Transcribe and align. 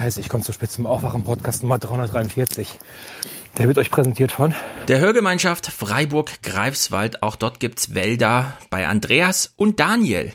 scheiße, 0.00 0.20
ich 0.20 0.30
komme 0.30 0.42
zu 0.42 0.54
spät 0.54 0.70
zum 0.70 0.86
Aufwachen, 0.86 1.24
Podcast 1.24 1.62
Nummer 1.62 1.78
343. 1.78 2.78
Der 3.58 3.68
wird 3.68 3.76
euch 3.76 3.90
präsentiert 3.90 4.32
von 4.32 4.54
der 4.88 4.98
Hörgemeinschaft 4.98 5.66
Freiburg-Greifswald. 5.66 7.22
Auch 7.22 7.36
dort 7.36 7.60
gibt's 7.60 7.94
Wälder 7.94 8.56
bei 8.70 8.88
Andreas 8.88 9.52
und 9.56 9.78
Daniel. 9.78 10.32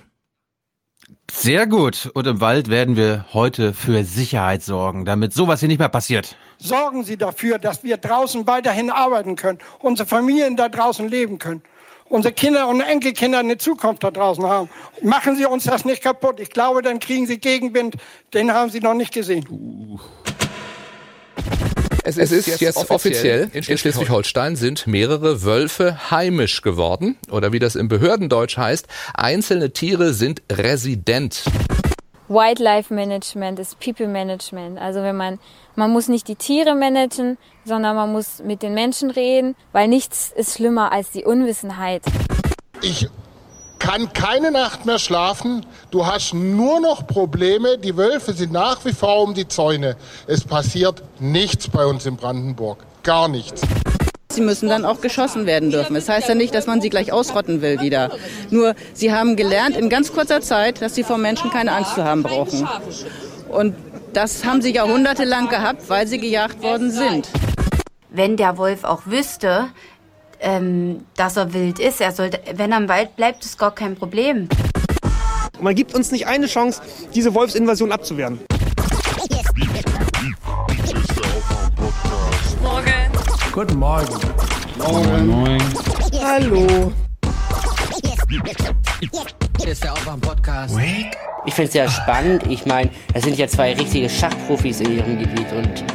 Sehr 1.32 1.66
gut. 1.66 2.12
Und 2.14 2.28
im 2.28 2.42
Wald 2.42 2.70
werden 2.70 2.96
wir 2.96 3.26
heute 3.34 3.74
für 3.74 4.04
Sicherheit 4.04 4.62
sorgen, 4.62 5.04
damit 5.04 5.34
sowas 5.34 5.62
hier 5.62 5.70
nicht 5.70 5.80
mehr 5.80 5.90
passiert. 5.90 6.38
Sorgen 6.60 7.04
Sie 7.04 7.18
dafür, 7.18 7.58
dass 7.58 7.84
wir 7.84 7.98
draußen 7.98 8.46
weiterhin 8.46 8.92
arbeiten 8.92 9.36
können, 9.36 9.58
unsere 9.80 10.08
Familien 10.08 10.58
da 10.58 10.70
draußen 10.70 11.10
leben 11.10 11.40
können, 11.40 11.64
unsere 12.10 12.34
Kinder 12.34 12.68
und 12.68 12.82
Enkelkinder 12.82 13.40
eine 13.40 13.58
Zukunft 13.58 14.04
da 14.04 14.12
draußen 14.12 14.44
haben. 14.46 14.70
Machen 15.02 15.36
Sie 15.36 15.46
uns 15.46 15.66
das 15.66 15.86
nicht 15.86 16.02
kaputt. 16.04 16.40
Ich 16.40 16.50
glaube, 16.50 16.82
dann 16.82 17.00
kriegen 17.00 17.28
Sie 17.28 17.40
Gegenwind. 17.40 17.96
Den 18.34 18.54
haben 18.54 18.70
Sie 18.70 18.80
noch 18.80 18.94
nicht 18.94 19.14
gesehen. 19.14 19.46
Uh. 19.50 20.00
Es 22.08 22.18
ist, 22.18 22.32
es 22.32 22.38
ist 22.40 22.48
jetzt, 22.48 22.62
jetzt, 22.62 22.90
offiziell, 22.92 23.50
in 23.52 23.64
Schleswig-Holstein 23.64 24.56
sind 24.56 24.86
mehrere 24.86 25.44
Wölfe 25.44 26.12
heimisch 26.12 26.62
geworden. 26.62 27.18
Oder 27.32 27.52
wie 27.52 27.58
das 27.58 27.76
im 27.76 27.88
Behördendeutsch 27.88 28.58
heißt, 28.58 28.86
einzelne 29.16 29.74
Tiere 29.74 30.14
sind 30.14 30.44
resident. 30.52 31.44
Wildlife 32.28 32.94
Management 32.94 33.60
ist 33.60 33.80
People 33.80 34.08
Management. 34.08 34.80
Also 34.80 35.02
wenn 35.04 35.16
man, 35.16 35.40
man 35.76 35.92
muss 35.92 36.08
nicht 36.08 36.28
die 36.28 36.36
Tiere 36.36 36.76
managen, 36.76 37.38
sondern 37.66 37.96
man 37.96 38.12
muss 38.12 38.40
mit 38.44 38.62
den 38.62 38.74
Menschen 38.74 39.12
reden, 39.12 39.56
weil 39.72 39.88
nichts 39.88 40.32
ist 40.36 40.56
schlimmer 40.56 40.92
als 40.92 41.12
die 41.12 41.24
Unwissenheit. 41.24 42.02
Ich 42.82 43.08
kann 43.80 44.12
keine 44.14 44.50
Nacht 44.52 44.86
mehr 44.86 44.98
schlafen. 44.98 45.66
Du 45.92 46.08
hast 46.08 46.34
nur 46.34 46.80
noch 46.80 47.06
Probleme. 47.06 47.78
Die 47.78 47.96
Wölfe 47.96 48.34
sind 48.34 48.52
nach 48.52 48.84
wie 48.86 48.94
vor 48.94 49.22
um 49.22 49.36
die 49.36 49.48
Zäune. 49.48 49.96
Es 50.26 50.44
passiert 50.44 51.04
nichts 51.20 51.70
bei 51.70 51.86
uns 51.86 52.08
in 52.08 52.16
Brandenburg. 52.16 52.84
Gar 53.04 53.28
nichts. 53.28 53.62
Sie 54.36 54.42
müssen 54.42 54.68
dann 54.68 54.84
auch 54.84 55.00
geschossen 55.00 55.46
werden 55.46 55.72
dürfen. 55.72 55.94
Das 55.94 56.10
heißt 56.10 56.28
ja 56.28 56.36
nicht, 56.36 56.54
dass 56.54 56.68
man 56.68 56.82
sie 56.82 56.90
gleich 56.90 57.14
ausrotten 57.14 57.62
will 57.62 57.80
wieder. 57.80 58.12
Nur, 58.50 58.76
sie 58.94 59.14
haben 59.14 59.38
gelernt 59.38 59.78
in 59.78 59.90
ganz 59.90 60.12
kurzer 60.12 60.42
Zeit, 60.42 60.82
dass 60.82 60.94
sie 60.94 61.04
vor 61.04 61.18
Menschen 61.18 61.52
keine 61.52 61.72
Angst 61.72 61.96
zu 61.96 62.04
haben 62.04 62.22
brauchen. 62.22 62.68
Und 63.48 63.76
das 64.12 64.44
haben 64.44 64.62
sie 64.62 64.74
jahrhundertelang 64.74 65.48
gehabt, 65.48 65.90
weil 65.90 66.06
sie 66.06 66.18
gejagt 66.18 66.62
worden 66.62 66.92
sind. 66.92 67.30
Wenn 68.10 68.36
der 68.36 68.58
Wolf 68.58 68.84
auch 68.84 69.04
wüsste, 69.06 69.68
ähm, 70.42 71.06
dass 71.16 71.38
er 71.38 71.54
wild 71.54 71.80
ist. 71.80 72.02
Er 72.02 72.12
sollte, 72.12 72.42
wenn 72.56 72.74
er 72.74 72.80
im 72.80 72.90
Wald 72.90 73.16
bleibt, 73.16 73.46
ist 73.46 73.58
gar 73.58 73.74
kein 73.74 73.96
Problem. 73.96 74.50
Man 75.62 75.76
gibt 75.76 75.96
uns 75.96 76.12
nicht 76.12 76.28
eine 76.28 76.48
Chance, 76.48 76.82
diese 77.14 77.34
Wolfsinvasion 77.34 77.94
abzuwehren. 77.94 78.40
Guten 83.56 83.80
Morgen. 83.80 84.20
Morgen. 84.78 85.28
Morgen. 85.28 85.64
Hallo. 86.22 86.92
Hier 89.58 89.72
ist 89.72 89.82
der 89.82 89.94
Aufwärm-Podcast. 89.94 90.76
Ich 91.46 91.54
finde 91.54 91.68
es 91.68 91.72
sehr 91.72 91.88
spannend. 91.88 92.46
Ich 92.48 92.66
meine, 92.66 92.90
das 93.14 93.24
sind 93.24 93.38
ja 93.38 93.48
zwei 93.48 93.74
richtige 93.74 94.10
Schachprofis 94.10 94.82
in 94.82 94.98
ihrem 94.98 95.20
Gebiet 95.20 95.50
und 95.54 95.86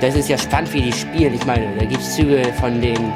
das 0.00 0.14
ist 0.14 0.28
ja 0.28 0.38
spannend, 0.38 0.72
wie 0.74 0.82
die 0.82 0.92
spielen. 0.92 1.34
Ich 1.34 1.44
meine, 1.44 1.76
da 1.76 1.84
gibt 1.86 2.00
es 2.00 2.14
Züge 2.14 2.54
von 2.60 2.80
den 2.80 3.12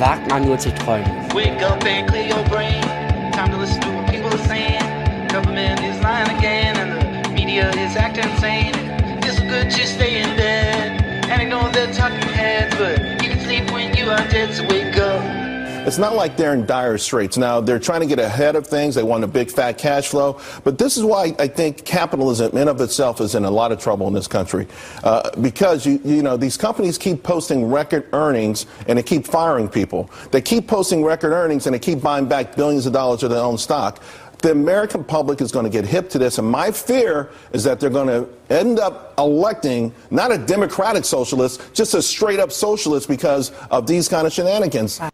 wagt 0.00 0.28
man 0.28 0.44
nur 0.44 0.58
zu 0.58 0.74
träumen. 0.74 1.06
Wake 1.32 1.64
up 1.64 1.84
and 1.84 2.08
clear 2.08 2.36
your 2.36 2.42
brain. 2.50 2.82
Time 3.30 3.52
to 3.52 3.58
listen 3.58 3.80
to 3.80 3.92
what 3.92 4.06
people 4.10 4.28
are 4.28 4.48
saying. 4.48 4.82
Government 5.28 5.78
is 5.78 6.02
lying 6.02 6.36
again 6.36 6.76
and 6.76 7.24
the 7.24 7.30
media 7.30 7.70
is 7.70 7.96
acting 7.96 8.28
insane. 8.28 8.74
It's 9.22 9.38
good 9.38 9.70
to 9.70 9.86
stay 9.86 10.22
in 10.22 10.36
bed 10.36 11.00
and 11.30 11.40
ignore 11.40 11.70
the 11.70 11.86
talking 11.96 12.21
heads, 12.62 12.76
but 12.76 13.22
you 13.22 13.30
can 13.30 13.40
sleep 13.40 13.70
when 13.72 13.94
you 13.96 14.10
are 14.10 14.28
dead, 14.28 14.54
so 14.54 14.66
wake 14.66 14.96
up. 14.96 15.42
It's 15.84 15.98
not 15.98 16.14
like 16.14 16.36
they're 16.36 16.54
in 16.54 16.64
dire 16.64 16.96
straits. 16.96 17.36
Now, 17.36 17.60
they're 17.60 17.80
trying 17.80 18.02
to 18.02 18.06
get 18.06 18.20
ahead 18.20 18.54
of 18.54 18.64
things. 18.64 18.94
They 18.94 19.02
want 19.02 19.24
a 19.24 19.26
big 19.26 19.50
fat 19.50 19.78
cash 19.78 20.06
flow. 20.06 20.40
But 20.62 20.78
this 20.78 20.96
is 20.96 21.02
why 21.02 21.34
I 21.40 21.48
think 21.48 21.84
capitalism 21.84 22.56
in 22.56 22.68
of 22.68 22.80
itself 22.80 23.20
is 23.20 23.34
in 23.34 23.44
a 23.44 23.50
lot 23.50 23.72
of 23.72 23.80
trouble 23.80 24.06
in 24.06 24.14
this 24.14 24.28
country. 24.28 24.68
Uh, 25.02 25.28
because, 25.40 25.84
you, 25.84 26.00
you 26.04 26.22
know, 26.22 26.36
these 26.36 26.56
companies 26.56 26.98
keep 26.98 27.24
posting 27.24 27.68
record 27.68 28.08
earnings 28.12 28.66
and 28.86 28.96
they 28.96 29.02
keep 29.02 29.26
firing 29.26 29.68
people. 29.68 30.08
They 30.30 30.40
keep 30.40 30.68
posting 30.68 31.02
record 31.02 31.32
earnings 31.32 31.66
and 31.66 31.74
they 31.74 31.80
keep 31.80 32.00
buying 32.00 32.28
back 32.28 32.54
billions 32.54 32.86
of 32.86 32.92
dollars 32.92 33.24
of 33.24 33.30
their 33.30 33.42
own 33.42 33.58
stock 33.58 34.00
the 34.42 34.50
American 34.50 35.04
public 35.04 35.40
is 35.40 35.52
going 35.52 35.64
to 35.64 35.70
get 35.70 35.84
hip 35.86 36.10
to 36.10 36.18
this. 36.18 36.38
And 36.38 36.48
my 36.48 36.70
fear 36.70 37.30
is 37.52 37.64
that 37.64 37.80
they're 37.80 37.90
going 37.90 38.08
to 38.08 38.28
end 38.50 38.78
up 38.78 39.14
electing 39.18 39.92
not 40.10 40.32
a 40.32 40.38
democratic 40.38 41.04
socialist, 41.04 41.60
just 41.72 41.94
a 41.94 42.02
straight 42.02 42.40
up 42.40 42.52
socialist 42.52 43.08
because 43.08 43.52
of 43.70 43.86
these 43.86 44.08
kind 44.08 44.26
of 44.26 44.32
shenanigans. 44.32 45.00
Uh, 45.00 45.08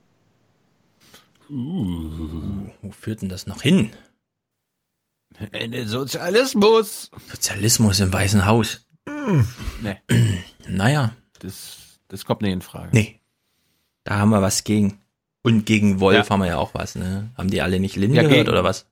wo 2.83 2.91
führt 2.91 3.23
denn 3.23 3.29
das 3.29 3.47
noch 3.47 3.63
hin? 3.63 3.91
In 5.53 5.73
den 5.73 5.87
Sozialismus. 5.87 7.11
Sozialismus 7.31 8.01
im 8.01 8.13
Weißen 8.13 8.45
Haus. 8.45 8.87
Mm. 9.07 9.43
Nee. 9.83 9.97
naja. 10.69 11.13
Das, 11.39 12.01
das 12.09 12.25
kommt 12.25 12.43
nicht 12.43 12.53
in 12.53 12.63
Frage. 12.63 12.91
Nee. 12.93 13.21
Da 14.05 14.17
haben 14.19 14.31
wir 14.31 14.43
was 14.43 14.65
gegen. 14.65 15.01
Und 15.43 15.65
gegen 15.65 16.01
Wolf 16.01 16.27
ja. 16.27 16.31
haben 16.31 16.41
wir 16.41 16.49
ja 16.49 16.59
auch 16.59 16.75
was, 16.75 16.97
ne? 16.97 17.31
Haben 17.39 17.51
die 17.51 17.63
alle 17.63 17.79
nicht 17.79 17.97
Lin 17.97 18.13
ja, 18.13 18.23
gehört 18.23 18.49
oder 18.49 18.65
was? 18.65 18.87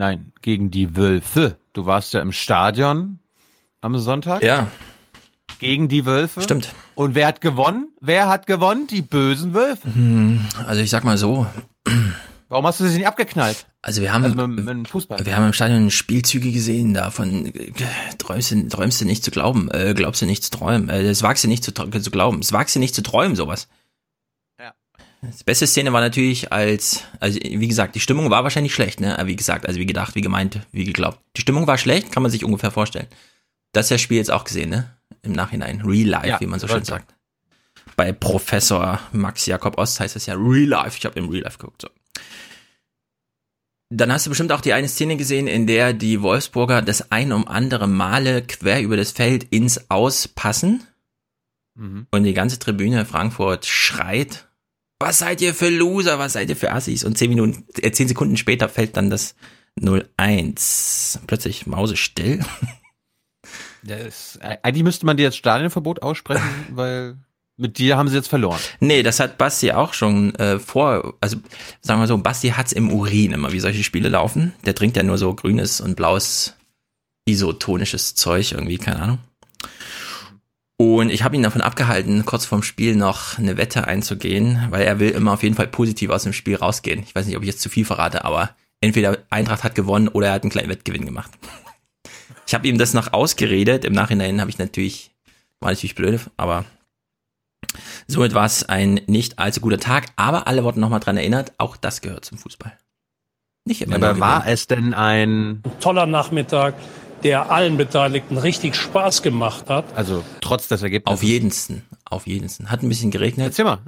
Nein, 0.00 0.32
gegen 0.40 0.70
die 0.70 0.96
Wölfe. 0.96 1.58
Du 1.74 1.84
warst 1.84 2.14
ja 2.14 2.22
im 2.22 2.32
Stadion 2.32 3.18
am 3.82 3.98
Sonntag. 3.98 4.42
Ja. 4.42 4.68
Gegen 5.58 5.88
die 5.88 6.06
Wölfe. 6.06 6.40
Stimmt. 6.40 6.70
Und 6.94 7.14
wer 7.14 7.26
hat 7.26 7.42
gewonnen? 7.42 7.88
Wer 8.00 8.26
hat 8.30 8.46
gewonnen? 8.46 8.86
Die 8.86 9.02
bösen 9.02 9.52
Wölfe. 9.52 9.92
Hm, 9.92 10.40
also 10.66 10.80
ich 10.80 10.88
sag 10.88 11.04
mal 11.04 11.18
so. 11.18 11.46
Warum 12.48 12.66
hast 12.66 12.80
du 12.80 12.88
sie 12.88 12.96
nicht 12.96 13.06
abgeknallt? 13.08 13.66
Also 13.82 14.00
wir 14.00 14.14
haben, 14.14 14.24
also 14.24 14.46
mit, 14.46 14.64
mit 14.64 14.88
Fußball. 14.88 15.26
wir 15.26 15.36
haben 15.36 15.44
im 15.44 15.52
Stadion 15.52 15.90
Spielzüge 15.90 16.50
gesehen, 16.50 16.94
davon 16.94 17.54
äh, 17.54 17.70
träumst 18.16 18.52
du, 18.52 18.68
träumst 18.68 19.02
du 19.02 19.04
nicht 19.04 19.22
zu 19.22 19.30
glauben, 19.30 19.70
äh, 19.70 19.92
glaubst 19.94 20.22
du 20.22 20.26
nicht 20.26 20.42
zu 20.42 20.50
träumen, 20.50 20.88
äh, 20.88 21.04
das 21.04 21.22
wagst 21.22 21.44
du 21.44 21.48
nicht 21.48 21.62
zu, 21.62 21.72
zu 21.72 22.10
glauben, 22.10 22.38
es 22.40 22.54
wagst 22.54 22.74
du 22.74 22.78
nicht 22.78 22.94
zu 22.94 23.02
träumen, 23.02 23.36
sowas. 23.36 23.68
Die 25.22 25.44
beste 25.44 25.66
Szene 25.66 25.92
war 25.92 26.00
natürlich 26.00 26.50
als, 26.50 27.04
also 27.18 27.38
wie 27.42 27.68
gesagt, 27.68 27.94
die 27.94 28.00
Stimmung 28.00 28.30
war 28.30 28.42
wahrscheinlich 28.42 28.74
schlecht, 28.74 29.00
ne? 29.00 29.18
Wie 29.24 29.36
gesagt, 29.36 29.66
also 29.66 29.78
wie 29.78 29.86
gedacht, 29.86 30.14
wie 30.14 30.22
gemeint, 30.22 30.60
wie 30.72 30.84
geglaubt. 30.84 31.20
Die 31.36 31.42
Stimmung 31.42 31.66
war 31.66 31.76
schlecht, 31.76 32.10
kann 32.10 32.22
man 32.22 32.32
sich 32.32 32.44
ungefähr 32.44 32.70
vorstellen. 32.70 33.06
Das 33.72 33.86
ist 33.86 33.90
ja 33.90 33.98
Spiel 33.98 34.16
jetzt 34.16 34.30
auch 34.30 34.44
gesehen, 34.44 34.70
ne? 34.70 34.96
Im 35.22 35.32
Nachhinein. 35.32 35.82
Real 35.82 36.08
Life, 36.08 36.28
ja, 36.28 36.40
wie 36.40 36.46
man 36.46 36.58
so 36.58 36.68
schön 36.68 36.84
sagt. 36.84 37.14
Bei 37.96 38.12
Professor 38.12 38.98
Max 39.12 39.44
Jakob 39.44 39.76
Ost 39.76 40.00
heißt 40.00 40.16
es 40.16 40.24
ja 40.24 40.34
Real 40.34 40.68
Life. 40.68 40.96
Ich 40.96 41.04
habe 41.04 41.18
im 41.18 41.28
Real 41.28 41.44
Life 41.44 41.58
geguckt. 41.58 41.82
So. 41.82 41.88
Dann 43.90 44.12
hast 44.12 44.24
du 44.24 44.30
bestimmt 44.30 44.52
auch 44.52 44.60
die 44.60 44.72
eine 44.72 44.88
Szene 44.88 45.16
gesehen, 45.16 45.48
in 45.48 45.66
der 45.66 45.92
die 45.92 46.22
Wolfsburger 46.22 46.80
das 46.80 47.10
ein 47.10 47.32
um 47.32 47.46
andere 47.46 47.88
Male 47.88 48.42
quer 48.42 48.80
über 48.80 48.96
das 48.96 49.10
Feld 49.10 49.44
ins 49.50 49.90
Aus 49.90 50.28
passen. 50.28 50.84
Mhm. 51.74 52.06
Und 52.10 52.22
die 52.22 52.34
ganze 52.34 52.58
Tribüne 52.58 53.04
Frankfurt 53.04 53.66
schreit, 53.66 54.46
was 55.00 55.18
seid 55.18 55.40
ihr 55.40 55.54
für 55.54 55.70
Loser, 55.70 56.18
was 56.18 56.34
seid 56.34 56.50
ihr 56.50 56.56
für 56.56 56.72
Assis? 56.72 57.04
Und 57.04 57.16
zehn 57.16 57.30
Minuten, 57.30 57.64
äh, 57.80 57.90
zehn 57.90 58.06
Sekunden 58.06 58.36
später 58.36 58.68
fällt 58.68 58.96
dann 58.96 59.10
das 59.10 59.34
0-1. 59.80 61.18
Plötzlich 61.26 61.66
Mause 61.66 61.96
still. 61.96 62.40
Das, 63.82 64.36
äh, 64.42 64.58
eigentlich 64.62 64.84
müsste 64.84 65.06
man 65.06 65.16
dir 65.16 65.24
jetzt 65.24 65.38
Stadionverbot 65.38 66.02
aussprechen, 66.02 66.44
weil 66.70 67.16
mit 67.56 67.78
dir 67.78 67.96
haben 67.96 68.08
sie 68.08 68.16
jetzt 68.16 68.28
verloren. 68.28 68.60
Nee, 68.80 69.02
das 69.02 69.20
hat 69.20 69.38
Basti 69.38 69.72
auch 69.72 69.94
schon 69.94 70.34
äh, 70.36 70.58
vor, 70.58 71.14
also 71.20 71.38
sagen 71.80 72.00
wir 72.00 72.06
so, 72.06 72.18
Basti 72.18 72.50
hat's 72.50 72.72
im 72.72 72.92
Urin 72.92 73.32
immer, 73.32 73.52
wie 73.52 73.60
solche 73.60 73.82
Spiele 73.82 74.10
laufen. 74.10 74.52
Der 74.64 74.74
trinkt 74.74 74.96
ja 74.96 75.02
nur 75.02 75.18
so 75.18 75.34
grünes 75.34 75.80
und 75.80 75.96
blaues 75.96 76.54
isotonisches 77.26 78.14
Zeug 78.14 78.52
irgendwie, 78.52 78.78
keine 78.78 79.00
Ahnung. 79.00 79.18
Und 80.80 81.10
ich 81.10 81.24
habe 81.24 81.36
ihn 81.36 81.42
davon 81.42 81.60
abgehalten, 81.60 82.24
kurz 82.24 82.46
vorm 82.46 82.62
Spiel 82.62 82.96
noch 82.96 83.36
eine 83.36 83.58
Wette 83.58 83.86
einzugehen, 83.86 84.66
weil 84.70 84.80
er 84.80 84.98
will 84.98 85.10
immer 85.10 85.34
auf 85.34 85.42
jeden 85.42 85.54
Fall 85.54 85.66
positiv 85.66 86.08
aus 86.08 86.22
dem 86.22 86.32
Spiel 86.32 86.56
rausgehen. 86.56 87.02
Ich 87.02 87.14
weiß 87.14 87.26
nicht, 87.26 87.36
ob 87.36 87.42
ich 87.42 87.48
jetzt 87.48 87.60
zu 87.60 87.68
viel 87.68 87.84
verrate, 87.84 88.24
aber 88.24 88.56
entweder 88.80 89.18
Eintracht 89.28 89.62
hat 89.62 89.74
gewonnen 89.74 90.08
oder 90.08 90.28
er 90.28 90.32
hat 90.32 90.42
einen 90.42 90.50
kleinen 90.50 90.70
Wettgewinn 90.70 91.04
gemacht. 91.04 91.30
Ich 92.46 92.54
habe 92.54 92.66
ihm 92.66 92.78
das 92.78 92.94
noch 92.94 93.12
ausgeredet. 93.12 93.84
Im 93.84 93.92
Nachhinein 93.92 94.40
habe 94.40 94.50
ich 94.50 94.58
natürlich, 94.58 95.12
war 95.60 95.70
natürlich 95.70 95.94
blöd, 95.94 96.18
aber 96.36 96.64
somit 98.08 98.34
war 98.34 98.44
es 98.44 98.64
ein 98.64 99.02
nicht 99.06 99.38
allzu 99.38 99.60
guter 99.60 99.78
Tag. 99.78 100.06
Aber 100.16 100.48
alle 100.48 100.64
wurden 100.64 100.80
nochmal 100.80 100.98
dran 100.98 101.16
erinnert, 101.16 101.52
auch 101.58 101.76
das 101.76 102.00
gehört 102.00 102.24
zum 102.24 102.38
Fußball. 102.38 102.72
Nicht 103.66 103.82
immer. 103.82 103.96
Aber 103.96 104.18
war 104.18 104.48
es 104.48 104.66
denn 104.66 104.94
ein 104.94 105.62
toller 105.78 106.06
Nachmittag, 106.06 106.74
der 107.22 107.50
allen 107.50 107.76
Beteiligten 107.76 108.38
richtig 108.38 108.74
Spaß 108.74 109.22
gemacht 109.22 109.68
hat? 109.68 109.84
Also 109.94 110.24
trotz 110.40 110.68
des 110.68 110.82
Ergebnisses? 110.82 111.18
Auf 111.18 111.22
jedensten. 111.22 111.82
Auf 112.10 112.26
jeden 112.26 112.48
Fall. 112.48 112.70
Hat 112.70 112.82
ein 112.82 112.88
bisschen 112.88 113.12
geregnet. 113.12 113.46
Erzähl 113.46 113.64
mal. 113.64 113.78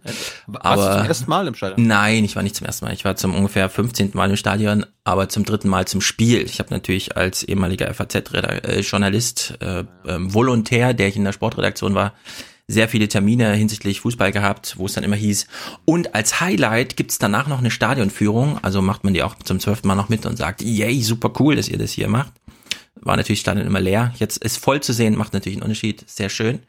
Warst 0.46 0.64
aber 0.64 0.88
du 0.88 0.98
zum 0.98 1.06
ersten 1.08 1.30
Mal 1.30 1.46
im 1.48 1.54
Stadion? 1.54 1.86
Nein, 1.86 2.24
ich 2.24 2.36
war 2.36 2.44
nicht 2.44 2.54
zum 2.54 2.66
ersten 2.66 2.84
Mal. 2.84 2.94
Ich 2.94 3.04
war 3.04 3.16
zum 3.16 3.34
ungefähr 3.34 3.68
15. 3.68 4.10
Mal 4.14 4.30
im 4.30 4.36
Stadion, 4.36 4.86
aber 5.02 5.28
zum 5.28 5.44
dritten 5.44 5.68
Mal 5.68 5.86
zum 5.86 6.00
Spiel. 6.00 6.42
Ich 6.42 6.60
habe 6.60 6.70
natürlich 6.70 7.16
als 7.16 7.42
ehemaliger 7.42 7.92
FAZ-Journalist, 7.92 9.58
äh, 9.60 9.80
äh, 9.80 9.84
Volontär, 10.04 10.94
der 10.94 11.08
ich 11.08 11.16
in 11.16 11.24
der 11.24 11.32
Sportredaktion 11.32 11.94
war, 11.94 12.12
sehr 12.68 12.88
viele 12.88 13.08
Termine 13.08 13.52
hinsichtlich 13.54 14.00
Fußball 14.00 14.32
gehabt, 14.32 14.78
wo 14.78 14.86
es 14.86 14.92
dann 14.92 15.04
immer 15.04 15.16
hieß. 15.16 15.46
Und 15.84 16.14
als 16.14 16.40
Highlight 16.40 16.96
gibt's 16.96 17.18
danach 17.18 17.48
noch 17.48 17.58
eine 17.58 17.70
Stadionführung. 17.70 18.58
Also 18.62 18.82
macht 18.82 19.04
man 19.04 19.14
die 19.14 19.22
auch 19.22 19.34
zum 19.36 19.60
zwölften 19.60 19.88
Mal 19.88 19.94
noch 19.96 20.08
mit 20.08 20.26
und 20.26 20.36
sagt, 20.36 20.62
yay, 20.62 21.02
super 21.02 21.32
cool, 21.40 21.56
dass 21.56 21.68
ihr 21.68 21.78
das 21.78 21.92
hier 21.92 22.08
macht. 22.08 22.32
War 22.94 23.16
natürlich 23.16 23.40
Stadion 23.40 23.66
immer 23.66 23.80
leer. 23.80 24.12
Jetzt 24.18 24.38
ist 24.38 24.58
voll 24.58 24.80
zu 24.80 24.92
sehen, 24.92 25.16
macht 25.16 25.32
natürlich 25.32 25.56
einen 25.56 25.64
Unterschied. 25.64 26.08
Sehr 26.08 26.28
schön. 26.28 26.60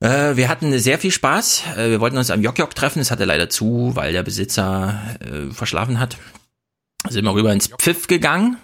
Äh, 0.00 0.36
wir 0.36 0.48
hatten 0.48 0.78
sehr 0.78 0.98
viel 0.98 1.10
Spaß. 1.10 1.64
Äh, 1.76 1.90
wir 1.90 2.00
wollten 2.00 2.18
uns 2.18 2.30
am 2.30 2.42
Jok 2.42 2.58
Jok 2.58 2.74
treffen. 2.74 3.00
Es 3.00 3.10
hatte 3.10 3.24
leider 3.24 3.50
zu, 3.50 3.92
weil 3.94 4.12
der 4.12 4.22
Besitzer 4.22 5.00
äh, 5.20 5.52
verschlafen 5.52 5.98
hat. 5.98 6.16
Sind 7.08 7.24
wir 7.24 7.34
rüber 7.34 7.52
ins 7.52 7.68
Pfiff 7.68 8.06
gegangen. 8.06 8.56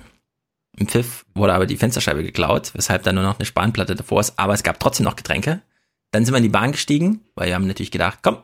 Im 0.77 0.89
Pfiff 0.89 1.25
wurde 1.35 1.55
aber 1.55 1.67
die 1.67 1.77
Fensterscheibe 1.77 2.23
geklaut, 2.23 2.73
weshalb 2.75 3.05
da 3.05 3.13
nur 3.13 3.23
noch 3.23 3.39
eine 3.39 3.47
Spanplatte 3.47 3.95
davor 3.95 4.21
ist. 4.21 4.39
Aber 4.39 4.55
es 4.55 4.63
gab 4.63 4.81
trotzdem 4.81 5.05
noch 5.05 5.17
Getränke. 5.17 5.63
Dann 6.11 6.25
sind 6.25 6.35
wir 6.35 6.39
in 6.39 6.45
die 6.45 6.49
Bahn 6.49 6.73
gestiegen, 6.73 7.21
weil 7.35 7.49
wir 7.49 7.55
haben 7.55 7.67
natürlich 7.67 7.91
gedacht, 7.91 8.21
komm, 8.23 8.39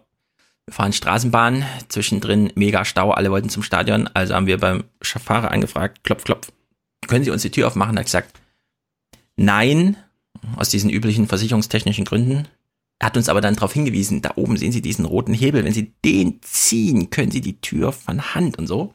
wir 0.67 0.75
fahren 0.75 0.93
Straßenbahn, 0.93 1.65
zwischendrin 1.89 2.53
mega 2.55 2.85
Stau, 2.85 3.11
alle 3.11 3.31
wollten 3.31 3.49
zum 3.49 3.63
Stadion. 3.63 4.09
Also 4.15 4.35
haben 4.35 4.47
wir 4.47 4.59
beim 4.59 4.85
Fahrer 5.03 5.51
angefragt, 5.51 6.05
klopf, 6.05 6.25
klopf, 6.25 6.53
können 7.07 7.25
Sie 7.25 7.31
uns 7.31 7.43
die 7.43 7.51
Tür 7.51 7.67
aufmachen? 7.67 7.97
Er 7.97 8.01
hat 8.01 8.07
gesagt, 8.07 8.41
nein, 9.37 9.97
aus 10.57 10.69
diesen 10.69 10.91
üblichen 10.91 11.27
versicherungstechnischen 11.27 12.05
Gründen. 12.05 12.49
Er 12.99 13.07
hat 13.07 13.17
uns 13.17 13.29
aber 13.29 13.41
dann 13.41 13.55
darauf 13.55 13.73
hingewiesen, 13.73 14.21
da 14.21 14.33
oben 14.37 14.57
sehen 14.59 14.73
Sie 14.73 14.83
diesen 14.83 15.07
roten 15.07 15.33
Hebel, 15.33 15.65
wenn 15.65 15.73
Sie 15.73 15.95
den 16.05 16.41
ziehen, 16.43 17.11
können 17.11 17.31
Sie 17.31 17.41
die 17.41 17.61
Tür 17.61 17.93
von 17.93 18.35
Hand 18.35 18.59
und 18.59 18.67
so. 18.67 18.95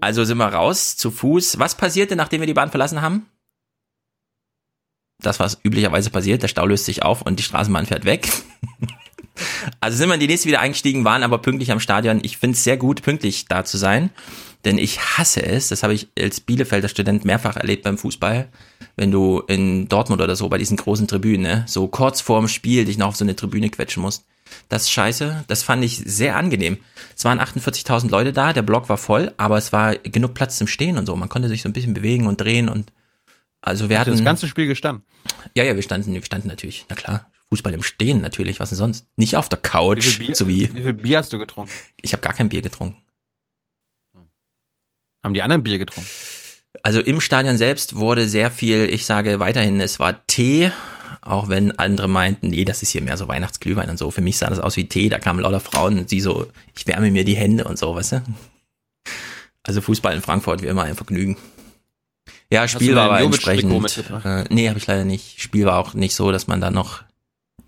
Also 0.00 0.24
sind 0.24 0.38
wir 0.38 0.46
raus, 0.46 0.96
zu 0.96 1.10
Fuß. 1.10 1.58
Was 1.58 1.76
passierte, 1.76 2.16
nachdem 2.16 2.40
wir 2.40 2.46
die 2.46 2.54
Bahn 2.54 2.70
verlassen 2.70 3.00
haben? 3.00 3.26
Das, 5.20 5.40
was 5.40 5.58
üblicherweise 5.64 6.10
passiert, 6.10 6.42
der 6.42 6.48
Stau 6.48 6.66
löst 6.66 6.84
sich 6.84 7.02
auf 7.02 7.22
und 7.22 7.38
die 7.38 7.42
Straßenbahn 7.42 7.86
fährt 7.86 8.04
weg. 8.04 8.28
also 9.80 9.98
sind 9.98 10.08
wir 10.08 10.14
in 10.14 10.20
die 10.20 10.28
nächste 10.28 10.48
wieder 10.48 10.60
eingestiegen, 10.60 11.04
waren 11.04 11.24
aber 11.24 11.38
pünktlich 11.38 11.72
am 11.72 11.80
Stadion. 11.80 12.20
Ich 12.22 12.38
finde 12.38 12.54
es 12.54 12.64
sehr 12.64 12.76
gut, 12.76 13.02
pünktlich 13.02 13.46
da 13.46 13.64
zu 13.64 13.76
sein. 13.76 14.10
Denn 14.64 14.78
ich 14.78 15.00
hasse 15.00 15.44
es, 15.44 15.68
das 15.68 15.82
habe 15.82 15.94
ich 15.94 16.08
als 16.18 16.40
Bielefelder 16.40 16.88
Student 16.88 17.24
mehrfach 17.24 17.56
erlebt 17.56 17.84
beim 17.84 17.96
Fußball, 17.96 18.48
wenn 18.96 19.10
du 19.10 19.40
in 19.46 19.88
Dortmund 19.88 20.20
oder 20.20 20.34
so 20.34 20.48
bei 20.48 20.58
diesen 20.58 20.76
großen 20.76 21.06
Tribünen, 21.06 21.42
ne, 21.42 21.64
so 21.68 21.86
kurz 21.86 22.20
vorm 22.20 22.48
Spiel 22.48 22.84
dich 22.84 22.98
noch 22.98 23.08
auf 23.08 23.16
so 23.16 23.24
eine 23.24 23.36
Tribüne 23.36 23.70
quetschen 23.70 24.02
musst. 24.02 24.24
Das 24.68 24.82
ist 24.82 24.90
scheiße, 24.90 25.44
das 25.46 25.62
fand 25.62 25.84
ich 25.84 25.98
sehr 25.98 26.36
angenehm. 26.36 26.78
Es 27.16 27.24
waren 27.24 27.38
48.000 27.38 28.10
Leute 28.10 28.32
da, 28.32 28.52
der 28.52 28.62
Block 28.62 28.88
war 28.88 28.96
voll, 28.96 29.32
aber 29.36 29.58
es 29.58 29.72
war 29.72 29.94
genug 29.94 30.34
Platz 30.34 30.58
zum 30.58 30.66
Stehen 30.66 30.98
und 30.98 31.06
so. 31.06 31.14
Man 31.16 31.28
konnte 31.28 31.48
sich 31.48 31.62
so 31.62 31.68
ein 31.68 31.72
bisschen 31.72 31.94
bewegen 31.94 32.26
und 32.26 32.40
drehen 32.40 32.68
und 32.68 32.92
also 33.60 33.88
wir 33.88 33.98
hatten 34.00 34.12
das 34.12 34.24
ganze 34.24 34.48
Spiel 34.48 34.66
gestanden. 34.66 35.04
Ja, 35.54 35.64
ja, 35.64 35.74
wir 35.74 35.82
standen, 35.82 36.14
wir 36.14 36.24
standen 36.24 36.48
natürlich, 36.48 36.86
na 36.88 36.96
klar. 36.96 37.30
Fußball 37.50 37.72
im 37.72 37.82
Stehen 37.82 38.20
natürlich, 38.20 38.60
was 38.60 38.68
denn 38.68 38.78
sonst? 38.78 39.06
Nicht 39.16 39.36
auf 39.36 39.48
der 39.48 39.58
Couch, 39.58 40.18
wie 40.18 40.26
Bier, 40.26 40.34
so 40.34 40.48
wie. 40.48 40.72
Wie 40.74 40.82
viel 40.82 40.92
Bier 40.92 41.18
hast 41.18 41.32
du 41.32 41.38
getrunken? 41.38 41.72
Ich 42.02 42.12
habe 42.12 42.20
gar 42.20 42.34
kein 42.34 42.50
Bier 42.50 42.60
getrunken. 42.60 43.00
Haben 45.22 45.34
die 45.34 45.42
anderen 45.42 45.62
Bier 45.62 45.78
getrunken? 45.78 46.08
Also 46.82 47.00
im 47.00 47.20
Stadion 47.20 47.56
selbst 47.56 47.96
wurde 47.96 48.28
sehr 48.28 48.50
viel, 48.50 48.88
ich 48.92 49.04
sage 49.04 49.40
weiterhin, 49.40 49.80
es 49.80 49.98
war 49.98 50.26
Tee, 50.26 50.70
auch 51.22 51.48
wenn 51.48 51.78
andere 51.78 52.08
meinten, 52.08 52.48
nee, 52.48 52.64
das 52.64 52.82
ist 52.82 52.90
hier 52.90 53.02
mehr 53.02 53.16
so 53.16 53.26
Weihnachtsglühwein 53.26 53.90
und 53.90 53.98
so. 53.98 54.10
Für 54.10 54.20
mich 54.20 54.38
sah 54.38 54.48
das 54.48 54.60
aus 54.60 54.76
wie 54.76 54.88
Tee, 54.88 55.08
da 55.08 55.18
kamen 55.18 55.40
lauter 55.40 55.60
Frauen 55.60 55.98
und 55.98 56.08
sie 56.08 56.20
so, 56.20 56.46
ich 56.76 56.86
wärme 56.86 57.10
mir 57.10 57.24
die 57.24 57.36
Hände 57.36 57.64
und 57.64 57.78
so, 57.78 57.94
weißt 57.94 58.12
du? 58.12 58.22
Also 59.62 59.80
Fußball 59.80 60.14
in 60.14 60.22
Frankfurt 60.22 60.62
wie 60.62 60.66
immer 60.66 60.84
ein 60.84 60.94
Vergnügen. 60.94 61.36
Ja, 62.50 62.66
Spiel 62.66 62.94
war 62.96 63.06
aber 63.06 63.20
entsprechend. 63.20 63.98
Äh, 64.24 64.44
nee, 64.48 64.68
habe 64.68 64.78
ich 64.78 64.86
leider 64.86 65.04
nicht. 65.04 65.40
Spiel 65.40 65.66
war 65.66 65.78
auch 65.78 65.92
nicht 65.94 66.14
so, 66.14 66.32
dass 66.32 66.46
man 66.46 66.60
da 66.60 66.70
noch 66.70 67.02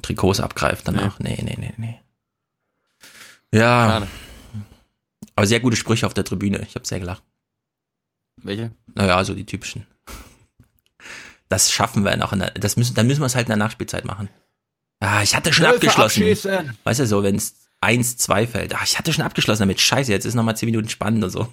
Trikots 0.01 0.41
abgreift 0.41 0.89
danach. 0.89 1.19
Nee, 1.19 1.39
nee, 1.43 1.57
nee, 1.59 1.75
nee. 1.77 2.01
Ja. 3.53 3.89
Schade. 3.89 4.09
Aber 5.37 5.47
sehr 5.47 5.61
gute 5.61 5.77
Sprüche 5.77 6.07
auf 6.07 6.15
der 6.15 6.25
Tribüne. 6.25 6.65
Ich 6.67 6.75
habe 6.75 6.87
sehr 6.87 7.01
gelacht. 7.01 7.23
Welche? 8.43 8.73
Naja, 8.95 9.23
so 9.25 9.35
die 9.35 9.47
typischen. 9.47 9.87
Das 11.49 11.73
schaffen 11.73 12.05
wir 12.05 12.17
noch. 12.17 12.33
In 12.33 12.41
der, 12.41 12.51
das 12.53 12.77
müssen, 12.77 12.95
dann 12.95 13.07
müssen 13.07 13.21
wir 13.21 13.27
es 13.27 13.35
halt 13.35 13.47
in 13.47 13.51
der 13.51 13.57
Nachspielzeit 13.57 14.05
machen. 14.05 14.29
Ah, 15.01 15.23
ich 15.23 15.35
hatte 15.35 15.53
schon 15.53 15.65
Wolfe 15.65 15.77
abgeschlossen. 15.77 16.23
Abschießen. 16.23 16.79
Weißt 16.85 17.01
du, 17.01 17.07
so, 17.07 17.23
wenn 17.23 17.37
es 17.37 17.55
1, 17.81 18.19
2 18.19 18.47
fällt. 18.47 18.75
Ah, 18.75 18.83
ich 18.85 18.99
hatte 18.99 19.13
schon 19.13 19.25
abgeschlossen 19.25 19.63
damit. 19.63 19.81
Scheiße, 19.81 20.13
jetzt 20.13 20.27
ist 20.27 20.35
noch 20.35 20.45
mal 20.45 20.55
10 20.55 20.67
Minuten 20.67 20.89
spannend 20.89 21.25
und 21.25 21.31
so. 21.31 21.49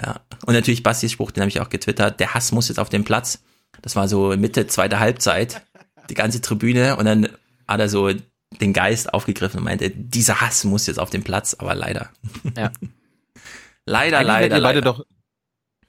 Ja. 0.00 0.20
Und 0.46 0.54
natürlich 0.54 0.82
Bastis 0.82 1.12
Spruch, 1.12 1.30
den 1.30 1.42
habe 1.42 1.48
ich 1.48 1.60
auch 1.60 1.68
getwittert. 1.68 2.20
Der 2.20 2.34
Hass 2.34 2.52
muss 2.52 2.68
jetzt 2.68 2.78
auf 2.78 2.88
den 2.88 3.04
Platz. 3.04 3.42
Das 3.82 3.96
war 3.96 4.08
so 4.08 4.36
Mitte, 4.36 4.66
zweite 4.66 5.00
Halbzeit. 5.00 5.62
Die 6.08 6.14
ganze 6.14 6.40
Tribüne. 6.40 6.96
Und 6.96 7.06
dann 7.06 7.28
hat 7.66 7.80
er 7.80 7.88
so 7.88 8.10
den 8.60 8.72
Geist 8.72 9.12
aufgegriffen 9.12 9.58
und 9.58 9.64
meinte, 9.64 9.90
dieser 9.90 10.40
Hass 10.40 10.64
muss 10.64 10.86
jetzt 10.86 10.98
auf 10.98 11.10
den 11.10 11.24
Platz. 11.24 11.54
Aber 11.58 11.74
leider. 11.74 12.10
Ja. 12.56 12.70
leider, 13.84 14.18
Eigentlich 14.18 14.26
leider, 14.26 14.58
leider. 14.58 14.80
Doch, 14.80 15.04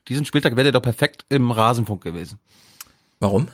diesen 0.08 0.26
Spieltag 0.26 0.56
wäre 0.56 0.72
doch 0.72 0.82
perfekt 0.82 1.26
im 1.30 1.52
Rasenfunk 1.52 2.04
gewesen. 2.04 2.40
Warum? 3.20 3.48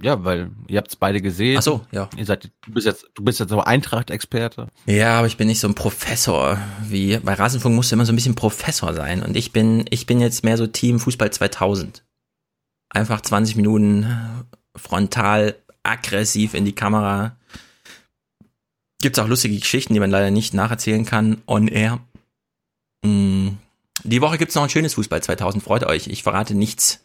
Ja, 0.00 0.22
weil 0.24 0.50
ihr 0.68 0.78
habt 0.78 0.88
es 0.88 0.96
beide 0.96 1.20
gesehen. 1.20 1.58
Ach 1.58 1.62
so, 1.62 1.84
ja. 1.90 2.08
Ihr 2.16 2.24
seid, 2.24 2.50
du 2.62 2.72
bist 2.72 2.86
jetzt, 2.86 3.06
du 3.14 3.24
bist 3.24 3.40
jetzt 3.40 3.50
so 3.50 3.60
Eintracht-Experte. 3.60 4.68
Ja, 4.86 5.18
aber 5.18 5.26
ich 5.26 5.36
bin 5.36 5.48
nicht 5.48 5.58
so 5.58 5.66
ein 5.66 5.74
Professor 5.74 6.58
wie 6.82 7.18
bei 7.18 7.34
Rasenfunk 7.34 7.74
musst 7.74 7.90
du 7.90 7.96
immer 7.96 8.06
so 8.06 8.12
ein 8.12 8.16
bisschen 8.16 8.36
Professor 8.36 8.94
sein 8.94 9.22
und 9.22 9.36
ich 9.36 9.52
bin, 9.52 9.84
ich 9.90 10.06
bin 10.06 10.20
jetzt 10.20 10.44
mehr 10.44 10.56
so 10.56 10.66
Team 10.66 11.00
Fußball 11.00 11.32
2000. 11.32 12.04
Einfach 12.90 13.20
20 13.20 13.56
Minuten 13.56 14.06
frontal 14.76 15.56
aggressiv 15.82 16.54
in 16.54 16.64
die 16.64 16.74
Kamera. 16.74 17.36
Gibt's 19.00 19.18
auch 19.18 19.28
lustige 19.28 19.58
Geschichten, 19.58 19.94
die 19.94 20.00
man 20.00 20.10
leider 20.10 20.30
nicht 20.30 20.54
nacherzählen 20.54 21.04
kann 21.04 21.42
on 21.46 21.68
air. 21.68 22.00
Mm. 23.04 23.50
Die 24.04 24.20
Woche 24.20 24.38
gibt's 24.38 24.54
noch 24.54 24.62
ein 24.62 24.70
schönes 24.70 24.94
Fußball 24.94 25.22
2000. 25.22 25.62
Freut 25.62 25.84
euch. 25.84 26.06
Ich 26.08 26.22
verrate 26.22 26.54
nichts. 26.54 27.04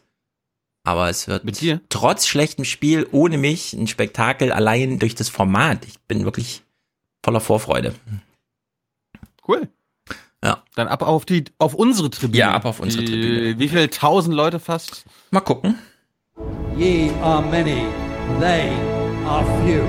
Aber 0.84 1.08
es 1.08 1.28
wird 1.28 1.44
Mit 1.44 1.60
dir? 1.60 1.80
trotz 1.88 2.26
schlechtem 2.26 2.64
Spiel 2.64 3.06
ohne 3.10 3.38
mich 3.38 3.72
ein 3.72 3.86
Spektakel 3.86 4.52
allein 4.52 4.98
durch 4.98 5.14
das 5.14 5.30
Format. 5.30 5.86
Ich 5.86 5.98
bin 6.00 6.24
wirklich 6.24 6.62
voller 7.22 7.40
Vorfreude. 7.40 7.94
Cool. 9.48 9.68
Ja. 10.44 10.62
Dann 10.74 10.88
ab 10.88 11.02
auf 11.02 11.24
die, 11.24 11.44
auf 11.58 11.74
unsere 11.74 12.10
Tribüne. 12.10 12.38
Ja, 12.38 12.52
ab 12.52 12.66
auf 12.66 12.80
unsere 12.80 13.02
die, 13.02 13.12
Tribüne. 13.12 13.58
Wie 13.58 13.68
viele 13.68 13.88
tausend 13.88 14.34
Leute 14.36 14.60
fast? 14.60 15.04
Mal 15.30 15.40
gucken. 15.40 15.78
Ye 16.76 17.10
are 17.22 17.40
many, 17.40 17.86
they 18.40 18.70
are 19.26 19.44
few. 19.64 19.82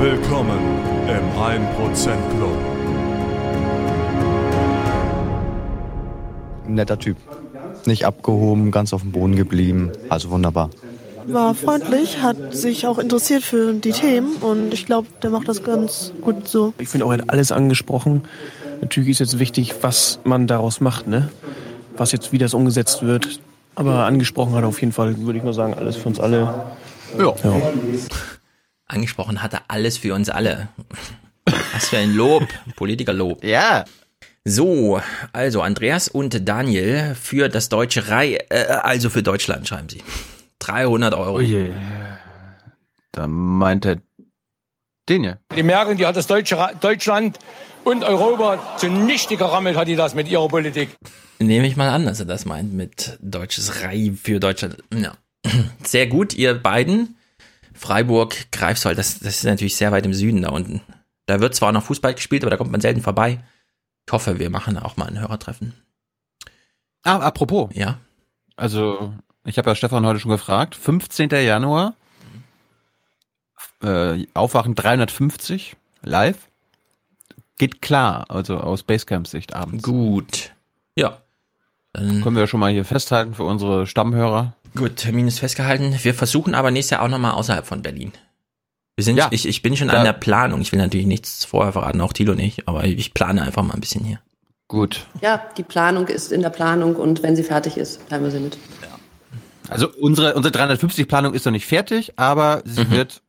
Willkommen 0.00 0.87
im 1.08 1.24
1% 1.40 2.10
Club. 2.36 2.58
Netter 6.66 6.98
Typ. 6.98 7.16
Nicht 7.86 8.04
abgehoben, 8.04 8.70
ganz 8.70 8.92
auf 8.92 9.02
dem 9.02 9.12
Boden 9.12 9.34
geblieben. 9.34 9.90
Also 10.10 10.30
wunderbar. 10.30 10.70
War 11.26 11.54
freundlich, 11.54 12.22
hat 12.22 12.54
sich 12.54 12.86
auch 12.86 12.98
interessiert 12.98 13.42
für 13.42 13.74
die 13.74 13.92
Themen 13.92 14.36
und 14.36 14.72
ich 14.72 14.86
glaube, 14.86 15.08
der 15.22 15.30
macht 15.30 15.48
das 15.48 15.62
ganz 15.62 16.12
gut 16.20 16.48
so. 16.48 16.72
Ich 16.78 16.88
finde 16.88 17.06
auch, 17.06 17.10
er 17.10 17.18
hat 17.18 17.30
alles 17.30 17.52
angesprochen. 17.52 18.22
Natürlich 18.80 19.10
ist 19.10 19.18
jetzt 19.18 19.38
wichtig, 19.38 19.74
was 19.82 20.20
man 20.24 20.46
daraus 20.46 20.80
macht, 20.80 21.06
ne? 21.06 21.28
Was 21.96 22.12
jetzt, 22.12 22.32
wie 22.32 22.38
das 22.38 22.54
umgesetzt 22.54 23.02
wird. 23.02 23.40
Aber 23.74 24.04
angesprochen 24.04 24.54
hat 24.54 24.62
er 24.62 24.68
auf 24.68 24.80
jeden 24.80 24.92
Fall, 24.92 25.18
würde 25.18 25.38
ich 25.38 25.44
mal 25.44 25.52
sagen, 25.52 25.74
alles 25.74 25.96
für 25.96 26.08
uns 26.08 26.20
alle. 26.20 26.66
Ja. 27.18 27.34
ja. 27.44 27.62
Angesprochen 28.88 29.42
hat 29.42 29.52
er 29.52 29.62
alles 29.68 29.98
für 29.98 30.14
uns 30.14 30.28
alle. 30.30 30.68
Was 31.72 31.88
für 31.88 31.98
ein 31.98 32.14
Lob. 32.14 32.46
Politikerlob. 32.76 33.44
Ja. 33.44 33.84
So, 34.44 35.00
also 35.32 35.60
Andreas 35.60 36.08
und 36.08 36.48
Daniel 36.48 37.14
für 37.14 37.48
das 37.48 37.68
deutsche 37.68 38.08
Rei, 38.08 38.38
äh, 38.48 38.64
also 38.82 39.10
für 39.10 39.22
Deutschland 39.22 39.68
schreiben 39.68 39.88
sie. 39.90 40.02
300 40.60 41.14
Euro. 41.14 41.36
Oh 41.36 41.40
je. 41.40 41.70
Da 43.12 43.26
meint 43.26 43.84
er 43.84 43.98
den 45.08 45.24
ja. 45.24 45.38
Die 45.54 45.62
Merkel, 45.62 45.96
die 45.96 46.06
hat 46.06 46.16
das 46.16 46.26
deutsche 46.26 46.56
Deutschland 46.80 47.38
und 47.84 48.04
Europa 48.04 48.76
zunichte 48.78 49.36
gerammelt, 49.36 49.76
hat 49.76 49.88
die 49.88 49.96
das 49.96 50.14
mit 50.14 50.28
ihrer 50.28 50.48
Politik. 50.48 50.96
Nehme 51.38 51.66
ich 51.66 51.76
mal 51.76 51.88
an, 51.90 52.04
dass 52.04 52.20
er 52.20 52.26
das 52.26 52.44
meint 52.44 52.72
mit 52.72 53.18
deutsches 53.20 53.82
Rei 53.82 54.12
für 54.20 54.40
Deutschland. 54.40 54.76
Ja. 54.94 55.12
Sehr 55.84 56.06
gut, 56.06 56.34
ihr 56.34 56.54
beiden. 56.54 57.17
Freiburg, 57.78 58.50
Greifswald, 58.52 58.98
das, 58.98 59.20
das 59.20 59.36
ist 59.36 59.44
natürlich 59.44 59.76
sehr 59.76 59.92
weit 59.92 60.04
im 60.04 60.14
Süden 60.14 60.42
da 60.42 60.50
unten. 60.50 60.80
Da 61.26 61.40
wird 61.40 61.54
zwar 61.54 61.72
noch 61.72 61.84
Fußball 61.84 62.14
gespielt, 62.14 62.42
aber 62.42 62.50
da 62.50 62.56
kommt 62.56 62.72
man 62.72 62.80
selten 62.80 63.02
vorbei. 63.02 63.38
Ich 64.06 64.12
hoffe, 64.12 64.38
wir 64.38 64.50
machen 64.50 64.78
auch 64.78 64.96
mal 64.96 65.06
ein 65.06 65.20
Hörertreffen. 65.20 65.74
Ah, 67.02 67.18
apropos. 67.18 67.70
Ja. 67.74 67.98
Also, 68.56 69.12
Ich 69.44 69.58
habe 69.58 69.70
ja 69.70 69.74
Stefan 69.76 70.04
heute 70.04 70.18
schon 70.20 70.30
gefragt. 70.30 70.74
15. 70.74 71.30
Januar. 71.30 71.94
Äh, 73.82 74.26
Aufwachen 74.34 74.74
350 74.74 75.76
live. 76.02 76.48
Geht 77.58 77.80
klar, 77.82 78.26
also 78.28 78.58
aus 78.58 78.82
Basecamp-Sicht 78.82 79.54
abends. 79.54 79.84
Gut. 79.84 80.52
Ja. 80.96 81.18
Dann 81.92 82.22
können 82.22 82.36
wir 82.36 82.46
schon 82.46 82.60
mal 82.60 82.72
hier 82.72 82.84
festhalten 82.84 83.34
für 83.34 83.44
unsere 83.44 83.86
Stammhörer. 83.86 84.54
Gut, 84.74 84.96
Termin 84.96 85.26
ist 85.28 85.38
festgehalten. 85.40 85.96
Wir 86.02 86.14
versuchen 86.14 86.54
aber 86.54 86.70
nächstes 86.70 86.90
Jahr 86.92 87.02
auch 87.02 87.08
nochmal 87.08 87.32
außerhalb 87.32 87.66
von 87.66 87.82
Berlin. 87.82 88.12
Wir 88.96 89.04
sind, 89.04 89.16
Ja. 89.16 89.28
ich, 89.30 89.46
ich 89.46 89.62
bin 89.62 89.76
schon 89.76 89.88
Da- 89.88 89.98
an 89.98 90.04
der 90.04 90.12
Planung. 90.12 90.60
Ich 90.60 90.72
will 90.72 90.78
natürlich 90.78 91.06
nichts 91.06 91.44
vorher 91.44 91.72
verraten, 91.72 92.00
auch 92.00 92.12
Tilo 92.12 92.34
nicht, 92.34 92.66
aber 92.68 92.84
ich 92.84 93.14
plane 93.14 93.42
einfach 93.42 93.62
mal 93.62 93.74
ein 93.74 93.80
bisschen 93.80 94.04
hier. 94.04 94.20
Gut. 94.66 95.06
Ja, 95.22 95.42
die 95.56 95.62
Planung 95.62 96.08
ist 96.08 96.30
in 96.32 96.42
der 96.42 96.50
Planung 96.50 96.96
und 96.96 97.22
wenn 97.22 97.34
sie 97.36 97.42
fertig 97.44 97.76
ist, 97.76 98.06
teilen 98.08 98.24
wir 98.24 98.30
sie 98.30 98.40
mit. 98.40 98.58
Also 99.70 99.88
unsere, 100.00 100.34
unsere 100.34 100.52
350-Planung 100.52 101.34
ist 101.34 101.44
noch 101.44 101.52
nicht 101.52 101.66
fertig, 101.66 102.18
aber 102.18 102.62
sie 102.64 102.84
Mhm. 102.84 102.90
wird 102.90 103.22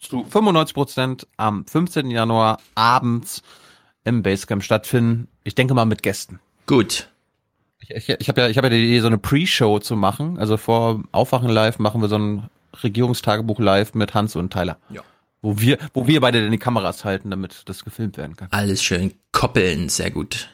zu 0.00 0.24
95 0.24 0.74
Prozent 0.74 1.26
am 1.36 1.66
15. 1.66 2.10
Januar 2.10 2.58
abends 2.74 3.42
im 4.04 4.22
Basecamp 4.22 4.62
stattfinden. 4.62 5.28
Ich 5.44 5.54
denke 5.54 5.74
mal 5.74 5.84
mit 5.86 6.02
Gästen. 6.02 6.38
Gut. 6.66 7.08
Ich, 7.88 7.90
ich, 7.90 8.08
ich 8.20 8.28
habe 8.28 8.40
ja, 8.40 8.48
ich 8.48 8.56
habe 8.56 8.68
ja 8.68 8.70
die 8.70 8.84
Idee, 8.84 9.00
so 9.00 9.06
eine 9.06 9.18
Pre-Show 9.18 9.78
zu 9.78 9.96
machen. 9.96 10.38
Also 10.38 10.56
vor 10.56 11.02
Aufwachen 11.12 11.50
live 11.50 11.78
machen 11.78 12.00
wir 12.00 12.08
so 12.08 12.18
ein 12.18 12.48
Regierungstagebuch 12.82 13.58
live 13.58 13.94
mit 13.94 14.14
Hans 14.14 14.36
und 14.36 14.52
Tyler. 14.52 14.78
Ja. 14.90 15.02
Wo 15.42 15.60
wir, 15.60 15.78
wo 15.92 16.06
wir 16.06 16.20
beide 16.20 16.40
dann 16.40 16.50
die 16.50 16.58
Kameras 16.58 17.04
halten, 17.04 17.30
damit 17.30 17.62
das 17.66 17.84
gefilmt 17.84 18.16
werden 18.16 18.36
kann. 18.36 18.48
Alles 18.50 18.82
schön 18.82 19.12
koppeln, 19.32 19.88
sehr 19.90 20.10
gut. 20.10 20.48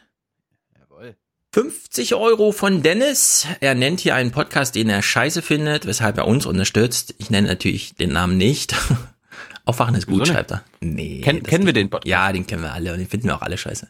50 1.52 2.14
Euro 2.14 2.52
von 2.52 2.80
Dennis. 2.82 3.44
Er 3.58 3.74
nennt 3.74 3.98
hier 3.98 4.14
einen 4.14 4.30
Podcast, 4.30 4.76
den 4.76 4.88
er 4.88 5.02
scheiße 5.02 5.42
findet, 5.42 5.84
weshalb 5.84 6.16
er 6.16 6.28
uns 6.28 6.46
unterstützt. 6.46 7.16
Ich 7.18 7.28
nenne 7.28 7.48
natürlich 7.48 7.96
den 7.96 8.12
Namen 8.12 8.36
nicht. 8.36 8.76
Aufwachen 9.64 9.96
ist 9.96 10.06
gut, 10.06 10.28
schreibt 10.28 10.52
er. 10.52 10.64
Nee. 10.80 11.20
Ken, 11.22 11.42
kennen 11.42 11.66
wir 11.66 11.72
den 11.72 11.90
Podcast? 11.90 12.08
Ja, 12.08 12.32
den 12.32 12.46
kennen 12.46 12.62
wir 12.62 12.72
alle 12.72 12.92
und 12.92 12.98
den 12.98 13.08
finden 13.08 13.26
wir 13.26 13.36
auch 13.36 13.42
alle 13.42 13.58
scheiße. 13.58 13.88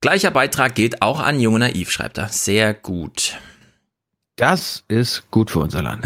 Gleicher 0.00 0.30
Beitrag 0.30 0.74
geht 0.74 1.02
auch 1.02 1.20
an 1.20 1.40
Junge 1.40 1.60
Naiv, 1.60 1.90
schreibt 1.90 2.18
er. 2.18 2.28
Sehr 2.28 2.74
gut. 2.74 3.38
Das 4.36 4.84
ist 4.88 5.30
gut 5.30 5.50
für 5.50 5.60
unser 5.60 5.82
Land. 5.82 6.04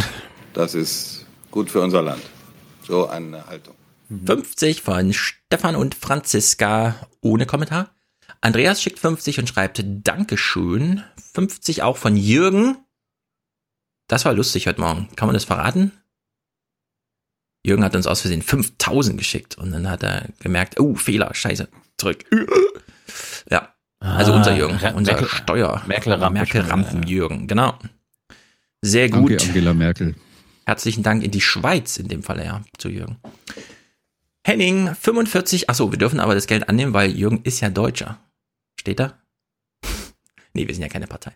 Das 0.55 0.75
ist 0.75 1.27
gut 1.51 1.71
für 1.71 1.81
unser 1.81 2.03
Land. 2.03 2.23
So 2.83 3.09
eine 3.09 3.47
Haltung. 3.47 3.75
50 4.25 4.83
von 4.83 5.13
Stefan 5.13 5.77
und 5.77 5.95
Franziska 5.95 7.09
ohne 7.21 7.47
Kommentar. 7.47 7.95
Andreas 8.41 8.83
schickt 8.83 8.99
50 8.99 9.39
und 9.39 9.49
schreibt 9.49 9.83
Dankeschön. 9.85 11.05
50 11.35 11.83
auch 11.83 11.97
von 11.97 12.17
Jürgen. 12.17 12.79
Das 14.09 14.25
war 14.25 14.33
lustig 14.33 14.67
heute 14.67 14.81
Morgen. 14.81 15.09
Kann 15.15 15.29
man 15.29 15.35
das 15.35 15.45
verraten? 15.45 15.93
Jürgen 17.65 17.85
hat 17.85 17.95
uns 17.95 18.07
aus 18.07 18.23
Versehen 18.23 18.43
5000 18.43 19.19
geschickt 19.19 19.59
und 19.59 19.71
dann 19.71 19.91
hat 19.91 20.03
er 20.03 20.29
gemerkt, 20.41 20.81
oh, 20.81 20.95
Fehler, 20.95 21.35
scheiße, 21.35 21.69
zurück. 21.99 22.25
Also 24.01 24.33
Ah, 24.33 24.37
unser 24.37 24.57
Jürgen, 24.57 24.77
Ra- 24.77 24.93
unser 24.95 25.13
Merkel- 25.13 25.29
Steuer, 25.29 25.83
Merkel-Rampen- 25.87 26.33
Merkel-Rampen 26.33 27.03
Jürgen, 27.05 27.47
genau. 27.47 27.79
Sehr 28.83 29.09
Danke, 29.11 29.35
gut. 29.35 29.43
Angela 29.47 29.75
Merkel. 29.75 30.15
Herzlichen 30.65 31.03
Dank 31.03 31.23
in 31.23 31.31
die 31.31 31.41
Schweiz, 31.43 31.99
in 31.99 32.09
dem 32.09 32.23
Fall 32.23 32.43
ja, 32.45 32.63
zu 32.79 32.89
Jürgen. 32.89 33.19
Henning, 34.47 34.95
45, 34.95 35.69
achso, 35.69 35.91
wir 35.93 35.99
dürfen 35.99 36.19
aber 36.19 36.35
das 36.35 36.47
Geld 36.47 36.69
annehmen, 36.69 36.95
weil 36.95 37.11
Jürgen 37.11 37.41
ist 37.45 37.61
ja 37.61 37.69
Deutscher. 37.69 38.19
Steht 38.79 39.01
da? 39.01 39.19
nee, 40.55 40.67
wir 40.67 40.75
sind 40.75 40.83
ja 40.83 40.89
keine 40.89 41.07
Partei. 41.07 41.33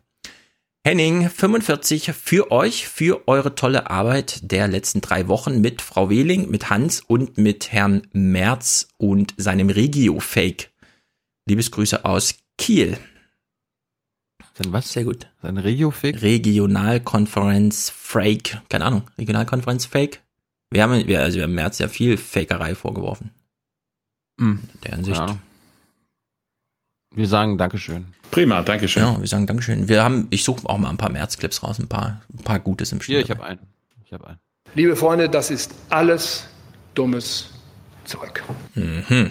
Henning, 0.86 1.28
45, 1.30 2.12
für 2.12 2.50
euch, 2.50 2.88
für 2.88 3.26
eure 3.28 3.54
tolle 3.54 3.90
Arbeit 3.90 4.50
der 4.50 4.68
letzten 4.68 5.00
drei 5.02 5.28
Wochen 5.28 5.60
mit 5.60 5.82
Frau 5.82 6.08
Wehling, 6.10 6.50
mit 6.50 6.70
Hans 6.70 7.00
und 7.00 7.36
mit 7.38 7.72
Herrn 7.72 8.06
Merz 8.12 8.88
und 8.96 9.34
seinem 9.36 9.68
Regio-Fake. 9.70 10.70
Liebesgrüße 11.46 12.04
aus 12.06 12.36
Kiel. 12.58 12.98
Sein 14.54 14.72
was? 14.72 14.92
Sehr 14.92 15.04
gut. 15.04 15.26
Sein 15.42 15.58
Regio-Fake? 15.58 16.22
Regionalkonferenz 16.22 17.90
Fake. 17.90 18.60
Keine 18.68 18.84
Ahnung. 18.84 19.02
Regionalkonferenz 19.18 19.86
Fake. 19.86 20.20
Wir 20.70 20.82
haben, 20.82 21.06
wir, 21.06 21.20
also 21.20 21.36
wir 21.36 21.44
haben 21.44 21.54
Merz 21.54 21.78
ja 21.78 21.88
viel 21.88 22.16
Fakerei 22.16 22.74
vorgeworfen. 22.74 23.30
Hm. 24.38 24.60
In 24.74 24.80
der 24.80 24.96
Hinsicht. 24.96 25.16
Ja. 25.16 25.38
Wir 27.14 27.28
sagen 27.28 27.58
Dankeschön. 27.58 28.06
Prima, 28.30 28.62
Dankeschön. 28.62 29.02
Ja, 29.02 29.20
wir 29.20 29.28
sagen 29.28 29.46
Dankeschön. 29.46 29.88
Wir 29.88 30.02
haben, 30.02 30.26
ich 30.30 30.42
suche 30.42 30.68
auch 30.68 30.78
mal 30.78 30.90
ein 30.90 30.96
paar 30.96 31.10
Merz-Clips 31.10 31.62
raus, 31.62 31.78
ein 31.78 31.88
paar, 31.88 32.22
ein 32.32 32.42
paar 32.42 32.58
Gutes 32.58 32.90
im 32.90 33.00
Spiel. 33.00 33.16
Hier, 33.16 33.24
ich 33.24 33.30
habe 33.30 33.44
einen. 33.44 33.60
Ich 34.04 34.12
habe 34.12 34.26
einen. 34.26 34.38
Liebe 34.74 34.96
Freunde, 34.96 35.28
das 35.28 35.50
ist 35.50 35.72
alles 35.90 36.48
dummes 36.94 37.50
Zeug. 38.04 38.42
Mhm. 38.74 39.30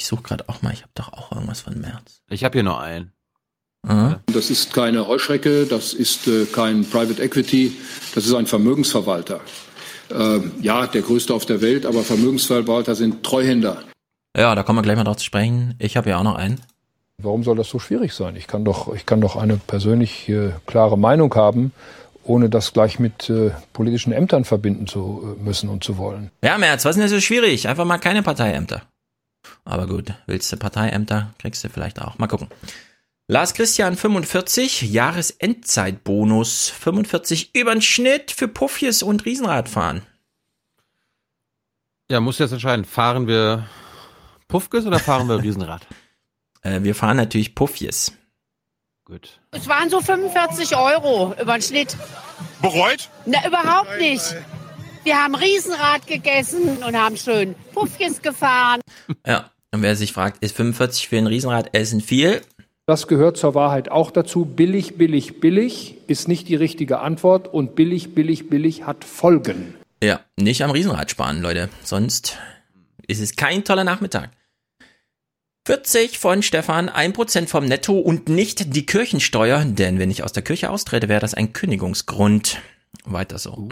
Ich 0.00 0.06
suche 0.06 0.22
gerade 0.22 0.48
auch 0.48 0.62
mal, 0.62 0.72
ich 0.72 0.80
habe 0.80 0.92
doch 0.94 1.12
auch 1.12 1.30
irgendwas 1.30 1.60
von 1.60 1.78
Merz. 1.78 2.22
Ich 2.30 2.42
habe 2.42 2.54
hier 2.54 2.62
noch 2.62 2.80
einen. 2.80 3.12
Aha. 3.86 4.20
Das 4.32 4.48
ist 4.48 4.72
keine 4.72 5.06
Heuschrecke, 5.06 5.66
das 5.66 5.92
ist 5.92 6.26
äh, 6.26 6.46
kein 6.46 6.88
Private 6.88 7.22
Equity, 7.22 7.76
das 8.14 8.24
ist 8.24 8.32
ein 8.32 8.46
Vermögensverwalter. 8.46 9.40
Ähm, 10.10 10.52
ja, 10.62 10.86
der 10.86 11.02
größte 11.02 11.34
auf 11.34 11.44
der 11.44 11.60
Welt, 11.60 11.84
aber 11.84 12.02
Vermögensverwalter 12.02 12.94
sind 12.94 13.22
Treuhänder. 13.22 13.82
Ja, 14.34 14.54
da 14.54 14.62
kommen 14.62 14.78
wir 14.78 14.82
gleich 14.82 14.96
mal 14.96 15.04
drauf 15.04 15.18
zu 15.18 15.26
sprechen. 15.26 15.74
Ich 15.78 15.98
habe 15.98 16.08
ja 16.08 16.16
auch 16.16 16.24
noch 16.24 16.36
einen. 16.36 16.62
Warum 17.18 17.44
soll 17.44 17.56
das 17.56 17.68
so 17.68 17.78
schwierig 17.78 18.14
sein? 18.14 18.36
Ich 18.36 18.46
kann 18.46 18.64
doch, 18.64 18.94
ich 18.94 19.04
kann 19.04 19.20
doch 19.20 19.36
eine 19.36 19.58
persönlich 19.58 20.30
äh, 20.30 20.52
klare 20.64 20.96
Meinung 20.96 21.34
haben, 21.34 21.72
ohne 22.24 22.48
das 22.48 22.72
gleich 22.72 22.98
mit 22.98 23.28
äh, 23.28 23.50
politischen 23.74 24.14
Ämtern 24.14 24.46
verbinden 24.46 24.86
zu 24.86 25.36
äh, 25.38 25.42
müssen 25.42 25.68
und 25.68 25.84
zu 25.84 25.98
wollen. 25.98 26.30
Ja, 26.42 26.56
Merz, 26.56 26.86
was 26.86 26.96
ist 26.96 27.02
denn 27.02 27.10
so 27.10 27.20
schwierig? 27.20 27.68
Einfach 27.68 27.84
mal 27.84 27.98
keine 27.98 28.22
Parteiämter. 28.22 28.80
Aber 29.64 29.86
gut, 29.86 30.12
willst 30.26 30.52
du 30.52 30.56
Parteiämter, 30.56 31.32
kriegst 31.38 31.64
du 31.64 31.68
vielleicht 31.68 32.00
auch. 32.00 32.18
Mal 32.18 32.26
gucken. 32.26 32.48
Lars 33.28 33.54
Christian 33.54 33.96
45, 33.96 34.82
Jahresendzeitbonus 34.82 36.68
45 36.70 37.54
übern 37.54 37.80
Schnitt 37.80 38.32
für 38.32 38.48
Puffjes 38.48 39.02
und 39.04 39.24
Riesenradfahren. 39.24 40.02
Ja, 42.10 42.18
muss 42.18 42.40
jetzt 42.40 42.50
entscheiden. 42.50 42.84
Fahren 42.84 43.28
wir 43.28 43.68
Puffges 44.48 44.84
oder 44.84 44.98
fahren 44.98 45.28
wir 45.28 45.38
Riesenrad? 45.42 45.86
Äh, 46.62 46.82
wir 46.82 46.96
fahren 46.96 47.16
natürlich 47.16 47.54
Puffjes. 47.54 48.12
Gut. 49.04 49.40
Es 49.52 49.68
waren 49.68 49.90
so 49.90 50.00
45 50.00 50.76
Euro 50.76 51.34
über 51.40 51.54
den 51.54 51.62
Schnitt. 51.62 51.96
Bereut? 52.60 53.08
Na, 53.26 53.46
überhaupt 53.46 53.96
nicht. 53.98 54.36
Wir 55.02 55.16
haben 55.16 55.34
Riesenrad 55.34 56.06
gegessen 56.06 56.82
und 56.86 56.96
haben 56.96 57.16
schön 57.16 57.54
Puffjes 57.72 58.20
gefahren. 58.20 58.80
Ja, 59.26 59.50
und 59.72 59.82
wer 59.82 59.96
sich 59.96 60.12
fragt, 60.12 60.44
ist 60.44 60.54
45 60.54 61.08
für 61.08 61.16
ein 61.16 61.26
Riesenrad 61.26 61.74
Essen 61.74 62.00
viel? 62.00 62.42
Das 62.86 63.06
gehört 63.06 63.36
zur 63.36 63.54
Wahrheit 63.54 63.90
auch 63.90 64.10
dazu. 64.10 64.44
Billig, 64.44 64.98
billig, 64.98 65.40
billig 65.40 65.96
ist 66.06 66.28
nicht 66.28 66.48
die 66.48 66.56
richtige 66.56 67.00
Antwort 67.00 67.48
und 67.48 67.76
billig, 67.76 68.14
billig, 68.14 68.50
billig 68.50 68.84
hat 68.84 69.04
Folgen. 69.04 69.74
Ja, 70.02 70.20
nicht 70.36 70.62
am 70.62 70.70
Riesenrad 70.70 71.10
sparen, 71.10 71.40
Leute. 71.40 71.70
Sonst 71.82 72.36
ist 73.06 73.20
es 73.20 73.36
kein 73.36 73.64
toller 73.64 73.84
Nachmittag. 73.84 74.30
40 75.66 76.18
von 76.18 76.42
Stefan, 76.42 76.90
1% 76.90 77.46
vom 77.46 77.64
Netto 77.64 77.98
und 77.98 78.28
nicht 78.28 78.74
die 78.74 78.86
Kirchensteuer, 78.86 79.64
denn 79.64 79.98
wenn 79.98 80.10
ich 80.10 80.24
aus 80.24 80.32
der 80.32 80.42
Kirche 80.42 80.70
austrete, 80.70 81.08
wäre 81.08 81.20
das 81.20 81.34
ein 81.34 81.52
Kündigungsgrund. 81.52 82.60
Weiter 83.04 83.38
so. 83.38 83.68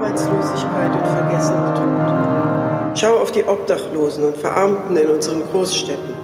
Arbeitslosigkeit 0.00 0.92
und 0.92 1.06
vergessener 1.06 1.74
Tod. 1.74 2.98
Schau 2.98 3.18
auf 3.18 3.32
die 3.32 3.44
Obdachlosen 3.44 4.24
und 4.24 4.36
Verarmten 4.38 4.96
in 4.96 5.08
unseren 5.08 5.42
Großstädten. 5.42 6.14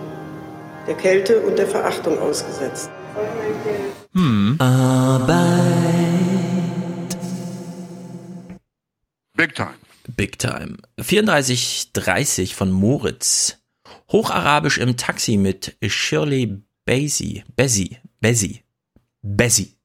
Der 0.87 0.95
Kälte 0.95 1.41
und 1.41 1.59
der 1.59 1.67
Verachtung 1.67 2.19
ausgesetzt. 2.19 2.91
Hm. 4.15 4.57
Big 9.37 9.55
time. 9.55 9.75
Big 10.17 10.39
time. 10.39 10.79
3430 10.97 12.55
von 12.55 12.73
Moritz. 12.73 13.59
Hocharabisch 14.11 14.79
im 14.79 14.97
Taxi 14.97 15.37
mit 15.37 15.77
Shirley 15.87 16.63
Bassey. 16.87 17.45
Bessie. 17.55 17.99
Bessie. 18.21 18.63
Bessie. 19.21 19.76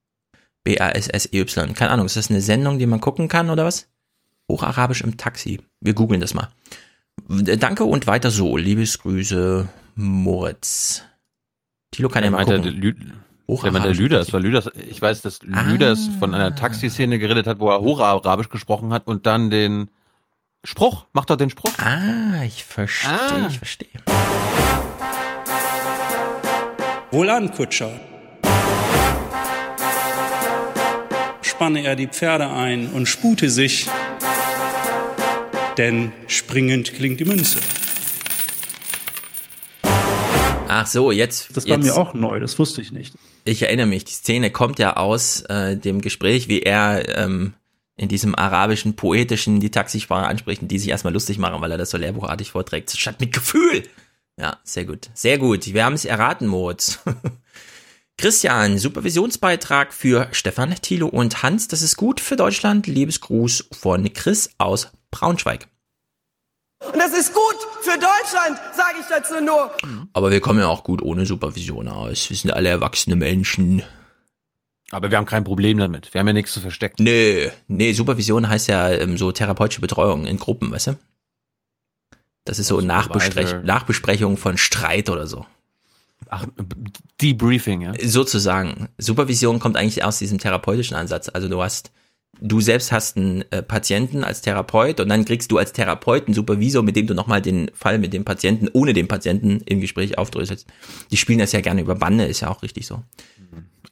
B-A-S-S-E-Y. 0.63 1.73
Keine 1.73 1.91
Ahnung, 1.91 2.05
ist 2.05 2.15
das 2.17 2.29
eine 2.29 2.41
Sendung, 2.41 2.79
die 2.79 2.85
man 2.85 3.01
gucken 3.01 3.27
kann 3.27 3.49
oder 3.49 3.65
was? 3.65 3.87
Hocharabisch 4.49 5.01
im 5.01 5.17
Taxi. 5.17 5.59
Wir 5.79 5.93
googeln 5.93 6.21
das 6.21 6.33
mal. 6.33 6.49
Danke 7.27 7.83
und 7.85 8.07
weiter 8.07 8.31
so. 8.31 8.57
Liebesgrüße, 8.57 9.67
Moritz. 9.95 11.03
Tilo 11.91 12.09
kann 12.09 12.23
ja 12.23 12.29
Der 12.29 12.37
mal 12.39 12.45
gucken. 12.45 12.63
Lü 12.63 12.93
der 13.63 13.71
meinte 13.73 13.91
Lüders, 13.91 14.31
weil 14.31 14.43
Lüders, 14.43 14.69
ich 14.89 15.01
weiß, 15.01 15.21
dass 15.23 15.41
Lüders 15.43 16.09
von 16.19 16.33
einer 16.33 16.55
Taxiszene 16.55 17.19
geredet 17.19 17.47
hat, 17.47 17.59
wo 17.59 17.69
er 17.69 17.81
Hocharabisch 17.81 18.47
gesprochen 18.47 18.93
hat 18.93 19.07
und 19.07 19.25
dann 19.25 19.49
den 19.49 19.89
Spruch, 20.63 21.05
macht 21.11 21.29
doch 21.29 21.35
den 21.35 21.49
Spruch. 21.49 21.71
Ah, 21.79 22.43
ich 22.45 22.63
verstehe, 22.63 23.11
Ah. 23.11 23.47
ich 23.49 23.57
verstehe. 23.57 23.89
Wohlan, 27.11 27.51
Kutscher. 27.51 27.99
Spanne 31.61 31.83
er 31.83 31.95
die 31.95 32.07
Pferde 32.07 32.49
ein 32.49 32.87
und 32.87 33.05
spute 33.05 33.51
sich, 33.51 33.87
denn 35.77 36.11
springend 36.25 36.91
klingt 36.95 37.19
die 37.19 37.25
Münze. 37.25 37.59
Ach 40.67 40.87
so, 40.87 41.11
jetzt. 41.11 41.55
Das 41.55 41.69
war 41.69 41.77
jetzt, 41.77 41.85
mir 41.85 41.97
auch 41.97 42.15
neu, 42.15 42.39
das 42.39 42.57
wusste 42.57 42.81
ich 42.81 42.91
nicht. 42.91 43.13
Ich 43.45 43.61
erinnere 43.61 43.85
mich, 43.85 44.05
die 44.05 44.13
Szene 44.13 44.49
kommt 44.49 44.79
ja 44.79 44.97
aus 44.97 45.41
äh, 45.41 45.77
dem 45.77 46.01
Gespräch, 46.01 46.47
wie 46.47 46.63
er 46.63 47.15
ähm, 47.15 47.53
in 47.95 48.09
diesem 48.09 48.33
arabischen, 48.33 48.95
poetischen 48.95 49.59
die 49.59 49.69
Taxifahrer 49.69 50.29
anspricht 50.29 50.63
und 50.63 50.69
die 50.69 50.79
sich 50.79 50.89
erstmal 50.89 51.13
lustig 51.13 51.37
machen, 51.37 51.61
weil 51.61 51.71
er 51.71 51.77
das 51.77 51.91
so 51.91 51.97
lehrbuchartig 51.99 52.49
vorträgt. 52.49 52.89
Statt 52.89 53.19
mit 53.19 53.33
Gefühl. 53.33 53.83
Ja, 54.35 54.57
sehr 54.63 54.85
gut. 54.85 55.11
Sehr 55.13 55.37
gut. 55.37 55.71
Wir 55.71 55.85
haben 55.85 55.93
es 55.93 56.05
erraten, 56.05 56.47
Moritz. 56.47 57.03
Christian, 58.21 58.77
Supervisionsbeitrag 58.77 59.91
für 59.95 60.27
Stefan, 60.31 60.75
Thilo 60.75 61.07
und 61.07 61.41
Hans. 61.41 61.67
Das 61.67 61.81
ist 61.81 61.97
gut 61.97 62.19
für 62.19 62.35
Deutschland. 62.35 62.85
Liebesgruß 62.85 63.69
von 63.71 64.13
Chris 64.13 64.51
aus 64.59 64.91
Braunschweig. 65.09 65.67
Und 66.85 66.99
das 66.99 67.17
ist 67.17 67.33
gut 67.33 67.55
für 67.81 67.97
Deutschland, 67.97 68.59
sage 68.77 68.97
ich 68.99 69.07
dazu 69.09 69.43
nur. 69.43 69.71
Aber 70.13 70.29
wir 70.29 70.39
kommen 70.39 70.59
ja 70.59 70.67
auch 70.67 70.83
gut 70.83 71.01
ohne 71.01 71.25
Supervision 71.25 71.87
aus. 71.87 72.29
Wir 72.29 72.37
sind 72.37 72.51
alle 72.51 72.69
erwachsene 72.69 73.15
Menschen. 73.15 73.81
Aber 74.91 75.09
wir 75.09 75.17
haben 75.17 75.25
kein 75.25 75.43
Problem 75.43 75.79
damit. 75.79 76.13
Wir 76.13 76.19
haben 76.19 76.27
ja 76.27 76.33
nichts 76.33 76.53
zu 76.53 76.59
verstecken. 76.59 77.03
Nee, 77.03 77.49
nee, 77.67 77.91
Supervision 77.93 78.47
heißt 78.47 78.67
ja 78.67 78.91
ähm, 78.91 79.17
so 79.17 79.31
therapeutische 79.31 79.81
Betreuung 79.81 80.27
in 80.27 80.37
Gruppen, 80.37 80.71
weißt 80.71 80.87
du? 80.87 80.99
Das 82.45 82.59
ist 82.59 82.67
so 82.67 82.81
Nachbesprech 82.81 83.63
Nachbesprechung 83.63 84.37
von 84.37 84.59
Streit 84.59 85.09
oder 85.09 85.25
so. 85.25 85.47
Ach, 86.29 86.45
Debriefing, 87.21 87.81
ja. 87.81 87.93
Sozusagen. 88.03 88.87
Supervision 88.97 89.59
kommt 89.59 89.77
eigentlich 89.77 90.03
aus 90.03 90.19
diesem 90.19 90.39
therapeutischen 90.39 90.95
Ansatz. 90.95 91.29
Also 91.29 91.47
du 91.47 91.61
hast, 91.61 91.91
du 92.39 92.61
selbst 92.61 92.91
hast 92.91 93.17
einen 93.17 93.43
äh, 93.51 93.61
Patienten 93.61 94.23
als 94.23 94.41
Therapeut 94.41 94.99
und 94.99 95.09
dann 95.09 95.25
kriegst 95.25 95.51
du 95.51 95.57
als 95.57 95.73
Therapeut 95.73 96.27
einen 96.27 96.33
Supervisor, 96.33 96.83
mit 96.83 96.95
dem 96.95 97.07
du 97.07 97.13
nochmal 97.13 97.41
den 97.41 97.69
Fall 97.73 97.99
mit 97.99 98.13
dem 98.13 98.23
Patienten, 98.25 98.69
ohne 98.71 98.93
den 98.93 99.07
Patienten 99.07 99.61
im 99.65 99.81
Gespräch 99.81 100.17
aufdröselst. 100.17 100.67
Die 101.11 101.17
spielen 101.17 101.39
das 101.39 101.51
ja 101.51 101.61
gerne 101.61 101.81
über 101.81 101.95
Bande, 101.95 102.25
ist 102.25 102.39
ja 102.41 102.49
auch 102.49 102.63
richtig 102.63 102.87
so. 102.87 103.03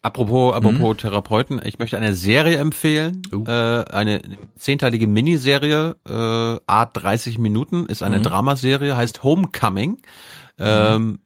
Apropos, 0.02 0.56
apropos 0.56 0.96
Therapeuten, 0.96 1.60
ich 1.66 1.78
möchte 1.78 1.98
eine 1.98 2.16
Serie 2.16 2.56
empfehlen, 2.58 3.22
äh, 3.46 3.52
eine 3.52 4.22
zehnteilige 4.58 5.08
Miniserie, 5.08 5.98
äh, 6.08 6.62
Art 6.68 6.92
30 7.04 7.38
Minuten, 7.38 7.86
ist 7.88 8.02
eine 8.02 8.20
Mhm. 8.20 8.24
Dramaserie, 8.24 8.96
heißt 8.96 9.24
Homecoming, 9.24 9.98
ähm, 10.58 11.20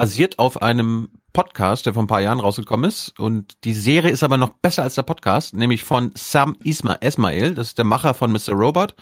basiert 0.00 0.38
auf 0.38 0.60
einem 0.62 1.08
Podcast, 1.32 1.86
der 1.86 1.94
vor 1.94 2.02
ein 2.02 2.06
paar 2.08 2.20
Jahren 2.20 2.40
rausgekommen 2.40 2.88
ist. 2.88 3.18
Und 3.18 3.56
die 3.64 3.74
Serie 3.74 4.10
ist 4.10 4.22
aber 4.22 4.36
noch 4.38 4.50
besser 4.50 4.82
als 4.82 4.94
der 4.96 5.02
Podcast, 5.02 5.54
nämlich 5.54 5.84
von 5.84 6.10
Sam 6.14 6.56
Isma 6.64 6.94
Esmail, 7.00 7.54
das 7.54 7.68
ist 7.68 7.78
der 7.78 7.84
Macher 7.84 8.14
von 8.14 8.32
Mr. 8.32 8.52
Robot. 8.52 8.94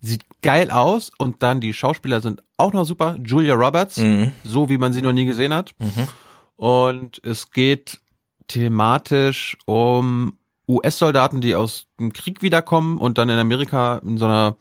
Sieht 0.00 0.24
geil 0.42 0.70
aus 0.70 1.10
und 1.18 1.42
dann 1.42 1.60
die 1.60 1.74
Schauspieler 1.74 2.20
sind 2.20 2.42
auch 2.56 2.72
noch 2.72 2.84
super. 2.84 3.16
Julia 3.24 3.54
Roberts, 3.54 3.96
Mhm. 3.98 4.32
so 4.44 4.68
wie 4.68 4.78
man 4.78 4.92
sie 4.92 5.02
noch 5.02 5.12
nie 5.12 5.24
gesehen 5.26 5.52
hat. 5.52 5.74
Und 6.56 7.20
es 7.24 7.50
geht 7.50 8.00
thematisch 8.48 9.56
um 9.66 10.38
US-Soldaten, 10.68 11.40
die 11.40 11.54
aus 11.56 11.86
dem 11.98 12.12
Krieg 12.12 12.40
wiederkommen 12.42 12.98
und 12.98 13.18
dann 13.18 13.28
in 13.28 13.38
Amerika 13.38 13.98
in 13.98 14.16
so 14.16 14.26
einer, 14.26 14.56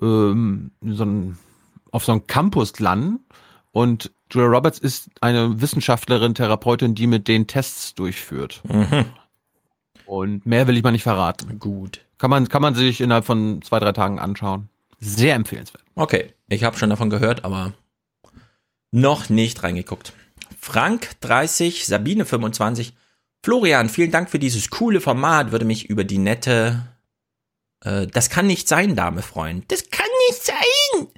ähm, 0.00 0.70
in 0.80 0.94
so 0.94 1.02
einem, 1.02 1.38
auf 1.92 2.04
so 2.04 2.12
einem 2.12 2.26
Campus 2.26 2.78
landen. 2.80 3.20
Und 3.70 4.10
Julia 4.30 4.48
Roberts 4.48 4.78
ist 4.78 5.08
eine 5.20 5.60
Wissenschaftlerin, 5.60 6.34
Therapeutin, 6.34 6.94
die 6.94 7.06
mit 7.06 7.28
den 7.28 7.46
Tests 7.46 7.94
durchführt. 7.94 8.60
Mhm. 8.64 9.06
Und 10.06 10.46
mehr 10.46 10.66
will 10.66 10.76
ich 10.76 10.82
mal 10.82 10.90
nicht 10.90 11.02
verraten. 11.02 11.58
Gut. 11.58 12.00
Kann 12.18 12.30
man, 12.30 12.48
kann 12.48 12.62
man 12.62 12.74
sich 12.74 13.00
innerhalb 13.00 13.24
von 13.24 13.62
zwei, 13.62 13.78
drei 13.78 13.92
Tagen 13.92 14.18
anschauen. 14.18 14.68
Sehr 15.00 15.34
empfehlenswert. 15.34 15.84
Okay, 15.94 16.32
ich 16.48 16.64
habe 16.64 16.76
schon 16.76 16.90
davon 16.90 17.10
gehört, 17.10 17.44
aber 17.44 17.72
noch 18.90 19.28
nicht 19.28 19.62
reingeguckt. 19.62 20.12
Frank 20.60 21.10
30, 21.20 21.86
Sabine 21.86 22.24
25. 22.24 22.94
Florian, 23.44 23.88
vielen 23.88 24.10
Dank 24.10 24.30
für 24.30 24.38
dieses 24.38 24.70
coole 24.70 25.00
Format. 25.00 25.52
Würde 25.52 25.64
mich 25.64 25.88
über 25.88 26.04
die 26.04 26.18
nette 26.18 26.86
äh, 27.84 28.06
Das 28.06 28.30
kann 28.30 28.46
nicht 28.46 28.66
sein, 28.68 28.96
Dame 28.96 29.22
freuen. 29.22 29.64
Das 29.68 29.90
kann 29.90 30.06
nicht 30.28 30.44
sein. 30.44 31.08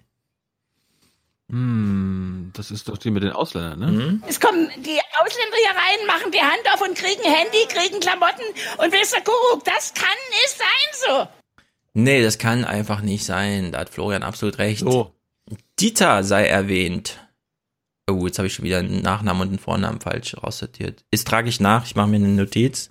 Hm, 1.51 2.51
das 2.55 2.71
ist 2.71 2.89
doch 2.89 2.97
die 2.97 3.11
mit 3.11 3.23
den 3.25 3.33
Ausländern, 3.33 3.79
ne? 3.81 3.87
Mhm. 3.87 4.23
Es 4.29 4.39
kommen 4.39 4.69
die 4.77 5.01
Ausländer 5.21 5.57
hier 5.59 5.71
rein, 5.71 6.07
machen 6.07 6.33
die 6.33 6.41
Hand 6.41 6.63
auf 6.73 6.81
und 6.81 6.97
kriegen 6.97 7.23
Handy, 7.23 7.67
kriegen 7.69 8.01
Klamotten 8.01 8.45
und 8.79 8.93
ihr, 8.93 9.21
Kuckuck, 9.25 9.65
das 9.65 9.93
kann 9.95 10.07
nicht 10.31 10.57
sein 10.57 11.09
so. 11.09 11.29
Nee, 11.93 12.23
das 12.23 12.39
kann 12.39 12.65
einfach 12.65 13.01
nicht 13.01 13.25
sein. 13.25 13.73
Da 13.73 13.81
hat 13.81 13.91
Florian 13.91 14.23
absolut 14.23 14.59
recht. 14.59 14.81
So. 14.81 15.13
Dieter 15.79 16.23
sei 16.23 16.47
erwähnt. 16.47 17.19
Oh, 18.09 18.27
jetzt 18.27 18.39
habe 18.39 18.47
ich 18.47 18.55
schon 18.55 18.65
wieder 18.65 18.79
einen 18.79 19.03
Nachnamen 19.03 19.43
und 19.43 19.49
einen 19.49 19.59
Vornamen 19.59 20.01
falsch 20.01 20.37
raussortiert. 20.37 21.05
Ist 21.11 21.27
trage 21.27 21.49
ich 21.49 21.61
nach, 21.61 21.85
ich 21.85 21.97
mache 21.97 22.09
mir 22.09 22.17
eine 22.17 22.29
Notiz. 22.29 22.91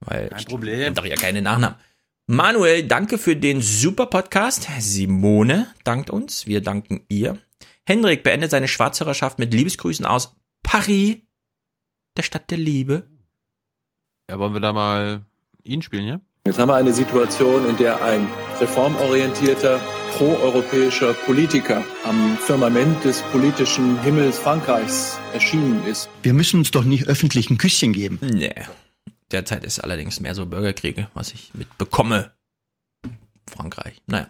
Weil 0.00 0.28
Kein 0.28 0.38
ich 0.38 0.46
Problem. 0.46 0.86
hab 0.88 0.94
doch 0.94 1.04
ja 1.04 1.16
keine 1.16 1.42
Nachnamen. 1.42 1.76
Manuel, 2.28 2.84
danke 2.84 3.18
für 3.18 3.34
den 3.34 3.60
super 3.60 4.06
Podcast. 4.06 4.68
Simone 4.78 5.66
dankt 5.82 6.08
uns. 6.08 6.46
Wir 6.46 6.60
danken 6.60 7.04
ihr. 7.08 7.38
Hendrik 7.84 8.22
beendet 8.22 8.52
seine 8.52 8.68
Schwarzhörerschaft 8.68 9.40
mit 9.40 9.52
Liebesgrüßen 9.52 10.06
aus 10.06 10.36
Paris, 10.62 11.16
der 12.16 12.22
Stadt 12.22 12.48
der 12.52 12.58
Liebe. 12.58 13.10
Ja, 14.30 14.38
wollen 14.38 14.52
wir 14.52 14.60
da 14.60 14.72
mal 14.72 15.26
ihn 15.64 15.82
spielen, 15.82 16.06
ja? 16.06 16.20
Jetzt 16.46 16.60
haben 16.60 16.68
wir 16.68 16.76
eine 16.76 16.92
Situation, 16.92 17.68
in 17.68 17.76
der 17.76 18.02
ein 18.04 18.28
reformorientierter, 18.60 19.80
proeuropäischer 20.16 21.14
Politiker 21.14 21.84
am 22.04 22.38
Firmament 22.38 23.04
des 23.04 23.22
politischen 23.32 24.00
Himmels 24.02 24.38
Frankreichs 24.38 25.18
erschienen 25.32 25.84
ist. 25.86 26.08
Wir 26.22 26.34
müssen 26.34 26.58
uns 26.58 26.70
doch 26.70 26.84
nicht 26.84 27.08
öffentlich 27.08 27.50
ein 27.50 27.58
Küsschen 27.58 27.92
geben. 27.92 28.20
Nee. 28.22 28.54
Derzeit 29.32 29.64
ist 29.64 29.78
allerdings 29.82 30.20
mehr 30.20 30.34
so 30.34 30.44
Bürgerkriege, 30.44 31.08
was 31.14 31.32
ich 31.32 31.52
mitbekomme. 31.54 32.32
Frankreich. 33.50 34.02
Naja. 34.06 34.26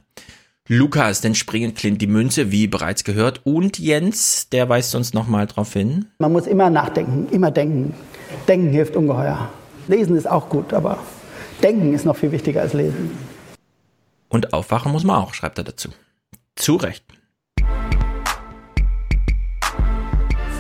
Lukas, 0.69 1.21
denn 1.21 1.35
springen 1.35 1.75
Clint 1.75 2.01
die 2.01 2.07
Münze, 2.07 2.53
wie 2.53 2.69
bereits 2.69 3.03
gehört. 3.03 3.41
Und 3.45 3.81
Jens, 3.81 4.49
der 4.51 4.69
weist 4.69 4.95
uns 4.95 5.13
nochmal 5.13 5.49
drauf 5.49 5.73
hin. 5.73 6.07
Man 6.19 6.31
muss 6.33 6.47
immer 6.47 6.71
nachdenken, 6.71 7.29
immer 7.33 7.51
denken. 7.51 7.95
Denken 8.47 8.71
hilft 8.71 8.95
ungeheuer. 8.95 9.51
Lesen 9.89 10.17
ist 10.17 10.31
auch 10.31 10.49
gut, 10.49 10.73
aber 10.73 10.99
denken 11.63 11.93
ist 11.93 12.05
noch 12.05 12.17
viel 12.17 12.31
wichtiger 12.31 12.61
als 12.61 12.73
lesen. 12.73 13.11
Und 14.29 14.53
aufwachen 14.55 14.93
muss 14.93 15.03
man 15.03 15.17
auch, 15.17 15.35
schreibt 15.35 15.59
er 15.59 15.65
dazu. 15.65 15.89
Zu 16.55 16.77
Recht. 16.77 17.05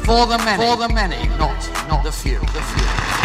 For 0.05 0.26
the 0.28 0.44
many, 0.44 0.57
for 0.57 0.76
the 0.76 0.92
many, 0.92 1.28
not, 1.38 1.55
not 1.88 2.05
the 2.05 2.11
few. 2.11 2.40
The 2.40 2.61
few. 2.61 3.21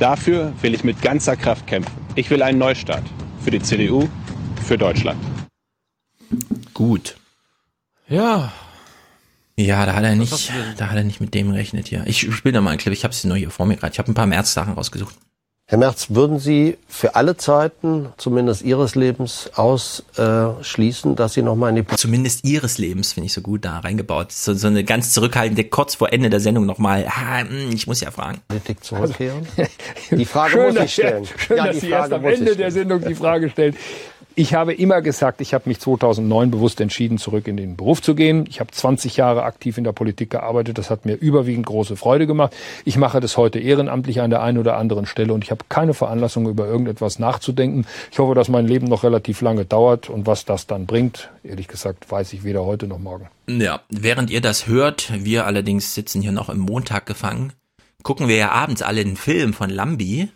Dafür 0.00 0.54
will 0.62 0.72
ich 0.72 0.82
mit 0.82 1.02
ganzer 1.02 1.36
Kraft 1.36 1.66
kämpfen. 1.66 1.92
Ich 2.14 2.30
will 2.30 2.42
einen 2.42 2.58
Neustart. 2.58 3.04
Für 3.44 3.50
die 3.50 3.60
CDU, 3.60 4.08
für 4.64 4.78
Deutschland. 4.78 5.20
Gut. 6.72 7.18
Ja. 8.08 8.50
Ja, 9.56 9.84
da 9.84 9.94
hat 9.94 10.04
er 10.04 10.16
nicht, 10.16 10.50
da 10.78 10.88
hat 10.88 10.96
er 10.96 11.04
nicht 11.04 11.20
mit 11.20 11.34
dem 11.34 11.52
gerechnet 11.52 11.88
hier. 11.88 12.02
Ich 12.06 12.20
spiele 12.34 12.54
da 12.54 12.60
mal 12.62 12.70
einen 12.70 12.78
Clip, 12.78 12.94
ich 12.94 13.04
habe 13.04 13.12
es 13.12 13.22
nur 13.24 13.36
hier 13.36 13.50
vor 13.50 13.66
mir 13.66 13.76
gerade. 13.76 13.92
Ich 13.92 13.98
habe 13.98 14.10
ein 14.10 14.14
paar 14.14 14.26
März-Sachen 14.26 14.72
rausgesucht. 14.72 15.14
Herr 15.70 15.78
Merz, 15.78 16.06
würden 16.10 16.40
Sie 16.40 16.78
für 16.88 17.14
alle 17.14 17.36
Zeiten, 17.36 18.08
zumindest 18.16 18.62
Ihres 18.62 18.96
Lebens, 18.96 19.52
ausschließen, 19.54 21.14
dass 21.14 21.34
Sie 21.34 21.42
nochmal 21.42 21.70
in 21.70 21.76
die 21.76 21.86
Zumindest 21.94 22.44
ihres 22.44 22.78
Lebens 22.78 23.12
finde 23.12 23.26
ich 23.26 23.32
so 23.32 23.40
gut 23.40 23.64
da 23.64 23.78
reingebaut. 23.78 24.32
So, 24.32 24.52
so 24.52 24.66
eine 24.66 24.82
ganz 24.82 25.12
zurückhaltende, 25.12 25.62
kurz 25.62 25.94
vor 25.94 26.12
Ende 26.12 26.28
der 26.28 26.40
Sendung 26.40 26.66
nochmal. 26.66 27.06
Ah, 27.06 27.42
hm, 27.42 27.70
ich 27.72 27.86
muss 27.86 28.00
ja 28.00 28.10
fragen. 28.10 28.40
Politik 28.48 28.82
zurückkehren? 28.82 29.46
Die 30.10 30.24
Frage 30.24 30.54
schön, 30.54 30.74
muss 30.74 30.84
ich 30.84 30.92
stellen. 30.92 31.28
Schön, 31.36 31.56
Ja, 31.56 31.66
dass 31.66 31.76
die 31.76 31.80
Sie 31.82 31.90
erst 31.90 32.12
am 32.12 32.24
Ende 32.24 32.56
der. 32.56 32.72
Sendung 32.72 33.04
die 33.06 33.14
Frage 33.14 33.48
stellen. 33.50 33.76
Ich 34.36 34.54
habe 34.54 34.72
immer 34.72 35.02
gesagt, 35.02 35.40
ich 35.40 35.54
habe 35.54 35.68
mich 35.68 35.80
2009 35.80 36.50
bewusst 36.50 36.80
entschieden, 36.80 37.18
zurück 37.18 37.48
in 37.48 37.56
den 37.56 37.76
Beruf 37.76 38.00
zu 38.00 38.14
gehen. 38.14 38.44
Ich 38.48 38.60
habe 38.60 38.70
20 38.70 39.16
Jahre 39.16 39.42
aktiv 39.42 39.76
in 39.76 39.84
der 39.84 39.92
Politik 39.92 40.30
gearbeitet. 40.30 40.78
Das 40.78 40.88
hat 40.88 41.04
mir 41.04 41.14
überwiegend 41.14 41.66
große 41.66 41.96
Freude 41.96 42.26
gemacht. 42.26 42.54
Ich 42.84 42.96
mache 42.96 43.20
das 43.20 43.36
heute 43.36 43.58
ehrenamtlich 43.58 44.20
an 44.20 44.30
der 44.30 44.42
einen 44.42 44.58
oder 44.58 44.76
anderen 44.76 45.06
Stelle 45.06 45.34
und 45.34 45.44
ich 45.44 45.50
habe 45.50 45.64
keine 45.68 45.94
Veranlassung, 45.94 46.48
über 46.48 46.66
irgendetwas 46.66 47.18
nachzudenken. 47.18 47.86
Ich 48.12 48.18
hoffe, 48.18 48.34
dass 48.34 48.48
mein 48.48 48.66
Leben 48.66 48.86
noch 48.86 49.02
relativ 49.02 49.40
lange 49.40 49.64
dauert 49.64 50.08
und 50.08 50.26
was 50.26 50.44
das 50.44 50.66
dann 50.66 50.86
bringt, 50.86 51.30
ehrlich 51.42 51.68
gesagt, 51.68 52.10
weiß 52.10 52.32
ich 52.32 52.44
weder 52.44 52.64
heute 52.64 52.86
noch 52.86 52.98
morgen. 52.98 53.28
Ja, 53.48 53.80
während 53.90 54.30
ihr 54.30 54.40
das 54.40 54.66
hört, 54.68 55.12
wir 55.12 55.46
allerdings 55.46 55.94
sitzen 55.94 56.22
hier 56.22 56.32
noch 56.32 56.48
im 56.48 56.58
Montag 56.60 57.04
gefangen, 57.06 57.52
gucken 58.02 58.28
wir 58.28 58.36
ja 58.36 58.52
abends 58.52 58.82
alle 58.82 59.00
einen 59.00 59.16
Film 59.16 59.52
von 59.52 59.70
Lambi, 59.70 60.28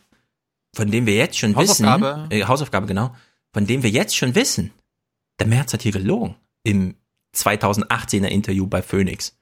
von 0.74 0.90
dem 0.90 1.06
wir 1.06 1.14
jetzt 1.14 1.38
schon 1.38 1.54
Hausaufgabe. 1.54 2.26
wissen, 2.28 2.42
äh, 2.42 2.44
Hausaufgabe 2.44 2.86
genau, 2.86 3.12
von 3.54 3.66
dem 3.66 3.82
wir 3.82 3.90
jetzt 3.90 4.14
schon 4.16 4.34
wissen, 4.34 4.72
der 5.40 5.46
Merz 5.46 5.72
hat 5.72 5.80
hier 5.82 5.92
gelogen 5.92 6.34
im 6.64 6.96
2018er 7.34 8.26
Interview 8.26 8.66
bei 8.66 8.82
Phoenix. 8.82 9.36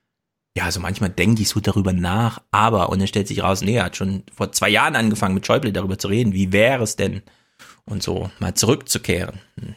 Ja, 0.56 0.64
also 0.64 0.80
manchmal 0.80 1.10
denke 1.10 1.42
ich 1.42 1.48
so 1.48 1.60
darüber 1.60 1.92
nach, 1.94 2.40
aber, 2.50 2.90
und 2.90 2.98
dann 2.98 3.08
stellt 3.08 3.26
sich 3.26 3.42
raus, 3.42 3.62
nee, 3.62 3.76
er 3.76 3.84
hat 3.86 3.96
schon 3.96 4.22
vor 4.34 4.52
zwei 4.52 4.68
Jahren 4.68 4.96
angefangen 4.96 5.34
mit 5.34 5.46
Schäuble 5.46 5.72
darüber 5.72 5.98
zu 5.98 6.08
reden, 6.08 6.34
wie 6.34 6.52
wäre 6.52 6.82
es 6.84 6.94
denn, 6.96 7.22
und 7.86 8.02
so 8.02 8.30
mal 8.38 8.54
zurückzukehren. 8.54 9.40
Hm. 9.58 9.74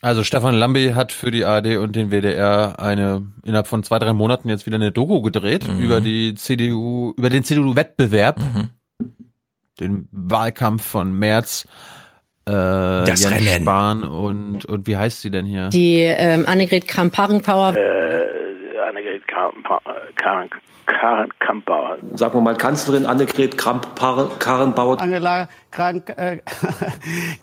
Also 0.00 0.24
Stefan 0.24 0.54
Lambi 0.56 0.92
hat 0.94 1.12
für 1.12 1.30
die 1.30 1.44
ARD 1.44 1.76
und 1.78 1.94
den 1.94 2.10
WDR 2.10 2.78
eine 2.80 3.26
innerhalb 3.44 3.68
von 3.68 3.84
zwei, 3.84 4.00
drei 4.00 4.12
Monaten 4.12 4.48
jetzt 4.48 4.66
wieder 4.66 4.74
eine 4.76 4.90
Doku 4.90 5.22
gedreht 5.22 5.66
Mhm. 5.68 5.78
über 5.80 6.00
die 6.00 6.34
CDU, 6.34 7.14
über 7.16 7.30
den 7.30 7.44
CDU-Wettbewerb, 7.44 8.40
Mhm. 8.40 8.70
den 9.80 10.08
Wahlkampf 10.10 10.84
von 10.84 11.12
März, 11.16 11.66
äh, 12.46 12.50
Das 12.52 13.22
Jens 13.22 13.34
Rennen. 13.34 13.62
Spahn 13.62 14.02
und, 14.04 14.64
und 14.64 14.86
wie 14.86 14.96
heißt 14.96 15.20
sie 15.20 15.30
denn 15.30 15.46
hier? 15.46 15.68
Die 15.68 16.00
ähm, 16.00 16.44
Annegret 16.46 16.88
Kramp-Karrenbauer. 16.88 17.74
Annegret 18.88 19.26
Karen, 19.28 20.50
Karen 20.86 21.28
Kampauer. 21.38 21.96
sagen 22.14 22.34
wir 22.34 22.40
mal 22.40 22.56
Kanzlerin 22.56 23.06
Annegret 23.06 23.56
Kramp-Karrenbauer. 23.56 25.00
Angela 25.00 25.48
Krank, 25.70 26.08
äh, 26.16 26.38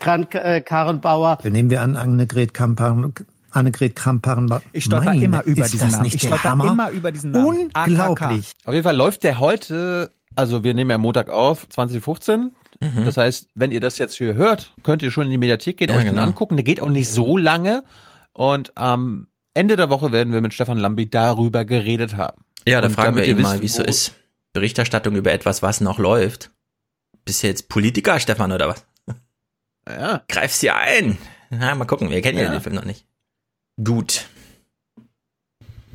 äh. 0.00 1.50
Nehmen 1.50 1.70
wir 1.70 1.80
an, 1.82 1.96
Annegret 1.96 2.54
Kramp-Karren- 2.54 3.12
Annegret 3.52 3.96
Kramp-Karrenbauer. 3.96 4.62
Ich 4.72 4.84
stolper 4.84 5.12
immer 5.14 5.42
über 5.44 5.64
ist 5.64 5.72
diesen 5.72 5.86
das 5.86 5.92
Namen. 5.92 6.02
nicht 6.04 6.14
Ich 6.16 6.22
stolper 6.22 6.52
immer 6.52 6.90
über 6.90 7.10
diesen 7.10 7.32
Namen. 7.32 7.70
Unglaublich. 7.74 8.52
Auf 8.64 8.74
jeden 8.74 8.84
Fall 8.84 8.96
läuft 8.96 9.24
der 9.24 9.40
heute, 9.40 10.10
also 10.36 10.62
wir 10.62 10.74
nehmen 10.74 10.90
ja 10.90 10.98
Montag 10.98 11.30
auf, 11.30 11.68
2015. 11.68 12.52
Mhm. 12.80 13.04
Das 13.04 13.16
heißt, 13.16 13.48
wenn 13.54 13.72
ihr 13.72 13.80
das 13.80 13.98
jetzt 13.98 14.16
hier 14.16 14.34
hört, 14.34 14.72
könnt 14.82 15.02
ihr 15.02 15.10
schon 15.10 15.24
in 15.26 15.30
die 15.30 15.38
Mediathek 15.38 15.76
gehen, 15.76 15.90
Ja, 15.90 15.96
euch 15.96 16.04
den 16.04 16.10
genau. 16.14 16.22
angucken. 16.22 16.56
Der 16.56 16.64
geht 16.64 16.80
auch 16.80 16.88
nicht 16.88 17.08
so 17.10 17.36
lange. 17.36 17.84
Und 18.32 18.76
am 18.76 19.26
Ende 19.54 19.76
der 19.76 19.90
Woche 19.90 20.12
werden 20.12 20.32
wir 20.32 20.40
mit 20.40 20.54
Stefan 20.54 20.78
Lambi 20.78 21.10
darüber 21.10 21.64
geredet 21.64 22.16
haben. 22.16 22.42
Ja, 22.66 22.80
da 22.80 22.88
Und 22.88 22.94
fragen 22.94 23.16
wir 23.16 23.24
ihn 23.26 23.40
mal, 23.40 23.60
wie 23.60 23.66
es 23.66 23.74
so 23.74 23.82
ist. 23.82 24.14
Berichterstattung 24.52 25.14
über 25.16 25.32
etwas, 25.32 25.62
was 25.62 25.80
noch 25.80 25.98
läuft. 25.98 26.50
Bist 27.24 27.42
du 27.42 27.46
jetzt 27.48 27.68
Politiker, 27.68 28.18
Stefan, 28.18 28.50
oder 28.52 28.68
was? 28.68 28.84
Ja. 29.88 30.22
Greifst 30.28 30.62
dir 30.62 30.76
ein. 30.76 31.18
Na, 31.50 31.74
mal 31.74 31.84
gucken, 31.84 32.10
wir 32.10 32.20
kennen 32.22 32.38
ja. 32.38 32.44
Ja. 32.44 32.50
den 32.52 32.60
Film 32.60 32.74
noch 32.76 32.84
nicht. 32.84 33.04
Gut. 33.82 34.26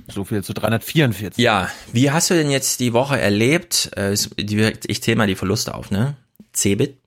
So 0.08 0.24
viel 0.24 0.43
zu 0.43 0.54
344. 0.54 1.43
Ja, 1.43 1.69
wie 1.91 2.12
hast 2.12 2.30
du 2.30 2.36
denn 2.36 2.52
jetzt 2.52 2.80
die 2.80 2.93
Woche 2.93 3.19
erlebt? 3.19 3.91
Äh, 3.95 4.13
Ich 4.38 5.02
zähle 5.02 5.17
mal 5.17 5.28
die 5.28 5.36
Verluste 5.36 5.74
auf, 5.74 5.89
ne? 5.91 6.15
Cebit. 6.54 6.98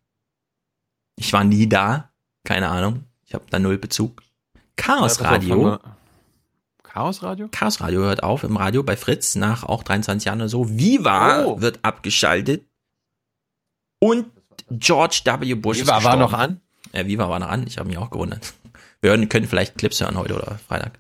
Ich 1.17 1.33
war 1.33 1.45
nie 1.45 1.69
da. 1.69 2.11
Keine 2.45 2.69
Ahnung. 2.69 3.05
Ich 3.27 3.35
habe 3.35 3.45
da 3.51 3.59
null 3.59 3.79
Bezug. 3.79 4.23
Chaos 4.77 5.21
Radio. 5.21 5.79
Chaos 6.83 7.23
Radio? 7.23 7.49
Chaos 7.51 7.81
Radio 7.81 8.01
hört 8.03 8.23
auf 8.23 8.43
im 8.45 8.57
Radio 8.57 8.83
bei 8.83 8.97
Fritz 8.97 9.35
nach 9.35 9.63
auch 9.65 9.83
23 9.83 10.25
Jahren 10.27 10.41
oder 10.41 10.49
so. 10.49 10.69
Viva 10.69 11.45
Oh. 11.45 11.61
wird 11.61 11.81
abgeschaltet. 11.85 12.65
Und 14.01 14.27
George 14.71 15.21
W. 15.25 15.55
Bush 15.55 15.79
Viva 15.81 16.03
war 16.05 16.17
noch 16.17 16.33
an? 16.33 16.61
Ja, 16.93 17.07
Viva 17.07 17.29
war 17.29 17.39
noch 17.39 17.49
an. 17.49 17.67
Ich 17.67 17.79
habe 17.79 17.89
mich 17.89 17.99
auch 17.99 18.11
gewundert. 18.11 18.55
Wir 19.01 19.11
hören, 19.11 19.29
können 19.29 19.47
vielleicht 19.47 19.77
Clips 19.79 20.01
hören 20.01 20.17
heute 20.17 20.35
oder 20.35 20.59
Freitag. 20.59 20.99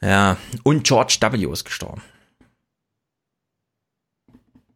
Ja, 0.00 0.36
und 0.64 0.84
George 0.84 1.16
W. 1.20 1.52
ist 1.52 1.64
gestorben. 1.64 2.02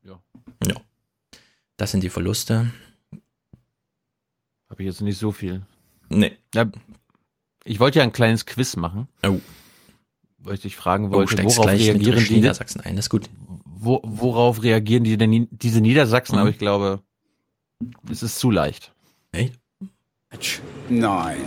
Ja. 0.04 0.20
Ja. 0.66 0.76
Das 1.80 1.92
sind 1.92 2.02
die 2.02 2.10
Verluste. 2.10 2.70
Habe 4.68 4.82
ich 4.82 4.86
jetzt 4.86 5.00
nicht 5.00 5.16
so 5.16 5.32
viel. 5.32 5.62
Nee. 6.10 6.36
Ja, 6.54 6.70
ich 7.64 7.80
wollte 7.80 8.00
ja 8.00 8.02
ein 8.02 8.12
kleines 8.12 8.44
Quiz 8.44 8.76
machen. 8.76 9.08
Oh. 9.22 9.40
Weil 10.36 10.56
ich 10.56 10.60
dich 10.60 10.76
fragen 10.76 11.06
Oh, 11.06 11.12
wollte, 11.12 11.32
steigst 11.32 11.56
worauf 11.56 11.70
reagieren 11.70 12.22
die? 12.22 12.34
Niedersachsen 12.34 12.82
ein, 12.82 12.96
das 12.96 13.06
ist 13.06 13.08
gut. 13.08 13.30
Wo, 13.64 14.02
worauf 14.04 14.62
reagieren 14.62 15.04
die 15.04 15.16
denn, 15.16 15.48
diese 15.50 15.80
Niedersachsen? 15.80 16.34
Mhm. 16.34 16.40
Aber 16.42 16.50
ich 16.50 16.58
glaube, 16.58 17.00
es 18.10 18.22
ist 18.22 18.38
zu 18.38 18.50
leicht. 18.50 18.92
Hey. 19.32 19.52
Nein, 20.90 21.40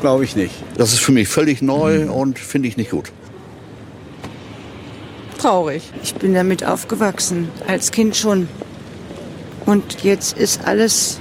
glaube 0.00 0.22
ich 0.22 0.36
nicht. 0.36 0.54
Das 0.76 0.92
ist 0.92 1.00
für 1.00 1.10
mich 1.10 1.26
völlig 1.26 1.60
neu 1.60 2.08
und 2.08 2.38
finde 2.38 2.68
ich 2.68 2.76
nicht 2.76 2.92
gut. 2.92 3.10
Traurig. 5.38 5.82
Ich 6.04 6.14
bin 6.14 6.34
damit 6.34 6.64
aufgewachsen, 6.64 7.48
als 7.66 7.90
Kind 7.90 8.14
schon. 8.14 8.48
Und 9.66 10.02
jetzt 10.02 10.36
ist 10.36 10.64
alles 10.64 11.20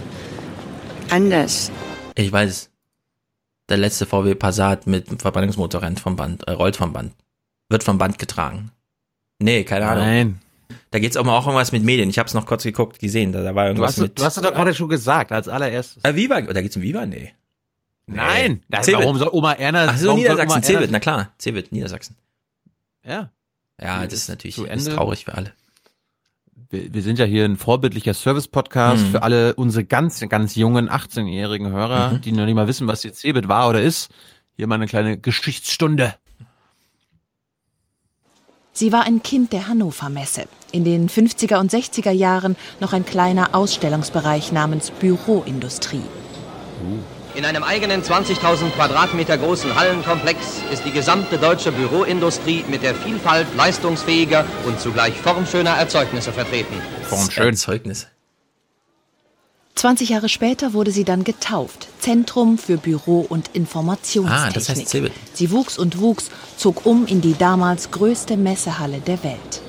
anders. 1.09 1.71
Ich 2.15 2.31
weiß. 2.31 2.69
Der 3.69 3.77
letzte 3.77 4.05
VW 4.05 4.35
Passat 4.35 4.87
mit 4.87 5.21
Verbrennungsmotor 5.21 5.81
rennt 5.81 5.99
vom 5.99 6.15
Band, 6.15 6.45
äh, 6.47 6.51
rollt 6.51 6.75
vom 6.75 6.91
Band. 6.91 7.13
Wird 7.69 7.83
vom 7.83 7.97
Band 7.97 8.19
getragen. 8.19 8.71
Nee, 9.39 9.63
keine 9.63 9.87
Ahnung. 9.87 10.03
Nein. 10.05 10.41
Da 10.89 10.99
geht's 10.99 11.15
auch 11.15 11.23
mal 11.23 11.37
auch 11.37 11.45
irgendwas 11.45 11.71
mit 11.71 11.83
Medien. 11.83 12.09
Ich 12.09 12.19
habe 12.19 12.27
es 12.27 12.33
noch 12.33 12.45
kurz 12.45 12.63
geguckt, 12.63 12.99
gesehen. 12.99 13.31
Da, 13.31 13.43
da 13.43 13.55
war 13.55 13.65
Du 13.65 13.69
irgendwas 13.69 13.91
hast, 13.91 13.97
mit. 13.99 14.19
du 14.19 14.23
hast 14.25 14.37
es 14.37 14.43
doch 14.43 14.53
gerade 14.53 14.73
schon 14.73 14.89
gesagt, 14.89 15.31
als 15.31 15.47
allererstes. 15.47 16.03
Äh, 16.03 16.15
Viva, 16.15 16.41
da 16.41 16.61
geht's 16.61 16.75
um 16.75 16.81
Viva? 16.81 17.05
Nee. 17.05 17.33
Nein. 18.07 18.61
Das, 18.67 18.85
Cebit. 18.85 19.01
warum 19.01 19.17
soll 19.17 19.29
Oma 19.31 19.53
Erna... 19.53 19.87
Ach 19.89 19.97
so, 19.97 20.15
Niedersachsen, 20.15 20.63
Cebit, 20.63 20.91
na 20.91 20.99
klar. 20.99 21.31
Cebit, 21.39 21.71
Niedersachsen. 21.71 22.17
Ja. 23.05 23.29
Ja, 23.81 24.03
das 24.03 24.13
ist 24.13 24.29
natürlich 24.29 24.57
ist 24.57 24.91
traurig 24.91 25.25
für 25.25 25.33
alle. 25.33 25.53
Wir, 26.71 26.93
wir 26.93 27.01
sind 27.03 27.19
ja 27.19 27.25
hier 27.25 27.45
ein 27.45 27.57
vorbildlicher 27.57 28.13
Service-Podcast 28.13 29.05
Mhm. 29.05 29.11
für 29.11 29.23
alle 29.23 29.53
unsere 29.55 29.83
ganz, 29.85 30.19
ganz 30.29 30.55
jungen 30.55 30.89
18-jährigen 30.89 31.69
Hörer, 31.71 32.13
Mhm. 32.13 32.21
die 32.21 32.31
noch 32.31 32.45
nicht 32.45 32.55
mal 32.55 32.67
wissen, 32.67 32.87
was 32.87 33.03
jetzt 33.03 33.19
Cebit 33.19 33.47
war 33.47 33.69
oder 33.69 33.81
ist. 33.81 34.09
Hier 34.55 34.67
mal 34.67 34.75
eine 34.75 34.87
kleine 34.87 35.17
Geschichtsstunde. 35.17 36.15
Sie 38.73 38.91
war 38.93 39.03
ein 39.03 39.21
Kind 39.21 39.51
der 39.51 39.67
Hannover 39.67 40.09
Messe. 40.09 40.45
In 40.71 40.85
den 40.85 41.09
50er 41.09 41.59
und 41.59 41.69
60er 41.71 42.11
Jahren 42.11 42.55
noch 42.79 42.93
ein 42.93 43.05
kleiner 43.05 43.53
Ausstellungsbereich 43.53 44.51
namens 44.53 44.91
Büroindustrie. 44.91 46.01
In 47.33 47.45
einem 47.45 47.63
eigenen 47.63 48.03
20.000 48.03 48.71
Quadratmeter 48.71 49.37
großen 49.37 49.73
Hallenkomplex 49.73 50.39
ist 50.71 50.83
die 50.83 50.91
gesamte 50.91 51.37
deutsche 51.37 51.71
Büroindustrie 51.71 52.65
mit 52.67 52.83
der 52.83 52.93
Vielfalt 52.93 53.47
leistungsfähiger 53.55 54.45
und 54.65 54.81
zugleich 54.81 55.15
formschöner 55.15 55.71
Erzeugnisse 55.71 56.33
vertreten. 56.33 56.75
Formschön. 57.03 57.55
Zeugnis. 57.55 58.07
20 59.75 60.09
Jahre 60.09 60.27
später 60.27 60.73
wurde 60.73 60.91
sie 60.91 61.05
dann 61.05 61.23
getauft. 61.23 61.87
Zentrum 61.99 62.57
für 62.57 62.77
Büro- 62.77 63.25
und 63.27 63.49
Informationstechnik. 63.53 64.49
Ah, 64.49 64.51
das 64.53 64.67
heißt 64.67 64.89
Cebit. 64.89 65.13
Sie 65.33 65.51
wuchs 65.51 65.77
und 65.77 65.99
wuchs, 65.99 66.29
zog 66.57 66.85
um 66.85 67.05
in 67.07 67.21
die 67.21 67.37
damals 67.37 67.91
größte 67.91 68.35
Messehalle 68.35 68.99
der 68.99 69.23
Welt. 69.23 69.61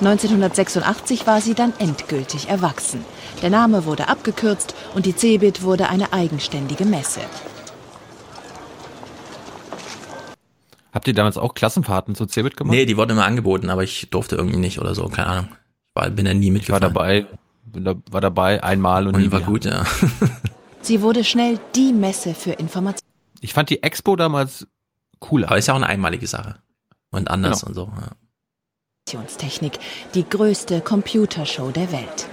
1986 0.00 1.26
war 1.26 1.40
sie 1.40 1.54
dann 1.54 1.74
endgültig 1.78 2.48
erwachsen. 2.48 3.04
Der 3.42 3.50
Name 3.50 3.84
wurde 3.84 4.08
abgekürzt 4.08 4.74
und 4.94 5.06
die 5.06 5.14
Cebit 5.14 5.62
wurde 5.62 5.88
eine 5.88 6.12
eigenständige 6.12 6.84
Messe. 6.84 7.20
Habt 10.92 11.06
ihr 11.08 11.14
damals 11.14 11.36
auch 11.36 11.54
Klassenfahrten 11.54 12.14
zu 12.14 12.26
Cebit 12.26 12.56
gemacht? 12.56 12.74
Nee, 12.74 12.86
die 12.86 12.96
wurden 12.96 13.12
immer 13.12 13.26
angeboten, 13.26 13.68
aber 13.68 13.82
ich 13.84 14.08
durfte 14.10 14.36
irgendwie 14.36 14.58
nicht 14.58 14.80
oder 14.80 14.94
so, 14.94 15.08
keine 15.08 15.28
Ahnung. 15.28 15.48
Ich 15.88 15.94
war, 15.94 16.08
bin 16.10 16.24
da 16.24 16.32
nie 16.32 16.46
Ich 16.46 16.50
war 16.70 16.80
mitgefahren. 16.80 16.82
dabei, 16.94 17.26
bin 17.66 17.84
da, 17.84 17.94
war 18.10 18.20
dabei 18.22 18.62
einmal 18.64 19.06
und, 19.06 19.14
Und 19.14 19.20
nie 19.22 19.30
war 19.30 19.40
wieder. 19.40 19.50
gut, 19.50 19.64
ja. 19.66 19.84
Sie 20.80 21.02
wurde 21.02 21.22
schnell 21.24 21.58
die 21.74 21.92
Messe 21.92 22.34
für 22.34 22.52
Information. 22.52 23.06
Ich 23.40 23.52
fand 23.52 23.68
die 23.68 23.82
Expo 23.82 24.16
damals 24.16 24.66
cooler. 25.18 25.48
Aber 25.48 25.58
ist 25.58 25.66
ja 25.66 25.74
auch 25.74 25.78
eine 25.78 25.86
einmalige 25.88 26.26
Sache. 26.26 26.56
Und 27.10 27.28
anders 27.28 27.60
Genau. 27.60 27.68
und 27.68 27.74
so. 27.74 27.82
Ja. 28.00 28.10
Informationstechnik, 29.08 29.78
die 30.14 30.28
größte 30.28 30.80
Computershow 30.80 31.70
der 31.70 31.92
Welt. 31.92 32.26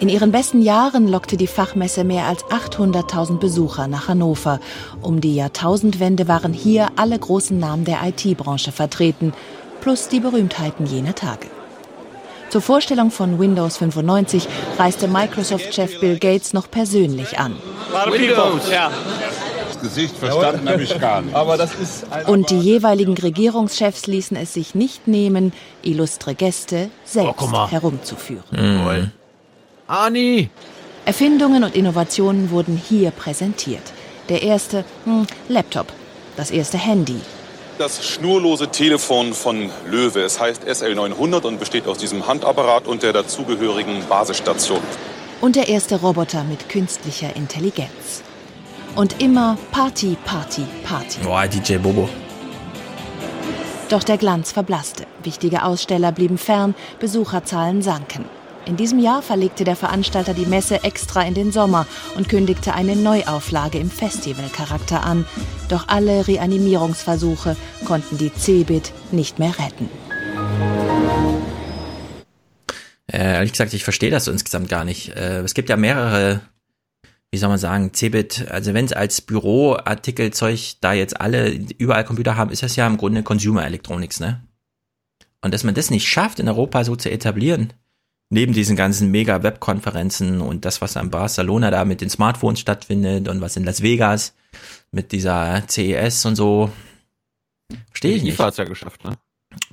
In 0.00 0.08
ihren 0.08 0.32
besten 0.32 0.62
Jahren 0.62 1.06
lockte 1.06 1.36
die 1.36 1.46
Fachmesse 1.46 2.02
mehr 2.02 2.26
als 2.26 2.44
800.000 2.46 3.38
Besucher 3.38 3.86
nach 3.86 4.08
Hannover. 4.08 4.58
Um 5.00 5.20
die 5.20 5.36
Jahrtausendwende 5.36 6.26
waren 6.26 6.52
hier 6.52 6.88
alle 6.96 7.18
großen 7.18 7.58
Namen 7.58 7.84
der 7.84 7.98
IT-Branche 8.04 8.72
vertreten, 8.72 9.32
plus 9.80 10.08
die 10.08 10.20
Berühmtheiten 10.20 10.86
jener 10.86 11.14
Tage. 11.14 11.46
Zur 12.50 12.60
Vorstellung 12.60 13.10
von 13.10 13.38
Windows 13.38 13.78
95 13.78 14.46
reiste 14.78 15.08
Microsoft-Chef 15.08 16.00
Bill 16.00 16.18
Gates 16.18 16.52
noch 16.52 16.70
persönlich 16.70 17.38
an. 17.38 17.54
Windows. 18.10 18.68
Ja. 18.70 18.90
Das 19.68 19.80
Gesicht 19.80 20.16
verstanden 20.16 20.68
habe 20.68 20.82
ich 20.82 21.00
gar 21.00 21.22
nicht. 21.22 21.34
Aber 21.34 21.56
das 21.56 21.74
ist 21.76 22.04
Und 22.26 22.50
die 22.50 22.58
jeweiligen 22.58 23.16
Regierungschefs 23.16 24.06
ließen 24.06 24.36
es 24.36 24.52
sich 24.52 24.74
nicht 24.74 25.08
nehmen, 25.08 25.52
illustre 25.82 26.34
Gäste 26.34 26.90
selbst 27.04 27.36
guck 27.38 27.50
mal. 27.52 27.70
herumzuführen. 27.70 28.44
Mhm. 28.50 29.12
Ani! 29.92 30.48
Erfindungen 31.04 31.64
und 31.64 31.74
Innovationen 31.74 32.50
wurden 32.50 32.78
hier 32.78 33.10
präsentiert. 33.10 33.82
Der 34.30 34.42
erste 34.42 34.86
hm, 35.04 35.26
Laptop, 35.50 35.88
das 36.34 36.50
erste 36.50 36.78
Handy, 36.78 37.20
Das 37.76 38.02
schnurlose 38.02 38.68
Telefon 38.68 39.34
von 39.34 39.68
Löwe. 39.86 40.20
Es 40.20 40.40
heißt 40.40 40.64
SL900 40.64 41.42
und 41.44 41.60
besteht 41.60 41.86
aus 41.86 41.98
diesem 41.98 42.26
Handapparat 42.26 42.86
und 42.86 43.02
der 43.02 43.12
dazugehörigen 43.12 44.02
Basisstation. 44.08 44.80
und 45.42 45.56
der 45.56 45.68
erste 45.68 45.96
Roboter 46.00 46.42
mit 46.44 46.70
künstlicher 46.70 47.36
Intelligenz. 47.36 48.22
Und 48.96 49.20
immer 49.20 49.58
Party, 49.72 50.16
Party, 50.24 50.64
Party. 50.84 51.20
Boah, 51.22 51.46
DJ 51.46 51.76
Bobo. 51.76 52.08
Doch 53.90 54.04
der 54.04 54.16
Glanz 54.16 54.52
verblasste. 54.52 55.04
Wichtige 55.22 55.64
Aussteller 55.64 56.12
blieben 56.12 56.38
fern, 56.38 56.74
Besucherzahlen 56.98 57.82
sanken. 57.82 58.24
In 58.64 58.76
diesem 58.76 59.00
Jahr 59.00 59.22
verlegte 59.22 59.64
der 59.64 59.74
Veranstalter 59.74 60.34
die 60.34 60.46
Messe 60.46 60.84
extra 60.84 61.22
in 61.22 61.34
den 61.34 61.50
Sommer 61.50 61.86
und 62.16 62.28
kündigte 62.28 62.74
eine 62.74 62.94
Neuauflage 62.94 63.78
im 63.78 63.90
Festivalcharakter 63.90 65.04
an. 65.04 65.26
Doch 65.68 65.88
alle 65.88 66.28
Reanimierungsversuche 66.28 67.56
konnten 67.84 68.18
die 68.18 68.30
Cebit 68.32 68.92
nicht 69.10 69.40
mehr 69.40 69.54
retten. 69.58 69.88
Äh, 73.12 73.34
ehrlich 73.34 73.50
gesagt, 73.50 73.74
ich 73.74 73.82
verstehe 73.82 74.12
das 74.12 74.26
so 74.26 74.30
insgesamt 74.32 74.68
gar 74.68 74.84
nicht. 74.84 75.08
Äh, 75.16 75.40
es 75.40 75.54
gibt 75.54 75.68
ja 75.68 75.76
mehrere, 75.76 76.40
wie 77.32 77.38
soll 77.38 77.48
man 77.48 77.58
sagen, 77.58 77.92
Cebit, 77.92 78.46
also 78.48 78.74
wenn 78.74 78.84
es 78.84 78.92
als 78.92 79.20
Büroartikelzeug 79.22 80.76
da 80.80 80.92
jetzt 80.92 81.20
alle 81.20 81.50
überall 81.78 82.04
Computer 82.04 82.36
haben, 82.36 82.52
ist 82.52 82.62
das 82.62 82.76
ja 82.76 82.86
im 82.86 82.96
Grunde 82.96 83.24
Consumer 83.24 83.66
Electronics, 83.66 84.20
ne? 84.20 84.40
Und 85.40 85.52
dass 85.52 85.64
man 85.64 85.74
das 85.74 85.90
nicht 85.90 86.06
schafft, 86.06 86.38
in 86.38 86.48
Europa 86.48 86.84
so 86.84 86.94
zu 86.94 87.10
etablieren, 87.10 87.72
neben 88.32 88.54
diesen 88.54 88.76
ganzen 88.76 89.10
mega 89.10 89.42
Webkonferenzen 89.42 90.40
und 90.40 90.64
das, 90.64 90.80
was 90.80 90.96
am 90.96 91.10
Barcelona 91.10 91.70
da 91.70 91.84
mit 91.84 92.00
den 92.00 92.08
Smartphones 92.08 92.60
stattfindet 92.60 93.28
und 93.28 93.42
was 93.42 93.56
in 93.58 93.64
Las 93.64 93.82
Vegas 93.82 94.34
mit 94.90 95.12
dieser 95.12 95.62
CES 95.68 96.24
und 96.24 96.36
so, 96.36 96.72
verstehe 97.88 98.16
ich 98.16 98.22
nicht. 98.22 98.34
IFA 98.34 98.46
hat's 98.46 98.56
ja 98.56 98.64
geschafft, 98.64 99.04
ne? 99.04 99.18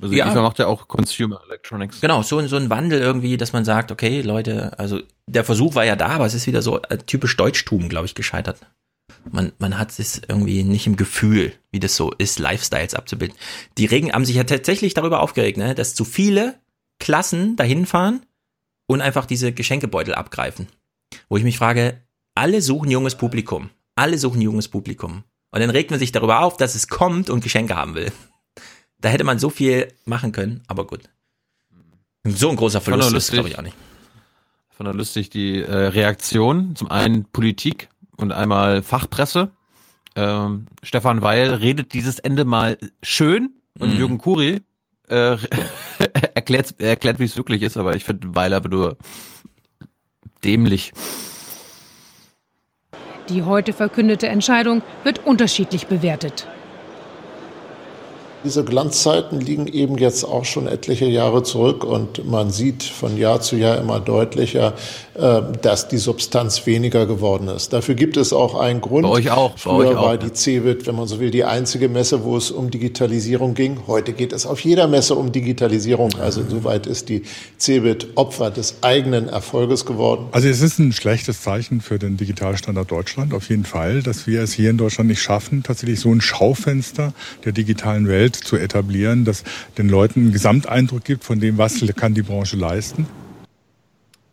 Also 0.02 0.14
Ja. 0.14 0.26
ja. 0.26 0.32
IFA 0.32 0.42
macht 0.42 0.58
ja 0.58 0.66
auch 0.66 0.88
Consumer 0.88 1.40
Electronics. 1.46 2.02
Genau, 2.02 2.22
so, 2.22 2.46
so 2.46 2.56
ein 2.56 2.68
Wandel 2.68 3.00
irgendwie, 3.00 3.38
dass 3.38 3.54
man 3.54 3.64
sagt, 3.64 3.92
okay, 3.92 4.20
Leute, 4.20 4.78
also 4.78 5.00
der 5.26 5.44
Versuch 5.44 5.74
war 5.74 5.86
ja 5.86 5.96
da, 5.96 6.08
aber 6.08 6.26
es 6.26 6.34
ist 6.34 6.46
wieder 6.46 6.60
so 6.60 6.82
äh, 6.82 6.98
typisch 6.98 7.38
Deutschtum, 7.38 7.88
glaube 7.88 8.06
ich, 8.06 8.14
gescheitert. 8.14 8.58
Man, 9.30 9.52
man 9.58 9.78
hat 9.78 9.98
es 9.98 10.20
irgendwie 10.28 10.64
nicht 10.64 10.86
im 10.86 10.96
Gefühl, 10.96 11.54
wie 11.70 11.80
das 11.80 11.96
so 11.96 12.12
ist, 12.12 12.38
Lifestyles 12.38 12.94
abzubilden. 12.94 13.38
Die 13.78 13.86
Regen 13.86 14.12
haben 14.12 14.26
sich 14.26 14.36
ja 14.36 14.44
tatsächlich 14.44 14.92
darüber 14.92 15.22
aufgeregt, 15.22 15.56
ne, 15.56 15.74
dass 15.74 15.94
zu 15.94 16.04
viele 16.04 16.56
Klassen 16.98 17.56
dahin 17.56 17.86
fahren 17.86 18.20
und 18.90 19.02
einfach 19.02 19.24
diese 19.24 19.52
Geschenkebeutel 19.52 20.14
abgreifen. 20.14 20.66
Wo 21.28 21.36
ich 21.36 21.44
mich 21.44 21.58
frage, 21.58 22.00
alle 22.34 22.60
suchen 22.60 22.90
junges 22.90 23.14
Publikum. 23.14 23.70
Alle 23.94 24.18
suchen 24.18 24.42
junges 24.42 24.66
Publikum. 24.66 25.22
Und 25.52 25.60
dann 25.60 25.70
regt 25.70 25.92
man 25.92 26.00
sich 26.00 26.10
darüber 26.10 26.40
auf, 26.40 26.56
dass 26.56 26.74
es 26.74 26.88
kommt 26.88 27.30
und 27.30 27.44
Geschenke 27.44 27.76
haben 27.76 27.94
will. 27.94 28.10
Da 28.98 29.08
hätte 29.08 29.22
man 29.22 29.38
so 29.38 29.48
viel 29.48 29.92
machen 30.06 30.32
können, 30.32 30.62
aber 30.66 30.88
gut. 30.88 31.02
So 32.24 32.50
ein 32.50 32.56
großer 32.56 32.80
Verlust 32.80 33.12
er 33.12 33.18
ist, 33.18 33.30
glaube 33.30 33.48
ich, 33.48 33.58
auch 33.58 33.62
nicht. 33.62 33.76
Fand 34.70 34.88
er 34.88 34.94
lustig 34.94 35.30
die 35.30 35.62
äh, 35.62 35.72
Reaktion. 35.72 36.74
Zum 36.74 36.90
einen 36.90 37.26
Politik 37.26 37.90
und 38.16 38.32
einmal 38.32 38.82
Fachpresse. 38.82 39.52
Ähm, 40.16 40.66
Stefan 40.82 41.22
Weil 41.22 41.54
redet 41.54 41.92
dieses 41.92 42.18
Ende 42.18 42.44
mal 42.44 42.76
schön 43.04 43.54
und 43.78 43.92
Mhm. 43.94 43.98
Jürgen 43.98 44.18
Kuri 44.18 44.62
äh, 45.10 45.36
erklärt, 46.34 46.80
erklärt, 46.80 47.18
wie 47.18 47.24
es 47.24 47.36
wirklich 47.36 47.62
ist, 47.62 47.76
aber 47.76 47.96
ich 47.96 48.04
finde 48.04 48.28
Weil 48.34 48.54
aber 48.54 48.68
nur 48.68 48.96
dämlich. 50.44 50.92
Die 53.28 53.42
heute 53.42 53.72
verkündete 53.72 54.28
Entscheidung 54.28 54.82
wird 55.04 55.24
unterschiedlich 55.26 55.86
bewertet. 55.86 56.48
Diese 58.42 58.64
Glanzzeiten 58.64 59.38
liegen 59.38 59.66
eben 59.66 59.98
jetzt 59.98 60.24
auch 60.24 60.46
schon 60.46 60.66
etliche 60.66 61.04
Jahre 61.04 61.42
zurück 61.42 61.84
und 61.84 62.26
man 62.26 62.50
sieht 62.50 62.82
von 62.82 63.18
Jahr 63.18 63.42
zu 63.42 63.56
Jahr 63.56 63.76
immer 63.76 64.00
deutlicher, 64.00 64.72
äh, 65.14 65.42
dass 65.60 65.88
die 65.88 65.98
Substanz 65.98 66.64
weniger 66.64 67.04
geworden 67.04 67.48
ist. 67.48 67.74
Dafür 67.74 67.94
gibt 67.94 68.16
es 68.16 68.32
auch 68.32 68.58
einen 68.58 68.80
Grund. 68.80 69.02
Bei 69.02 69.10
euch 69.10 69.30
auch, 69.30 69.50
bei 69.50 69.58
Früher 69.58 69.90
euch 69.90 69.96
auch, 69.96 70.02
war 70.02 70.16
die 70.16 70.32
CeBIT, 70.32 70.86
wenn 70.86 70.96
man 70.96 71.06
so 71.06 71.20
will, 71.20 71.30
die 71.30 71.44
einzige 71.44 71.90
Messe, 71.90 72.24
wo 72.24 72.34
es 72.38 72.50
um 72.50 72.70
Digitalisierung 72.70 73.52
ging. 73.52 73.80
Heute 73.86 74.14
geht 74.14 74.32
es 74.32 74.46
auf 74.46 74.60
jeder 74.60 74.88
Messe 74.88 75.16
um 75.16 75.32
Digitalisierung. 75.32 76.10
Also 76.18 76.40
insoweit 76.40 76.86
ist 76.86 77.10
die 77.10 77.24
CeBIT 77.58 78.08
Opfer 78.14 78.50
des 78.50 78.76
eigenen 78.80 79.28
Erfolges 79.28 79.84
geworden. 79.84 80.28
Also 80.32 80.48
es 80.48 80.62
ist 80.62 80.78
ein 80.78 80.92
schlechtes 80.92 81.42
Zeichen 81.42 81.82
für 81.82 81.98
den 81.98 82.16
Digitalstandard 82.16 82.90
Deutschland 82.90 83.34
auf 83.34 83.50
jeden 83.50 83.64
Fall, 83.64 84.02
dass 84.02 84.26
wir 84.26 84.42
es 84.42 84.54
hier 84.54 84.70
in 84.70 84.78
Deutschland 84.78 85.10
nicht 85.10 85.20
schaffen, 85.20 85.62
tatsächlich 85.62 86.00
so 86.00 86.10
ein 86.10 86.22
Schaufenster 86.22 87.12
der 87.44 87.52
digitalen 87.52 88.08
Welt 88.08 88.29
zu 88.36 88.56
etablieren, 88.56 89.24
das 89.24 89.44
den 89.78 89.88
Leuten 89.88 90.20
einen 90.20 90.32
Gesamteindruck 90.32 91.04
gibt 91.04 91.24
von 91.24 91.40
dem, 91.40 91.58
was 91.58 91.84
kann 91.96 92.14
die 92.14 92.22
Branche 92.22 92.56
leisten. 92.56 93.06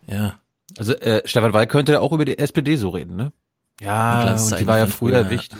Ja. 0.06 0.38
Also 0.78 0.94
äh, 0.94 1.22
Stefan 1.24 1.52
Weil 1.52 1.66
könnte 1.66 2.00
auch 2.00 2.12
über 2.12 2.24
die 2.24 2.38
SPD 2.38 2.76
so 2.76 2.90
reden, 2.90 3.16
ne? 3.16 3.32
Ja, 3.80 4.34
die 4.34 4.66
war 4.66 4.78
ja 4.78 4.86
früher 4.86 5.24
früher, 5.24 5.30
wichtig, 5.30 5.56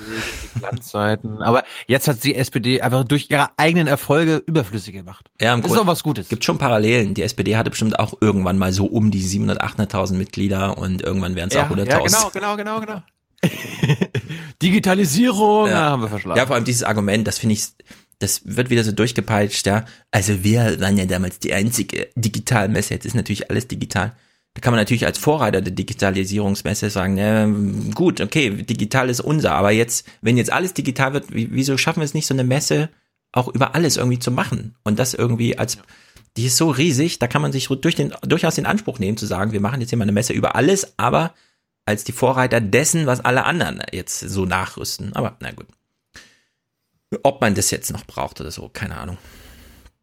die 0.56 0.58
Glanzzeiten. 0.58 1.40
Aber 1.40 1.62
jetzt 1.86 2.08
hat 2.08 2.24
die 2.24 2.34
SPD 2.34 2.80
einfach 2.82 3.04
durch 3.04 3.30
ihre 3.30 3.50
eigenen 3.56 3.86
Erfolge 3.86 4.42
überflüssig 4.44 4.92
gemacht. 4.92 5.30
Ja, 5.40 5.54
im 5.54 5.60
das 5.62 5.70
ist 5.70 5.76
Grund- 5.76 5.86
doch 5.86 5.92
was 5.92 6.02
Gutes. 6.02 6.28
Gibt 6.28 6.44
schon 6.44 6.58
Parallelen. 6.58 7.14
Die 7.14 7.22
SPD 7.22 7.56
hatte 7.56 7.70
bestimmt 7.70 7.96
auch 8.00 8.14
irgendwann 8.20 8.58
mal 8.58 8.72
so 8.72 8.86
um 8.86 9.12
die 9.12 9.22
700.000, 9.22 9.58
800.000 9.60 10.14
Mitglieder 10.14 10.78
und 10.78 11.00
irgendwann 11.00 11.36
wären 11.36 11.48
es 11.48 11.56
auch 11.56 11.70
100.000. 11.70 11.86
ja, 11.86 11.98
genau, 11.98 12.56
genau, 12.56 12.56
genau, 12.56 12.80
genau. 12.80 13.02
Digitalisierung, 14.62 15.68
ja. 15.68 15.90
haben 15.90 16.02
wir 16.02 16.08
verschlagen. 16.08 16.38
Ja, 16.38 16.46
vor 16.46 16.56
allem 16.56 16.64
dieses 16.64 16.82
Argument, 16.82 17.24
das 17.26 17.38
finde 17.38 17.54
ich, 17.54 17.66
das 18.18 18.42
wird 18.44 18.70
wieder 18.70 18.84
so 18.84 18.92
durchgepeitscht, 18.92 19.66
ja. 19.66 19.84
Also 20.10 20.42
wir 20.42 20.80
waren 20.80 20.96
ja 20.96 21.06
damals 21.06 21.38
die 21.38 21.52
einzige 21.52 22.08
Digitalmesse, 22.16 22.94
jetzt 22.94 23.06
ist 23.06 23.14
natürlich 23.14 23.50
alles 23.50 23.68
digital. 23.68 24.16
Da 24.54 24.60
kann 24.60 24.72
man 24.72 24.80
natürlich 24.80 25.06
als 25.06 25.18
Vorreiter 25.18 25.60
der 25.60 25.72
Digitalisierungsmesse 25.72 26.90
sagen, 26.90 27.16
ja, 27.16 27.46
gut, 27.94 28.20
okay, 28.20 28.50
digital 28.50 29.08
ist 29.08 29.20
unser, 29.20 29.52
aber 29.52 29.70
jetzt, 29.70 30.06
wenn 30.20 30.36
jetzt 30.36 30.52
alles 30.52 30.74
digital 30.74 31.12
wird, 31.12 31.32
wie, 31.32 31.48
wieso 31.52 31.76
schaffen 31.76 32.00
wir 32.00 32.04
es 32.04 32.14
nicht, 32.14 32.26
so 32.26 32.34
eine 32.34 32.44
Messe 32.44 32.88
auch 33.30 33.48
über 33.48 33.74
alles 33.76 33.96
irgendwie 33.96 34.18
zu 34.18 34.32
machen? 34.32 34.74
Und 34.82 34.98
das 34.98 35.14
irgendwie 35.14 35.56
als, 35.58 35.78
die 36.36 36.46
ist 36.46 36.56
so 36.56 36.70
riesig, 36.70 37.20
da 37.20 37.28
kann 37.28 37.42
man 37.42 37.52
sich 37.52 37.68
durch 37.68 37.94
den, 37.94 38.12
durchaus 38.22 38.56
den 38.56 38.66
Anspruch 38.66 38.98
nehmen 38.98 39.16
zu 39.16 39.26
sagen, 39.26 39.52
wir 39.52 39.60
machen 39.60 39.80
jetzt 39.80 39.90
hier 39.90 39.98
mal 39.98 40.04
eine 40.04 40.12
Messe 40.12 40.32
über 40.32 40.56
alles, 40.56 40.94
aber 40.98 41.34
als 41.84 42.02
die 42.02 42.12
Vorreiter 42.12 42.60
dessen, 42.60 43.06
was 43.06 43.20
alle 43.20 43.44
anderen 43.44 43.80
jetzt 43.92 44.18
so 44.18 44.44
nachrüsten. 44.44 45.14
Aber 45.14 45.36
na 45.40 45.52
gut. 45.52 45.66
Ob 47.22 47.40
man 47.40 47.54
das 47.54 47.70
jetzt 47.70 47.90
noch 47.92 48.04
braucht 48.04 48.40
oder 48.40 48.50
so, 48.50 48.68
keine 48.68 48.96
Ahnung. 48.98 49.18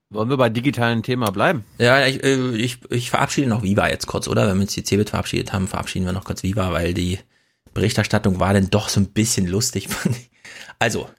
Wollen 0.10 0.30
wir 0.30 0.38
bei 0.38 0.50
digitalen 0.50 1.04
Thema 1.04 1.32
bleiben? 1.32 1.66
Ja, 1.78 2.06
ich, 2.06 2.24
äh, 2.24 2.56
ich, 2.56 2.80
ich 2.90 3.10
verabschiede 3.10 3.48
noch 3.48 3.64
Viva 3.64 3.90
jetzt 3.90 4.08
kurz, 4.08 4.28
oder? 4.28 4.48
Wenn 4.48 4.58
wir 4.58 4.64
jetzt 4.64 4.76
die 4.76 4.84
Cebit 4.84 5.10
verabschiedet 5.12 5.52
haben, 5.54 5.68
verabschieden 5.68 6.06
wir 6.06 6.14
noch 6.14 6.24
kurz 6.26 6.42
Viva, 6.44 6.72
weil 6.72 6.94
die 6.94 7.20
Berichterstattung 7.74 8.40
war 8.40 8.54
dann 8.54 8.70
doch 8.70 8.90
so 8.90 9.00
ein 9.02 9.08
bisschen 9.08 9.48
lustig. 9.48 9.88
Also, 10.80 11.10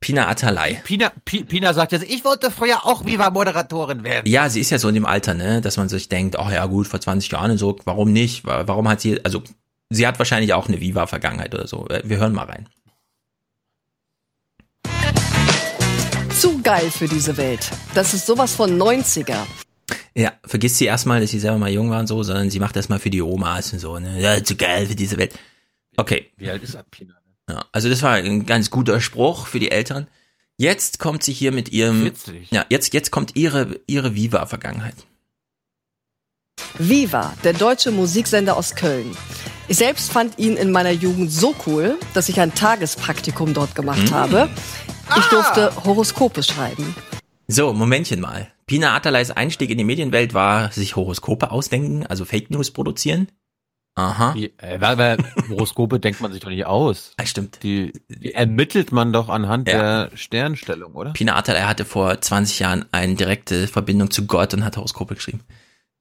Pina 0.00 0.28
Atalay. 0.28 0.80
Pina, 0.84 1.10
Pi- 1.24 1.44
Pina 1.44 1.72
sagt 1.72 1.92
jetzt, 1.92 2.04
ich 2.04 2.24
wollte 2.24 2.50
früher 2.50 2.84
auch 2.84 3.04
Viva-Moderatorin 3.06 4.04
werden. 4.04 4.26
Ja, 4.30 4.50
sie 4.50 4.60
ist 4.60 4.70
ja 4.70 4.78
so 4.78 4.88
in 4.88 4.94
dem 4.94 5.06
Alter, 5.06 5.32
ne, 5.34 5.60
dass 5.60 5.76
man 5.78 5.88
sich 5.88 6.08
denkt, 6.08 6.38
ach 6.38 6.50
ja 6.52 6.66
gut, 6.66 6.86
vor 6.86 7.00
20 7.00 7.30
Jahren 7.32 7.52
und 7.52 7.58
so, 7.58 7.76
warum 7.84 8.12
nicht? 8.12 8.44
Wa- 8.44 8.64
Warum 8.66 8.88
hat 8.88 9.00
sie, 9.00 9.24
also 9.24 9.42
sie 9.90 10.06
hat 10.06 10.18
wahrscheinlich 10.18 10.52
auch 10.52 10.68
eine 10.68 10.80
Viva-Vergangenheit 10.80 11.54
oder 11.54 11.66
so. 11.66 11.88
Äh, 11.88 12.02
Wir 12.04 12.18
hören 12.18 12.32
mal 12.34 12.44
rein. 12.46 12.68
Zu 16.38 16.60
geil 16.62 16.90
für 16.90 17.08
diese 17.08 17.36
Welt. 17.36 17.70
Das 17.94 18.12
ist 18.14 18.26
sowas 18.26 18.54
von 18.54 18.78
90er. 18.78 19.46
Ja, 20.14 20.32
vergisst 20.44 20.78
sie 20.78 20.86
erstmal, 20.86 21.20
dass 21.20 21.30
sie 21.30 21.38
selber 21.38 21.58
mal 21.58 21.70
jung 21.70 21.90
war 21.90 22.00
und 22.00 22.06
so, 22.06 22.22
sondern 22.22 22.50
sie 22.50 22.60
macht 22.60 22.76
das 22.76 22.88
mal 22.88 22.98
für 22.98 23.10
die 23.10 23.22
Omas 23.22 23.72
und 23.72 23.78
so, 23.78 23.98
ne? 23.98 24.20
Ja, 24.20 24.42
zu 24.42 24.56
geil 24.56 24.86
für 24.86 24.94
diese 24.94 25.16
Welt. 25.18 25.34
Okay. 25.96 26.30
Wie 26.36 26.50
alt 26.50 26.62
ist 26.62 26.74
er, 26.74 26.82
Pina? 26.84 27.14
Ja, 27.48 27.64
also 27.72 27.88
das 27.88 28.02
war 28.02 28.12
ein 28.14 28.44
ganz 28.44 28.70
guter 28.70 29.00
Spruch 29.00 29.46
für 29.46 29.60
die 29.60 29.70
Älteren. 29.70 30.08
Jetzt 30.58 30.98
kommt 30.98 31.22
sie 31.22 31.32
hier 31.32 31.52
mit 31.52 31.68
ihrem, 31.70 32.02
40. 32.02 32.50
ja, 32.50 32.64
jetzt, 32.70 32.92
jetzt 32.94 33.10
kommt 33.10 33.36
ihre, 33.36 33.78
ihre 33.86 34.14
Viva-Vergangenheit. 34.14 34.94
Viva, 36.78 37.34
der 37.44 37.52
deutsche 37.52 37.90
Musiksender 37.90 38.56
aus 38.56 38.74
Köln. 38.74 39.16
Ich 39.68 39.76
selbst 39.78 40.10
fand 40.10 40.38
ihn 40.38 40.56
in 40.56 40.70
meiner 40.70 40.90
Jugend 40.90 41.30
so 41.30 41.54
cool, 41.66 41.98
dass 42.14 42.28
ich 42.28 42.40
ein 42.40 42.54
Tagespraktikum 42.54 43.52
dort 43.54 43.74
gemacht 43.74 44.10
Mhm. 44.10 44.14
habe. 44.14 44.48
Ich 45.16 45.26
durfte 45.26 45.72
Horoskope 45.84 46.42
schreiben. 46.42 46.94
So, 47.48 47.72
Momentchen 47.72 48.20
mal. 48.20 48.48
Pina 48.66 48.94
Atalays 48.96 49.30
Einstieg 49.30 49.70
in 49.70 49.78
die 49.78 49.84
Medienwelt 49.84 50.34
war 50.34 50.72
sich 50.72 50.96
Horoskope 50.96 51.50
ausdenken, 51.52 52.04
also 52.06 52.24
Fake 52.24 52.50
News 52.50 52.72
produzieren. 52.72 53.28
Aha. 53.94 54.32
Die, 54.34 54.52
äh, 54.58 54.80
weil, 54.80 54.98
weil 54.98 55.18
Horoskope 55.48 56.00
denkt 56.00 56.20
man 56.20 56.32
sich 56.32 56.40
doch 56.40 56.50
nicht 56.50 56.66
aus. 56.66 57.12
Ah, 57.16 57.24
stimmt. 57.24 57.62
Die, 57.62 57.92
die 58.08 58.34
ermittelt 58.34 58.92
man 58.92 59.12
doch 59.12 59.28
anhand 59.28 59.68
Ja. 59.68 60.08
der 60.08 60.16
Sternstellung, 60.16 60.94
oder? 60.94 61.12
Pina 61.12 61.36
Atalay 61.36 61.62
hatte 61.62 61.84
vor 61.84 62.20
20 62.20 62.58
Jahren 62.58 62.84
eine 62.92 63.14
direkte 63.14 63.68
Verbindung 63.68 64.10
zu 64.10 64.26
Gott 64.26 64.52
und 64.52 64.64
hat 64.64 64.76
Horoskope 64.76 65.14
geschrieben. 65.14 65.40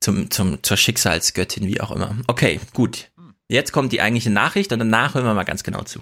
Zum, 0.01 0.29
zum, 0.29 0.61
zur 0.61 0.75
Schicksalsgöttin, 0.77 1.67
wie 1.67 1.79
auch 1.79 1.91
immer. 1.91 2.15
Okay, 2.27 2.59
gut. 2.73 3.11
Jetzt 3.47 3.71
kommt 3.71 3.91
die 3.93 4.01
eigentliche 4.01 4.29
Nachricht 4.31 4.73
und 4.73 4.79
danach 4.79 5.13
hören 5.13 5.23
wir 5.25 5.33
mal 5.33 5.43
ganz 5.43 5.63
genau 5.63 5.83
zu. 5.83 5.99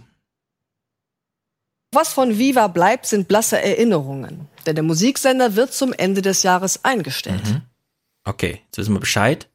Was 1.94 2.14
von 2.14 2.38
Viva 2.38 2.68
bleibt, 2.68 3.06
sind 3.06 3.28
blasse 3.28 3.62
Erinnerungen. 3.62 4.48
Denn 4.66 4.76
der 4.76 4.84
Musiksender 4.84 5.56
wird 5.56 5.74
zum 5.74 5.94
Ende 5.94 6.22
des 6.22 6.44
Jahres 6.44 6.84
eingestellt. 6.84 7.44
Mhm. 7.46 7.62
Okay, 8.26 8.62
jetzt 8.66 8.78
wissen 8.78 8.94
wir 8.94 9.00
Bescheid. 9.00 9.48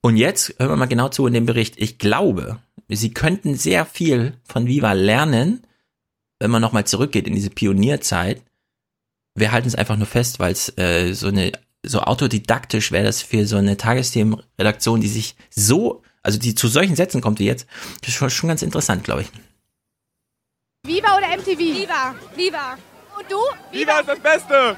Und 0.00 0.16
jetzt 0.16 0.54
hören 0.58 0.70
wir 0.70 0.76
mal 0.76 0.86
genau 0.86 1.08
zu 1.08 1.26
in 1.26 1.34
dem 1.34 1.46
Bericht. 1.46 1.74
Ich 1.78 1.98
glaube, 1.98 2.58
Sie 2.88 3.12
könnten 3.12 3.56
sehr 3.56 3.84
viel 3.84 4.34
von 4.44 4.66
Viva 4.66 4.92
lernen, 4.92 5.66
wenn 6.38 6.50
man 6.50 6.62
nochmal 6.62 6.84
zurückgeht 6.84 7.26
in 7.26 7.34
diese 7.34 7.50
Pionierzeit 7.50 8.42
wir 9.36 9.52
halten 9.52 9.68
es 9.68 9.74
einfach 9.74 9.96
nur 9.96 10.06
fest, 10.06 10.40
weil 10.40 10.52
es 10.52 10.76
äh, 10.78 11.12
so 11.12 11.28
eine 11.28 11.52
so 11.84 12.00
autodidaktisch 12.00 12.90
wäre 12.90 13.04
das 13.04 13.22
für 13.22 13.46
so 13.46 13.56
eine 13.56 13.76
Tagesthemenredaktion, 13.76 15.00
die 15.00 15.08
sich 15.08 15.36
so, 15.50 16.02
also 16.20 16.36
die 16.36 16.56
zu 16.56 16.66
solchen 16.66 16.96
Sätzen 16.96 17.20
kommt 17.20 17.38
wie 17.38 17.46
jetzt, 17.46 17.68
das 18.00 18.08
ist 18.08 18.14
schon, 18.16 18.30
schon 18.30 18.48
ganz 18.48 18.62
interessant, 18.62 19.04
glaube 19.04 19.22
ich. 19.22 19.28
Viva 20.86 21.16
oder 21.18 21.36
MTV? 21.36 21.58
Viva. 21.58 22.14
Viva. 22.36 22.78
Und 23.18 23.30
du? 23.30 23.36
Viva 23.76 23.98
ist 24.00 24.08
das 24.08 24.20
Beste! 24.20 24.76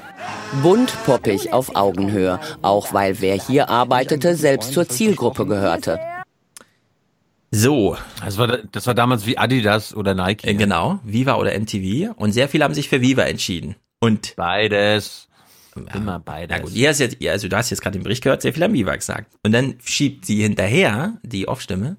Bunt, 0.63 0.91
poppig, 1.05 1.53
auf 1.53 1.75
Augenhöhe. 1.75 2.39
Auch 2.63 2.93
weil 2.93 3.21
wer 3.21 3.35
hier 3.35 3.69
arbeitete, 3.69 4.35
selbst 4.35 4.73
zur 4.73 4.89
Zielgruppe 4.89 5.45
gehörte. 5.45 5.99
So. 7.51 7.95
Das 8.25 8.39
war, 8.39 8.47
das 8.47 8.87
war 8.87 8.95
damals 8.95 9.27
wie 9.27 9.37
Adidas 9.37 9.93
oder 9.93 10.15
Nike. 10.15 10.47
Äh, 10.47 10.55
genau, 10.55 10.99
Viva 11.03 11.35
oder 11.35 11.57
MTV. 11.57 12.13
Und 12.15 12.31
sehr 12.31 12.49
viele 12.49 12.63
haben 12.63 12.73
sich 12.73 12.89
für 12.89 13.01
Viva 13.01 13.23
entschieden. 13.23 13.75
Und 13.99 14.35
beides. 14.35 15.27
Immer 15.93 16.19
beides. 16.19 16.57
Na 16.57 16.63
gut, 16.63 16.73
ihr 16.73 16.89
hast 16.89 16.99
jetzt, 16.99 17.23
also 17.23 17.47
du 17.47 17.55
hast 17.55 17.69
jetzt 17.69 17.81
gerade 17.81 17.99
den 17.99 18.03
Bericht 18.03 18.23
gehört, 18.23 18.41
sehr 18.41 18.53
viel 18.53 18.63
haben 18.63 18.73
Viva 18.73 18.95
gesagt. 18.95 19.31
Und 19.43 19.51
dann 19.51 19.75
schiebt 19.83 20.25
sie 20.25 20.41
hinterher, 20.41 21.19
die 21.21 21.47
Off-Stimme. 21.47 21.97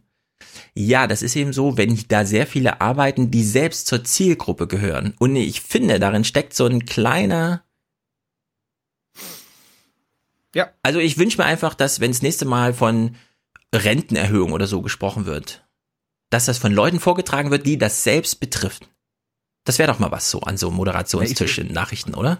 Ja, 0.74 1.06
das 1.06 1.22
ist 1.22 1.36
eben 1.36 1.52
so, 1.52 1.76
wenn 1.76 1.98
da 2.08 2.24
sehr 2.24 2.46
viele 2.46 2.80
arbeiten, 2.80 3.30
die 3.30 3.42
selbst 3.44 3.86
zur 3.86 4.04
Zielgruppe 4.04 4.66
gehören. 4.66 5.14
Und 5.18 5.36
ich 5.36 5.60
finde, 5.60 5.98
darin 5.98 6.24
steckt 6.24 6.54
so 6.54 6.66
ein 6.66 6.86
kleiner. 6.86 7.64
Ja. 10.54 10.70
Also 10.82 10.98
ich 10.98 11.18
wünsche 11.18 11.38
mir 11.38 11.44
einfach, 11.44 11.74
dass, 11.74 12.00
wenn 12.00 12.10
das 12.10 12.22
nächste 12.22 12.44
Mal 12.44 12.74
von 12.74 13.16
Rentenerhöhung 13.74 14.52
oder 14.52 14.66
so 14.66 14.82
gesprochen 14.82 15.26
wird, 15.26 15.64
dass 16.30 16.46
das 16.46 16.58
von 16.58 16.72
Leuten 16.72 17.00
vorgetragen 17.00 17.50
wird, 17.50 17.66
die 17.66 17.78
das 17.78 18.02
selbst 18.02 18.40
betrifft. 18.40 18.88
Das 19.64 19.78
wäre 19.78 19.92
doch 19.92 19.98
mal 19.98 20.10
was 20.10 20.30
so 20.30 20.40
an 20.40 20.56
so 20.56 20.68
einem 20.68 20.76
Moderationstisch 20.76 21.58
in 21.58 21.72
Nachrichten, 21.72 22.14
oder? 22.14 22.38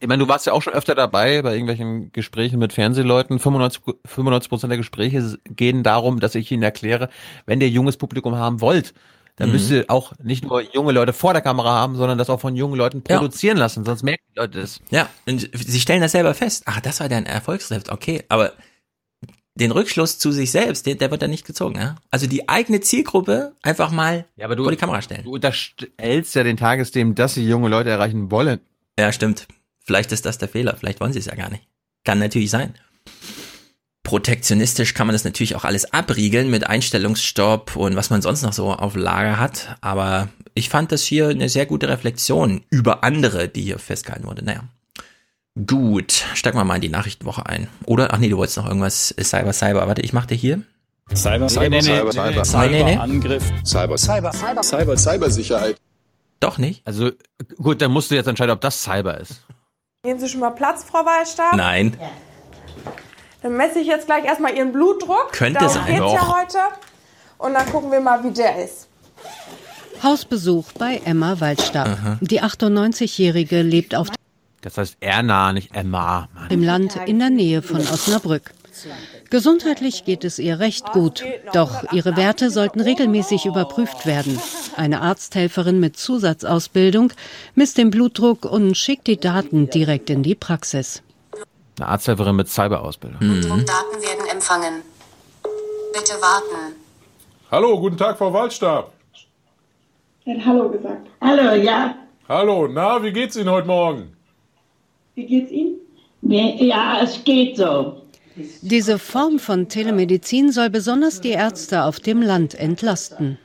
Ich 0.00 0.06
meine, 0.06 0.22
du 0.22 0.28
warst 0.28 0.46
ja 0.46 0.52
auch 0.52 0.62
schon 0.62 0.72
öfter 0.74 0.94
dabei 0.94 1.42
bei 1.42 1.52
irgendwelchen 1.52 2.12
Gesprächen 2.12 2.58
mit 2.60 2.72
Fernsehleuten. 2.72 3.40
95 3.40 4.48
Prozent 4.48 4.70
der 4.70 4.76
Gespräche 4.78 5.38
gehen 5.44 5.82
darum, 5.82 6.20
dass 6.20 6.34
ich 6.36 6.50
ihnen 6.52 6.62
erkläre, 6.62 7.08
wenn 7.46 7.60
ihr 7.60 7.68
junges 7.68 7.96
Publikum 7.96 8.36
haben 8.36 8.60
wollt, 8.60 8.94
dann 9.36 9.48
Mhm. 9.48 9.52
müsst 9.54 9.70
ihr 9.70 9.84
auch 9.88 10.12
nicht 10.22 10.44
nur 10.44 10.60
junge 10.72 10.92
Leute 10.92 11.12
vor 11.12 11.32
der 11.32 11.42
Kamera 11.42 11.70
haben, 11.72 11.96
sondern 11.96 12.16
das 12.18 12.30
auch 12.30 12.40
von 12.40 12.54
jungen 12.54 12.76
Leuten 12.76 13.02
Ja. 13.08 13.16
produzieren 13.18 13.56
lassen, 13.56 13.84
sonst 13.84 14.02
merken 14.04 14.22
die 14.34 14.38
Leute 14.38 14.60
das. 14.60 14.80
Ja, 14.90 15.08
und 15.26 15.50
sie 15.54 15.80
stellen 15.80 16.00
das 16.02 16.12
selber 16.12 16.32
fest. 16.34 16.62
Ach, 16.66 16.80
das 16.80 17.00
war 17.00 17.08
dein 17.08 17.26
Erfolgsrezept, 17.26 17.90
okay. 17.90 18.24
Aber 18.28 18.52
den 19.54 19.70
Rückschluss 19.70 20.18
zu 20.18 20.32
sich 20.32 20.50
selbst, 20.50 20.86
der, 20.86 20.94
der 20.94 21.10
wird 21.10 21.22
da 21.22 21.28
nicht 21.28 21.46
gezogen. 21.46 21.76
Ja? 21.76 21.96
Also 22.10 22.26
die 22.26 22.48
eigene 22.48 22.80
Zielgruppe 22.80 23.54
einfach 23.62 23.90
mal 23.90 24.24
Ja, 24.36 24.46
aber 24.46 24.56
du, 24.56 24.62
vor 24.62 24.72
die 24.72 24.78
Kamera 24.78 25.02
stellen. 25.02 25.24
du 25.24 25.34
unterstellst 25.34 26.34
ja 26.34 26.42
den 26.42 26.56
Tagesthemen, 26.56 27.14
dass 27.14 27.34
sie 27.34 27.46
junge 27.46 27.68
Leute 27.68 27.90
erreichen 27.90 28.30
wollen. 28.30 28.60
Ja, 28.98 29.12
stimmt. 29.12 29.46
Vielleicht 29.84 30.12
ist 30.12 30.24
das 30.24 30.38
der 30.38 30.48
Fehler. 30.48 30.76
Vielleicht 30.76 31.00
wollen 31.00 31.12
sie 31.12 31.18
es 31.18 31.26
ja 31.26 31.34
gar 31.34 31.50
nicht. 31.50 31.64
Kann 32.04 32.18
natürlich 32.18 32.50
sein. 32.50 32.74
Protektionistisch 34.04 34.94
kann 34.94 35.06
man 35.06 35.14
das 35.14 35.24
natürlich 35.24 35.54
auch 35.54 35.64
alles 35.64 35.92
abriegeln 35.92 36.50
mit 36.50 36.66
Einstellungsstopp 36.66 37.76
und 37.76 37.94
was 37.94 38.10
man 38.10 38.20
sonst 38.20 38.42
noch 38.42 38.52
so 38.52 38.72
auf 38.72 38.96
Lager 38.96 39.38
hat. 39.38 39.76
Aber 39.80 40.28
ich 40.54 40.68
fand 40.68 40.92
das 40.92 41.02
hier 41.04 41.28
eine 41.28 41.48
sehr 41.48 41.66
gute 41.66 41.88
Reflexion 41.88 42.62
über 42.70 43.04
andere, 43.04 43.48
die 43.48 43.62
hier 43.62 43.78
festgehalten 43.78 44.26
wurde. 44.26 44.44
Naja. 44.44 44.64
Gut, 45.66 46.12
steigen 46.34 46.56
wir 46.56 46.64
mal 46.64 46.76
in 46.76 46.80
die 46.80 46.88
Nachrichtenwoche 46.88 47.44
ein. 47.44 47.68
Oder, 47.84 48.14
ach 48.14 48.18
nee, 48.18 48.28
du 48.28 48.38
wolltest 48.38 48.56
noch 48.56 48.66
irgendwas, 48.66 49.12
äh, 49.18 49.22
Cyber, 49.22 49.52
Cyber. 49.52 49.86
Warte, 49.86 50.00
ich 50.00 50.12
mach 50.14 50.24
dir 50.24 50.34
hier. 50.34 50.62
Cyber, 51.14 51.48
Cyber, 51.48 51.82
Cyber. 51.82 52.44
Cyber. 52.44 53.00
Angriff, 53.02 53.44
Cyber, 53.64 53.98
Cyber, 53.98 54.32
Cyber, 54.32 54.62
Cyber, 54.62 54.96
Cybersicherheit. 54.96 55.76
Doch 56.40 56.56
nicht? 56.56 56.86
Also 56.86 57.10
gut, 57.58 57.82
dann 57.82 57.90
musst 57.90 58.10
du 58.10 58.14
jetzt 58.14 58.26
entscheiden, 58.26 58.52
ob 58.52 58.62
das 58.62 58.82
Cyber 58.82 59.20
ist. 59.20 59.42
Nehmen 60.04 60.18
Sie 60.18 60.28
schon 60.28 60.40
mal 60.40 60.50
Platz, 60.50 60.84
Frau 60.84 61.04
Wallstab? 61.04 61.54
Nein. 61.54 61.96
Dann 63.42 63.56
messe 63.56 63.80
ich 63.80 63.86
jetzt 63.86 64.06
gleich 64.06 64.24
erstmal 64.24 64.56
Ihren 64.56 64.72
Blutdruck. 64.72 65.32
Könnte 65.32 65.60
Darum 65.60 65.74
sein. 65.74 65.86
geht's 65.86 65.98
ja 65.98 66.18
Doch. 66.18 66.36
heute. 66.40 66.58
Und 67.38 67.54
dann 67.54 67.66
gucken 67.66 67.92
wir 67.92 68.00
mal, 68.00 68.24
wie 68.24 68.30
der 68.30 68.64
ist. 68.64 68.88
Hausbesuch 70.02 70.72
bei 70.72 71.00
Emma 71.04 71.38
Waldstab. 71.40 72.18
Die 72.20 72.42
98-Jährige 72.42 73.62
lebt 73.62 73.94
auf 73.94 74.08
Das 74.62 74.78
heißt 74.78 74.96
Erna, 75.00 75.52
nicht 75.52 75.74
Emma. 75.74 76.28
Mann. 76.34 76.48
dem 76.48 76.62
Land 76.62 76.96
in 77.06 77.18
der 77.18 77.30
Nähe 77.30 77.62
von 77.62 77.80
Osnabrück. 77.80 78.52
Gesundheitlich 79.28 80.04
geht 80.04 80.24
es 80.24 80.38
ihr 80.38 80.58
recht 80.60 80.92
gut, 80.92 81.24
doch 81.52 81.92
ihre 81.92 82.16
Werte 82.16 82.50
sollten 82.50 82.80
regelmäßig 82.80 83.44
überprüft 83.44 84.06
werden. 84.06 84.40
Eine 84.76 85.02
Arzthelferin 85.02 85.80
mit 85.80 85.96
Zusatzausbildung 85.96 87.12
misst 87.54 87.76
den 87.76 87.90
Blutdruck 87.90 88.44
und 88.44 88.76
schickt 88.76 89.08
die 89.08 89.18
Daten 89.18 89.68
direkt 89.68 90.10
in 90.10 90.22
die 90.22 90.34
Praxis. 90.34 91.02
Eine 91.78 91.88
Arzthelferin 91.88 92.36
mit 92.36 92.48
Cyberausbildung. 92.48 93.20
Daten 93.20 94.00
werden 94.00 94.26
empfangen. 94.30 94.82
Bitte 95.92 96.14
warten. 96.20 96.76
Hallo, 97.50 97.78
guten 97.80 97.98
Tag, 97.98 98.16
Frau 98.16 98.32
Waldstab. 98.32 98.92
Er 100.24 100.36
hat 100.36 100.46
Hallo 100.46 100.68
gesagt. 100.70 101.06
Hallo, 101.20 101.54
ja. 101.54 101.94
Hallo, 102.28 102.68
na, 102.68 103.02
wie 103.02 103.12
geht's 103.12 103.36
Ihnen 103.36 103.50
heute 103.50 103.66
Morgen? 103.66 104.11
Wie 105.14 105.26
geht's 105.26 105.50
Ihnen? 105.50 105.76
Ja, 106.22 107.00
es 107.02 107.22
geht 107.24 107.56
so. 107.56 108.02
Diese 108.62 108.98
Form 108.98 109.38
von 109.38 109.68
Telemedizin 109.68 110.52
soll 110.52 110.70
besonders 110.70 111.20
die 111.20 111.30
Ärzte 111.30 111.84
auf 111.84 112.00
dem 112.00 112.22
Land 112.22 112.54
entlasten. 112.54 113.36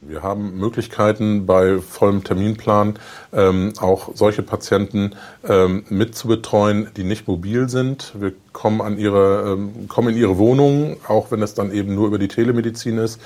Wir 0.00 0.24
haben 0.24 0.58
Möglichkeiten 0.58 1.46
bei 1.46 1.78
vollem 1.78 2.24
Terminplan 2.24 2.98
ähm, 3.32 3.72
auch 3.78 4.16
solche 4.16 4.42
Patienten 4.42 5.12
ähm, 5.48 5.84
mitzubetreuen, 5.90 6.88
die 6.96 7.04
nicht 7.04 7.28
mobil 7.28 7.68
sind. 7.68 8.12
Wir 8.18 8.32
kommen 8.52 8.80
an 8.80 8.98
ihre, 8.98 9.52
ähm, 9.52 9.86
kommen 9.86 10.08
in 10.08 10.16
ihre 10.16 10.38
Wohnung, 10.38 10.96
auch 11.06 11.30
wenn 11.30 11.40
es 11.40 11.54
dann 11.54 11.70
eben 11.70 11.94
nur 11.94 12.08
über 12.08 12.18
die 12.18 12.26
Telemedizin 12.26 12.98
ist. 12.98 13.20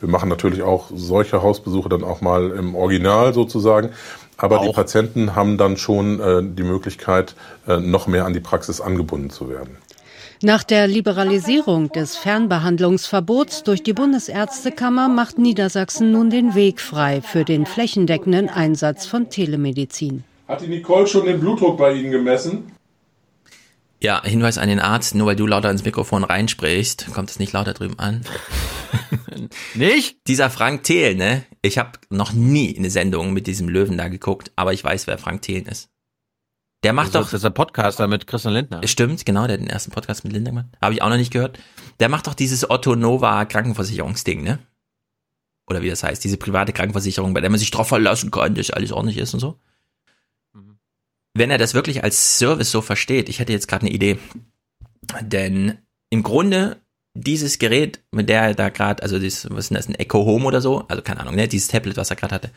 Wir 0.00 0.10
machen 0.10 0.28
natürlich 0.28 0.60
auch 0.60 0.90
solche 0.94 1.42
Hausbesuche 1.42 1.88
dann 1.88 2.04
auch 2.04 2.20
mal 2.20 2.50
im 2.50 2.74
Original 2.74 3.32
sozusagen. 3.32 3.90
Aber 4.36 4.60
die 4.60 4.72
Patienten 4.72 5.36
haben 5.36 5.56
dann 5.58 5.76
schon 5.76 6.20
äh, 6.20 6.42
die 6.42 6.62
Möglichkeit, 6.62 7.34
äh, 7.68 7.78
noch 7.78 8.06
mehr 8.06 8.24
an 8.24 8.32
die 8.32 8.40
Praxis 8.40 8.80
angebunden 8.80 9.30
zu 9.30 9.48
werden. 9.48 9.76
Nach 10.44 10.64
der 10.64 10.88
Liberalisierung 10.88 11.92
des 11.92 12.16
Fernbehandlungsverbots 12.16 13.62
durch 13.62 13.84
die 13.84 13.92
Bundesärztekammer 13.92 15.08
macht 15.08 15.38
Niedersachsen 15.38 16.10
nun 16.10 16.30
den 16.30 16.56
Weg 16.56 16.80
frei 16.80 17.20
für 17.20 17.44
den 17.44 17.64
flächendeckenden 17.64 18.48
Einsatz 18.48 19.06
von 19.06 19.30
Telemedizin. 19.30 20.24
Hat 20.48 20.60
die 20.60 20.66
Nicole 20.66 21.06
schon 21.06 21.26
den 21.26 21.38
Blutdruck 21.38 21.78
bei 21.78 21.92
Ihnen 21.92 22.10
gemessen? 22.10 22.72
Ja, 24.02 24.20
Hinweis 24.24 24.58
an 24.58 24.68
den 24.68 24.80
Arzt, 24.80 25.14
nur 25.14 25.28
weil 25.28 25.36
du 25.36 25.46
lauter 25.46 25.70
ins 25.70 25.84
Mikrofon 25.84 26.24
reinsprichst, 26.24 27.12
kommt 27.14 27.30
es 27.30 27.38
nicht 27.38 27.52
lauter 27.52 27.72
drüben 27.72 28.00
an. 28.00 28.22
nicht? 29.74 30.16
Dieser 30.26 30.50
Frank 30.50 30.82
Thelen, 30.82 31.18
ne? 31.18 31.44
Ich 31.62 31.78
habe 31.78 31.92
noch 32.10 32.32
nie 32.32 32.76
eine 32.76 32.90
Sendung 32.90 33.32
mit 33.32 33.46
diesem 33.46 33.68
Löwen 33.68 33.96
da 33.96 34.08
geguckt, 34.08 34.50
aber 34.56 34.72
ich 34.72 34.82
weiß, 34.82 35.06
wer 35.06 35.18
Frank 35.18 35.42
Thelen 35.42 35.66
ist. 35.66 35.88
Der 36.82 36.92
macht 36.92 37.08
Also, 37.08 37.20
doch. 37.20 37.26
Das 37.26 37.34
ist 37.34 37.44
der 37.44 37.50
Podcaster 37.50 38.08
mit 38.08 38.26
Christian 38.26 38.54
Lindner. 38.54 38.84
Stimmt, 38.88 39.24
genau, 39.24 39.46
der 39.46 39.54
hat 39.54 39.60
den 39.60 39.70
ersten 39.70 39.92
Podcast 39.92 40.24
mit 40.24 40.32
Linda 40.32 40.50
gemacht. 40.50 40.66
Habe 40.82 40.94
ich 40.94 41.02
auch 41.02 41.08
noch 41.08 41.16
nicht 41.16 41.32
gehört. 41.32 41.60
Der 42.00 42.08
macht 42.08 42.26
doch 42.26 42.34
dieses 42.34 42.68
Otto 42.68 42.96
Nova 42.96 43.44
Krankenversicherungsding, 43.44 44.42
ne? 44.42 44.58
Oder 45.68 45.82
wie 45.82 45.90
das 45.90 46.02
heißt, 46.02 46.24
diese 46.24 46.38
private 46.38 46.72
Krankenversicherung, 46.72 47.34
bei 47.34 47.40
der 47.40 47.50
man 47.50 47.60
sich 47.60 47.70
drauf 47.70 47.86
verlassen 47.86 48.32
kann, 48.32 48.56
dass 48.56 48.72
alles 48.72 48.90
ordentlich 48.90 49.18
ist 49.18 49.32
und 49.32 49.38
so. 49.38 49.60
Wenn 51.34 51.50
er 51.50 51.58
das 51.58 51.74
wirklich 51.74 52.04
als 52.04 52.38
Service 52.38 52.70
so 52.70 52.82
versteht, 52.82 53.28
ich 53.28 53.38
hätte 53.38 53.52
jetzt 53.52 53.68
gerade 53.68 53.86
eine 53.86 53.94
Idee. 53.94 54.18
Denn 55.22 55.78
im 56.10 56.22
Grunde 56.22 56.82
dieses 57.14 57.58
Gerät, 57.58 58.02
mit 58.10 58.28
der 58.28 58.42
er 58.42 58.54
da 58.54 58.68
gerade, 58.68 59.02
also 59.02 59.18
dieses, 59.18 59.50
was 59.50 59.64
ist 59.64 59.70
denn 59.70 59.76
das, 59.76 59.88
ein 59.88 59.94
Echo 59.94 60.24
Home 60.24 60.44
oder 60.44 60.60
so, 60.60 60.84
also 60.88 61.02
keine 61.02 61.20
Ahnung, 61.20 61.34
ne, 61.34 61.48
dieses 61.48 61.68
Tablet, 61.68 61.96
was 61.96 62.10
er 62.10 62.16
gerade 62.16 62.34
hatte, 62.34 62.50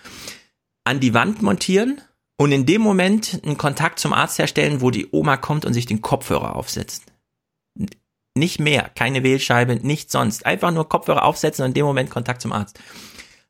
an 0.86 1.00
die 1.00 1.14
Wand 1.14 1.42
montieren 1.42 2.02
und 2.38 2.52
in 2.52 2.66
dem 2.66 2.82
Moment 2.82 3.42
einen 3.44 3.58
Kontakt 3.58 4.00
zum 4.00 4.14
Arzt 4.14 4.40
herstellen, 4.40 4.82
wo 4.82 4.92
die 4.92 5.08
Oma 5.12 5.38
kommt 5.38 5.66
und 5.66 5.74
sich 5.74 5.86
den 5.86 6.02
Kopfhörer 6.02 6.56
aufsetzt. 6.56 7.04
Nicht 8.38 8.60
mehr, 8.60 8.92
keine 8.96 9.24
Wählscheibe, 9.24 9.76
nichts 9.76 10.12
sonst. 10.12 10.46
Einfach 10.46 10.72
nur 10.72 10.90
Kopfhörer 10.90 11.24
aufsetzen 11.24 11.64
und 11.64 11.70
in 11.70 11.76
dem 11.76 11.86
Moment 11.86 12.10
Kontakt 12.10 12.42
zum 12.42 12.52
Arzt. 12.52 12.80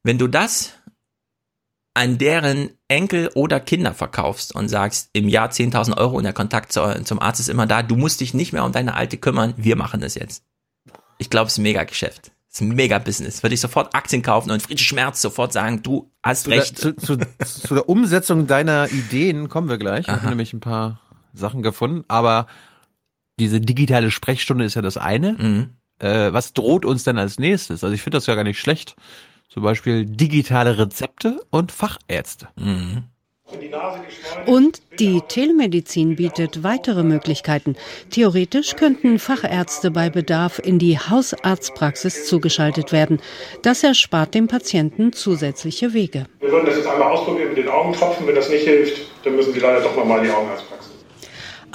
Wenn 0.04 0.20
du 0.20 0.28
das 0.28 0.74
an 1.96 2.18
deren 2.18 2.70
Enkel 2.90 3.32
oder 3.36 3.60
Kinder 3.60 3.94
verkaufst 3.94 4.54
und 4.54 4.68
sagst, 4.68 5.10
im 5.14 5.30
Jahr 5.30 5.50
10.000 5.50 5.98
Euro 5.98 6.18
und 6.18 6.24
der 6.24 6.34
Kontakt 6.34 6.72
zu, 6.74 6.82
zum 7.04 7.20
Arzt 7.22 7.40
ist 7.40 7.50
immer 7.50 7.66
da, 7.66 7.82
du 7.82 7.96
musst 7.96 8.20
dich 8.20 8.34
nicht 8.34 8.54
mehr 8.54 8.66
um 8.66 8.74
deine 8.74 8.96
Alte 8.96 9.18
kümmern, 9.18 9.54
wir 9.58 9.78
machen 9.78 10.02
das 10.02 10.16
jetzt. 10.16 10.44
Ich 11.18 11.30
glaube, 11.30 11.48
es 11.48 11.54
ist 11.54 11.60
ein 11.60 11.64
mega 11.64 11.86
Geschäft. 11.86 12.34
Es 12.50 12.56
ist 12.56 12.62
ein 12.62 12.76
mega 12.76 13.00
Business. 13.00 13.42
Würde 13.42 13.54
ich 13.54 13.62
sofort 13.62 13.96
Aktien 13.96 14.22
kaufen 14.22 14.52
und 14.52 14.62
Friedrich 14.62 14.86
Schmerz 14.86 15.22
sofort 15.22 15.54
sagen, 15.54 15.84
du 15.84 16.12
hast 16.22 16.44
Zu 16.44 16.50
der, 16.50 16.60
recht. 16.60 16.78
zu, 16.78 16.96
zu, 16.98 17.18
zu 17.46 17.74
der 17.74 17.88
Umsetzung 17.88 18.46
deiner 18.46 18.92
Ideen 18.92 19.48
kommen 19.48 19.70
wir 19.70 19.78
gleich. 19.78 20.02
Ich 20.02 20.14
habe 20.14 20.28
nämlich 20.28 20.52
ein 20.52 20.60
paar 20.60 21.00
Sachen 21.34 21.64
gefunden, 21.64 22.04
aber 22.10 22.48
diese 23.40 23.62
digitale 23.62 24.12
Sprechstunde 24.12 24.66
ist 24.66 24.76
ja 24.76 24.82
das 24.82 24.98
eine. 24.98 25.34
Mhm. 25.34 25.70
Äh, 26.00 26.34
was 26.34 26.52
droht 26.52 26.84
uns 26.84 27.06
denn 27.06 27.18
als 27.18 27.40
nächstes? 27.40 27.86
Also 27.86 27.94
ich 27.94 28.02
finde 28.02 28.18
das 28.18 28.26
ja 28.26 28.36
gar 28.36 28.44
nicht 28.44 28.60
schlecht. 28.60 28.96
Zum 29.50 29.64
Beispiel 29.64 30.06
digitale 30.06 30.78
Rezepte 30.78 31.42
und 31.50 31.72
Fachärzte. 31.72 32.50
Mhm. 32.56 33.04
Und 34.48 34.82
die 35.00 35.22
Telemedizin 35.22 36.16
bietet 36.16 36.64
weitere 36.64 37.04
Möglichkeiten. 37.04 37.76
Theoretisch 38.10 38.76
könnten 38.76 39.20
Fachärzte 39.20 39.92
bei 39.92 40.10
Bedarf 40.10 40.60
in 40.60 40.80
die 40.80 40.98
Hausarztpraxis 40.98 42.26
zugeschaltet 42.26 42.92
werden. 42.92 43.20
Das 43.62 43.84
erspart 43.84 44.34
dem 44.34 44.48
Patienten 44.48 45.14
zusätzliche 45.14 45.94
Wege. 45.94 46.26
Wir 46.40 46.52
würden 46.52 46.66
das 46.66 46.78
jetzt 46.78 46.88
einmal 46.88 47.12
ausprobieren 47.12 47.50
mit 47.50 47.58
den 47.58 47.70
Augentropfen. 47.70 48.26
Wenn 48.26 48.36
das 48.36 48.50
nicht 48.50 48.64
hilft, 48.64 49.02
dann 49.24 49.36
müssen 49.36 49.54
Sie 49.54 49.60
leider 49.60 49.82
doch 49.82 49.96
nochmal 49.96 50.20
in 50.20 50.26
die 50.26 50.32
Augenarztpraxis. 50.32 50.95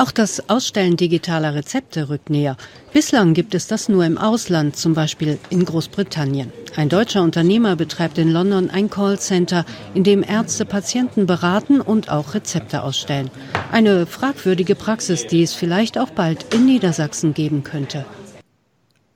Auch 0.00 0.12
das 0.12 0.48
Ausstellen 0.48 0.96
digitaler 0.96 1.54
Rezepte 1.54 2.08
rückt 2.08 2.30
näher. 2.30 2.56
Bislang 2.94 3.34
gibt 3.34 3.54
es 3.54 3.66
das 3.66 3.90
nur 3.90 4.06
im 4.06 4.16
Ausland, 4.16 4.74
zum 4.74 4.94
Beispiel 4.94 5.38
in 5.50 5.66
Großbritannien. 5.66 6.50
Ein 6.74 6.88
deutscher 6.88 7.20
Unternehmer 7.22 7.76
betreibt 7.76 8.16
in 8.16 8.32
London 8.32 8.70
ein 8.70 8.88
Callcenter, 8.88 9.66
in 9.92 10.02
dem 10.02 10.22
Ärzte 10.22 10.64
Patienten 10.64 11.26
beraten 11.26 11.82
und 11.82 12.08
auch 12.08 12.32
Rezepte 12.32 12.82
ausstellen. 12.82 13.30
Eine 13.72 14.06
fragwürdige 14.06 14.74
Praxis, 14.74 15.26
die 15.26 15.42
es 15.42 15.52
vielleicht 15.52 15.98
auch 15.98 16.08
bald 16.08 16.54
in 16.54 16.64
Niedersachsen 16.64 17.34
geben 17.34 17.62
könnte. 17.62 18.06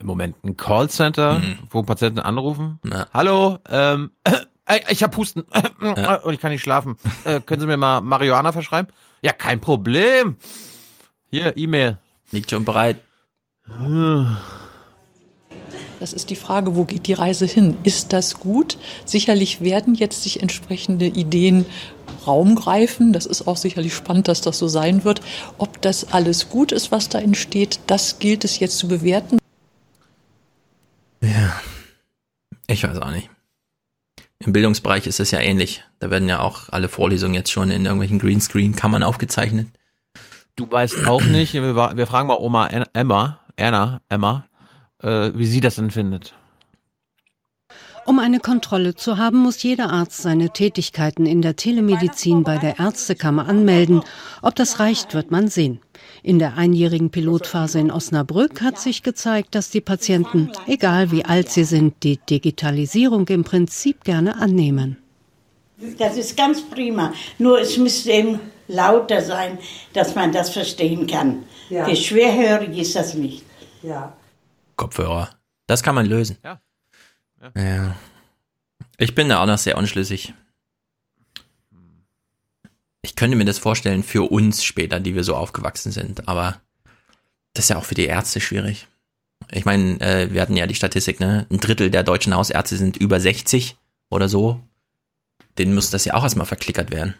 Im 0.00 0.06
Moment 0.06 0.36
ein 0.44 0.58
Callcenter, 0.58 1.38
mhm. 1.38 1.60
wo 1.70 1.82
Patienten 1.82 2.18
anrufen. 2.18 2.78
Na. 2.82 3.06
Hallo, 3.14 3.56
ähm, 3.70 4.10
äh, 4.66 4.80
ich 4.90 5.02
habe 5.02 5.16
Husten 5.16 5.44
ja. 5.80 6.16
und 6.16 6.34
ich 6.34 6.40
kann 6.40 6.52
nicht 6.52 6.62
schlafen. 6.62 6.98
Äh, 7.24 7.40
können 7.40 7.62
Sie 7.62 7.66
mir 7.66 7.78
mal 7.78 8.02
Marihuana 8.02 8.52
verschreiben? 8.52 8.92
Ja, 9.22 9.32
kein 9.32 9.62
Problem. 9.62 10.36
Hier, 11.34 11.56
E-Mail. 11.56 11.98
Liegt 12.30 12.52
schon 12.52 12.64
bereit. 12.64 12.98
Das 15.98 16.12
ist 16.12 16.30
die 16.30 16.36
Frage, 16.36 16.76
wo 16.76 16.84
geht 16.84 17.08
die 17.08 17.12
Reise 17.12 17.44
hin? 17.44 17.76
Ist 17.82 18.12
das 18.12 18.38
gut? 18.38 18.78
Sicherlich 19.04 19.60
werden 19.60 19.96
jetzt 19.96 20.22
sich 20.22 20.42
entsprechende 20.42 21.06
Ideen 21.06 21.66
Raum 22.24 22.54
greifen. 22.54 23.12
Das 23.12 23.26
ist 23.26 23.48
auch 23.48 23.56
sicherlich 23.56 23.94
spannend, 23.94 24.28
dass 24.28 24.42
das 24.42 24.60
so 24.60 24.68
sein 24.68 25.02
wird. 25.02 25.22
Ob 25.58 25.82
das 25.82 26.12
alles 26.12 26.50
gut 26.50 26.70
ist, 26.70 26.92
was 26.92 27.08
da 27.08 27.18
entsteht, 27.18 27.80
das 27.88 28.20
gilt 28.20 28.44
es 28.44 28.60
jetzt 28.60 28.78
zu 28.78 28.86
bewerten. 28.86 29.38
Ja, 31.20 31.60
ich 32.68 32.84
weiß 32.84 32.98
auch 32.98 33.10
nicht. 33.10 33.28
Im 34.38 34.52
Bildungsbereich 34.52 35.08
ist 35.08 35.18
es 35.18 35.32
ja 35.32 35.40
ähnlich. 35.40 35.82
Da 35.98 36.10
werden 36.10 36.28
ja 36.28 36.38
auch 36.38 36.68
alle 36.68 36.88
Vorlesungen 36.88 37.34
jetzt 37.34 37.50
schon 37.50 37.72
in 37.72 37.86
irgendwelchen 37.86 38.20
Greenscreen-Kammern 38.20 39.02
aufgezeichnet. 39.02 39.66
Du 40.56 40.70
weißt 40.70 41.06
auch 41.08 41.24
nicht, 41.24 41.54
wir, 41.54 41.74
wir 41.74 42.06
fragen 42.06 42.28
mal 42.28 42.38
Oma 42.38 42.68
Emma, 42.92 43.40
Erna, 43.56 44.00
Emma, 44.08 44.46
äh, 45.02 45.32
wie 45.34 45.46
sie 45.46 45.60
das 45.60 45.76
denn 45.76 45.90
findet. 45.90 46.34
Um 48.06 48.18
eine 48.18 48.38
Kontrolle 48.38 48.94
zu 48.94 49.16
haben, 49.16 49.38
muss 49.38 49.62
jeder 49.62 49.90
Arzt 49.90 50.22
seine 50.22 50.50
Tätigkeiten 50.50 51.24
in 51.24 51.40
der 51.40 51.56
Telemedizin 51.56 52.44
bei 52.44 52.58
der 52.58 52.78
Ärztekammer 52.78 53.48
anmelden. 53.48 54.02
Ob 54.42 54.54
das 54.54 54.78
reicht, 54.78 55.14
wird 55.14 55.30
man 55.30 55.48
sehen. 55.48 55.80
In 56.22 56.38
der 56.38 56.58
einjährigen 56.58 57.10
Pilotphase 57.10 57.80
in 57.80 57.90
Osnabrück 57.90 58.60
hat 58.60 58.78
sich 58.78 59.02
gezeigt, 59.02 59.54
dass 59.54 59.70
die 59.70 59.80
Patienten, 59.80 60.52
egal 60.66 61.10
wie 61.12 61.24
alt 61.24 61.48
sie 61.48 61.64
sind, 61.64 61.94
die 62.02 62.18
Digitalisierung 62.18 63.26
im 63.28 63.42
Prinzip 63.42 64.04
gerne 64.04 64.36
annehmen. 64.36 64.98
Das 65.98 66.16
ist 66.16 66.36
ganz 66.36 66.60
prima. 66.62 67.12
Nur 67.38 67.58
es 67.58 67.78
müsste 67.78 68.12
eben 68.12 68.38
lauter 68.68 69.22
sein, 69.22 69.58
dass 69.92 70.14
man 70.14 70.32
das 70.32 70.50
verstehen 70.50 71.06
kann. 71.06 71.44
Ja. 71.70 71.84
Für 71.84 71.96
Schwerhörig 71.96 72.78
ist 72.78 72.96
das 72.96 73.14
nicht. 73.14 73.44
Ja. 73.82 74.16
Kopfhörer. 74.76 75.30
Das 75.66 75.82
kann 75.82 75.94
man 75.94 76.06
lösen. 76.06 76.38
Ja. 76.42 76.60
ja. 77.40 77.62
ja. 77.62 77.96
Ich 78.96 79.14
bin 79.14 79.28
da 79.28 79.42
auch 79.42 79.46
noch 79.46 79.58
sehr 79.58 79.76
unschlüssig. 79.76 80.34
Ich 83.02 83.16
könnte 83.16 83.36
mir 83.36 83.44
das 83.44 83.58
vorstellen 83.58 84.02
für 84.02 84.30
uns 84.30 84.64
später, 84.64 84.98
die 84.98 85.14
wir 85.14 85.24
so 85.24 85.36
aufgewachsen 85.36 85.92
sind, 85.92 86.26
aber 86.26 86.60
das 87.52 87.66
ist 87.66 87.68
ja 87.68 87.76
auch 87.76 87.84
für 87.84 87.94
die 87.94 88.06
Ärzte 88.06 88.40
schwierig. 88.40 88.88
Ich 89.50 89.64
meine, 89.64 90.00
äh, 90.00 90.32
wir 90.32 90.40
hatten 90.40 90.56
ja 90.56 90.66
die 90.66 90.74
Statistik, 90.74 91.20
ne? 91.20 91.46
Ein 91.50 91.58
Drittel 91.58 91.90
der 91.90 92.02
deutschen 92.02 92.34
Hausärzte 92.34 92.76
sind 92.76 92.96
über 92.96 93.20
60 93.20 93.76
oder 94.08 94.28
so. 94.28 94.60
Denen 95.58 95.74
muss 95.74 95.90
das 95.90 96.04
ja 96.04 96.14
auch 96.14 96.22
erstmal 96.22 96.46
verklickert 96.46 96.90
werden. 96.90 97.14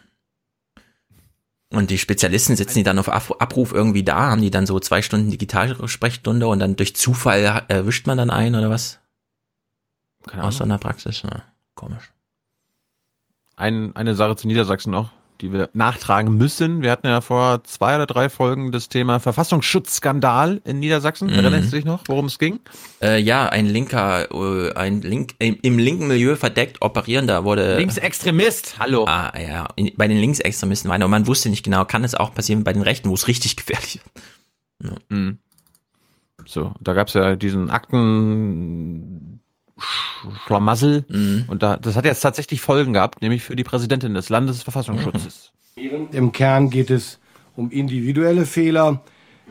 Und 1.75 1.89
die 1.89 1.97
Spezialisten 1.97 2.55
sitzen 2.55 2.79
die 2.79 2.83
dann 2.83 2.99
auf 2.99 3.09
Abruf 3.09 3.73
irgendwie 3.73 4.03
da, 4.03 4.29
haben 4.29 4.41
die 4.41 4.51
dann 4.51 4.65
so 4.65 4.79
zwei 4.79 5.01
Stunden 5.01 5.29
Digitalsprechstunde 5.29 6.47
und 6.47 6.59
dann 6.59 6.75
durch 6.75 6.95
Zufall 6.95 7.65
erwischt 7.67 8.07
man 8.07 8.17
dann 8.17 8.29
einen 8.29 8.55
oder 8.55 8.69
was? 8.69 8.99
Keine 10.23 10.41
Ahnung. 10.41 10.47
Aus 10.47 10.57
so 10.57 10.63
einer 10.63 10.77
Praxis? 10.77 11.21
Ja, 11.23 11.43
komisch. 11.75 12.11
Ein, 13.57 13.95
eine 13.95 14.15
Sache 14.15 14.35
zu 14.35 14.47
Niedersachsen 14.47 14.91
noch 14.91 15.11
die 15.41 15.51
wir 15.51 15.69
nachtragen 15.73 16.37
müssen. 16.37 16.81
Wir 16.81 16.91
hatten 16.91 17.07
ja 17.07 17.21
vor 17.21 17.63
zwei 17.63 17.95
oder 17.95 18.05
drei 18.05 18.29
Folgen 18.29 18.71
das 18.71 18.89
Thema 18.89 19.19
Verfassungsschutzskandal 19.19 20.61
in 20.63 20.79
Niedersachsen. 20.79 21.27
Mhm. 21.27 21.33
Erinnerst 21.33 21.71
du 21.71 21.75
dich 21.75 21.85
noch, 21.85 22.03
worum 22.07 22.25
es 22.25 22.39
ging? 22.39 22.59
Äh, 23.01 23.19
ja, 23.19 23.47
ein 23.47 23.65
linker, 23.65 24.31
äh, 24.31 24.73
ein 24.73 25.01
Link, 25.01 25.35
im, 25.39 25.57
im, 25.61 25.77
linken 25.77 26.07
Milieu 26.07 26.35
verdeckt 26.35 26.81
operierender 26.81 27.43
wurde. 27.43 27.77
Linksextremist, 27.77 28.79
hallo. 28.79 29.05
Ah, 29.07 29.33
ja, 29.39 29.67
in, 29.75 29.91
bei 29.95 30.07
den 30.07 30.17
Linksextremisten 30.17 30.89
war 30.89 31.01
und 31.01 31.11
man 31.11 31.27
wusste 31.27 31.49
nicht 31.49 31.63
genau, 31.63 31.85
kann 31.85 32.03
es 32.03 32.15
auch 32.15 32.33
passieren 32.33 32.63
bei 32.63 32.73
den 32.73 32.81
Rechten, 32.81 33.09
wo 33.09 33.13
es 33.13 33.27
richtig 33.27 33.55
gefährlich 33.55 33.97
ist. 33.97 34.05
Ja. 34.83 34.95
Mhm. 35.09 35.39
So, 36.45 36.73
da 36.79 36.93
gab's 36.93 37.13
ja 37.13 37.35
diesen 37.35 37.69
Akten 37.69 39.34
Schlamassel. 40.45 41.05
Mhm. 41.09 41.45
Und 41.47 41.63
da, 41.63 41.77
das 41.77 41.95
hat 41.95 42.05
jetzt 42.05 42.21
tatsächlich 42.21 42.61
Folgen 42.61 42.93
gehabt, 42.93 43.21
nämlich 43.21 43.43
für 43.43 43.55
die 43.55 43.63
Präsidentin 43.63 44.13
des 44.13 44.29
Landesverfassungsschutzes. 44.29 45.51
Im 46.11 46.31
Kern 46.31 46.69
geht 46.69 46.89
es 46.89 47.19
um 47.55 47.69
individuelle 47.71 48.45
Fehler. 48.45 49.01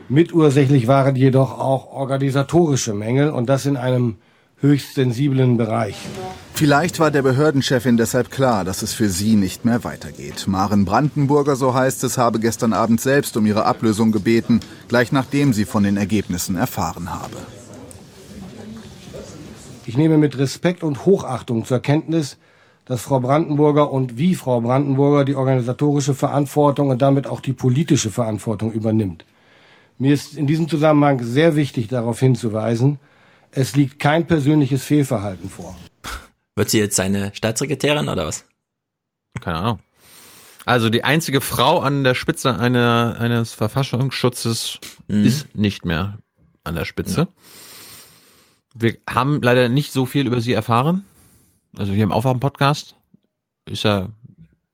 Mitursächlich 0.09 0.87
waren 0.87 1.15
jedoch 1.15 1.57
auch 1.57 1.91
organisatorische 1.91 2.93
Mängel 2.93 3.29
und 3.29 3.47
das 3.47 3.65
in 3.65 3.77
einem 3.77 4.17
höchst 4.59 4.95
sensiblen 4.95 5.57
Bereich. 5.57 5.95
Vielleicht 6.53 6.99
war 6.99 7.11
der 7.11 7.21
Behördenchefin 7.21 7.97
deshalb 7.97 8.31
klar, 8.31 8.63
dass 8.63 8.81
es 8.81 8.93
für 8.93 9.09
sie 9.09 9.35
nicht 9.35 9.65
mehr 9.65 9.83
weitergeht. 9.83 10.47
Maren 10.47 10.85
Brandenburger, 10.85 11.55
so 11.55 11.73
heißt 11.73 12.03
es, 12.05 12.17
habe 12.17 12.39
gestern 12.39 12.73
Abend 12.73 13.01
selbst 13.01 13.35
um 13.37 13.45
ihre 13.45 13.65
Ablösung 13.65 14.11
gebeten, 14.11 14.61
gleich 14.87 15.11
nachdem 15.11 15.53
sie 15.53 15.65
von 15.65 15.83
den 15.83 15.97
Ergebnissen 15.97 16.55
erfahren 16.55 17.11
habe. 17.11 17.37
Ich 19.87 19.97
nehme 19.97 20.17
mit 20.17 20.37
Respekt 20.37 20.83
und 20.83 21.05
Hochachtung 21.05 21.65
zur 21.65 21.79
Kenntnis, 21.79 22.37
dass 22.85 23.01
Frau 23.01 23.19
Brandenburger 23.19 23.91
und 23.91 24.17
wie 24.17 24.35
Frau 24.35 24.61
Brandenburger 24.61 25.25
die 25.25 25.35
organisatorische 25.35 26.13
Verantwortung 26.13 26.89
und 26.89 27.01
damit 27.01 27.27
auch 27.27 27.39
die 27.39 27.53
politische 27.53 28.11
Verantwortung 28.11 28.71
übernimmt. 28.71 29.25
Mir 29.97 30.13
ist 30.13 30.35
in 30.35 30.47
diesem 30.47 30.67
Zusammenhang 30.67 31.23
sehr 31.23 31.55
wichtig 31.55 31.87
darauf 31.87 32.19
hinzuweisen, 32.19 32.99
es 33.51 33.75
liegt 33.75 33.99
kein 33.99 34.27
persönliches 34.27 34.83
Fehlverhalten 34.83 35.49
vor. 35.49 35.75
Wird 36.55 36.69
sie 36.69 36.79
jetzt 36.79 36.95
seine 36.95 37.33
Staatssekretärin 37.33 38.09
oder 38.09 38.27
was? 38.27 38.45
Keine 39.41 39.57
Ahnung. 39.57 39.79
Also 40.65 40.89
die 40.89 41.03
einzige 41.03 41.41
Frau 41.41 41.79
an 41.79 42.03
der 42.03 42.15
Spitze 42.15 42.57
einer, 42.57 43.17
eines 43.19 43.53
Verfassungsschutzes 43.53 44.79
mhm. 45.07 45.25
ist 45.25 45.55
nicht 45.55 45.85
mehr 45.85 46.17
an 46.63 46.75
der 46.75 46.85
Spitze. 46.85 47.21
Ja. 47.21 47.27
Wir 48.77 48.97
haben 49.09 49.41
leider 49.41 49.69
nicht 49.69 49.93
so 49.93 50.05
viel 50.05 50.27
über 50.27 50.41
sie 50.41 50.51
erfahren. 50.51 51.05
Also 51.77 51.93
hier 51.93 52.03
im 52.03 52.11
Aufwachen-Podcast 52.11 52.97
ist 53.65 53.83
ja, 53.83 54.09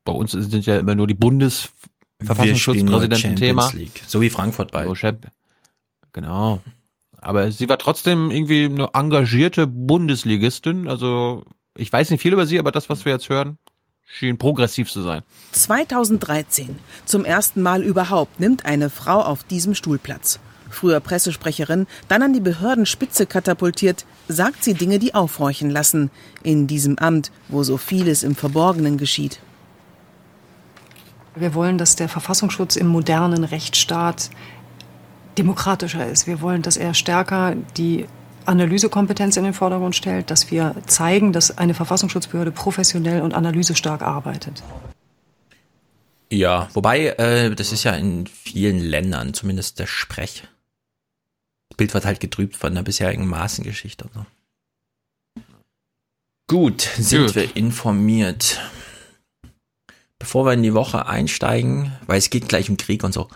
bei 0.04 0.12
uns 0.12 0.32
sind 0.32 0.66
ja 0.66 0.80
immer 0.80 0.96
nur 0.96 1.06
die 1.06 1.14
Bundesverfassungsschutzpräsidenten 1.14 3.36
Thema. 3.36 3.72
So 4.08 4.22
wie 4.22 4.32
Frankfurt 4.32 4.72
bei. 4.72 4.88
Genau. 6.14 6.62
Aber 7.18 7.52
sie 7.52 7.70
war 7.70 7.78
trotzdem 7.78 8.32
irgendwie 8.32 8.66
eine 8.66 8.90
engagierte 8.94 9.68
Bundesligistin. 9.68 10.88
Also 10.88 11.44
ich 11.78 11.94
weiß 11.94 12.10
nicht 12.10 12.22
viel 12.22 12.34
über 12.34 12.48
sie, 12.48 12.58
aber 12.58 12.72
das, 12.72 12.90
was 12.90 13.06
wir 13.06 13.12
jetzt 13.12 13.30
hören, 13.30 13.60
schien 14.08 14.40
progressiv 14.40 14.92
zu 14.92 15.04
sein. 15.04 15.22
2013. 15.52 16.80
Zum 17.06 17.24
ersten 17.24 17.62
Mal 17.62 17.84
überhaupt 17.84 18.40
nimmt 18.40 18.66
eine 18.66 18.90
Frau 18.90 19.22
auf 19.22 19.44
diesem 19.44 19.76
Stuhl 19.76 20.00
Platz 20.00 20.40
früher 20.72 21.00
Pressesprecherin, 21.00 21.88
dann 22.08 22.22
an 22.24 22.34
die 22.34 22.40
Behördenspitze 22.40 23.26
katapultiert, 23.26 24.06
sagt 24.28 24.64
sie 24.64 24.74
Dinge, 24.74 25.00
die 25.00 25.14
aufhorchen 25.14 25.70
lassen, 25.70 26.12
in 26.44 26.68
diesem 26.68 26.98
Amt, 26.98 27.32
wo 27.48 27.64
so 27.64 27.78
vieles 27.78 28.24
im 28.24 28.36
Verborgenen 28.36 28.98
geschieht. 28.98 29.40
Wir 31.36 31.54
wollen, 31.54 31.78
dass 31.78 31.96
der 31.96 32.10
Verfassungsschutz 32.10 32.76
im 32.76 32.88
modernen 32.88 33.44
Rechtsstaat 33.44 34.30
demokratischer 35.38 36.06
ist. 36.06 36.28
Wir 36.28 36.42
wollen, 36.42 36.62
dass 36.62 36.76
er 36.76 36.94
stärker 36.94 37.56
die 37.78 38.06
Analysekompetenz 38.46 39.38
in 39.38 39.44
den 39.44 39.54
Vordergrund 39.54 39.96
stellt, 39.96 40.30
dass 40.32 40.52
wir 40.52 40.76
zeigen, 40.88 41.32
dass 41.32 41.58
eine 41.58 41.74
Verfassungsschutzbehörde 41.74 42.52
professionell 42.52 43.22
und 43.22 43.34
analysestark 43.34 44.02
arbeitet. 44.02 44.64
Ja, 46.32 46.70
wobei, 46.74 47.08
äh, 47.08 47.54
das 47.54 47.72
ist 47.72 47.84
ja 47.84 47.92
in 47.92 48.26
vielen 48.26 48.80
Ländern, 48.80 49.34
zumindest 49.34 49.80
der 49.80 49.88
Sprech, 49.88 50.44
Bild 51.82 51.96
wird 51.96 52.06
halt 52.06 52.20
getrübt 52.20 52.56
von 52.56 52.76
der 52.76 52.84
bisherigen 52.84 53.28
Maßengeschichte. 53.28 54.06
So. 54.14 54.24
Gut, 56.48 56.82
sind 56.82 57.26
Gut. 57.26 57.36
wir 57.36 57.58
informiert. 57.58 58.62
bevor 60.20 60.46
wir 60.46 60.54
in 60.54 60.62
die 60.62 60.76
Woche 60.76 61.08
einsteigen, 61.08 61.92
weil 62.06 62.20
es 62.20 62.30
geht 62.30 62.48
gleich 62.48 62.70
um 62.70 62.78
Krieg 62.78 63.04
und 63.04 63.16
so. 63.16 63.30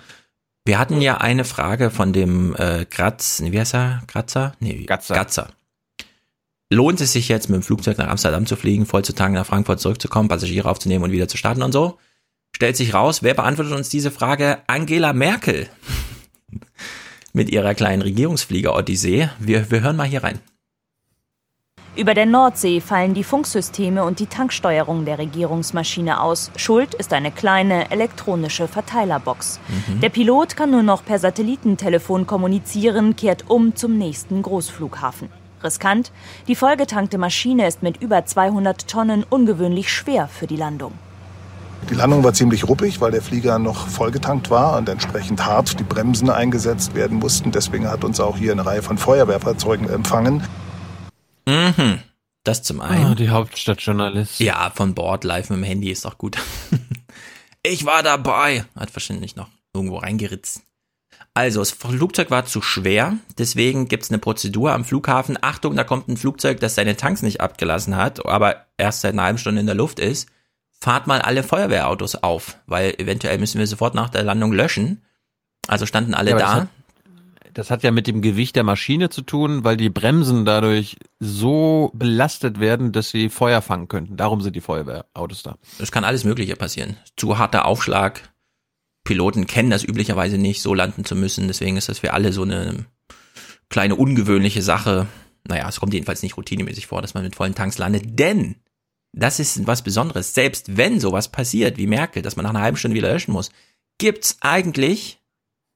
Wir 0.63 0.77
hatten 0.77 1.01
ja 1.01 1.17
eine 1.17 1.43
Frage 1.43 1.89
von 1.89 2.13
dem 2.13 2.55
äh, 2.55 2.85
Graz, 2.87 3.39
nee, 3.39 3.51
wie 3.51 3.59
heißt 3.59 3.73
er? 3.73 4.03
Grazer? 4.07 4.53
Nee, 4.59 4.83
Gatzer. 4.83 5.15
Gatzer. 5.15 5.49
Lohnt 6.71 7.01
es 7.01 7.13
sich 7.13 7.29
jetzt 7.29 7.49
mit 7.49 7.55
dem 7.55 7.63
Flugzeug 7.63 7.97
nach 7.97 8.09
Amsterdam 8.09 8.45
zu 8.45 8.55
fliegen, 8.55 8.85
voll 8.85 9.03
zu 9.03 9.13
tanken, 9.13 9.33
nach 9.33 9.47
Frankfurt 9.47 9.79
zurückzukommen, 9.79 10.29
Passagiere 10.29 10.69
aufzunehmen 10.69 11.03
und 11.03 11.11
wieder 11.11 11.27
zu 11.27 11.37
starten 11.37 11.63
und 11.63 11.71
so? 11.71 11.97
Stellt 12.55 12.77
sich 12.77 12.93
raus, 12.93 13.23
wer 13.23 13.33
beantwortet 13.33 13.73
uns 13.73 13.89
diese 13.89 14.11
Frage? 14.11 14.59
Angela 14.67 15.13
Merkel. 15.13 15.67
Mit 17.35 17.49
ihrer 17.49 17.75
kleinen 17.75 18.01
Regierungsflieger-Odyssee. 18.01 19.29
Wir, 19.39 19.69
wir 19.69 19.81
hören 19.81 19.97
mal 19.97 20.07
hier 20.07 20.23
rein. 20.23 20.39
Über 21.97 22.13
der 22.13 22.25
Nordsee 22.25 22.81
fallen 22.81 23.13
die 23.13 23.23
Funksysteme 23.23 24.03
und 24.03 24.19
die 24.19 24.25
Tanksteuerung 24.25 25.05
der 25.05 25.17
Regierungsmaschine 25.17 26.21
aus. 26.21 26.51
Schuld 26.57 26.93
ist 26.93 27.13
eine 27.13 27.31
kleine 27.31 27.89
elektronische 27.89 28.67
Verteilerbox. 28.67 29.59
Mhm. 29.67 30.01
Der 30.01 30.09
Pilot 30.09 30.57
kann 30.57 30.71
nur 30.71 30.83
noch 30.83 31.05
per 31.05 31.19
Satellitentelefon 31.19 32.27
kommunizieren, 32.27 33.15
kehrt 33.15 33.49
um 33.49 33.75
zum 33.75 33.97
nächsten 33.97 34.41
Großflughafen. 34.41 35.29
Riskant, 35.63 36.11
die 36.47 36.55
vollgetankte 36.55 37.17
Maschine 37.17 37.65
ist 37.65 37.81
mit 37.81 38.01
über 38.01 38.25
200 38.25 38.89
Tonnen 38.89 39.25
ungewöhnlich 39.29 39.91
schwer 39.91 40.27
für 40.27 40.47
die 40.47 40.57
Landung. 40.57 40.91
Die 41.89 41.93
Landung 41.93 42.23
war 42.23 42.33
ziemlich 42.33 42.67
ruppig, 42.67 42.99
weil 42.99 43.11
der 43.11 43.21
Flieger 43.21 43.59
noch 43.59 43.87
vollgetankt 43.87 44.49
war 44.49 44.77
und 44.77 44.89
entsprechend 44.89 45.45
hart 45.45 45.79
die 45.79 45.83
Bremsen 45.83 46.31
eingesetzt 46.31 46.95
werden 46.95 47.19
mussten. 47.19 47.51
Deswegen 47.51 47.87
hat 47.87 48.03
uns 48.03 48.19
auch 48.19 48.37
hier 48.37 48.53
eine 48.53 48.65
Reihe 48.65 48.81
von 48.81 48.97
Feuerwehrfahrzeugen 48.97 49.87
empfangen. 49.89 50.43
Mhm. 51.47 51.99
Das 52.43 52.63
zum 52.63 52.81
einen. 52.81 53.05
Ah, 53.05 53.15
die 53.15 53.29
Hauptstadtjournalist. 53.29 54.39
Ja, 54.39 54.71
von 54.73 54.95
Bord, 54.95 55.23
live 55.23 55.51
mit 55.51 55.59
dem 55.59 55.63
Handy 55.63 55.91
ist 55.91 56.05
doch 56.05 56.17
gut. 56.17 56.37
ich 57.63 57.85
war 57.85 58.01
dabei. 58.01 58.65
Hat 58.75 58.95
wahrscheinlich 58.95 59.35
noch 59.35 59.49
irgendwo 59.73 59.97
reingeritzt. 59.97 60.61
Also, 61.35 61.59
das 61.59 61.71
Flugzeug 61.71 62.31
war 62.31 62.45
zu 62.45 62.61
schwer, 62.61 63.17
deswegen 63.37 63.87
gibt's 63.87 64.09
eine 64.09 64.19
Prozedur 64.19 64.71
am 64.71 64.85
Flughafen. 64.85 65.37
Achtung, 65.41 65.75
da 65.75 65.83
kommt 65.83 66.07
ein 66.07 66.17
Flugzeug, 66.17 66.59
das 66.61 66.75
seine 66.75 66.95
Tanks 66.95 67.21
nicht 67.21 67.41
abgelassen 67.41 67.95
hat, 67.95 68.25
aber 68.25 68.65
erst 68.77 69.01
seit 69.01 69.13
einer 69.13 69.23
halben 69.23 69.37
Stunde 69.37 69.59
in 69.59 69.67
der 69.67 69.75
Luft 69.75 69.99
ist. 69.99 70.29
Fahrt 70.85 71.07
mal 71.07 71.19
alle 71.19 71.41
Feuerwehrautos 71.41 72.13
auf, 72.21 72.59
weil 72.67 72.93
eventuell 72.99 73.39
müssen 73.39 73.57
wir 73.57 73.65
sofort 73.65 73.95
nach 73.95 74.09
der 74.11 74.21
Landung 74.21 74.53
löschen. 74.53 75.01
Also 75.67 75.87
standen 75.87 76.13
alle 76.13 76.29
Ja, 76.29 76.37
da. 76.37 76.43
das 76.45 76.53
hat- 76.53 76.67
Das 77.53 77.71
hat 77.71 77.81
ja 77.83 77.89
mit 77.91 78.05
dem 78.05 78.21
Gewicht 78.21 78.55
der 78.55 78.63
Maschine 78.63 79.09
zu 79.09 79.21
tun, 79.23 79.63
weil 79.63 79.77
die 79.77 79.89
Bremsen 79.89 80.43
dadurch 80.45 80.97
so 81.19 81.89
belastet 81.95 82.59
werden, 82.59 82.91
dass 82.91 83.09
sie 83.09 83.29
Feuer 83.29 83.61
fangen 83.63 83.87
könnten. 83.87 84.15
Darum 84.17 84.41
sind 84.41 84.55
die 84.57 84.61
Feuerwehrautos 84.61 85.41
da. 85.41 85.55
Es 85.79 85.89
kann 85.91 86.03
alles 86.03 86.23
Mögliche 86.25 86.55
passieren. 86.55 86.97
Zu 87.17 87.37
harter 87.39 87.65
Aufschlag. 87.65 88.29
Piloten 89.05 89.47
kennen 89.47 89.69
das 89.71 89.83
üblicherweise 89.85 90.37
nicht, 90.37 90.61
so 90.61 90.73
landen 90.75 91.03
zu 91.05 91.15
müssen. 91.15 91.47
Deswegen 91.47 91.77
ist 91.77 91.87
das 91.89 91.99
für 91.99 92.11
alle 92.13 92.31
so 92.33 92.43
eine 92.43 92.85
kleine 93.69 93.95
ungewöhnliche 93.95 94.61
Sache. 94.61 95.07
Naja, 95.47 95.67
es 95.69 95.79
kommt 95.79 95.93
jedenfalls 95.93 96.21
nicht 96.23 96.37
routinemäßig 96.37 96.87
vor, 96.87 97.01
dass 97.01 97.13
man 97.15 97.23
mit 97.23 97.35
vollen 97.37 97.55
Tanks 97.55 97.77
landet. 97.77 98.19
Denn 98.19 98.55
das 99.17 99.39
ist 99.39 99.65
was 99.65 99.81
Besonderes. 99.81 100.33
Selbst 100.33 100.77
wenn 100.77 100.99
sowas 100.99 101.29
passiert, 101.29 101.77
wie 101.77 101.87
Merkel, 101.87 102.21
dass 102.21 102.35
man 102.35 102.43
nach 102.43 102.49
einer 102.51 102.61
halben 102.61 102.77
Stunde 102.77 102.95
wieder 102.95 103.11
löschen 103.11 103.31
muss, 103.31 103.49
gibt's 103.97 104.37
eigentlich 104.41 105.19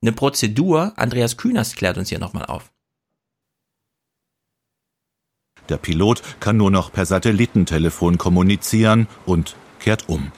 eine 0.02 0.12
Prozedur. 0.12 0.94
Andreas 0.98 1.38
Kühners 1.38 1.76
klärt 1.76 1.98
uns 1.98 2.10
hier 2.10 2.20
nochmal 2.20 2.46
auf. 2.46 2.72
Der 5.70 5.78
Pilot 5.78 6.22
kann 6.40 6.58
nur 6.58 6.72
noch 6.72 6.92
per 6.92 7.06
Satellitentelefon 7.06 8.18
kommunizieren 8.18 9.08
und 9.26 9.56
kehrt 9.80 10.10
um. 10.10 10.32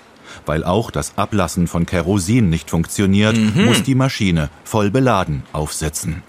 Weil 0.46 0.64
auch 0.64 0.92
das 0.92 1.18
Ablassen 1.18 1.68
von 1.68 1.86
Kerosin 1.86 2.50
nicht 2.50 2.70
funktioniert, 2.70 3.36
Mhm. 3.38 3.66
muss 3.66 3.84
die 3.84 3.96
Maschine 3.96 4.50
voll 4.64 4.92
beladen 4.92 5.44
aufsetzen. 5.54 6.24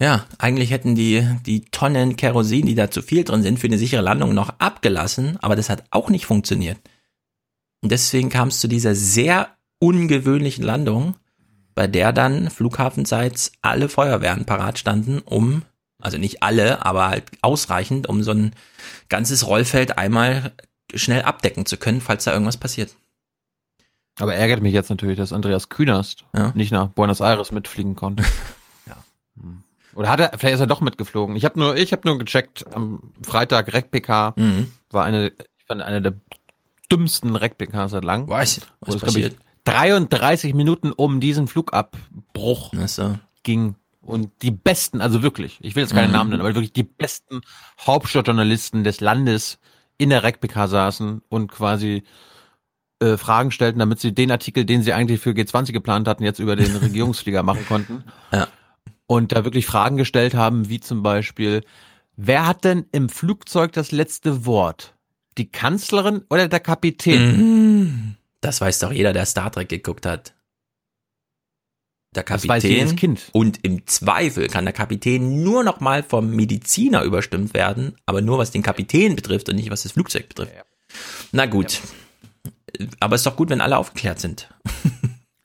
Ja, 0.00 0.26
eigentlich 0.38 0.70
hätten 0.70 0.94
die, 0.94 1.26
die 1.44 1.64
Tonnen 1.66 2.16
Kerosin, 2.16 2.66
die 2.66 2.76
da 2.76 2.90
zu 2.90 3.02
viel 3.02 3.24
drin 3.24 3.42
sind, 3.42 3.58
für 3.58 3.66
eine 3.66 3.78
sichere 3.78 4.00
Landung 4.00 4.32
noch 4.32 4.50
abgelassen, 4.58 5.38
aber 5.40 5.56
das 5.56 5.70
hat 5.70 5.84
auch 5.90 6.08
nicht 6.08 6.26
funktioniert. 6.26 6.78
Und 7.82 7.90
deswegen 7.90 8.28
kam 8.28 8.48
es 8.48 8.60
zu 8.60 8.68
dieser 8.68 8.94
sehr 8.94 9.56
ungewöhnlichen 9.80 10.64
Landung, 10.64 11.16
bei 11.74 11.86
der 11.86 12.12
dann 12.12 12.50
flughafenseits 12.50 13.52
alle 13.60 13.88
Feuerwehren 13.88 14.44
parat 14.44 14.78
standen, 14.78 15.20
um, 15.20 15.62
also 16.00 16.18
nicht 16.18 16.42
alle, 16.42 16.84
aber 16.84 17.08
halt 17.08 17.24
ausreichend, 17.42 18.08
um 18.08 18.22
so 18.22 18.32
ein 18.32 18.52
ganzes 19.08 19.46
Rollfeld 19.46 19.98
einmal 19.98 20.52
schnell 20.94 21.22
abdecken 21.22 21.66
zu 21.66 21.76
können, 21.76 22.00
falls 22.00 22.24
da 22.24 22.32
irgendwas 22.32 22.56
passiert. 22.56 22.94
Aber 24.18 24.34
ärgert 24.34 24.62
mich 24.62 24.72
jetzt 24.72 24.90
natürlich, 24.90 25.16
dass 25.16 25.32
Andreas 25.32 25.68
Künast 25.68 26.24
nicht 26.54 26.72
nach 26.72 26.88
Buenos 26.88 27.20
Aires 27.20 27.52
mitfliegen 27.52 27.94
konnte. 27.94 28.24
ja. 28.86 28.96
Oder 29.98 30.10
hat 30.10 30.20
er, 30.20 30.30
vielleicht 30.38 30.54
ist 30.54 30.60
er 30.60 30.68
doch 30.68 30.80
mitgeflogen. 30.80 31.34
Ich 31.34 31.44
habe 31.44 31.58
nur, 31.58 31.76
ich 31.76 31.90
habe 31.90 32.06
nur 32.06 32.18
gecheckt, 32.18 32.64
am 32.72 33.12
Freitag 33.22 33.72
REC-PK 33.72 34.34
Mhm. 34.36 34.70
war 34.90 35.04
eine, 35.04 35.28
ich 35.58 35.64
fand 35.66 35.82
eine 35.82 36.00
der 36.00 36.14
dümmsten 36.90 37.34
REC-PKs 37.34 37.90
seit 37.90 38.04
lang. 38.04 38.28
Was? 38.28 38.60
Was 38.80 38.94
ich, 38.94 39.00
passiert? 39.02 39.36
33 39.64 40.54
Minuten 40.54 40.92
um 40.92 41.18
diesen 41.18 41.48
Flugabbruch 41.48 42.72
so. 42.86 43.18
ging. 43.42 43.74
Und 44.00 44.30
die 44.42 44.52
besten, 44.52 45.00
also 45.00 45.22
wirklich, 45.22 45.58
ich 45.62 45.74
will 45.74 45.82
jetzt 45.82 45.92
keine 45.94 46.06
Mhm. 46.06 46.12
Namen 46.12 46.30
nennen, 46.30 46.40
aber 46.42 46.54
wirklich 46.54 46.72
die 46.72 46.84
besten 46.84 47.40
Hauptstadtjournalisten 47.84 48.84
des 48.84 49.00
Landes 49.00 49.58
in 49.98 50.10
der 50.10 50.22
REC-PK 50.22 50.68
saßen 50.68 51.22
und 51.28 51.50
quasi 51.50 52.04
äh, 53.02 53.16
Fragen 53.16 53.50
stellten, 53.50 53.78
damit 53.80 54.00
sie 54.00 54.12
den 54.14 54.30
Artikel, 54.30 54.64
den 54.64 54.82
sie 54.82 54.92
eigentlich 54.92 55.20
für 55.20 55.30
G20 55.30 55.72
geplant 55.72 56.08
hatten, 56.08 56.22
jetzt 56.24 56.38
über 56.38 56.56
den 56.56 56.74
Regierungsflieger 56.76 57.42
machen 57.42 57.66
konnten. 57.66 58.04
Ja. 58.32 58.46
Und 59.10 59.32
da 59.32 59.44
wirklich 59.44 59.64
Fragen 59.64 59.96
gestellt 59.96 60.34
haben, 60.34 60.68
wie 60.68 60.80
zum 60.80 61.02
Beispiel, 61.02 61.62
wer 62.16 62.46
hat 62.46 62.64
denn 62.64 62.84
im 62.92 63.08
Flugzeug 63.08 63.72
das 63.72 63.90
letzte 63.90 64.44
Wort? 64.44 64.94
Die 65.38 65.50
Kanzlerin 65.50 66.24
oder 66.28 66.46
der 66.46 66.60
Kapitän? 66.60 67.36
Mhm. 67.38 68.16
Das 68.42 68.60
weiß 68.60 68.80
doch 68.80 68.92
jeder, 68.92 69.14
der 69.14 69.24
Star 69.24 69.50
Trek 69.50 69.70
geguckt 69.70 70.04
hat. 70.04 70.34
Der 72.14 72.22
Kapitän 72.22 73.18
und 73.32 73.64
im 73.64 73.86
Zweifel 73.86 74.48
kann 74.48 74.64
der 74.64 74.72
Kapitän 74.74 75.42
nur 75.42 75.64
noch 75.64 75.80
mal 75.80 76.02
vom 76.02 76.30
Mediziner 76.30 77.02
überstimmt 77.02 77.54
werden, 77.54 77.96
aber 78.06 78.20
nur 78.20 78.38
was 78.38 78.50
den 78.50 78.62
Kapitän 78.62 79.16
betrifft 79.16 79.48
und 79.48 79.56
nicht 79.56 79.70
was 79.70 79.84
das 79.84 79.92
Flugzeug 79.92 80.28
betrifft. 80.28 80.52
Na 81.32 81.46
gut. 81.46 81.80
Aber 83.00 83.16
ist 83.16 83.26
doch 83.26 83.36
gut, 83.36 83.50
wenn 83.50 83.60
alle 83.60 83.78
aufgeklärt 83.78 84.20
sind. 84.20 84.48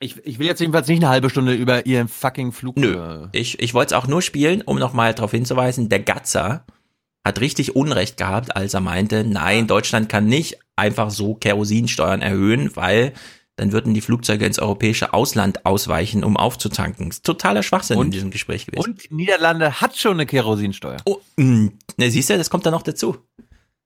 Ich, 0.04 0.18
ich 0.26 0.38
will 0.39 0.47
jetzt 0.47 0.60
jedenfalls 0.60 0.88
nicht 0.88 0.99
eine 1.01 1.10
halbe 1.10 1.30
Stunde 1.30 1.54
über 1.54 1.86
ihren 1.86 2.08
fucking 2.08 2.51
Flug. 2.51 2.76
Nö. 2.78 3.28
Ich, 3.32 3.60
ich 3.60 3.74
wollte 3.74 3.95
es 3.95 4.01
auch 4.01 4.08
nur 4.08 4.22
spielen, 4.22 4.62
um 4.62 4.78
nochmal 4.78 5.14
darauf 5.14 5.32
hinzuweisen, 5.32 5.88
der 5.89 5.99
Gatzer 6.01 6.66
hat 7.26 7.39
richtig 7.39 7.76
Unrecht 7.76 8.18
gehabt, 8.18 8.56
als 8.56 8.74
er 8.74 8.82
meinte, 8.82 9.24
nein, 9.24 9.66
Deutschland 9.68 10.10
kann 10.10 10.26
nicht 10.28 10.58
einfach 10.76 11.10
so 11.10 11.36
Kerosinsteuern 11.36 12.22
erhöhen, 12.22 12.76
weil 12.76 13.14
dann 13.56 13.72
würden 13.72 13.93
die 13.93 14.01
Flugzeuge 14.01 14.45
ins 14.45 14.60
europäische 14.60 15.14
Ausland 15.14 15.66
ausweichen, 15.66 16.24
um 16.24 16.36
aufzutanken. 16.36 17.10
Ist 17.10 17.24
totaler 17.24 17.64
Schwachsinn 17.64 17.95
in 17.97 18.01
Und- 18.01 18.12
diesem 18.14 18.32
Gespräch 18.32 18.66
gewesen. 18.66 18.84
Und 18.91 19.12
Niederlande 19.12 19.80
hat 19.80 19.95
schon 19.95 20.14
eine 20.14 20.26
Kerosinsteuer. 20.26 20.97
Oh, 21.06 21.20
mh, 21.38 21.70
ne, 21.97 22.12
siehst 22.12 22.30
du, 22.30 22.38
das 22.38 22.49
kommt 22.49 22.66
da 22.66 22.72
noch 22.72 22.82
dazu. 22.82 23.18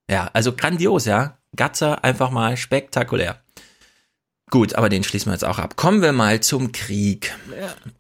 Ja, 0.10 0.30
also 0.34 0.54
grandios, 0.54 1.06
ja. 1.06 1.38
Gatzer 1.56 2.04
einfach 2.04 2.32
mal 2.32 2.56
spektakulär. 2.58 3.42
Gut, 4.50 4.76
aber 4.76 4.88
den 4.90 5.04
schließen 5.04 5.30
wir 5.30 5.34
jetzt 5.34 5.44
auch 5.46 5.60
ab. 5.60 5.76
Kommen 5.76 6.02
wir 6.02 6.14
mal 6.14 6.40
zum 6.40 6.72
Krieg. 6.72 7.36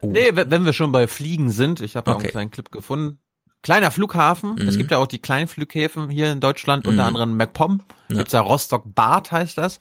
Oh. 0.01 0.07
Nee, 0.11 0.31
wenn 0.33 0.63
wir 0.65 0.71
schon 0.73 0.91
bei 0.93 1.07
Fliegen 1.07 1.51
sind, 1.51 1.81
ich 1.81 1.95
habe 1.97 2.09
ja 2.09 2.13
auch 2.15 2.19
Okay. 2.19 2.27
einen 2.27 2.31
kleinen 2.31 2.51
Clip 2.51 2.71
gefunden. 2.71 3.19
Kleiner 3.63 3.91
Flughafen. 3.91 4.55
Mhm. 4.55 4.67
Es 4.67 4.77
gibt 4.77 4.91
ja 4.91 4.97
auch 4.97 5.07
die 5.07 5.19
kleinen 5.19 5.47
Flughäfen 5.49 6.09
hier 6.09 6.31
in 6.31 6.39
Deutschland, 6.39 6.87
unter 6.87 7.01
Mhm. 7.03 7.07
anderem 7.07 7.37
MacPom. 7.37 7.81
Ja. 8.09 8.17
Gibt's 8.17 8.31
ja 8.33 8.39
Rostock-Bad 8.39 9.31
heißt 9.31 9.57
das. 9.57 9.79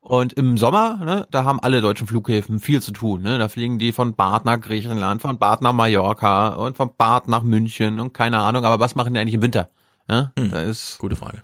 Und 0.00 0.32
im 0.34 0.56
Sommer, 0.56 0.96
ne, 1.04 1.26
da 1.30 1.44
haben 1.44 1.60
alle 1.60 1.80
deutschen 1.80 2.06
Flughäfen 2.06 2.58
viel 2.60 2.80
zu 2.80 2.92
tun. 2.92 3.22
Ne? 3.22 3.38
Da 3.38 3.48
fliegen 3.48 3.78
die 3.78 3.92
von 3.92 4.14
Bad 4.14 4.44
nach 4.44 4.60
Griechenland, 4.60 5.20
von 5.20 5.38
Bad 5.38 5.62
nach 5.62 5.72
Mallorca 5.72 6.48
und 6.50 6.76
von 6.76 6.90
Bad 6.96 7.28
nach 7.28 7.42
München 7.42 7.98
und 8.00 8.12
keine 8.12 8.38
Ahnung. 8.38 8.64
Aber 8.64 8.78
was 8.80 8.94
machen 8.94 9.14
die 9.14 9.20
eigentlich 9.20 9.34
im 9.34 9.42
Winter? 9.42 9.68
Ne? 10.08 10.32
Da 10.36 10.62
ist. 10.62 10.98
Gute 10.98 11.16
Frage. 11.16 11.42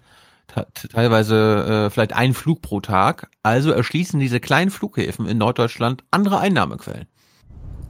Te- 0.53 0.87
teilweise 0.89 1.85
äh, 1.87 1.89
vielleicht 1.89 2.13
ein 2.13 2.33
Flug 2.33 2.61
pro 2.61 2.81
Tag. 2.81 3.29
Also 3.43 3.71
erschließen 3.71 4.19
diese 4.19 4.39
kleinen 4.39 4.71
Flughäfen 4.71 5.25
in 5.27 5.37
Norddeutschland 5.37 6.03
andere 6.11 6.39
Einnahmequellen. 6.39 7.07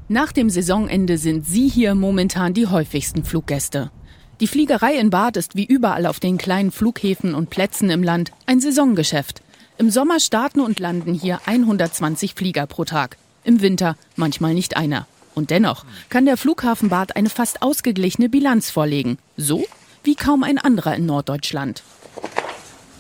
Nach 0.10 0.32
dem 0.32 0.50
Saisonende 0.50 1.18
sind 1.18 1.46
Sie 1.46 1.68
hier 1.70 1.96
momentan 1.96 2.54
die 2.54 2.68
häufigsten 2.68 3.24
Fluggäste. 3.24 3.92
Die 4.40 4.48
Fliegerei 4.48 4.96
in 4.96 5.10
Bad 5.10 5.38
ist 5.38 5.56
wie 5.56 5.66
überall 5.66 6.06
auf 6.06 6.20
den 6.20 6.38
kleinen 6.38 6.72
Flughäfen 6.72 7.34
und 7.36 7.50
Plätzen 7.50 7.90
im 7.90 8.04
Land 8.04 8.32
ein 8.46 8.60
Saisongeschäft. 8.60 9.42
Im 9.78 9.90
Sommer 9.90 10.20
starten 10.20 10.60
und 10.60 10.80
landen 10.80 11.14
hier 11.14 11.40
120 11.46 12.34
Flieger 12.36 12.68
pro 12.68 12.84
Tag. 12.84 13.18
Im 13.44 13.62
Winter 13.62 13.96
manchmal 14.16 14.54
nicht 14.54 14.76
einer. 14.78 15.08
Und 15.36 15.50
dennoch 15.50 15.86
kann 16.10 16.26
der 16.26 16.38
Flughafen 16.38 16.90
Bad 16.90 17.16
eine 17.16 17.30
fast 17.30 17.62
ausgeglichene 17.62 18.30
Bilanz 18.30 18.70
vorlegen. 18.70 19.18
So 19.38 19.66
wie 20.04 20.16
kaum 20.16 20.44
ein 20.44 20.58
anderer 20.58 20.96
in 20.96 21.06
Norddeutschland. 21.06 21.82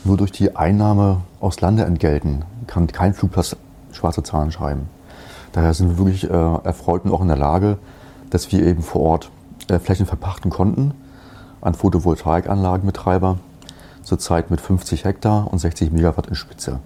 Nur 0.06 0.18
durch 0.18 0.34
die 0.34 0.56
Einnahme 0.56 1.22
aus 1.40 1.62
Landeentgelten 1.62 2.44
kann 2.68 2.88
kein 2.88 3.14
Flugplatz 3.14 3.56
schwarze 3.94 4.22
Zahlen 4.22 4.52
schreiben. 4.52 4.90
Daher 5.54 5.74
sind 5.74 5.92
wir 5.92 5.98
wirklich 5.98 6.30
äh, 6.30 6.34
erfreut 6.34 7.06
und 7.06 7.12
auch 7.14 7.22
in 7.22 7.30
der 7.30 7.38
Lage, 7.38 7.78
dass 8.30 8.52
wir 8.52 8.66
eben 8.66 8.82
vor 8.82 9.02
Ort 9.02 9.32
äh, 9.70 9.80
Flächen 9.80 10.06
verpachten 10.06 10.52
konnten 10.52 10.94
an 11.62 11.74
Photovoltaikanlagenbetreiber, 11.74 13.38
zurzeit 14.02 14.52
mit 14.52 14.60
50 14.60 15.06
Hektar 15.06 15.48
und 15.50 15.60
60 15.60 15.94
Megawatt 15.94 16.28
in 16.28 16.36
Spitze. 16.36 16.80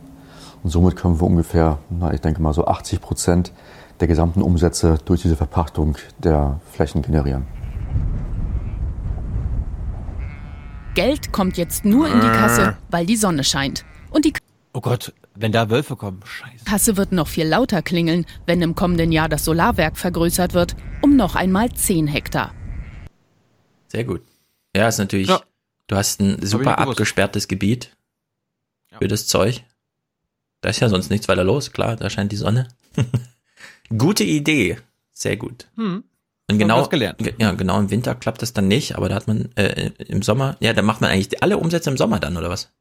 Und 0.62 0.70
somit 0.70 0.96
können 0.96 1.20
wir 1.20 1.26
ungefähr, 1.26 1.80
na, 1.90 2.14
ich 2.14 2.22
denke 2.22 2.42
mal 2.42 2.54
so 2.54 2.68
80 2.68 3.02
Prozent 3.02 3.52
der 4.00 4.08
gesamten 4.08 4.44
Umsätze 4.44 5.00
durch 5.06 5.24
diese 5.24 5.36
Verpachtung 5.36 5.96
der 6.20 6.60
Flächen 6.72 7.02
generieren. 7.02 7.48
Geld 10.98 11.32
kommt 11.32 11.58
jetzt 11.58 11.86
nur 11.86 12.08
in 12.08 12.22
die 12.22 12.28
Kasse, 12.28 12.76
weil 12.90 13.06
die 13.06 13.18
Sonne 13.18 13.44
scheint. 13.44 13.86
Und 14.10 14.26
die 14.26 14.34
Oh 14.74 14.82
Gott, 14.82 15.14
wenn 15.36 15.52
da 15.52 15.70
Wölfe 15.70 15.96
kommen, 15.96 16.22
scheiße. 16.26 16.66
Kasse 16.66 16.98
wird 16.98 17.12
noch 17.12 17.28
viel 17.28 17.46
lauter 17.48 17.84
klingeln, 17.84 18.26
wenn 18.48 18.64
im 18.64 18.74
kommenden 18.74 19.12
Jahr 19.12 19.30
das 19.30 19.46
Solarwerk 19.46 19.96
vergrößert 19.96 20.56
wird, 20.56 20.76
um 21.04 21.16
noch 21.16 21.36
einmal 21.36 21.72
10 21.72 22.08
Hektar. 22.08 22.52
Sehr 23.90 24.06
gut. 24.06 24.24
Ja, 24.76 24.88
ist 24.88 24.98
natürlich, 24.98 25.28
Ja. 25.28 25.42
du 25.86 25.96
hast 25.96 26.20
ein 26.20 26.44
super 26.44 26.80
abgesperrtes 26.80 27.48
Gebiet 27.48 27.96
für 28.98 29.08
das 29.08 29.28
Zeug. 29.28 29.62
Da 30.62 30.70
ist 30.70 30.80
ja 30.80 30.90
sonst 30.90 31.12
nichts 31.12 31.28
weiter 31.28 31.44
los, 31.44 31.74
klar, 31.74 31.96
da 31.96 32.10
scheint 32.10 32.32
die 32.32 32.38
Sonne. 32.38 32.70
Gute 33.96 34.24
Idee. 34.24 34.80
Sehr 35.14 35.38
gut. 35.38 35.68
Hm. 35.76 36.04
Und 36.50 36.60
genau, 36.60 36.88
ja, 37.40 37.52
genau 37.52 37.80
im 37.80 37.92
Winter 37.92 38.16
klappt 38.16 38.42
das 38.42 38.54
dann 38.54 38.70
nicht, 38.70 38.96
aber 38.96 39.10
da 39.10 39.16
hat 39.16 39.28
man 39.28 39.50
äh, 39.56 39.92
im 40.08 40.22
Sommer, 40.22 40.56
ja, 40.62 40.72
da 40.72 40.82
macht 40.82 41.02
man 41.02 41.10
eigentlich 41.10 41.44
alle 41.44 41.58
Umsätze 41.58 41.90
im 41.90 41.98
Sommer 41.98 42.20
dann, 42.20 42.38
oder 42.38 42.50
was? 42.50 42.72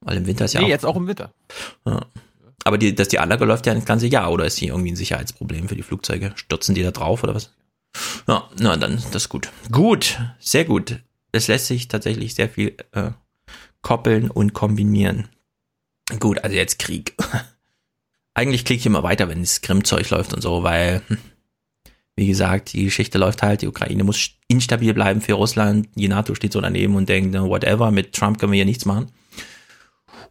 Weil 0.00 0.16
im 0.16 0.26
Winter 0.26 0.46
ist 0.46 0.54
ja 0.54 0.60
nee, 0.60 0.66
auch. 0.66 0.70
jetzt 0.70 0.84
auch 0.84 0.96
im 0.96 1.06
Winter. 1.06 1.32
Ja. 1.84 2.04
Aber 2.64 2.78
die, 2.78 2.94
dass 2.96 3.06
die 3.08 3.20
Anlage 3.20 3.44
läuft 3.44 3.66
ja 3.66 3.74
das 3.74 3.84
ganze 3.84 4.08
Jahr, 4.08 4.32
oder 4.32 4.44
ist 4.44 4.60
die 4.60 4.66
irgendwie 4.66 4.90
ein 4.90 4.96
Sicherheitsproblem 4.96 5.68
für 5.68 5.76
die 5.76 5.84
Flugzeuge? 5.84 6.32
Stürzen 6.34 6.74
die 6.74 6.82
da 6.82 6.90
drauf 6.90 7.22
oder 7.22 7.34
was? 7.34 7.52
Ja, 8.26 8.48
na 8.58 8.76
dann, 8.76 8.96
das 9.12 9.22
ist 9.22 9.28
gut. 9.28 9.50
Gut, 9.70 10.18
sehr 10.40 10.64
gut. 10.64 11.00
Es 11.30 11.46
lässt 11.46 11.66
sich 11.66 11.86
tatsächlich 11.86 12.34
sehr 12.34 12.48
viel 12.48 12.76
äh, 12.92 13.10
koppeln 13.82 14.30
und 14.30 14.52
kombinieren. 14.52 15.28
Gut, 16.18 16.42
also 16.42 16.56
jetzt 16.56 16.78
Krieg. 16.78 17.14
Eigentlich 18.34 18.64
klicke 18.64 18.80
ich 18.80 18.86
immer 18.86 19.02
weiter, 19.02 19.28
wenn 19.28 19.40
das 19.40 19.60
Grimm-Zeug 19.60 20.10
läuft 20.10 20.34
und 20.34 20.42
so, 20.42 20.62
weil, 20.62 21.02
hm, 21.06 21.18
wie 22.16 22.26
gesagt, 22.26 22.72
die 22.72 22.84
Geschichte 22.84 23.18
läuft 23.18 23.42
halt, 23.42 23.62
die 23.62 23.68
Ukraine 23.68 24.02
muss 24.02 24.30
instabil 24.48 24.94
bleiben 24.94 25.20
für 25.20 25.34
Russland, 25.34 25.88
die 25.94 26.08
NATO 26.08 26.34
steht 26.34 26.52
so 26.52 26.60
daneben 26.60 26.96
und 26.96 27.08
denkt, 27.08 27.34
whatever, 27.34 27.90
mit 27.90 28.14
Trump 28.14 28.38
können 28.38 28.52
wir 28.52 28.56
hier 28.56 28.64
nichts 28.64 28.86
machen. 28.86 29.12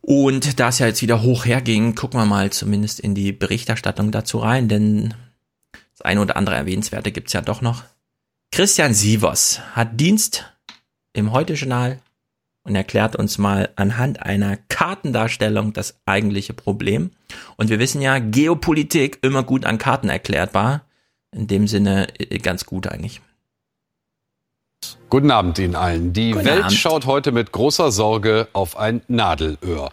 Und 0.02 0.60
da 0.60 0.70
es 0.70 0.80
ja 0.80 0.88
jetzt 0.88 1.02
wieder 1.02 1.22
hoch 1.22 1.46
herging, 1.46 1.96
gucken 1.96 2.20
wir 2.20 2.26
mal 2.26 2.52
zumindest 2.52 3.00
in 3.00 3.16
die 3.16 3.32
Berichterstattung 3.32 4.12
dazu 4.12 4.40
rein, 4.40 4.68
denn 4.68 5.14
das 5.94 6.02
eine 6.02 6.22
oder 6.22 6.38
andere 6.38 6.56
Erwähnenswerte 6.56 7.12
gibt's 7.12 7.34
ja 7.34 7.42
doch 7.42 7.62
noch. 7.62 7.84
Christian 8.52 8.94
Sievers 8.94 9.62
hat 9.74 10.00
Dienst 10.00 10.46
im 11.14 11.32
Heute-Journal 11.32 12.00
und 12.64 12.76
erklärt 12.76 13.16
uns 13.16 13.38
mal 13.38 13.70
anhand 13.76 14.24
einer 14.24 14.58
Kartendarstellung 14.58 15.74
das 15.74 16.00
eigentliche 16.06 16.54
Problem. 16.54 17.12
Und 17.58 17.70
wir 17.70 17.80
wissen 17.80 18.02
ja, 18.02 18.20
Geopolitik 18.20 19.20
immer 19.22 19.44
gut 19.44 19.66
an 19.66 19.78
Karten 19.78 20.10
erklärbar. 20.10 20.86
In 21.36 21.48
dem 21.48 21.68
Sinne 21.68 22.08
äh, 22.20 22.38
ganz 22.40 22.66
gut 22.66 22.88
eigentlich. 22.88 23.22
Guten 25.10 25.32
Abend 25.32 25.60
Ihnen 25.60 25.76
allen. 25.76 26.14
Die 26.14 26.32
Guten 26.32 26.46
Welt 26.46 26.64
Abend. 26.64 26.78
schaut 26.78 27.06
heute 27.06 27.32
mit 27.32 27.52
großer 27.52 27.92
Sorge 27.92 28.48
auf 28.54 28.78
ein 28.78 29.02
Nadelöhr. 29.08 29.92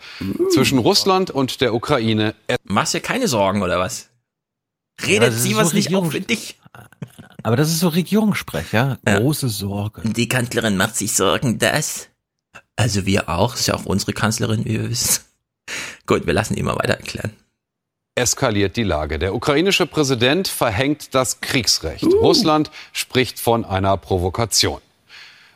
Zwischen 0.52 0.78
Russland 0.78 1.30
und 1.30 1.60
der 1.60 1.74
Ukraine. 1.74 2.34
Machst 2.64 2.94
dir 2.94 3.00
keine 3.00 3.28
Sorgen, 3.28 3.62
oder 3.62 3.78
was? 3.78 4.08
Ja, 5.00 5.06
Redet 5.06 5.28
das 5.28 5.34
ist 5.36 5.42
Sievers 5.42 5.70
so 5.70 5.76
nicht 5.76 5.88
auch 5.94 6.04
Regierungs- 6.04 6.10
für 6.12 6.20
dich? 6.20 6.58
Aber 7.42 7.56
das 7.56 7.68
ist 7.70 7.80
so 7.80 7.88
Regierungssprech, 7.88 8.72
ja? 8.72 8.98
Große 9.04 9.48
Sorge. 9.48 10.02
Die 10.08 10.28
Kanzlerin 10.28 10.76
macht 10.76 10.96
sich 10.96 11.12
Sorgen, 11.12 11.58
dass. 11.58 12.08
Also 12.76 13.04
wir 13.04 13.28
auch, 13.28 13.54
ist 13.54 13.66
ja 13.66 13.74
auch 13.74 13.84
unsere 13.84 14.12
Kanzlerin, 14.12 14.64
wie 14.64 14.80
wir 14.80 14.88
wissen. 14.90 15.22
Gut, 16.06 16.26
wir 16.26 16.32
lassen 16.34 16.54
ihn 16.56 16.64
mal 16.64 16.76
weiter 16.76 16.94
erklären. 16.94 17.32
Eskaliert 18.14 18.76
die 18.76 18.82
Lage. 18.82 19.18
Der 19.18 19.34
ukrainische 19.34 19.86
Präsident 19.86 20.48
verhängt 20.48 21.14
das 21.14 21.40
Kriegsrecht. 21.40 22.04
Russland 22.04 22.70
spricht 22.92 23.40
von 23.40 23.64
einer 23.64 23.96
Provokation. 23.96 24.80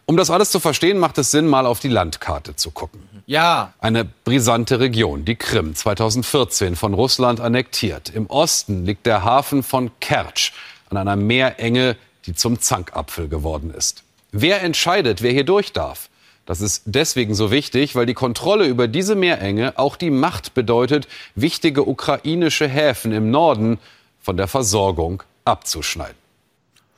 Um 0.07 0.17
das 0.17 0.31
alles 0.31 0.51
zu 0.51 0.61
verstehen, 0.61 0.99
macht 0.99 1.19
es 1.19 1.33
Sinn, 1.33 1.49
mal 1.49 1.67
auf 1.67 1.81
die 1.81 1.89
Landkarte 1.89 2.55
zu 2.55 2.71
gucken. 2.71 3.03
Ja. 3.27 3.75
Eine 3.81 4.05
brisante 4.05 4.79
Region, 4.79 5.25
die 5.25 5.35
Krim, 5.35 5.75
2014 5.75 6.77
von 6.77 6.95
Russland 6.95 7.41
annektiert. 7.41 8.11
Im 8.11 8.27
Osten 8.27 8.87
liegt 8.87 9.05
der 9.05 9.25
Hafen 9.25 9.65
von 9.65 9.91
Kertsch 10.01 10.53
an 10.89 10.97
einer 10.97 11.17
Meerenge, 11.17 11.97
die 12.25 12.35
zum 12.35 12.61
Zankapfel 12.61 13.29
geworden 13.29 13.75
ist. 13.77 14.05
Wer 14.31 14.63
entscheidet, 14.63 15.23
wer 15.23 15.33
hier 15.33 15.45
durch 15.45 15.73
darf? 15.73 16.09
Das 16.47 16.61
ist 16.61 16.85
deswegen 16.87 17.35
so 17.35 17.51
wichtig, 17.51 17.97
weil 17.97 18.07
die 18.07 18.15
Kontrolle 18.15 18.67
über 18.67 18.87
diese 18.87 19.17
Meerenge 19.17 19.77
auch 19.79 19.97
die 19.97 20.11
Macht 20.11 20.55
bedeutet, 20.55 21.09
wichtige 21.35 21.87
ukrainische 21.87 22.69
Häfen 22.69 23.13
im 23.13 23.31
Norden 23.33 23.79
von 24.21 24.37
der 24.37 24.47
Versorgung 24.47 25.25
abzuschneiden. 25.45 26.17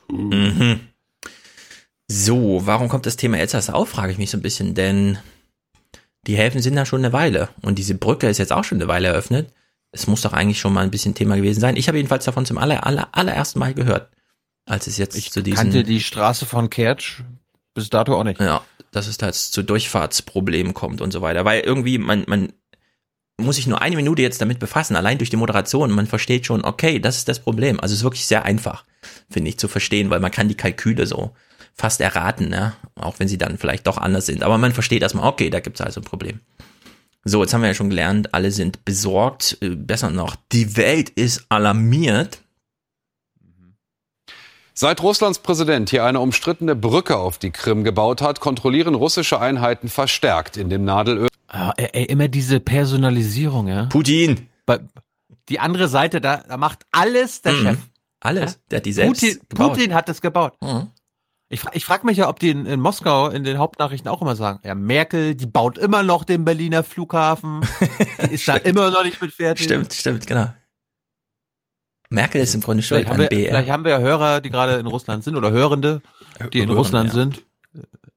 Mhm. 0.07 0.79
So, 2.07 2.61
warum 2.65 2.89
kommt 2.89 3.05
das 3.05 3.17
Thema 3.17 3.37
Elsass 3.37 3.69
auf, 3.69 3.89
frage 3.89 4.11
ich 4.11 4.17
mich 4.17 4.29
so 4.29 4.37
ein 4.37 4.41
bisschen, 4.41 4.75
denn 4.75 5.17
die 6.27 6.35
Häfen 6.35 6.61
sind 6.61 6.75
da 6.75 6.85
schon 6.85 7.03
eine 7.03 7.13
Weile 7.13 7.49
und 7.61 7.79
diese 7.79 7.95
Brücke 7.95 8.29
ist 8.29 8.37
jetzt 8.37 8.51
auch 8.51 8.63
schon 8.63 8.79
eine 8.79 8.87
Weile 8.87 9.09
eröffnet. 9.09 9.51
Es 9.91 10.05
muss 10.05 10.21
doch 10.21 10.33
eigentlich 10.33 10.59
schon 10.59 10.73
mal 10.73 10.81
ein 10.81 10.91
bisschen 10.91 11.15
Thema 11.15 11.35
gewesen 11.35 11.59
sein. 11.59 11.75
Ich 11.75 11.87
habe 11.87 11.97
jedenfalls 11.97 12.25
davon 12.25 12.45
zum 12.45 12.59
aller, 12.59 12.85
aller, 12.85 13.09
allerersten 13.11 13.57
Mal 13.57 13.73
gehört, 13.73 14.09
als 14.65 14.85
es 14.85 14.97
jetzt 14.97 15.19
zu 15.31 15.41
diesem... 15.41 15.57
Kannte 15.57 15.83
die 15.83 16.01
Straße 16.01 16.45
von 16.45 16.69
Kertsch 16.69 17.21
bis 17.73 17.89
dato 17.89 18.15
auch 18.19 18.23
nicht. 18.23 18.39
Ja, 18.39 18.61
dass 18.91 19.07
es 19.07 19.17
da 19.17 19.31
zu 19.31 19.63
Durchfahrtsproblemen 19.63 20.73
kommt 20.73 21.01
und 21.01 21.11
so 21.11 21.21
weiter. 21.21 21.45
Weil 21.45 21.61
irgendwie, 21.61 21.97
man, 21.97 22.23
man 22.27 22.53
muss 23.37 23.55
sich 23.55 23.67
nur 23.67 23.81
eine 23.81 23.95
Minute 23.95 24.21
jetzt 24.21 24.41
damit 24.41 24.59
befassen, 24.59 24.95
allein 24.95 25.17
durch 25.17 25.29
die 25.29 25.37
Moderation. 25.37 25.91
Man 25.91 26.07
versteht 26.07 26.45
schon, 26.45 26.63
okay, 26.63 26.99
das 26.99 27.17
ist 27.17 27.27
das 27.27 27.39
Problem. 27.39 27.79
Also 27.79 27.93
es 27.93 27.99
ist 27.99 28.03
wirklich 28.03 28.25
sehr 28.25 28.45
einfach, 28.45 28.85
finde 29.29 29.49
ich, 29.49 29.57
zu 29.57 29.67
verstehen, 29.67 30.09
weil 30.09 30.19
man 30.19 30.31
kann 30.31 30.47
die 30.47 30.55
Kalküle 30.55 31.05
so 31.05 31.33
fast 31.73 32.01
erraten, 32.01 32.49
ne? 32.49 32.73
auch 32.95 33.19
wenn 33.19 33.27
sie 33.27 33.37
dann 33.37 33.57
vielleicht 33.57 33.87
doch 33.87 33.97
anders 33.97 34.25
sind. 34.25 34.43
Aber 34.43 34.57
man 34.57 34.73
versteht 34.73 35.01
erstmal, 35.01 35.27
okay, 35.27 35.49
da 35.49 35.61
gibt 35.61 35.79
es 35.79 35.85
also 35.85 36.01
ein 36.01 36.05
Problem. 36.05 36.41
So, 37.23 37.41
jetzt 37.41 37.53
haben 37.53 37.61
wir 37.61 37.67
ja 37.67 37.73
schon 37.73 37.89
gelernt, 37.89 38.33
alle 38.33 38.51
sind 38.51 38.85
besorgt, 38.85 39.57
äh, 39.61 39.69
besser 39.69 40.09
noch, 40.09 40.35
die 40.51 40.77
Welt 40.77 41.09
ist 41.09 41.45
alarmiert. 41.49 42.41
Seit 44.81 45.03
Russlands 45.03 45.39
Präsident 45.39 45.89
hier 45.89 46.05
eine 46.05 46.21
umstrittene 46.21 46.73
Brücke 46.73 47.17
auf 47.17 47.37
die 47.37 47.51
Krim 47.51 47.83
gebaut 47.83 48.21
hat, 48.21 48.39
kontrollieren 48.39 48.95
russische 48.95 49.41
Einheiten 49.41 49.89
verstärkt 49.89 50.55
in 50.55 50.69
dem 50.69 50.85
Nadelöhr. 50.85 51.27
Ah, 51.49 51.73
ey, 51.75 52.05
immer 52.05 52.29
diese 52.29 52.61
Personalisierung, 52.61 53.67
ja. 53.67 53.87
Putin. 53.87 54.47
Die 55.49 55.59
andere 55.59 55.89
Seite, 55.89 56.21
da, 56.21 56.45
da 56.47 56.55
macht 56.55 56.85
alles 56.93 57.41
der 57.41 57.51
Mhm. 57.51 57.61
Chef. 57.61 57.77
Alles. 58.21 58.59
Der 58.71 58.77
hat 58.77 58.85
die 58.85 58.93
selbst 58.93 59.19
Putin, 59.19 59.39
gebaut. 59.49 59.73
Putin 59.73 59.93
hat 59.93 60.07
das 60.07 60.21
gebaut. 60.21 60.53
Mhm. 60.61 60.87
Ich, 61.49 61.61
ich 61.73 61.83
frage 61.83 62.05
mich 62.05 62.15
ja, 62.15 62.29
ob 62.29 62.39
die 62.39 62.51
in, 62.51 62.65
in 62.65 62.79
Moskau 62.79 63.27
in 63.27 63.43
den 63.43 63.57
Hauptnachrichten 63.57 64.09
auch 64.09 64.21
immer 64.21 64.37
sagen, 64.37 64.61
ja, 64.63 64.75
Merkel, 64.75 65.35
die 65.35 65.45
baut 65.45 65.77
immer 65.77 66.03
noch 66.03 66.23
den 66.23 66.45
Berliner 66.45 66.83
Flughafen, 66.83 67.67
die 68.29 68.35
ist 68.35 68.47
da 68.47 68.55
immer 68.55 68.91
noch 68.91 69.03
nicht 69.03 69.21
mit 69.21 69.33
fertig. 69.33 69.65
Stimmt, 69.65 69.91
stimmt, 69.93 70.25
genau. 70.25 70.53
Merkel 72.09 72.41
ist 72.41 72.55
im 72.55 72.61
Grunde 72.61 72.83
schuld 72.83 73.01
Vielleicht 73.01 73.11
an 73.11 73.13
haben, 73.13 73.21
wir, 73.21 73.29
BR. 73.29 73.49
vielleicht 73.49 73.69
haben 73.69 73.83
wir 73.83 73.91
ja 73.91 73.99
Hörer, 73.99 74.41
die 74.41 74.49
gerade 74.49 74.75
in 74.75 74.87
Russland 74.87 75.23
sind 75.23 75.35
oder 75.35 75.51
Hörende, 75.51 76.01
die 76.51 76.59
in 76.59 76.69
Russland 76.69 77.09
ja. 77.09 77.13
sind. 77.15 77.43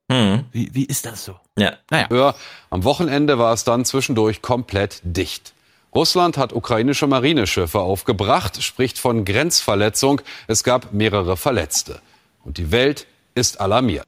Mhm. 0.08 0.44
Wie, 0.50 0.74
wie 0.74 0.84
ist 0.84 1.06
das 1.06 1.24
so? 1.24 1.36
Ja. 1.58 1.74
Naja. 1.90 2.08
Öhr. 2.10 2.34
Am 2.70 2.84
Wochenende 2.84 3.38
war 3.38 3.52
es 3.52 3.64
dann 3.64 3.84
zwischendurch 3.84 4.42
komplett 4.42 5.00
dicht. 5.04 5.54
Russland 5.94 6.38
hat 6.38 6.54
ukrainische 6.54 7.06
Marineschiffe 7.06 7.80
aufgebracht, 7.80 8.62
spricht 8.62 8.98
von 8.98 9.26
Grenzverletzung. 9.26 10.22
Es 10.46 10.64
gab 10.64 10.92
mehrere 10.92 11.36
Verletzte. 11.36 12.00
Und 12.44 12.56
die 12.56 12.70
Welt 12.70 13.06
ist 13.34 13.60
alarmiert. 13.60 14.06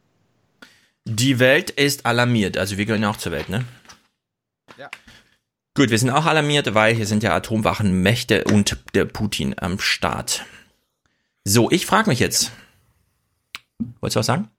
Die 1.04 1.38
Welt 1.38 1.70
ist 1.70 2.06
alarmiert. 2.06 2.56
Also 2.56 2.78
wir 2.78 2.86
gehören 2.86 3.02
ja 3.02 3.10
auch 3.10 3.18
zur 3.18 3.32
Welt, 3.32 3.50
ne? 3.50 3.64
Ja. 4.78 4.88
Gut, 5.76 5.90
wir 5.90 5.98
sind 5.98 6.10
auch 6.10 6.26
alarmiert, 6.26 6.72
weil 6.74 6.94
hier 6.94 7.06
sind 7.06 7.24
ja 7.24 7.34
Atomwachenmächte 7.34 8.44
und 8.44 8.78
der 8.94 9.06
Putin 9.06 9.56
am 9.58 9.80
Start. 9.80 10.44
So, 11.42 11.68
ich 11.68 11.84
frage 11.84 12.08
mich 12.08 12.20
jetzt. 12.20 12.52
Wolltest 14.00 14.14
du 14.14 14.20
was 14.20 14.26
sagen? 14.26 14.50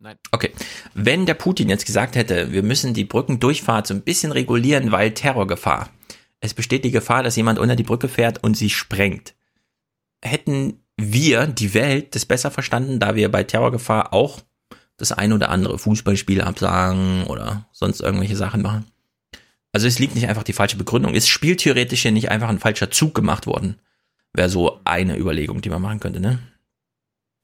Nein. 0.00 0.18
Okay. 0.32 0.50
Wenn 0.94 1.24
der 1.24 1.34
Putin 1.34 1.68
jetzt 1.68 1.86
gesagt 1.86 2.16
hätte, 2.16 2.50
wir 2.50 2.64
müssen 2.64 2.94
die 2.94 3.04
Brückendurchfahrt 3.04 3.86
so 3.86 3.94
ein 3.94 4.02
bisschen 4.02 4.32
regulieren, 4.32 4.90
weil 4.90 5.14
Terrorgefahr. 5.14 5.88
Es 6.40 6.52
besteht 6.52 6.84
die 6.84 6.90
Gefahr, 6.90 7.22
dass 7.22 7.36
jemand 7.36 7.60
unter 7.60 7.76
die 7.76 7.84
Brücke 7.84 8.08
fährt 8.08 8.42
und 8.42 8.56
sie 8.56 8.70
sprengt. 8.70 9.34
Hätten 10.20 10.82
wir, 10.96 11.46
die 11.46 11.74
Welt, 11.74 12.16
das 12.16 12.26
besser 12.26 12.50
verstanden, 12.50 12.98
da 12.98 13.14
wir 13.14 13.30
bei 13.30 13.44
Terrorgefahr 13.44 14.12
auch 14.12 14.40
das 14.96 15.12
ein 15.12 15.32
oder 15.32 15.50
andere 15.50 15.78
Fußballspiel 15.78 16.40
absagen 16.40 17.24
oder 17.28 17.68
sonst 17.70 18.00
irgendwelche 18.00 18.36
Sachen 18.36 18.62
machen? 18.62 18.91
Also 19.72 19.86
es 19.86 19.98
liegt 19.98 20.14
nicht 20.14 20.28
einfach 20.28 20.42
die 20.42 20.52
falsche 20.52 20.76
Begründung. 20.76 21.14
Ist 21.14 21.28
spieltheoretisch 21.28 22.02
hier 22.02 22.12
nicht 22.12 22.30
einfach 22.30 22.48
ein 22.48 22.58
falscher 22.58 22.90
Zug 22.90 23.14
gemacht 23.14 23.46
worden? 23.46 23.78
Wäre 24.34 24.48
so 24.48 24.80
eine 24.84 25.18
Überlegung, 25.18 25.60
die 25.62 25.70
man 25.70 25.82
machen 25.82 26.00
könnte, 26.00 26.20
ne? 26.20 26.38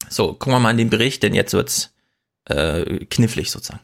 So, 0.09 0.33
gucken 0.33 0.53
wir 0.53 0.59
mal 0.59 0.71
in 0.71 0.77
den 0.77 0.89
Bericht, 0.89 1.23
denn 1.23 1.33
jetzt 1.35 1.53
wird's 1.53 1.93
äh, 2.45 3.05
knifflig 3.05 3.51
sozusagen. 3.51 3.81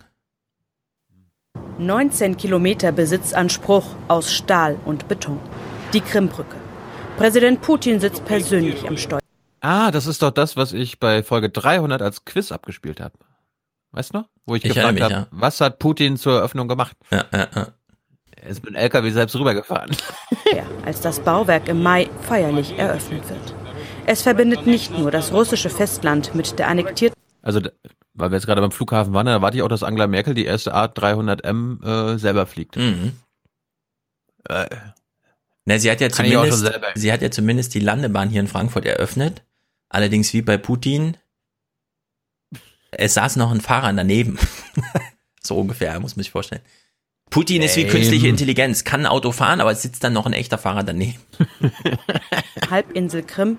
19 1.78 2.38
Kilometer 2.38 2.91
Besitzanspruch 2.91 3.96
aus 4.08 4.34
Stahl 4.34 4.80
und 4.86 5.08
Beton. 5.08 5.39
Die 5.93 6.02
Krimbrücke. 6.02 6.56
Präsident 7.18 7.62
Putin 7.62 8.00
sitzt 8.00 8.26
persönlich 8.26 8.88
am 8.88 8.98
Steuer. 8.98 9.20
Ah, 9.62 9.91
das 9.91 10.06
ist 10.06 10.22
doch 10.22 10.32
das, 10.32 10.56
was 10.58 10.74
ich 10.74 11.00
bei 11.00 11.24
Folge 11.24 11.50
300 11.50 12.02
als 12.02 12.26
Quiz 12.26 12.52
abgespielt 12.52 13.00
habe. 13.00 13.14
Weißt 13.91 14.14
du 14.14 14.20
noch? 14.20 14.30
Wo 14.46 14.56
ich, 14.56 14.64
Ich 14.66 14.74
gefragt 14.74 15.00
habe, 15.00 15.00
mich, 15.00 15.10
ja. 15.10 15.28
was 15.32 15.62
hat 15.62 15.80
Putin 15.80 16.18
zur 16.18 16.38
Eröffnung 16.38 16.68
gemacht? 16.68 16.96
Ja, 17.12 17.26
ja, 17.32 17.48
ja. 17.56 17.68
Er 18.46 18.52
ist 18.52 18.64
mit 18.64 18.74
dem 18.74 18.76
LKW 18.76 19.10
selbst 19.10 19.36
rübergefahren. 19.36 19.89
als 20.86 21.02
das 21.02 21.20
Bauwerk 21.20 21.68
im 21.68 21.82
Mai 21.82 22.08
feierlich 22.22 22.78
eröffnet 22.78 23.28
wird. 23.28 23.56
Es 24.06 24.22
verbindet 24.22 24.68
nicht 24.68 24.91
nur 24.91 25.10
das 25.10 25.34
russische 25.34 25.72
Festland 25.72 26.36
mit 26.36 26.60
der 26.60 26.68
annektierten 26.68 27.20
Also, 27.41 27.60
weil 28.14 28.30
wir 28.30 28.36
jetzt 28.36 28.46
gerade 28.46 28.62
beim 28.62 28.72
Flughafen 28.72 29.14
waren, 29.14 29.26
da 29.26 29.32
erwarte 29.32 29.58
ich 29.58 29.64
auch, 29.64 29.68
dass 29.68 29.82
Angela 29.82 30.06
Merkel 30.06 30.36
die 30.36 30.46
erste 30.46 30.76
Art 30.76 30.96
300M 31.00 32.14
äh, 32.14 32.20
selber 32.20 32.46
fliegt. 32.46 32.76
Mhm. 32.76 33.14
Äh, 34.48 34.68
Na, 35.66 35.80
sie 35.80 35.89
hat 35.89 36.00
ja 36.00 36.12
zumindest, 36.12 36.72
sie 36.93 37.12
hat 37.12 37.24
ja 37.24 37.32
zumindest 37.32 37.74
die 37.74 37.80
Landebahn 37.80 38.30
hier 38.30 38.41
in 38.41 38.48
Frankfurt 38.48 38.86
eröffnet. 38.86 39.43
Allerdings 39.89 40.32
wie 40.34 40.43
bei 40.43 40.58
Putin. 40.58 41.18
Es 42.91 43.16
saß 43.16 43.38
noch 43.38 43.52
ein 43.52 43.62
Fahrer 43.62 43.91
daneben. 43.91 44.38
so 45.41 45.58
ungefähr, 45.58 46.00
muss 46.00 46.16
man 46.16 46.22
sich 46.22 46.32
vorstellen. 46.32 46.62
Putin 47.30 47.62
ist 47.62 47.76
wie 47.76 47.88
künstliche 47.88 48.28
Intelligenz, 48.28 48.84
kann 48.84 49.02
ein 49.02 49.06
Auto 49.08 49.32
fahren, 49.32 49.60
aber 49.60 49.72
es 49.72 49.82
sitzt 49.82 50.04
dann 50.04 50.14
noch 50.14 50.26
ein 50.26 50.34
echter 50.34 50.58
Fahrer 50.58 50.84
daneben. 50.84 51.20
Halbinsel 52.70 53.24
Krim, 53.24 53.58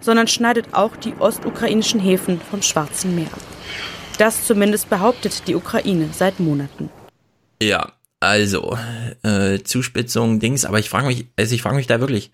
sondern 0.00 0.28
schneidet 0.28 0.74
auch 0.74 0.96
die 0.96 1.14
ostukrainischen 1.18 2.00
Häfen 2.00 2.40
vom 2.40 2.62
Schwarzen 2.62 3.14
Meer 3.14 3.32
ab. 3.32 3.40
Das 4.18 4.46
zumindest 4.46 4.88
behauptet 4.88 5.46
die 5.46 5.54
Ukraine 5.54 6.08
seit 6.12 6.40
Monaten. 6.40 6.88
Ja, 7.60 7.92
also, 8.20 8.78
äh, 9.22 9.60
Zuspitzung, 9.62 10.40
Dings, 10.40 10.64
aber 10.64 10.78
ich 10.78 10.88
frage 10.88 11.06
mich, 11.06 11.26
also 11.36 11.54
ich 11.54 11.62
frage 11.62 11.76
mich 11.76 11.86
da 11.86 12.00
wirklich, 12.00 12.30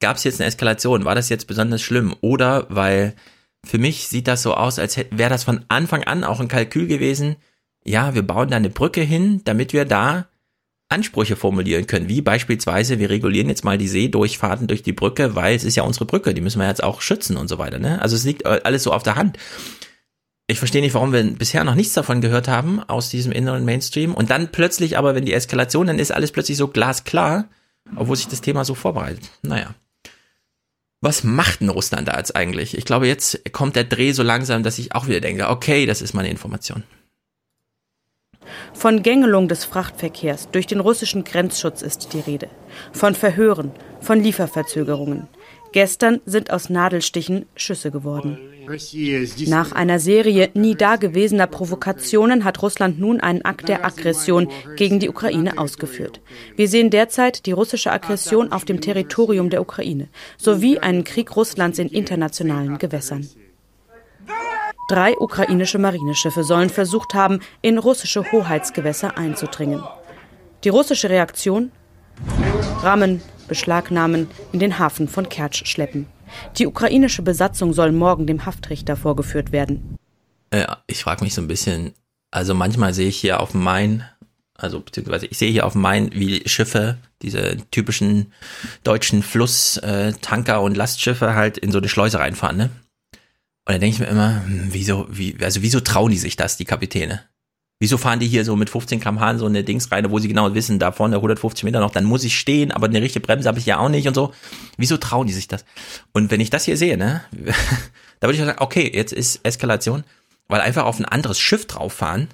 gab 0.00 0.16
es 0.16 0.24
jetzt 0.24 0.40
eine 0.40 0.48
Eskalation? 0.48 1.04
War 1.04 1.14
das 1.14 1.28
jetzt 1.28 1.46
besonders 1.46 1.80
schlimm? 1.82 2.14
Oder 2.20 2.66
weil 2.68 3.14
für 3.64 3.78
mich 3.78 4.08
sieht 4.08 4.28
das 4.28 4.42
so 4.42 4.54
aus, 4.54 4.78
als 4.78 4.96
wäre 4.96 5.30
das 5.30 5.44
von 5.44 5.64
Anfang 5.68 6.04
an 6.04 6.24
auch 6.24 6.40
ein 6.40 6.48
Kalkül 6.48 6.86
gewesen, 6.86 7.36
ja, 7.84 8.14
wir 8.14 8.22
bauen 8.22 8.48
da 8.48 8.56
eine 8.56 8.70
Brücke 8.70 9.00
hin, 9.02 9.40
damit 9.44 9.72
wir 9.72 9.84
da 9.84 10.28
Ansprüche 10.92 11.36
formulieren 11.36 11.86
können, 11.86 12.08
wie 12.08 12.20
beispielsweise, 12.20 12.98
wir 12.98 13.10
regulieren 13.10 13.48
jetzt 13.48 13.64
mal 13.64 13.78
die 13.78 13.88
Seedurchfahrten 13.88 14.66
durch 14.66 14.82
die 14.82 14.92
Brücke, 14.92 15.34
weil 15.34 15.56
es 15.56 15.64
ist 15.64 15.76
ja 15.76 15.82
unsere 15.82 16.04
Brücke, 16.04 16.34
die 16.34 16.42
müssen 16.42 16.60
wir 16.60 16.68
jetzt 16.68 16.84
auch 16.84 17.00
schützen 17.00 17.36
und 17.36 17.48
so 17.48 17.58
weiter. 17.58 17.78
Ne? 17.78 18.00
Also 18.02 18.14
es 18.14 18.24
liegt 18.24 18.44
äh, 18.44 18.60
alles 18.62 18.82
so 18.82 18.92
auf 18.92 19.02
der 19.02 19.16
Hand. 19.16 19.38
Ich 20.46 20.58
verstehe 20.58 20.82
nicht, 20.82 20.92
warum 20.92 21.12
wir 21.12 21.22
bisher 21.24 21.64
noch 21.64 21.74
nichts 21.74 21.94
davon 21.94 22.20
gehört 22.20 22.46
haben 22.46 22.80
aus 22.80 23.08
diesem 23.08 23.32
inneren 23.32 23.64
Mainstream. 23.64 24.12
Und 24.12 24.30
dann 24.30 24.52
plötzlich 24.52 24.98
aber, 24.98 25.14
wenn 25.14 25.24
die 25.24 25.32
Eskalation, 25.32 25.86
dann 25.86 25.98
ist 25.98 26.12
alles 26.12 26.30
plötzlich 26.30 26.58
so 26.58 26.68
glasklar, 26.68 27.48
obwohl 27.96 28.16
sich 28.16 28.28
das 28.28 28.42
Thema 28.42 28.64
so 28.64 28.74
vorbereitet. 28.74 29.30
Naja. 29.42 29.74
Was 31.00 31.24
macht 31.24 31.60
denn 31.60 31.70
Russland 31.70 32.08
da 32.08 32.18
jetzt 32.18 32.36
eigentlich? 32.36 32.76
Ich 32.76 32.84
glaube, 32.84 33.08
jetzt 33.08 33.52
kommt 33.52 33.76
der 33.76 33.84
Dreh 33.84 34.12
so 34.12 34.22
langsam, 34.22 34.62
dass 34.62 34.78
ich 34.78 34.94
auch 34.94 35.06
wieder 35.06 35.20
denke, 35.20 35.48
okay, 35.48 35.86
das 35.86 36.02
ist 36.02 36.12
meine 36.12 36.30
Information. 36.30 36.82
Von 38.72 39.02
Gängelung 39.02 39.48
des 39.48 39.64
Frachtverkehrs 39.64 40.48
durch 40.50 40.66
den 40.66 40.80
russischen 40.80 41.24
Grenzschutz 41.24 41.82
ist 41.82 42.12
die 42.12 42.20
Rede. 42.20 42.48
Von 42.92 43.14
Verhören, 43.14 43.72
von 44.00 44.22
Lieferverzögerungen. 44.22 45.28
Gestern 45.72 46.20
sind 46.26 46.50
aus 46.50 46.68
Nadelstichen 46.68 47.46
Schüsse 47.56 47.90
geworden. 47.90 48.38
Nach 49.46 49.72
einer 49.72 49.98
Serie 49.98 50.50
nie 50.54 50.74
dagewesener 50.74 51.46
Provokationen 51.46 52.44
hat 52.44 52.62
Russland 52.62 53.00
nun 53.00 53.20
einen 53.20 53.44
Akt 53.44 53.68
der 53.68 53.84
Aggression 53.84 54.48
gegen 54.76 55.00
die 55.00 55.08
Ukraine 55.08 55.58
ausgeführt. 55.58 56.20
Wir 56.56 56.68
sehen 56.68 56.90
derzeit 56.90 57.46
die 57.46 57.52
russische 57.52 57.90
Aggression 57.90 58.52
auf 58.52 58.64
dem 58.64 58.80
Territorium 58.80 59.50
der 59.50 59.62
Ukraine 59.62 60.08
sowie 60.36 60.78
einen 60.78 61.04
Krieg 61.04 61.34
Russlands 61.34 61.78
in 61.78 61.88
internationalen 61.88 62.78
Gewässern. 62.78 63.26
Drei 64.92 65.16
ukrainische 65.18 65.78
Marineschiffe 65.78 66.44
sollen 66.44 66.68
versucht 66.68 67.14
haben, 67.14 67.40
in 67.62 67.78
russische 67.78 68.30
Hoheitsgewässer 68.30 69.16
einzudringen. 69.16 69.82
Die 70.64 70.68
russische 70.68 71.08
Reaktion? 71.08 71.72
Rammen, 72.82 73.22
beschlagnahmen, 73.48 74.28
in 74.52 74.58
den 74.58 74.78
Hafen 74.78 75.08
von 75.08 75.30
Kertsch 75.30 75.64
schleppen. 75.64 76.08
Die 76.58 76.66
ukrainische 76.66 77.22
Besatzung 77.22 77.72
soll 77.72 77.90
morgen 77.90 78.26
dem 78.26 78.44
Haftrichter 78.44 78.94
vorgeführt 78.94 79.50
werden. 79.50 79.96
Ja, 80.52 80.82
ich 80.86 81.02
frage 81.02 81.24
mich 81.24 81.32
so 81.32 81.40
ein 81.40 81.48
bisschen, 81.48 81.94
also 82.30 82.52
manchmal 82.52 82.92
sehe 82.92 83.08
ich 83.08 83.16
hier 83.16 83.40
auf 83.40 83.52
dem 83.52 83.62
Main, 83.62 84.04
also 84.58 84.80
beziehungsweise 84.80 85.24
ich 85.24 85.38
sehe 85.38 85.50
hier 85.50 85.64
auf 85.64 85.72
dem 85.72 85.80
Main, 85.80 86.10
wie 86.12 86.46
Schiffe, 86.46 86.98
diese 87.22 87.56
typischen 87.70 88.30
deutschen 88.84 89.22
Flusstanker 89.22 90.60
und 90.60 90.76
Lastschiffe 90.76 91.34
halt 91.34 91.56
in 91.56 91.72
so 91.72 91.78
eine 91.78 91.88
Schleuse 91.88 92.18
reinfahren, 92.18 92.58
ne? 92.58 92.70
Und 93.64 93.74
da 93.74 93.78
denke 93.78 93.94
ich 93.94 94.00
mir 94.00 94.06
immer, 94.06 94.44
hm, 94.44 94.68
wieso, 94.70 95.06
wie, 95.10 95.36
also 95.40 95.62
wieso 95.62 95.80
trauen 95.80 96.10
die 96.10 96.18
sich 96.18 96.36
das, 96.36 96.56
die 96.56 96.64
Kapitäne? 96.64 97.22
Wieso 97.78 97.98
fahren 97.98 98.20
die 98.20 98.28
hier 98.28 98.44
so 98.44 98.54
mit 98.54 98.70
15 98.70 99.00
km/h 99.00 99.38
so 99.38 99.46
eine 99.46 99.64
Dings 99.64 99.90
rein, 99.90 100.08
wo 100.10 100.18
sie 100.20 100.28
genau 100.28 100.54
wissen, 100.54 100.78
da 100.78 100.92
vorne 100.92 101.16
150 101.16 101.64
Meter 101.64 101.80
noch, 101.80 101.90
dann 101.90 102.04
muss 102.04 102.22
ich 102.22 102.38
stehen, 102.38 102.70
aber 102.70 102.86
eine 102.86 103.02
richtige 103.02 103.26
Bremse 103.26 103.48
habe 103.48 103.58
ich 103.58 103.66
ja 103.66 103.78
auch 103.78 103.88
nicht 103.88 104.06
und 104.06 104.14
so. 104.14 104.32
Wieso 104.76 104.98
trauen 104.98 105.26
die 105.26 105.32
sich 105.32 105.48
das? 105.48 105.64
Und 106.12 106.30
wenn 106.30 106.40
ich 106.40 106.50
das 106.50 106.64
hier 106.64 106.76
sehe, 106.76 106.96
ne, 106.96 107.22
da 108.20 108.28
würde 108.28 108.38
ich 108.38 108.44
sagen, 108.44 108.58
okay, 108.60 108.88
jetzt 108.94 109.12
ist 109.12 109.40
Eskalation, 109.44 110.04
weil 110.46 110.60
einfach 110.60 110.84
auf 110.84 111.00
ein 111.00 111.04
anderes 111.04 111.40
Schiff 111.40 111.66
drauf 111.66 111.92
fahren, 111.92 112.28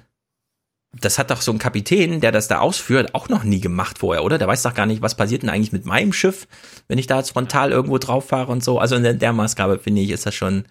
das 0.99 1.19
hat 1.19 1.29
doch 1.29 1.41
so 1.41 1.51
ein 1.51 1.59
Kapitän, 1.59 2.19
der 2.19 2.31
das 2.31 2.47
da 2.47 2.59
ausführt, 2.59 3.13
auch 3.13 3.29
noch 3.29 3.43
nie 3.43 3.59
gemacht 3.59 3.99
vorher, 3.99 4.23
oder? 4.23 4.37
Der 4.37 4.47
weiß 4.47 4.63
doch 4.63 4.73
gar 4.73 4.85
nicht, 4.85 5.01
was 5.01 5.15
passiert 5.15 5.43
denn 5.43 5.49
eigentlich 5.49 5.71
mit 5.71 5.85
meinem 5.85 6.13
Schiff, 6.13 6.47
wenn 6.87 6.97
ich 6.97 7.07
da 7.07 7.17
jetzt 7.17 7.31
frontal 7.31 7.71
irgendwo 7.71 7.99
drauf 7.99 8.27
fahre 8.27 8.51
und 8.51 8.63
so. 8.63 8.79
Also 8.79 8.95
in 8.95 9.03
der, 9.03 9.13
der 9.13 9.33
Maßgabe, 9.33 9.79
finde 9.79 10.01
ich, 10.01 10.09
ist 10.09 10.25
das 10.25 10.33
schon 10.33 10.65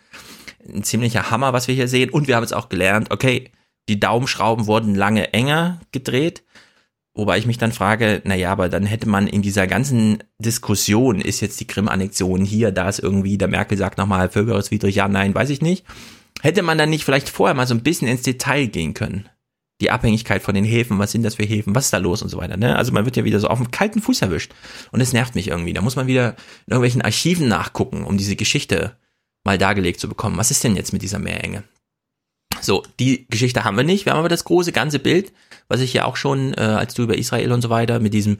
ein 0.67 0.83
ziemlicher 0.83 1.31
Hammer, 1.31 1.53
was 1.53 1.69
wir 1.69 1.75
hier 1.75 1.89
sehen. 1.89 2.11
Und 2.11 2.29
wir 2.29 2.37
haben 2.37 2.43
jetzt 2.43 2.55
auch 2.55 2.69
gelernt, 2.69 3.11
okay, 3.11 3.51
die 3.89 4.01
Daumenschrauben 4.01 4.67
wurden 4.67 4.95
lange 4.95 5.33
enger 5.33 5.81
gedreht. 5.93 6.45
Wobei 7.15 7.39
ich 7.39 7.47
mich 7.47 7.59
dann 7.59 7.73
frage, 7.73 8.23
na 8.25 8.37
ja, 8.37 8.53
aber 8.53 8.69
dann 8.69 8.87
hätte 8.87 9.09
man 9.09 9.27
in 9.27 9.43
dieser 9.43 9.67
ganzen 9.67 10.23
Diskussion, 10.39 11.21
ist 11.21 11.41
jetzt 11.41 11.59
die 11.59 11.67
Krim-Annexion 11.67 12.45
hier, 12.45 12.71
da 12.71 12.89
ist 12.89 13.01
irgendwie, 13.01 13.37
der 13.39 13.49
Merkel 13.49 13.77
sagt 13.77 13.99
nochmal 13.99 14.29
völkerrechtswidrig, 14.29 14.95
ja, 14.95 15.09
nein, 15.09 15.35
weiß 15.35 15.51
ich 15.51 15.61
nicht. 15.61 15.85
Hätte 16.43 16.63
man 16.63 16.79
dann 16.79 16.91
nicht 16.91 17.05
vielleicht 17.05 17.29
vorher 17.29 17.57
mal 17.57 17.67
so 17.67 17.75
ein 17.75 17.83
bisschen 17.83 18.07
ins 18.07 18.23
Detail 18.23 18.67
gehen 18.67 18.95
können? 18.95 19.29
Die 19.81 19.91
Abhängigkeit 19.91 20.43
von 20.43 20.55
den 20.55 20.65
Häfen, 20.65 20.99
was 21.01 21.11
sind 21.11 21.25
das 21.25 21.37
für 21.37 21.45
Häfen, 21.45 21.75
was 21.75 21.87
ist 21.87 21.93
da 21.93 21.99
los 21.99 22.23
und 22.23 22.29
so 22.29 22.39
weiter, 22.39 22.57
ne? 22.57 22.77
Also 22.77 22.93
man 22.93 23.05
wird 23.05 23.17
ja 23.17 23.25
wieder 23.25 23.41
so 23.41 23.49
auf 23.49 23.59
dem 23.59 23.73
kalten 23.73 24.01
Fuß 24.01 24.23
erwischt. 24.23 24.53
Und 24.93 25.01
es 25.01 25.13
nervt 25.13 25.35
mich 25.35 25.49
irgendwie. 25.49 25.73
Da 25.73 25.81
muss 25.81 25.97
man 25.97 26.07
wieder 26.07 26.37
in 26.67 26.73
irgendwelchen 26.73 27.03
Archiven 27.03 27.49
nachgucken, 27.49 28.05
um 28.05 28.17
diese 28.17 28.37
Geschichte 28.37 28.97
mal 29.45 29.59
dargelegt 29.59 30.01
zu 30.01 30.09
bekommen. 30.09 30.37
Was 30.37 30.51
ist 30.51 30.65
denn 30.65 30.77
jetzt 30.77 30.93
mit 30.93 31.03
dieser 31.03 31.19
Meerenge? 31.19 31.65
So, 32.61 32.83
die 32.99 33.27
Geschichte 33.29 33.65
haben 33.65 33.77
wir 33.77 33.85
nicht. 33.85 34.05
Wir 34.05 34.13
haben 34.13 34.19
aber 34.19 34.29
das 34.29 34.45
große 34.45 34.73
ganze 34.73 34.99
Bild, 34.99 35.33
was 35.69 35.81
ich 35.81 35.93
ja 35.93 36.05
auch 36.05 36.17
schon, 36.17 36.55
äh, 36.55 36.61
als 36.61 36.95
du 36.95 37.03
über 37.03 37.17
Israel 37.17 37.53
und 37.53 37.63
so 37.63 37.71
weiter, 37.71 38.01
mit 38.01 38.15
diesem, 38.15 38.39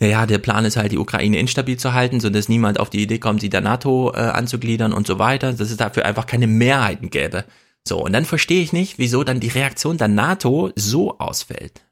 naja, 0.00 0.26
der 0.26 0.38
Plan 0.38 0.64
ist 0.64 0.76
halt, 0.76 0.92
die 0.92 0.98
Ukraine 0.98 1.38
instabil 1.38 1.76
zu 1.76 1.92
halten, 1.92 2.20
so 2.20 2.30
dass 2.30 2.48
niemand 2.48 2.80
auf 2.80 2.90
die 2.90 3.02
Idee 3.02 3.18
kommt, 3.18 3.40
sie 3.40 3.50
der 3.50 3.60
NATO 3.60 4.12
äh, 4.14 4.18
anzugliedern 4.18 4.92
und 4.92 5.06
so 5.06 5.18
weiter, 5.18 5.52
dass 5.52 5.70
es 5.70 5.76
dafür 5.76 6.06
einfach 6.06 6.26
keine 6.26 6.46
Mehrheiten 6.46 7.10
gäbe. 7.10 7.44
So, 7.86 8.02
und 8.04 8.12
dann 8.12 8.24
verstehe 8.24 8.62
ich 8.62 8.72
nicht, 8.72 8.98
wieso 8.98 9.24
dann 9.24 9.40
die 9.40 9.48
Reaktion 9.48 9.98
der 9.98 10.08
NATO 10.08 10.70
so 10.74 11.18
ausfällt. 11.18 11.82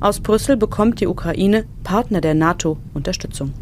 Aus 0.00 0.20
Brüssel 0.20 0.56
bekommt 0.56 1.00
die 1.00 1.06
Ukraine, 1.06 1.66
Partner 1.82 2.20
der 2.20 2.34
NATO, 2.34 2.78
Unterstützung. 2.94 3.52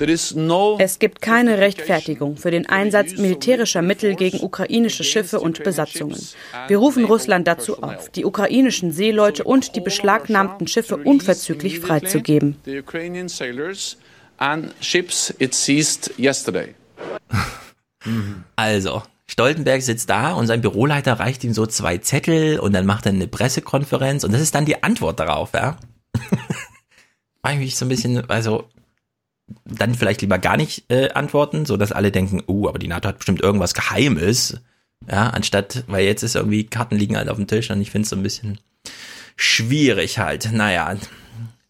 Es 0.00 0.98
gibt 0.98 1.22
keine 1.22 1.58
Rechtfertigung 1.58 2.36
für 2.36 2.50
den 2.50 2.68
Einsatz 2.68 3.16
militärischer 3.16 3.82
Mittel 3.82 4.14
gegen 4.14 4.40
ukrainische 4.40 5.04
Schiffe 5.04 5.40
und 5.40 5.62
Besatzungen. 5.64 6.18
Wir 6.68 6.78
rufen 6.78 7.04
Russland 7.04 7.46
dazu 7.46 7.82
auf, 7.82 8.10
die 8.10 8.24
ukrainischen 8.24 8.92
Seeleute 8.92 9.44
und 9.44 9.76
die 9.76 9.80
beschlagnahmten 9.80 10.66
Schiffe 10.66 10.96
unverzüglich 10.96 11.80
freizugeben. 11.80 12.56
The 12.64 12.78
Ukrainian 12.78 13.28
sailors 13.28 13.96
and 14.38 14.74
ships 14.80 15.34
it 15.38 15.54
seized 15.54 16.12
yesterday. 16.18 16.74
Also, 18.56 19.02
Stoltenberg 19.26 19.82
sitzt 19.82 20.08
da 20.08 20.32
und 20.32 20.46
sein 20.46 20.62
Büroleiter 20.62 21.14
reicht 21.20 21.44
ihm 21.44 21.52
so 21.52 21.66
zwei 21.66 21.98
Zettel 21.98 22.58
und 22.58 22.72
dann 22.72 22.86
macht 22.86 23.06
er 23.06 23.12
eine 23.12 23.26
Pressekonferenz 23.26 24.24
und 24.24 24.32
das 24.32 24.40
ist 24.40 24.54
dann 24.54 24.64
die 24.64 24.82
Antwort 24.82 25.20
darauf, 25.20 25.52
ja. 25.52 25.76
Ich 27.50 27.58
mich 27.58 27.76
so 27.76 27.86
ein 27.86 27.88
bisschen, 27.88 28.28
also 28.28 28.68
dann 29.64 29.94
vielleicht 29.94 30.20
lieber 30.20 30.38
gar 30.38 30.56
nicht 30.56 30.90
äh, 30.90 31.10
antworten, 31.10 31.66
so 31.66 31.76
dass 31.76 31.92
alle 31.92 32.12
denken, 32.12 32.42
uh, 32.46 32.68
aber 32.68 32.78
die 32.78 32.88
NATO 32.88 33.08
hat 33.08 33.18
bestimmt 33.18 33.40
irgendwas 33.40 33.74
Geheimes, 33.74 34.60
ja, 35.10 35.30
anstatt, 35.30 35.84
weil 35.86 36.04
jetzt 36.04 36.22
ist 36.22 36.36
irgendwie 36.36 36.64
Karten 36.64 36.96
liegen 36.96 37.16
halt 37.16 37.28
auf 37.28 37.36
dem 37.36 37.46
Tisch 37.46 37.70
und 37.70 37.80
ich 37.80 37.90
finde 37.90 38.04
es 38.04 38.10
so 38.10 38.16
ein 38.16 38.22
bisschen 38.22 38.58
schwierig 39.36 40.18
halt. 40.18 40.52
Naja, 40.52 40.96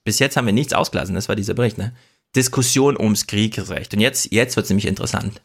bis 0.04 0.18
jetzt 0.18 0.36
haben 0.36 0.46
wir 0.46 0.52
nichts 0.52 0.72
ausgelassen, 0.72 1.14
das 1.14 1.28
war 1.28 1.36
dieser 1.36 1.54
Bericht, 1.54 1.78
ne? 1.78 1.92
Diskussion 2.36 2.96
ums 2.98 3.26
Kriegsrecht. 3.26 3.94
Und 3.94 4.00
jetzt, 4.00 4.32
jetzt 4.32 4.56
wird 4.56 4.64
es 4.64 4.70
nämlich 4.70 4.86
interessant. 4.86 5.40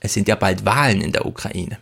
Es 0.00 0.14
sind 0.14 0.28
ja 0.28 0.36
bald 0.36 0.64
Wahlen 0.64 1.00
in 1.00 1.12
der 1.12 1.26
Ukraine. 1.26 1.78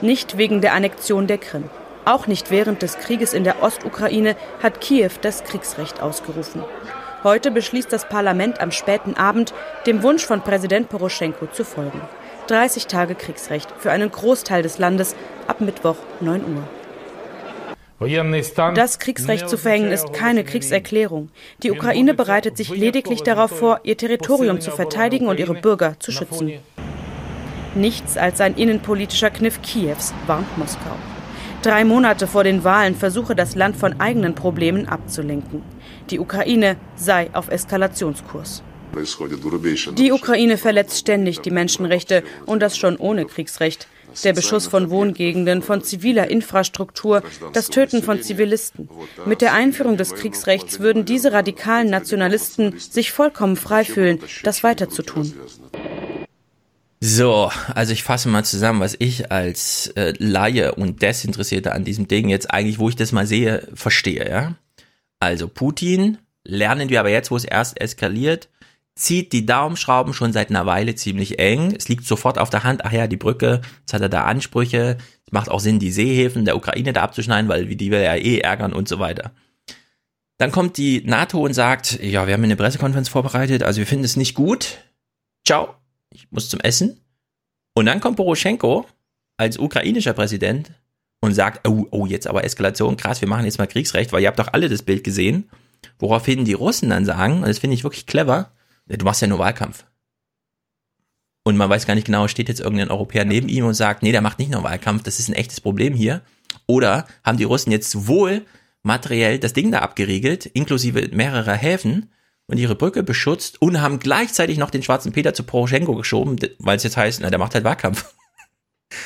Nicht 0.00 0.38
wegen 0.38 0.60
der 0.60 0.74
Annexion 0.74 1.26
der 1.26 1.38
Krim. 1.38 1.64
Auch 2.04 2.26
nicht 2.26 2.50
während 2.50 2.80
des 2.82 2.98
Krieges 2.98 3.34
in 3.34 3.44
der 3.44 3.62
Ostukraine 3.62 4.36
hat 4.62 4.80
Kiew 4.80 5.10
das 5.20 5.44
Kriegsrecht 5.44 6.00
ausgerufen. 6.00 6.62
Heute 7.24 7.50
beschließt 7.50 7.92
das 7.92 8.08
Parlament 8.08 8.60
am 8.60 8.70
späten 8.70 9.14
Abend, 9.14 9.52
dem 9.86 10.04
Wunsch 10.04 10.24
von 10.24 10.40
Präsident 10.40 10.88
Poroschenko 10.88 11.48
zu 11.48 11.64
folgen. 11.64 12.00
30 12.46 12.86
Tage 12.86 13.16
Kriegsrecht 13.16 13.68
für 13.76 13.90
einen 13.90 14.10
Großteil 14.10 14.62
des 14.62 14.78
Landes 14.78 15.16
ab 15.48 15.60
Mittwoch 15.60 15.96
9 16.20 16.42
Uhr. 16.44 16.62
Das 18.74 19.00
Kriegsrecht 19.00 19.48
zu 19.48 19.58
verhängen 19.58 19.90
ist 19.90 20.12
keine 20.12 20.44
Kriegserklärung. 20.44 21.30
Die 21.64 21.72
Ukraine 21.72 22.14
bereitet 22.14 22.56
sich 22.56 22.68
lediglich 22.68 23.24
darauf 23.24 23.50
vor, 23.50 23.80
ihr 23.82 23.96
Territorium 23.96 24.60
zu 24.60 24.70
verteidigen 24.70 25.26
und 25.26 25.40
ihre 25.40 25.54
Bürger 25.54 25.98
zu 25.98 26.12
schützen. 26.12 26.52
Nichts 27.74 28.16
als 28.16 28.40
ein 28.40 28.54
innenpolitischer 28.54 29.30
Kniff 29.30 29.60
Kiews, 29.62 30.14
warnt 30.28 30.56
Moskau. 30.56 30.96
Drei 31.62 31.84
Monate 31.84 32.28
vor 32.28 32.44
den 32.44 32.62
Wahlen 32.62 32.94
versuche 32.94 33.34
das 33.34 33.56
Land 33.56 33.76
von 33.76 33.98
eigenen 34.00 34.36
Problemen 34.36 34.88
abzulenken. 34.88 35.64
Die 36.10 36.18
Ukraine 36.18 36.76
sei 36.96 37.30
auf 37.34 37.48
Eskalationskurs. 37.48 38.62
Die 39.96 40.12
Ukraine 40.12 40.56
verletzt 40.56 40.98
ständig 40.98 41.40
die 41.40 41.50
Menschenrechte 41.50 42.22
und 42.46 42.60
das 42.60 42.78
schon 42.78 42.96
ohne 42.96 43.26
Kriegsrecht 43.26 43.86
der 44.24 44.32
Beschuss 44.32 44.66
von 44.66 44.90
Wohngegenden, 44.90 45.62
von 45.62 45.82
ziviler 45.82 46.30
Infrastruktur, 46.30 47.22
das 47.52 47.68
Töten 47.68 48.02
von 48.02 48.22
Zivilisten. 48.22 48.88
Mit 49.26 49.42
der 49.42 49.52
Einführung 49.52 49.96
des 49.96 50.14
Kriegsrechts 50.14 50.80
würden 50.80 51.04
diese 51.04 51.32
radikalen 51.32 51.90
Nationalisten 51.90 52.78
sich 52.78 53.12
vollkommen 53.12 53.56
frei 53.56 53.84
fühlen, 53.84 54.20
das 54.42 54.64
weiterzutun. 54.64 55.34
So, 57.00 57.50
also 57.74 57.92
ich 57.92 58.02
fasse 58.02 58.28
mal 58.28 58.44
zusammen, 58.44 58.80
was 58.80 58.96
ich 58.98 59.30
als 59.30 59.86
äh, 59.94 60.14
Laie 60.18 60.74
und 60.74 61.00
Desinteressierte 61.00 61.72
an 61.72 61.84
diesem 61.84 62.08
Ding 62.08 62.28
jetzt 62.28 62.50
eigentlich, 62.50 62.80
wo 62.80 62.88
ich 62.88 62.96
das 62.96 63.12
mal 63.12 63.26
sehe, 63.26 63.68
verstehe, 63.74 64.28
ja. 64.28 64.54
Also 65.20 65.48
Putin, 65.48 66.18
lernen 66.44 66.88
wir 66.88 67.00
aber 67.00 67.10
jetzt, 67.10 67.30
wo 67.30 67.36
es 67.36 67.44
erst 67.44 67.80
eskaliert, 67.80 68.48
zieht 68.94 69.32
die 69.32 69.46
Daumenschrauben 69.46 70.12
schon 70.12 70.32
seit 70.32 70.50
einer 70.50 70.66
Weile 70.66 70.94
ziemlich 70.94 71.38
eng. 71.38 71.74
Es 71.76 71.88
liegt 71.88 72.04
sofort 72.04 72.38
auf 72.38 72.50
der 72.50 72.64
Hand, 72.64 72.84
ach 72.84 72.92
ja, 72.92 73.06
die 73.06 73.16
Brücke, 73.16 73.60
jetzt 73.80 73.92
hat 73.92 74.02
er 74.02 74.08
da 74.08 74.24
Ansprüche. 74.24 74.98
Es 75.24 75.32
macht 75.32 75.50
auch 75.50 75.60
Sinn, 75.60 75.78
die 75.78 75.92
Seehäfen 75.92 76.44
der 76.44 76.56
Ukraine 76.56 76.92
da 76.92 77.02
abzuschneiden, 77.02 77.48
weil 77.48 77.66
die 77.66 77.90
will 77.90 78.02
ja 78.02 78.16
eh 78.16 78.38
ärgern 78.38 78.72
und 78.72 78.88
so 78.88 78.98
weiter. 78.98 79.32
Dann 80.38 80.52
kommt 80.52 80.76
die 80.76 81.02
NATO 81.04 81.40
und 81.44 81.54
sagt, 81.54 82.02
ja, 82.02 82.26
wir 82.26 82.34
haben 82.34 82.44
eine 82.44 82.56
Pressekonferenz 82.56 83.08
vorbereitet, 83.08 83.62
also 83.62 83.78
wir 83.78 83.86
finden 83.86 84.04
es 84.04 84.16
nicht 84.16 84.34
gut. 84.34 84.78
Ciao, 85.44 85.74
ich 86.10 86.30
muss 86.30 86.48
zum 86.48 86.60
Essen. 86.60 87.00
Und 87.74 87.86
dann 87.86 88.00
kommt 88.00 88.16
Poroschenko 88.16 88.86
als 89.36 89.58
ukrainischer 89.58 90.12
Präsident 90.12 90.72
und 91.20 91.34
sagt, 91.34 91.66
oh, 91.66 91.86
oh, 91.90 92.06
jetzt 92.06 92.26
aber 92.26 92.44
Eskalation, 92.44 92.96
krass, 92.96 93.20
wir 93.20 93.28
machen 93.28 93.44
jetzt 93.44 93.58
mal 93.58 93.66
Kriegsrecht, 93.66 94.12
weil 94.12 94.22
ihr 94.22 94.28
habt 94.28 94.38
doch 94.38 94.52
alle 94.52 94.68
das 94.68 94.82
Bild 94.82 95.04
gesehen. 95.04 95.50
Woraufhin 95.98 96.44
die 96.44 96.54
Russen 96.54 96.90
dann 96.90 97.04
sagen, 97.04 97.38
und 97.38 97.48
das 97.48 97.58
finde 97.58 97.74
ich 97.74 97.84
wirklich 97.84 98.06
clever, 98.06 98.52
du 98.86 99.04
machst 99.04 99.22
ja 99.22 99.28
nur 99.28 99.38
Wahlkampf. 99.38 99.84
Und 101.44 101.56
man 101.56 101.70
weiß 101.70 101.86
gar 101.86 101.94
nicht 101.94 102.06
genau, 102.06 102.28
steht 102.28 102.48
jetzt 102.48 102.60
irgendein 102.60 102.90
Europäer 102.90 103.24
neben 103.24 103.48
ihm 103.48 103.64
und 103.64 103.74
sagt, 103.74 104.02
nee, 104.02 104.12
der 104.12 104.20
macht 104.20 104.38
nicht 104.38 104.50
nur 104.50 104.64
Wahlkampf, 104.64 105.02
das 105.02 105.18
ist 105.18 105.28
ein 105.28 105.34
echtes 105.34 105.60
Problem 105.60 105.94
hier. 105.94 106.22
Oder 106.66 107.06
haben 107.24 107.38
die 107.38 107.44
Russen 107.44 107.72
jetzt 107.72 108.06
wohl 108.06 108.44
materiell 108.82 109.38
das 109.38 109.54
Ding 109.54 109.72
da 109.72 109.80
abgeriegelt, 109.80 110.46
inklusive 110.46 111.08
mehrerer 111.12 111.54
Häfen 111.54 112.10
und 112.46 112.58
ihre 112.58 112.74
Brücke 112.74 113.02
beschützt 113.02 113.60
und 113.60 113.80
haben 113.80 113.98
gleichzeitig 113.98 114.58
noch 114.58 114.70
den 114.70 114.82
schwarzen 114.82 115.12
Peter 115.12 115.34
zu 115.34 115.42
Poroschenko 115.42 115.94
geschoben, 115.94 116.38
weil 116.58 116.76
es 116.76 116.82
jetzt 116.82 116.96
heißt, 116.96 117.20
na, 117.20 117.30
der 117.30 117.38
macht 117.38 117.54
halt 117.54 117.64
Wahlkampf. 117.64 118.14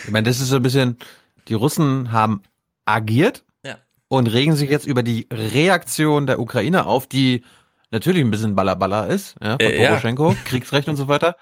Ich 0.04 0.10
meine, 0.10 0.28
das 0.28 0.40
ist 0.40 0.48
so 0.48 0.56
ein 0.56 0.62
bisschen, 0.62 0.96
die 1.48 1.54
Russen 1.54 2.12
haben 2.12 2.42
agiert 2.84 3.44
ja. 3.64 3.76
und 4.08 4.26
regen 4.26 4.56
sich 4.56 4.70
jetzt 4.70 4.86
über 4.86 5.02
die 5.02 5.26
Reaktion 5.32 6.26
der 6.26 6.40
Ukraine 6.40 6.86
auf, 6.86 7.06
die 7.06 7.44
natürlich 7.90 8.22
ein 8.22 8.30
bisschen 8.30 8.54
Ballerballer 8.54 9.08
ist, 9.08 9.36
ja, 9.42 9.52
von 9.52 9.60
Äh, 9.60 9.82
ja. 9.82 9.88
Poroschenko, 9.90 10.34
Kriegsrecht 10.44 10.88
und 10.88 10.96
so 10.96 11.08
weiter. 11.08 11.36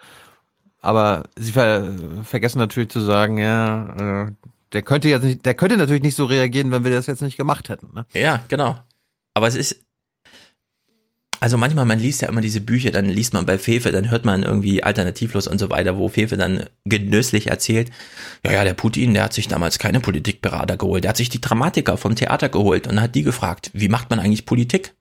Aber 0.83 1.25
sie 1.37 1.53
ver 1.53 1.93
vergessen 2.25 2.59
natürlich 2.59 2.89
zu 2.89 3.01
sagen, 3.01 3.39
ja, 3.39 4.27
äh, 4.27 4.33
der 4.73 4.83
könnte 4.83 5.09
jetzt 5.09 5.25
nicht, 5.25 5.45
der 5.45 5.55
könnte 5.55 5.77
natürlich 5.77 6.03
nicht 6.03 6.17
so 6.17 6.25
reagieren, 6.25 6.71
wenn 6.71 6.85
wir 6.85 6.91
das 6.91 7.07
jetzt 7.07 7.23
nicht 7.23 7.37
gemacht 7.37 7.69
hätten. 7.69 7.93
Ne? 7.95 8.07
Ja, 8.13 8.41
genau. 8.49 8.79
Aber 9.35 9.47
es 9.47 9.57
ist, 9.57 9.85
also 11.41 11.57
manchmal, 11.57 11.87
man 11.87 11.99
liest 11.99 12.21
ja 12.21 12.29
immer 12.29 12.43
diese 12.43 12.61
Bücher, 12.61 12.91
dann 12.91 13.07
liest 13.07 13.33
man 13.33 13.47
bei 13.47 13.57
Fefe, 13.59 13.91
dann 13.93 14.11
hört 14.11 14.27
man 14.27 14.43
irgendwie 14.43 14.83
alternativlos 14.83 15.49
und 15.49 15.59
so 15.59 15.71
weiter, 15.71 15.97
wo 15.97 16.09
Fefe 16.09 16.37
dann 16.37 16.67
genüsslich 16.85 17.47
erzählt, 17.49 17.91
ja, 18.45 18.53
ja, 18.53 18.65
der 18.65 18.75
Putin, 18.75 19.15
der 19.15 19.25
hat 19.25 19.33
sich 19.33 19.49
damals 19.49 19.79
keine 19.79 20.01
Politikberater 20.01 20.77
geholt, 20.77 21.05
der 21.05 21.09
hat 21.09 21.17
sich 21.17 21.31
die 21.31 21.41
Dramatiker 21.41 21.97
vom 21.97 22.15
Theater 22.15 22.51
geholt 22.51 22.87
und 22.87 23.01
hat 23.01 23.15
die 23.15 23.23
gefragt, 23.23 23.71
wie 23.73 23.89
macht 23.89 24.11
man 24.11 24.21
eigentlich 24.21 24.45
Politik? 24.45 24.95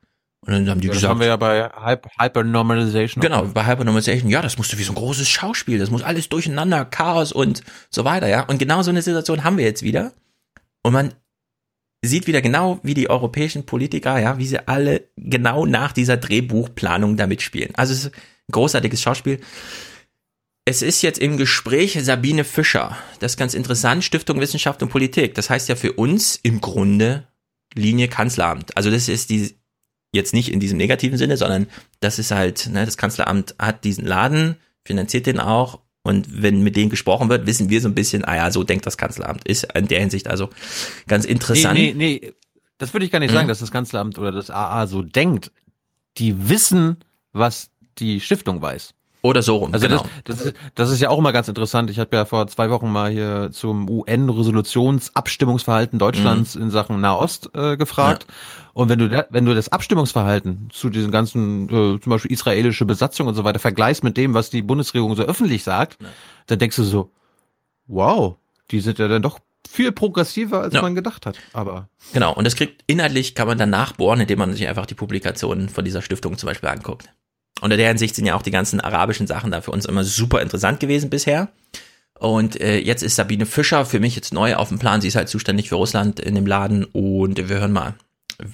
Und 0.45 0.53
dann 0.53 0.69
haben 0.69 0.79
die 0.79 0.87
das 0.87 0.95
gesagt, 0.95 1.11
haben 1.11 1.19
wir 1.19 1.27
ja 1.27 1.35
bei 1.35 1.69
Hyper 1.69 2.09
Hypernormalization. 2.17 3.21
Genau, 3.21 3.43
bei 3.43 3.67
Hypernormalization, 3.67 4.29
ja, 4.29 4.41
das 4.41 4.57
musste 4.57 4.77
wie 4.77 4.83
so 4.83 4.93
ein 4.93 4.95
großes 4.95 5.27
Schauspiel, 5.27 5.77
das 5.77 5.91
muss 5.91 6.03
alles 6.03 6.29
durcheinander, 6.29 6.85
Chaos 6.85 7.33
und 7.33 7.63
so 7.89 8.05
weiter, 8.05 8.27
ja. 8.27 8.43
Und 8.43 8.59
genau 8.59 8.81
so 8.81 8.91
eine 8.91 9.01
Situation 9.01 9.43
haben 9.43 9.57
wir 9.57 9.65
jetzt 9.65 9.83
wieder. 9.83 10.13
Und 10.83 10.93
man 10.93 11.13
sieht 12.01 12.27
wieder 12.27 12.41
genau, 12.41 12.79
wie 12.83 12.93
die 12.93 13.09
europäischen 13.09 13.65
Politiker, 13.65 14.19
ja, 14.19 14.37
wie 14.37 14.47
sie 14.47 14.67
alle 14.67 15.09
genau 15.17 15.65
nach 15.65 15.91
dieser 15.91 16.17
Drehbuchplanung 16.17 17.17
da 17.17 17.27
mitspielen. 17.27 17.75
Also 17.75 17.93
es 17.93 18.05
ist 18.05 18.15
ein 18.15 18.51
großartiges 18.51 19.01
Schauspiel. 19.01 19.39
Es 20.65 20.81
ist 20.81 21.01
jetzt 21.01 21.19
im 21.19 21.37
Gespräch 21.37 21.97
Sabine 22.01 22.43
Fischer. 22.43 22.95
Das 23.19 23.33
ist 23.33 23.37
ganz 23.37 23.53
interessant, 23.53 24.03
Stiftung 24.03 24.39
Wissenschaft 24.39 24.81
und 24.81 24.89
Politik. 24.89 25.35
Das 25.35 25.49
heißt 25.49 25.67
ja 25.67 25.75
für 25.75 25.93
uns 25.93 26.39
im 26.41 26.61
Grunde 26.61 27.27
Linie 27.73 28.07
Kanzleramt. 28.07 28.77
Also 28.77 28.89
das 28.91 29.09
ist 29.09 29.29
die, 29.29 29.55
jetzt 30.13 30.33
nicht 30.33 30.51
in 30.51 30.59
diesem 30.59 30.77
negativen 30.77 31.17
Sinne, 31.17 31.37
sondern 31.37 31.67
das 31.99 32.19
ist 32.19 32.31
halt, 32.31 32.67
ne, 32.67 32.85
das 32.85 32.97
Kanzleramt 32.97 33.55
hat 33.59 33.83
diesen 33.83 34.05
Laden, 34.05 34.57
finanziert 34.85 35.25
den 35.25 35.39
auch 35.39 35.81
und 36.09 36.41
wenn 36.41 36.63
mit 36.63 36.75
denen 36.75 36.89
gesprochen 36.89 37.29
wird, 37.29 37.45
wissen 37.45 37.69
wir 37.69 37.79
so 37.81 37.87
ein 37.87 37.93
bisschen, 37.93 38.25
ah 38.25 38.35
ja, 38.35 38.51
so 38.51 38.63
denkt 38.63 38.85
das 38.87 38.97
Kanzleramt. 38.97 39.47
Ist 39.47 39.67
in 39.75 39.87
der 39.87 39.99
Hinsicht 39.99 40.27
also 40.27 40.49
ganz 41.07 41.23
interessant. 41.23 41.77
Nee, 41.77 41.93
nee, 41.95 42.19
nee. 42.23 42.33
Das 42.79 42.93
würde 42.93 43.05
ich 43.05 43.11
gar 43.11 43.19
nicht 43.19 43.29
Mhm. 43.29 43.35
sagen, 43.35 43.47
dass 43.47 43.59
das 43.59 43.71
Kanzleramt 43.71 44.17
oder 44.17 44.31
das 44.31 44.49
AA 44.49 44.87
so 44.87 45.03
denkt. 45.03 45.51
Die 46.17 46.49
wissen, 46.49 46.97
was 47.31 47.69
die 47.99 48.19
Stiftung 48.19 48.61
weiß. 48.61 48.93
Oder 49.21 49.41
so 49.41 49.57
rum, 49.57 49.73
Also 49.73 49.85
genau. 49.87 50.03
das, 50.23 50.37
das, 50.37 50.45
ist, 50.45 50.55
das 50.75 50.89
ist 50.91 51.01
ja 51.01 51.09
auch 51.09 51.17
immer 51.17 51.33
ganz 51.33 51.49
interessant. 51.49 51.89
Ich 51.89 51.99
habe 51.99 52.15
ja 52.15 52.23
vor 52.23 52.47
zwei 52.47 52.69
Wochen 52.69 52.89
mal 52.89 53.11
hier 53.11 53.49
zum 53.51 53.89
UN-Resolutionsabstimmungsverhalten 53.89 55.99
Deutschlands 55.99 56.55
in 56.55 56.71
Sachen 56.71 57.01
Nahost 57.01 57.49
äh, 57.53 57.75
gefragt. 57.77 58.25
Und 58.73 58.87
wenn 58.89 58.99
du 58.99 59.27
wenn 59.29 59.45
du 59.45 59.53
das 59.53 59.69
Abstimmungsverhalten 59.69 60.69
zu 60.71 60.89
diesen 60.89 61.11
ganzen, 61.11 61.65
äh, 61.65 61.99
zum 61.99 62.09
Beispiel 62.09 62.31
israelische 62.31 62.85
Besatzung 62.85 63.27
und 63.27 63.35
so 63.35 63.43
weiter 63.43 63.59
vergleichst 63.59 64.03
mit 64.05 64.15
dem, 64.15 64.33
was 64.33 64.49
die 64.49 64.61
Bundesregierung 64.61 65.15
so 65.15 65.23
öffentlich 65.23 65.63
sagt, 65.63 65.97
dann 66.47 66.59
denkst 66.59 66.77
du 66.77 66.83
so, 66.83 67.11
wow, 67.87 68.35
die 68.71 68.79
sind 68.79 68.99
ja 68.99 69.07
dann 69.09 69.21
doch 69.21 69.39
viel 69.69 69.91
progressiver, 69.91 70.61
als 70.61 70.73
Ja. 70.73 70.81
man 70.81 70.95
gedacht 70.95 71.25
hat. 71.25 71.37
Aber 71.53 71.89
Genau, 72.13 72.33
und 72.33 72.45
das 72.45 72.55
kriegt 72.55 72.83
inhaltlich 72.87 73.35
kann 73.35 73.47
man 73.47 73.57
dann 73.57 73.69
nachbohren, 73.69 74.21
indem 74.21 74.39
man 74.39 74.53
sich 74.53 74.65
einfach 74.67 74.85
die 74.85 74.95
Publikationen 74.95 75.67
von 75.67 75.83
dieser 75.83 76.01
Stiftung 76.01 76.37
zum 76.37 76.47
Beispiel 76.47 76.69
anguckt. 76.69 77.09
Und 77.61 77.71
in 77.71 77.77
der 77.77 77.87
Hinsicht 77.87 78.15
sind 78.15 78.25
ja 78.25 78.35
auch 78.35 78.41
die 78.41 78.51
ganzen 78.51 78.79
arabischen 78.79 79.27
Sachen 79.27 79.51
da 79.51 79.61
für 79.61 79.71
uns 79.71 79.85
immer 79.85 80.03
super 80.03 80.41
interessant 80.41 80.79
gewesen 80.79 81.09
bisher. 81.09 81.49
Und 82.19 82.59
äh, 82.59 82.79
jetzt 82.79 83.01
ist 83.01 83.15
Sabine 83.15 83.45
Fischer 83.45 83.85
für 83.85 83.99
mich 83.99 84.15
jetzt 84.15 84.33
neu 84.33 84.55
auf 84.55 84.69
dem 84.69 84.79
Plan. 84.79 85.01
Sie 85.01 85.07
ist 85.07 85.15
halt 85.15 85.29
zuständig 85.29 85.69
für 85.69 85.75
Russland 85.75 86.19
in 86.19 86.35
dem 86.35 86.45
Laden 86.45 86.83
und 86.83 87.37
wir 87.37 87.59
hören 87.59 87.71
mal, 87.71 87.95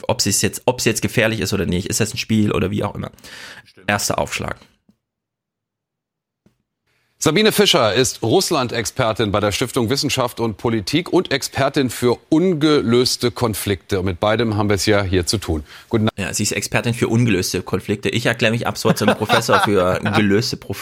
ob 0.07 0.21
sie 0.21 0.29
es 0.29 0.41
jetzt, 0.41 0.63
ob 0.65 0.79
es 0.79 0.85
jetzt 0.85 1.01
gefährlich 1.01 1.39
ist 1.39 1.53
oder 1.53 1.65
nicht. 1.65 1.87
Ist 1.87 1.99
das 1.99 2.13
ein 2.13 2.17
Spiel 2.17 2.51
oder 2.51 2.69
wie 2.69 2.83
auch 2.83 2.95
immer. 2.95 3.11
Erster 3.87 4.19
Aufschlag. 4.19 4.57
Sabine 7.17 7.51
Fischer 7.53 7.93
ist 7.93 8.21
Russland-Expertin 8.21 9.31
bei 9.31 9.39
der 9.39 9.51
Stiftung 9.51 9.89
Wissenschaft 9.89 10.39
und 10.39 10.57
Politik 10.57 11.11
und 11.11 11.31
Expertin 11.31 11.89
für 11.89 12.19
ungelöste 12.29 13.31
Konflikte. 13.31 13.99
Und 13.99 14.05
mit 14.05 14.19
beidem 14.19 14.57
haben 14.57 14.69
wir 14.69 14.75
es 14.75 14.85
ja 14.85 15.01
hier 15.01 15.25
zu 15.25 15.37
tun. 15.37 15.63
Guten 15.89 16.09
Ja, 16.17 16.33
sie 16.33 16.43
ist 16.43 16.51
Expertin 16.51 16.93
für 16.93 17.07
ungelöste 17.07 17.63
Konflikte. 17.63 18.09
Ich 18.09 18.25
erkläre 18.25 18.51
mich 18.51 18.67
ab 18.67 18.77
sofort 18.77 18.99
zum 18.99 19.07
Professor 19.15 19.61
für 19.61 19.99
gelöste 20.15 20.57
Pro 20.57 20.75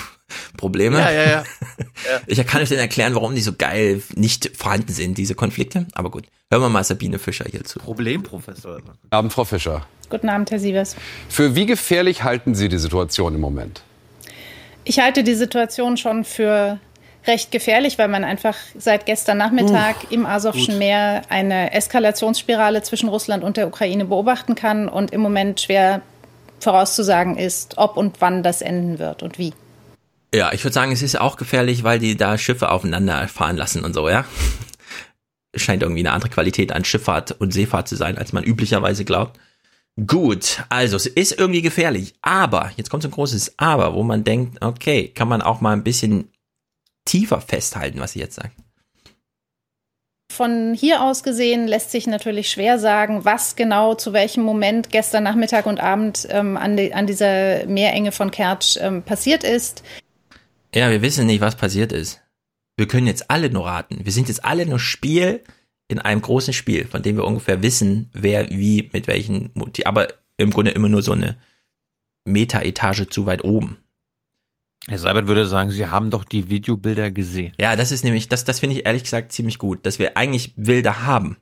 Probleme. 0.58 0.98
Ja, 0.98 1.12
ja, 1.12 1.30
ja. 1.30 1.44
Ich 2.28 2.46
kann 2.48 2.62
euch 2.62 2.70
dann 2.70 2.80
erklären, 2.80 3.14
warum 3.14 3.36
die 3.36 3.42
so 3.42 3.54
geil 3.54 4.02
nicht 4.16 4.52
vorhanden 4.58 4.92
sind, 4.92 5.18
diese 5.18 5.36
Konflikte. 5.36 5.86
Aber 5.94 6.10
gut, 6.10 6.26
hören 6.50 6.64
wir 6.64 6.70
mal 6.70 6.84
Sabine 6.84 7.20
Fischer 7.20 7.46
hier 7.50 7.64
zu. 7.64 7.78
Problemprofessor. 7.80 8.78
Guten 8.78 8.98
Abend, 9.12 9.32
Frau 9.32 9.46
Fischer. 9.46 9.86
Guten 10.10 10.30
Abend, 10.30 10.50
Herr 10.50 10.60
Sievers. 10.60 10.96
Für 11.30 11.56
wie 11.56 11.68
gefährlich 11.68 12.24
halten 12.24 12.56
Sie 12.56 12.68
die 12.68 12.80
Situation 12.80 13.36
im 13.36 13.42
Moment? 13.42 13.84
Ich 14.86 15.00
halte 15.00 15.24
die 15.24 15.36
Situation 15.36 15.98
schon 15.98 16.24
für 16.24 16.80
recht 17.26 17.52
gefährlich, 17.52 17.98
weil 17.98 18.10
man 18.10 18.24
einfach 18.24 18.58
seit 18.78 19.06
gestern 19.06 19.38
Nachmittag 19.38 19.96
Uff, 20.04 20.12
im 20.12 20.26
Asowschen 20.26 20.78
Meer 20.78 21.22
eine 21.30 21.74
Eskalationsspirale 21.74 22.84
zwischen 22.84 23.10
Russland 23.10 23.44
und 23.44 23.58
der 23.58 23.68
Ukraine 23.68 24.06
beobachten 24.06 24.56
kann 24.56 24.90
und 24.90 25.12
im 25.12 25.22
Moment 25.22 25.62
schwer 25.62 26.02
vorauszusagen 26.60 27.38
ist, 27.38 27.78
ob 27.78 27.98
und 27.98 28.20
wann 28.20 28.44
das 28.44 28.62
enden 28.62 29.00
wird 29.00 29.24
und 29.24 29.38
wie. 29.38 29.54
Ja, 30.34 30.52
ich 30.52 30.64
würde 30.64 30.74
sagen, 30.74 30.92
es 30.92 31.02
ist 31.02 31.20
auch 31.20 31.38
gefährlich, 31.38 31.84
weil 31.84 32.00
die 32.00 32.18
da 32.18 32.38
Schiffe 32.38 32.72
aufeinander 32.72 33.28
fahren 33.28 33.58
lassen 33.58 33.86
und 33.86 33.94
so, 33.94 34.10
ja. 34.10 34.26
Scheint 35.56 35.84
irgendwie 35.84 36.02
eine 36.02 36.12
andere 36.12 36.32
Qualität 36.32 36.72
an 36.72 36.84
Schifffahrt 36.84 37.32
und 37.32 37.54
Seefahrt 37.54 37.88
zu 37.88 37.96
sein, 37.96 38.18
als 38.18 38.34
man 38.34 38.44
üblicherweise 38.44 39.06
glaubt. 39.06 39.40
Gut, 40.08 40.64
also 40.70 40.96
es 40.96 41.06
ist 41.06 41.38
irgendwie 41.38 41.62
gefährlich, 41.62 42.16
aber, 42.24 42.72
jetzt 42.78 42.90
kommt 42.90 43.04
so 43.04 43.10
ein 43.10 43.14
großes 43.14 43.56
Aber, 43.58 43.94
wo 43.94 44.02
man 44.02 44.24
denkt, 44.24 44.64
okay, 44.64 45.08
kann 45.08 45.28
man 45.28 45.44
auch 45.44 45.62
mal 45.62 45.74
ein 45.74 45.84
bisschen 45.84 46.32
tiefer 47.06 47.42
festhalten, 47.42 48.00
was 48.00 48.14
sie 48.14 48.20
jetzt 48.20 48.36
sagt. 48.36 48.56
Von 50.32 50.74
hier 50.74 51.04
aus 51.04 51.22
gesehen 51.22 51.68
lässt 51.68 51.92
sich 51.92 52.08
natürlich 52.08 52.50
schwer 52.50 52.80
sagen, 52.80 53.24
was 53.24 53.56
genau 53.56 53.94
zu 53.94 54.14
welchem 54.14 54.42
Moment 54.42 54.90
gestern 54.90 55.24
Nachmittag 55.24 55.68
und 55.68 55.80
Abend 55.80 56.28
ähm, 56.32 56.58
an, 56.58 56.76
die, 56.76 56.92
an, 56.92 57.06
dieser 57.06 57.68
Meerenge 57.68 58.12
von 58.12 58.32
Kertsch 58.32 58.78
ähm, 58.82 59.04
passiert 59.04 59.44
ist. 59.44 59.84
Ja, 60.74 60.90
wir 60.90 61.04
wissen 61.04 61.28
nicht, 61.28 61.42
was 61.42 61.56
passiert 61.56 61.92
ist. 61.92 62.20
Wir 62.78 62.88
können 62.88 63.06
jetzt 63.06 63.30
alle 63.30 63.52
nur 63.52 63.68
raten. 63.68 64.04
Wir 64.04 64.12
sind 64.12 64.28
jetzt 64.28 64.44
alle 64.44 64.66
nur 64.66 64.80
Spiel 64.80 65.44
in 65.94 66.00
einem 66.00 66.22
großen 66.22 66.54
Spiel, 66.54 66.86
von 66.86 67.02
dem 67.02 67.16
wir 67.16 67.24
ungefähr 67.24 67.62
wissen, 67.62 68.10
wer 68.14 68.50
wie 68.50 68.90
mit 68.92 69.08
welchen, 69.08 69.52
aber 69.86 70.08
im 70.38 70.50
Grunde 70.50 70.72
immer 70.72 70.90
nur 70.90 71.02
so 71.02 71.14
eine 71.14 71.38
Meta-Etage 72.26 73.08
zu 73.10 73.26
weit 73.26 73.44
oben. 73.44 73.78
Herr 74.88 75.00
Seibert 75.00 75.28
würde 75.28 75.48
sagen, 75.48 75.72
Sie 75.72 75.88
haben 75.88 76.10
doch 76.10 76.26
die 76.26 76.50
Videobilder 76.50 77.10
gesehen. 77.12 77.54
Ja, 77.58 77.76
das 77.78 77.92
ist 77.92 78.04
nämlich, 78.04 78.28
das, 78.28 78.44
das 78.44 78.60
finde 78.60 78.76
ich 78.76 78.86
ehrlich 78.86 79.04
gesagt 79.04 79.32
ziemlich 79.32 79.58
gut, 79.58 79.86
dass 79.86 79.98
wir 79.98 80.18
eigentlich 80.18 80.56
Bilder 80.56 81.06
haben. 81.06 81.38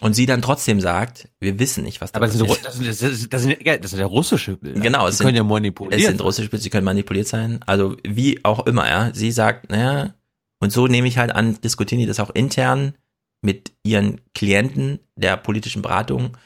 Und 0.00 0.14
sie 0.14 0.24
dann 0.24 0.40
trotzdem 0.40 0.80
sagt, 0.80 1.28
wir 1.40 1.58
wissen 1.58 1.84
nicht, 1.84 2.00
was 2.00 2.12
da 2.12 2.16
Aber 2.16 2.26
das 2.26 2.36
sind, 2.36 2.48
das, 2.48 2.56
sind, 2.56 2.86
das, 2.86 2.98
sind, 2.98 3.32
das, 3.34 3.42
sind, 3.42 3.84
das 3.84 3.90
sind 3.90 4.00
ja 4.00 4.06
russische 4.06 4.56
Bilder. 4.56 4.80
Genau, 4.80 5.06
es 5.06 5.18
sind, 5.18 5.26
können 5.26 5.36
ja 5.36 5.44
manipuliert 5.44 6.00
Es 6.00 6.06
sind 6.06 6.22
russische 6.22 6.48
Bilder, 6.48 6.62
sie 6.62 6.70
können 6.70 6.86
manipuliert 6.86 7.28
sein. 7.28 7.60
Also 7.66 7.98
wie 8.02 8.42
auch 8.42 8.66
immer, 8.66 8.88
ja. 8.88 9.12
Sie 9.12 9.30
sagt, 9.30 9.68
naja, 9.68 10.14
und 10.58 10.72
so 10.72 10.86
nehme 10.86 11.06
ich 11.06 11.18
halt 11.18 11.32
an, 11.32 11.60
diskutieren 11.60 12.00
die 12.00 12.06
das 12.06 12.18
auch 12.18 12.30
intern 12.30 12.94
mit 13.42 13.72
ihren 13.82 14.20
Klienten 14.34 15.00
der 15.16 15.36
politischen 15.36 15.82
Beratung. 15.82 16.36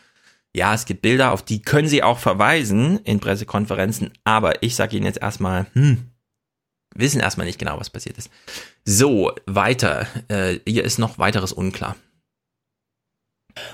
Ja, 0.54 0.74
es 0.74 0.84
gibt 0.84 1.02
Bilder, 1.02 1.32
auf 1.32 1.42
die 1.42 1.62
können 1.62 1.88
sie 1.88 2.02
auch 2.02 2.18
verweisen 2.18 2.98
in 3.00 3.20
Pressekonferenzen, 3.20 4.12
aber 4.22 4.62
ich 4.62 4.76
sage 4.76 4.96
Ihnen 4.96 5.06
jetzt 5.06 5.20
erstmal, 5.20 5.66
hm, 5.72 6.10
wissen 6.94 7.20
erstmal 7.20 7.46
nicht 7.46 7.58
genau, 7.58 7.78
was 7.80 7.90
passiert 7.90 8.18
ist. 8.18 8.30
So, 8.84 9.32
weiter. 9.46 10.06
Äh, 10.28 10.60
hier 10.66 10.84
ist 10.84 10.98
noch 10.98 11.18
weiteres 11.18 11.52
unklar. 11.52 11.96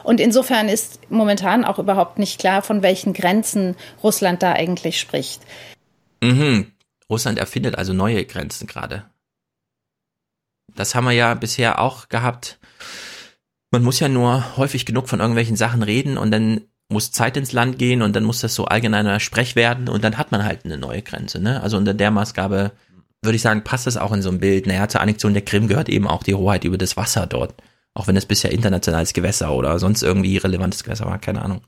Und 0.04 0.20
insofern 0.20 0.68
ist 0.68 1.10
momentan 1.10 1.64
auch 1.64 1.78
überhaupt 1.78 2.18
nicht 2.18 2.38
klar, 2.38 2.62
von 2.62 2.82
welchen 2.82 3.12
Grenzen 3.12 3.76
Russland 4.02 4.42
da 4.42 4.52
eigentlich 4.52 5.00
spricht. 5.00 5.42
Mhm. 6.22 6.72
Russland 7.08 7.38
erfindet 7.38 7.76
also 7.76 7.92
neue 7.92 8.24
Grenzen 8.24 8.66
gerade. 8.66 9.04
Das 10.76 10.94
haben 10.94 11.04
wir 11.04 11.12
ja 11.12 11.34
bisher 11.34 11.80
auch 11.80 12.08
gehabt. 12.08 12.59
Man 13.70 13.82
muss 13.82 14.00
ja 14.00 14.08
nur 14.08 14.56
häufig 14.56 14.84
genug 14.84 15.08
von 15.08 15.20
irgendwelchen 15.20 15.56
Sachen 15.56 15.82
reden 15.82 16.18
und 16.18 16.30
dann 16.30 16.62
muss 16.88 17.12
Zeit 17.12 17.36
ins 17.36 17.52
Land 17.52 17.78
gehen 17.78 18.02
und 18.02 18.16
dann 18.16 18.24
muss 18.24 18.40
das 18.40 18.54
so 18.54 18.64
allgemeiner 18.64 19.20
Sprech 19.20 19.54
werden 19.54 19.88
und 19.88 20.02
dann 20.02 20.18
hat 20.18 20.32
man 20.32 20.44
halt 20.44 20.64
eine 20.64 20.76
neue 20.76 21.02
Grenze. 21.02 21.40
Ne? 21.40 21.62
Also 21.62 21.76
unter 21.76 21.94
der 21.94 22.10
Maßgabe 22.10 22.72
würde 23.22 23.36
ich 23.36 23.42
sagen, 23.42 23.62
passt 23.62 23.86
es 23.86 23.96
auch 23.96 24.12
in 24.12 24.22
so 24.22 24.30
ein 24.30 24.40
Bild. 24.40 24.66
Naja, 24.66 24.88
zur 24.88 25.00
Annexion 25.00 25.34
der 25.34 25.44
Krim 25.44 25.68
gehört 25.68 25.88
eben 25.88 26.08
auch 26.08 26.24
die 26.24 26.34
Hoheit 26.34 26.64
über 26.64 26.78
das 26.78 26.96
Wasser 26.96 27.26
dort. 27.26 27.54
Auch 27.94 28.08
wenn 28.08 28.16
es 28.16 28.26
bisher 28.26 28.50
internationales 28.50 29.12
Gewässer 29.12 29.52
oder 29.52 29.78
sonst 29.78 30.02
irgendwie 30.02 30.36
relevantes 30.36 30.82
Gewässer 30.82 31.06
war, 31.06 31.18
keine 31.18 31.42
Ahnung. 31.42 31.60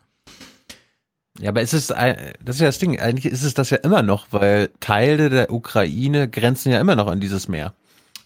Ja, 1.40 1.50
aber 1.50 1.62
es 1.62 1.72
ist, 1.72 1.90
das 1.90 2.56
ist 2.56 2.60
ja 2.60 2.66
das 2.66 2.78
Ding, 2.78 2.98
eigentlich 3.00 3.32
ist 3.32 3.42
es 3.42 3.54
das 3.54 3.70
ja 3.70 3.78
immer 3.78 4.02
noch, 4.02 4.26
weil 4.30 4.70
Teile 4.80 5.30
der 5.30 5.52
Ukraine 5.52 6.28
grenzen 6.28 6.72
ja 6.72 6.80
immer 6.80 6.96
noch 6.96 7.06
an 7.06 7.20
dieses 7.20 7.48
Meer. 7.48 7.74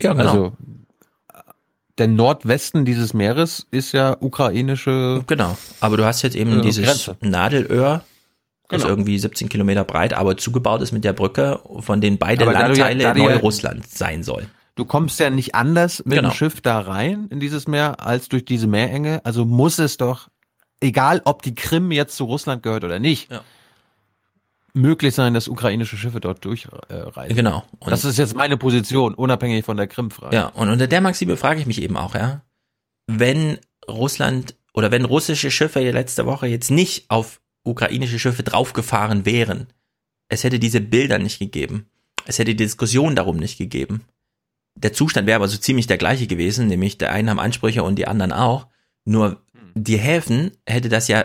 Ja, 0.00 0.12
genau. 0.12 0.28
Also, 0.28 0.52
der 1.98 2.08
Nordwesten 2.08 2.84
dieses 2.84 3.14
Meeres 3.14 3.66
ist 3.70 3.92
ja 3.92 4.16
ukrainische. 4.20 5.22
Genau. 5.26 5.56
Aber 5.80 5.96
du 5.96 6.04
hast 6.04 6.22
jetzt 6.22 6.36
eben 6.36 6.58
äh, 6.58 6.62
dieses 6.62 6.84
Grenze. 6.84 7.16
Nadelöhr, 7.20 8.04
das 8.68 8.82
genau. 8.82 8.92
irgendwie 8.92 9.18
17 9.18 9.48
Kilometer 9.48 9.84
breit, 9.84 10.12
aber 10.12 10.36
zugebaut 10.36 10.82
ist 10.82 10.92
mit 10.92 11.04
der 11.04 11.12
Brücke, 11.12 11.60
von 11.80 12.00
denen 12.00 12.18
beide 12.18 12.44
aber 12.44 12.52
Landteile 12.52 13.02
ja, 13.02 13.14
Neurussland 13.14 13.84
ja, 13.84 13.90
sein 13.90 14.22
sollen. 14.22 14.50
Du 14.74 14.84
kommst 14.84 15.18
ja 15.20 15.30
nicht 15.30 15.54
anders 15.54 16.04
mit 16.04 16.18
genau. 16.18 16.28
dem 16.28 16.34
Schiff 16.34 16.60
da 16.60 16.80
rein 16.80 17.28
in 17.30 17.40
dieses 17.40 17.66
Meer 17.66 18.04
als 18.04 18.28
durch 18.28 18.44
diese 18.44 18.66
Meerenge. 18.66 19.22
Also 19.24 19.46
muss 19.46 19.78
es 19.78 19.96
doch, 19.96 20.28
egal 20.80 21.22
ob 21.24 21.40
die 21.40 21.54
Krim 21.54 21.90
jetzt 21.92 22.16
zu 22.16 22.24
Russland 22.24 22.62
gehört 22.62 22.84
oder 22.84 22.98
nicht, 22.98 23.30
ja. 23.30 23.40
Möglich 24.76 25.14
sein, 25.14 25.34
dass 25.34 25.48
ukrainische 25.48 25.96
Schiffe 25.96 26.20
dort 26.20 26.44
durchreisen. 26.44 27.30
Äh, 27.30 27.34
genau. 27.34 27.64
Und 27.78 27.90
das 27.90 28.04
ist 28.04 28.18
jetzt 28.18 28.36
meine 28.36 28.56
Position, 28.56 29.14
unabhängig 29.14 29.64
von 29.64 29.76
der 29.76 29.86
Krim-Frage. 29.86 30.36
Ja, 30.36 30.48
und 30.48 30.68
unter 30.68 30.86
der 30.86 31.00
Maxime 31.00 31.36
frage 31.36 31.60
ich 31.60 31.66
mich 31.66 31.82
eben 31.82 31.96
auch, 31.96 32.14
ja, 32.14 32.42
wenn 33.06 33.58
Russland 33.88 34.54
oder 34.74 34.90
wenn 34.90 35.04
russische 35.04 35.50
Schiffe 35.50 35.80
letzte 35.90 36.26
Woche 36.26 36.46
jetzt 36.46 36.70
nicht 36.70 37.10
auf 37.10 37.40
ukrainische 37.64 38.18
Schiffe 38.18 38.42
draufgefahren 38.42 39.24
wären, 39.24 39.68
es 40.28 40.44
hätte 40.44 40.58
diese 40.58 40.80
Bilder 40.80 41.18
nicht 41.18 41.38
gegeben. 41.38 41.88
Es 42.26 42.38
hätte 42.38 42.50
die 42.50 42.64
Diskussion 42.64 43.16
darum 43.16 43.36
nicht 43.36 43.58
gegeben. 43.58 44.02
Der 44.76 44.92
Zustand 44.92 45.26
wäre 45.26 45.36
aber 45.36 45.48
so 45.48 45.56
ziemlich 45.56 45.86
der 45.86 45.96
gleiche 45.96 46.26
gewesen, 46.26 46.66
nämlich 46.66 46.98
der 46.98 47.12
einen 47.12 47.30
haben 47.30 47.38
Ansprüche 47.38 47.82
und 47.82 47.96
die 47.96 48.06
anderen 48.06 48.32
auch. 48.32 48.66
Nur 49.04 49.42
die 49.74 49.96
Häfen 49.96 50.52
hätte 50.66 50.88
das 50.88 51.08
ja 51.08 51.24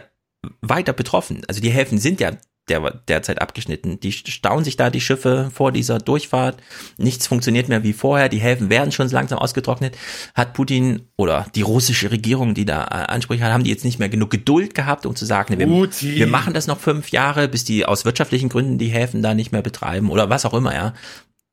weiter 0.62 0.94
betroffen. 0.94 1.42
Also 1.48 1.62
die 1.62 1.72
Häfen 1.72 1.98
sind 1.98 2.20
ja 2.22 2.38
der, 2.72 3.02
derzeit 3.08 3.42
abgeschnitten. 3.42 4.00
Die 4.00 4.12
stauen 4.12 4.64
sich 4.64 4.78
da 4.78 4.90
die 4.90 5.02
Schiffe 5.02 5.52
vor 5.54 5.72
dieser 5.72 6.00
Durchfahrt. 6.00 6.58
Nichts 6.98 7.28
funktioniert 7.28 7.70
mehr 7.70 7.84
wie 7.84 7.94
vorher. 7.94 8.30
Die 8.30 8.40
Häfen 8.40 8.70
werden 8.70 8.92
schon 8.92 9.10
langsam 9.10 9.38
ausgetrocknet. 9.38 9.98
Hat 10.34 10.54
Putin 10.54 11.04
oder 11.18 11.46
die 11.54 11.62
russische 11.62 12.12
Regierung, 12.12 12.54
die 12.54 12.66
da 12.66 12.84
äh, 12.84 13.12
Ansprüche 13.12 13.44
hat, 13.44 13.52
haben 13.52 13.64
die 13.64 13.70
jetzt 13.70 13.86
nicht 13.86 14.00
mehr 14.00 14.10
genug 14.10 14.30
Geduld 14.32 14.74
gehabt, 14.74 15.06
um 15.06 15.16
zu 15.16 15.26
sagen, 15.26 15.60
wir, 15.60 15.68
wir, 15.68 16.28
machen 16.28 16.54
das 16.54 16.68
noch 16.68 16.80
fünf 16.80 17.10
Jahre, 17.10 17.48
bis 17.48 17.66
die 17.66 17.86
aus 17.86 18.06
wirtschaftlichen 18.06 18.50
Gründen 18.50 18.78
die 18.78 18.88
Häfen 18.88 19.22
da 19.22 19.34
nicht 19.34 19.52
mehr 19.52 19.62
betreiben 19.62 20.10
oder 20.10 20.30
was 20.30 20.46
auch 20.46 20.54
immer, 20.54 20.74
ja 20.74 20.94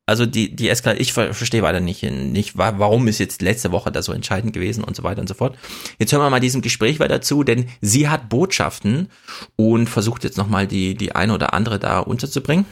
also 0.09 0.25
die, 0.25 0.57
die 0.57 0.71
Eskalation, 0.71 1.03
ich 1.03 1.13
verstehe 1.13 1.63
weiter 1.63 1.81
nicht, 1.81 2.03
nicht, 2.03 2.57
warum 2.57 3.09
ist 3.09 3.19
jetzt 3.19 3.43
letzte 3.43 3.73
Woche 3.73 3.93
da 3.93 4.01
so 4.01 4.13
entscheidend 4.13 4.55
gewesen 4.55 4.83
und 4.83 4.97
so 4.97 5.03
weiter 5.03 5.21
und 5.21 5.29
so 5.29 5.35
fort. 5.35 5.59
Jetzt 5.99 6.13
hören 6.13 6.23
wir 6.23 6.31
mal 6.31 6.41
diesem 6.41 6.63
Gespräch 6.63 6.99
weiter 6.99 7.21
zu, 7.21 7.45
denn 7.45 7.69
sie 7.83 8.09
hat 8.09 8.31
Botschaften 8.31 9.11
und 9.57 9.87
versucht 9.87 10.25
jetzt 10.25 10.39
nochmal 10.39 10.67
die, 10.67 10.95
die 10.95 11.15
eine 11.15 11.35
oder 11.35 11.53
andere 11.53 11.79
da 11.79 11.99
unterzubringen. 12.01 12.65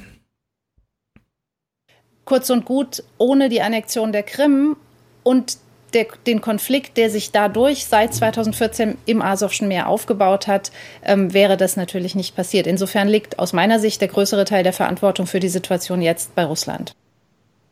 Kurz 2.25 2.49
und 2.49 2.65
gut, 2.65 3.03
ohne 3.19 3.51
die 3.51 3.61
Annexion 3.61 4.13
der 4.13 4.23
Krim 4.23 4.77
und 5.23 5.59
der, 5.93 6.07
den 6.27 6.41
Konflikt, 6.41 6.97
der 6.97 7.11
sich 7.11 7.33
dadurch 7.33 7.85
seit 7.85 8.15
2014 8.15 8.97
im 9.05 9.21
Asowschen 9.21 9.69
Meer 9.69 9.89
aufgebaut 9.89 10.47
hat, 10.47 10.73
ähm, 11.05 11.35
wäre 11.35 11.59
das 11.59 11.77
natürlich 11.77 12.15
nicht 12.15 12.35
passiert. 12.35 12.67
Insofern 12.67 13.09
liegt 13.09 13.39
aus 13.39 13.53
meiner 13.53 13.79
Sicht 13.79 14.01
der 14.01 14.09
größere 14.09 14.47
Teil 14.47 14.65
der 14.65 14.73
Verantwortung 14.73 15.27
für 15.27 15.39
die 15.39 15.51
Situation 15.51 16.01
jetzt 16.01 16.35
bei 16.35 16.45
Russland. 16.45 16.97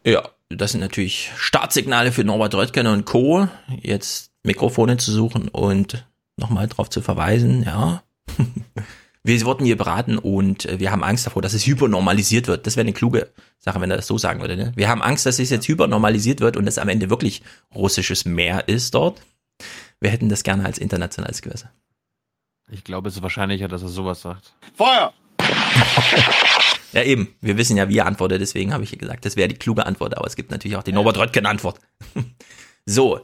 Ja, 0.07 0.29
das 0.51 0.73
sind 0.73 0.81
natürlich 0.81 1.33
Startsignale 1.37 2.13
für 2.13 2.25
Norbert 2.25 2.55
Röttgen 2.55 2.87
und 2.87 3.07
Co. 3.07 3.49
Jetzt 3.81 4.31
Mikrofone 4.43 4.99
zu 4.99 5.11
suchen 5.11 5.49
und 5.49 6.07
nochmal 6.37 6.69
drauf 6.69 6.91
zu 6.91 7.01
verweisen, 7.01 7.63
ja. 7.63 8.03
wir 9.25 9.41
wurden 9.43 9.65
hier 9.65 9.79
beraten 9.79 10.19
und 10.19 10.69
wir 10.79 10.91
haben 10.91 11.03
Angst 11.03 11.27
davor, 11.27 11.41
dass 11.41 11.55
es 11.55 11.67
hypernormalisiert 11.67 12.47
wird. 12.47 12.67
Das 12.67 12.77
wäre 12.77 12.85
eine 12.85 12.93
kluge 12.93 13.33
Sache, 13.59 13.81
wenn 13.81 13.91
er 13.91 13.97
das 13.97 14.07
so 14.07 14.19
sagen 14.19 14.41
würde. 14.41 14.57
Ne? 14.57 14.73
Wir 14.77 14.89
haben 14.89 15.01
Angst, 15.01 15.25
dass 15.25 15.39
es 15.39 15.49
jetzt 15.49 15.67
hypernormalisiert 15.67 16.41
wird 16.41 16.59
und 16.59 16.67
es 16.67 16.77
am 16.77 16.91
Ende 16.91 17.09
wirklich 17.09 17.43
russisches 17.75 18.27
Meer 18.27 18.69
ist 18.69 18.95
dort. 18.95 19.23
Wir 20.01 20.11
hätten 20.11 20.29
das 20.29 20.43
gerne 20.43 20.67
als 20.67 20.77
internationales 20.77 21.41
Gewässer. 21.41 21.73
Ich 22.71 22.85
glaube, 22.85 23.09
es 23.09 23.17
ist 23.17 23.23
wahrscheinlicher, 23.23 23.69
dass 23.69 23.83
er 23.83 23.89
sowas 23.89 24.21
sagt. 24.21 24.53
Feuer! 24.75 25.15
Ja, 26.95 27.03
eben. 27.03 27.35
Wir 27.41 27.57
wissen 27.57 27.77
ja, 27.77 27.89
wie 27.89 27.99
er 27.99 28.07
antwortet, 28.07 28.41
deswegen 28.41 28.73
habe 28.73 28.85
ich 28.85 28.97
gesagt, 28.97 29.25
das 29.25 29.37
wäre 29.37 29.49
die 29.49 29.57
kluge 29.57 29.85
Antwort, 29.85 30.17
aber 30.17 30.27
es 30.27 30.37
gibt 30.37 30.51
natürlich 30.51 30.77
auch 30.77 30.85
die 30.85 30.93
Norbert 30.93 31.19
Röttgen-Antwort. 31.19 31.81
so, 32.87 33.21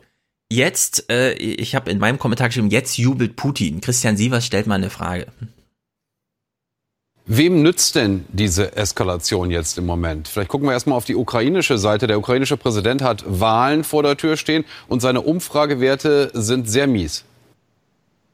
jetzt, 0.50 1.08
äh, 1.10 1.34
ich 1.34 1.76
habe 1.76 1.90
in 1.90 1.98
meinem 1.98 2.18
Kommentar 2.18 2.48
geschrieben, 2.48 2.70
jetzt 2.70 2.98
jubelt 2.98 3.36
Putin. 3.36 3.80
Christian 3.80 4.16
Sievers 4.16 4.44
stellt 4.44 4.66
mal 4.66 4.74
eine 4.74 4.90
Frage. 4.90 5.28
Wem 7.26 7.62
nützt 7.62 7.94
denn 7.94 8.24
diese 8.30 8.76
Eskalation 8.76 9.52
jetzt 9.52 9.78
im 9.78 9.86
Moment? 9.86 10.26
Vielleicht 10.26 10.48
gucken 10.48 10.66
wir 10.66 10.72
erstmal 10.72 10.96
auf 10.96 11.04
die 11.04 11.14
ukrainische 11.14 11.78
Seite. 11.78 12.08
Der 12.08 12.18
ukrainische 12.18 12.56
Präsident 12.56 13.02
hat 13.02 13.22
Wahlen 13.24 13.84
vor 13.84 14.02
der 14.02 14.16
Tür 14.16 14.36
stehen 14.36 14.64
und 14.88 15.00
seine 15.00 15.20
Umfragewerte 15.20 16.32
sind 16.34 16.68
sehr 16.68 16.88
mies. 16.88 17.24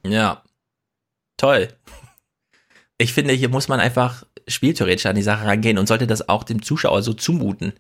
Ja. 0.02 0.42
Toll. 1.36 1.68
Ich 2.96 3.12
finde, 3.12 3.34
hier 3.34 3.50
muss 3.50 3.68
man 3.68 3.80
einfach 3.80 4.24
spieltheoretisch 4.48 5.06
an 5.06 5.16
die 5.16 5.22
Sache 5.22 5.46
rangehen 5.46 5.78
und 5.78 5.86
sollte 5.86 6.06
das 6.06 6.28
auch 6.28 6.44
dem 6.44 6.62
Zuschauer 6.62 7.02
so 7.02 7.12
zumuten. 7.12 7.72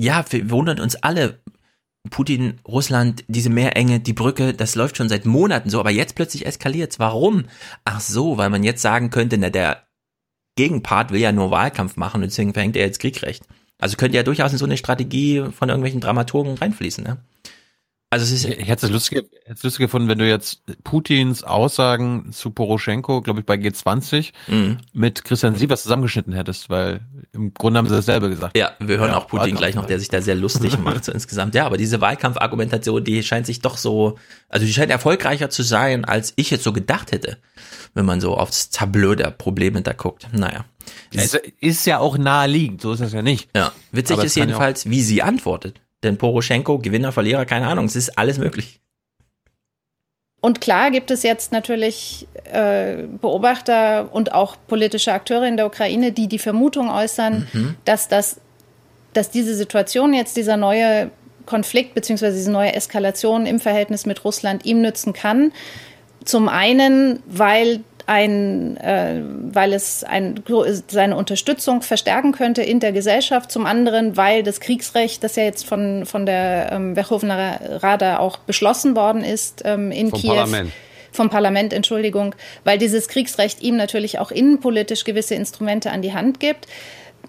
ja, 0.00 0.24
wir 0.30 0.50
wundern 0.50 0.80
uns 0.80 0.96
alle. 0.96 1.40
Putin, 2.10 2.60
Russland, 2.68 3.24
diese 3.28 3.48
Meerenge, 3.48 3.98
die 3.98 4.12
Brücke, 4.12 4.52
das 4.52 4.74
läuft 4.74 4.98
schon 4.98 5.08
seit 5.08 5.24
Monaten 5.24 5.70
so, 5.70 5.80
aber 5.80 5.90
jetzt 5.90 6.14
plötzlich 6.14 6.44
eskaliert's. 6.44 6.98
Warum? 6.98 7.46
Ach 7.84 8.00
so, 8.00 8.36
weil 8.36 8.50
man 8.50 8.62
jetzt 8.62 8.82
sagen 8.82 9.08
könnte, 9.10 9.38
na, 9.38 9.48
der 9.48 9.86
Gegenpart 10.56 11.12
will 11.12 11.20
ja 11.20 11.32
nur 11.32 11.50
Wahlkampf 11.50 11.96
machen 11.96 12.22
und 12.22 12.30
deswegen 12.30 12.52
verhängt 12.52 12.76
er 12.76 12.84
jetzt 12.84 13.00
Kriegrecht. 13.00 13.44
Also 13.78 13.96
könnte 13.96 14.16
ja 14.16 14.22
durchaus 14.22 14.52
in 14.52 14.58
so 14.58 14.66
eine 14.66 14.76
Strategie 14.76 15.46
von 15.50 15.68
irgendwelchen 15.68 16.00
Dramaturgen 16.00 16.56
reinfließen, 16.56 17.02
ne? 17.02 17.24
Also 18.14 18.26
es 18.26 18.30
ist 18.30 18.44
ich 18.44 18.68
hätte 18.68 18.86
es 18.86 18.92
lustig, 18.92 19.26
hätte 19.44 19.54
es 19.54 19.62
lustig 19.64 19.86
gefunden, 19.86 20.08
wenn 20.08 20.20
du 20.20 20.28
jetzt 20.28 20.62
Putins 20.84 21.42
Aussagen 21.42 22.30
zu 22.30 22.50
Poroschenko, 22.50 23.22
glaube 23.22 23.40
ich, 23.40 23.46
bei 23.46 23.56
G20 23.56 24.30
mhm. 24.46 24.78
mit 24.92 25.24
Christian 25.24 25.56
Sievers 25.56 25.82
zusammengeschnitten 25.82 26.32
hättest, 26.32 26.70
weil 26.70 27.00
im 27.32 27.52
Grunde 27.52 27.78
haben 27.78 27.88
sie 27.88 27.96
dasselbe 27.96 28.30
gesagt. 28.30 28.56
Ja, 28.56 28.70
wir 28.78 28.98
hören 28.98 29.10
ja, 29.10 29.18
auch 29.18 29.26
Putin 29.26 29.56
gleich 29.56 29.74
noch, 29.74 29.86
der 29.86 29.98
sich 29.98 30.10
da 30.10 30.22
sehr 30.22 30.36
lustig 30.36 30.78
macht 30.78 31.04
so 31.04 31.10
insgesamt. 31.12 31.56
Ja, 31.56 31.66
aber 31.66 31.76
diese 31.76 32.00
Wahlkampfargumentation, 32.00 33.02
die 33.02 33.24
scheint 33.24 33.46
sich 33.46 33.62
doch 33.62 33.78
so, 33.78 34.16
also 34.48 34.64
die 34.64 34.72
scheint 34.72 34.92
erfolgreicher 34.92 35.50
zu 35.50 35.64
sein, 35.64 36.04
als 36.04 36.34
ich 36.36 36.52
jetzt 36.52 36.62
so 36.62 36.72
gedacht 36.72 37.10
hätte, 37.10 37.38
wenn 37.94 38.06
man 38.06 38.20
so 38.20 38.36
aufs 38.36 38.70
Tableau 38.70 39.16
der 39.16 39.32
Probleme 39.32 39.82
da 39.82 39.92
guckt. 39.92 40.28
Naja. 40.30 40.64
Es 41.12 41.34
ist 41.58 41.84
ja 41.84 41.98
auch 41.98 42.16
naheliegend, 42.16 42.80
so 42.80 42.92
ist 42.92 43.00
das 43.00 43.12
ja 43.12 43.22
nicht. 43.22 43.48
Ja, 43.56 43.72
witzig 43.90 44.18
aber 44.18 44.24
ist 44.24 44.36
jedenfalls, 44.36 44.88
wie 44.88 45.02
sie 45.02 45.20
antwortet. 45.20 45.80
Denn 46.04 46.18
Poroschenko, 46.18 46.78
Gewinner, 46.78 47.12
Verlierer, 47.12 47.44
keine 47.44 47.66
Ahnung, 47.66 47.86
es 47.86 47.96
ist 47.96 48.18
alles 48.18 48.38
möglich. 48.38 48.80
Und 50.40 50.60
klar 50.60 50.90
gibt 50.90 51.10
es 51.10 51.22
jetzt 51.22 51.52
natürlich 51.52 52.28
äh, 52.52 53.04
Beobachter 53.20 54.10
und 54.12 54.32
auch 54.32 54.56
politische 54.66 55.12
Akteure 55.12 55.46
in 55.46 55.56
der 55.56 55.66
Ukraine, 55.66 56.12
die 56.12 56.28
die 56.28 56.38
Vermutung 56.38 56.90
äußern, 56.90 57.48
mhm. 57.50 57.76
dass, 57.86 58.08
das, 58.08 58.40
dass 59.14 59.30
diese 59.30 59.54
Situation 59.54 60.12
jetzt, 60.12 60.36
dieser 60.36 60.58
neue 60.58 61.10
Konflikt 61.46 61.94
bzw. 61.94 62.30
diese 62.32 62.50
neue 62.50 62.74
Eskalation 62.74 63.46
im 63.46 63.58
Verhältnis 63.58 64.04
mit 64.04 64.22
Russland 64.24 64.66
ihm 64.66 64.82
nützen 64.82 65.14
kann. 65.14 65.50
Zum 66.26 66.50
einen, 66.50 67.22
weil 67.26 67.80
ein, 68.06 68.76
äh, 68.76 69.22
weil 69.52 69.72
es 69.72 70.04
ein, 70.04 70.42
seine 70.88 71.16
Unterstützung 71.16 71.82
verstärken 71.82 72.32
könnte 72.32 72.62
in 72.62 72.80
der 72.80 72.92
Gesellschaft. 72.92 73.50
Zum 73.50 73.66
anderen, 73.66 74.16
weil 74.16 74.42
das 74.42 74.60
Kriegsrecht, 74.60 75.24
das 75.24 75.36
ja 75.36 75.44
jetzt 75.44 75.66
von, 75.66 76.06
von 76.06 76.26
der 76.26 76.72
ähm, 76.72 76.94
Verkhovna 76.94 77.58
Rada 77.78 78.18
auch 78.18 78.38
beschlossen 78.38 78.96
worden 78.96 79.24
ist 79.24 79.62
ähm, 79.64 79.90
in 79.90 80.10
vom 80.10 80.20
Kiew. 80.20 80.34
Parlament. 80.34 80.72
Vom 81.12 81.30
Parlament, 81.30 81.72
Entschuldigung, 81.72 82.34
weil 82.64 82.76
dieses 82.76 83.06
Kriegsrecht 83.06 83.62
ihm 83.62 83.76
natürlich 83.76 84.18
auch 84.18 84.32
innenpolitisch 84.32 85.04
gewisse 85.04 85.36
Instrumente 85.36 85.92
an 85.92 86.02
die 86.02 86.12
Hand 86.12 86.40
gibt. 86.40 86.66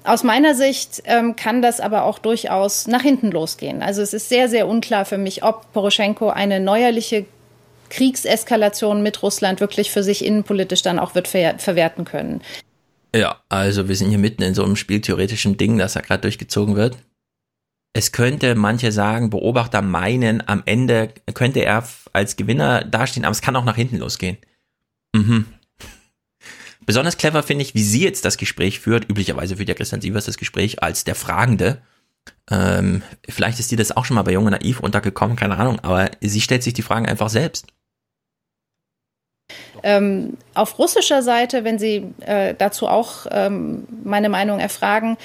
Aus 0.03 0.23
meiner 0.23 0.55
Sicht 0.55 1.03
ähm, 1.05 1.35
kann 1.35 1.61
das 1.61 1.79
aber 1.79 2.03
auch 2.03 2.19
durchaus 2.19 2.87
nach 2.87 3.01
hinten 3.01 3.31
losgehen. 3.31 3.81
Also 3.81 4.01
es 4.01 4.13
ist 4.13 4.29
sehr, 4.29 4.49
sehr 4.49 4.67
unklar 4.67 5.05
für 5.05 5.17
mich, 5.17 5.43
ob 5.43 5.71
Poroschenko 5.71 6.29
eine 6.29 6.59
neuerliche 6.59 7.25
Kriegseskalation 7.89 9.03
mit 9.03 9.21
Russland 9.23 9.59
wirklich 9.59 9.91
für 9.91 10.03
sich 10.03 10.23
innenpolitisch 10.23 10.81
dann 10.81 10.99
auch 10.99 11.15
wird 11.15 11.27
ver 11.27 11.59
verwerten 11.59 12.05
können. 12.05 12.41
Ja, 13.15 13.41
also 13.47 13.87
wir 13.87 13.95
sind 13.95 14.09
hier 14.09 14.17
mitten 14.17 14.43
in 14.43 14.53
so 14.53 14.63
einem 14.63 14.75
spieltheoretischen 14.75 15.57
Ding, 15.57 15.77
das 15.77 15.93
da 15.93 16.01
gerade 16.01 16.21
durchgezogen 16.21 16.75
wird. 16.75 16.97
Es 17.93 18.11
könnte 18.11 18.55
manche 18.55 18.91
sagen, 18.91 19.29
Beobachter 19.29 19.81
meinen, 19.81 20.45
am 20.45 20.63
Ende 20.65 21.13
könnte 21.33 21.61
er 21.61 21.87
als 22.11 22.35
Gewinner 22.35 22.83
dastehen, 22.83 23.23
aber 23.23 23.31
es 23.31 23.41
kann 23.41 23.55
auch 23.55 23.63
nach 23.63 23.77
hinten 23.77 23.97
losgehen. 23.97 24.37
Mhm. 25.15 25.45
Besonders 26.85 27.15
clever 27.15 27.41
finde 27.41 27.63
ich, 27.63 27.73
wie 27.73 27.83
sie 27.83 28.03
jetzt 28.03 28.25
das 28.25 28.35
Gespräch 28.35 28.81
führt. 28.81 29.09
Üblicherweise 29.09 29.55
führt 29.55 29.69
ja 29.69 29.75
Christian 29.75 30.01
Sievers 30.01 30.25
das 30.25 30.37
Gespräch 30.37 30.83
als 30.83 31.05
der 31.05 31.15
Fragende. 31.15 31.81
Ähm, 32.51 33.01
vielleicht 33.29 33.59
ist 33.59 33.71
dir 33.71 33.77
das 33.77 33.95
auch 33.95 34.03
schon 34.03 34.15
mal 34.15 34.23
bei 34.23 34.33
Junge 34.33 34.51
Naiv 34.51 34.81
untergekommen, 34.81 35.37
keine 35.37 35.57
Ahnung, 35.57 35.79
aber 35.79 36.11
sie 36.21 36.41
stellt 36.41 36.63
sich 36.63 36.73
die 36.73 36.81
Fragen 36.81 37.05
einfach 37.05 37.29
selbst. 37.29 37.67
Ähm, 39.87 40.37
auf 40.55 40.79
russischer 40.79 41.21
Seite, 41.21 41.63
wenn 41.63 41.77
Sie 41.77 42.07
äh, 42.21 42.55
dazu 42.57 42.87
auch 42.87 43.27
ähm, 43.29 43.85
meine 44.03 44.29
Meinung 44.29 44.59
erfragen, 44.59 45.15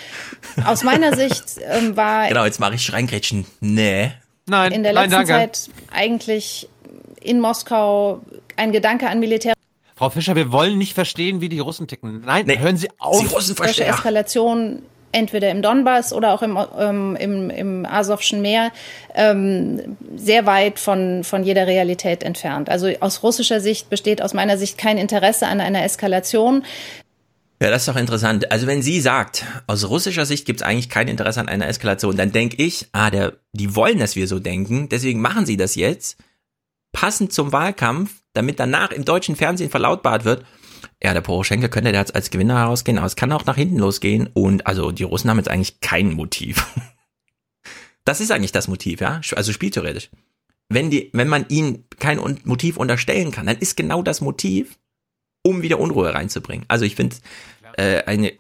aus 0.67 0.83
meiner 0.83 1.17
Sicht 1.17 1.45
ähm, 1.67 1.97
war. 1.97 2.29
Genau, 2.29 2.45
jetzt 2.45 2.61
mache 2.61 2.75
ich 2.75 2.83
Schreingrätschen. 2.83 3.47
Nee. 3.61 4.13
Nein, 4.45 4.73
in 4.73 4.83
der 4.83 4.93
letzten 4.93 5.13
nein, 5.13 5.27
Zeit 5.27 5.71
eigentlich 5.91 6.69
in 7.23 7.41
Moskau 7.41 8.21
ein 8.57 8.71
Gedanke 8.71 9.09
an 9.09 9.19
Militär. 9.19 9.55
Frau 9.97 10.11
Fischer, 10.11 10.37
wir 10.37 10.53
wollen 10.53 10.77
nicht 10.77 10.93
verstehen, 10.93 11.41
wie 11.41 11.49
die 11.49 11.61
Russen 11.61 11.89
ticken. 11.89 12.21
Nein, 12.27 12.45
nee, 12.47 12.59
hören 12.59 12.77
Sie 12.77 12.91
auf. 12.99 13.19
Die 13.19 13.27
Russen 13.29 13.57
verstehen. 13.57 13.89
Eskalation 13.89 14.83
entweder 15.13 15.51
im 15.51 15.63
Donbass 15.63 16.13
oder 16.13 16.33
auch 16.33 16.43
im, 16.43 16.59
ähm, 16.79 17.17
im, 17.17 17.51
im 17.51 17.87
Asowschen 17.87 18.43
Meer, 18.43 18.73
ähm, 19.15 19.97
sehr 20.17 20.47
weit 20.47 20.79
von, 20.79 21.25
von 21.25 21.45
jeder 21.45 21.67
Realität 21.67 22.23
entfernt. 22.23 22.69
Also 22.69 22.89
aus 23.01 23.23
russischer 23.23 23.61
Sicht 23.61 23.91
besteht 23.91 24.23
aus 24.23 24.35
meiner 24.35 24.57
Sicht 24.57 24.79
kein 24.79 24.99
Interesse 24.99 25.47
an 25.47 25.61
einer 25.61 25.85
Eskalation. 25.85 26.65
Ja, 27.63 27.71
das 27.71 27.83
ist 27.83 27.89
doch 27.89 27.97
interessant. 27.97 28.51
Also 28.51 28.67
wenn 28.67 28.81
sie 28.81 29.01
sagt, 29.01 29.45
aus 29.67 29.89
russischer 29.89 30.25
Sicht 30.25 30.47
gibt 30.47 30.61
es 30.61 30.67
eigentlich 30.67 30.89
kein 30.89 31.09
Interesse 31.09 31.41
an 31.41 31.49
einer 31.49 31.69
Eskalation, 31.69 32.17
dann 32.17 32.33
denke 32.33 32.63
ich, 32.63 32.87
ah, 32.93 33.11
der, 33.11 33.35
die 33.53 33.77
wollen, 33.77 33.99
dass 33.99 34.17
wir 34.17 34.27
so 34.27 34.39
denken, 34.39 34.89
deswegen 34.89 35.21
machen 35.21 35.45
sie 35.45 35.59
das 35.59 35.75
jetzt, 35.75 36.17
passend 36.93 37.33
zum 37.33 37.53
Wahlkampf, 37.53 38.23
damit 38.33 38.59
danach 38.61 38.93
im 38.93 39.05
deutschen 39.05 39.37
Fernsehen 39.37 39.71
verlautbart 39.71 40.25
wird, 40.25 40.45
ja, 41.03 41.14
der 41.14 41.20
Poroschenko 41.20 41.68
könnte 41.68 41.91
jetzt 41.91 42.14
als 42.14 42.31
Gewinner 42.31 42.59
herausgehen, 42.59 42.99
aber 42.99 43.07
es 43.07 43.16
kann 43.16 43.33
auch 43.33 43.45
nach 43.47 43.57
hinten 43.57 43.78
losgehen. 43.78 44.28
Und 44.33 44.66
also 44.66 44.91
die 44.93 45.05
Russen 45.05 45.31
haben 45.31 45.39
jetzt 45.39 45.51
eigentlich 45.51 45.81
kein 45.81 46.12
Motiv. 46.12 46.66
Das 48.07 48.20
ist 48.20 48.33
eigentlich 48.33 48.51
das 48.51 48.66
Motiv, 48.66 49.03
ja. 49.03 49.20
Also 49.37 49.53
spieltheoretisch. 49.53 50.09
Wenn 50.70 50.91
die, 50.91 51.11
wenn 51.12 51.28
man 51.28 51.45
ihnen 51.49 51.85
kein 51.99 52.18
Motiv 52.45 52.78
unterstellen 52.78 53.31
kann, 53.31 53.47
dann 53.47 53.59
ist 53.59 53.76
genau 53.76 54.03
das 54.03 54.22
Motiv, 54.22 54.78
um 55.43 55.61
wieder 55.61 55.78
Unruhe 55.78 56.12
reinzubringen. 56.12 56.64
Also 56.66 56.87
ich 56.87 56.97
finde 56.97 57.16
äh, 57.76 58.03
eine 58.05 58.33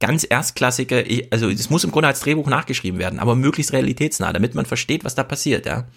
ganz 0.00 0.24
erstklassige, 0.28 1.26
also 1.30 1.50
es 1.50 1.68
muss 1.68 1.84
im 1.84 1.90
Grunde 1.90 2.08
als 2.08 2.20
Drehbuch 2.20 2.46
nachgeschrieben 2.46 3.00
werden, 3.00 3.18
aber 3.18 3.34
möglichst 3.34 3.72
realitätsnah, 3.72 4.32
damit 4.32 4.54
man 4.54 4.66
versteht, 4.66 5.04
was 5.04 5.16
da 5.16 5.24
passiert, 5.24 5.66
ja. 5.66 5.88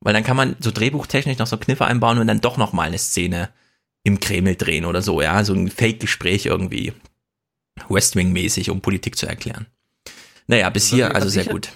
Weil 0.00 0.14
dann 0.14 0.24
kann 0.24 0.36
man 0.36 0.56
so 0.60 0.70
drehbuchtechnisch 0.70 1.38
noch 1.38 1.46
so 1.46 1.56
Kniffe 1.56 1.86
einbauen 1.86 2.18
und 2.18 2.26
dann 2.26 2.40
doch 2.40 2.56
noch 2.56 2.72
mal 2.72 2.82
eine 2.82 2.98
Szene 2.98 3.50
im 4.02 4.20
Kreml 4.20 4.56
drehen 4.56 4.84
oder 4.84 5.02
so, 5.02 5.20
ja, 5.20 5.44
so 5.44 5.52
ein 5.54 5.68
Fake-Gespräch 5.68 6.46
irgendwie 6.46 6.92
Westwing-mäßig, 7.88 8.70
um 8.70 8.80
Politik 8.80 9.16
zu 9.16 9.26
erklären. 9.26 9.66
Naja, 10.46 10.70
bis 10.70 10.88
hier 10.88 11.14
also 11.14 11.28
sehr 11.28 11.44
gut. 11.44 11.70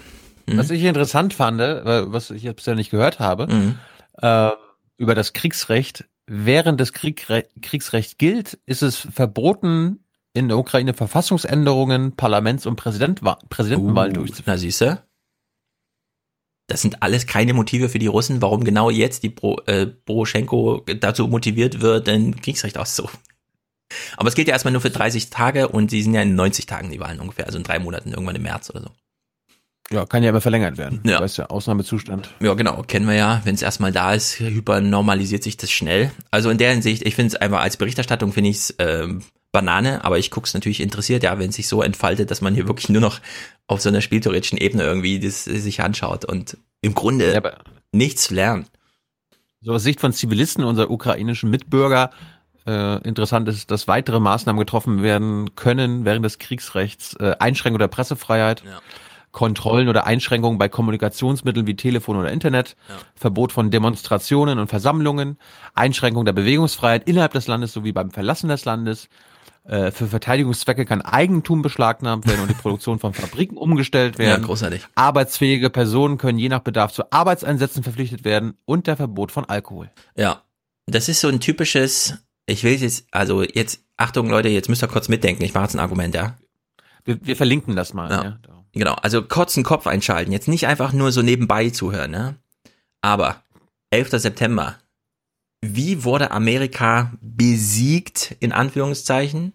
Mhm. 0.47 0.59
Was 0.59 0.71
ich 0.71 0.83
interessant 0.83 1.35
fand, 1.35 1.61
was 1.61 2.31
ich 2.31 2.43
jetzt 2.43 2.57
bisher 2.57 2.75
nicht 2.75 2.91
gehört 2.91 3.19
habe, 3.19 3.47
mhm. 3.47 3.79
äh, 4.21 4.51
über 4.97 5.15
das 5.15 5.33
Kriegsrecht. 5.33 6.05
Während 6.27 6.81
das 6.81 6.95
Kriegre 6.95 7.45
Kriegsrecht 7.61 8.19
gilt, 8.19 8.59
ist 8.65 8.83
es 8.83 8.97
verboten, 8.97 10.05
in 10.33 10.49
der 10.49 10.59
Ukraine 10.59 10.95
Verfassungsänderungen, 10.95 12.17
Parlaments- 12.17 12.67
und 12.67 12.77
Präsident 12.77 13.21
Präsidentenwahlen 13.51 14.13
uh, 14.13 14.21
durchzuführen. 14.21 14.45
Na 14.47 14.59
siehste, 14.59 15.03
das 16.67 16.83
sind 16.83 17.03
alles 17.03 17.27
keine 17.27 17.55
Motive 17.55 17.89
für 17.89 17.99
die 17.99 18.07
Russen, 18.07 18.41
warum 18.41 18.65
genau 18.65 18.91
jetzt 18.91 19.23
die 19.23 19.31
Pro, 19.31 19.61
äh, 19.67 19.87
Poroschenko 19.87 20.85
dazu 21.01 21.29
motiviert 21.29 21.81
wird, 21.81 22.09
ein 22.09 22.41
Kriegsrecht 22.41 22.79
auszurufen. 22.79 23.19
Aber 24.17 24.29
es 24.29 24.35
gilt 24.35 24.49
ja 24.49 24.55
erstmal 24.55 24.73
nur 24.73 24.81
für 24.81 24.91
30 24.91 25.31
Tage 25.31 25.69
und 25.69 25.91
sie 25.91 26.03
sind 26.03 26.15
ja 26.15 26.23
in 26.23 26.35
90 26.35 26.67
Tagen 26.67 26.91
die 26.91 27.01
Wahlen 27.01 27.21
ungefähr, 27.21 27.47
also 27.47 27.59
in 27.59 27.65
drei 27.65 27.79
Monaten, 27.79 28.11
irgendwann 28.11 28.37
im 28.37 28.43
März 28.43 28.71
oder 28.71 28.81
so. 28.81 28.91
Ja, 29.91 30.07
kann 30.07 30.23
ja 30.23 30.31
immer 30.31 30.41
verlängert 30.41 30.79
werden. 30.79 31.03
Ja. 31.05 31.21
Weißt 31.21 31.37
ja, 31.37 31.47
Ausnahmezustand. 31.47 32.31
Ja, 32.41 32.55
genau, 32.55 32.83
kennen 32.83 33.07
wir 33.07 33.15
ja. 33.15 33.43
Wenn 33.45 33.55
es 33.55 33.61
erstmal 33.61 33.93
da 33.93 34.15
ist, 34.15 34.41
hypernormalisiert 34.41 35.43
sich 35.43 35.59
das 35.59 35.71
schnell. 35.71 36.11
Also 36.31 36.49
in 36.49 36.57
der 36.57 36.71
Hinsicht, 36.71 37.07
ich 37.07 37.15
finde 37.15 37.35
es 37.35 37.41
einfach 37.41 37.61
als 37.61 37.77
Berichterstattung 37.77 38.33
finde 38.33 38.49
ich 38.51 38.57
es 38.57 38.75
ähm, 38.79 39.23
Banane, 39.55 40.05
aber 40.05 40.19
ich 40.19 40.33
gucke 40.33 40.47
es 40.47 40.53
natürlich 40.53 40.81
interessiert, 40.81 41.23
ja, 41.23 41.39
wenn 41.39 41.51
es 41.51 41.57
sich 41.57 41.69
so 41.69 41.81
entfaltet, 41.81 42.31
dass 42.33 42.41
man 42.41 42.55
hier 42.55 42.67
wirklich 42.67 42.89
nur 42.89 43.01
noch 43.01 43.21
auf 43.69 43.81
so 43.81 43.89
einer 43.89 44.01
spieltheoretischen 44.01 44.59
Ebene 44.59 44.83
irgendwie 44.83 45.21
das 45.21 45.45
sich 45.45 45.81
anschaut 45.81 46.25
und 46.25 46.59
im 46.83 46.95
Grunde 46.95 47.33
ja, 47.33 47.53
nichts 47.93 48.31
lernt. 48.31 48.69
So 49.61 49.73
aus 49.73 49.85
Sicht 49.85 50.01
von 50.01 50.13
Zivilisten 50.13 50.65
unserer 50.65 50.91
ukrainischen 50.91 51.51
Mitbürger 51.51 52.11
äh, 52.67 53.01
interessant 53.07 53.49
ist, 53.49 53.71
dass 53.71 53.87
weitere 53.87 54.19
Maßnahmen 54.19 54.59
getroffen 54.59 55.05
werden 55.05 55.55
können 55.55 56.05
während 56.05 56.25
des 56.25 56.39
Kriegsrechts, 56.39 57.15
äh, 57.21 57.37
Einschränkung 57.39 57.79
der 57.79 57.89
Pressefreiheit. 57.89 58.65
Ja. 58.67 58.81
Kontrollen 59.31 59.89
oder 59.89 60.07
Einschränkungen 60.07 60.59
bei 60.59 60.69
Kommunikationsmitteln 60.69 61.67
wie 61.67 61.75
Telefon 61.75 62.17
oder 62.17 62.31
Internet, 62.31 62.77
ja. 62.89 62.95
Verbot 63.17 63.51
von 63.51 63.73
Demonstrationen 63.73 64.61
und 64.61 64.69
Versammlungen, 64.69 65.39
Einschränkung 65.75 66.25
der 66.25 66.33
Bewegungsfreiheit 66.33 67.09
innerhalb 67.09 67.33
des 67.33 67.49
Landes 67.49 67.73
sowie 67.73 67.91
beim 67.91 68.13
Verlassen 68.13 68.49
des 68.49 68.65
Landes, 68.65 69.09
äh, 69.65 69.91
für 69.91 70.09
Verteidigungszwecke 70.09 70.85
kann 70.85 71.01
Eigentum 71.01 71.63
beschlagnahmt 71.63 72.27
werden 72.27 72.43
und 72.43 72.51
die 72.51 72.55
Produktion 72.55 72.99
von 72.99 73.15
Fabriken 73.15 73.57
umgestellt 73.57 74.19
werden. 74.19 74.43
Ja, 74.43 74.47
großartig. 74.47 74.87
Arbeitsfähige 74.95 75.71
Personen 75.71 76.19
können 76.19 76.39
je 76.39 76.51
nach 76.51 76.61
Bedarf 76.61 76.93
zu 76.93 77.11
Arbeitseinsätzen 77.11 77.83
verpflichtet 77.83 78.25
werden 78.25 78.59
und 78.67 78.87
der 78.87 78.97
Verbot 78.97 79.33
von 79.33 79.47
Alkohol. 79.47 79.91
Ja, 80.17 80.43
das 80.87 81.09
ist 81.09 81.21
so 81.21 81.29
ein 81.29 81.41
typisches, 81.41 82.15
ich 82.47 82.63
will 82.63 82.75
jetzt, 82.75 83.07
also 83.11 83.43
jetzt, 83.43 83.81
Achtung 83.97 84.29
Leute, 84.29 84.49
jetzt 84.49 84.69
müsst 84.69 84.83
ihr 84.83 84.89
kurz 84.89 85.09
mitdenken, 85.09 85.43
ich 85.45 85.55
mache 85.55 85.65
jetzt 85.65 85.75
ein 85.75 85.81
Argument, 85.81 86.15
ja. 86.15 86.37
Wir, 87.05 87.25
wir 87.25 87.37
verlinken 87.37 87.75
das 87.75 87.95
mal. 87.95 88.11
Ja. 88.11 88.25
ja. 88.25 88.39
Genau, 88.73 88.95
also 88.95 89.23
kurzen 89.23 89.63
Kopf 89.63 89.87
einschalten, 89.87 90.33
jetzt 90.33 90.49
nicht 90.49 90.67
einfach 90.67 90.93
nur 90.93 91.13
so 91.13 91.23
nebenbei 91.23 91.71
zuhören, 91.71 92.11
ne? 92.11 92.35
Aber 93.01 93.43
11. 93.91 94.11
September. 94.11 94.77
Wie 95.67 96.05
wurde 96.05 96.31
Amerika 96.31 97.13
besiegt, 97.23 98.37
in 98.41 98.53
Anführungszeichen? 98.53 99.55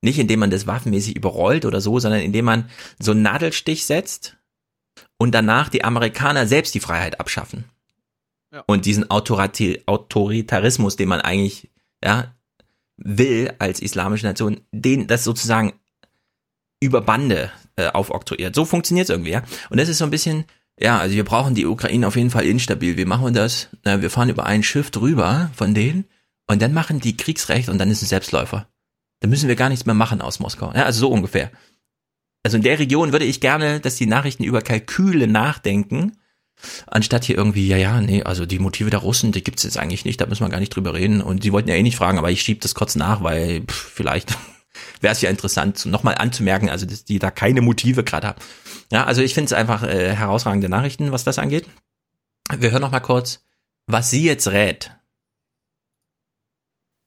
Nicht 0.00 0.18
indem 0.18 0.40
man 0.40 0.50
das 0.50 0.66
waffenmäßig 0.66 1.16
überrollt 1.16 1.66
oder 1.66 1.82
so, 1.82 1.98
sondern 1.98 2.22
indem 2.22 2.46
man 2.46 2.70
so 2.98 3.10
einen 3.10 3.22
Nadelstich 3.22 3.84
setzt 3.84 4.38
und 5.18 5.32
danach 5.32 5.68
die 5.68 5.84
Amerikaner 5.84 6.46
selbst 6.46 6.74
die 6.74 6.80
Freiheit 6.80 7.20
abschaffen. 7.20 7.64
Ja. 8.52 8.64
Und 8.66 8.86
diesen 8.86 9.10
Autorati 9.10 9.82
Autoritarismus, 9.84 10.96
den 10.96 11.08
man 11.08 11.20
eigentlich, 11.20 11.70
ja, 12.02 12.34
will 12.96 13.54
als 13.58 13.80
islamische 13.80 14.26
Nation, 14.26 14.62
den 14.72 15.06
das 15.06 15.24
sozusagen 15.24 15.74
über 16.82 17.02
Bande 17.02 17.52
äh, 17.76 17.88
aufoktroyiert. 17.88 18.54
So 18.54 18.64
funktioniert 18.64 19.04
es 19.04 19.10
irgendwie, 19.10 19.32
ja. 19.32 19.42
Und 19.68 19.78
das 19.78 19.90
ist 19.90 19.98
so 19.98 20.04
ein 20.04 20.10
bisschen, 20.10 20.46
ja, 20.80 20.98
also 20.98 21.14
wir 21.14 21.24
brauchen 21.24 21.54
die 21.54 21.66
Ukraine 21.66 22.06
auf 22.06 22.16
jeden 22.16 22.30
Fall 22.30 22.46
instabil. 22.46 22.96
Wie 22.96 23.04
machen 23.04 23.26
wir 23.26 23.32
das? 23.32 23.68
Na, 23.84 24.00
wir 24.00 24.10
fahren 24.10 24.30
über 24.30 24.46
ein 24.46 24.62
Schiff 24.62 24.90
drüber 24.90 25.50
von 25.54 25.74
denen 25.74 26.06
und 26.46 26.62
dann 26.62 26.72
machen 26.72 27.00
die 27.00 27.16
Kriegsrecht 27.16 27.68
und 27.68 27.78
dann 27.78 27.90
ist 27.90 28.02
es 28.02 28.08
Selbstläufer. 28.08 28.66
Dann 29.20 29.30
müssen 29.30 29.48
wir 29.48 29.56
gar 29.56 29.68
nichts 29.68 29.84
mehr 29.84 29.94
machen 29.94 30.22
aus 30.22 30.40
Moskau. 30.40 30.72
Ja, 30.74 30.84
also 30.84 31.00
so 31.00 31.10
ungefähr. 31.10 31.50
Also 32.42 32.56
in 32.56 32.62
der 32.62 32.78
Region 32.78 33.12
würde 33.12 33.26
ich 33.26 33.40
gerne, 33.40 33.80
dass 33.80 33.96
die 33.96 34.06
Nachrichten 34.06 34.44
über 34.44 34.62
Kalküle 34.62 35.26
nachdenken, 35.26 36.16
anstatt 36.86 37.24
hier 37.24 37.36
irgendwie, 37.36 37.68
ja, 37.68 37.76
ja, 37.76 38.00
nee, 38.00 38.22
also 38.22 38.46
die 38.46 38.58
Motive 38.58 38.88
der 38.88 39.00
Russen, 39.00 39.32
die 39.32 39.44
gibt's 39.44 39.62
jetzt 39.62 39.76
eigentlich 39.76 40.06
nicht, 40.06 40.20
da 40.20 40.26
müssen 40.26 40.44
wir 40.44 40.48
gar 40.48 40.60
nicht 40.60 40.74
drüber 40.74 40.94
reden. 40.94 41.20
Und 41.20 41.42
sie 41.42 41.52
wollten 41.52 41.68
ja 41.68 41.74
eh 41.74 41.82
nicht 41.82 41.96
fragen, 41.96 42.16
aber 42.16 42.30
ich 42.30 42.40
schieb 42.40 42.62
das 42.62 42.74
kurz 42.74 42.96
nach, 42.96 43.22
weil 43.22 43.60
pff, 43.62 43.92
vielleicht 43.94 44.38
wäre 45.00 45.12
es 45.12 45.20
ja 45.20 45.30
interessant, 45.30 45.86
nochmal 45.86 46.16
anzumerken, 46.16 46.70
also 46.70 46.86
dass 46.86 47.04
die 47.04 47.18
da 47.18 47.30
keine 47.30 47.60
Motive 47.60 48.04
gerade 48.04 48.28
haben. 48.28 48.42
Ja, 48.90 49.04
also 49.04 49.22
ich 49.22 49.34
finde 49.34 49.46
es 49.46 49.52
einfach 49.52 49.82
äh, 49.82 50.14
herausragende 50.14 50.68
Nachrichten, 50.68 51.12
was 51.12 51.24
das 51.24 51.38
angeht. 51.38 51.66
Wir 52.56 52.70
hören 52.70 52.82
noch 52.82 52.90
mal 52.90 53.00
kurz, 53.00 53.44
was 53.86 54.10
sie 54.10 54.24
jetzt 54.24 54.48
rät. 54.48 54.92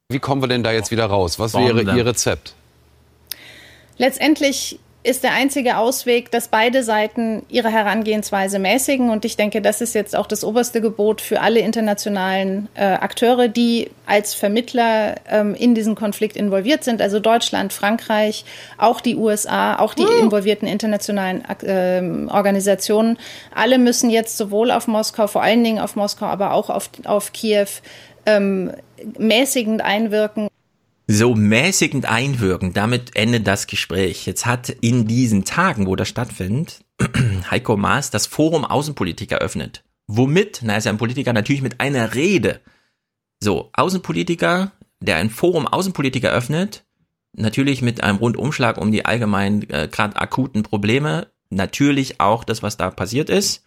Wie 0.10 0.20
kommen 0.20 0.42
wir 0.42 0.48
denn 0.48 0.64
da 0.64 0.72
jetzt 0.72 0.92
wieder 0.92 1.06
raus? 1.06 1.40
Was 1.40 1.54
wäre 1.54 1.82
Ihr 1.82 2.06
Rezept? 2.06 2.54
Letztendlich 3.98 4.80
ist 5.04 5.24
der 5.24 5.34
einzige 5.34 5.78
Ausweg, 5.78 6.32
dass 6.32 6.48
beide 6.48 6.82
Seiten 6.82 7.44
ihre 7.50 7.70
Herangehensweise 7.70 8.58
mäßigen. 8.58 9.10
Und 9.10 9.26
ich 9.26 9.36
denke, 9.36 9.62
das 9.62 9.82
ist 9.82 9.94
jetzt 9.94 10.16
auch 10.16 10.28
das 10.28 10.46
oberste 10.46 10.80
Gebot 10.80 11.20
für 11.20 11.42
alle 11.42 11.60
internationalen 11.60 12.70
äh, 12.74 12.86
Akteure, 12.86 13.50
die 13.50 13.92
als 14.06 14.34
Vermittler 14.34 15.16
ähm, 15.30 15.56
in 15.56 15.76
diesen 15.76 15.96
Konflikt 15.96 16.38
involviert 16.38 16.86
sind. 16.86 17.02
Also 17.02 17.20
Deutschland, 17.20 17.74
Frankreich, 17.74 18.46
auch 18.78 19.02
die 19.02 19.18
USA, 19.18 19.78
auch 19.78 19.94
die 19.94 20.04
involvierten 20.22 20.70
internationalen 20.70 21.44
äh, 21.62 22.32
Organisationen. 22.32 23.18
Alle 23.54 23.80
müssen 23.80 24.10
jetzt 24.10 24.38
sowohl 24.38 24.72
auf 24.72 24.88
Moskau, 24.88 25.28
vor 25.28 25.44
allen 25.44 25.64
Dingen 25.66 25.80
auf 25.80 25.98
Moskau, 25.98 26.28
aber 26.28 26.54
auch 26.54 26.70
auf, 26.70 26.90
auf 27.04 27.34
Kiew 27.34 27.68
ähm, 28.26 28.72
mäßigend 29.18 29.82
einwirken 29.82 30.48
so 31.14 31.36
mäßigend 31.36 32.06
einwirken. 32.06 32.74
Damit 32.74 33.16
endet 33.16 33.48
das 33.48 33.68
Gespräch. 33.68 34.26
Jetzt 34.26 34.46
hat 34.46 34.70
in 34.70 35.08
diesen 35.08 35.46
Tagen, 35.46 35.88
wo 35.88 35.96
das 35.96 36.10
stattfindet, 36.10 36.84
Heiko 37.52 37.78
Maas 37.78 38.10
das 38.10 38.26
Forum 38.26 38.66
Außenpolitik 38.66 39.32
eröffnet. 39.32 39.84
Womit? 40.08 40.62
Na, 40.64 40.76
ist 40.76 40.86
ja 40.86 40.92
ein 40.92 40.98
Politiker 40.98 41.34
natürlich 41.34 41.62
mit 41.62 41.80
einer 41.80 42.16
Rede. 42.16 42.60
So, 43.40 43.70
Außenpolitiker, 43.74 44.72
der 45.00 45.18
ein 45.18 45.30
Forum 45.30 45.68
Außenpolitik 45.68 46.24
eröffnet, 46.24 46.84
natürlich 47.34 47.82
mit 47.82 48.04
einem 48.04 48.18
Rundumschlag 48.18 48.78
um 48.78 48.92
die 48.92 49.06
allgemein 49.06 49.70
äh, 49.70 49.88
gerade 49.92 50.16
akuten 50.16 50.64
Probleme, 50.64 51.28
natürlich 51.50 52.20
auch 52.20 52.44
das, 52.44 52.64
was 52.64 52.78
da 52.78 52.90
passiert 52.90 53.30
ist. 53.30 53.64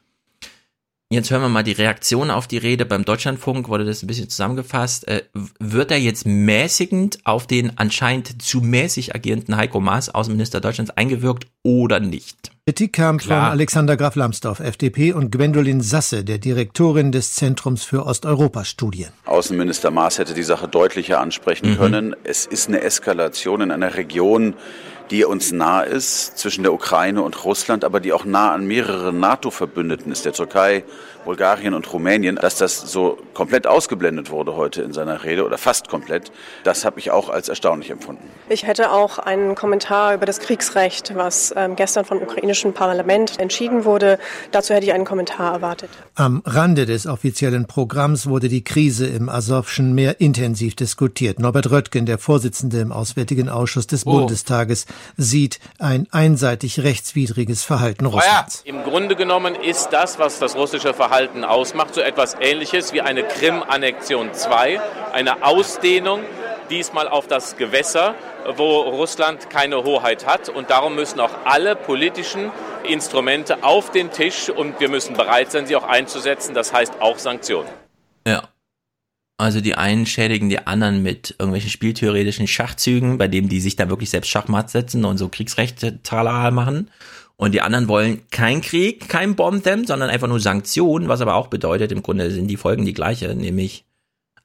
Jetzt 1.08 1.30
hören 1.30 1.42
wir 1.42 1.48
mal 1.48 1.62
die 1.62 1.70
Reaktion 1.70 2.32
auf 2.32 2.48
die 2.48 2.58
Rede. 2.58 2.84
Beim 2.84 3.04
Deutschlandfunk 3.04 3.68
wurde 3.68 3.84
das 3.84 4.02
ein 4.02 4.08
bisschen 4.08 4.28
zusammengefasst. 4.28 5.06
Äh, 5.06 5.22
wird 5.60 5.92
er 5.92 5.98
jetzt 5.98 6.26
mäßigend 6.26 7.20
auf 7.22 7.46
den 7.46 7.78
anscheinend 7.78 8.42
zu 8.42 8.60
mäßig 8.60 9.14
agierenden 9.14 9.56
Heiko 9.56 9.78
Maas, 9.78 10.12
Außenminister 10.12 10.60
Deutschlands, 10.60 10.90
eingewirkt 10.90 11.46
oder 11.62 12.00
nicht? 12.00 12.50
Kritik 12.66 12.94
kam 12.94 13.18
Klar. 13.18 13.42
von 13.42 13.50
Alexander 13.52 13.96
Graf 13.96 14.16
Lambsdorff, 14.16 14.58
FDP, 14.58 15.12
und 15.12 15.30
Gwendolin 15.30 15.80
Sasse, 15.80 16.24
der 16.24 16.38
Direktorin 16.38 17.12
des 17.12 17.34
Zentrums 17.34 17.84
für 17.84 18.04
Osteuropa-Studien. 18.04 19.10
Außenminister 19.26 19.92
Maas 19.92 20.18
hätte 20.18 20.34
die 20.34 20.42
Sache 20.42 20.66
deutlicher 20.66 21.20
ansprechen 21.20 21.70
mhm. 21.70 21.76
können. 21.76 22.16
Es 22.24 22.46
ist 22.46 22.66
eine 22.66 22.80
Eskalation 22.80 23.60
in 23.60 23.70
einer 23.70 23.94
Region, 23.94 24.54
die 25.10 25.24
uns 25.24 25.52
nah 25.52 25.82
ist 25.82 26.38
zwischen 26.38 26.62
der 26.62 26.72
Ukraine 26.72 27.22
und 27.22 27.44
Russland, 27.44 27.84
aber 27.84 28.00
die 28.00 28.12
auch 28.12 28.24
nah 28.24 28.52
an 28.52 28.66
mehreren 28.66 29.20
NATO-Verbündeten 29.20 30.10
ist, 30.12 30.24
der 30.24 30.32
Türkei, 30.32 30.84
Bulgarien 31.26 31.74
und 31.74 31.92
Rumänien, 31.92 32.36
dass 32.36 32.56
das 32.56 32.80
so 32.80 33.18
komplett 33.34 33.66
ausgeblendet 33.66 34.30
wurde 34.30 34.54
heute 34.56 34.82
in 34.82 34.92
seiner 34.92 35.24
Rede 35.24 35.44
oder 35.44 35.58
fast 35.58 35.88
komplett, 35.88 36.30
das 36.64 36.84
habe 36.84 37.00
ich 37.00 37.10
auch 37.10 37.28
als 37.28 37.48
erstaunlich 37.48 37.90
empfunden. 37.90 38.22
Ich 38.48 38.66
hätte 38.66 38.92
auch 38.92 39.18
einen 39.18 39.56
Kommentar 39.56 40.14
über 40.14 40.24
das 40.24 40.38
Kriegsrecht, 40.38 41.14
was 41.16 41.52
ähm, 41.56 41.74
gestern 41.76 42.04
vom 42.04 42.22
ukrainischen 42.22 42.72
Parlament 42.72 43.38
entschieden 43.38 43.84
wurde. 43.84 44.18
Dazu 44.52 44.72
hätte 44.72 44.86
ich 44.86 44.92
einen 44.92 45.04
Kommentar 45.04 45.52
erwartet. 45.52 45.90
Am 46.14 46.42
Rande 46.46 46.86
des 46.86 47.06
offiziellen 47.06 47.66
Programms 47.66 48.28
wurde 48.28 48.48
die 48.48 48.62
Krise 48.62 49.06
im 49.06 49.28
Asowschen 49.28 49.94
Meer 49.94 50.20
intensiv 50.20 50.76
diskutiert. 50.76 51.40
Norbert 51.40 51.70
Röttgen, 51.70 52.06
der 52.06 52.18
Vorsitzende 52.18 52.80
im 52.80 52.92
Auswärtigen 52.92 53.48
Ausschuss 53.48 53.88
des 53.88 54.06
oh. 54.06 54.12
Bundestages, 54.12 54.86
sieht 55.16 55.60
ein 55.78 56.06
einseitig 56.10 56.80
rechtswidriges 56.80 57.62
Verhalten 57.62 58.06
Russlands. 58.06 58.62
Ja, 58.64 58.74
Im 58.74 58.84
Grunde 58.84 59.16
genommen 59.16 59.54
ist 59.54 59.88
das, 59.90 60.18
was 60.18 60.38
das 60.38 60.56
russische 60.56 60.94
Verhalten 60.94 61.06
Verhalten 61.06 61.44
ausmacht, 61.44 61.94
so 61.94 62.00
etwas 62.00 62.36
Ähnliches 62.40 62.92
wie 62.92 63.00
eine 63.00 63.22
Krim-Annexion 63.22 64.34
2, 64.34 64.80
eine 65.12 65.44
Ausdehnung 65.44 66.20
diesmal 66.68 67.08
auf 67.08 67.26
das 67.26 67.56
Gewässer, 67.56 68.14
wo 68.56 68.80
Russland 68.80 69.48
keine 69.48 69.84
Hoheit 69.84 70.26
hat. 70.26 70.48
Und 70.48 70.68
darum 70.70 70.94
müssen 70.94 71.20
auch 71.20 71.30
alle 71.44 71.76
politischen 71.76 72.50
Instrumente 72.88 73.62
auf 73.62 73.92
den 73.92 74.10
Tisch 74.10 74.50
und 74.50 74.80
wir 74.80 74.88
müssen 74.88 75.14
bereit 75.14 75.52
sein, 75.52 75.66
sie 75.66 75.76
auch 75.76 75.84
einzusetzen. 75.84 76.54
Das 76.54 76.72
heißt 76.72 77.00
auch 77.00 77.18
Sanktionen. 77.18 77.68
Ja. 78.26 78.48
Also 79.38 79.60
die 79.60 79.74
einen 79.74 80.06
schädigen 80.06 80.48
die 80.48 80.66
anderen 80.66 81.02
mit 81.02 81.34
irgendwelchen 81.38 81.70
spieltheoretischen 81.70 82.46
Schachzügen, 82.46 83.18
bei 83.18 83.28
denen 83.28 83.48
die 83.48 83.60
sich 83.60 83.76
da 83.76 83.88
wirklich 83.90 84.08
selbst 84.08 84.30
Schachmatt 84.30 84.70
setzen 84.70 85.04
und 85.04 85.18
so 85.18 85.28
Kriegsrechte 85.28 86.02
tralala 86.02 86.50
machen. 86.50 86.90
Und 87.36 87.52
die 87.52 87.60
anderen 87.60 87.86
wollen 87.86 88.22
kein 88.30 88.62
Krieg, 88.62 89.10
kein 89.10 89.36
Bombdämm, 89.36 89.84
sondern 89.84 90.08
einfach 90.08 90.28
nur 90.28 90.40
Sanktionen, 90.40 91.08
was 91.08 91.20
aber 91.20 91.34
auch 91.34 91.48
bedeutet, 91.48 91.92
im 91.92 92.02
Grunde 92.02 92.30
sind 92.30 92.46
die 92.48 92.56
Folgen 92.56 92.86
die 92.86 92.94
gleiche, 92.94 93.34
nämlich 93.34 93.84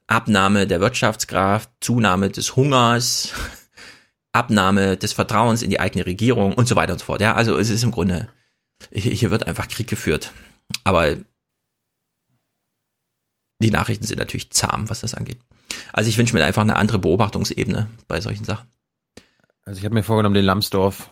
Abnahme 0.08 0.66
der 0.66 0.82
Wirtschaftskraft, 0.82 1.70
Zunahme 1.80 2.28
des 2.28 2.54
Hungers, 2.54 3.32
Abnahme 4.32 4.98
des 4.98 5.14
Vertrauens 5.14 5.62
in 5.62 5.70
die 5.70 5.80
eigene 5.80 6.04
Regierung 6.04 6.52
und 6.52 6.68
so 6.68 6.76
weiter 6.76 6.92
und 6.92 6.98
so 6.98 7.06
fort. 7.06 7.22
Ja, 7.22 7.34
also 7.34 7.56
es 7.56 7.70
ist 7.70 7.82
im 7.82 7.92
Grunde, 7.92 8.28
hier 8.92 9.30
wird 9.30 9.46
einfach 9.46 9.68
Krieg 9.68 9.86
geführt. 9.86 10.32
Aber 10.84 11.16
die 13.62 13.70
Nachrichten 13.70 14.06
sind 14.06 14.18
natürlich 14.18 14.50
zahm, 14.50 14.90
was 14.90 15.00
das 15.00 15.14
angeht. 15.14 15.38
Also 15.92 16.08
ich 16.08 16.18
wünsche 16.18 16.34
mir 16.34 16.44
einfach 16.44 16.62
eine 16.62 16.76
andere 16.76 16.98
Beobachtungsebene 16.98 17.88
bei 18.08 18.20
solchen 18.20 18.44
Sachen. 18.44 18.68
Also 19.64 19.78
ich 19.78 19.84
habe 19.84 19.94
mir 19.94 20.02
vorgenommen, 20.02 20.34
den 20.34 20.44
Lambsdorff 20.44 21.08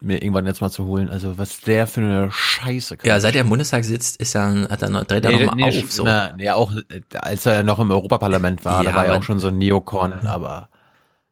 mir 0.00 0.22
irgendwann 0.22 0.46
jetzt 0.46 0.60
mal 0.60 0.70
zu 0.70 0.86
holen. 0.86 1.08
Also 1.10 1.38
was 1.38 1.60
der 1.60 1.86
für 1.86 2.00
eine 2.00 2.32
Scheiße 2.32 2.96
kann. 2.96 3.08
Ja, 3.08 3.20
seit 3.20 3.34
er 3.34 3.42
im 3.42 3.48
Bundestag 3.48 3.84
sitzt, 3.84 4.16
ist 4.18 4.34
er, 4.34 4.68
hat 4.70 4.82
er 4.82 4.88
noch, 4.88 5.04
dreht 5.04 5.24
er 5.24 5.32
nee, 5.32 5.44
noch 5.44 5.54
mal 5.54 5.70
nee, 5.70 5.82
auf. 5.82 5.92
So. 5.92 6.04
Na, 6.04 6.32
nee, 6.36 6.50
auch 6.50 6.72
als 7.14 7.46
er 7.46 7.62
noch 7.62 7.78
im 7.78 7.90
Europaparlament 7.90 8.64
war, 8.64 8.82
ja, 8.82 8.90
da 8.90 8.96
war 8.96 9.06
er 9.06 9.18
auch 9.18 9.22
schon 9.22 9.38
so 9.38 9.48
ein 9.48 9.58
Neokon, 9.58 10.12
aber 10.26 10.70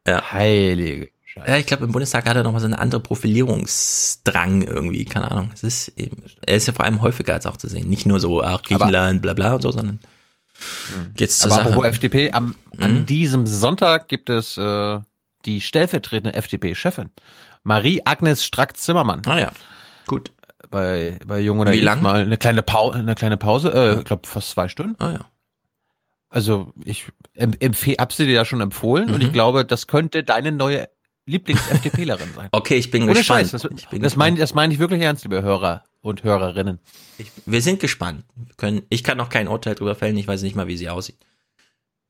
ja. 0.06 0.32
heilige 0.32 1.10
Scheiße. 1.24 1.50
Ja, 1.50 1.56
ich 1.56 1.66
glaube, 1.66 1.84
im 1.84 1.92
Bundestag 1.92 2.28
hat 2.28 2.36
er 2.36 2.42
noch 2.42 2.52
mal 2.52 2.60
so 2.60 2.66
eine 2.66 2.78
andere 2.78 3.00
Profilierungsdrang 3.00 4.62
irgendwie, 4.62 5.04
keine 5.04 5.30
Ahnung. 5.30 5.50
Es 5.54 5.62
ist 5.62 5.88
eben, 5.96 6.22
er 6.46 6.56
ist 6.56 6.66
ja 6.66 6.72
vor 6.72 6.84
allem 6.84 7.00
häufiger 7.00 7.32
als 7.32 7.46
auch 7.46 7.56
zu 7.56 7.68
sehen. 7.68 7.88
Nicht 7.88 8.06
nur 8.06 8.20
so, 8.20 8.42
ach, 8.42 8.62
Griechenland, 8.62 9.22
bla 9.22 9.32
bla 9.32 9.54
und 9.54 9.62
so, 9.62 9.70
sondern 9.70 10.00
hm. 10.94 11.12
jetzt 11.18 11.40
zur 11.40 11.52
aber 11.52 11.70
Sache. 11.70 11.88
FDP, 11.88 12.32
am, 12.32 12.54
an 12.78 13.00
mhm. 13.00 13.06
diesem 13.06 13.46
Sonntag 13.46 14.08
gibt 14.08 14.30
es 14.30 14.56
äh, 14.56 15.00
die 15.44 15.60
stellvertretende 15.60 16.34
FDP-Chefin. 16.34 17.10
Marie-Agnes 17.62 18.44
Strack-Zimmermann. 18.44 19.22
Ah 19.26 19.38
ja, 19.38 19.52
gut. 20.06 20.32
Bei, 20.70 21.18
bei 21.26 21.40
Jung 21.40 21.60
oder 21.60 21.72
Wie 21.72 21.80
lang? 21.80 22.02
mal 22.02 22.22
eine 22.22 22.36
kleine, 22.36 22.62
Pause, 22.62 22.98
eine 22.98 23.14
kleine 23.14 23.36
Pause, 23.36 23.72
äh, 23.72 23.98
ich 23.98 24.04
glaube 24.04 24.26
fast 24.26 24.50
zwei 24.50 24.68
Stunden. 24.68 24.96
Ah 24.98 25.12
ja. 25.12 25.20
Also 26.28 26.72
ich 26.84 27.06
empfehle, 27.36 27.98
hab 28.00 28.12
sie 28.12 28.26
dir 28.26 28.32
ja 28.32 28.44
schon 28.44 28.60
empfohlen 28.60 29.06
mhm. 29.06 29.14
und 29.14 29.20
ich 29.22 29.28
mhm. 29.28 29.34
glaube, 29.34 29.64
das 29.64 29.86
könnte 29.86 30.24
deine 30.24 30.50
neue 30.50 30.88
Lieblings-FDPlerin 31.26 32.28
sein. 32.34 32.48
Okay, 32.52 32.76
ich 32.76 32.90
bin 32.90 33.04
Ohne 33.04 33.14
gespannt. 33.14 33.50
Scheiß, 33.50 33.62
das, 33.62 33.64
ich 33.76 33.88
bin 33.88 34.02
das 34.02 34.16
meine 34.16 34.38
das 34.38 34.54
mein 34.54 34.70
ich 34.70 34.78
wirklich 34.78 35.02
ernst, 35.02 35.24
liebe 35.24 35.42
Hörer 35.42 35.84
und 36.02 36.22
Hörerinnen. 36.22 36.80
Ich, 37.18 37.30
wir 37.46 37.62
sind 37.62 37.80
gespannt. 37.80 38.24
Wir 38.36 38.54
können, 38.56 38.82
ich 38.90 39.02
kann 39.02 39.18
noch 39.18 39.30
kein 39.30 39.48
Urteil 39.48 39.74
drüber 39.74 39.94
fällen, 39.94 40.16
ich 40.16 40.28
weiß 40.28 40.42
nicht 40.42 40.56
mal, 40.56 40.66
wie 40.66 40.76
sie 40.76 40.88
aussieht. 40.88 41.16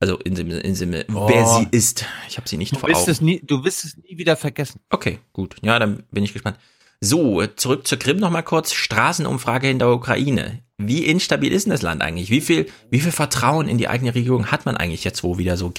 Also 0.00 0.18
in 0.18 0.34
dem, 0.34 0.50
in 0.50 0.74
dem 0.74 1.04
oh. 1.14 1.28
wer 1.28 1.46
sie 1.46 1.68
ist. 1.70 2.04
Ich 2.28 2.36
habe 2.36 2.48
sie 2.48 2.56
nicht 2.56 2.74
du 2.74 2.78
vor 2.78 2.90
Augen. 2.90 3.10
Es 3.10 3.20
nie, 3.20 3.40
du 3.42 3.64
wirst 3.64 3.84
es 3.84 3.96
nie 3.96 4.18
wieder 4.18 4.36
vergessen. 4.36 4.80
Okay, 4.90 5.20
gut. 5.32 5.56
Ja, 5.62 5.78
dann 5.78 6.02
bin 6.10 6.24
ich 6.24 6.32
gespannt. 6.32 6.58
So, 7.00 7.46
zurück 7.46 7.86
zur 7.86 7.98
Krim 7.98 8.18
nochmal 8.18 8.42
kurz. 8.42 8.72
Straßenumfrage 8.72 9.70
in 9.70 9.78
der 9.78 9.90
Ukraine. 9.90 10.62
Wie 10.78 11.04
instabil 11.04 11.52
ist 11.52 11.64
denn 11.64 11.70
das 11.70 11.82
Land 11.82 12.02
eigentlich? 12.02 12.30
Wie 12.30 12.40
viel, 12.40 12.66
wie 12.90 13.00
viel 13.00 13.12
Vertrauen 13.12 13.68
in 13.68 13.78
die 13.78 13.88
eigene 13.88 14.14
Regierung 14.14 14.50
hat 14.50 14.66
man 14.66 14.76
eigentlich 14.76 15.04
jetzt, 15.04 15.22
wo 15.22 15.38
wieder 15.38 15.56
so 15.56 15.70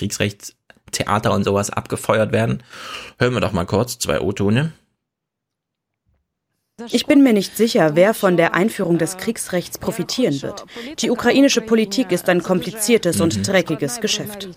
Kriegsrechtstheater 0.95 1.33
und 1.33 1.43
sowas 1.43 1.69
abgefeuert 1.69 2.31
werden? 2.31 2.63
Hören 3.19 3.33
wir 3.33 3.41
doch 3.41 3.53
mal 3.53 3.65
kurz 3.65 3.97
zwei 3.97 4.19
O-Tone. 4.19 4.71
Ich 6.91 7.05
bin 7.05 7.23
mir 7.23 7.31
nicht 7.31 7.55
sicher, 7.55 7.95
wer 7.95 8.13
von 8.13 8.35
der 8.35 8.53
Einführung 8.53 8.97
des 8.97 9.15
Kriegsrechts 9.15 9.77
profitieren 9.77 10.41
wird. 10.41 10.65
Die 10.99 11.09
ukrainische 11.09 11.61
Politik 11.61 12.11
ist 12.11 12.27
ein 12.27 12.43
kompliziertes 12.43 13.21
und 13.21 13.47
dreckiges 13.47 14.01
Geschäft. 14.01 14.49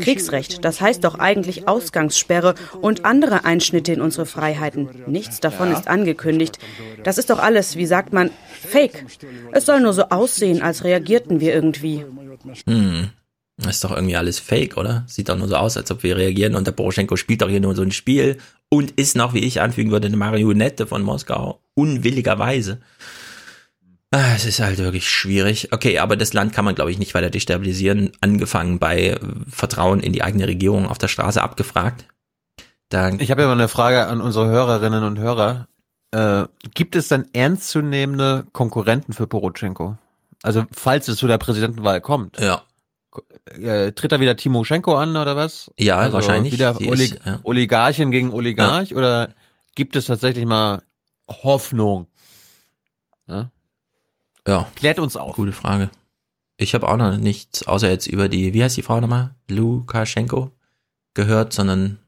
Kriegsrecht, 0.00 0.64
das 0.64 0.80
heißt 0.80 1.02
doch 1.02 1.18
eigentlich 1.18 1.66
Ausgangssperre 1.66 2.54
und 2.80 3.04
andere 3.04 3.44
Einschnitte 3.44 3.92
in 3.92 4.00
unsere 4.00 4.26
Freiheiten. 4.26 4.90
Nichts 5.08 5.40
davon 5.40 5.72
ist 5.72 5.88
angekündigt. 5.88 6.60
Das 7.02 7.18
ist 7.18 7.30
doch 7.30 7.40
alles, 7.40 7.74
wie 7.74 7.86
sagt 7.86 8.12
man, 8.12 8.30
fake. 8.52 9.04
Es 9.50 9.66
soll 9.66 9.80
nur 9.80 9.94
so 9.94 10.04
aussehen, 10.10 10.62
als 10.62 10.84
reagierten 10.84 11.40
wir 11.40 11.52
irgendwie. 11.52 12.04
Hm. 12.64 13.10
Das 13.58 13.76
ist 13.76 13.84
doch 13.84 13.90
irgendwie 13.90 14.16
alles 14.16 14.38
fake, 14.38 14.76
oder? 14.76 15.04
Sieht 15.08 15.28
doch 15.28 15.36
nur 15.36 15.48
so 15.48 15.56
aus, 15.56 15.76
als 15.76 15.90
ob 15.90 16.04
wir 16.04 16.16
reagieren 16.16 16.54
und 16.54 16.66
der 16.66 16.72
Poroschenko 16.72 17.16
spielt 17.16 17.42
doch 17.42 17.48
hier 17.48 17.60
nur 17.60 17.74
so 17.74 17.82
ein 17.82 17.90
Spiel 17.90 18.38
und 18.68 18.92
ist 18.92 19.16
noch, 19.16 19.34
wie 19.34 19.40
ich 19.40 19.60
anfügen 19.60 19.90
würde, 19.90 20.06
eine 20.06 20.16
Marionette 20.16 20.86
von 20.86 21.02
Moskau. 21.02 21.60
Unwilligerweise. 21.74 22.80
Ah, 24.12 24.34
es 24.36 24.46
ist 24.46 24.60
halt 24.60 24.78
wirklich 24.78 25.08
schwierig. 25.08 25.72
Okay, 25.72 25.98
aber 25.98 26.16
das 26.16 26.32
Land 26.32 26.52
kann 26.52 26.64
man, 26.64 26.76
glaube 26.76 26.92
ich, 26.92 26.98
nicht 26.98 27.14
weiter 27.14 27.30
destabilisieren. 27.30 28.12
Angefangen 28.20 28.78
bei 28.78 29.18
Vertrauen 29.50 30.00
in 30.00 30.12
die 30.12 30.22
eigene 30.22 30.46
Regierung 30.46 30.86
auf 30.86 30.98
der 30.98 31.08
Straße 31.08 31.42
abgefragt. 31.42 32.04
Da 32.90 33.10
ich 33.18 33.30
habe 33.30 33.42
ja 33.42 33.48
mal 33.48 33.54
eine 33.54 33.68
Frage 33.68 34.06
an 34.06 34.20
unsere 34.20 34.46
Hörerinnen 34.46 35.02
und 35.02 35.18
Hörer. 35.18 35.66
Äh, 36.12 36.44
gibt 36.74 36.94
es 36.96 37.08
dann 37.08 37.26
ernstzunehmende 37.32 38.46
Konkurrenten 38.52 39.12
für 39.12 39.26
Poroschenko? 39.26 39.98
Also 40.42 40.64
falls 40.72 41.08
es 41.08 41.18
zu 41.18 41.26
der 41.26 41.38
Präsidentenwahl 41.38 42.00
kommt. 42.00 42.38
Ja 42.38 42.62
äh, 43.46 43.92
tritt 43.92 44.12
da 44.12 44.20
wieder 44.20 44.36
Timoschenko 44.36 44.96
an 44.96 45.16
oder 45.16 45.36
was? 45.36 45.70
Ja, 45.78 45.98
also 45.98 46.14
wahrscheinlich. 46.14 46.52
Wieder 46.52 46.76
Olig 46.80 47.12
ist, 47.12 47.20
ja. 47.24 47.40
Oligarchin 47.42 48.10
gegen 48.10 48.32
Oligarch 48.32 48.90
ja. 48.90 48.96
oder 48.96 49.34
gibt 49.74 49.96
es 49.96 50.06
tatsächlich 50.06 50.44
mal 50.46 50.82
Hoffnung? 51.28 52.06
Ja. 53.26 53.50
ja. 54.46 54.66
Klärt 54.74 54.98
uns 54.98 55.16
auf. 55.16 55.36
Gute 55.36 55.52
Frage. 55.52 55.90
Ich 56.56 56.74
habe 56.74 56.88
auch 56.88 56.96
noch 56.96 57.16
nichts, 57.16 57.66
außer 57.66 57.88
jetzt 57.88 58.06
über 58.06 58.28
die, 58.28 58.52
wie 58.52 58.62
heißt 58.62 58.76
die 58.76 58.82
Frau 58.82 59.00
nochmal? 59.00 59.34
Lukaschenko 59.48 60.50
gehört, 61.14 61.52
sondern 61.52 61.98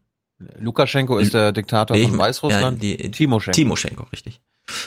Lukaschenko 0.59 1.19
ist 1.19 1.35
der 1.35 1.53
Diktator 1.53 1.97
nee, 1.97 2.09
von 2.09 2.19
Weißrussland. 2.19 2.83
Ja, 2.83 2.97
die, 2.97 3.11
Timoschenko. 3.11 3.55
Timoschenko, 3.55 4.07
richtig. 4.13 4.41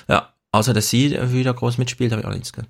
Ja, 0.09 0.33
außer 0.51 0.73
dass 0.73 0.89
sie 0.89 1.11
wieder 1.31 1.53
groß 1.53 1.77
mitspielt, 1.77 2.11
habe 2.11 2.21
ich 2.21 2.27
auch 2.27 2.33
nichts 2.33 2.51
gehört. 2.51 2.69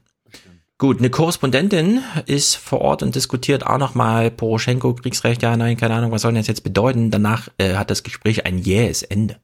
Gut, 0.84 0.99
eine 0.99 1.10
Korrespondentin 1.10 2.03
ist 2.26 2.57
vor 2.57 2.81
Ort 2.81 3.03
und 3.03 3.15
diskutiert 3.15 3.65
auch 3.65 3.77
nochmal 3.77 4.30
Poroschenko, 4.30 4.95
Kriegsrecht, 4.95 5.41
ja, 5.41 5.55
nein, 5.55 5.77
keine 5.77 5.93
Ahnung, 5.93 6.11
was 6.11 6.23
soll 6.23 6.34
das 6.34 6.47
jetzt 6.47 6.65
bedeuten? 6.65 7.10
Danach 7.10 7.47
äh, 7.57 7.76
hat 7.76 7.89
das 7.89 8.03
Gespräch 8.03 8.45
ein 8.45 8.57
jähes 8.57 9.01
Ende. 9.01 9.38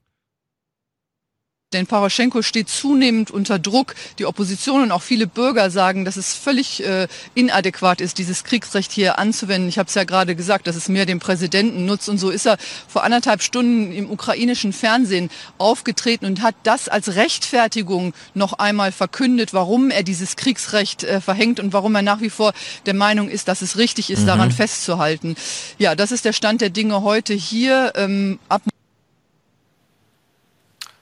Denn 1.71 1.85
Poroschenko 1.85 2.41
steht 2.41 2.67
zunehmend 2.67 3.29
unter 3.29 3.59
Druck. 3.59 3.93
Die 4.17 4.25
Opposition 4.25 4.81
und 4.81 4.91
auch 4.91 5.03
viele 5.03 5.27
Bürger 5.27 5.69
sagen, 5.69 6.03
dass 6.03 6.17
es 6.17 6.33
völlig 6.33 6.83
äh, 6.83 7.07
inadäquat 7.35 8.01
ist, 8.01 8.17
dieses 8.17 8.43
Kriegsrecht 8.43 8.91
hier 8.91 9.19
anzuwenden. 9.19 9.69
Ich 9.69 9.77
habe 9.77 9.87
es 9.87 9.93
ja 9.93 10.03
gerade 10.03 10.35
gesagt, 10.35 10.65
dass 10.65 10.75
es 10.75 10.89
mehr 10.89 11.05
dem 11.05 11.19
Präsidenten 11.19 11.85
nutzt. 11.85 12.09
Und 12.09 12.17
so 12.17 12.31
ist 12.31 12.47
er 12.47 12.57
vor 12.87 13.03
anderthalb 13.03 13.43
Stunden 13.43 13.91
im 13.91 14.09
ukrainischen 14.09 14.73
Fernsehen 14.73 15.29
aufgetreten 15.59 16.25
und 16.25 16.41
hat 16.41 16.55
das 16.63 16.89
als 16.89 17.13
Rechtfertigung 17.13 18.15
noch 18.33 18.53
einmal 18.53 18.91
verkündet, 18.91 19.53
warum 19.53 19.91
er 19.91 20.01
dieses 20.01 20.37
Kriegsrecht 20.37 21.03
äh, 21.03 21.21
verhängt 21.21 21.59
und 21.59 21.71
warum 21.71 21.93
er 21.93 22.01
nach 22.01 22.21
wie 22.21 22.31
vor 22.31 22.53
der 22.87 22.95
Meinung 22.95 23.29
ist, 23.29 23.47
dass 23.47 23.61
es 23.61 23.77
richtig 23.77 24.09
ist, 24.09 24.23
mhm. 24.23 24.27
daran 24.27 24.51
festzuhalten. 24.51 25.35
Ja, 25.77 25.93
das 25.93 26.11
ist 26.11 26.25
der 26.25 26.33
Stand 26.33 26.61
der 26.61 26.71
Dinge 26.71 27.03
heute 27.03 27.35
hier. 27.35 27.93
Ähm, 27.95 28.39
ab 28.49 28.63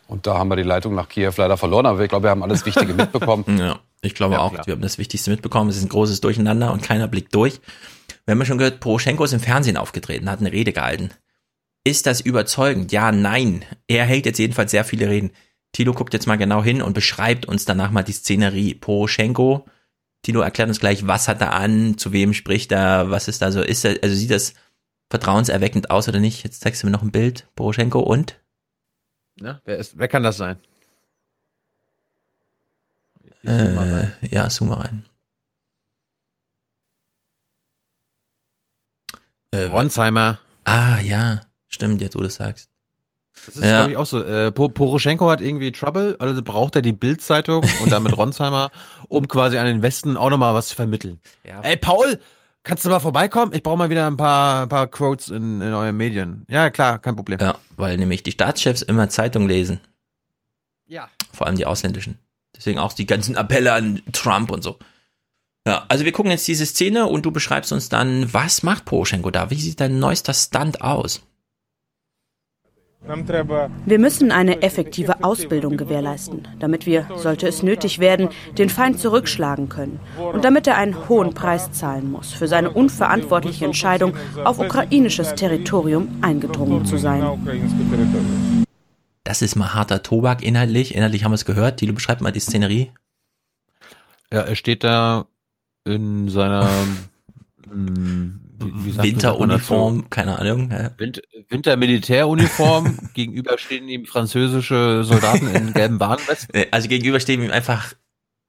und 0.08 0.26
da 0.26 0.38
haben 0.38 0.50
wir 0.50 0.56
die 0.56 0.64
Leitung 0.64 0.96
nach 0.96 1.10
Kiew 1.10 1.34
leider 1.38 1.58
verloren, 1.58 1.86
aber 1.86 2.02
ich 2.02 2.10
glaube, 2.10 2.24
wir 2.24 2.30
haben 2.30 2.44
alles 2.44 2.66
Wichtige 2.66 2.94
mitbekommen. 2.94 3.44
ja, 3.60 3.80
ich 4.02 4.16
glaube 4.16 4.36
ja, 4.36 4.40
auch, 4.42 4.54
klar. 4.54 4.66
wir 4.66 4.74
haben 4.74 4.82
das 4.82 4.98
Wichtigste 4.98 5.30
mitbekommen. 5.30 5.70
Es 5.70 5.78
ist 5.78 5.84
ein 5.84 5.90
großes 5.90 6.22
Durcheinander 6.22 6.72
und 6.72 6.82
keiner 6.82 7.08
blickt 7.08 7.36
durch. 7.36 7.60
Wir 8.26 8.32
haben 8.32 8.40
ja 8.40 8.46
schon 8.46 8.58
gehört, 8.58 8.80
Poroschenko 8.80 9.24
ist 9.24 9.34
im 9.34 9.40
Fernsehen 9.40 9.78
aufgetreten, 9.78 10.30
hat 10.30 10.40
eine 10.40 10.52
Rede 10.52 10.74
gehalten. 10.74 11.12
Ist 11.84 12.06
das 12.06 12.22
überzeugend? 12.22 12.92
Ja, 12.92 13.12
nein. 13.12 13.64
Er 13.88 14.06
hält 14.06 14.26
jetzt 14.26 14.40
jedenfalls 14.40 14.72
sehr 14.72 14.84
viele 14.84 15.10
Reden. 15.10 15.32
Tilo 15.72 15.94
guckt 15.94 16.14
jetzt 16.14 16.28
mal 16.28 16.38
genau 16.38 16.64
hin 16.64 16.82
und 16.82 16.94
beschreibt 16.94 17.46
uns 17.46 17.66
danach 17.66 17.92
mal 17.92 18.04
die 18.04 18.14
Szenerie. 18.14 18.74
Poroschenko, 18.74 19.66
Tilo 20.24 20.42
erklärt 20.42 20.70
uns 20.70 20.80
gleich, 20.80 21.08
was 21.08 21.28
hat 21.28 21.40
er 21.42 21.54
an, 21.54 21.98
zu 21.98 22.12
wem 22.12 22.34
spricht 22.34 22.72
er, 22.72 23.10
was 23.12 23.28
ist 23.28 23.42
da 23.42 23.52
so, 23.52 23.62
ist 23.62 23.86
er, 23.86 23.98
also 24.02 24.16
sieht 24.16 24.32
das 24.32 24.54
vertrauenserweckend 25.10 25.92
aus 25.92 26.08
oder 26.10 26.20
nicht? 26.20 26.44
Jetzt 26.44 26.62
zeigst 26.62 26.84
du 26.84 26.88
mir 26.88 26.92
noch 26.92 27.04
ein 27.04 27.12
Bild, 27.12 27.48
Poroschenko 27.56 28.00
und? 28.00 28.40
Ne? 29.40 29.62
Wer, 29.66 29.78
ist, 29.78 29.98
wer 29.98 30.08
kann 30.08 30.24
das 30.24 30.38
sein? 30.38 30.58
Äh, 33.44 34.08
ja, 34.30 34.50
zoom 34.50 34.70
mal 34.70 34.82
rein. 34.82 35.06
Äh, 39.52 39.66
Ronsheimer. 39.66 40.40
Ah, 40.66 41.00
ja. 41.00 41.42
Stimmt, 41.68 42.02
jetzt 42.02 42.16
wo 42.16 42.20
du 42.20 42.26
das 42.26 42.36
sagst. 42.36 42.70
Das 43.46 43.56
ist, 43.56 43.64
ja. 43.64 43.78
glaube 43.78 43.92
ich, 43.92 43.98
auch 43.98 44.06
so. 44.06 44.24
Äh, 44.24 44.52
Poroschenko 44.52 45.30
hat 45.30 45.42
irgendwie 45.42 45.72
Trouble, 45.72 46.16
also 46.20 46.42
braucht 46.42 46.76
er 46.76 46.82
die 46.82 46.92
Bild-Zeitung 46.92 47.64
und 47.82 47.92
damit 47.92 48.18
Ronsheimer, 48.18 48.72
um 49.08 49.28
quasi 49.28 49.58
an 49.58 49.68
den 49.68 49.82
Westen 49.82 50.18
auch 50.18 50.30
nochmal 50.30 50.54
was 50.54 50.70
zu 50.70 50.76
vermitteln. 50.76 51.20
Ja. 51.46 51.62
Ey, 51.62 51.78
Paul, 51.78 52.20
Kannst 52.68 52.84
du 52.84 52.90
mal 52.90 53.00
vorbeikommen? 53.00 53.54
Ich 53.54 53.64
brauche 53.64 53.78
mal 53.78 53.90
wieder 53.90 54.08
ein 54.08 54.18
paar, 54.18 54.64
ein 54.64 54.70
paar 54.70 54.88
Quotes 54.88 55.30
in, 55.30 55.62
in 55.62 55.74
euren 55.74 55.96
Medien. 55.96 56.46
Ja, 56.50 56.70
klar, 56.70 57.00
kein 57.00 57.16
Problem. 57.16 57.40
Ja, 57.40 57.58
weil 57.78 57.96
nämlich 57.96 58.24
die 58.24 58.34
Staatschefs 58.34 58.82
immer 58.82 59.08
Zeitung 59.08 59.48
lesen. 59.48 59.80
Ja. 60.86 61.08
Vor 61.32 61.48
allem 61.48 61.56
die 61.56 61.66
ausländischen. 61.66 62.20
Deswegen 62.58 62.78
auch 62.78 62.92
die 62.92 63.06
ganzen 63.06 63.38
Appelle 63.38 63.72
an 63.72 64.02
Trump 64.12 64.52
und 64.52 64.64
so. 64.64 64.80
Ja, 65.66 65.86
also 65.88 66.04
wir 66.04 66.12
gucken 66.12 66.30
jetzt 66.30 66.46
diese 66.46 66.66
Szene 66.66 67.06
und 67.06 67.26
du 67.26 67.32
beschreibst 67.32 67.72
uns 67.72 67.88
dann, 67.88 68.34
was 68.34 68.64
macht 68.64 68.84
Poroschenko 68.84 69.32
da? 69.32 69.50
Wie 69.50 69.56
sieht 69.56 69.80
dein 69.80 70.00
neuester 70.00 70.34
Stunt 70.34 70.82
aus? 70.82 71.26
Wir 73.86 74.00
müssen 74.00 74.32
eine 74.32 74.62
effektive 74.64 75.24
Ausbildung 75.24 75.78
gewährleisten, 75.78 76.48
damit 76.60 76.86
wir, 76.86 77.08
sollte 77.16 77.48
es 77.48 77.64
nötig 77.64 78.00
werden, 78.00 78.30
den 78.58 78.70
Feind 78.70 79.00
zurückschlagen 79.00 79.70
können 79.70 80.00
und 80.18 80.44
damit 80.44 80.68
er 80.68 80.78
einen 80.78 81.08
hohen 81.08 81.34
Preis 81.34 81.72
zahlen 81.72 82.12
muss 82.12 82.34
für 82.34 82.48
seine 82.48 82.72
unverantwortliche 82.72 83.66
Entscheidung, 83.66 84.14
auf 84.44 84.60
ukrainisches 84.60 85.36
Territorium 85.36 86.18
eingedrungen 86.22 86.86
zu 86.86 86.98
sein. 86.98 87.24
Das 89.24 89.42
ist 89.42 89.56
mal 89.56 89.74
harter 89.74 90.04
Tobak 90.04 90.44
inhaltlich. 90.44 90.96
Inhaltlich 90.96 91.24
haben 91.24 91.32
wir 91.32 91.36
es 91.36 91.46
gehört. 91.46 91.78
Tilo, 91.78 91.94
beschreibt 91.94 92.22
mal 92.22 92.32
die 92.32 92.40
Szenerie. 92.40 92.92
Ja, 94.34 94.42
er 94.42 94.56
steht 94.56 94.84
da 94.84 95.28
in 95.86 96.30
seiner 96.30 96.70
Winteruniform, 98.60 100.10
keine 100.10 100.40
Ahnung. 100.40 100.72
Ja. 100.72 100.92
Winter, 100.98 101.22
Wintermilitäruniform, 101.50 102.98
gegenüber 103.14 103.58
stehen 103.58 103.88
ihm 103.88 104.06
französische 104.06 105.04
Soldaten 105.04 105.48
in 105.54 105.74
gelben 105.74 106.00
Warnwesten. 106.00 106.56
Äh, 106.56 106.68
also 106.72 106.88
gegenüber 106.88 107.20
stehen 107.20 107.42
ihm 107.42 107.52
einfach 107.52 107.94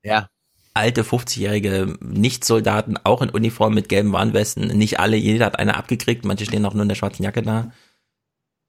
ja. 0.03 0.29
alte 0.75 1.03
50-jährige 1.03 1.97
Nicht-Soldaten, 2.01 2.97
auch 3.05 3.23
in 3.23 3.31
Uniform 3.31 3.75
mit 3.75 3.89
gelben 3.89 4.13
Warnwesten. 4.13 4.67
Nicht 4.69 4.99
alle, 5.01 5.17
jeder 5.17 5.47
hat 5.47 5.59
eine 5.59 5.77
abgekriegt, 5.77 6.25
manche 6.25 6.47
stehen 6.47 6.65
auch 6.65 6.75
nur 6.75 6.83
in 6.83 6.89
der 6.89 6.97
schwarzen 6.97 7.23
Jacke 7.23 7.43
da. 7.43 7.73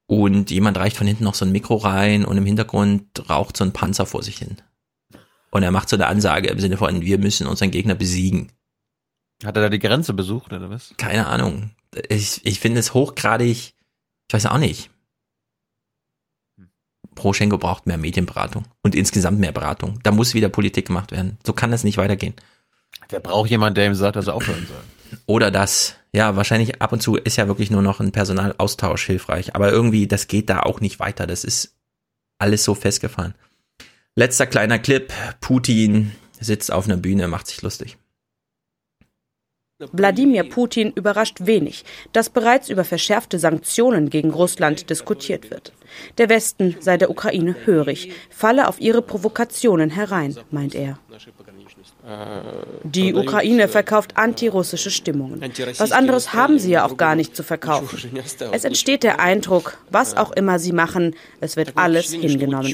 Und 0.07 0.49
jemand 0.49 0.77
reicht 0.77 0.97
von 0.97 1.07
hinten 1.07 1.23
noch 1.23 1.35
so 1.35 1.45
ein 1.45 1.51
Mikro 1.51 1.75
rein 1.75 2.25
und 2.25 2.37
im 2.37 2.45
Hintergrund 2.45 3.29
raucht 3.29 3.55
so 3.55 3.63
ein 3.63 3.73
Panzer 3.73 4.05
vor 4.05 4.23
sich 4.23 4.39
hin. 4.39 4.57
Und 5.51 5.63
er 5.63 5.71
macht 5.71 5.89
so 5.89 5.95
eine 5.95 6.07
Ansage 6.07 6.49
im 6.49 6.59
Sinne 6.59 6.77
von, 6.77 7.01
wir 7.01 7.17
müssen 7.17 7.47
unseren 7.47 7.71
Gegner 7.71 7.95
besiegen. 7.95 8.51
Hat 9.43 9.55
er 9.55 9.63
da 9.63 9.69
die 9.69 9.79
Grenze 9.79 10.13
besucht 10.13 10.51
oder 10.53 10.69
was? 10.69 10.93
Keine 10.97 11.27
Ahnung. 11.27 11.71
Ich, 12.09 12.45
ich 12.45 12.59
finde 12.59 12.79
es 12.79 12.93
hochgradig, 12.93 13.73
ich 14.27 14.33
weiß 14.33 14.45
auch 14.47 14.57
nicht. 14.57 14.89
Proschenko 17.15 17.57
braucht 17.57 17.85
mehr 17.85 17.97
Medienberatung 17.97 18.65
und 18.81 18.95
insgesamt 18.95 19.39
mehr 19.39 19.51
Beratung. 19.51 19.99
Da 20.03 20.11
muss 20.11 20.33
wieder 20.33 20.49
Politik 20.49 20.87
gemacht 20.87 21.11
werden. 21.11 21.37
So 21.45 21.53
kann 21.53 21.71
das 21.71 21.83
nicht 21.83 21.97
weitergehen. 21.97 22.33
Der 23.11 23.19
braucht 23.19 23.49
jemanden, 23.49 23.75
der 23.75 23.87
ihm 23.87 23.95
sagt, 23.95 24.15
dass 24.15 24.27
er 24.27 24.35
aufhören 24.35 24.65
soll. 24.67 25.19
Oder 25.25 25.51
das. 25.51 25.95
Ja, 26.11 26.35
wahrscheinlich 26.35 26.81
ab 26.81 26.91
und 26.91 27.01
zu 27.01 27.17
ist 27.17 27.35
ja 27.35 27.47
wirklich 27.47 27.69
nur 27.69 27.81
noch 27.81 27.99
ein 27.99 28.11
Personalaustausch 28.11 29.05
hilfreich. 29.05 29.55
Aber 29.55 29.71
irgendwie, 29.71 30.07
das 30.07 30.27
geht 30.27 30.49
da 30.49 30.61
auch 30.61 30.81
nicht 30.81 30.99
weiter. 30.99 31.27
Das 31.27 31.43
ist 31.43 31.75
alles 32.39 32.63
so 32.63 32.73
festgefahren. 32.73 33.35
Letzter 34.15 34.47
kleiner 34.47 34.79
Clip. 34.79 35.13
Putin 35.39 36.13
sitzt 36.39 36.71
auf 36.71 36.85
einer 36.85 36.97
Bühne, 36.97 37.27
macht 37.27 37.47
sich 37.47 37.61
lustig. 37.61 37.97
Wladimir 39.93 40.43
Putin 40.43 40.91
überrascht 40.93 41.37
wenig, 41.39 41.85
dass 42.11 42.29
bereits 42.29 42.69
über 42.69 42.83
verschärfte 42.83 43.39
Sanktionen 43.39 44.09
gegen 44.09 44.31
Russland 44.31 44.89
diskutiert 44.89 45.51
wird. 45.51 45.71
Der 46.17 46.27
Westen 46.27 46.75
sei 46.81 46.97
der 46.97 47.09
Ukraine 47.09 47.55
hörig, 47.63 48.11
falle 48.29 48.67
auf 48.67 48.81
ihre 48.81 49.01
Provokationen 49.01 49.89
herein, 49.89 50.35
meint 50.51 50.75
er. 50.75 50.99
Die 52.83 53.13
Ukraine 53.13 53.69
verkauft 53.69 54.17
antirussische 54.17 54.91
Stimmungen. 54.91 55.41
Was 55.77 55.93
anderes 55.93 56.33
haben 56.33 56.59
sie 56.59 56.71
ja 56.71 56.85
auch 56.85 56.97
gar 56.97 57.15
nicht 57.15 57.35
zu 57.35 57.43
verkaufen. 57.43 58.19
Es 58.51 58.65
entsteht 58.65 59.03
der 59.03 59.21
Eindruck, 59.21 59.77
was 59.89 60.17
auch 60.17 60.31
immer 60.31 60.59
sie 60.59 60.73
machen, 60.73 61.15
es 61.39 61.55
wird 61.55 61.77
alles 61.77 62.11
hingenommen. 62.11 62.67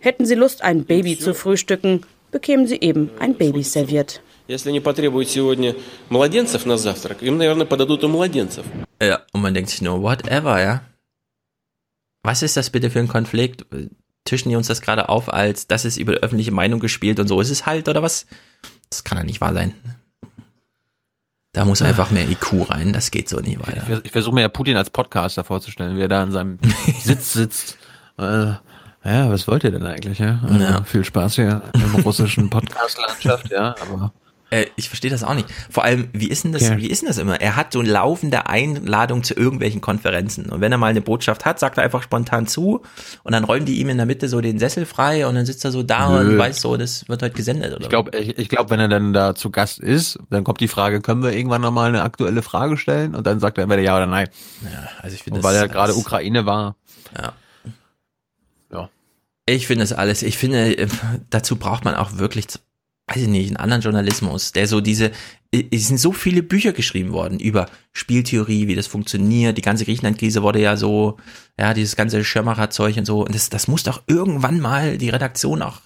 Hätten 0.00 0.24
sie 0.24 0.34
Lust, 0.34 0.62
ein 0.62 0.84
Baby 0.84 1.18
zu 1.18 1.34
frühstücken, 1.34 2.06
bekämen 2.30 2.66
sie 2.66 2.80
eben 2.80 3.10
ein 3.18 3.34
Baby 3.34 3.62
serviert. 3.62 4.22
Если 4.49 4.69
они 4.69 4.79
потребуют 4.79 5.29
сегодня 5.29 5.75
младенцев 6.09 6.65
на 6.65 6.77
завтрак, 6.77 7.23
им, 7.23 7.37
наверное, 7.37 7.65
подадут 7.65 8.03
и 8.03 8.07
младенцев. 8.07 8.65
Ja, 9.01 9.21
und 9.33 9.41
man 9.41 9.53
denkt 9.53 9.69
sich 9.69 9.81
nur, 9.81 10.01
whatever, 10.01 10.61
ja. 10.61 10.81
Was 12.23 12.41
ist 12.41 12.57
das 12.57 12.69
bitte 12.69 12.89
für 12.89 12.99
ein 12.99 13.07
Konflikt? 13.07 13.65
Tischen 14.23 14.49
die 14.49 14.55
uns 14.55 14.67
das 14.67 14.81
gerade 14.81 15.09
auf, 15.09 15.31
als 15.31 15.67
das 15.67 15.85
ist 15.85 15.97
über 15.97 16.13
die 16.13 16.23
öffentliche 16.23 16.51
Meinung 16.51 16.79
gespielt 16.79 17.19
und 17.19 17.27
so 17.27 17.39
ist 17.41 17.51
es 17.51 17.65
halt, 17.65 17.87
oder 17.87 18.01
was? 18.01 18.25
Das 18.89 19.03
kann 19.03 19.17
ja 19.17 19.23
nicht 19.23 19.41
wahr 19.41 19.53
sein. 19.53 19.73
Da 21.53 21.63
muss 21.63 21.81
einfach 21.81 22.11
mehr 22.11 22.29
IQ 22.29 22.69
rein, 22.69 22.91
das 22.91 23.11
geht 23.11 23.29
so 23.29 23.39
nicht 23.39 23.59
weiter. 23.65 23.83
Ich, 23.89 24.05
ich 24.05 24.11
versuche 24.11 24.35
mir 24.35 24.41
ja 24.41 24.49
Putin 24.49 24.75
als 24.75 24.89
Podcaster 24.89 25.43
vorzustellen, 25.43 25.95
wie 25.95 26.01
er 26.01 26.07
da 26.07 26.23
in 26.23 26.31
seinem 26.31 26.59
Sitz 26.99 27.33
sitzt. 27.33 27.77
Äh, 28.17 28.55
ja, 29.05 29.29
was 29.29 29.47
wollt 29.47 29.63
ihr 29.63 29.71
denn 29.71 29.85
eigentlich? 29.85 30.19
Ja? 30.19 30.41
Also, 30.43 30.59
ja. 30.59 30.83
Viel 30.83 31.05
Spaß 31.05 31.35
hier 31.35 31.61
im 31.73 32.01
russischen 32.01 32.49
Podcast-Landschaft, 32.49 33.51
ja, 33.51 33.75
aber 33.79 34.11
äh, 34.50 34.66
ich 34.76 34.88
verstehe 34.88 35.10
das 35.10 35.22
auch 35.22 35.34
nicht. 35.34 35.46
Vor 35.70 35.84
allem, 35.84 36.08
wie 36.12 36.28
ist 36.28 36.44
denn 36.44 36.52
das, 36.52 36.68
ja. 36.68 36.76
wie 36.76 36.88
ist 36.88 37.02
denn 37.02 37.08
das 37.08 37.18
immer? 37.18 37.40
Er 37.40 37.56
hat 37.56 37.72
so 37.72 37.82
laufende 37.82 38.46
Einladung 38.46 39.22
zu 39.22 39.34
irgendwelchen 39.34 39.80
Konferenzen. 39.80 40.46
Und 40.46 40.60
wenn 40.60 40.72
er 40.72 40.78
mal 40.78 40.88
eine 40.88 41.00
Botschaft 41.00 41.44
hat, 41.44 41.60
sagt 41.60 41.78
er 41.78 41.84
einfach 41.84 42.02
spontan 42.02 42.46
zu 42.48 42.82
und 43.22 43.32
dann 43.32 43.44
räumen 43.44 43.64
die 43.64 43.80
ihm 43.80 43.88
in 43.88 43.96
der 43.96 44.06
Mitte 44.06 44.28
so 44.28 44.40
den 44.40 44.58
Sessel 44.58 44.86
frei 44.86 45.26
und 45.26 45.36
dann 45.36 45.46
sitzt 45.46 45.64
er 45.64 45.70
so 45.70 45.82
da 45.82 46.10
Nö. 46.10 46.32
und 46.32 46.38
weiß 46.38 46.60
so, 46.60 46.76
das 46.76 47.08
wird 47.08 47.22
heute 47.22 47.34
gesendet, 47.34 47.72
oder? 47.72 47.82
Ich 47.82 47.88
glaube, 47.88 48.16
ich, 48.18 48.38
ich 48.38 48.48
glaub, 48.48 48.70
wenn 48.70 48.80
er 48.80 48.88
dann 48.88 49.12
da 49.12 49.34
zu 49.34 49.50
Gast 49.50 49.78
ist, 49.78 50.18
dann 50.30 50.42
kommt 50.42 50.60
die 50.60 50.68
Frage, 50.68 51.00
können 51.00 51.22
wir 51.22 51.32
irgendwann 51.32 51.62
nochmal 51.62 51.88
eine 51.88 52.02
aktuelle 52.02 52.42
Frage 52.42 52.76
stellen? 52.76 53.14
Und 53.14 53.26
dann 53.26 53.38
sagt 53.38 53.58
er 53.58 53.62
entweder 53.62 53.82
ja 53.82 53.96
oder 53.96 54.06
nein. 54.06 54.28
Ja, 54.64 54.88
also 55.00 55.14
ich 55.14 55.22
finde 55.22 55.42
Weil 55.44 55.54
er 55.54 55.68
gerade 55.68 55.94
Ukraine 55.94 56.44
war. 56.44 56.74
Ja. 57.16 57.32
Ja. 58.72 58.88
Ich 59.46 59.68
finde 59.68 59.84
es 59.84 59.92
alles, 59.92 60.22
ich 60.22 60.38
finde, 60.38 60.76
äh, 60.76 60.88
dazu 61.30 61.56
braucht 61.56 61.84
man 61.84 61.94
auch 61.94 62.18
wirklich 62.18 62.48
weiß 63.10 63.22
ich 63.22 63.28
nicht, 63.28 63.48
einen 63.48 63.56
anderen 63.56 63.82
Journalismus, 63.82 64.52
der 64.52 64.68
so 64.68 64.80
diese, 64.80 65.10
es 65.52 65.88
sind 65.88 65.98
so 65.98 66.12
viele 66.12 66.42
Bücher 66.42 66.72
geschrieben 66.72 67.12
worden 67.12 67.40
über 67.40 67.66
Spieltheorie, 67.92 68.68
wie 68.68 68.76
das 68.76 68.86
funktioniert. 68.86 69.58
Die 69.58 69.62
ganze 69.62 69.84
Griechenland-Krise 69.84 70.42
wurde 70.42 70.60
ja 70.60 70.76
so, 70.76 71.16
ja, 71.58 71.74
dieses 71.74 71.96
ganze 71.96 72.22
Schirmacher-Zeug 72.22 72.96
und 72.98 73.04
so. 73.04 73.24
Und 73.24 73.34
das, 73.34 73.50
das 73.50 73.66
muss 73.66 73.82
doch 73.82 74.02
irgendwann 74.06 74.60
mal 74.60 74.96
die 74.96 75.10
Redaktion 75.10 75.62
auch 75.62 75.80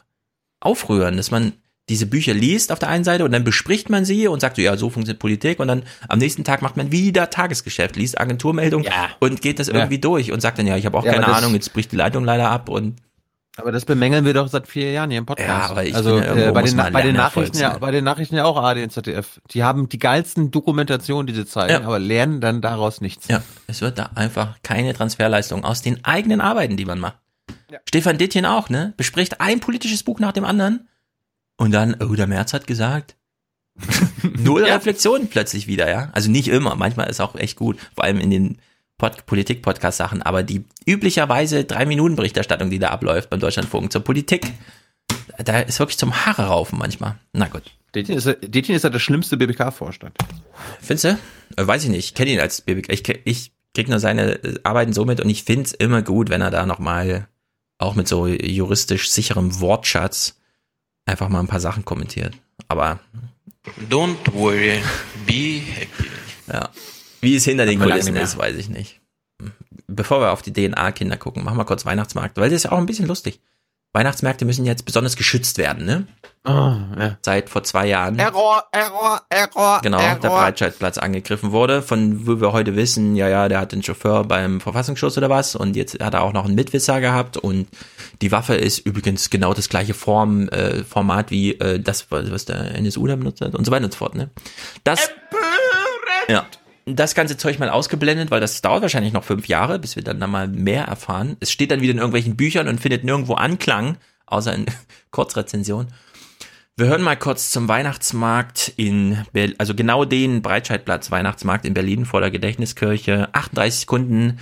aufrühren, 0.61 1.17
dass 1.17 1.31
man 1.31 1.55
diese 1.89 2.07
Bücher 2.07 2.33
liest 2.33 2.73
auf 2.73 2.79
der 2.79 2.89
einen 2.89 3.05
Seite 3.05 3.25
und 3.25 3.33
dann 3.33 3.45
bespricht 3.45 3.91
man 3.91 4.05
sie 4.05 4.27
und 4.27 4.41
sagt 4.41 4.57
so, 4.57 4.63
ja, 4.63 4.77
so 4.77 4.89
funktioniert 4.89 5.19
Politik 5.19 5.61
und 5.61 5.69
dann 5.69 5.83
am 6.09 6.19
nächsten 6.19 6.45
Tag 6.45 6.63
macht 6.63 6.79
man 6.79 6.93
wieder 6.93 7.29
Tagesgeschäft, 7.29 7.97
liest 7.97 8.19
Agenturmeldung 8.19 8.85
ja. 8.85 9.11
und 9.21 9.43
geht 9.43 9.59
das 9.59 9.69
irgendwie 9.69 9.97
ja. 9.97 10.01
durch 10.01 10.33
und 10.33 10.41
sagt 10.41 10.59
dann, 10.59 10.67
ja, 10.67 10.79
ich 10.79 10.87
habe 10.87 10.97
auch 10.97 11.05
ja, 11.05 11.13
keine 11.13 11.29
Ahnung, 11.29 11.53
jetzt 11.53 11.75
bricht 11.75 11.93
die 11.93 11.97
Leitung 11.97 12.25
leider 12.25 12.51
ab 12.51 12.71
und 12.71 12.97
aber 13.57 13.71
das 13.71 13.85
bemängeln 13.85 14.25
wir 14.25 14.35
doch 14.35 14.49
seit 14.49 14.67
vier 14.67 14.91
Jahren 14.91 15.11
hier 15.11 15.19
im 15.19 15.27
Podcast. 15.27 15.49
Ja, 15.49 15.71
aber 15.71 15.85
ich 15.85 15.95
also 15.95 16.19
finde, 16.19 16.47
äh, 16.49 16.53
bei, 16.53 16.63
den, 16.63 16.77
bei 16.77 17.03
den 17.03 17.15
Nachrichten 17.15 17.59
ja, 17.59 17.79
bei 17.79 17.93
den 17.93 18.03
Nachrichten 18.03 18.35
ja 18.35 18.45
auch 18.45 18.57
ARD 18.57 18.79
und 18.83 18.91
ZDF. 18.91 19.41
Die 19.51 19.63
haben 19.63 19.89
die 19.89 19.99
geilsten 19.99 20.51
Dokumentationen, 20.51 21.27
die 21.27 21.35
sie 21.35 21.47
zeigen, 21.47 21.73
ja. 21.73 21.87
aber 21.87 22.01
lernen 22.01 22.41
dann 22.41 22.61
daraus 22.61 23.01
nichts. 23.01 23.29
Ja, 23.29 23.43
es 23.69 23.81
wird 23.81 23.99
da 23.99 24.11
einfach 24.17 24.57
keine 24.63 24.93
Transferleistung 24.93 25.65
aus 25.65 25.83
den 25.83 26.05
eigenen 26.05 26.41
Arbeiten, 26.41 26.77
die 26.77 26.85
man 26.85 26.99
macht. 26.99 27.19
Ja. 27.71 27.79
Stefan 27.89 28.19
Dittchen 28.19 28.45
auch, 28.45 28.71
ne? 28.71 28.93
Bespricht 28.97 29.41
ein 29.41 29.61
politisches 29.61 30.03
Buch 30.03 30.19
nach 30.19 30.33
dem 30.33 30.45
anderen 30.45 30.89
und 31.57 31.73
dann, 31.73 31.97
oh, 32.01 32.15
der 32.15 32.27
März 32.27 32.53
hat 32.55 32.67
gesagt. 32.67 33.17
Null 34.23 34.63
ja. 34.67 34.75
Reflexion 34.75 35.29
plötzlich 35.29 35.69
wieder, 35.69 35.89
ja. 35.89 36.09
Also 36.13 36.29
nicht 36.31 36.49
immer, 36.49 36.75
manchmal 36.75 37.09
ist 37.09 37.21
auch 37.21 37.37
echt 37.37 37.57
gut, 37.57 37.79
vor 37.95 38.05
allem 38.05 38.19
in 38.19 38.31
den 38.31 38.59
Politik-Podcast-Sachen, 39.11 40.23
aber 40.23 40.43
die 40.43 40.65
üblicherweise 40.87 41.65
drei 41.65 41.87
Minuten 41.87 42.17
Berichterstattung, 42.17 42.71
die 42.71 42.79
da 42.79 42.89
abläuft 42.89 43.31
beim 43.31 43.41
Deutschlandfunk 43.41 43.93
zur 43.93 44.03
Politik, 44.03 44.53
da 45.39 45.61
ist 45.61 45.79
wirklich 45.79 45.99
zum 45.99 46.15
Haare 46.27 46.47
raufen 46.47 46.79
manchmal. 46.79 47.17
Na 47.33 47.49
gut. 47.49 47.63
Detjen 47.95 48.17
ist, 48.17 48.27
ist 48.27 48.83
ja 48.85 48.91
der 48.91 48.99
schlimmste 48.99 49.37
BBK-Vorstand. 49.37 50.17
Findest 50.81 51.05
du? 51.05 51.19
Äh, 51.57 51.67
weiß 51.67 51.85
ich 51.85 51.91
nicht. 51.91 52.07
Ich 52.07 52.15
kenne 52.15 52.33
ihn 52.33 52.41
als 52.41 52.61
BBK. 52.61 52.93
Ich, 52.93 53.09
ich 53.25 53.53
krieg 53.73 53.89
nur 53.89 54.01
seine 54.01 54.43
äh, 54.43 54.59
Arbeiten 54.65 54.93
so 54.93 55.05
mit 55.05 55.21
und 55.21 55.31
ich 55.31 55.45
find's 55.45 55.73
immer 55.73 56.03
gut, 56.03 56.29
wenn 56.29 56.41
er 56.41 56.51
da 56.51 56.67
nochmal 56.67 57.29
auch 57.79 57.95
mit 57.95 58.09
so 58.09 58.27
juristisch 58.27 59.11
sicherem 59.11 59.61
Wortschatz 59.61 60.41
einfach 61.07 61.29
mal 61.29 61.41
ein 61.41 61.47
paar 61.47 61.61
Sachen 61.61 61.85
kommentiert. 61.85 62.35
Aber 62.69 63.01
Don't 63.89 64.33
worry, 64.33 64.83
be 65.27 65.61
happy. 65.61 66.11
Ja. 66.53 66.69
Wie 67.25 67.37
es 67.37 67.45
hinter 67.45 67.67
den 67.67 67.81
Kulissen 67.81 68.17
ist, 68.17 68.39
weiß 68.39 68.57
ich 68.57 68.69
nicht. 68.69 69.01
Bevor 69.87 70.21
wir 70.21 70.33
auf 70.33 70.43
die 70.43 70.53
DNA-Kinder 70.53 71.17
gucken, 71.17 71.45
machen 71.45 71.59
wir 71.59 71.65
kurz 71.65 71.85
Weihnachtsmarkt, 71.85 72.37
weil 72.37 72.51
das 72.51 72.59
ist 72.59 72.65
ja 72.65 72.73
auch 72.73 72.79
ein 72.79 72.87
bisschen 72.87 73.07
lustig. 73.07 73.41
Weihnachtsmärkte 73.95 74.45
müssen 74.45 74.65
jetzt 74.65 74.85
besonders 74.85 75.15
geschützt 75.15 75.57
werden, 75.57 75.87
ne? 75.87 76.09
Oh, 76.45 76.51
ja. 76.99 77.17
Seit 77.23 77.49
vor 77.49 77.63
zwei 77.63 77.87
Jahren. 77.87 78.19
Error, 78.19 78.65
Error, 78.73 79.23
Error. 79.29 79.81
Genau, 79.83 80.01
Error. 80.01 80.19
der 80.19 80.29
Breitscheidplatz 80.31 80.99
angegriffen 80.99 81.53
wurde, 81.53 81.81
von 81.81 82.27
wo 82.27 82.41
wir 82.41 82.53
heute 82.53 82.75
wissen, 82.75 83.15
ja, 83.15 83.29
ja, 83.29 83.49
der 83.49 83.61
hat 83.61 83.71
den 83.71 83.85
Chauffeur 83.85 84.25
beim 84.25 84.61
Verfassungsschutz 84.61 85.17
oder 85.17 85.31
was 85.31 85.55
und 85.55 85.77
jetzt 85.77 86.03
hat 86.03 86.13
er 86.13 86.23
auch 86.23 86.33
noch 86.33 86.45
einen 86.45 86.57
Mitwisser 86.57 87.01
gehabt 87.01 87.37
und 87.37 87.69
die 88.21 88.33
Waffe 88.33 88.57
ist 88.57 88.81
übrigens 88.81 89.31
genau 89.31 89.55
das 89.55 89.69
gleiche 89.69 89.95
Form, 89.95 90.49
äh, 90.49 90.83
Format 90.83 91.31
wie 91.31 91.53
äh, 91.61 91.79
das, 91.79 92.11
was 92.11 92.47
der 92.47 92.75
NSU 92.75 93.07
da 93.07 93.15
benutzt 93.15 93.43
hat 93.43 93.55
und 93.55 93.65
so 93.65 93.71
weiter 93.71 93.85
und 93.85 93.93
so 93.93 93.99
fort, 93.99 94.17
ne? 94.17 94.29
Das. 94.83 95.09
Empörend. 95.09 96.29
Ja 96.29 96.47
das 96.87 97.15
ganze 97.15 97.37
Zeug 97.37 97.59
mal 97.59 97.71
ausgeblendet, 97.71 98.31
weil 98.31 98.41
das 98.41 98.61
dauert 98.61 98.83
wahrscheinlich 98.83 99.13
noch 99.13 99.25
fünf 99.25 99.49
Jahre, 99.49 99.79
bis 99.79 99.97
wir 99.97 100.05
dann 100.05 100.21
da 100.21 100.27
mal 100.27 100.49
mehr 100.49 100.85
erfahren. 100.85 101.37
Es 101.41 101.51
steht 101.51 101.71
dann 101.71 101.81
wieder 101.81 101.93
in 101.93 101.99
irgendwelchen 101.99 102.37
Büchern 102.37 102.69
und 102.69 102.81
findet 102.81 103.05
nirgendwo 103.05 103.35
Anklang, 103.35 103.97
außer 104.27 104.55
in 104.55 104.67
Kurzrezension. 105.11 105.89
Wir 106.77 106.87
hören 106.87 107.03
mal 107.03 107.17
kurz 107.17 107.51
zum 107.51 107.69
Weihnachtsmarkt 107.69 108.73
in, 108.77 109.25
Berlin, 109.33 109.55
also 109.59 109.75
genau 109.75 110.05
den 110.05 110.43
Breitscheidplatz 110.43 111.11
Weihnachtsmarkt 111.11 111.65
in 111.65 111.73
Berlin 111.73 112.05
vor 112.05 112.21
der 112.21 112.33
Gedächtniskirche. 112.33 113.29
38 113.33 113.81
Sekunden. 113.81 114.41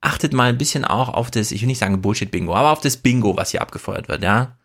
Achtet 0.00 0.32
mal 0.32 0.48
ein 0.48 0.58
bisschen 0.58 0.84
auch 0.84 1.10
auf 1.10 1.30
das, 1.30 1.52
ich 1.52 1.60
will 1.60 1.66
nicht 1.66 1.78
sagen 1.78 2.00
Bullshit-Bingo, 2.00 2.54
aber 2.54 2.70
auf 2.70 2.80
das 2.80 2.96
Bingo, 2.96 3.36
was 3.36 3.50
hier 3.50 3.60
abgefeuert 3.60 4.08
wird, 4.08 4.22
ja. 4.22 4.56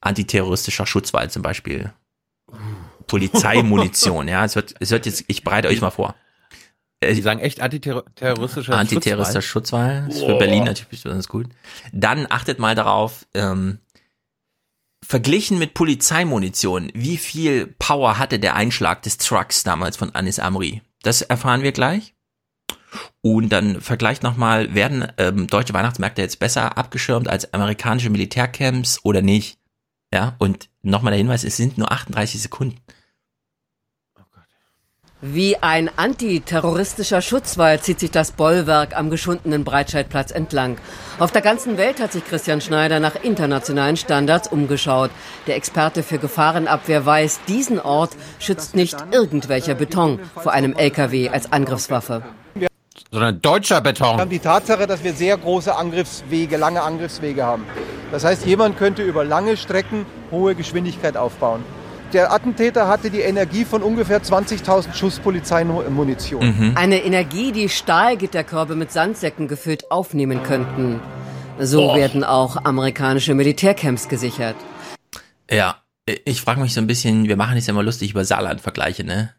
Antiterroristischer 0.00 0.86
Schutzwall 0.86 1.30
zum 1.30 1.42
Beispiel. 1.42 1.92
Polizeimunition, 3.06 4.28
ja. 4.28 4.44
Es 4.44 4.56
wird, 4.56 4.74
es 4.80 4.90
wird 4.90 5.06
jetzt, 5.06 5.24
ich 5.26 5.44
bereite 5.44 5.68
euch 5.68 5.80
mal 5.80 5.90
vor. 5.90 6.14
Sie 7.02 7.20
sagen 7.20 7.40
echt 7.40 7.60
antiterroristischer 7.60 8.76
Antiterroristischer 8.76 9.42
Schutzwall. 9.42 10.06
Ist 10.08 10.24
für 10.24 10.38
Berlin 10.38 10.64
natürlich 10.64 11.02
besonders 11.02 11.28
gut. 11.28 11.48
Dann 11.92 12.26
achtet 12.30 12.58
mal 12.58 12.74
darauf, 12.74 13.26
ähm, 13.34 13.78
verglichen 15.04 15.58
mit 15.58 15.74
Polizeimunition, 15.74 16.90
wie 16.94 17.18
viel 17.18 17.66
Power 17.78 18.18
hatte 18.18 18.38
der 18.38 18.54
Einschlag 18.54 19.02
des 19.02 19.18
Trucks 19.18 19.62
damals 19.62 19.96
von 19.96 20.14
Anis 20.14 20.38
Amri? 20.38 20.82
Das 21.02 21.20
erfahren 21.20 21.62
wir 21.62 21.72
gleich. 21.72 22.14
Und 23.20 23.50
dann 23.50 23.80
vergleicht 23.80 24.22
nochmal, 24.22 24.74
werden 24.74 25.06
ähm, 25.18 25.46
deutsche 25.46 25.74
Weihnachtsmärkte 25.74 26.22
jetzt 26.22 26.38
besser 26.38 26.78
abgeschirmt 26.78 27.28
als 27.28 27.52
amerikanische 27.52 28.10
Militärcamps 28.10 29.00
oder 29.02 29.20
nicht? 29.20 29.58
Ja, 30.12 30.36
und 30.38 30.68
nochmal 30.84 31.12
der 31.12 31.18
Hinweis, 31.18 31.44
es 31.44 31.56
sind 31.56 31.78
nur 31.78 31.90
38 31.90 32.42
Sekunden. 32.42 32.78
Wie 35.26 35.56
ein 35.56 35.88
antiterroristischer 35.96 37.22
Schutzwall 37.22 37.80
zieht 37.80 37.98
sich 37.98 38.10
das 38.10 38.32
Bollwerk 38.32 38.94
am 38.94 39.08
geschundenen 39.08 39.64
Breitscheidplatz 39.64 40.30
entlang. 40.30 40.76
Auf 41.18 41.32
der 41.32 41.40
ganzen 41.40 41.78
Welt 41.78 41.98
hat 41.98 42.12
sich 42.12 42.26
Christian 42.26 42.60
Schneider 42.60 43.00
nach 43.00 43.14
internationalen 43.14 43.96
Standards 43.96 44.48
umgeschaut. 44.48 45.10
Der 45.46 45.56
Experte 45.56 46.02
für 46.02 46.18
Gefahrenabwehr 46.18 47.06
weiß, 47.06 47.40
diesen 47.48 47.80
Ort 47.80 48.10
schützt 48.38 48.76
nicht 48.76 48.96
irgendwelcher 49.12 49.74
Beton 49.74 50.20
vor 50.34 50.52
einem 50.52 50.74
LKW 50.74 51.30
als 51.30 51.50
Angriffswaffe. 51.50 52.22
Sondern 53.14 53.40
deutscher 53.40 53.80
Beton. 53.80 54.16
Wir 54.16 54.20
haben 54.22 54.30
die 54.30 54.40
Tatsache, 54.40 54.86
dass 54.86 55.04
wir 55.04 55.14
sehr 55.14 55.38
große 55.38 55.74
Angriffswege, 55.74 56.56
lange 56.56 56.82
Angriffswege 56.82 57.44
haben. 57.44 57.64
Das 58.10 58.24
heißt, 58.24 58.44
jemand 58.44 58.76
könnte 58.76 59.02
über 59.02 59.24
lange 59.24 59.56
Strecken 59.56 60.04
hohe 60.30 60.54
Geschwindigkeit 60.54 61.16
aufbauen 61.16 61.64
der 62.14 62.32
Attentäter 62.32 62.88
hatte 62.88 63.10
die 63.10 63.20
Energie 63.20 63.64
von 63.64 63.82
ungefähr 63.82 64.22
20.000 64.22 64.94
Schuss 64.94 65.18
Polizeimunition. 65.18 66.46
Mhm. 66.46 66.72
Eine 66.76 67.02
Energie, 67.02 67.52
die 67.52 67.68
Stahlgitterkörbe 67.68 68.76
mit 68.76 68.92
Sandsäcken 68.92 69.48
gefüllt 69.48 69.90
aufnehmen 69.90 70.42
könnten. 70.44 71.00
So 71.58 71.90
oh. 71.90 71.96
werden 71.96 72.24
auch 72.24 72.64
amerikanische 72.64 73.34
Militärcamps 73.34 74.08
gesichert. 74.08 74.56
Ja, 75.50 75.82
Ich 76.24 76.40
frage 76.40 76.60
mich 76.60 76.74
so 76.74 76.80
ein 76.80 76.86
bisschen, 76.86 77.28
wir 77.28 77.36
machen 77.36 77.56
es 77.56 77.66
ja 77.66 77.72
immer 77.72 77.82
lustig 77.82 78.12
über 78.12 78.24
Saarland-Vergleiche, 78.24 79.04
ne? 79.04 79.34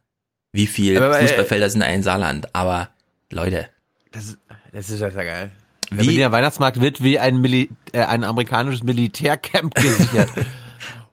Wie 0.51 0.67
viel 0.67 0.97
Aber, 0.97 1.19
äh, 1.19 1.21
Fußballfelder 1.21 1.69
sind 1.69 1.81
da 1.81 1.87
in 1.87 2.03
Saarland? 2.03 2.53
Aber 2.53 2.89
Leute, 3.31 3.69
Das, 4.11 4.37
das 4.71 4.89
ist 4.89 4.99
ja 4.99 5.09
geil. 5.09 5.51
Wie- 5.89 5.97
Der 5.97 6.03
Berliner 6.03 6.31
Weihnachtsmarkt 6.31 6.81
wird 6.81 7.03
wie 7.03 7.19
ein, 7.19 7.41
Mili 7.41 7.69
äh, 7.91 8.01
ein 8.01 8.23
amerikanisches 8.23 8.83
Militärcamp 8.83 9.75
gesichert. 9.75 10.29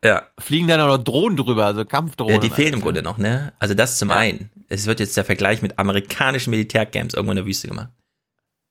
ja. 0.05 0.23
Fliegen 0.39 0.69
dann 0.69 0.81
auch 0.81 0.97
noch 0.97 1.05
Drohnen 1.05 1.37
drüber, 1.37 1.67
also 1.67 1.85
Kampfdrohnen. 1.85 2.35
Ja, 2.35 2.41
die 2.41 2.51
fehlen 2.51 2.75
im 2.75 2.81
Grunde 2.81 3.03
noch, 3.03 3.19
ne? 3.19 3.53
Also 3.59 3.75
das 3.75 3.99
zum 3.99 4.11
einen. 4.11 4.51
Es 4.69 4.87
wird 4.87 5.01
jetzt 5.01 5.17
der 5.17 5.25
Vergleich 5.25 5.61
mit 5.63 5.79
amerikanischen 5.79 6.51
Militärcamps 6.51 7.15
irgendwo 7.15 7.33
in 7.33 7.37
der 7.37 7.47
Wüste 7.47 7.69
gemacht. 7.69 7.89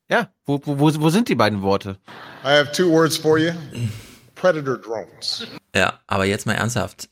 Ja, 0.09 0.29
wo, 0.45 0.59
wo, 0.65 0.79
wo, 0.79 1.01
wo 1.01 1.09
sind 1.09 1.29
die 1.29 1.35
beiden 1.35 1.61
Worte? 1.61 1.97
I 2.43 2.47
have 2.47 2.71
two 2.73 2.89
words 2.89 3.15
for 3.17 3.37
you 3.37 3.51
predator 4.35 4.77
drones. 4.77 5.47
Ja, 5.75 5.99
aber 6.07 6.25
jetzt 6.25 6.45
mal 6.47 6.53
ernsthaft. 6.53 7.09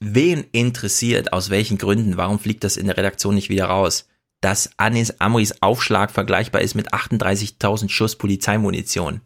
Wen 0.00 0.44
interessiert, 0.52 1.32
aus 1.32 1.48
welchen 1.48 1.78
Gründen, 1.78 2.16
warum 2.18 2.38
fliegt 2.38 2.64
das 2.64 2.76
in 2.76 2.86
der 2.88 2.96
Redaktion 2.98 3.34
nicht 3.36 3.48
wieder 3.48 3.66
raus, 3.66 4.08
dass 4.40 4.70
Anis 4.76 5.12
Amris 5.18 5.62
Aufschlag 5.62 6.10
vergleichbar 6.10 6.60
ist 6.60 6.74
mit 6.74 6.92
38.000 6.92 7.88
Schuss 7.88 8.16
Polizeimunition? 8.16 9.20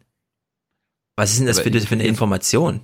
Was 1.15 1.31
ist 1.31 1.39
denn 1.39 1.47
das 1.47 1.59
für, 1.59 1.71
für 1.71 1.95
eine 1.95 2.05
Information? 2.05 2.81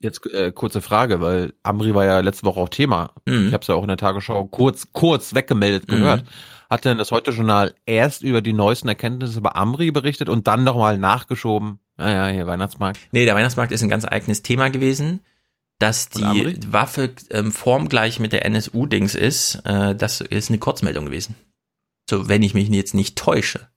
Jetzt 0.00 0.26
äh, 0.32 0.52
kurze 0.52 0.82
Frage, 0.82 1.20
weil 1.20 1.54
Amri 1.62 1.94
war 1.94 2.04
ja 2.04 2.20
letzte 2.20 2.44
Woche 2.44 2.60
auch 2.60 2.68
Thema. 2.68 3.12
Mhm. 3.26 3.48
Ich 3.48 3.54
habe 3.54 3.62
es 3.62 3.68
ja 3.68 3.74
auch 3.74 3.82
in 3.82 3.88
der 3.88 3.96
Tagesschau 3.96 4.44
kurz 4.44 4.88
kurz 4.92 5.34
weggemeldet 5.34 5.88
gehört. 5.88 6.24
Hat 6.68 6.84
denn 6.84 6.98
das 6.98 7.10
Heute-Journal 7.10 7.74
erst 7.86 8.22
über 8.22 8.42
die 8.42 8.52
neuesten 8.52 8.88
Erkenntnisse 8.88 9.38
über 9.38 9.56
Amri 9.56 9.90
berichtet 9.90 10.28
und 10.28 10.46
dann 10.46 10.64
nochmal 10.64 10.98
nachgeschoben? 10.98 11.78
Naja, 11.96 12.26
hier 12.26 12.46
Weihnachtsmarkt. 12.46 12.98
Nee, 13.12 13.24
der 13.24 13.34
Weihnachtsmarkt 13.34 13.72
ist 13.72 13.82
ein 13.82 13.88
ganz 13.88 14.04
eigenes 14.04 14.42
Thema 14.42 14.68
gewesen, 14.70 15.20
dass 15.78 16.08
die? 16.08 16.58
Waffe 16.68 17.14
ähm, 17.30 17.52
formgleich 17.52 18.20
mit 18.20 18.32
der 18.32 18.44
NSU-Dings 18.44 19.14
ist. 19.14 19.62
Äh, 19.64 19.94
das 19.94 20.20
ist 20.20 20.50
eine 20.50 20.58
Kurzmeldung 20.58 21.06
gewesen. 21.06 21.34
So, 22.08 22.28
wenn 22.28 22.42
ich 22.42 22.54
mich 22.54 22.68
jetzt 22.68 22.94
nicht 22.94 23.16
täusche. 23.16 23.68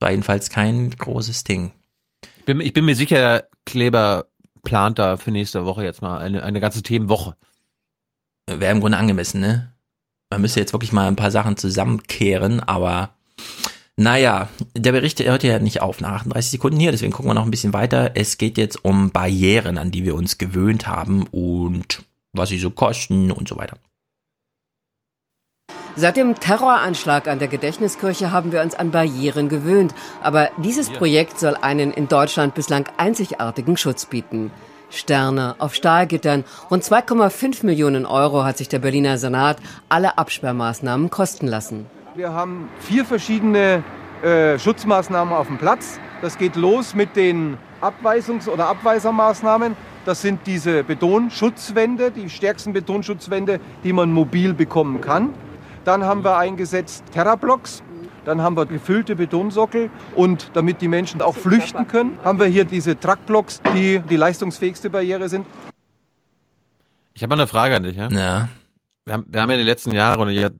War 0.00 0.10
jedenfalls 0.10 0.50
kein 0.50 0.90
großes 0.90 1.44
Ding. 1.44 1.72
Ich 2.38 2.44
bin, 2.44 2.60
ich 2.60 2.72
bin 2.72 2.84
mir 2.84 2.96
sicher, 2.96 3.44
Kleber 3.66 4.26
plant 4.62 4.98
da 4.98 5.16
für 5.16 5.30
nächste 5.30 5.64
Woche 5.64 5.84
jetzt 5.84 6.02
mal 6.02 6.18
eine, 6.18 6.42
eine 6.42 6.60
ganze 6.60 6.82
Themenwoche. 6.82 7.36
Wäre 8.46 8.72
im 8.72 8.80
Grunde 8.80 8.98
angemessen, 8.98 9.40
ne? 9.40 9.72
Man 10.30 10.42
müsste 10.42 10.60
jetzt 10.60 10.72
wirklich 10.72 10.92
mal 10.92 11.08
ein 11.08 11.16
paar 11.16 11.30
Sachen 11.30 11.56
zusammenkehren, 11.56 12.60
aber 12.60 13.10
naja, 13.96 14.48
der 14.74 14.92
Bericht 14.92 15.20
hört 15.20 15.42
ja 15.42 15.58
nicht 15.58 15.82
auf 15.82 16.00
nach 16.00 16.12
38 16.12 16.52
Sekunden 16.52 16.80
hier, 16.80 16.92
deswegen 16.92 17.12
gucken 17.12 17.30
wir 17.30 17.34
noch 17.34 17.44
ein 17.44 17.50
bisschen 17.50 17.72
weiter. 17.72 18.12
Es 18.14 18.38
geht 18.38 18.56
jetzt 18.56 18.84
um 18.84 19.10
Barrieren, 19.10 19.76
an 19.76 19.90
die 19.90 20.04
wir 20.04 20.14
uns 20.14 20.38
gewöhnt 20.38 20.86
haben 20.86 21.26
und 21.26 22.02
was 22.32 22.48
sie 22.48 22.58
so 22.58 22.70
kosten 22.70 23.30
und 23.30 23.48
so 23.48 23.56
weiter. 23.56 23.76
Seit 25.96 26.16
dem 26.16 26.36
Terroranschlag 26.36 27.26
an 27.26 27.40
der 27.40 27.48
Gedächtniskirche 27.48 28.30
haben 28.30 28.52
wir 28.52 28.62
uns 28.62 28.74
an 28.74 28.90
Barrieren 28.90 29.48
gewöhnt. 29.48 29.94
Aber 30.22 30.50
dieses 30.56 30.88
Projekt 30.88 31.38
soll 31.38 31.56
einen 31.60 31.92
in 31.92 32.08
Deutschland 32.08 32.54
bislang 32.54 32.88
einzigartigen 32.96 33.76
Schutz 33.76 34.06
bieten. 34.06 34.52
Sterne 34.90 35.56
auf 35.58 35.74
Stahlgittern. 35.74 36.44
Rund 36.70 36.84
2,5 36.84 37.66
Millionen 37.66 38.06
Euro 38.06 38.44
hat 38.44 38.58
sich 38.58 38.68
der 38.68 38.78
Berliner 38.78 39.18
Senat 39.18 39.58
alle 39.88 40.16
Absperrmaßnahmen 40.16 41.10
kosten 41.10 41.46
lassen. 41.46 41.86
Wir 42.14 42.32
haben 42.32 42.68
vier 42.80 43.04
verschiedene 43.04 43.82
äh, 44.22 44.58
Schutzmaßnahmen 44.58 45.34
auf 45.34 45.46
dem 45.46 45.58
Platz. 45.58 45.98
Das 46.22 46.38
geht 46.38 46.56
los 46.56 46.94
mit 46.94 47.16
den 47.16 47.56
Abweisungs- 47.80 48.48
oder 48.48 48.66
Abweisermaßnahmen. 48.66 49.76
Das 50.04 50.22
sind 50.22 50.40
diese 50.46 50.82
Betonschutzwände, 50.82 52.10
die 52.10 52.30
stärksten 52.30 52.72
Betonschutzwände, 52.72 53.60
die 53.84 53.92
man 53.92 54.12
mobil 54.12 54.54
bekommen 54.54 55.00
kann. 55.00 55.34
Dann 55.84 56.04
haben 56.04 56.24
wir 56.24 56.36
eingesetzt 56.36 57.04
Terrablocks. 57.12 57.82
Dann 58.24 58.42
haben 58.42 58.56
wir 58.56 58.66
gefüllte 58.66 59.16
Betonsockel 59.16 59.90
und 60.14 60.50
damit 60.52 60.82
die 60.82 60.88
Menschen 60.88 61.22
auch 61.22 61.34
flüchten 61.34 61.88
können, 61.88 62.18
haben 62.22 62.38
wir 62.38 62.46
hier 62.46 62.66
diese 62.66 62.98
Truckblocks, 63.00 63.62
die 63.74 63.98
die 64.00 64.16
leistungsfähigste 64.16 64.90
Barriere 64.90 65.28
sind. 65.30 65.46
Ich 67.14 67.22
habe 67.22 67.34
mal 67.34 67.40
eine 67.42 67.48
Frage 67.48 67.76
an 67.76 67.82
dich. 67.82 67.96
Ja? 67.96 68.08
Ja. 68.10 68.48
Wir, 69.06 69.14
haben, 69.14 69.24
wir 69.26 69.40
haben 69.40 69.48
ja 69.48 69.54
in 69.54 69.60
den 69.60 69.66
letzten 69.66 69.92
Jahren 69.92 70.20
oder 70.20 70.30
ja 70.30 70.50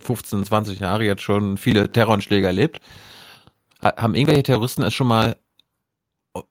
15, 0.00 0.44
20 0.44 0.80
Jahre 0.80 1.04
jetzt 1.04 1.22
schon 1.22 1.56
viele 1.56 1.90
Terroranschläge 1.90 2.46
erlebt. 2.46 2.80
Ha- 3.82 3.96
Haben 3.96 4.14
irgendwelche 4.14 4.42
Terroristen 4.42 4.82
es 4.82 4.92
schon 4.92 5.06
mal 5.08 5.36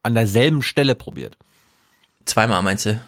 an 0.01 0.15
derselben 0.15 0.63
Stelle 0.63 0.95
probiert? 0.95 1.37
Zweimal 2.25 2.63
meinst 2.63 2.87
du? 2.87 2.99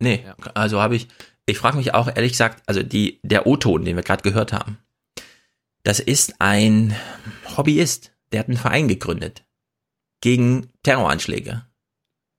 Nee, 0.00 0.24
also 0.54 0.80
habe 0.82 0.96
ich, 0.96 1.08
ich 1.46 1.58
frage 1.58 1.76
mich 1.76 1.94
auch 1.94 2.08
ehrlich 2.08 2.32
gesagt, 2.32 2.62
also 2.66 2.82
die, 2.82 3.20
der 3.22 3.46
O-Ton, 3.46 3.84
den 3.84 3.96
wir 3.96 4.02
gerade 4.02 4.22
gehört 4.22 4.52
haben, 4.52 4.78
das 5.82 6.00
ist 6.00 6.40
ein 6.40 6.94
Hobbyist, 7.56 8.12
der 8.30 8.40
hat 8.40 8.48
einen 8.48 8.56
Verein 8.56 8.88
gegründet 8.88 9.44
gegen 10.20 10.68
Terroranschläge. 10.82 11.66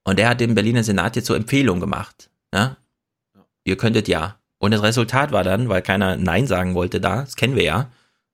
Und 0.06 0.20
der 0.20 0.30
hat 0.30 0.42
dem 0.42 0.56
Berliner 0.56 0.84
Senat 0.84 1.16
jetzt 1.16 1.28
so 1.28 1.34
Empfehlungen 1.34 1.82
gemacht. 1.82 2.30
Ja? 2.54 2.78
Ihr 3.66 3.78
könntet 3.78 4.08
ja. 4.08 4.40
Und 4.58 4.72
das 4.72 4.84
Resultat 4.84 5.32
war 5.32 5.44
dann, 5.44 5.70
weil 5.70 5.82
keiner 5.82 6.16
Nein 6.16 6.48
sagen 6.48 6.74
wollte 6.74 7.02
da, 7.02 7.22
das 7.22 7.36
kennen 7.36 7.56
wir 7.56 7.64
ja, 7.64 7.92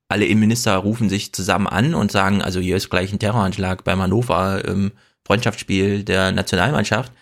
alle 0.09 0.25
Innenminister 0.25 0.75
rufen 0.75 1.07
sich 1.07 1.33
zusammen 1.33 1.67
an 1.67 1.93
und 1.93 2.11
sagen, 2.11 2.41
also 2.41 2.59
hier 2.59 2.75
ist 2.75 2.89
gleich 2.89 3.13
ein 3.13 3.19
Terroranschlag 3.19 3.83
beim 3.83 4.01
Hannover, 4.01 4.67
ähm, 4.67 4.91
Freundschaftsspiel 5.25 6.03
der 6.03 6.31
Nationalmannschaft. 6.31 7.13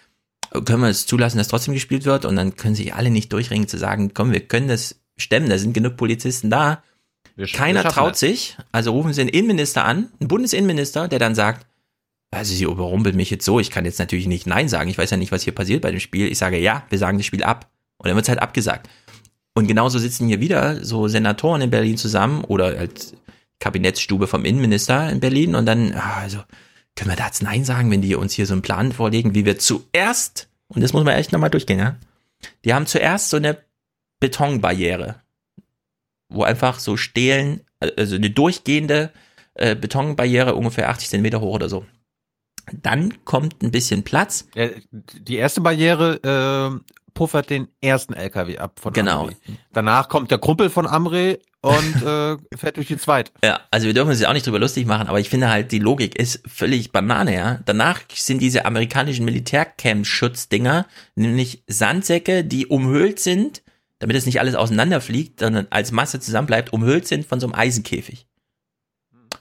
Können 0.62 0.82
wir 0.82 0.90
es 0.90 1.06
zulassen, 1.06 1.38
dass 1.38 1.48
trotzdem 1.48 1.74
gespielt 1.74 2.06
wird? 2.06 2.26
Und 2.26 2.36
dann 2.36 2.56
können 2.56 2.76
sich 2.76 2.94
alle 2.94 3.10
nicht 3.10 3.32
durchringen 3.34 3.68
zu 3.68 3.78
sagen, 3.78 4.14
komm, 4.14 4.32
wir 4.32 4.42
können 4.42 4.68
das 4.68 5.00
stemmen, 5.18 5.50
da 5.50 5.58
sind 5.58 5.74
genug 5.74 5.98
Polizisten 5.98 6.50
da. 6.50 6.84
Wir 7.36 7.48
Keiner 7.48 7.84
traut 7.84 8.12
das. 8.12 8.20
sich, 8.20 8.58
also 8.72 8.92
rufen 8.92 9.14
sie 9.14 9.22
einen 9.22 9.30
Innenminister 9.30 9.86
an, 9.86 10.10
einen 10.20 10.28
Bundesinnenminister, 10.28 11.08
der 11.08 11.20
dann 11.20 11.36
sagt, 11.36 11.68
also 12.32 12.54
sie 12.54 12.64
überrumpelt 12.64 13.16
mich 13.16 13.30
jetzt 13.30 13.46
so, 13.46 13.60
ich 13.60 13.72
kann 13.72 13.86
jetzt 13.86 14.00
natürlich 14.00 14.28
nicht 14.28 14.48
Nein 14.48 14.68
sagen, 14.70 14.90
ich 14.90 14.98
weiß 14.98 15.12
ja 15.12 15.18
nicht, 15.18 15.32
was 15.32 15.44
hier 15.44 15.56
passiert 15.56 15.82
bei 15.82 15.92
dem 15.92 16.00
Spiel. 16.00 16.28
Ich 16.28 16.38
sage 16.38 16.58
ja, 16.58 16.84
wir 16.90 16.98
sagen 16.98 17.18
das 17.18 17.26
Spiel 17.26 17.44
ab. 17.44 17.70
Und 17.98 18.08
dann 18.08 18.16
wird 18.16 18.26
es 18.26 18.30
halt 18.30 18.42
abgesagt. 18.42 18.90
Und 19.56 19.68
genauso 19.68 19.98
sitzen 19.98 20.28
hier 20.28 20.40
wieder 20.40 20.84
so 20.84 21.08
Senatoren 21.08 21.62
in 21.62 21.70
Berlin 21.70 21.98
zusammen 21.98 22.44
oder 22.44 22.78
halt 22.78 23.16
Kabinettsstube 23.60 24.28
vom 24.28 24.46
Innenminister 24.46 25.10
in 25.10 25.20
Berlin 25.20 25.56
und 25.56 25.66
dann, 25.66 25.94
ah, 25.94 26.18
also, 26.22 26.40
können 26.98 27.12
wir 27.12 27.16
da 27.16 27.28
jetzt 27.28 27.44
Nein 27.44 27.64
sagen, 27.64 27.90
wenn 27.92 28.02
die 28.02 28.16
uns 28.16 28.34
hier 28.34 28.46
so 28.46 28.54
einen 28.54 28.62
Plan 28.62 28.92
vorlegen, 28.92 29.36
wie 29.36 29.46
wir 29.46 29.60
zuerst, 29.60 30.50
und 30.68 30.82
das 30.82 30.92
muss 30.92 31.06
man 31.06 31.16
echt 31.16 31.32
nochmal 31.32 31.50
durchgehen, 31.50 31.80
ja? 31.80 31.96
Die 32.66 32.74
haben 32.74 32.88
zuerst 32.88 33.30
so 33.30 33.38
eine 33.38 33.58
Betonbarriere, 34.20 35.22
wo 36.30 36.44
einfach 36.44 36.80
so 36.80 36.98
Stehlen, 36.98 37.62
also 37.80 38.16
eine 38.16 38.32
durchgehende 38.32 39.12
äh, 39.54 39.76
Betonbarriere 39.76 40.56
ungefähr 40.56 40.90
80 40.90 41.10
Zentimeter 41.10 41.40
hoch 41.40 41.56
oder 41.56 41.70
so. 41.70 41.86
Dann 42.74 43.24
kommt 43.24 43.64
ein 43.64 43.72
bisschen 43.72 44.04
Platz. 44.04 44.48
Die 44.56 45.36
erste 45.36 45.62
Barriere 45.62 46.82
äh, 46.84 47.07
puffert 47.18 47.50
den 47.50 47.68
ersten 47.82 48.14
LKW 48.14 48.60
ab 48.60 48.80
von 48.80 48.94
Genau. 48.94 49.22
Amri. 49.24 49.36
Danach 49.74 50.08
kommt 50.08 50.30
der 50.30 50.38
Kumpel 50.38 50.70
von 50.70 50.86
Amri 50.86 51.40
und 51.62 52.04
äh, 52.04 52.38
fährt 52.56 52.78
durch 52.78 52.88
die 52.88 52.98
zweite. 52.98 53.32
Ja, 53.44 53.60
also 53.72 53.88
wir 53.88 53.96
dürfen 53.96 54.10
uns 54.10 54.22
ja 54.22 54.30
auch 54.30 54.34
nicht 54.34 54.46
drüber 54.46 54.60
lustig 54.60 54.86
machen, 54.86 55.08
aber 55.08 55.20
ich 55.20 55.28
finde 55.30 55.50
halt, 55.50 55.72
die 55.72 55.80
Logik 55.80 56.16
ist 56.16 56.44
völlig 56.48 56.92
Banane, 56.92 57.34
ja. 57.34 57.60
Danach 57.66 58.02
sind 58.14 58.40
diese 58.40 58.66
amerikanischen 58.66 59.26
Militärcamp-Schutzdinger 59.26 60.86
nämlich 61.16 61.64
Sandsäcke, 61.66 62.44
die 62.44 62.68
umhüllt 62.68 63.20
sind, 63.20 63.64
damit 63.98 64.16
es 64.16 64.28
nicht 64.28 64.40
alles 64.40 64.54
auseinanderfliegt, 64.54 65.40
sondern 65.40 65.66
als 65.72 65.92
Masse 65.92 66.20
zusammenbleibt, 66.20 66.72
umhüllt 66.72 67.08
sind 67.08 67.26
von 67.26 67.40
so 67.40 67.48
einem 67.48 67.56
Eisenkäfig. 67.56 68.28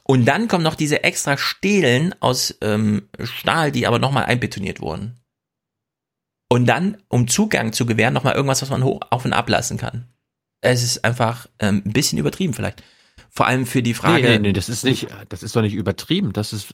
Und 0.02 0.24
dann 0.24 0.48
kommen 0.48 0.64
noch 0.64 0.76
diese 0.76 1.04
extra 1.04 1.36
Stelen 1.36 2.14
aus 2.20 2.56
ähm, 2.62 3.08
Stahl, 3.22 3.70
die 3.70 3.86
aber 3.86 3.98
nochmal 3.98 4.24
einbetoniert 4.24 4.80
wurden. 4.80 5.18
Und 6.48 6.66
dann, 6.66 6.98
um 7.08 7.28
Zugang 7.28 7.72
zu 7.72 7.86
gewähren, 7.86 8.14
nochmal 8.14 8.34
irgendwas, 8.34 8.62
was 8.62 8.70
man 8.70 8.84
hoch 8.84 9.00
auf 9.10 9.24
und 9.24 9.32
ablassen 9.32 9.78
kann. 9.78 10.06
Es 10.60 10.82
ist 10.82 11.04
einfach 11.04 11.48
ähm, 11.58 11.82
ein 11.84 11.92
bisschen 11.92 12.18
übertrieben 12.18 12.54
vielleicht. 12.54 12.82
Vor 13.30 13.46
allem 13.46 13.66
für 13.66 13.82
die 13.82 13.94
Frage. 13.94 14.22
Nee, 14.22 14.38
nee, 14.38 14.48
nee, 14.48 14.52
das 14.52 14.68
ist 14.68 14.84
nicht, 14.84 15.08
das 15.28 15.42
ist 15.42 15.54
doch 15.54 15.62
nicht 15.62 15.74
übertrieben. 15.74 16.32
Das 16.32 16.52
ist 16.52 16.72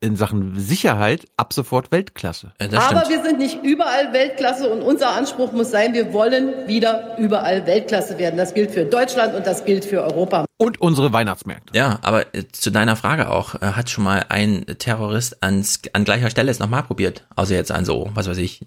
in 0.00 0.16
Sachen 0.16 0.58
Sicherheit 0.58 1.26
ab 1.36 1.52
sofort 1.52 1.90
Weltklasse. 1.90 2.52
Aber 2.58 3.08
wir 3.08 3.22
sind 3.22 3.38
nicht 3.38 3.62
überall 3.62 4.12
Weltklasse 4.12 4.68
und 4.68 4.82
unser 4.82 5.12
Anspruch 5.12 5.52
muss 5.52 5.70
sein, 5.70 5.94
wir 5.94 6.12
wollen 6.12 6.68
wieder 6.68 7.16
überall 7.18 7.66
Weltklasse 7.66 8.18
werden. 8.18 8.36
Das 8.36 8.52
gilt 8.52 8.70
für 8.70 8.84
Deutschland 8.84 9.34
und 9.34 9.46
das 9.46 9.64
gilt 9.64 9.84
für 9.84 10.02
Europa. 10.02 10.44
Und 10.58 10.80
unsere 10.80 11.12
Weihnachtsmärkte. 11.12 11.76
Ja, 11.76 11.98
aber 12.02 12.34
äh, 12.34 12.44
zu 12.52 12.70
deiner 12.70 12.96
Frage 12.96 13.30
auch, 13.30 13.54
äh, 13.56 13.72
hat 13.72 13.88
schon 13.88 14.04
mal 14.04 14.26
ein 14.28 14.66
Terrorist 14.78 15.42
ans, 15.42 15.80
an 15.94 16.04
gleicher 16.04 16.30
Stelle 16.30 16.50
es 16.50 16.58
nochmal 16.58 16.82
probiert? 16.82 17.26
Außer 17.34 17.54
jetzt 17.54 17.72
an 17.72 17.84
so, 17.84 18.10
was 18.14 18.28
weiß 18.28 18.38
ich, 18.38 18.60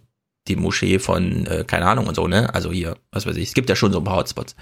die 0.47 0.55
Moschee 0.55 0.99
von, 0.99 1.45
äh, 1.45 1.63
keine 1.65 1.85
Ahnung 1.85 2.07
und 2.07 2.15
so, 2.15 2.27
ne? 2.27 2.53
Also 2.53 2.71
hier, 2.71 2.97
was 3.11 3.25
weiß 3.25 3.35
ich, 3.37 3.49
es 3.49 3.53
gibt 3.53 3.69
ja 3.69 3.75
schon 3.75 3.91
so 3.91 3.99
ein 3.99 4.03
paar 4.03 4.17
Hotspots. 4.17 4.55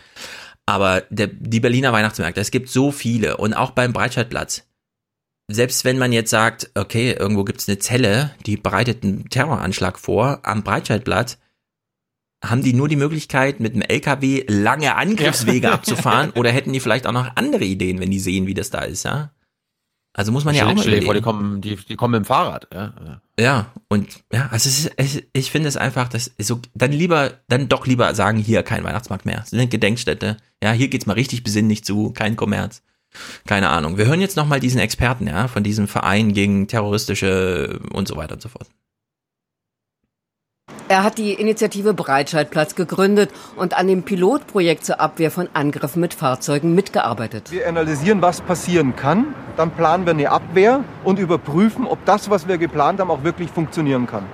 Aber 0.66 1.02
der, 1.10 1.28
die 1.28 1.60
Berliner 1.60 1.94
Weihnachtsmärkte, 1.94 2.41
es 2.41 2.52
gibt 2.52 2.70
so 2.70 2.91
viele 2.91 3.38
und 3.38 3.53
auch 3.53 3.72
beim 3.72 3.94
Breitscheidplatz. 3.94 4.66
Selbst 5.48 5.86
wenn 5.86 5.99
man 5.99 6.12
jetzt 6.12 6.32
sagt, 6.32 6.72
okay, 6.74 7.12
irgendwo 7.12 7.44
gibt's 7.44 7.70
eine 7.70 7.78
Zelle, 7.78 8.32
die 8.48 8.57
bereitet 8.57 9.03
einen 9.03 9.30
Terroranschlag 9.30 9.99
vor 9.99 10.40
am 10.41 10.64
Breitscheidplatz, 10.64 11.38
haben 12.44 12.64
die 12.64 12.74
nur 12.74 12.88
die 12.88 12.95
Möglichkeit, 12.95 13.60
mit 13.60 13.74
einem 13.74 13.84
LKW 13.84 14.44
lange 14.48 14.95
Angriffswege 14.95 15.68
Ja. 15.68 15.74
abzufahren 15.74 16.32
oder 16.32 16.52
hätten 16.52 16.74
die 16.74 16.80
vielleicht 16.80 17.06
auch 17.06 17.12
noch 17.12 17.36
andere 17.36 17.64
Ideen, 17.64 17.99
wenn 17.99 18.12
die 18.12 18.20
sehen, 18.20 18.48
wie 18.48 18.53
das 18.56 18.72
da 18.72 18.80
ist, 18.80 19.03
ja? 19.06 19.32
Also 20.18 20.32
muss 20.32 20.46
man 20.46 20.56
ja 20.56 20.66
auch 20.66 20.74
mal 20.74 21.02
vor, 21.02 21.14
die 21.14 21.22
kommen, 21.22 21.60
die, 21.60 21.76
die 21.76 21.98
kommen 21.98 22.14
mit 22.14 22.20
dem 22.20 22.26
Fahrrad. 22.26 22.70
Ja. 22.74 22.94
Ja, 23.38 23.66
und 23.90 24.24
ja, 24.32 24.48
also 24.50 24.70
es 24.70 24.80
ist, 24.80 24.92
es, 24.96 25.24
ich 25.34 25.52
finde 25.52 25.68
es 25.68 25.76
einfach, 25.76 26.08
das 26.08 26.28
ist 26.28 26.48
so, 26.48 26.62
dann 26.74 26.94
lieber, 26.94 27.34
dann 27.50 27.68
doch 27.68 27.86
lieber 27.86 28.16
sagen, 28.16 28.38
hier 28.38 28.64
kein 28.64 28.86
Weihnachtsmarkt 28.86 29.26
mehr. 29.26 29.40
Das 29.40 29.50
sind 29.50 29.70
Gedenkstätte. 29.70 30.38
Ja, 30.64 30.72
hier 30.72 30.88
geht's 30.88 31.06
mal 31.06 31.14
richtig 31.14 31.44
besinnlich 31.44 31.84
zu, 31.84 32.12
kein 32.12 32.38
Kommerz. 32.38 32.82
Keine 33.46 33.70
Ahnung. 33.70 33.98
Wir 33.98 34.06
hören 34.06 34.22
jetzt 34.22 34.38
nochmal 34.38 34.62
diesen 34.62 34.80
Experten, 34.80 35.28
ja, 35.28 35.50
von 35.50 35.64
diesem 35.64 35.88
Verein 35.88 36.34
gegen 36.34 36.68
terroristische 36.70 37.82
und 37.92 38.08
so 38.08 38.16
weiter 38.16 38.36
und 38.36 38.42
so 38.42 38.48
fort. 38.48 38.70
Er 40.88 41.03
hat 41.03 41.18
die 41.18 41.34
Initiative 41.34 41.95
Breitscheidplatz 41.95 42.76
gegründet 42.76 43.32
und 43.56 43.76
an 43.76 43.88
dem 43.88 44.03
Pilotprojekt 44.03 44.86
zur 44.86 44.99
Abwehr 44.99 45.32
von 45.32 45.49
Angriffen 45.53 45.99
mit 45.99 46.14
Fahrzeugen 46.14 46.76
mitgearbeitet. 46.76 47.52
Wir 47.52 47.68
analysieren, 47.68 48.22
was 48.22 48.41
passieren 48.41 48.95
kann, 48.95 49.34
dann 49.57 49.72
planen 49.72 50.06
wir 50.06 50.14
eine 50.14 50.30
Abwehr 50.30 50.84
und 51.03 51.18
überprüfen, 51.18 51.88
ob 51.88 52.06
das, 52.06 52.30
was 52.30 52.48
wir 52.48 52.60
geplant 52.60 52.99
haben, 52.99 53.10
auch 53.10 53.24
wirklich 53.24 53.49
funktionieren 53.49 54.06
kann. 54.06 54.26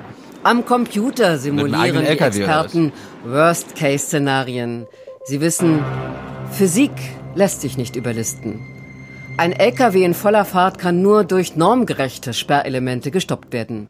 Am 0.44 0.66
Computer 0.66 1.38
simulieren 1.38 2.02
die? 2.02 2.08
Experten 2.08 2.92
Worst-Case-Szenarien. 3.24 4.88
Sie 5.24 5.40
wissen, 5.40 5.80
Physik 6.52 6.92
lässt 7.34 7.62
sich 7.62 7.78
nicht 7.78 7.96
überlisten. 7.96 8.60
Ein 9.38 9.54
LKW 9.54 10.04
in 10.04 10.14
voller 10.14 10.44
Fahrt 10.44 10.80
kann 10.80 11.02
nur 11.02 11.24
durch 11.24 11.56
normgerechte 11.56 12.34
Sperrelemente 12.34 13.10
gestoppt 13.10 13.54
werden. 13.54 13.88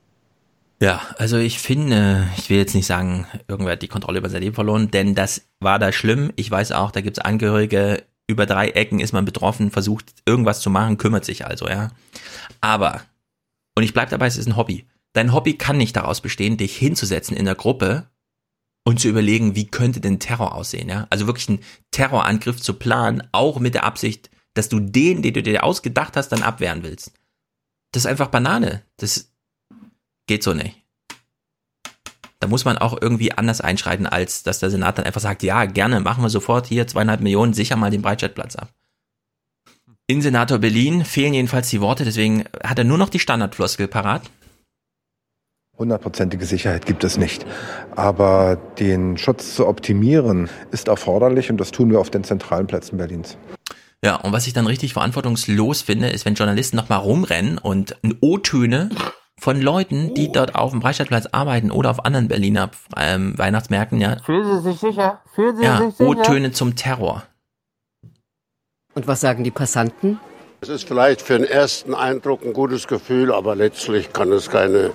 Ja, 0.82 1.00
also 1.20 1.38
ich 1.38 1.60
finde, 1.60 2.28
ich 2.38 2.50
will 2.50 2.58
jetzt 2.58 2.74
nicht 2.74 2.88
sagen, 2.88 3.28
irgendwer 3.48 3.74
hat 3.74 3.84
die 3.84 3.88
Kontrolle 3.88 4.18
über 4.18 4.32
sein 4.32 4.42
Leben 4.42 4.56
verloren, 4.56 4.90
denn 4.90 5.14
das 5.14 5.44
war 5.60 5.78
da 5.78 5.92
schlimm. 5.92 6.34
Ich 6.38 6.50
weiß 6.50 6.72
auch, 6.72 6.90
da 6.90 7.02
gibt's 7.02 7.20
Angehörige, 7.20 8.04
über 8.28 8.48
drei 8.48 8.70
Ecken 8.70 9.00
ist 9.00 9.14
man 9.14 9.24
betroffen, 9.24 9.70
versucht 9.70 10.12
irgendwas 10.26 10.60
zu 10.60 10.72
machen, 10.72 10.98
kümmert 10.98 11.24
sich 11.24 11.46
also, 11.46 11.68
ja. 11.70 11.92
Aber, 12.62 13.02
und 13.76 13.84
ich 13.84 13.94
bleib 13.94 14.10
dabei, 14.10 14.26
es 14.26 14.38
ist 14.38 14.48
ein 14.48 14.58
Hobby. 14.58 14.88
Dein 15.14 15.34
Hobby 15.34 15.54
kann 15.56 15.78
nicht 15.78 15.96
daraus 15.96 16.20
bestehen, 16.20 16.58
dich 16.58 16.76
hinzusetzen 16.78 17.38
in 17.38 17.46
der 17.46 17.54
Gruppe 17.54 18.10
und 18.84 19.00
zu 19.00 19.08
überlegen, 19.08 19.56
wie 19.56 19.68
könnte 19.68 20.02
denn 20.02 20.20
Terror 20.20 20.56
aussehen, 20.56 20.90
ja. 20.90 21.06
Also 21.12 21.28
wirklich 21.28 21.48
einen 21.48 21.64
Terrorangriff 21.92 22.60
zu 22.60 22.74
planen, 22.74 23.22
auch 23.34 23.60
mit 23.60 23.76
der 23.76 23.84
Absicht, 23.84 24.32
dass 24.56 24.68
du 24.68 24.80
den, 24.80 25.22
den 25.22 25.36
du 25.36 25.44
dir 25.44 25.64
ausgedacht 25.64 26.18
hast, 26.18 26.30
dann 26.30 26.42
abwehren 26.42 26.82
willst. 26.82 27.12
Das 27.92 28.06
ist 28.06 28.10
einfach 28.10 28.30
Banane. 28.30 28.82
Das 28.98 29.31
geht 30.32 30.44
so 30.44 30.54
nicht. 30.54 30.78
Da 32.40 32.48
muss 32.48 32.64
man 32.64 32.78
auch 32.78 32.98
irgendwie 33.02 33.34
anders 33.34 33.60
einschreiten, 33.60 34.08
als 34.08 34.44
dass 34.44 34.60
der 34.60 34.70
Senat 34.70 34.98
dann 34.98 35.04
einfach 35.06 35.20
sagt, 35.20 35.44
ja, 35.44 35.66
gerne, 35.66 36.00
machen 36.00 36.24
wir 36.24 36.30
sofort 36.30 36.68
hier 36.68 36.88
zweieinhalb 36.88 37.20
Millionen, 37.20 37.54
sicher 37.54 37.76
mal 37.76 37.92
den 37.92 38.02
Breitscheidplatz 38.02 38.56
ab. 38.56 38.70
In 40.08 40.22
Senator 40.22 40.60
Berlin 40.60 41.04
fehlen 41.04 41.34
jedenfalls 41.34 41.70
die 41.70 41.82
Worte, 41.82 42.06
deswegen 42.06 42.46
hat 42.64 42.80
er 42.80 42.86
nur 42.86 42.98
noch 42.98 43.10
die 43.10 43.20
Standardfloskel 43.20 43.90
parat. 43.90 44.22
Hundertprozentige 45.78 46.46
Sicherheit 46.46 46.86
gibt 46.86 47.04
es 47.04 47.18
nicht. 47.18 47.46
Aber 47.94 48.56
den 48.80 49.18
Schutz 49.18 49.54
zu 49.54 49.68
optimieren 49.68 50.50
ist 50.72 50.88
erforderlich 50.88 51.50
und 51.50 51.58
das 51.58 51.72
tun 51.72 51.92
wir 51.92 52.00
auf 52.00 52.10
den 52.10 52.24
zentralen 52.24 52.68
Plätzen 52.68 52.98
Berlins. 52.98 53.36
Ja, 54.02 54.16
und 54.16 54.32
was 54.32 54.48
ich 54.48 54.54
dann 54.54 54.66
richtig 54.66 54.94
verantwortungslos 54.94 55.82
finde, 55.82 56.08
ist, 56.08 56.24
wenn 56.26 56.36
Journalisten 56.36 56.78
nochmal 56.78 57.00
rumrennen 57.00 57.58
und 57.58 57.98
O-Töne 58.22 58.90
von 59.42 59.60
Leuten, 59.60 60.14
die 60.14 60.32
dort 60.32 60.54
auf 60.54 60.70
dem 60.70 60.82
Breitscheidplatz 60.82 61.26
arbeiten 61.32 61.72
oder 61.72 61.90
auf 61.90 62.06
anderen 62.06 62.28
Berliner 62.28 62.70
ähm, 62.96 63.34
Weihnachtsmärkten, 63.38 64.00
ja, 64.00 64.18
Fühlen 64.24 64.46
Sie 64.46 64.70
sich 64.70 64.80
sicher? 64.80 65.20
Fühlen 65.34 65.58
Sie 65.58 65.64
ja 65.64 65.80
sich 65.80 65.96
sicher? 65.96 66.10
O-Töne 66.10 66.52
zum 66.52 66.76
Terror. 66.76 67.24
Und 68.94 69.08
was 69.08 69.20
sagen 69.20 69.44
die 69.44 69.50
Passanten? 69.52 70.20
Es 70.62 70.70
ist 70.70 70.88
vielleicht 70.88 71.24
für 71.24 71.40
den 71.40 71.48
ersten 71.48 71.96
Eindruck 71.96 72.46
ein 72.46 72.54
gutes 72.54 72.88
Gefühl, 72.88 73.34
aber 73.34 73.56
letztlich 73.56 74.14
kann 74.14 74.32
es 74.32 74.52
keine 74.52 74.92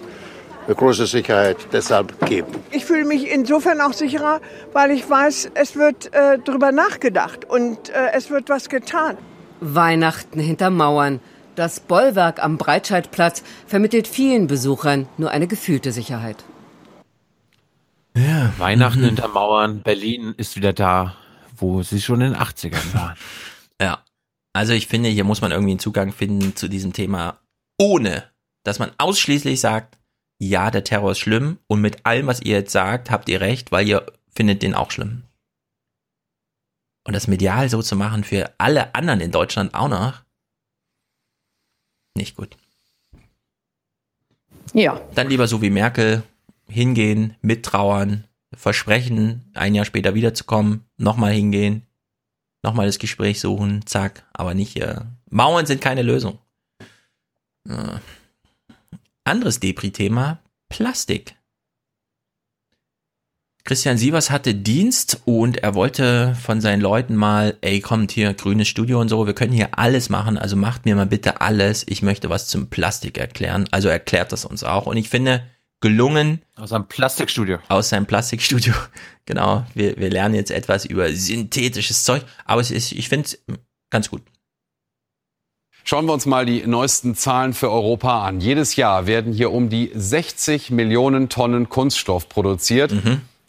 große 0.69 1.07
Sicherheit 1.07 1.57
deshalb 1.73 2.25
geben. 2.25 2.53
Ich 2.71 2.85
fühle 2.85 3.05
mich 3.05 3.29
insofern 3.29 3.81
auch 3.81 3.95
sicherer, 3.95 4.41
weil 4.73 4.93
ich 4.93 5.11
weiß, 5.11 5.51
es 5.55 5.75
wird 5.75 6.15
äh, 6.15 6.39
drüber 6.39 6.71
nachgedacht 6.71 7.45
und 7.51 7.89
äh, 7.89 8.13
es 8.13 8.31
wird 8.31 8.49
was 8.49 8.69
getan. 8.69 9.17
Weihnachten 9.61 10.39
hinter 10.39 10.71
Mauern. 10.71 11.19
Das 11.57 11.81
Bollwerk 11.81 12.45
am 12.45 12.59
Breitscheidplatz 12.59 13.43
vermittelt 13.67 14.07
vielen 14.07 14.47
Besuchern 14.47 15.09
nur 15.17 15.31
eine 15.31 15.47
gefühlte 15.47 15.91
Sicherheit. 15.91 16.45
Ja. 18.15 18.53
Weihnachten 18.59 19.03
hinter 19.03 19.29
Mauern, 19.29 19.81
Berlin 19.83 20.35
ist 20.37 20.57
wieder 20.57 20.75
da, 20.75 21.17
wo 21.57 21.83
sie 21.83 22.03
schon 22.03 22.21
in 22.21 22.33
den 22.33 22.41
80ern 22.41 22.95
waren. 22.95 23.17
Ja. 23.79 24.03
Also 24.55 24.73
ich 24.73 24.87
finde, 24.87 25.11
hier 25.11 25.25
muss 25.25 25.43
man 25.43 25.51
irgendwie 25.51 25.73
einen 25.73 25.79
Zugang 25.79 26.11
finden 26.11 26.57
zu 26.57 26.69
diesem 26.69 26.95
Thema, 26.95 27.39
ohne 27.79 28.25
dass 28.65 28.79
man 28.79 28.91
ausschließlich 28.97 29.61
sagt, 29.61 29.99
ja, 30.39 30.71
der 30.71 30.83
Terror 30.83 31.11
ist 31.11 31.19
schlimm 31.19 31.59
und 31.67 31.83
mit 31.83 32.07
allem, 32.07 32.27
was 32.27 32.41
ihr 32.41 32.57
jetzt 32.57 32.73
sagt, 32.73 33.11
habt 33.11 33.29
ihr 33.29 33.43
recht, 33.43 33.71
weil 33.71 33.87
ihr 33.87 34.07
findet 34.35 34.63
den 34.63 34.75
auch 34.75 34.91
schlimm. 34.91 35.25
Und 37.07 37.13
das 37.13 37.29
medial 37.29 37.69
so 37.69 37.83
zu 37.83 37.97
machen 37.97 38.25
für 38.25 38.51
alle 38.57 38.95
anderen 38.95 39.21
in 39.21 39.31
Deutschland 39.31 39.75
auch 39.75 39.89
noch, 39.89 40.23
nicht 42.17 42.37
gut. 42.37 42.57
Ja. 44.73 45.01
Dann 45.15 45.29
lieber 45.29 45.47
so 45.47 45.63
wie 45.63 45.71
Merkel 45.71 46.23
hingehen, 46.69 47.37
mittrauern, 47.41 48.25
versprechen, 48.55 49.51
ein 49.55 49.75
Jahr 49.75 49.85
später 49.85 50.15
wiederzukommen, 50.15 50.85
nochmal 50.97 51.33
hingehen, 51.33 51.87
nochmal 52.63 52.87
das 52.87 52.99
Gespräch 52.99 53.41
suchen, 53.41 53.87
zack, 53.87 54.25
aber 54.33 54.55
nicht 54.55 54.73
hier. 54.73 55.07
Mauern 55.31 55.67
sind 55.67 55.81
keine 55.81 56.03
Lösung. 56.03 56.39
Äh. 57.69 57.99
Anderes 59.25 59.61
Depri-Thema, 59.61 60.41
Plastik. 60.69 61.36
Christian 63.67 63.99
Sievers 63.99 64.31
hatte 64.31 64.55
Dienst 64.55 65.23
und 65.25 65.57
er 65.65 65.75
wollte 65.75 66.37
von 66.41 66.61
seinen 66.61 66.81
Leuten 66.81 67.17
mal, 67.17 67.57
ey, 67.63 67.81
kommt 67.81 68.13
hier, 68.13 68.33
grünes 68.33 68.69
Studio 68.69 69.01
und 69.01 69.09
so, 69.09 69.27
wir 69.27 69.35
können 69.35 69.53
hier 69.53 69.77
alles 69.77 70.09
machen, 70.09 70.39
also 70.39 70.55
macht 70.55 70.85
mir 70.85 70.95
mal 70.95 71.07
bitte 71.07 71.41
alles. 71.41 71.85
Ich 71.89 72.01
möchte 72.01 72.31
was 72.31 72.47
zum 72.47 72.69
Plastik 72.69 73.19
erklären. 73.19 73.67
Also 73.73 73.89
erklärt 73.89 74.31
das 74.31 74.45
uns 74.45 74.63
auch. 74.63 74.87
Und 74.87 74.97
ich 74.97 75.09
finde, 75.09 75.43
gelungen. 75.81 76.43
Aus 76.55 76.71
seinem 76.71 76.87
Plastikstudio. 76.87 77.59
Aus 77.69 77.91
seinem 77.91 78.07
Plastikstudio. 78.07 78.73
Genau. 79.29 79.67
Wir, 79.75 79.97
wir 79.97 80.09
lernen 80.09 80.37
jetzt 80.37 80.53
etwas 80.53 80.85
über 80.85 81.11
synthetisches 81.11 82.05
Zeug. 82.05 82.23
Aber 82.45 82.61
es 82.61 82.71
ist, 82.71 82.93
ich 82.93 83.09
finde 83.09 83.27
es 83.27 83.43
ganz 83.91 84.09
gut. 84.09 84.23
Schauen 85.83 86.07
wir 86.07 86.13
uns 86.13 86.27
mal 86.27 86.47
die 86.47 86.65
neuesten 86.65 87.17
Zahlen 87.17 87.53
für 87.53 87.69
Europa 87.69 88.25
an. 88.25 88.41
Jedes 88.41 88.77
Jahr 88.77 89.09
werden 89.09 89.33
hier 89.33 89.51
um 89.51 89.69
die 89.69 89.91
60 89.93 90.71
Millionen 90.71 91.29
Tonnen 91.29 91.69
Kunststoff 91.69 92.29
produziert. 92.29 92.93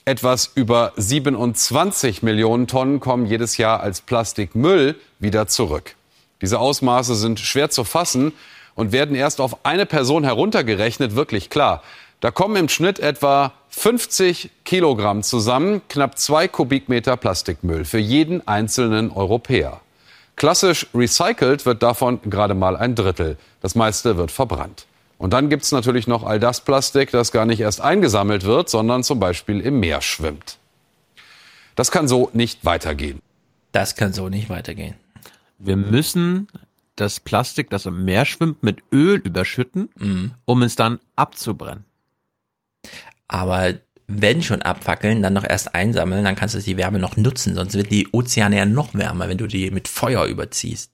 Etwas 0.07 0.49
über 0.55 0.93
27 0.95 2.23
Millionen 2.23 2.67
Tonnen 2.67 3.01
kommen 3.01 3.25
jedes 3.25 3.57
Jahr 3.57 3.81
als 3.81 3.99
Plastikmüll 3.99 4.95
wieder 5.19 5.47
zurück. 5.47 5.95
Diese 6.41 6.59
Ausmaße 6.59 7.13
sind 7.13 7.41
schwer 7.41 7.69
zu 7.69 7.83
fassen 7.83 8.31
und 8.73 8.93
werden 8.93 9.17
erst 9.17 9.41
auf 9.41 9.65
eine 9.65 9.85
Person 9.85 10.23
heruntergerechnet 10.23 11.17
wirklich 11.17 11.49
klar. 11.49 11.83
Da 12.21 12.31
kommen 12.31 12.55
im 12.55 12.69
Schnitt 12.69 12.99
etwa 12.99 13.51
50 13.67 14.49
Kilogramm 14.63 15.23
zusammen, 15.23 15.81
knapp 15.89 16.17
zwei 16.17 16.47
Kubikmeter 16.47 17.17
Plastikmüll 17.17 17.83
für 17.83 17.99
jeden 17.99 18.47
einzelnen 18.47 19.11
Europäer. 19.11 19.81
Klassisch 20.37 20.87
recycelt 20.95 21.65
wird 21.65 21.83
davon 21.83 22.21
gerade 22.23 22.53
mal 22.53 22.77
ein 22.77 22.95
Drittel. 22.95 23.35
Das 23.61 23.75
meiste 23.75 24.15
wird 24.15 24.31
verbrannt. 24.31 24.85
Und 25.17 25.33
dann 25.33 25.49
gibt's 25.49 25.71
natürlich 25.71 26.07
noch 26.07 26.23
all 26.23 26.39
das 26.39 26.61
Plastik, 26.63 27.11
das 27.11 27.31
gar 27.31 27.45
nicht 27.45 27.59
erst 27.59 27.81
eingesammelt 27.81 28.43
wird, 28.43 28.69
sondern 28.69 29.03
zum 29.03 29.19
Beispiel 29.19 29.59
im 29.61 29.79
Meer 29.79 30.01
schwimmt. 30.01 30.57
Das 31.75 31.91
kann 31.91 32.07
so 32.07 32.29
nicht 32.33 32.65
weitergehen. 32.65 33.21
Das 33.71 33.95
kann 33.95 34.13
so 34.13 34.29
nicht 34.29 34.49
weitergehen. 34.49 34.95
Wir 35.59 35.75
müssen 35.75 36.47
das 36.95 37.19
Plastik, 37.19 37.69
das 37.69 37.85
im 37.85 38.05
Meer 38.05 38.25
schwimmt, 38.25 38.63
mit 38.63 38.81
Öl 38.91 39.15
überschütten, 39.17 39.89
Mhm. 39.97 40.31
um 40.45 40.61
es 40.63 40.75
dann 40.75 40.99
abzubrennen. 41.15 41.85
Aber 43.27 43.73
wenn 44.07 44.41
schon 44.41 44.61
abfackeln, 44.61 45.21
dann 45.21 45.33
noch 45.33 45.43
erst 45.43 45.75
einsammeln, 45.75 46.23
dann 46.23 46.35
kannst 46.35 46.55
du 46.55 46.59
die 46.59 46.77
Wärme 46.77 46.97
noch 46.99 47.17
nutzen, 47.17 47.55
sonst 47.55 47.73
wird 47.73 47.91
die 47.91 48.07
Ozeane 48.11 48.57
ja 48.57 48.65
noch 48.65 48.93
wärmer, 48.93 49.27
wenn 49.27 49.37
du 49.37 49.47
die 49.47 49.69
mit 49.69 49.87
Feuer 49.87 50.25
überziehst. 50.25 50.91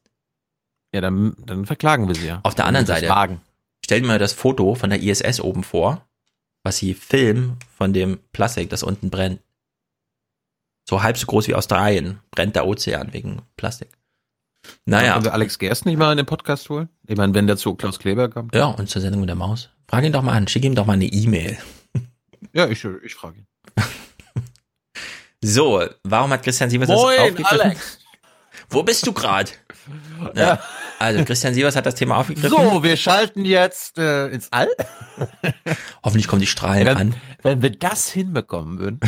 Ja, 0.94 1.02
dann, 1.02 1.36
dann 1.46 1.66
verklagen 1.66 2.08
wir 2.08 2.16
sie 2.16 2.28
ja. 2.28 2.40
Auf 2.44 2.56
der 2.56 2.66
anderen 2.66 2.86
Seite, 2.88 3.10
Wagen. 3.10 3.42
Stell 3.84 4.02
dir 4.02 4.08
mal 4.08 4.20
das 4.20 4.34
Foto 4.34 4.76
von 4.76 4.90
der 4.90 5.02
ISS 5.02 5.40
oben 5.40 5.64
vor, 5.64 6.08
was 6.64 6.78
sie 6.78 6.94
filmen 6.94 7.58
von 7.76 7.94
dem 7.94 8.20
Plastik, 8.32 8.70
das 8.70 8.84
unten 8.84 9.10
brennt. 9.10 9.42
So 10.90 11.02
halb 11.02 11.18
so 11.18 11.26
groß 11.26 11.48
wie 11.48 11.56
Australien 11.56 12.20
brennt 12.32 12.56
der 12.56 12.68
Ozean 12.68 13.14
wegen 13.14 13.42
Plastik. 13.56 13.90
Naja. 14.86 15.14
Können 15.14 15.26
wir 15.26 15.34
Alex 15.34 15.60
Gerst 15.60 15.86
nicht 15.86 15.98
mal 15.98 16.12
in 16.12 16.18
den 16.18 16.26
Podcast 16.26 16.70
holen? 16.70 16.90
Ich 17.08 17.18
meine, 17.18 17.34
wenn 17.34 17.48
der 17.48 17.58
zu 17.58 17.76
Klaus 17.76 18.00
Kleber 18.00 18.30
kommt. 18.30 18.56
Ja, 18.56 18.68
und 18.68 18.90
zur 18.90 19.02
Sendung 19.02 19.22
mit 19.22 19.30
der 19.30 19.36
Maus. 19.36 19.70
Frag 19.88 20.04
ihn 20.04 20.14
doch 20.14 20.22
mal 20.22 20.34
an, 20.34 20.48
schick 20.48 20.64
ihm 20.64 20.76
doch 20.76 20.86
mal 20.86 20.94
eine 20.94 21.06
E-Mail. 21.06 21.58
Ja, 22.52 22.68
ich, 22.68 22.84
ich 22.84 23.16
frage 23.16 23.38
ihn. 23.38 23.48
So, 25.42 25.84
warum 26.04 26.32
hat 26.32 26.44
Christian 26.44 26.70
Sievers 26.70 26.88
Moin, 26.88 27.16
das 27.18 27.20
aufgegriffen? 27.20 27.62
Alex. 27.62 28.00
Wo 28.70 28.84
bist 28.84 29.06
du 29.08 29.14
gerade? 29.14 29.52
Ja. 30.36 30.60
Also 30.98 31.26
Christian 31.26 31.54
Sievers 31.54 31.76
hat 31.76 31.86
das 31.86 31.96
Thema 31.96 32.16
aufgegriffen. 32.16 32.50
So, 32.50 32.84
wir 32.84 32.96
schalten 32.96 33.44
jetzt 33.44 33.98
äh, 33.98 34.28
ins 34.28 34.50
All. 34.54 34.70
Hoffentlich 36.04 36.30
kommen 36.30 36.40
die 36.40 36.48
Strahlen 36.48 36.86
wenn, 36.86 36.98
an. 36.98 37.16
Wenn 37.42 37.62
wir 37.62 37.72
das 37.72 38.10
hinbekommen 38.10 38.80
würden. 38.80 39.02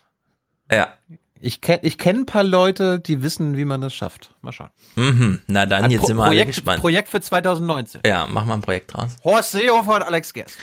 ja. 0.72 0.94
Ich 1.38 1.60
kenne 1.60 1.80
ich 1.82 1.98
kenn 1.98 2.20
ein 2.20 2.26
paar 2.26 2.44
Leute, 2.44 2.98
die 2.98 3.22
wissen, 3.22 3.58
wie 3.58 3.66
man 3.66 3.82
das 3.82 3.92
schafft. 3.92 4.30
Mal 4.40 4.52
schauen. 4.52 4.70
Mhm. 4.94 5.42
Na 5.46 5.66
dann, 5.66 5.84
Ein 5.84 5.90
jetzt 5.90 6.00
Pro 6.00 6.06
sind 6.06 6.16
wir 6.16 6.22
alle 6.22 6.30
Projekt, 6.30 6.46
gespannt. 6.48 6.80
Projekt 6.80 7.08
für 7.10 7.20
2019. 7.20 8.00
Ja, 8.06 8.26
mach 8.26 8.46
mal 8.46 8.54
ein 8.54 8.62
Projekt 8.62 8.94
draus. 8.94 9.16
Horst 9.22 9.52
Seehofer 9.52 9.96
und 9.96 10.02
Alex 10.02 10.32
Gerst. 10.32 10.56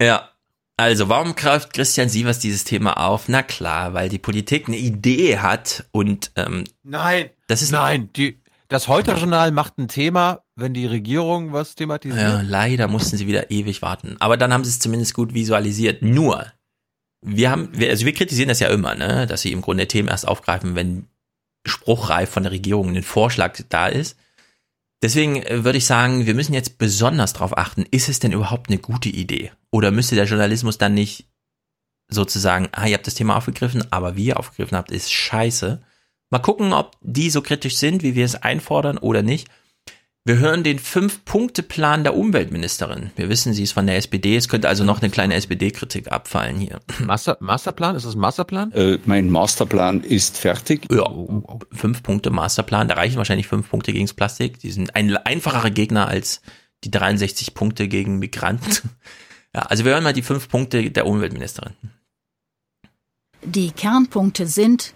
Ja. 0.00 0.28
Also, 0.78 1.08
warum 1.08 1.34
greift 1.34 1.72
Christian 1.72 2.08
Sievers 2.08 2.38
dieses 2.38 2.62
Thema 2.62 3.04
auf? 3.04 3.28
Na 3.28 3.42
klar, 3.42 3.94
weil 3.94 4.08
die 4.08 4.20
Politik 4.20 4.68
eine 4.68 4.76
Idee 4.76 5.38
hat 5.38 5.84
und 5.90 6.30
ähm, 6.36 6.64
Nein. 6.84 7.30
Das 7.48 7.62
ist 7.62 7.72
Nein, 7.72 8.10
die, 8.12 8.40
das 8.68 8.86
Heute-Journal 8.86 9.50
macht 9.50 9.78
ein 9.78 9.88
Thema, 9.88 10.44
wenn 10.54 10.74
die 10.74 10.86
Regierung 10.86 11.52
was 11.52 11.74
thematisiert. 11.74 12.20
Ja, 12.20 12.42
leider 12.42 12.86
mussten 12.86 13.16
sie 13.16 13.26
wieder 13.26 13.50
ewig 13.50 13.82
warten. 13.82 14.14
Aber 14.20 14.36
dann 14.36 14.52
haben 14.52 14.62
sie 14.62 14.70
es 14.70 14.78
zumindest 14.78 15.14
gut 15.14 15.34
visualisiert. 15.34 16.02
Nur, 16.02 16.46
wir 17.22 17.50
haben, 17.50 17.70
wir, 17.72 17.90
also 17.90 18.06
wir 18.06 18.14
kritisieren 18.14 18.48
das 18.48 18.60
ja 18.60 18.68
immer, 18.68 18.94
ne, 18.94 19.26
dass 19.26 19.42
sie 19.42 19.50
im 19.50 19.62
Grunde 19.62 19.88
Themen 19.88 20.08
erst 20.08 20.28
aufgreifen, 20.28 20.76
wenn 20.76 21.08
spruchreif 21.66 22.30
von 22.30 22.44
der 22.44 22.52
Regierung 22.52 22.94
ein 22.94 23.02
Vorschlag 23.02 23.58
da 23.68 23.88
ist. 23.88 24.16
Deswegen 25.02 25.42
äh, 25.42 25.64
würde 25.64 25.78
ich 25.78 25.86
sagen, 25.86 26.26
wir 26.26 26.34
müssen 26.34 26.54
jetzt 26.54 26.78
besonders 26.78 27.32
darauf 27.32 27.56
achten, 27.56 27.84
ist 27.90 28.08
es 28.08 28.18
denn 28.18 28.32
überhaupt 28.32 28.68
eine 28.68 28.78
gute 28.78 29.08
Idee? 29.08 29.52
Oder 29.70 29.90
müsste 29.90 30.14
der 30.14 30.26
Journalismus 30.26 30.78
dann 30.78 30.94
nicht 30.94 31.28
sozusagen, 32.08 32.68
ah, 32.72 32.86
ihr 32.86 32.94
habt 32.94 33.06
das 33.06 33.14
Thema 33.14 33.36
aufgegriffen, 33.36 33.84
aber 33.92 34.16
wie 34.16 34.26
ihr 34.26 34.38
aufgegriffen 34.38 34.76
habt, 34.76 34.90
ist 34.90 35.12
scheiße. 35.12 35.82
Mal 36.30 36.38
gucken, 36.40 36.72
ob 36.72 36.96
die 37.02 37.30
so 37.30 37.42
kritisch 37.42 37.76
sind, 37.76 38.02
wie 38.02 38.14
wir 38.14 38.24
es 38.24 38.34
einfordern 38.34 38.98
oder 38.98 39.22
nicht. 39.22 39.48
Wir 40.28 40.40
hören 40.40 40.62
den 40.62 40.78
Fünf-Punkte-Plan 40.78 42.04
der 42.04 42.14
Umweltministerin. 42.14 43.12
Wir 43.16 43.30
wissen, 43.30 43.54
sie 43.54 43.62
ist 43.62 43.72
von 43.72 43.86
der 43.86 43.96
SPD. 43.96 44.36
Es 44.36 44.50
könnte 44.50 44.68
also 44.68 44.84
noch 44.84 45.00
eine 45.00 45.08
kleine 45.08 45.32
SPD-Kritik 45.32 46.12
abfallen 46.12 46.58
hier. 46.58 46.80
Master, 46.98 47.38
Masterplan? 47.40 47.96
Ist 47.96 48.04
das 48.04 48.14
ein 48.14 48.20
Masterplan? 48.20 48.70
Äh, 48.72 48.98
mein 49.06 49.30
Masterplan 49.30 50.02
ist 50.02 50.36
fertig. 50.36 50.86
Ja, 50.92 51.10
fünf 51.72 52.02
Punkte 52.02 52.28
Masterplan. 52.28 52.88
Da 52.88 52.96
reichen 52.96 53.16
wahrscheinlich 53.16 53.46
fünf 53.46 53.70
Punkte 53.70 53.94
gegens 53.94 54.12
Plastik. 54.12 54.58
Die 54.58 54.70
sind 54.70 54.94
ein 54.94 55.16
einfacherer 55.16 55.70
Gegner 55.70 56.08
als 56.08 56.42
die 56.84 56.90
63 56.90 57.54
Punkte 57.54 57.88
gegen 57.88 58.18
Migranten. 58.18 58.90
Ja, 59.54 59.62
also 59.62 59.86
wir 59.86 59.92
hören 59.92 60.04
mal 60.04 60.12
die 60.12 60.20
fünf 60.20 60.50
Punkte 60.50 60.90
der 60.90 61.06
Umweltministerin. 61.06 61.72
Die 63.42 63.70
Kernpunkte 63.70 64.46
sind 64.46 64.92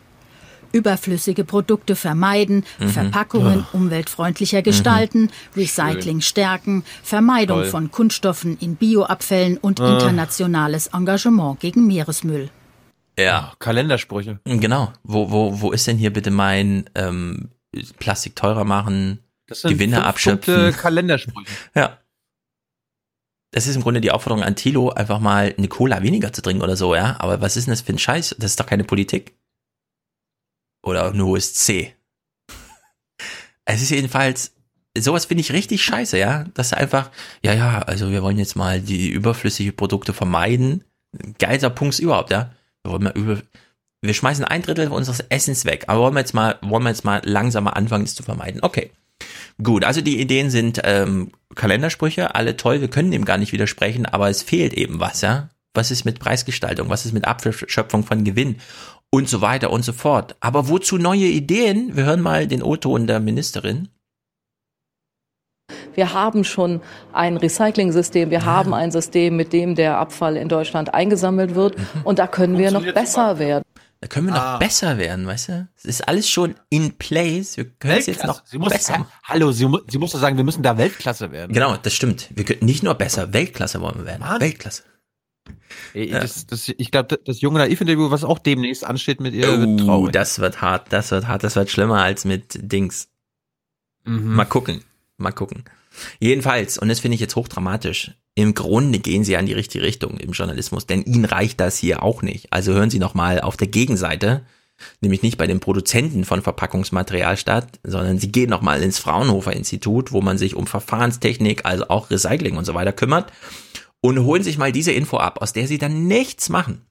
überflüssige 0.73 1.45
Produkte 1.45 1.95
vermeiden, 1.97 2.65
Mhm. 2.79 2.89
Verpackungen 2.89 3.67
umweltfreundlicher 3.73 4.63
gestalten, 4.63 5.31
Recycling 5.57 6.21
stärken, 6.21 6.85
Vermeidung 7.03 7.61
Toll. 7.63 7.71
von 7.71 7.91
Kunststoffen 7.91 8.57
in 8.59 8.77
Bioabfällen 8.77 9.59
und 9.59 9.81
Ah. 9.81 9.95
internationales 9.95 10.89
Engagement 10.89 11.61
gegen 11.61 11.87
Meeresmüll. 11.87 12.51
Ja. 13.19 13.53
Kalendersprüche. 13.59 14.41
Genau. 14.45 14.93
Wo, 15.05 15.31
wo, 15.31 15.61
wo 15.61 15.71
ist 15.73 15.87
denn 15.87 15.99
hier 15.99 16.13
bitte 16.13 16.31
mein 16.31 16.89
ähm, 16.95 17.51
Plastik 17.99 18.37
teurer 18.37 18.65
machen, 18.65 19.19
Das 19.47 19.61
sind 19.63 19.73
Gewinne 19.73 19.97
fünf 19.97 20.07
abschöpfen? 20.07 20.55
Punkte 20.55 20.73
Kalendersprüche. 20.81 21.47
Ja. 21.75 21.99
Das 23.55 23.67
ist 23.67 23.77
im 23.77 23.83
Grunde 23.83 24.01
die 24.01 24.11
Aufforderung 24.11 24.43
an 24.43 24.57
Thilo, 24.57 24.89
einfach 24.91 25.21
mal 25.21 25.55
eine 25.59 25.69
Cola 25.69 26.03
weniger 26.03 26.33
zu 26.33 26.41
trinken 26.41 26.63
oder 26.63 26.75
so, 26.75 26.95
ja. 26.95 27.17
Aber 27.19 27.43
was 27.43 27.57
ist 27.59 27.67
denn 27.67 27.73
das 27.73 27.83
für 27.83 27.93
ein 27.93 27.99
Scheiß? 27.99 28.35
Das 28.39 28.53
ist 28.53 28.61
doch 28.61 28.65
keine 28.67 28.85
Politik. 28.85 29.35
Oder 30.83 31.13
ein 31.13 31.23
hohes 31.23 31.55
C. 31.55 31.95
Es 33.65 33.81
ist 33.81 33.91
jedenfalls, 33.91 34.53
sowas 34.99 35.27
finde 35.27 35.43
ich 35.43 35.53
richtig 35.53 35.83
scheiße, 35.83 36.19
ja. 36.19 36.45
Dass 36.55 36.73
einfach, 36.73 37.11
ja, 37.43 37.53
ja, 37.53 37.79
also 37.81 38.11
wir 38.11 38.23
wollen 38.23 38.39
jetzt 38.39 38.57
mal 38.57 38.81
die 38.81 39.09
überflüssige 39.09 39.73
Produkte 39.73 40.13
vermeiden. 40.13 40.85
Geilster 41.39 41.71
Punkt 41.71 41.99
überhaupt, 41.99 42.31
ja. 42.31 42.53
Wir 42.83 42.93
wollen 42.93 43.05
mal 43.05 43.13
über, 43.17 43.41
wir 44.01 44.15
schmeißen 44.15 44.45
ein 44.45 44.63
Drittel 44.63 44.89
unseres 44.89 45.21
Essens 45.29 45.65
weg. 45.65 45.85
Aber 45.87 46.01
wollen 46.01 46.15
wir 46.15 46.21
jetzt 46.21 46.35
mal, 46.35 46.59
wollen 46.63 46.83
wir 46.83 46.91
jetzt 46.91 47.05
mal 47.05 47.23
langsamer 47.25 47.77
anfangen, 47.77 48.05
es 48.05 48.15
zu 48.15 48.23
vermeiden. 48.23 48.61
Okay. 48.63 48.91
Gut, 49.63 49.85
also 49.85 50.01
die 50.01 50.21
Ideen 50.21 50.51
sind 50.51 50.81
ähm, 50.83 51.31
Kalendersprüche, 51.55 52.35
alle 52.35 52.57
toll, 52.57 52.81
wir 52.81 52.89
können 52.89 53.13
dem 53.13 53.25
gar 53.25 53.39
nicht 53.39 53.53
widersprechen, 53.53 54.07
aber 54.07 54.29
es 54.29 54.43
fehlt 54.43 54.73
eben 54.75 54.99
was, 54.99 55.21
ja. 55.21 55.51
Was 55.75 55.91
ist 55.91 56.05
mit 56.05 56.19
Preisgestaltung? 56.19 56.91
Was 56.91 57.07
ist 57.07 57.13
mit 57.13 57.27
Abschöpfung 57.27 58.05
von 58.05 58.25
Gewinn? 58.25 58.61
Und 59.15 59.29
so 59.29 59.43
weiter 59.43 59.71
und 59.71 59.85
so 59.85 59.93
fort. 59.93 60.37
Aber 60.41 60.69
wozu 60.69 60.97
neue 60.97 61.27
Ideen? 61.27 61.95
Wir 61.97 62.05
hören 62.05 62.23
mal 62.23 62.47
den 62.47 62.63
O-Ton 62.63 63.07
der 63.07 63.21
Ministerin. 63.21 63.89
Wir 65.95 66.15
haben 66.15 66.45
schon 66.45 66.81
ein 67.13 67.37
Recycling-System, 67.37 68.31
wir 68.31 68.47
haben 68.47 68.73
ein 68.73 68.91
System, 68.91 69.37
mit 69.37 69.53
dem 69.53 69.75
der 69.75 69.99
Abfall 69.99 70.39
in 70.39 70.49
Deutschland 70.49 70.95
eingesammelt 70.95 71.55
wird 71.55 71.77
und 72.05 72.19
da 72.19 72.27
können 72.27 72.57
wir 72.57 72.71
noch 72.71 72.85
besser 72.95 73.39
werden. 73.39 73.63
Da 74.01 74.09
können 74.09 74.27
wir 74.29 74.33
noch 74.35 74.41
Ah. 74.41 74.57
besser 74.59 74.97
werden, 74.97 75.27
weißt 75.27 75.49
du? 75.51 75.69
Es 75.77 75.85
ist 75.85 76.09
alles 76.09 76.29
schon 76.29 76.55
in 76.71 76.93
place. 76.97 77.57
Wir 77.59 77.67
können 77.67 77.99
es 77.99 78.07
jetzt 78.07 78.25
noch 78.25 78.43
sie 78.47 78.59
muss, 78.59 78.73
besser 78.73 78.99
machen. 78.99 79.13
Hallo, 79.25 79.53
sie, 79.53 79.69
sie 79.89 79.99
muss 79.99 80.13
doch 80.13 80.19
sagen, 80.19 80.39
wir 80.39 80.45
müssen 80.45 80.63
da 80.63 80.77
Weltklasse 80.79 81.31
werden. 81.31 81.53
Genau, 81.53 81.77
das 81.77 81.93
stimmt. 81.93 82.29
Wir 82.35 82.45
können 82.45 82.65
nicht 82.65 82.83
nur 82.83 82.95
besser, 82.95 83.33
Weltklasse 83.35 83.81
wollen 83.83 83.99
wir 83.99 84.07
werden. 84.07 84.25
Weltklasse. 84.41 84.83
Ey, 85.95 86.11
Das, 86.11 86.47
das, 86.47 86.69
ich 86.69 86.91
glaube, 86.91 87.19
das 87.25 87.41
junge 87.41 87.59
Naiv-Interview, 87.59 88.11
was 88.11 88.25
auch 88.25 88.39
demnächst 88.39 88.85
ansteht 88.85 89.21
mit 89.21 89.35
ihr, 89.35 89.47
wird 89.61 89.81
Oh, 89.83 89.85
traurig. 89.87 90.13
das 90.13 90.39
wird 90.39 90.61
hart, 90.61 90.93
das 90.93 91.11
wird 91.11 91.27
hart, 91.29 91.45
das 91.45 91.57
wird 91.57 91.71
schlimmer 91.71 92.03
als 92.03 92.25
mit 92.25 92.59
Dings. 92.61 93.09
Mhm. 94.05 94.35
Mal 94.35 94.45
gucken, 94.45 94.83
mal 95.17 95.33
gucken. 95.33 95.65
Jedenfalls, 96.21 96.79
und 96.79 96.89
das 96.89 97.01
finde 97.01 97.17
ich 97.17 97.21
jetzt 97.21 97.37
hochdramatisch, 97.37 98.13
im 98.35 98.55
Grunde 98.55 98.99
gehen 98.99 99.25
sie 99.25 99.33
ja 99.33 99.41
in 99.41 99.47
die 99.47 99.53
richtige 99.53 99.85
Richtung 99.85 100.17
im 100.17 100.33
Journalismus, 100.33 100.87
denn 100.87 101.03
ihnen 101.03 101.27
reicht 101.27 101.61
das 101.61 101.77
hier 101.77 102.03
auch 102.03 102.23
nicht. 102.23 102.51
Also 102.53 102.73
hören 102.73 102.89
Sie 102.89 102.99
noch 102.99 103.13
mal 103.13 103.41
auf 103.43 103.59
der 103.59 103.69
Gegenseite, 103.69 104.47
nämlich 105.03 105.23
nicht 105.23 105.37
bei 105.37 105.47
den 105.47 105.61
Produzenten 105.61 106.25
von 106.25 106.41
Verpackungsmaterial 106.41 107.37
statt, 107.37 107.79
sondern 107.85 108.19
Sie 108.19 108.33
gehen 108.33 108.49
noch 108.49 108.63
mal 108.63 108.83
ins 108.83 108.99
Fraunhofer 108.99 109.53
Institut, 109.53 110.13
wo 110.13 110.23
man 110.23 110.39
sich 110.39 110.57
um 110.57 110.67
Verfahrenstechnik, 110.67 111.67
also 111.67 111.89
auch 111.89 112.11
Recycling 112.11 112.57
und 112.57 112.65
so 112.65 112.73
weiter 112.73 112.93
kümmert 112.93 113.31
und 114.03 114.25
holen 114.25 114.43
sich 114.43 114.59
mal 114.59 114.73
diese 114.73 114.93
Info 114.93 115.17
ab, 115.17 115.41
aus 115.41 115.55
der 115.55 115.67
Sie 115.67 115.79
dann 115.79 116.07
nichts 116.07 116.51
machen. 116.51 116.85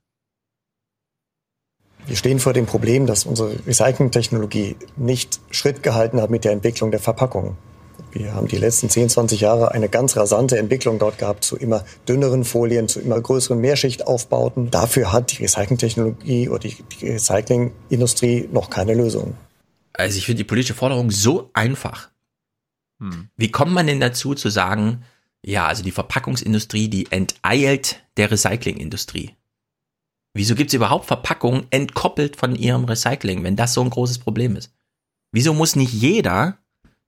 Wir 2.08 2.16
stehen 2.16 2.40
vor 2.40 2.54
dem 2.54 2.66
Problem, 2.66 3.06
dass 3.06 3.26
unsere 3.26 3.56
Recycling-Technologie 3.68 4.76
nicht 4.98 5.40
Schritt 5.52 5.84
gehalten 5.84 6.20
hat 6.20 6.32
mit 6.32 6.44
der 6.46 6.52
Entwicklung 6.52 6.90
der 6.90 7.00
Verpackung. 7.00 7.58
Wir 8.12 8.34
haben 8.34 8.48
die 8.48 8.58
letzten 8.58 8.90
10, 8.90 9.10
20 9.10 9.40
Jahre 9.40 9.72
eine 9.72 9.88
ganz 9.88 10.18
rasante 10.18 10.58
Entwicklung 10.58 11.00
dort 11.00 11.18
gehabt 11.20 11.44
zu 11.44 11.56
immer 11.56 11.86
dünneren 12.10 12.44
Folien, 12.44 12.88
zu 12.88 13.00
immer 13.00 13.22
größeren 13.22 13.60
Mehrschichtaufbauten. 13.60 14.72
Dafür 14.72 15.14
hat 15.14 15.32
die 15.32 15.44
Recycling-Technologie 15.44 16.50
oder 16.50 16.60
die, 16.60 16.76
die 17.00 17.10
Recycling-Industrie 17.10 18.50
noch 18.52 18.70
keine 18.70 18.96
Lösung. 18.96 19.36
Also 19.94 20.18
ich 20.18 20.26
finde 20.26 20.38
die 20.40 20.48
politische 20.48 20.74
Forderung 20.74 21.12
so 21.12 21.52
einfach. 21.54 22.10
Wie 23.36 23.50
kommt 23.50 23.74
man 23.74 23.88
denn 23.88 24.00
dazu 24.00 24.36
zu 24.36 24.50
sagen, 24.50 25.04
ja, 25.46 25.68
also 25.68 25.84
die 25.84 25.92
Verpackungsindustrie, 25.92 26.88
die 26.88 27.12
enteilt 27.12 28.04
der 28.18 28.32
Recyclingindustrie? 28.32 29.36
Wieso 30.34 30.56
gibt 30.56 30.70
es 30.70 30.76
überhaupt 30.76 31.06
Verpackungen 31.06 31.68
entkoppelt 31.72 32.38
von 32.38 32.56
ihrem 32.56 32.86
Recycling, 32.86 33.44
wenn 33.44 33.56
das 33.56 33.74
so 33.74 33.82
ein 33.82 33.90
großes 33.90 34.20
Problem 34.20 34.56
ist? 34.56 34.74
Wieso 35.34 35.54
muss 35.54 35.76
nicht 35.76 35.94
jeder, 35.94 36.58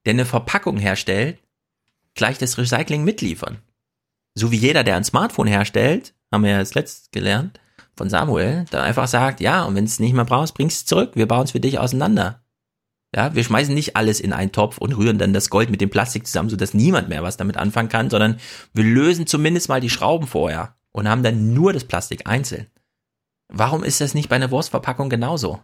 der 0.05 0.14
eine 0.14 0.26
Verpackung 0.26 0.77
herstellt, 0.77 1.39
gleich 2.15 2.38
das 2.38 2.57
Recycling 2.57 3.03
mitliefern? 3.03 3.61
So 4.35 4.51
wie 4.51 4.57
jeder, 4.57 4.84
der 4.84 4.97
ein 4.97 5.03
Smartphone 5.03 5.47
herstellt, 5.47 6.14
haben 6.31 6.43
wir 6.43 6.51
ja 6.51 6.60
das 6.60 6.73
letzte 6.73 7.10
gelernt 7.11 7.60
von 7.95 8.10
Samuel, 8.10 8.65
dann 8.72 8.81
einfach 8.81 9.07
sagt, 9.07 9.39
ja, 9.39 9.64
und 9.64 9.76
wenn 9.76 9.85
es 9.85 9.99
nicht 9.99 10.14
mehr 10.14 10.26
brauchst, 10.26 10.55
bringst 10.55 10.77
es 10.77 10.85
zurück, 10.85 11.11
wir 11.15 11.27
bauen 11.27 11.43
es 11.43 11.51
für 11.51 11.60
dich 11.60 11.77
auseinander. 11.77 12.42
Ja, 13.15 13.35
wir 13.35 13.44
schmeißen 13.44 13.73
nicht 13.73 13.95
alles 13.95 14.19
in 14.19 14.34
einen 14.34 14.52
Topf 14.52 14.80
und 14.80 14.94
rühren 14.94 15.19
dann 15.19 15.34
das 15.34 15.49
Gold 15.49 15.69
mit 15.69 15.81
dem 15.81 15.90
Plastik 15.90 16.26
zusammen, 16.26 16.49
sodass 16.49 16.73
niemand 16.73 17.10
mehr 17.10 17.22
was 17.22 17.38
damit 17.38 17.57
anfangen 17.57 17.90
kann, 17.90 18.10
sondern 18.10 18.38
wir 18.73 18.84
lösen 18.84 19.27
zumindest 19.27 19.69
mal 19.69 19.81
die 19.81 19.91
Schrauben 19.91 20.27
vorher 20.27 20.76
und 20.91 21.07
haben 21.07 21.23
dann 21.23 21.53
nur 21.53 21.73
das 21.73 21.84
Plastik 21.84 22.26
einzeln. 22.26 22.68
Warum 23.49 23.84
ist 23.84 24.02
das 24.02 24.15
nicht 24.15 24.30
bei 24.30 24.35
einer 24.35 24.49
Wurstverpackung 24.49 25.10
genauso? 25.10 25.60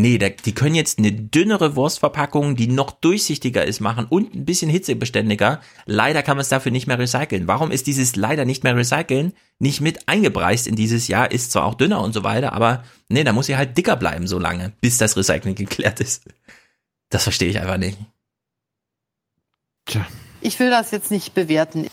Nee, 0.00 0.18
die 0.18 0.54
können 0.54 0.76
jetzt 0.76 1.00
eine 1.00 1.10
dünnere 1.10 1.74
Wurstverpackung, 1.74 2.54
die 2.54 2.68
noch 2.68 2.92
durchsichtiger 2.92 3.64
ist, 3.64 3.80
machen 3.80 4.06
und 4.08 4.32
ein 4.32 4.44
bisschen 4.44 4.70
hitzebeständiger. 4.70 5.60
Leider 5.86 6.22
kann 6.22 6.36
man 6.36 6.42
es 6.42 6.48
dafür 6.48 6.70
nicht 6.70 6.86
mehr 6.86 7.00
recyceln. 7.00 7.48
Warum 7.48 7.72
ist 7.72 7.88
dieses 7.88 8.14
leider 8.14 8.44
nicht 8.44 8.62
mehr 8.62 8.76
recyceln 8.76 9.32
nicht 9.58 9.80
mit 9.80 10.08
eingepreist 10.08 10.68
in 10.68 10.76
dieses 10.76 11.08
Jahr? 11.08 11.32
Ist 11.32 11.50
zwar 11.50 11.64
auch 11.64 11.74
dünner 11.74 12.00
und 12.00 12.12
so 12.12 12.22
weiter, 12.22 12.52
aber 12.52 12.84
nee, 13.08 13.24
da 13.24 13.32
muss 13.32 13.46
sie 13.46 13.56
halt 13.56 13.76
dicker 13.76 13.96
bleiben 13.96 14.28
so 14.28 14.38
lange, 14.38 14.72
bis 14.80 14.98
das 14.98 15.16
Recycling 15.16 15.54
geklärt 15.56 15.98
ist. 15.98 16.22
Das 17.10 17.22
verstehe 17.22 17.48
ich 17.48 17.60
einfach 17.60 17.78
nicht. 17.78 17.98
Ich 20.40 20.58
will 20.60 20.70
das 20.70 20.90
jetzt 20.90 21.10
nicht 21.10 21.34
bewerten. 21.34 21.88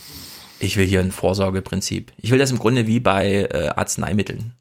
Ich 0.59 0.77
will 0.77 0.85
hier 0.85 0.99
ein 0.99 1.11
Vorsorgeprinzip. 1.11 2.11
Ich 2.17 2.31
will 2.31 2.39
das 2.39 2.51
im 2.51 2.59
Grunde 2.59 2.87
wie 2.87 2.99
bei 2.99 3.47
äh, 3.51 3.69
Arzneimitteln. 3.69 4.53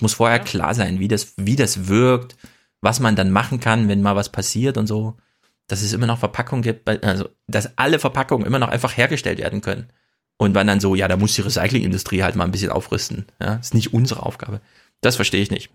Muss 0.00 0.14
vorher 0.14 0.40
klar 0.40 0.74
sein, 0.74 0.98
wie 0.98 1.08
das, 1.08 1.34
wie 1.36 1.56
das 1.56 1.88
wirkt, 1.88 2.36
was 2.80 3.00
man 3.00 3.16
dann 3.16 3.30
machen 3.30 3.60
kann, 3.60 3.88
wenn 3.88 4.02
mal 4.02 4.16
was 4.16 4.30
passiert 4.30 4.76
und 4.76 4.86
so. 4.86 5.16
Dass 5.66 5.82
es 5.82 5.92
immer 5.92 6.06
noch 6.06 6.18
Verpackungen 6.18 6.62
gibt, 6.62 6.86
also 7.04 7.28
dass 7.46 7.78
alle 7.78 7.98
Verpackungen 7.98 8.46
immer 8.46 8.58
noch 8.58 8.68
einfach 8.68 8.96
hergestellt 8.96 9.38
werden 9.38 9.62
können. 9.62 9.88
Und 10.36 10.54
wenn 10.54 10.66
dann 10.66 10.80
so, 10.80 10.94
ja, 10.94 11.08
da 11.08 11.16
muss 11.16 11.34
die 11.34 11.42
Recyclingindustrie 11.42 12.22
halt 12.22 12.36
mal 12.36 12.44
ein 12.44 12.50
bisschen 12.50 12.70
aufrüsten. 12.70 13.26
Ja, 13.40 13.54
ist 13.54 13.72
nicht 13.72 13.94
unsere 13.94 14.24
Aufgabe. 14.24 14.60
Das 15.00 15.16
verstehe 15.16 15.42
ich 15.42 15.50
nicht. 15.50 15.70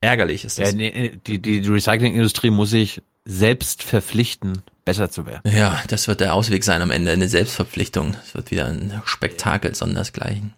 Ärgerlich 0.00 0.44
ist 0.44 0.58
das. 0.58 0.70
Ja, 0.70 0.76
nee, 0.76 1.20
die, 1.26 1.40
die 1.40 1.58
Recyclingindustrie 1.58 2.50
muss 2.50 2.70
sich 2.70 3.02
selbst 3.24 3.82
verpflichten, 3.82 4.62
besser 4.84 5.10
zu 5.10 5.26
werden. 5.26 5.50
Ja, 5.50 5.82
das 5.88 6.08
wird 6.08 6.20
der 6.20 6.34
Ausweg 6.34 6.64
sein 6.64 6.82
am 6.82 6.90
Ende, 6.90 7.12
eine 7.12 7.28
Selbstverpflichtung. 7.28 8.12
Das 8.12 8.34
wird 8.34 8.50
wieder 8.50 8.66
ein 8.66 9.02
Spektakel, 9.04 9.74
sondersgleichen. 9.74 10.54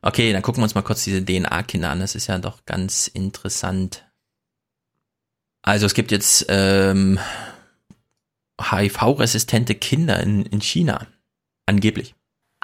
Okay, 0.00 0.32
dann 0.32 0.42
gucken 0.42 0.60
wir 0.60 0.64
uns 0.64 0.74
mal 0.74 0.82
kurz 0.82 1.04
diese 1.04 1.24
DNA-Kinder 1.24 1.90
an. 1.90 2.00
Das 2.00 2.14
ist 2.14 2.26
ja 2.26 2.38
doch 2.38 2.64
ganz 2.66 3.06
interessant. 3.08 4.04
Also 5.62 5.86
es 5.86 5.94
gibt 5.94 6.10
jetzt 6.10 6.46
ähm, 6.48 7.20
HIV-resistente 8.60 9.74
Kinder 9.76 10.20
in, 10.20 10.44
in 10.46 10.60
China. 10.60 11.06
Angeblich. 11.66 12.14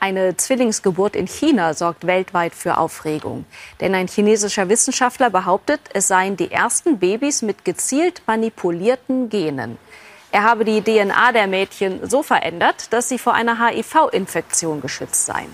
Eine 0.00 0.36
Zwillingsgeburt 0.36 1.16
in 1.16 1.26
China 1.26 1.74
sorgt 1.74 2.06
weltweit 2.06 2.54
für 2.54 2.78
Aufregung. 2.78 3.46
Denn 3.80 3.96
ein 3.96 4.06
chinesischer 4.06 4.68
Wissenschaftler 4.68 5.28
behauptet, 5.28 5.80
es 5.92 6.06
seien 6.06 6.36
die 6.36 6.52
ersten 6.52 7.00
Babys 7.00 7.42
mit 7.42 7.64
gezielt 7.64 8.22
manipulierten 8.24 9.28
Genen. 9.28 9.76
Er 10.30 10.44
habe 10.44 10.64
die 10.64 10.82
DNA 10.82 11.32
der 11.32 11.48
Mädchen 11.48 12.08
so 12.08 12.22
verändert, 12.22 12.92
dass 12.92 13.08
sie 13.08 13.18
vor 13.18 13.34
einer 13.34 13.58
HIV-Infektion 13.58 14.80
geschützt 14.80 15.26
seien. 15.26 15.50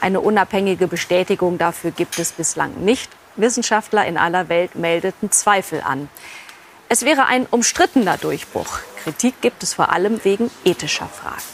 Eine 0.00 0.22
unabhängige 0.22 0.86
Bestätigung 0.86 1.58
dafür 1.58 1.90
gibt 1.90 2.18
es 2.18 2.32
bislang 2.32 2.82
nicht. 2.86 3.10
Wissenschaftler 3.36 4.06
in 4.06 4.16
aller 4.16 4.48
Welt 4.48 4.76
meldeten 4.76 5.30
Zweifel 5.30 5.82
an. 5.82 6.08
Es 6.88 7.04
wäre 7.04 7.26
ein 7.26 7.44
umstrittener 7.44 8.16
Durchbruch. 8.16 8.78
Kritik 9.02 9.42
gibt 9.42 9.62
es 9.62 9.74
vor 9.74 9.92
allem 9.92 10.24
wegen 10.24 10.50
ethischer 10.64 11.08
Fragen. 11.08 11.53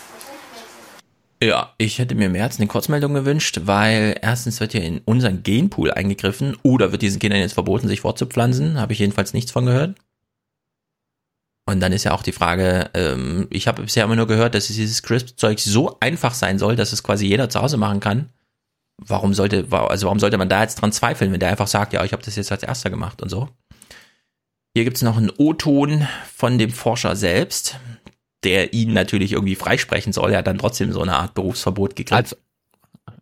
Ja, 1.42 1.74
ich 1.78 1.98
hätte 1.98 2.14
mir 2.14 2.28
mehr 2.28 2.44
als 2.44 2.58
eine 2.58 2.66
Kurzmeldung 2.66 3.14
gewünscht, 3.14 3.60
weil 3.64 4.14
erstens 4.20 4.60
wird 4.60 4.72
hier 4.72 4.82
in 4.82 4.98
unseren 4.98 5.42
Genpool 5.42 5.90
eingegriffen 5.90 6.56
oder 6.62 6.92
wird 6.92 7.00
diesen 7.00 7.18
Kindern 7.18 7.40
jetzt 7.40 7.54
verboten, 7.54 7.88
sich 7.88 8.02
fortzupflanzen. 8.02 8.78
Habe 8.78 8.92
ich 8.92 8.98
jedenfalls 8.98 9.32
nichts 9.32 9.50
von 9.50 9.64
gehört. 9.64 9.96
Und 11.66 11.80
dann 11.80 11.92
ist 11.92 12.04
ja 12.04 12.12
auch 12.12 12.22
die 12.22 12.32
Frage, 12.32 12.90
ähm, 12.92 13.46
ich 13.50 13.68
habe 13.68 13.82
bisher 13.82 14.04
immer 14.04 14.16
nur 14.16 14.26
gehört, 14.26 14.54
dass 14.54 14.66
dieses 14.66 15.02
CRISP-Zeug 15.02 15.60
so 15.60 15.96
einfach 16.00 16.34
sein 16.34 16.58
soll, 16.58 16.76
dass 16.76 16.92
es 16.92 17.02
quasi 17.02 17.26
jeder 17.26 17.48
zu 17.48 17.62
Hause 17.62 17.78
machen 17.78 18.00
kann. 18.00 18.28
Warum 18.98 19.32
sollte, 19.32 19.66
also 19.70 20.06
warum 20.06 20.18
sollte 20.18 20.36
man 20.36 20.50
da 20.50 20.62
jetzt 20.62 20.82
dran 20.82 20.92
zweifeln, 20.92 21.32
wenn 21.32 21.40
der 21.40 21.48
einfach 21.48 21.68
sagt, 21.68 21.94
ja, 21.94 22.04
ich 22.04 22.12
habe 22.12 22.22
das 22.22 22.36
jetzt 22.36 22.52
als 22.52 22.64
erster 22.64 22.90
gemacht 22.90 23.22
und 23.22 23.30
so. 23.30 23.48
Hier 24.74 24.84
gibt's 24.84 25.02
noch 25.02 25.16
einen 25.16 25.30
O-Ton 25.30 26.06
von 26.34 26.58
dem 26.58 26.70
Forscher 26.70 27.16
selbst 27.16 27.76
der 28.44 28.72
ihn 28.72 28.92
natürlich 28.92 29.32
irgendwie 29.32 29.56
freisprechen 29.56 30.12
soll, 30.12 30.32
er 30.32 30.38
hat 30.38 30.46
dann 30.46 30.58
trotzdem 30.58 30.92
so 30.92 31.02
eine 31.02 31.16
Art 31.16 31.34
Berufsverbot 31.34 31.96
gekriegt. 31.96 32.12
Als, 32.12 32.36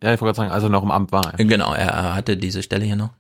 ja, 0.03 0.15
ich 0.15 0.21
wollte 0.21 0.35
gerade 0.35 0.37
sagen, 0.37 0.51
als 0.51 0.63
er 0.63 0.69
noch 0.69 0.83
im 0.83 0.91
Amt 0.91 1.13
war. 1.13 1.39
Ja. 1.39 1.45
Genau, 1.45 1.73
er 1.73 2.15
hatte 2.15 2.37
diese 2.37 2.63
Stelle 2.63 2.85
hier 2.85 2.97
noch. 2.97 3.11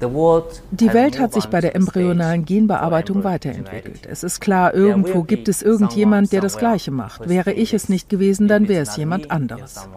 Die 0.00 0.92
Welt 0.92 1.18
hat 1.18 1.32
sich 1.32 1.46
bei 1.46 1.60
der 1.60 1.74
embryonalen 1.74 2.44
Genbearbeitung 2.44 3.24
weiterentwickelt. 3.24 4.06
Es 4.06 4.22
ist 4.22 4.38
klar, 4.38 4.72
irgendwo 4.72 5.24
gibt 5.24 5.48
es 5.48 5.60
irgendjemand, 5.60 6.32
der 6.32 6.40
das 6.40 6.56
Gleiche 6.56 6.92
macht. 6.92 7.28
Wäre 7.28 7.52
ich 7.52 7.74
es 7.74 7.88
nicht 7.88 8.08
gewesen, 8.08 8.46
dann 8.46 8.68
wäre 8.68 8.82
es 8.82 8.96
jemand 8.96 9.32
anderes. 9.32 9.88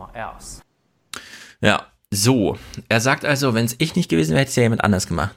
Ja, 1.62 1.86
so. 2.10 2.58
Er 2.90 3.00
sagt 3.00 3.26
also, 3.26 3.54
wenn 3.54 3.66
es 3.66 3.76
ich 3.78 3.96
nicht 3.96 4.10
gewesen 4.10 4.32
wäre, 4.32 4.42
hätte 4.42 4.50
es 4.50 4.56
ja 4.56 4.64
jemand 4.64 4.84
anders 4.84 5.06
gemacht. 5.08 5.36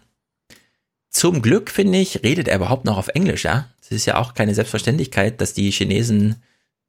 Zum 1.10 1.42
Glück, 1.42 1.70
finde 1.70 1.98
ich, 1.98 2.22
redet 2.22 2.48
er 2.48 2.56
überhaupt 2.56 2.86
noch 2.86 2.96
auf 2.96 3.08
Englisch, 3.08 3.44
ja? 3.44 3.66
Es 3.84 3.90
ist 3.90 4.06
ja 4.06 4.16
auch 4.16 4.32
keine 4.32 4.54
Selbstverständlichkeit, 4.54 5.42
dass 5.42 5.52
die 5.52 5.70
Chinesen, 5.70 6.42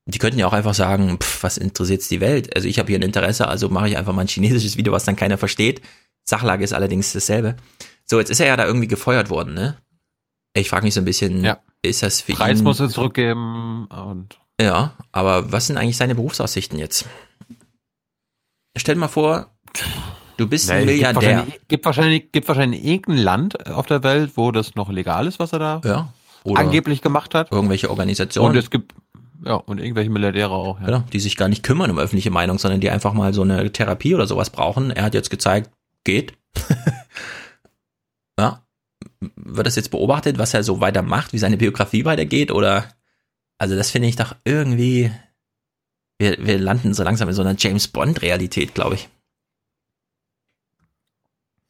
die 0.06 0.18
könnten 0.18 0.40
ja 0.40 0.48
auch 0.48 0.54
einfach 0.54 0.74
sagen, 0.74 1.18
pff, 1.20 1.44
was 1.44 1.58
interessiert's 1.58 2.08
die 2.08 2.22
Welt? 2.22 2.56
Also 2.56 2.70
ich 2.70 2.80
habe 2.80 2.88
hier 2.88 2.98
ein 2.98 3.04
Interesse, 3.04 3.50
also 3.50 3.68
mache 3.68 3.90
ich 3.90 3.98
einfach 3.98 4.14
mal 4.14 4.22
ein 4.22 4.30
chinesisches 4.30 4.78
Video, 4.78 4.94
was 4.94 5.04
dann 5.04 5.18
keiner 5.18 5.38
versteht. 5.38 5.82
Sachlage 6.24 6.64
ist 6.64 6.72
allerdings 6.72 7.12
dasselbe. 7.12 7.58
So, 8.06 8.20
jetzt 8.20 8.30
ist 8.30 8.40
er 8.40 8.48
ja 8.48 8.56
da 8.56 8.66
irgendwie 8.66 8.88
gefeuert 8.88 9.30
worden, 9.30 9.54
ne? 9.54 9.78
Ich 10.54 10.70
frage 10.70 10.86
mich 10.86 10.94
so 10.94 11.02
ein 11.02 11.06
bisschen, 11.06 11.44
ja. 11.44 11.60
ist 11.82 12.02
das 12.02 12.22
für 12.22 12.34
Preis 12.34 12.60
ihn... 12.60 12.64
muss 12.64 12.80
er 12.80 12.90
zurückgeben 12.90 13.88
und... 13.88 14.40
Ja, 14.60 14.96
aber 15.12 15.52
was 15.52 15.68
sind 15.68 15.76
eigentlich 15.76 15.98
seine 15.98 16.16
Berufsaussichten 16.16 16.80
jetzt? 16.80 17.06
Stell 18.78 18.96
dir 18.96 19.02
mal 19.02 19.10
vor, 19.10 19.54
du 20.38 20.48
bist 20.48 20.72
ein 20.72 20.86
Milliardär. 20.86 21.46
Gibt 21.46 21.46
wahrscheinlich, 21.46 21.68
gibt 21.68 21.86
wahrscheinlich, 21.86 22.32
gibt 22.32 22.48
wahrscheinlich 22.48 22.86
irgendein 22.86 23.18
Land 23.18 23.68
auf 23.68 23.86
der 23.86 24.02
Welt, 24.04 24.32
wo 24.36 24.52
das 24.52 24.76
noch 24.76 24.90
legal 24.90 25.28
ist, 25.28 25.40
was 25.40 25.52
er 25.52 25.60
da 25.60 25.82
ja 25.84 26.14
oder 26.46 26.62
angeblich 26.62 27.02
gemacht 27.02 27.34
hat. 27.34 27.52
Irgendwelche 27.52 27.90
Organisationen. 27.90 28.52
Und 28.52 28.58
es 28.58 28.70
gibt 28.70 28.94
ja 29.44 29.56
und 29.56 29.80
irgendwelche 29.80 30.10
Milliardäre 30.10 30.52
auch. 30.52 30.80
Ja. 30.80 30.90
ja. 30.90 31.04
die 31.12 31.20
sich 31.20 31.36
gar 31.36 31.50
nicht 31.50 31.64
kümmern 31.64 31.92
um 31.92 32.00
öffentliche 32.00 32.32
Meinung, 32.32 32.60
sondern 32.60 32.82
die 32.82 32.90
einfach 32.90 33.14
mal 33.14 33.34
so 33.34 33.42
eine 33.42 33.72
Therapie 33.72 34.16
oder 34.16 34.28
sowas 34.28 34.50
brauchen. 34.50 34.92
Er 34.92 35.04
hat 35.04 35.14
jetzt 35.14 35.30
gezeigt, 35.30 35.72
geht. 36.04 36.34
ja. 38.40 38.62
Wird 39.36 39.68
das 39.68 39.76
jetzt 39.76 39.92
beobachtet, 39.92 40.38
was 40.38 40.54
er 40.54 40.64
so 40.64 40.82
weiter 40.82 41.02
macht, 41.02 41.34
wie 41.34 41.38
seine 41.38 41.58
Biografie 41.58 42.06
weitergeht 42.06 42.52
oder? 42.52 42.86
Also 43.58 43.76
das 43.76 43.92
finde 43.92 44.08
ich 44.08 44.16
doch 44.16 44.36
irgendwie. 44.44 45.12
Wir, 46.18 46.38
wir 46.40 46.60
landen 46.60 46.94
so 46.94 47.04
langsam 47.04 47.28
in 47.28 47.36
so 47.36 47.42
einer 47.42 47.56
James 47.58 47.88
Bond 47.88 48.22
Realität, 48.22 48.74
glaube 48.74 48.96
ich. 48.96 49.10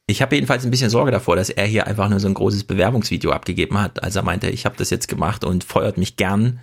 Ich 0.07 0.21
habe 0.21 0.35
jedenfalls 0.35 0.63
ein 0.63 0.71
bisschen 0.71 0.89
Sorge 0.89 1.11
davor, 1.11 1.35
dass 1.35 1.49
er 1.49 1.65
hier 1.65 1.87
einfach 1.87 2.09
nur 2.09 2.19
so 2.19 2.27
ein 2.27 2.35
großes 2.35 2.65
Bewerbungsvideo 2.65 3.31
abgegeben 3.31 3.79
hat, 3.79 4.03
als 4.03 4.15
er 4.15 4.21
meinte, 4.21 4.49
ich 4.49 4.65
habe 4.65 4.77
das 4.77 4.91
jetzt 4.91 5.07
gemacht 5.07 5.43
und 5.43 5.63
feuert 5.63 5.97
mich 5.97 6.15
gern. 6.15 6.59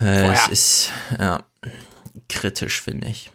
Äh, 0.00 0.32
es 0.32 0.48
ist 0.48 0.90
ja 1.18 1.44
kritisch, 2.28 2.80
finde 2.80 3.08
ich. 3.08 3.30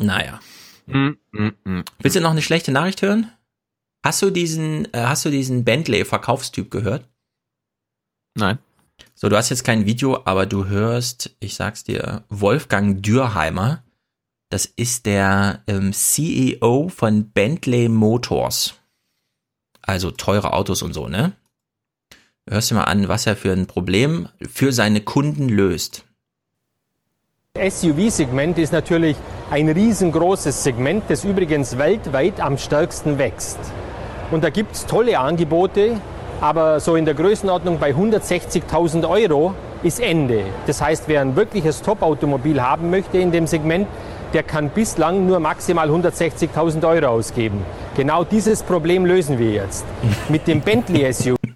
Naja. 0.00 0.40
Mm, 0.86 1.10
mm, 1.32 1.52
mm. 1.64 1.84
Willst 2.00 2.16
du 2.16 2.20
noch 2.20 2.30
eine 2.30 2.42
schlechte 2.42 2.72
Nachricht 2.72 3.02
hören? 3.02 3.30
Hast 4.04 4.22
du 4.22 4.30
diesen, 4.30 4.92
äh, 4.92 5.04
hast 5.04 5.24
du 5.24 5.30
diesen 5.30 5.64
Bentley-Verkaufstyp 5.64 6.70
gehört? 6.70 7.08
Nein. 8.34 8.58
So, 9.14 9.28
du 9.28 9.36
hast 9.36 9.50
jetzt 9.50 9.64
kein 9.64 9.86
Video, 9.86 10.22
aber 10.24 10.46
du 10.46 10.66
hörst, 10.66 11.36
ich 11.40 11.54
sag's 11.54 11.84
dir, 11.84 12.24
Wolfgang 12.28 13.02
Dürheimer, 13.02 13.82
das 14.50 14.64
ist 14.64 15.06
der 15.06 15.62
ähm, 15.66 15.92
CEO 15.92 16.88
von 16.88 17.30
Bentley 17.30 17.88
Motors. 17.88 18.74
Also 19.82 20.10
teure 20.10 20.52
Autos 20.52 20.82
und 20.82 20.94
so, 20.94 21.08
ne? 21.08 21.32
Hörst 22.48 22.70
du 22.70 22.74
mal 22.74 22.84
an, 22.84 23.08
was 23.08 23.26
er 23.26 23.36
für 23.36 23.52
ein 23.52 23.66
Problem 23.66 24.28
für 24.50 24.72
seine 24.72 25.02
Kunden 25.02 25.48
löst. 25.48 26.04
SUV-Segment 27.58 28.56
ist 28.58 28.72
natürlich 28.72 29.16
ein 29.50 29.68
riesengroßes 29.68 30.62
Segment, 30.62 31.04
das 31.08 31.24
übrigens 31.24 31.76
weltweit 31.76 32.40
am 32.40 32.56
stärksten 32.56 33.18
wächst. 33.18 33.58
Und 34.30 34.44
da 34.44 34.50
gibt 34.50 34.74
es 34.74 34.86
tolle 34.86 35.18
Angebote, 35.18 36.00
aber 36.40 36.80
so 36.80 36.96
in 36.96 37.04
der 37.04 37.14
Größenordnung 37.14 37.78
bei 37.78 37.90
160.000 37.90 39.08
Euro 39.08 39.54
ist 39.82 40.00
Ende. 40.00 40.44
Das 40.66 40.80
heißt, 40.80 41.04
wer 41.06 41.20
ein 41.20 41.36
wirkliches 41.36 41.82
Top-Automobil 41.82 42.62
haben 42.62 42.90
möchte 42.90 43.18
in 43.18 43.32
dem 43.32 43.46
Segment, 43.46 43.88
der 44.32 44.42
kann 44.42 44.70
bislang 44.70 45.26
nur 45.26 45.40
maximal 45.40 45.90
160.000 45.90 46.86
Euro 46.86 47.06
ausgeben. 47.06 47.64
Genau 47.96 48.24
dieses 48.24 48.62
Problem 48.62 49.06
lösen 49.06 49.38
wir 49.38 49.50
jetzt 49.50 49.84
mit 50.28 50.46
dem 50.46 50.60
Bentley 50.60 51.12
SUV. 51.12 51.36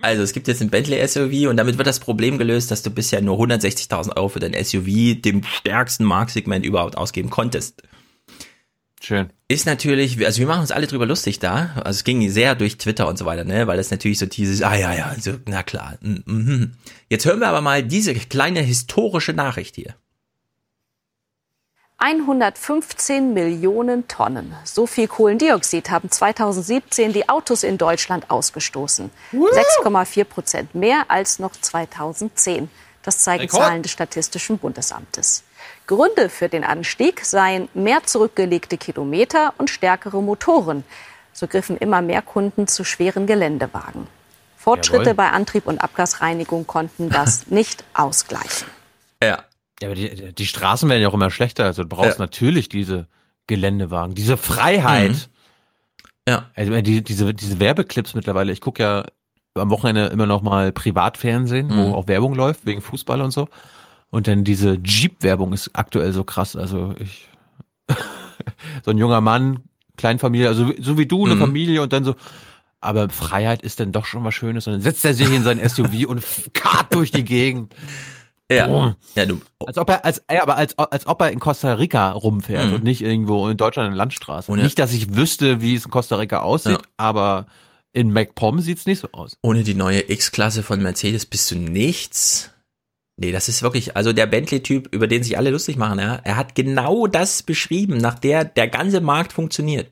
Also 0.00 0.22
es 0.22 0.32
gibt 0.32 0.46
jetzt 0.46 0.62
ein 0.62 0.70
Bentley 0.70 1.04
SUV 1.06 1.50
und 1.50 1.56
damit 1.56 1.76
wird 1.76 1.88
das 1.88 1.98
Problem 1.98 2.38
gelöst, 2.38 2.70
dass 2.70 2.82
du 2.82 2.90
bisher 2.90 3.20
nur 3.20 3.36
160.000 3.36 4.16
Euro 4.16 4.28
für 4.28 4.38
dein 4.38 4.54
SUV, 4.54 5.20
dem 5.20 5.42
stärksten 5.42 6.04
Marktsegment 6.04 6.64
überhaupt 6.64 6.96
ausgeben 6.96 7.30
konntest. 7.30 7.82
Schön. 9.00 9.30
Ist 9.48 9.66
natürlich, 9.66 10.24
also 10.24 10.38
wir 10.38 10.46
machen 10.46 10.60
uns 10.60 10.70
alle 10.70 10.86
drüber 10.86 11.06
lustig 11.06 11.40
da. 11.40 11.70
Also 11.76 11.98
es 11.98 12.04
ging 12.04 12.28
sehr 12.30 12.54
durch 12.54 12.78
Twitter 12.78 13.08
und 13.08 13.18
so 13.18 13.24
weiter, 13.24 13.44
ne, 13.44 13.66
weil 13.66 13.76
das 13.76 13.90
natürlich 13.90 14.18
so 14.18 14.26
dieses, 14.26 14.62
ah 14.62 14.76
ja, 14.76 14.94
ja, 14.94 15.14
so, 15.18 15.32
na 15.46 15.62
klar. 15.62 15.98
Mm, 16.00 16.16
mm, 16.26 16.54
mm. 16.54 16.72
Jetzt 17.08 17.24
hören 17.24 17.40
wir 17.40 17.48
aber 17.48 17.60
mal 17.60 17.82
diese 17.82 18.14
kleine 18.14 18.60
historische 18.60 19.32
Nachricht 19.32 19.74
hier. 19.74 19.94
115 22.00 23.34
Millionen 23.34 24.06
Tonnen. 24.06 24.54
So 24.62 24.86
viel 24.86 25.08
Kohlendioxid 25.08 25.90
haben 25.90 26.08
2017 26.08 27.12
die 27.12 27.28
Autos 27.28 27.64
in 27.64 27.76
Deutschland 27.76 28.30
ausgestoßen. 28.30 29.10
6,4 29.32 30.24
Prozent 30.24 30.74
mehr 30.76 31.06
als 31.08 31.40
noch 31.40 31.50
2010. 31.52 32.70
Das 33.02 33.18
zeigen 33.18 33.42
Rekord. 33.42 33.62
Zahlen 33.62 33.82
des 33.82 33.90
Statistischen 33.90 34.58
Bundesamtes. 34.58 35.42
Gründe 35.88 36.28
für 36.28 36.48
den 36.48 36.62
Anstieg 36.62 37.24
seien 37.24 37.68
mehr 37.74 38.04
zurückgelegte 38.04 38.78
Kilometer 38.78 39.54
und 39.58 39.68
stärkere 39.68 40.22
Motoren. 40.22 40.84
So 41.32 41.48
griffen 41.48 41.76
immer 41.76 42.00
mehr 42.00 42.22
Kunden 42.22 42.68
zu 42.68 42.84
schweren 42.84 43.26
Geländewagen. 43.26 44.06
Fortschritte 44.56 45.02
Jawohl. 45.02 45.14
bei 45.14 45.30
Antrieb 45.30 45.66
und 45.66 45.78
Abgasreinigung 45.78 46.64
konnten 46.64 47.10
das 47.10 47.46
nicht 47.48 47.82
ausgleichen. 47.92 48.77
Ja, 49.80 49.88
aber 49.88 49.94
die, 49.94 50.34
die 50.34 50.46
Straßen 50.46 50.88
werden 50.88 51.02
ja 51.02 51.08
auch 51.08 51.14
immer 51.14 51.30
schlechter. 51.30 51.64
Also 51.64 51.82
du 51.82 51.88
brauchst 51.88 52.18
ja. 52.18 52.24
natürlich 52.24 52.68
diese 52.68 53.06
Geländewagen. 53.46 54.14
Diese 54.14 54.36
Freiheit. 54.36 55.12
Mhm. 55.12 56.28
Ja. 56.28 56.50
Also 56.54 56.80
die, 56.82 57.02
diese, 57.02 57.32
diese 57.32 57.58
Werbeclips 57.60 58.14
mittlerweile, 58.14 58.52
ich 58.52 58.60
gucke 58.60 58.82
ja 58.82 59.04
am 59.54 59.70
Wochenende 59.70 60.06
immer 60.06 60.26
noch 60.26 60.42
mal 60.42 60.72
Privatfernsehen, 60.72 61.70
wo 61.70 61.88
Mhm. 61.88 61.94
auch 61.94 62.06
Werbung 62.08 62.34
läuft, 62.34 62.66
wegen 62.66 62.80
Fußball 62.80 63.20
und 63.22 63.30
so. 63.32 63.48
Und 64.10 64.26
dann 64.28 64.44
diese 64.44 64.74
Jeep-Werbung 64.82 65.52
ist 65.52 65.70
aktuell 65.74 66.12
so 66.12 66.24
krass. 66.24 66.54
Also 66.56 66.94
ich, 66.98 67.28
so 68.84 68.90
ein 68.90 68.98
junger 68.98 69.20
Mann, 69.20 69.60
Kleinfamilie, 69.96 70.48
also 70.48 70.72
so 70.78 70.96
wie 70.98 71.06
du, 71.06 71.24
eine 71.24 71.34
Mhm. 71.34 71.40
Familie 71.40 71.82
und 71.82 71.92
dann 71.92 72.04
so, 72.04 72.14
aber 72.80 73.08
Freiheit 73.08 73.62
ist 73.62 73.80
dann 73.80 73.90
doch 73.92 74.04
schon 74.06 74.22
was 74.24 74.34
Schönes. 74.34 74.66
Und 74.66 74.74
dann 74.74 74.80
setzt 74.82 75.04
er 75.04 75.14
sich 75.14 75.32
in 75.32 75.42
sein 75.42 75.58
SUV 75.66 76.06
und 76.06 76.22
kart 76.52 76.94
durch 76.94 77.10
die 77.10 77.24
Gegend. 77.24 77.74
Ja. 78.50 78.96
Ja, 79.14 79.26
du. 79.26 79.40
Als 79.66 79.76
ob 79.76 79.90
er, 79.90 80.04
als, 80.04 80.22
ja, 80.30 80.42
aber 80.42 80.56
als, 80.56 80.76
als 80.78 81.06
ob 81.06 81.20
er 81.20 81.30
in 81.30 81.38
Costa 81.38 81.74
Rica 81.74 82.12
rumfährt 82.12 82.68
Mhm. 82.68 82.74
und 82.74 82.84
nicht 82.84 83.02
irgendwo 83.02 83.48
in 83.48 83.56
Deutschland 83.56 83.90
in 83.90 83.94
Landstraße. 83.96 84.50
Ohne- 84.50 84.62
nicht, 84.62 84.78
dass 84.78 84.92
ich 84.94 85.14
wüsste, 85.14 85.60
wie 85.60 85.74
es 85.74 85.84
in 85.84 85.90
Costa 85.90 86.16
Rica 86.16 86.40
aussieht, 86.40 86.72
Ja. 86.72 86.88
aber 86.96 87.46
in 87.92 88.10
MacPom 88.12 88.60
sieht's 88.60 88.86
nicht 88.86 89.00
so 89.00 89.08
aus. 89.12 89.36
Ohne 89.42 89.64
die 89.64 89.74
neue 89.74 90.10
X-Klasse 90.10 90.62
von 90.62 90.82
Mercedes 90.82 91.26
bist 91.26 91.50
du 91.50 91.56
nichts. 91.56 92.50
Nee, 93.20 93.32
das 93.32 93.48
ist 93.48 93.62
wirklich, 93.62 93.96
also 93.96 94.12
der 94.12 94.26
Bentley-Typ, 94.26 94.94
über 94.94 95.08
den 95.08 95.22
sich 95.24 95.36
alle 95.36 95.50
lustig 95.50 95.76
machen, 95.76 95.98
ja, 95.98 96.20
er 96.22 96.36
hat 96.36 96.54
genau 96.54 97.06
das 97.08 97.42
beschrieben, 97.42 97.96
nach 97.98 98.18
der 98.18 98.44
der 98.44 98.68
ganze 98.68 99.00
Markt 99.00 99.32
funktioniert. 99.32 99.90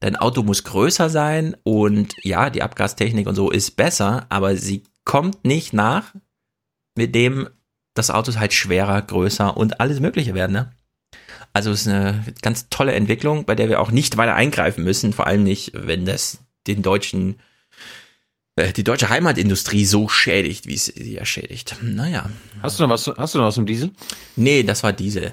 Dein 0.00 0.14
Auto 0.16 0.42
muss 0.42 0.62
größer 0.62 1.10
sein 1.10 1.56
und 1.64 2.14
ja, 2.22 2.48
die 2.50 2.62
Abgastechnik 2.62 3.26
und 3.26 3.34
so 3.34 3.50
ist 3.50 3.72
besser, 3.76 4.26
aber 4.28 4.54
sie 4.56 4.84
kommt 5.04 5.44
nicht 5.44 5.72
nach, 5.72 6.14
mit 6.96 7.14
dem 7.14 7.48
das 7.96 8.10
Auto 8.10 8.30
ist 8.30 8.38
halt 8.38 8.52
schwerer, 8.52 9.00
größer 9.02 9.56
und 9.56 9.80
alles 9.80 10.00
Mögliche 10.00 10.34
werden, 10.34 10.52
ne? 10.52 10.72
Also 11.52 11.70
es 11.70 11.82
ist 11.82 11.88
eine 11.88 12.22
ganz 12.42 12.68
tolle 12.68 12.92
Entwicklung, 12.92 13.46
bei 13.46 13.54
der 13.54 13.68
wir 13.68 13.80
auch 13.80 13.90
nicht 13.90 14.16
weiter 14.18 14.34
eingreifen 14.34 14.84
müssen, 14.84 15.12
vor 15.12 15.26
allem 15.26 15.42
nicht, 15.42 15.72
wenn 15.74 16.04
das 16.04 16.38
den 16.66 16.82
deutschen 16.82 17.36
äh, 18.56 18.72
die 18.72 18.84
deutsche 18.84 19.08
Heimatindustrie 19.08 19.84
so 19.84 20.08
schädigt, 20.08 20.66
wie 20.66 20.74
es 20.74 20.86
sie 20.86 21.14
ja 21.14 21.24
schädigt. 21.24 21.76
Naja. 21.82 22.28
Hast 22.62 22.78
du 22.78 22.82
noch 22.82 22.90
was, 22.90 23.06
hast 23.16 23.34
du 23.34 23.38
noch 23.38 23.46
was 23.46 23.58
im 23.58 23.66
Diesel? 23.66 23.92
Nee, 24.34 24.62
das 24.62 24.82
war 24.82 24.92
Diesel. 24.92 25.32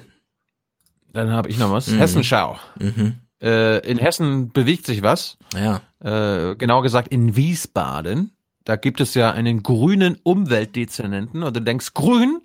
Dann 1.12 1.30
habe 1.30 1.48
ich 1.48 1.58
noch 1.58 1.70
was. 1.70 1.88
Mhm. 1.88 1.98
Hessenschau. 1.98 2.58
Mhm. 2.78 3.16
Äh, 3.42 3.78
in 3.88 3.98
Hessen 3.98 4.52
bewegt 4.52 4.86
sich 4.86 5.02
was. 5.02 5.38
Ja. 5.54 5.80
Äh, 6.00 6.56
genau 6.56 6.82
gesagt 6.82 7.08
in 7.08 7.36
Wiesbaden. 7.36 8.32
Da 8.64 8.76
gibt 8.76 9.00
es 9.00 9.14
ja 9.14 9.30
einen 9.30 9.62
grünen 9.62 10.18
Umweltdezernenten 10.22 11.42
und 11.42 11.54
du 11.54 11.60
denkst, 11.60 11.92
grün, 11.92 12.40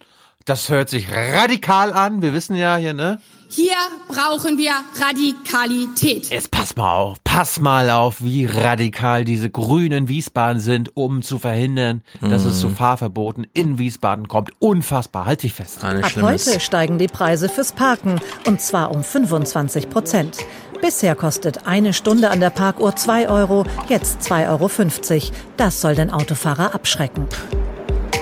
das 0.49 0.69
hört 0.69 0.89
sich 0.89 1.07
radikal 1.11 1.93
an. 1.93 2.21
Wir 2.21 2.33
wissen 2.33 2.55
ja 2.55 2.75
hier, 2.77 2.93
ne? 2.93 3.19
Hier 3.51 3.75
brauchen 4.07 4.59
wir 4.59 4.73
Radikalität. 4.99 6.29
Jetzt 6.29 6.51
pass 6.51 6.75
mal 6.75 6.93
auf, 6.93 7.17
pass 7.23 7.59
mal 7.59 7.89
auf, 7.89 8.21
wie 8.21 8.45
radikal 8.45 9.25
diese 9.25 9.49
Grünen 9.49 10.07
Wiesbaden 10.07 10.59
sind, 10.59 10.95
um 10.95 11.23
zu 11.23 11.39
verhindern, 11.39 12.03
dass 12.21 12.45
es 12.45 12.59
zu 12.59 12.69
Fahrverboten 12.69 13.47
in 13.53 13.79
Wiesbaden 13.79 14.27
kommt. 14.27 14.51
Unfassbar, 14.59 15.25
halt 15.25 15.41
dich 15.41 15.53
fest. 15.53 15.83
Ab 15.83 16.11
heute 16.21 16.59
steigen 16.59 16.99
die 16.99 17.07
Preise 17.07 17.49
fürs 17.49 17.71
Parken 17.71 18.19
und 18.45 18.61
zwar 18.61 18.91
um 18.91 19.03
25 19.03 19.89
Prozent. 19.89 20.37
Bisher 20.79 21.15
kostet 21.15 21.65
eine 21.65 21.93
Stunde 21.93 22.29
an 22.29 22.39
der 22.39 22.51
Parkuhr 22.51 22.95
2 22.95 23.29
Euro, 23.29 23.65
jetzt 23.87 24.21
2,50 24.21 24.47
Euro. 24.49 25.33
Das 25.57 25.81
soll 25.81 25.95
den 25.95 26.11
Autofahrer 26.11 26.75
abschrecken. 26.75 27.27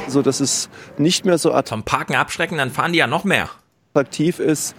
So 0.07 0.21
dass 0.21 0.39
es 0.39 0.69
nicht 0.97 1.25
mehr 1.25 1.37
so 1.37 1.53
Vom 1.65 1.83
Parken 1.83 2.15
abschrecken, 2.15 2.57
dann 2.57 2.71
fahren 2.71 2.93
die 2.93 2.99
ja 2.99 3.07
noch 3.07 3.23
mehr. 3.23 3.49
attraktiv 3.93 4.39
ist, 4.39 4.75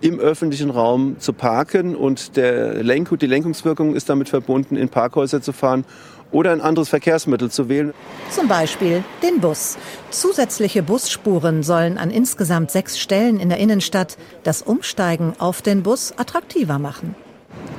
im 0.00 0.20
öffentlichen 0.20 0.70
Raum 0.70 1.16
zu 1.18 1.32
parken 1.32 1.96
und 1.96 2.36
der 2.36 2.82
Lenk 2.84 3.16
die 3.18 3.26
Lenkungswirkung 3.26 3.94
ist 3.94 4.08
damit 4.08 4.28
verbunden, 4.28 4.76
in 4.76 4.88
Parkhäuser 4.88 5.42
zu 5.42 5.52
fahren 5.52 5.84
oder 6.30 6.52
ein 6.52 6.60
anderes 6.60 6.88
Verkehrsmittel 6.88 7.50
zu 7.50 7.68
wählen. 7.68 7.94
Zum 8.30 8.48
Beispiel 8.48 9.02
den 9.22 9.40
Bus. 9.40 9.76
Zusätzliche 10.10 10.82
Busspuren 10.82 11.62
sollen 11.62 11.98
an 11.98 12.10
insgesamt 12.10 12.70
sechs 12.70 12.98
Stellen 12.98 13.40
in 13.40 13.48
der 13.48 13.58
Innenstadt 13.58 14.16
das 14.44 14.62
Umsteigen 14.62 15.34
auf 15.38 15.62
den 15.62 15.82
Bus 15.82 16.12
attraktiver 16.16 16.78
machen. 16.78 17.14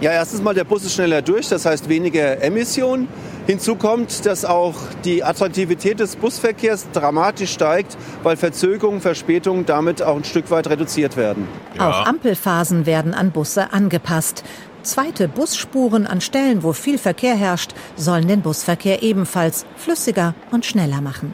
Ja, 0.02 0.12
erstens 0.12 0.42
mal 0.42 0.54
der 0.54 0.64
Bus 0.64 0.86
ist 0.86 0.94
schneller 0.94 1.22
durch, 1.22 1.50
das 1.50 1.66
heißt 1.66 1.90
weniger 1.90 2.42
Emissionen. 2.42 3.10
Hinzu 3.48 3.76
kommt, 3.76 4.26
dass 4.26 4.46
auch 4.46 4.76
die 5.04 5.24
Attraktivität 5.24 6.00
des 6.00 6.16
Busverkehrs 6.16 6.88
dramatisch 6.94 7.52
steigt, 7.52 7.98
weil 8.24 8.38
Verzögerungen, 8.38 9.02
Verspätungen 9.02 9.66
damit 9.66 10.02
auch 10.02 10.16
ein 10.16 10.24
Stück 10.24 10.52
weit 10.52 10.70
reduziert 10.70 11.18
werden. 11.18 11.48
Auch 11.80 12.06
Ampelphasen 12.06 12.86
werden 12.86 13.14
an 13.14 13.32
Busse 13.32 13.74
angepasst. 13.74 14.44
Zweite 14.84 15.28
Busspuren 15.28 16.08
an 16.08 16.22
Stellen, 16.22 16.64
wo 16.64 16.74
viel 16.74 16.98
Verkehr 16.98 17.36
herrscht, 17.36 17.74
sollen 17.98 18.28
den 18.28 18.42
Busverkehr 18.42 19.04
ebenfalls 19.04 19.66
flüssiger 19.76 20.36
und 20.52 20.66
schneller 20.66 21.02
machen. 21.02 21.34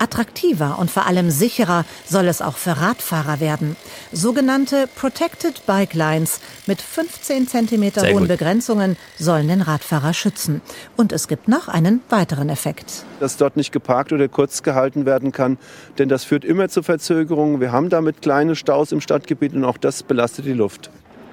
Attraktiver 0.00 0.78
und 0.78 0.90
vor 0.90 1.06
allem 1.06 1.30
sicherer 1.30 1.84
soll 2.06 2.26
es 2.26 2.42
auch 2.42 2.56
für 2.56 2.80
Radfahrer 2.80 3.38
werden. 3.40 3.76
Sogenannte 4.12 4.88
Protected 4.96 5.66
Bike 5.66 5.94
Lines 5.94 6.40
mit 6.66 6.80
15 6.80 7.46
cm 7.46 7.92
Sehr 7.94 8.12
hohen 8.12 8.20
gut. 8.20 8.28
Begrenzungen 8.28 8.96
sollen 9.18 9.48
den 9.48 9.60
Radfahrer 9.60 10.14
schützen. 10.14 10.62
Und 10.96 11.12
es 11.12 11.28
gibt 11.28 11.48
noch 11.48 11.68
einen 11.68 12.00
weiteren 12.08 12.48
Effekt. 12.48 13.04
dass 13.20 13.36
dort 13.36 13.56
nicht 13.56 13.70
geparkt 13.70 14.12
oder 14.12 14.28
kurz 14.28 14.62
gehalten 14.62 15.04
werden 15.04 15.30
kann. 15.30 15.58
Denn 15.98 16.08
das 16.08 16.24
führt 16.24 16.44
immer 16.44 16.68
zu 16.70 16.82
Verzögerungen. 16.82 17.60
Wir 17.60 17.70
haben 17.70 17.90
damit 17.90 18.22
kleine 18.22 18.56
Staus 18.56 18.92
im 18.92 19.00
Stadtgebiet 19.02 19.52
und 19.54 19.64
auch 19.64 19.76
das 19.76 20.02
belastet 20.02 20.46
die 20.46 20.54
Luft. 20.54 20.90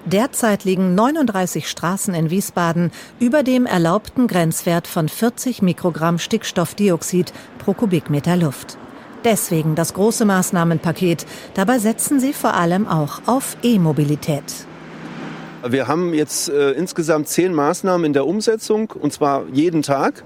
Derzeit 0.07 0.63
liegen 0.63 0.95
39 0.95 1.67
Straßen 1.67 2.13
in 2.13 2.29
Wiesbaden 2.29 2.91
über 3.19 3.43
dem 3.43 3.65
erlaubten 3.65 4.27
Grenzwert 4.27 4.87
von 4.87 5.09
40 5.09 5.61
Mikrogramm 5.61 6.17
Stickstoffdioxid 6.17 7.33
pro 7.59 7.73
Kubikmeter 7.73 8.37
Luft. 8.37 8.77
Deswegen 9.25 9.75
das 9.75 9.93
große 9.93 10.23
Maßnahmenpaket. 10.23 11.25
Dabei 11.55 11.79
setzen 11.79 12.21
sie 12.21 12.31
vor 12.31 12.53
allem 12.53 12.87
auch 12.87 13.19
auf 13.25 13.57
E-Mobilität. 13.63 14.45
Wir 15.67 15.89
haben 15.89 16.13
jetzt 16.13 16.47
äh, 16.47 16.71
insgesamt 16.71 17.27
zehn 17.27 17.53
Maßnahmen 17.53 18.05
in 18.05 18.13
der 18.13 18.25
Umsetzung 18.25 18.91
und 18.91 19.11
zwar 19.11 19.43
jeden 19.51 19.81
Tag. 19.81 20.23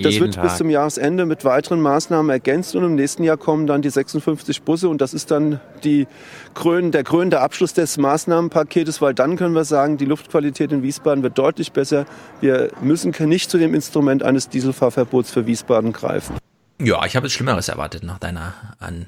Das 0.00 0.14
wird 0.20 0.40
bis 0.40 0.50
Tag. 0.52 0.56
zum 0.58 0.70
Jahresende 0.70 1.26
mit 1.26 1.44
weiteren 1.44 1.80
Maßnahmen 1.80 2.30
ergänzt 2.30 2.74
und 2.76 2.84
im 2.84 2.94
nächsten 2.94 3.24
Jahr 3.24 3.36
kommen 3.36 3.66
dann 3.66 3.82
die 3.82 3.90
56 3.90 4.62
Busse 4.62 4.88
und 4.88 5.00
das 5.00 5.12
ist 5.14 5.30
dann 5.30 5.60
die 5.84 6.06
Krön, 6.54 6.92
der 6.92 7.04
krönende 7.04 7.40
Abschluss 7.40 7.72
des 7.72 7.98
Maßnahmenpaketes, 7.98 9.00
weil 9.02 9.14
dann 9.14 9.36
können 9.36 9.54
wir 9.54 9.64
sagen, 9.64 9.96
die 9.98 10.04
Luftqualität 10.04 10.72
in 10.72 10.82
Wiesbaden 10.82 11.22
wird 11.22 11.36
deutlich 11.38 11.72
besser. 11.72 12.06
Wir 12.40 12.70
müssen 12.80 13.12
nicht 13.28 13.50
zu 13.50 13.58
dem 13.58 13.74
Instrument 13.74 14.22
eines 14.22 14.48
Dieselfahrverbots 14.48 15.30
für 15.30 15.46
Wiesbaden 15.46 15.92
greifen. 15.92 16.36
Ja, 16.80 17.04
ich 17.04 17.16
habe 17.16 17.26
jetzt 17.26 17.34
Schlimmeres 17.34 17.68
erwartet 17.68 18.02
nach 18.02 18.18
deiner 18.18 18.54
An 18.78 19.06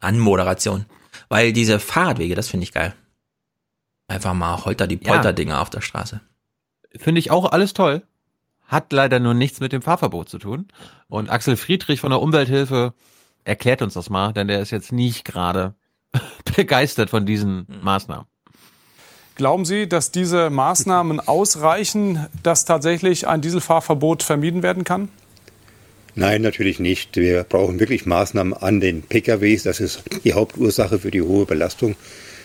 Anmoderation. 0.00 0.86
Weil 1.28 1.52
diese 1.52 1.80
Fahrradwege, 1.80 2.34
das 2.34 2.48
finde 2.48 2.64
ich 2.64 2.72
geil. 2.72 2.94
Einfach 4.06 4.34
mal 4.34 4.64
Holter 4.64 4.86
die 4.86 4.98
Ja. 5.02 5.12
Polter-Dinger 5.12 5.60
auf 5.60 5.70
der 5.70 5.80
Straße. 5.80 6.20
Finde 6.96 7.18
ich 7.18 7.30
auch 7.30 7.50
alles 7.52 7.74
toll. 7.74 8.02
Hat 8.68 8.92
leider 8.92 9.18
nur 9.18 9.34
nichts 9.34 9.58
mit 9.58 9.72
dem 9.72 9.82
Fahrverbot 9.82 10.28
zu 10.28 10.38
tun. 10.38 10.68
Und 11.08 11.30
Axel 11.30 11.56
Friedrich 11.56 12.00
von 12.00 12.10
der 12.10 12.20
Umwelthilfe 12.20 12.94
erklärt 13.44 13.82
uns 13.82 13.94
das 13.94 14.10
mal, 14.10 14.32
denn 14.32 14.46
der 14.46 14.60
ist 14.60 14.70
jetzt 14.70 14.92
nicht 14.92 15.24
gerade 15.24 15.74
begeistert 16.56 17.10
von 17.10 17.26
diesen 17.26 17.66
Maßnahmen. 17.82 18.26
Glauben 19.34 19.64
Sie, 19.64 19.88
dass 19.88 20.10
diese 20.10 20.50
Maßnahmen 20.50 21.20
ausreichen, 21.20 22.26
dass 22.42 22.64
tatsächlich 22.64 23.26
ein 23.26 23.40
Dieselfahrverbot 23.40 24.22
vermieden 24.22 24.62
werden 24.62 24.84
kann? 24.84 25.08
Nein, 26.16 26.42
natürlich 26.42 26.80
nicht. 26.80 27.16
Wir 27.16 27.44
brauchen 27.44 27.78
wirklich 27.78 28.04
Maßnahmen 28.04 28.52
an 28.52 28.80
den 28.80 29.02
PKWs. 29.02 29.62
Das 29.62 29.78
ist 29.78 30.02
die 30.24 30.34
Hauptursache 30.34 30.98
für 30.98 31.12
die 31.12 31.22
hohe 31.22 31.46
Belastung 31.46 31.94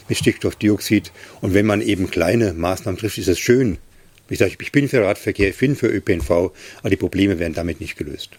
mit 0.07 0.19
Stickstoffdioxid. 0.19 1.11
Und 1.41 1.55
wenn 1.55 1.65
man 1.65 1.81
eben 1.81 2.11
kleine 2.11 2.53
Maßnahmen 2.53 2.99
trifft, 2.99 3.17
ist 3.17 3.27
es 3.27 3.39
schön. 3.39 3.79
Ich 4.29 4.39
sage, 4.39 4.53
ich 4.59 4.71
bin 4.71 4.87
für 4.87 5.05
Radverkehr, 5.05 5.49
ich 5.49 5.57
bin 5.57 5.75
für 5.75 5.87
ÖPNV, 5.87 6.31
aber 6.79 6.89
die 6.89 6.95
Probleme 6.95 7.39
werden 7.39 7.53
damit 7.53 7.81
nicht 7.81 7.97
gelöst. 7.97 8.31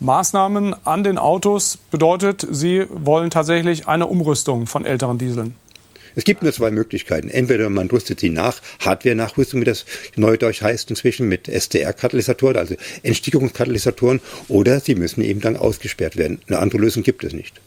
Maßnahmen 0.00 0.74
an 0.84 1.04
den 1.04 1.16
Autos 1.16 1.78
bedeutet, 1.90 2.46
Sie 2.50 2.86
wollen 2.90 3.30
tatsächlich 3.30 3.86
eine 3.86 4.06
Umrüstung 4.06 4.66
von 4.66 4.84
älteren 4.84 5.16
Dieseln. 5.16 5.54
Es 6.14 6.24
gibt 6.24 6.42
nur 6.42 6.52
zwei 6.52 6.70
Möglichkeiten. 6.70 7.30
Entweder 7.30 7.70
man 7.70 7.88
rüstet 7.88 8.20
sie 8.20 8.28
nach, 8.28 8.60
Hardware-Nachrüstung, 8.80 9.60
wie 9.60 9.64
das 9.64 9.86
neudeutsch 10.16 10.60
heißt 10.60 10.90
inzwischen, 10.90 11.28
mit 11.28 11.48
STR-Katalysatoren, 11.48 12.56
also 12.56 12.74
Entstickungskatalysatoren, 13.02 14.20
oder 14.48 14.80
sie 14.80 14.94
müssen 14.94 15.22
eben 15.22 15.40
dann 15.40 15.56
ausgesperrt 15.56 16.16
werden. 16.16 16.40
Eine 16.48 16.58
andere 16.58 16.82
Lösung 16.82 17.02
gibt 17.02 17.24
es 17.24 17.32
nicht. 17.32 17.60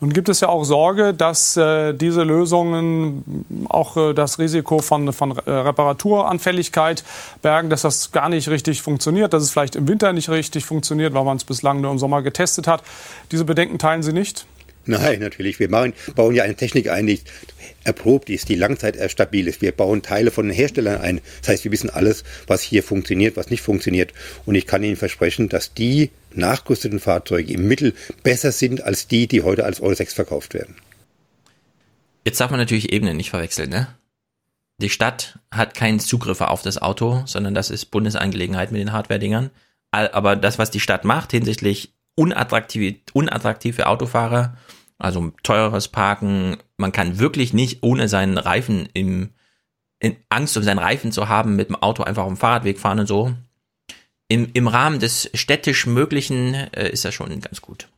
Nun 0.00 0.14
gibt 0.14 0.30
es 0.30 0.40
ja 0.40 0.48
auch 0.48 0.64
Sorge, 0.64 1.12
dass 1.12 1.58
äh, 1.58 1.92
diese 1.92 2.22
Lösungen 2.22 3.66
auch 3.68 3.98
äh, 3.98 4.14
das 4.14 4.38
Risiko 4.38 4.78
von, 4.78 5.12
von 5.12 5.36
äh, 5.36 5.50
Reparaturanfälligkeit 5.50 7.04
bergen, 7.42 7.68
dass 7.68 7.82
das 7.82 8.10
gar 8.10 8.30
nicht 8.30 8.48
richtig 8.48 8.80
funktioniert, 8.80 9.34
dass 9.34 9.42
es 9.42 9.50
vielleicht 9.50 9.76
im 9.76 9.86
Winter 9.88 10.14
nicht 10.14 10.30
richtig 10.30 10.64
funktioniert, 10.64 11.12
weil 11.12 11.24
man 11.24 11.36
es 11.36 11.44
bislang 11.44 11.82
nur 11.82 11.90
im 11.90 11.98
Sommer 11.98 12.22
getestet 12.22 12.66
hat. 12.66 12.82
Diese 13.30 13.44
Bedenken 13.44 13.78
teilen 13.78 14.02
Sie 14.02 14.14
nicht? 14.14 14.46
Nein, 14.90 15.20
natürlich. 15.20 15.60
Wir 15.60 15.70
machen, 15.70 15.92
bauen 16.16 16.34
ja 16.34 16.42
eine 16.42 16.56
Technik 16.56 16.90
ein, 16.90 17.06
die 17.06 17.20
erprobt 17.84 18.28
ist, 18.28 18.48
die 18.48 18.56
langzeitstabil 18.56 19.46
ist. 19.46 19.62
Wir 19.62 19.70
bauen 19.70 20.02
Teile 20.02 20.32
von 20.32 20.46
den 20.48 20.54
Herstellern 20.54 21.00
ein. 21.00 21.20
Das 21.40 21.50
heißt, 21.50 21.64
wir 21.64 21.70
wissen 21.70 21.90
alles, 21.90 22.24
was 22.48 22.60
hier 22.62 22.82
funktioniert, 22.82 23.36
was 23.36 23.50
nicht 23.50 23.62
funktioniert. 23.62 24.12
Und 24.46 24.56
ich 24.56 24.66
kann 24.66 24.82
Ihnen 24.82 24.96
versprechen, 24.96 25.48
dass 25.48 25.74
die 25.74 26.10
nachgerüsteten 26.34 26.98
Fahrzeuge 26.98 27.52
im 27.52 27.68
Mittel 27.68 27.94
besser 28.24 28.50
sind 28.50 28.82
als 28.82 29.06
die, 29.06 29.28
die 29.28 29.42
heute 29.42 29.64
als 29.64 29.80
Euro 29.80 29.94
6 29.94 30.12
verkauft 30.12 30.54
werden. 30.54 30.74
Jetzt 32.24 32.40
darf 32.40 32.50
man 32.50 32.58
natürlich 32.58 32.92
Ebenen 32.92 33.16
nicht 33.16 33.30
verwechseln, 33.30 33.70
ne? 33.70 33.86
Die 34.78 34.90
Stadt 34.90 35.38
hat 35.52 35.74
keinen 35.74 36.00
Zugriff 36.00 36.40
auf 36.40 36.62
das 36.62 36.78
Auto, 36.78 37.22
sondern 37.26 37.54
das 37.54 37.70
ist 37.70 37.86
Bundesangelegenheit 37.86 38.72
mit 38.72 38.80
den 38.80 38.92
Hardware-Dingern. 38.92 39.50
Aber 39.92 40.34
das, 40.34 40.58
was 40.58 40.70
die 40.70 40.80
Stadt 40.80 41.04
macht 41.04 41.30
hinsichtlich 41.30 41.92
unattraktiv, 42.16 42.96
unattraktiv 43.12 43.76
für 43.76 43.86
Autofahrer, 43.86 44.56
also 45.00 45.32
teures 45.42 45.88
Parken, 45.88 46.58
man 46.76 46.92
kann 46.92 47.18
wirklich 47.18 47.52
nicht 47.52 47.82
ohne 47.82 48.08
seinen 48.08 48.38
Reifen 48.38 48.88
im, 48.92 49.30
in 49.98 50.16
Angst 50.28 50.56
um 50.56 50.62
seinen 50.62 50.78
Reifen 50.78 51.10
zu 51.12 51.28
haben, 51.28 51.56
mit 51.56 51.68
dem 51.68 51.76
Auto 51.76 52.02
einfach 52.02 52.22
auf 52.22 52.28
dem 52.28 52.36
Fahrradweg 52.36 52.78
fahren 52.78 53.00
und 53.00 53.06
so. 53.06 53.34
Im, 54.28 54.50
im 54.52 54.68
Rahmen 54.68 55.00
des 55.00 55.30
städtisch 55.34 55.86
Möglichen 55.86 56.54
äh, 56.54 56.90
ist 56.90 57.04
das 57.04 57.14
schon 57.14 57.40
ganz 57.40 57.60
gut. 57.60 57.88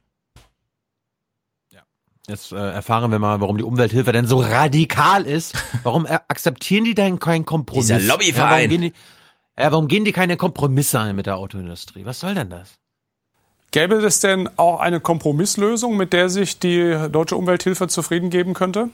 Jetzt 2.28 2.52
äh, 2.52 2.56
erfahren 2.56 3.10
wir 3.10 3.18
mal, 3.18 3.40
warum 3.40 3.58
die 3.58 3.64
Umwelthilfe 3.64 4.12
denn 4.12 4.26
so 4.26 4.40
radikal 4.40 5.26
ist. 5.26 5.54
Warum 5.82 6.06
äh, 6.06 6.20
akzeptieren 6.28 6.84
die 6.84 6.94
denn 6.94 7.18
keinen 7.18 7.44
Kompromiss? 7.44 7.88
Dieser 7.88 8.00
Lobbyverein. 8.00 8.36
Ja, 8.36 8.48
warum, 8.50 8.68
gehen 8.68 8.80
die, 8.80 8.92
ja, 9.60 9.72
warum 9.72 9.88
gehen 9.88 10.04
die 10.04 10.12
keine 10.12 10.36
Kompromisse 10.36 11.00
ein 11.00 11.16
mit 11.16 11.26
der 11.26 11.36
Autoindustrie? 11.36 12.04
Was 12.04 12.20
soll 12.20 12.34
denn 12.34 12.48
das? 12.48 12.78
Gäbe 13.72 13.94
es 13.96 14.20
denn 14.20 14.50
auch 14.56 14.80
eine 14.80 15.00
Kompromisslösung, 15.00 15.96
mit 15.96 16.12
der 16.12 16.28
sich 16.28 16.58
die 16.58 16.94
deutsche 17.10 17.36
Umwelthilfe 17.36 17.88
zufrieden 17.88 18.28
geben 18.28 18.52
könnte? 18.52 18.90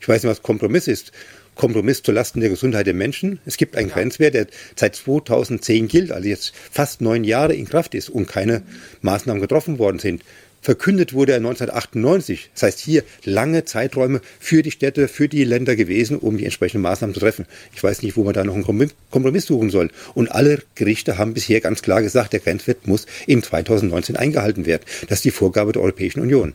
Ich 0.00 0.08
weiß 0.08 0.22
nicht, 0.22 0.30
was 0.30 0.42
Kompromiss 0.42 0.88
ist. 0.88 1.12
Kompromiss 1.54 2.02
zulasten 2.02 2.40
der 2.40 2.50
Gesundheit 2.50 2.86
der 2.86 2.94
Menschen. 2.94 3.40
Es 3.44 3.58
gibt 3.58 3.76
einen 3.76 3.90
Grenzwert, 3.90 4.34
der 4.34 4.46
seit 4.74 4.96
2010 4.96 5.88
gilt, 5.88 6.12
also 6.12 6.26
jetzt 6.26 6.54
fast 6.54 7.02
neun 7.02 7.24
Jahre 7.24 7.54
in 7.54 7.68
Kraft 7.68 7.94
ist 7.94 8.08
und 8.08 8.26
keine 8.26 8.62
Maßnahmen 9.02 9.40
getroffen 9.40 9.78
worden 9.78 9.98
sind. 9.98 10.22
Verkündet 10.64 11.12
wurde 11.12 11.32
er 11.32 11.36
1998. 11.36 12.48
Das 12.54 12.62
heißt 12.62 12.80
hier 12.80 13.02
lange 13.24 13.66
Zeiträume 13.66 14.22
für 14.40 14.62
die 14.62 14.70
Städte, 14.70 15.08
für 15.08 15.28
die 15.28 15.44
Länder 15.44 15.76
gewesen, 15.76 16.16
um 16.18 16.38
die 16.38 16.46
entsprechenden 16.46 16.80
Maßnahmen 16.80 17.12
zu 17.12 17.20
treffen. 17.20 17.44
Ich 17.74 17.84
weiß 17.84 18.00
nicht, 18.00 18.16
wo 18.16 18.24
man 18.24 18.32
da 18.32 18.44
noch 18.44 18.54
einen 18.54 18.90
Kompromiss 19.10 19.44
suchen 19.44 19.68
soll. 19.68 19.90
Und 20.14 20.32
alle 20.32 20.62
Gerichte 20.74 21.18
haben 21.18 21.34
bisher 21.34 21.60
ganz 21.60 21.82
klar 21.82 22.00
gesagt, 22.00 22.32
der 22.32 22.40
Grenzwert 22.40 22.86
muss 22.86 23.04
im 23.26 23.42
2019 23.42 24.16
eingehalten 24.16 24.64
werden. 24.64 24.84
Das 25.08 25.18
ist 25.18 25.26
die 25.26 25.32
Vorgabe 25.32 25.72
der 25.72 25.82
Europäischen 25.82 26.20
Union. 26.20 26.54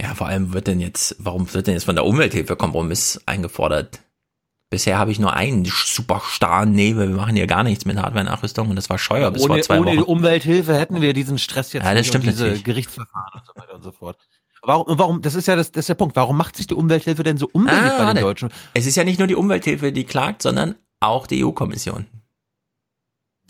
Ja, 0.00 0.14
vor 0.14 0.28
allem 0.28 0.54
wird 0.54 0.66
denn 0.66 0.80
jetzt, 0.80 1.16
warum 1.18 1.52
wird 1.52 1.66
denn 1.66 1.74
jetzt 1.74 1.84
von 1.84 1.94
der 1.94 2.06
Umwelthilfe 2.06 2.56
Kompromiss 2.56 3.20
eingefordert? 3.26 4.00
Bisher 4.68 4.98
habe 4.98 5.12
ich 5.12 5.20
nur 5.20 5.32
einen 5.32 5.64
super 5.64 6.20
starren 6.26 6.72
Nebel. 6.72 7.08
Wir 7.10 7.16
machen 7.16 7.36
hier 7.36 7.46
gar 7.46 7.62
nichts 7.62 7.84
mit 7.84 7.96
Hardware-Nachrüstung 7.98 8.68
und 8.68 8.76
das 8.76 8.90
war 8.90 8.98
Scheuer 8.98 9.30
bis 9.30 9.42
ohne, 9.42 9.54
vor 9.54 9.62
zwei 9.62 9.78
ohne 9.78 9.86
Wochen. 9.86 9.96
die 9.98 10.02
Umwelthilfe 10.04 10.76
hätten 10.76 11.00
wir 11.00 11.12
diesen 11.12 11.38
Stress 11.38 11.72
jetzt 11.72 11.84
Ja, 11.84 11.94
das 11.94 12.06
stimmt 12.06 12.24
und 12.24 12.30
diese 12.32 12.44
natürlich. 12.44 12.64
Gerichtsverfahren 12.64 13.32
und 13.34 13.46
so 13.46 13.52
weiter 13.60 13.74
und 13.74 13.82
so 13.82 13.92
fort. 13.92 14.18
Warum, 14.62 14.98
warum, 14.98 15.22
das 15.22 15.36
ist 15.36 15.46
ja 15.46 15.54
das, 15.54 15.70
das 15.70 15.80
ist 15.84 15.88
der 15.90 15.94
Punkt. 15.94 16.16
Warum 16.16 16.36
macht 16.36 16.56
sich 16.56 16.66
die 16.66 16.74
Umwelthilfe 16.74 17.22
denn 17.22 17.36
so 17.38 17.48
unbeliebt 17.52 17.84
Ah, 17.84 18.06
bei 18.06 18.12
den. 18.14 18.22
Deutschen? 18.22 18.48
Es 18.74 18.86
ist 18.86 18.96
ja 18.96 19.04
nicht 19.04 19.18
nur 19.20 19.28
die 19.28 19.36
Umwelthilfe, 19.36 19.92
die 19.92 20.02
klagt, 20.02 20.42
sondern 20.42 20.74
auch 20.98 21.28
die 21.28 21.44
EU-Kommission. 21.44 22.06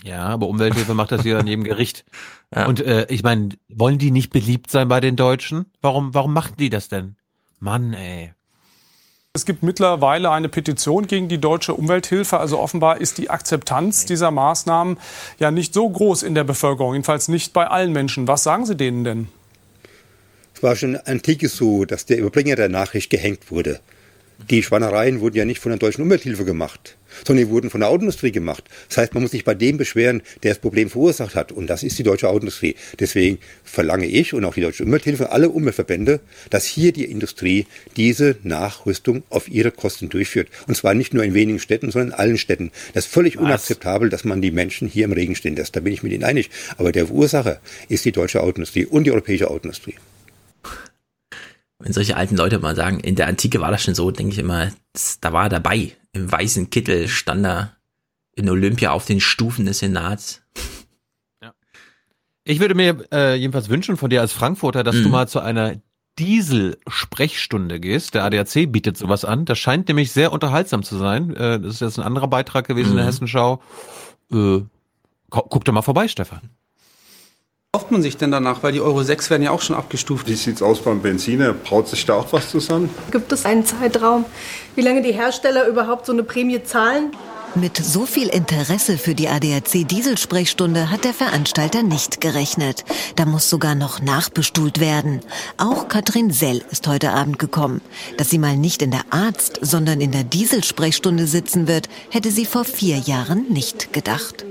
Ja, 0.05 0.27
aber 0.27 0.49
Umwelthilfe 0.49 0.93
macht 0.93 1.13
das 1.13 1.23
hier 1.23 1.39
an 1.39 1.47
jedem 1.47 1.65
Gericht. 1.65 2.05
Und 2.67 2.81
äh, 2.81 3.07
ich 3.09 3.23
meine, 3.23 3.49
wollen 3.69 3.97
die 3.99 4.11
nicht 4.11 4.31
beliebt 4.31 4.71
sein 4.71 4.89
bei 4.89 5.01
den 5.01 5.17
Deutschen? 5.17 5.67
Warum, 5.81 6.13
warum 6.13 6.35
machen 6.35 6.57
die 6.59 6.69
das 6.69 6.89
denn? 6.89 7.17
Mann, 7.59 7.95
ey. 7.95 8.35
Es 9.37 9.45
gibt 9.45 9.63
mittlerweile 9.63 10.31
eine 10.31 10.49
Petition 10.49 11.07
gegen 11.07 11.29
die 11.29 11.37
deutsche 11.37 11.75
Umwelthilfe. 11.75 12.41
Also 12.41 12.59
offenbar 12.59 13.03
ist 13.03 13.19
die 13.19 13.29
Akzeptanz 13.29 14.07
dieser 14.07 14.31
Maßnahmen 14.31 14.97
ja 15.39 15.51
nicht 15.51 15.75
so 15.75 15.87
groß 15.87 16.23
in 16.23 16.35
der 16.35 16.45
Bevölkerung, 16.45 16.95
jedenfalls 16.95 17.29
nicht 17.29 17.53
bei 17.53 17.67
allen 17.67 17.93
Menschen. 17.93 18.27
Was 18.27 18.45
sagen 18.45 18.65
Sie 18.65 18.77
denen 18.77 19.05
denn? 19.05 19.29
Es 20.55 20.63
war 20.63 20.75
schon 20.75 20.97
antikes 20.97 21.55
so, 21.55 21.85
dass 21.85 22.07
der 22.07 22.17
Überbringer 22.17 22.57
der 22.57 22.71
Nachricht 22.71 23.11
gehängt 23.11 23.51
wurde. 23.51 23.81
Die 24.49 24.63
Schwannereien 24.63 25.21
wurden 25.21 25.37
ja 25.37 25.45
nicht 25.45 25.61
von 25.61 25.69
der 25.69 25.79
deutschen 25.79 26.01
Umwelthilfe 26.01 26.47
gemacht, 26.47 26.97
sondern 27.27 27.47
die 27.47 27.51
wurden 27.51 27.71
von 27.71 27.81
der 27.81 27.91
Autoindustrie 27.91 28.33
gemacht. 28.33 28.65
Das 28.89 28.99
heißt, 28.99 29.15
man 29.15 29.23
muss 29.23 29.33
sich 29.33 29.45
bei 29.45 29.55
dem 29.55 29.77
beschweren, 29.77 30.23
der 30.43 30.53
das 30.53 30.59
Problem 30.59 30.91
verursacht 30.91 31.35
hat. 31.35 31.53
Und 31.53 31.69
das 31.69 31.83
ist 31.83 31.99
die 31.99 32.03
deutsche 32.03 32.29
Autoindustrie. 32.29 32.77
Deswegen 32.99 33.39
verlange 33.65 34.07
ich 34.07 34.35
und 34.35 34.45
auch 34.45 34.55
die 34.55 34.61
deutsche 34.61 34.85
Umwelthilfe, 34.85 35.31
alle 35.31 35.51
Umweltverbände, 35.51 36.21
dass 36.51 36.65
hier 36.65 36.93
die 36.93 37.05
Industrie 37.05 37.67
diese 37.97 38.37
Nachrüstung 38.43 39.23
auf 39.31 39.49
ihre 39.49 39.71
Kosten 39.71 40.09
durchführt. 40.09 40.49
Und 40.67 40.77
zwar 40.77 40.95
nicht 40.95 41.15
nur 41.15 41.25
in 41.25 41.35
wenigen 41.35 41.59
Städten, 41.59 41.91
sondern 41.91 42.09
in 42.09 42.15
allen 42.15 42.39
Städten. 42.39 42.71
Das 42.95 43.07
ist 43.07 43.13
völlig 43.13 43.37
Was? 43.37 43.45
unakzeptabel, 43.45 44.11
dass 44.11 44.25
man 44.25 44.43
die 44.43 44.51
Menschen 44.51 44.89
hier 44.89 45.05
im 45.05 45.13
Regen 45.13 45.35
stehen 45.35 45.57
lässt. 45.57 45.77
Da 45.77 45.81
bin 45.81 45.93
ich 45.93 46.03
mit 46.03 46.13
Ihnen 46.13 46.25
einig. 46.25 46.51
Aber 46.77 46.93
der 46.93 47.07
Verursacher 47.07 47.61
ist 47.89 48.05
die 48.05 48.13
deutsche 48.13 48.43
Autoindustrie 48.43 48.87
und 48.87 49.05
die 49.05 49.13
europäische 49.13 49.51
Autoindustrie. 49.51 49.95
Wenn 51.79 51.93
solche 51.93 52.17
alten 52.17 52.37
Leute 52.37 52.59
mal 52.59 52.75
sagen, 52.75 53.01
in 53.01 53.17
der 53.17 53.27
Antike 53.27 53.61
war 53.61 53.71
das 53.71 53.83
schon 53.83 53.95
so, 53.95 54.11
denke 54.11 54.33
ich 54.33 54.39
immer, 54.39 54.73
da 55.21 55.33
war 55.33 55.45
er 55.45 55.49
dabei. 55.51 55.93
Im 56.17 56.33
weißen 56.33 56.71
Kittel 56.71 57.09
stand 57.09 57.45
er 57.45 57.77
in 58.35 58.49
Olympia 58.49 58.91
auf 58.93 59.05
den 59.05 59.21
Stufen 59.21 59.67
des 59.67 59.81
Senats. 59.81 60.43
Ich 62.45 62.59
würde 62.61 62.75
mir 62.75 63.05
äh, 63.13 63.35
jedenfalls 63.35 63.69
wünschen 63.69 63.97
von 63.99 64.09
dir 64.09 64.23
als 64.23 64.33
Frankfurter, 64.33 64.83
dass 64.83 64.95
Mhm. 64.97 65.03
du 65.03 65.09
mal 65.11 65.29
zu 65.29 65.41
einer 65.41 65.75
Diesel-Sprechstunde 66.19 67.81
gehst. 67.81 68.15
Der 68.15 68.25
ADAC 68.25 68.73
bietet 68.73 68.97
sowas 68.97 69.27
an. 69.27 69.45
Das 69.45 69.59
scheint 69.59 69.89
nämlich 69.89 70.13
sehr 70.13 70.33
unterhaltsam 70.33 70.83
zu 70.83 70.97
sein. 70.97 71.35
Äh, 71.37 71.61
das 71.61 71.75
ist 71.75 71.81
jetzt 71.81 71.99
ein 71.99 72.05
anderer 72.07 72.29
Beitrag 72.29 72.67
gewesen 72.67 72.91
in 72.93 72.97
der 72.97 73.05
Mhm. 73.05 73.09
Hessenschau. 73.11 73.61
Äh, 74.33 74.35
gu- 74.37 74.69
guck 75.31 75.65
doch 75.67 75.73
mal 75.75 75.83
vorbei, 75.83 76.09
Stefan. 76.09 76.49
Kauft 77.77 77.91
man 77.91 78.01
sich 78.01 78.17
denn 78.17 78.31
danach? 78.31 78.63
Weil 78.63 78.73
die 78.73 78.81
Euro 78.81 79.03
6 79.03 79.29
werden 79.29 79.43
ja 79.43 79.51
auch 79.51 79.61
schon 79.61 79.77
abgestuft. 79.77 80.27
Wie 80.29 80.35
sieht's 80.35 80.63
aus 80.63 80.81
beim 80.81 81.03
Benziner? 81.03 81.53
Braut 81.53 81.89
sich 81.89 82.07
da 82.07 82.15
auch 82.15 82.33
was 82.33 82.51
zusammen? 82.51 82.89
Gibt 83.11 83.31
es 83.33 83.45
einen 83.45 83.67
Zeitraum, 83.67 84.25
wie 84.77 84.81
lange 84.81 85.03
die 85.03 85.13
Hersteller 85.13 85.69
überhaupt 85.69 86.07
so 86.07 86.13
eine 86.13 86.23
Prämie 86.23 86.63
zahlen? 86.65 87.11
Mit 87.55 87.77
so 87.77 88.07
viel 88.07 88.29
Interesse 88.29 88.97
für 88.97 89.15
die 89.15 89.29
ADAC 89.29 89.87
Dieselsprechstunde 89.87 90.91
hat 90.91 91.05
der 91.05 91.13
Veranstalter 91.13 91.83
nicht 91.83 92.23
gerechnet. 92.23 92.83
Da 93.17 93.27
muss 93.27 93.51
sogar 93.51 93.75
noch 93.75 94.01
nachbestuhlt 94.01 94.81
werden. 94.81 95.21
Auch 95.59 95.89
Katrin 95.89 96.31
Sell 96.31 96.65
ist 96.71 96.89
heute 96.89 97.11
Abend 97.11 97.39
gekommen. 97.39 97.83
Dass 98.17 98.31
sie 98.31 98.39
mal 98.39 98.57
nicht 98.57 98.81
in 98.81 98.91
der 98.91 99.05
Arzt, 99.11 99.59
sondern 99.61 100.01
in 100.01 100.13
der 100.13 100.25
Dieselsprechstunde 100.25 101.27
sitzen 101.27 101.69
wird, 101.69 101.91
hätte 102.09 102.31
sie 102.31 102.47
vor 102.47 102.65
vier 102.65 102.97
Jahren 102.97 103.53
nicht 103.53 103.93
gedacht. 103.93 104.47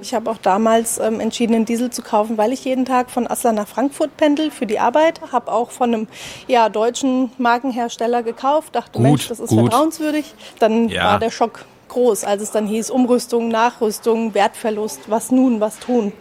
Ich 0.00 0.14
habe 0.14 0.30
auch 0.30 0.38
damals 0.38 0.98
ähm, 0.98 1.20
entschieden, 1.20 1.54
einen 1.54 1.64
Diesel 1.64 1.90
zu 1.90 2.02
kaufen, 2.02 2.36
weil 2.38 2.52
ich 2.52 2.64
jeden 2.64 2.84
Tag 2.84 3.10
von 3.10 3.26
Assler 3.30 3.52
nach 3.52 3.68
Frankfurt 3.68 4.16
pendel 4.16 4.50
für 4.50 4.66
die 4.66 4.78
Arbeit. 4.78 5.20
Habe 5.32 5.50
auch 5.52 5.70
von 5.70 5.94
einem 5.94 6.08
ja, 6.46 6.68
deutschen 6.68 7.30
Markenhersteller 7.38 8.22
gekauft. 8.22 8.74
Dachte, 8.74 8.92
Gut, 8.92 9.02
Mensch, 9.02 9.28
das 9.28 9.40
ist 9.40 9.50
gut. 9.50 9.60
vertrauenswürdig. 9.60 10.34
Dann 10.58 10.88
Ja. 10.88 11.04
war 11.04 11.18
der 11.18 11.30
Schock 11.30 11.64
groß, 11.88 12.24
als 12.24 12.42
es 12.42 12.50
dann 12.50 12.66
hieß 12.66 12.90
Umrüstung, 12.90 13.48
Nachrüstung, 13.48 14.34
Wertverlust. 14.34 15.02
Was 15.08 15.30
nun, 15.30 15.60
was 15.60 15.78
tun? 15.78 16.12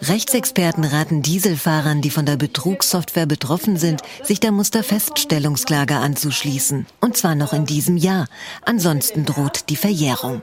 Rechtsexperten 0.00 0.84
raten 0.84 1.22
Dieselfahrern, 1.22 2.00
die 2.00 2.10
von 2.10 2.24
der 2.24 2.36
Betrugssoftware 2.36 3.26
betroffen 3.26 3.76
sind, 3.76 4.02
sich 4.22 4.38
der 4.38 4.52
Musterfeststellungsklage 4.52 5.96
anzuschließen. 5.96 6.86
Und 7.00 7.16
zwar 7.16 7.34
noch 7.34 7.52
in 7.52 7.66
diesem 7.66 7.96
Jahr. 7.96 8.26
Ansonsten 8.64 9.24
droht 9.24 9.68
die 9.68 9.76
Verjährung. 9.76 10.42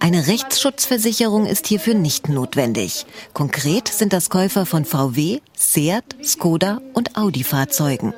Eine 0.00 0.26
Rechtsschutzversicherung 0.26 1.46
ist 1.46 1.66
hierfür 1.66 1.94
nicht 1.94 2.28
notwendig. 2.28 3.06
Konkret 3.32 3.88
sind 3.88 4.12
das 4.12 4.28
Käufer 4.28 4.66
von 4.66 4.84
VW, 4.84 5.40
Seat, 5.56 6.16
Skoda 6.24 6.80
und 6.92 7.16
Audi-Fahrzeugen. 7.16 8.12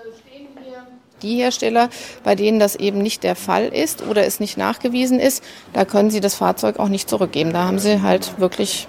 Die 1.22 1.36
Hersteller, 1.36 1.90
bei 2.22 2.34
denen 2.34 2.60
das 2.60 2.76
eben 2.76 2.98
nicht 2.98 3.24
der 3.24 3.34
Fall 3.36 3.66
ist 3.66 4.02
oder 4.02 4.24
es 4.24 4.40
nicht 4.40 4.56
nachgewiesen 4.56 5.18
ist, 5.18 5.42
da 5.72 5.84
können 5.84 6.10
sie 6.10 6.20
das 6.20 6.36
Fahrzeug 6.36 6.78
auch 6.78 6.88
nicht 6.88 7.10
zurückgeben. 7.10 7.52
Da 7.52 7.64
haben 7.64 7.80
sie 7.80 8.02
halt 8.02 8.38
wirklich 8.38 8.86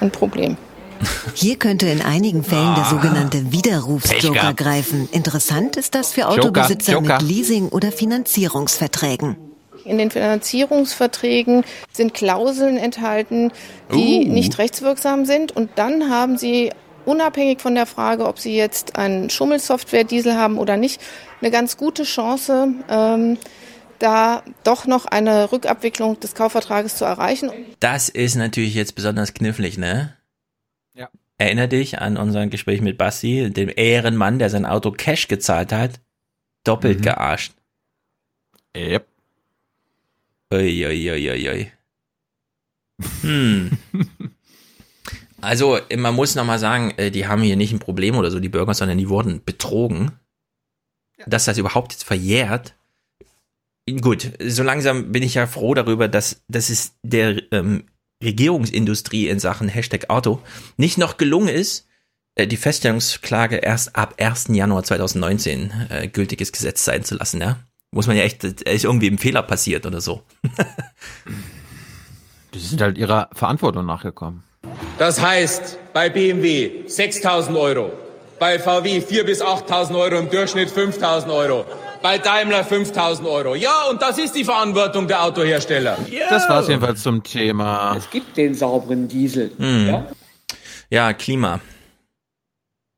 ein 0.00 0.10
Problem. 0.10 0.56
Hier 1.34 1.56
könnte 1.56 1.86
in 1.86 2.02
einigen 2.02 2.44
Fällen 2.44 2.74
der 2.74 2.84
sogenannte 2.84 3.38
Pech 3.38 3.52
Widerrufsjoker 3.52 4.54
greifen. 4.54 5.08
Interessant 5.12 5.76
ist 5.76 5.94
das 5.94 6.12
für 6.12 6.22
Joker, 6.22 6.32
Autobesitzer 6.32 6.92
Joker. 6.92 7.18
mit 7.20 7.28
Leasing- 7.30 7.68
oder 7.68 7.92
Finanzierungsverträgen. 7.92 9.36
In 9.84 9.96
den 9.98 10.10
Finanzierungsverträgen 10.10 11.64
sind 11.92 12.12
Klauseln 12.14 12.76
enthalten, 12.76 13.50
die 13.92 14.26
Uh. 14.28 14.32
nicht 14.32 14.58
rechtswirksam 14.58 15.24
sind. 15.24 15.52
Und 15.56 15.70
dann 15.76 16.10
haben 16.10 16.36
Sie, 16.36 16.70
unabhängig 17.06 17.60
von 17.60 17.74
der 17.74 17.86
Frage, 17.86 18.26
ob 18.26 18.38
Sie 18.38 18.54
jetzt 18.54 18.96
einen 18.96 19.30
Schummelsoftware-Diesel 19.30 20.34
haben 20.36 20.58
oder 20.58 20.76
nicht, 20.76 21.00
eine 21.40 21.50
ganz 21.50 21.78
gute 21.78 22.02
Chance, 22.02 22.68
ähm, 22.90 23.38
da 23.98 24.42
doch 24.64 24.86
noch 24.86 25.06
eine 25.06 25.50
Rückabwicklung 25.52 26.20
des 26.20 26.34
Kaufvertrages 26.34 26.96
zu 26.96 27.04
erreichen. 27.06 27.50
Das 27.80 28.08
ist 28.10 28.34
natürlich 28.34 28.74
jetzt 28.74 28.94
besonders 28.94 29.32
knifflig, 29.34 29.78
ne? 29.78 30.14
Ja. 31.40 31.46
Erinner 31.46 31.66
dich 31.68 31.98
an 31.98 32.16
unser 32.16 32.46
Gespräch 32.46 32.80
mit 32.82 32.98
Basti, 32.98 33.50
dem 33.50 33.70
Ehrenmann, 33.74 34.38
der 34.38 34.50
sein 34.50 34.66
Auto 34.66 34.90
Cash 34.92 35.26
gezahlt 35.28 35.72
hat, 35.72 36.00
doppelt 36.64 36.98
Mhm. 36.98 37.02
gearscht. 37.02 37.54
Yep. 38.76 39.06
Ui, 40.52 40.86
ui, 40.86 41.10
ui, 41.10 41.30
ui, 41.30 41.48
ui. 41.48 41.72
Hm. 43.22 43.70
Also, 45.42 45.78
man 45.96 46.14
muss 46.14 46.34
nochmal 46.34 46.58
sagen, 46.58 46.92
äh, 46.98 47.10
die 47.10 47.26
haben 47.26 47.40
hier 47.40 47.56
nicht 47.56 47.72
ein 47.72 47.78
Problem 47.78 48.14
oder 48.16 48.30
so, 48.30 48.40
die 48.40 48.50
Bürger, 48.50 48.74
sondern 48.74 48.98
die 48.98 49.08
wurden 49.08 49.42
betrogen. 49.42 50.12
Dass 51.24 51.46
das 51.46 51.56
überhaupt 51.56 51.92
jetzt 51.92 52.04
verjährt. 52.04 52.74
Gut, 54.02 54.32
so 54.38 54.62
langsam 54.62 55.12
bin 55.12 55.22
ich 55.22 55.32
ja 55.34 55.46
froh 55.46 55.72
darüber, 55.72 56.08
dass, 56.08 56.42
dass 56.48 56.68
es 56.68 56.92
der 57.02 57.42
ähm, 57.54 57.84
Regierungsindustrie 58.22 59.28
in 59.28 59.38
Sachen 59.38 59.68
Hashtag 59.68 60.10
Auto 60.10 60.40
nicht 60.76 60.98
noch 60.98 61.16
gelungen 61.16 61.48
ist, 61.48 61.86
äh, 62.34 62.46
die 62.46 62.56
Feststellungsklage 62.56 63.56
erst 63.56 63.96
ab 63.96 64.14
1. 64.18 64.48
Januar 64.50 64.84
2019 64.84 65.72
äh, 65.88 66.08
gültiges 66.08 66.52
Gesetz 66.52 66.84
sein 66.84 67.04
zu 67.04 67.16
lassen, 67.16 67.40
ja. 67.40 67.58
Muss 67.92 68.06
man 68.06 68.16
ja 68.16 68.22
echt, 68.22 68.44
äh, 68.44 68.74
ist 68.74 68.84
irgendwie 68.84 69.10
ein 69.10 69.18
Fehler 69.18 69.42
passiert 69.42 69.86
oder 69.86 70.00
so. 70.00 70.22
Die 72.54 72.58
sind 72.58 72.80
halt 72.80 72.98
ihrer 72.98 73.30
Verantwortung 73.32 73.86
nachgekommen. 73.86 74.42
Das 74.98 75.20
heißt, 75.20 75.78
bei 75.92 76.10
BMW 76.10 76.84
6.000 76.86 77.58
Euro, 77.58 77.92
bei 78.38 78.58
VW 78.58 78.98
4.000 78.98 79.24
bis 79.24 79.42
8.000 79.42 79.98
Euro, 79.98 80.18
im 80.18 80.30
Durchschnitt 80.30 80.70
5.000 80.70 81.32
Euro, 81.32 81.64
bei 82.02 82.18
Daimler 82.18 82.62
5.000 82.62 83.28
Euro. 83.30 83.54
Ja, 83.54 83.84
und 83.90 84.00
das 84.02 84.18
ist 84.18 84.34
die 84.34 84.44
Verantwortung 84.44 85.06
der 85.06 85.22
Autohersteller. 85.22 85.98
Das 86.28 86.48
war's 86.48 86.68
jedenfalls 86.68 87.02
zum 87.02 87.22
Thema. 87.22 87.96
Es 87.96 88.10
gibt 88.10 88.36
den 88.36 88.54
sauberen 88.54 89.08
Diesel. 89.08 89.52
Hm. 89.58 89.88
Ja? 89.88 90.06
Ja, 90.88 91.12
Klima. 91.12 91.60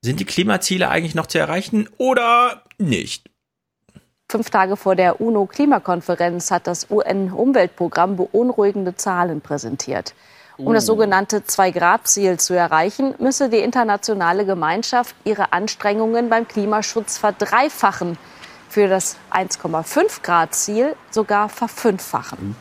Sind 0.00 0.18
die 0.20 0.24
Klimaziele 0.24 0.88
eigentlich 0.88 1.14
noch 1.14 1.26
zu 1.26 1.38
erreichen 1.38 1.88
oder 1.96 2.62
nicht? 2.78 3.30
Fünf 4.28 4.50
Tage 4.50 4.76
vor 4.76 4.96
der 4.96 5.20
UNO-Klimakonferenz 5.20 6.50
hat 6.50 6.66
das 6.66 6.90
UN-Umweltprogramm 6.90 8.16
beunruhigende 8.16 8.96
Zahlen 8.96 9.42
präsentiert. 9.42 10.14
Um 10.56 10.74
das 10.74 10.86
sogenannte 10.86 11.38
2-Grad-Ziel 11.38 12.38
zu 12.38 12.54
erreichen, 12.54 13.14
müsse 13.18 13.48
die 13.48 13.58
internationale 13.58 14.46
Gemeinschaft 14.46 15.14
ihre 15.24 15.52
Anstrengungen 15.52 16.28
beim 16.28 16.46
Klimaschutz 16.46 17.18
verdreifachen, 17.18 18.16
für 18.72 18.88
das 18.88 19.16
1,5-Grad-Ziel 19.30 20.96
sogar 21.10 21.50
verfünffachen. 21.50 22.56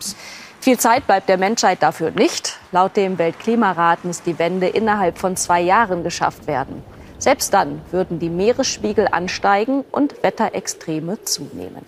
Viel 0.59 0.77
Zeit 0.77 1.07
bleibt 1.07 1.29
der 1.29 1.37
Menschheit 1.37 1.81
dafür 1.81 2.11
nicht. 2.11 2.59
Laut 2.73 2.97
dem 2.97 3.17
Weltklimarat 3.17 4.03
muss 4.03 4.21
die 4.21 4.37
Wende 4.37 4.67
innerhalb 4.67 5.17
von 5.17 5.37
zwei 5.37 5.61
Jahren 5.61 6.03
geschafft 6.03 6.47
werden. 6.47 6.83
Selbst 7.17 7.53
dann 7.53 7.81
würden 7.91 8.19
die 8.19 8.29
Meeresspiegel 8.29 9.07
ansteigen 9.07 9.85
und 9.91 10.21
Wetterextreme 10.21 11.23
zunehmen. 11.23 11.85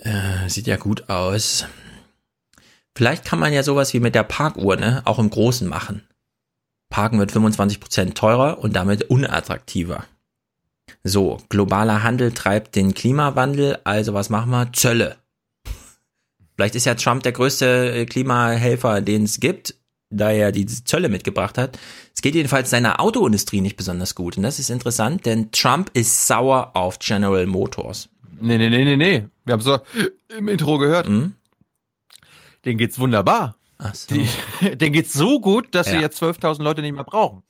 Äh, 0.00 0.48
sieht 0.48 0.66
ja 0.66 0.76
gut 0.76 1.08
aus. 1.08 1.66
Vielleicht 2.96 3.24
kann 3.24 3.38
man 3.38 3.52
ja 3.52 3.62
sowas 3.62 3.94
wie 3.94 4.00
mit 4.00 4.14
der 4.14 4.24
Parkuhr, 4.24 4.76
ne, 4.76 5.02
auch 5.04 5.18
im 5.18 5.30
Großen 5.30 5.68
machen. 5.68 6.06
Parken 6.90 7.18
wird 7.18 7.32
25% 7.32 8.14
teurer 8.14 8.58
und 8.58 8.74
damit 8.74 9.04
unattraktiver. 9.04 10.04
So, 11.04 11.38
globaler 11.50 12.02
Handel 12.02 12.32
treibt 12.32 12.74
den 12.76 12.94
Klimawandel, 12.94 13.78
also 13.84 14.14
was 14.14 14.30
machen 14.30 14.50
wir? 14.50 14.72
Zölle. 14.72 15.16
Vielleicht 16.56 16.74
ist 16.76 16.86
ja 16.86 16.94
Trump 16.94 17.22
der 17.24 17.32
größte 17.32 17.92
äh, 17.94 18.06
Klimahelfer, 18.06 19.00
den 19.02 19.24
es 19.24 19.38
gibt, 19.40 19.74
da 20.08 20.30
er 20.30 20.50
die 20.52 20.64
Zölle 20.66 21.08
mitgebracht 21.10 21.58
hat. 21.58 21.78
Es 22.14 22.22
geht 22.22 22.34
jedenfalls 22.34 22.70
seiner 22.70 23.00
Autoindustrie 23.00 23.60
nicht 23.60 23.76
besonders 23.76 24.14
gut. 24.14 24.36
Und 24.38 24.44
das 24.44 24.58
ist 24.58 24.70
interessant, 24.70 25.26
denn 25.26 25.50
Trump 25.52 25.90
ist 25.94 26.26
sauer 26.26 26.70
auf 26.74 26.98
General 27.00 27.44
Motors. 27.46 28.08
Nee, 28.40 28.56
nee, 28.56 28.70
nee, 28.70 28.84
nee, 28.84 28.96
nee. 28.96 29.24
Wir 29.44 29.52
haben 29.52 29.60
so 29.60 29.78
im 30.36 30.48
Intro 30.48 30.78
gehört. 30.78 31.08
Mhm. 31.08 31.34
Den 32.64 32.78
geht's 32.78 32.98
wunderbar. 32.98 33.56
Ach 33.76 33.94
so. 33.94 34.14
Die, 34.14 34.76
den 34.76 34.92
geht's 34.92 35.12
so 35.12 35.40
gut, 35.40 35.74
dass 35.74 35.88
sie 35.88 35.94
Ja. 35.96 36.00
jetzt 36.02 36.22
12.000 36.22 36.62
Leute 36.62 36.80
nicht 36.80 36.94
mehr 36.94 37.04
brauchen. 37.04 37.42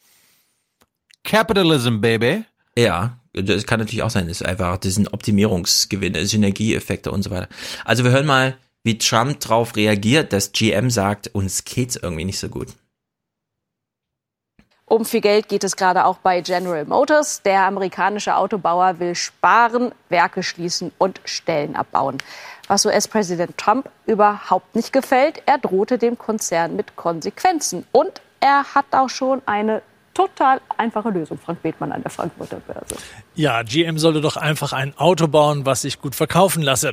Capitalism, 1.22 2.00
baby. 2.00 2.44
Ja, 2.76 3.18
das 3.34 3.66
kann 3.66 3.80
natürlich 3.80 4.02
auch 4.02 4.10
sein. 4.10 4.28
Das 4.28 4.40
ist 4.40 4.46
einfach, 4.46 4.78
das 4.78 4.94
sind 4.94 5.12
Optimierungsgewinne, 5.12 6.24
Synergieeffekte 6.26 7.10
und 7.10 7.22
so 7.22 7.30
weiter. 7.30 7.48
Also 7.84 8.04
wir 8.04 8.12
hören 8.12 8.26
mal, 8.26 8.56
wie 8.84 8.98
Trump 8.98 9.40
darauf 9.40 9.76
reagiert, 9.76 10.32
dass 10.32 10.52
GM 10.52 10.90
sagt, 10.90 11.28
uns 11.34 11.64
geht's 11.64 11.96
irgendwie 11.96 12.24
nicht 12.24 12.38
so 12.38 12.48
gut. 12.48 12.68
Um 14.86 15.06
viel 15.06 15.22
Geld 15.22 15.48
geht 15.48 15.64
es 15.64 15.76
gerade 15.76 16.04
auch 16.04 16.18
bei 16.18 16.42
General 16.42 16.84
Motors. 16.84 17.40
Der 17.42 17.64
amerikanische 17.64 18.36
Autobauer 18.36 19.00
will 19.00 19.14
sparen, 19.14 19.92
Werke 20.10 20.42
schließen 20.42 20.92
und 20.98 21.20
Stellen 21.24 21.74
abbauen. 21.74 22.18
Was 22.68 22.84
US-Präsident 22.84 23.56
Trump 23.56 23.90
überhaupt 24.06 24.74
nicht 24.74 24.92
gefällt, 24.92 25.42
er 25.46 25.58
drohte 25.58 25.96
dem 25.96 26.18
Konzern 26.18 26.76
mit 26.76 26.96
Konsequenzen. 26.96 27.86
Und 27.92 28.20
er 28.40 28.74
hat 28.74 28.86
auch 28.92 29.08
schon 29.08 29.40
eine 29.46 29.82
total 30.14 30.60
einfache 30.78 31.10
Lösung, 31.10 31.38
Frank 31.38 31.60
Bethmann 31.62 31.92
an 31.92 32.02
der 32.02 32.10
Frankfurter 32.10 32.60
Börse. 32.60 32.96
Ja, 33.34 33.62
GM 33.62 33.98
sollte 33.98 34.20
doch 34.20 34.36
einfach 34.36 34.72
ein 34.72 34.96
Auto 34.96 35.28
bauen, 35.28 35.66
was 35.66 35.82
sich 35.82 36.00
gut 36.00 36.14
verkaufen 36.14 36.62
lasse. 36.62 36.92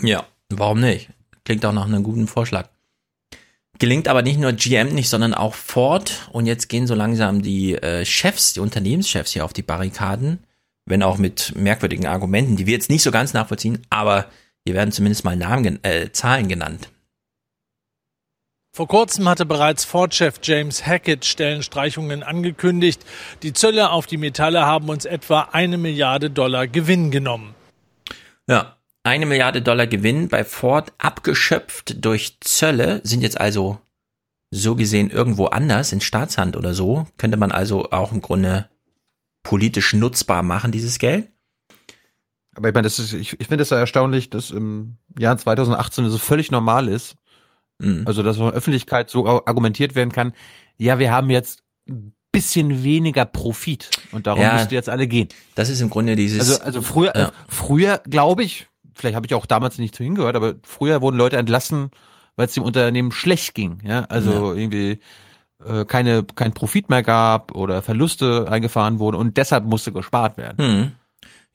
Ja, 0.00 0.24
warum 0.50 0.80
nicht? 0.80 1.10
Klingt 1.44 1.64
auch 1.66 1.72
nach 1.72 1.86
einem 1.86 2.02
guten 2.02 2.26
Vorschlag. 2.26 2.68
Gelingt 3.78 4.08
aber 4.08 4.22
nicht 4.22 4.38
nur 4.38 4.52
GM 4.52 4.94
nicht, 4.94 5.08
sondern 5.10 5.34
auch 5.34 5.54
Ford. 5.54 6.28
Und 6.32 6.46
jetzt 6.46 6.68
gehen 6.68 6.86
so 6.86 6.94
langsam 6.94 7.42
die 7.42 7.74
äh, 7.74 8.04
Chefs, 8.06 8.54
die 8.54 8.60
Unternehmenschefs 8.60 9.32
hier 9.32 9.44
auf 9.44 9.52
die 9.52 9.62
Barrikaden. 9.62 10.38
Wenn 10.86 11.02
auch 11.02 11.18
mit 11.18 11.52
merkwürdigen 11.56 12.06
Argumenten, 12.06 12.56
die 12.56 12.66
wir 12.66 12.72
jetzt 12.72 12.88
nicht 12.90 13.02
so 13.02 13.10
ganz 13.10 13.34
nachvollziehen, 13.34 13.82
aber 13.90 14.26
hier 14.64 14.74
werden 14.74 14.92
zumindest 14.92 15.24
mal 15.24 15.36
Namen, 15.36 15.62
gen- 15.62 15.84
äh, 15.84 16.10
Zahlen 16.12 16.48
genannt. 16.48 16.88
Vor 18.76 18.88
kurzem 18.88 19.26
hatte 19.26 19.46
bereits 19.46 19.86
Ford-Chef 19.86 20.38
James 20.42 20.86
Hackett 20.86 21.24
Stellenstreichungen 21.24 22.22
angekündigt. 22.22 23.00
Die 23.42 23.54
Zölle 23.54 23.88
auf 23.88 24.06
die 24.06 24.18
Metalle 24.18 24.66
haben 24.66 24.90
uns 24.90 25.06
etwa 25.06 25.48
eine 25.52 25.78
Milliarde 25.78 26.28
Dollar 26.28 26.66
Gewinn 26.66 27.10
genommen. 27.10 27.54
Ja, 28.46 28.76
eine 29.02 29.24
Milliarde 29.24 29.62
Dollar 29.62 29.86
Gewinn 29.86 30.28
bei 30.28 30.44
Ford 30.44 30.92
abgeschöpft 30.98 32.04
durch 32.04 32.38
Zölle 32.40 33.00
sind 33.02 33.22
jetzt 33.22 33.40
also 33.40 33.78
so 34.50 34.76
gesehen 34.76 35.08
irgendwo 35.08 35.46
anders 35.46 35.92
in 35.92 36.02
Staatshand 36.02 36.54
oder 36.54 36.74
so. 36.74 37.06
Könnte 37.16 37.38
man 37.38 37.52
also 37.52 37.92
auch 37.92 38.12
im 38.12 38.20
Grunde 38.20 38.68
politisch 39.42 39.94
nutzbar 39.94 40.42
machen, 40.42 40.70
dieses 40.70 40.98
Geld. 40.98 41.30
Aber 42.54 42.68
ich 42.68 42.74
meine, 42.74 42.84
das 42.84 42.98
ist, 42.98 43.14
ich, 43.14 43.40
ich 43.40 43.46
finde 43.48 43.62
es 43.62 43.70
ja 43.70 43.78
erstaunlich, 43.78 44.28
dass 44.28 44.50
im 44.50 44.98
Jahr 45.18 45.38
2018 45.38 46.10
so 46.10 46.18
völlig 46.18 46.50
normal 46.50 46.88
ist. 46.88 47.16
Mhm. 47.78 48.04
Also, 48.06 48.22
dass 48.22 48.36
von 48.36 48.46
der 48.46 48.54
Öffentlichkeit 48.54 49.10
so 49.10 49.26
argumentiert 49.26 49.94
werden 49.94 50.10
kann, 50.12 50.32
ja, 50.78 50.98
wir 50.98 51.10
haben 51.12 51.30
jetzt 51.30 51.62
ein 51.88 52.12
bisschen 52.32 52.82
weniger 52.82 53.24
Profit 53.24 53.90
und 54.12 54.26
darum 54.26 54.42
Ja. 54.42 54.54
müsst 54.54 54.70
ihr 54.72 54.76
jetzt 54.76 54.88
alle 54.88 55.06
gehen. 55.06 55.28
Das 55.54 55.68
ist 55.70 55.80
im 55.80 55.90
Grunde 55.90 56.16
dieses. 56.16 56.40
Also, 56.40 56.62
also 56.62 56.82
früher, 56.82 57.16
Ja. 57.16 57.32
früher 57.48 58.00
glaube 58.08 58.44
ich, 58.44 58.66
vielleicht 58.94 59.16
habe 59.16 59.26
ich 59.26 59.34
auch 59.34 59.46
damals 59.46 59.78
nicht 59.78 59.94
so 59.96 60.04
hingehört, 60.04 60.36
aber 60.36 60.54
früher 60.62 61.00
wurden 61.00 61.16
Leute 61.16 61.36
entlassen, 61.36 61.90
weil 62.36 62.46
es 62.46 62.52
dem 62.54 62.62
Unternehmen 62.62 63.12
schlecht 63.12 63.54
ging. 63.54 63.78
Ja, 63.84 64.04
also 64.04 64.52
irgendwie 64.52 65.00
äh, 65.64 65.86
keine 65.86 66.24
kein 66.24 66.52
Profit 66.52 66.90
mehr 66.90 67.02
gab 67.02 67.54
oder 67.54 67.80
Verluste 67.80 68.46
eingefahren 68.50 68.98
wurden 68.98 69.16
und 69.16 69.38
deshalb 69.38 69.64
musste 69.64 69.90
gespart 69.92 70.36
werden. 70.36 70.58
Hm. 70.58 70.92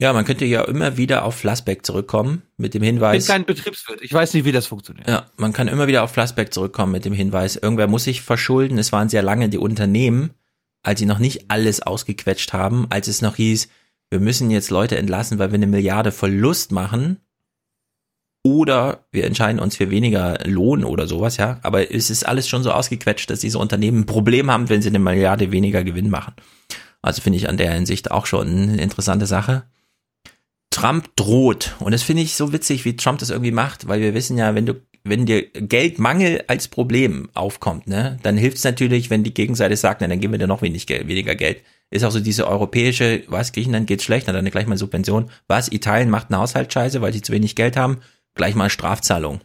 Ja, 0.02 0.14
man 0.14 0.26
könnte 0.26 0.46
ja 0.46 0.64
immer 0.64 0.98
wieder 0.98 1.24
auf 1.26 1.36
Flassbeck 1.36 1.86
zurückkommen 1.86 2.42
mit 2.58 2.74
dem 2.74 2.82
Ich 2.82 2.88
bin 2.90 2.96
Hinweis. 2.96 3.28
kein 3.28 3.46
Betriebswirt. 3.46 4.02
Ich 4.02 4.12
weiß 4.12 4.34
nicht, 4.34 4.46
wie 4.46 4.52
das 4.52 4.66
funktioniert. 4.66 5.08
Ja, 5.08 5.28
man 5.38 5.54
kann 5.54 5.68
immer 5.68 5.86
wieder 5.86 6.02
auf 6.02 6.12
Flassbeck 6.12 6.52
zurückkommen 6.52 6.92
mit 6.92 7.06
dem 7.06 7.14
Hinweis, 7.14 7.56
irgendwer 7.56 7.86
muss 7.86 8.06
sich 8.06 8.24
verschulden. 8.24 8.80
Es 8.80 8.92
waren 8.92 9.10
sehr 9.10 9.22
lange 9.22 9.48
die 9.48 9.60
Unternehmen, 9.60 10.32
als 10.82 11.00
sie 11.00 11.06
noch 11.06 11.20
nicht 11.20 11.52
alles 11.52 11.84
ausgequetscht 11.84 12.52
haben, 12.52 12.88
als 12.90 13.08
es 13.08 13.22
noch 13.22 13.36
hieß, 13.36 13.70
wir 14.10 14.20
müssen 14.20 14.50
jetzt 14.50 14.72
Leute 14.72 14.98
entlassen, 14.98 15.38
weil 15.38 15.52
wir 15.52 15.56
eine 15.56 15.68
Milliarde 15.68 16.12
Verlust 16.12 16.72
machen. 16.72 17.18
Oder 18.44 19.06
wir 19.12 19.26
entscheiden 19.26 19.60
uns 19.60 19.78
für 19.78 19.92
weniger 19.92 20.40
Lohn 20.46 20.84
oder 20.84 21.08
sowas, 21.08 21.38
ja. 21.38 21.60
Aber 21.62 21.94
es 21.94 22.10
ist 22.10 22.28
alles 22.28 22.50
schon 22.50 22.64
so 22.64 22.72
ausgequetscht, 22.72 23.30
dass 23.30 23.42
diese 23.42 23.60
Unternehmen 23.60 24.00
ein 24.00 24.06
Problem 24.08 24.50
haben, 24.50 24.68
wenn 24.68 24.82
sie 24.82 24.90
eine 24.90 24.98
Milliarde 24.98 25.52
weniger 25.52 25.84
Gewinn 25.84 26.10
machen. 26.10 26.34
Also 27.04 27.22
finde 27.22 27.38
ich 27.38 27.48
an 27.48 27.58
der 27.58 27.72
Hinsicht 27.72 28.10
auch 28.10 28.26
schon 28.26 28.48
eine 28.48 28.82
interessante 28.82 29.28
Sache. 29.28 29.64
Trump 30.72 31.16
droht. 31.16 31.76
Und 31.80 31.92
das 31.92 32.02
finde 32.02 32.24
ich 32.24 32.36
so 32.36 32.52
witzig, 32.52 32.86
wie 32.86 32.96
Trump 32.96 33.20
das 33.20 33.30
irgendwie 33.30 33.52
macht, 33.52 33.88
weil 33.88 34.02
wir 34.02 34.16
wissen 34.16 34.38
ja, 34.38 34.56
wenn 34.56 34.66
du, 34.66 34.82
wenn 35.04 35.26
dir 35.26 35.44
Geldmangel 35.52 36.44
als 36.48 36.68
Problem 36.68 37.30
aufkommt, 37.34 37.88
ne, 37.88 38.18
dann 38.24 38.38
hilft 38.38 38.58
es 38.58 38.64
natürlich, 38.64 39.10
wenn 39.10 39.24
die 39.24 39.34
Gegenseite 39.34 39.78
sagt, 39.78 40.02
na, 40.02 40.08
dann 40.08 40.20
geben 40.20 40.34
wir 40.34 40.40
dir 40.40 40.48
noch 40.48 40.62
wenig 40.64 40.88
Geld, 40.88 41.08
weniger 41.08 41.36
Geld. 41.36 41.62
Ist 41.92 42.06
auch 42.06 42.12
so 42.12 42.22
diese 42.22 42.48
europäische, 42.48 43.24
was, 43.28 43.52
Griechenland 43.52 43.86
geht 43.86 44.02
schlecht, 44.02 44.28
na, 44.28 44.34
dann 44.34 44.46
gleich 44.46 44.66
mal 44.66 44.78
Subvention. 44.78 45.30
Was, 45.48 45.72
Italien 45.72 46.10
macht 46.10 46.30
eine 46.30 46.40
Haushaltsscheiße, 46.40 47.02
weil 47.02 47.14
sie 47.14 47.22
zu 47.22 47.34
wenig 47.34 47.56
Geld 47.56 47.76
haben, 47.76 48.00
gleich 48.34 48.56
mal 48.56 48.70
Strafzahlung. 48.70 49.42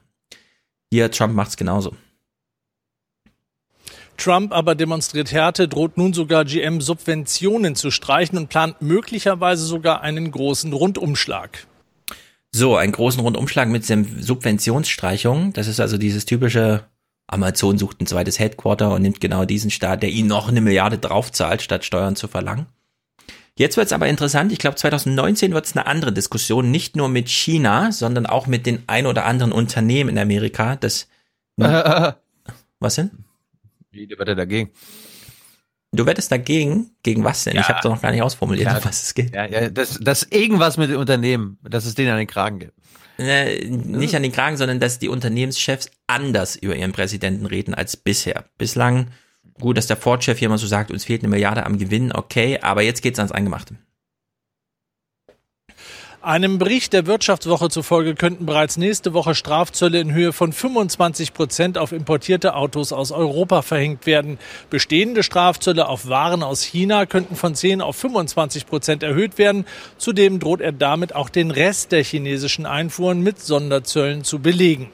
Hier, 0.93 1.11
Trump 1.11 1.35
macht's 1.35 1.57
genauso. 1.57 1.97
Trump 4.17 4.53
aber 4.53 4.75
demonstriert 4.75 5.33
Härte, 5.33 5.69
droht 5.69 5.97
nun 5.97 6.13
sogar 6.13 6.45
GM 6.45 6.81
Subventionen 6.81 7.75
zu 7.75 7.91
streichen 7.91 8.39
und 8.39 8.49
plant 8.49 8.83
möglicherweise 8.83 9.65
sogar 9.65 10.03
einen 10.03 10.31
großen 10.31 10.73
Rundumschlag. 10.73 11.67
So, 12.53 12.77
einen 12.77 12.93
großen 12.93 13.21
Rundumschlag 13.21 13.69
mit 13.69 13.85
Subventionsstreichung. 13.85 15.53
Das 15.53 15.67
ist 15.67 15.81
also 15.81 15.99
dieses 15.99 16.25
typische 16.25 16.85
Amazon 17.27 17.77
sucht 17.77 18.01
ein 18.01 18.07
zweites 18.07 18.39
Headquarter 18.39 18.93
und 18.95 19.03
nimmt 19.03 19.21
genau 19.21 19.45
diesen 19.45 19.71
Staat, 19.71 20.03
der 20.03 20.11
ihnen 20.11 20.29
noch 20.29 20.49
eine 20.49 20.61
Milliarde 20.61 20.99
draufzahlt, 20.99 21.61
statt 21.61 21.85
Steuern 21.85 22.17
zu 22.17 22.29
verlangen. 22.29 22.67
Jetzt 23.59 23.77
wird 23.77 23.87
es 23.87 23.93
aber 23.93 24.07
interessant. 24.07 24.53
Ich 24.53 24.59
glaube, 24.59 24.77
2019 24.77 25.55
wird 25.55 25.65
es 25.65 25.75
eine 25.75 25.87
andere 25.87 26.13
Diskussion, 26.13 26.71
nicht 26.71 26.95
nur 26.95 27.09
mit 27.09 27.29
China, 27.29 27.91
sondern 27.91 28.27
auch 28.27 28.47
mit 28.47 28.67
den 28.67 28.83
ein 28.87 29.07
oder 29.07 29.25
anderen 29.25 29.53
Unternehmen 29.53 30.11
in 30.11 30.19
Amerika. 30.19 30.77
Das 30.77 31.09
was 31.57 32.95
denn? 32.95 33.26
Wie 33.97 34.19
wette 34.19 34.37
dagegen? 34.37 34.71
Du 35.93 36.05
wettest 36.05 36.31
dagegen? 36.31 36.91
Gegen 37.03 37.25
was 37.25 37.45
denn? 37.45 37.55
Ja. 37.55 37.63
Ich 37.63 37.69
habe 37.69 37.81
doch 37.83 37.91
noch 37.91 38.03
gar 38.03 38.11
nicht 38.11 38.23
ausformuliert, 38.23 38.67
Ja, 38.67 38.85
was 38.85 39.05
es 39.05 39.15
geht. 39.15 39.35
Ja, 39.35 39.47
ja, 39.47 39.71
das, 39.71 39.99
das 40.01 40.25
irgendwas 40.25 40.77
mit 40.77 40.91
den 40.91 40.97
Unternehmen, 40.97 41.59
dass 41.63 41.87
es 41.87 41.95
denen 41.95 42.11
an 42.11 42.19
den 42.19 42.27
Kragen 42.27 42.59
geht. 42.59 42.73
Äh, 43.19 43.67
nicht 43.69 44.15
an 44.15 44.23
den 44.23 44.33
Kragen, 44.33 44.59
sondern 44.59 44.79
dass 44.79 44.99
die 44.99 45.09
Unternehmenschefs 45.09 45.91
anders 46.07 46.57
über 46.57 46.77
ihren 46.77 46.93
Präsidenten 46.93 47.47
reden 47.47 47.73
als 47.73 47.97
bisher. 47.97 48.45
Bislang, 48.59 49.11
gut, 49.59 49.79
dass 49.79 49.87
der 49.87 49.97
Ford-Chef 49.97 50.39
hier 50.39 50.51
mal 50.51 50.59
so 50.59 50.67
sagt, 50.67 50.91
uns 50.91 51.05
fehlt 51.05 51.23
eine 51.23 51.31
Milliarde 51.31 51.65
am 51.65 51.79
Gewinn, 51.79 52.13
okay, 52.13 52.59
aber 52.61 52.83
jetzt 52.83 53.01
geht's 53.01 53.19
ans 53.19 53.33
Eingemachte. 53.33 53.77
Einem 56.27 56.59
Bericht 56.59 56.93
der 56.93 57.07
Wirtschaftswoche 57.07 57.69
zufolge 57.69 58.17
könnten 58.17 58.47
bereits 58.47 58.77
nächste 58.79 59.15
Woche 59.15 59.37
Strafzölle 59.37 60.01
in 60.01 60.13
Höhe 60.13 60.33
von 60.33 60.53
25 60.53 61.33
Prozent 61.33 61.79
auf 61.79 61.93
importierte 61.93 62.57
Autos 62.57 62.93
aus 62.93 63.13
Europa 63.13 63.63
verhängt 63.63 64.07
werden. 64.07 64.41
Bestehende 64.69 65.23
Strafzölle 65.23 65.87
auf 65.87 66.09
Waren 66.09 66.43
aus 66.43 66.65
China 66.65 67.07
könnten 67.07 67.37
von 67.37 67.55
10 67.55 67.81
auf 67.81 67.95
25 67.95 68.67
Prozent 68.67 69.05
erhöht 69.05 69.39
werden. 69.39 69.67
Zudem 69.99 70.41
droht 70.41 70.61
er 70.61 70.73
damit 70.73 71.15
auch 71.15 71.29
den 71.29 71.53
Rest 71.53 71.93
der 71.93 72.03
chinesischen 72.03 72.67
Einfuhren 72.67 73.21
mit 73.21 73.41
Sonderzöllen 73.41 74.25
zu 74.25 74.41
belegen. 74.41 74.91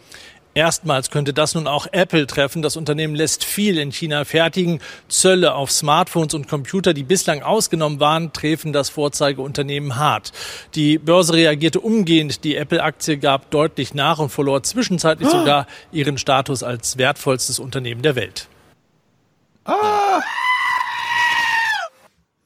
Erstmals 0.55 1.11
könnte 1.11 1.33
das 1.33 1.55
nun 1.55 1.67
auch 1.67 1.87
Apple 1.93 2.27
treffen. 2.27 2.61
Das 2.61 2.77
Unternehmen 2.77 3.15
lässt 3.15 3.43
viel 3.45 3.79
in 3.79 3.91
China 3.91 4.25
fertigen. 4.25 4.81
Zölle 5.09 5.55
auf 5.55 5.71
Smartphones 5.71 6.35
und 6.35 6.47
Computer, 6.47 6.93
die 6.93 7.05
bislang 7.05 7.43
ausgenommen 7.43 8.01
waren, 8.01 8.33
treffen 8.35 8.73
das 8.73 8.91
Vorzeigeunternehmen 8.91 9.97
hart. 9.97 10.33
Die 10.75 10.99
Börse 10.99 11.33
reagierte 11.33 11.81
umgehend. 11.81 12.45
Die 12.45 12.57
Apple-Aktie 12.57 13.17
gab 13.17 13.51
deutlich 13.51 13.95
nach 13.95 14.19
und 14.19 14.29
verlor 14.29 14.63
zwischenzeitlich 14.63 15.29
sogar 15.31 15.67
ihren 15.91 16.19
Status 16.19 16.63
als 16.63 16.99
wertvollstes 16.99 17.59
Unternehmen 17.59 18.03
der 18.03 18.15
Welt. 18.15 18.49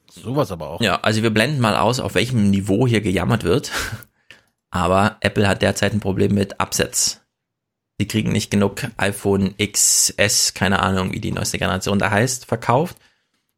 Sowas 0.09 0.51
aber 0.51 0.69
auch. 0.69 0.81
Ja, 0.81 0.99
also 1.01 1.23
wir 1.23 1.29
blenden 1.29 1.59
mal 1.59 1.75
aus, 1.75 1.99
auf 1.99 2.15
welchem 2.15 2.49
Niveau 2.51 2.87
hier 2.87 3.01
gejammert 3.01 3.43
wird. 3.43 3.71
Aber 4.71 5.17
Apple 5.21 5.47
hat 5.47 5.61
derzeit 5.61 5.93
ein 5.93 5.99
Problem 5.99 6.33
mit 6.33 6.59
Absatz. 6.59 7.21
Die 7.99 8.07
kriegen 8.07 8.31
nicht 8.31 8.51
genug 8.51 8.81
iPhone 8.97 9.55
XS, 9.57 10.53
keine 10.53 10.81
Ahnung, 10.81 11.13
wie 11.13 11.19
die 11.19 11.31
neueste 11.31 11.57
Generation 11.57 11.97
da 11.97 12.11
heißt, 12.11 12.45
verkauft. 12.45 12.97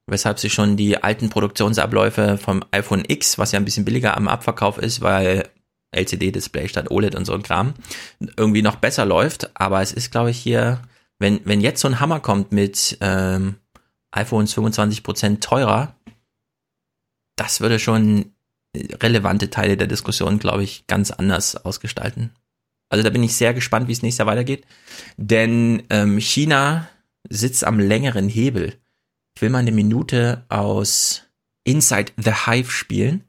Weshalb 0.07 0.39
sie 0.39 0.49
schon 0.49 0.77
die 0.77 1.03
alten 1.03 1.29
Produktionsabläufe 1.29 2.37
vom 2.37 2.63
iPhone 2.71 3.03
X, 3.07 3.37
was 3.37 3.51
ja 3.51 3.59
ein 3.59 3.65
bisschen 3.65 3.85
billiger 3.85 4.17
am 4.17 4.27
Abverkauf 4.27 4.77
ist, 4.77 5.01
weil 5.01 5.49
LCD-Display 5.91 6.67
statt 6.69 6.89
OLED 6.89 7.15
und 7.15 7.25
so 7.25 7.33
ein 7.33 7.43
Kram, 7.43 7.73
irgendwie 8.37 8.61
noch 8.61 8.77
besser 8.77 9.05
läuft. 9.05 9.55
Aber 9.59 9.81
es 9.81 9.91
ist, 9.91 10.11
glaube 10.11 10.31
ich, 10.31 10.39
hier, 10.39 10.81
wenn, 11.19 11.41
wenn 11.45 11.61
jetzt 11.61 11.81
so 11.81 11.87
ein 11.87 11.99
Hammer 11.99 12.21
kommt 12.21 12.51
mit 12.51 12.97
ähm, 13.01 13.55
iPhones 14.11 14.55
25% 14.55 15.41
teurer, 15.41 15.95
das 17.35 17.61
würde 17.61 17.79
schon 17.79 18.33
relevante 18.75 19.49
Teile 19.49 19.77
der 19.77 19.87
Diskussion, 19.87 20.39
glaube 20.39 20.63
ich, 20.63 20.87
ganz 20.87 21.11
anders 21.11 21.55
ausgestalten. 21.55 22.31
Also 22.89 23.03
da 23.03 23.09
bin 23.09 23.23
ich 23.23 23.35
sehr 23.35 23.53
gespannt, 23.53 23.87
wie 23.87 23.91
es 23.91 24.01
nächstes 24.01 24.19
Jahr 24.19 24.27
weitergeht. 24.27 24.65
Denn 25.17 25.83
ähm, 25.89 26.19
China 26.19 26.89
sitzt 27.29 27.63
am 27.63 27.79
längeren 27.79 28.27
Hebel. 28.27 28.75
Ich 29.35 29.41
will 29.41 29.49
mal 29.49 29.59
eine 29.59 29.71
Minute 29.71 30.45
aus 30.49 31.23
Inside 31.63 32.13
the 32.17 32.33
Hive 32.45 32.71
spielen. 32.71 33.23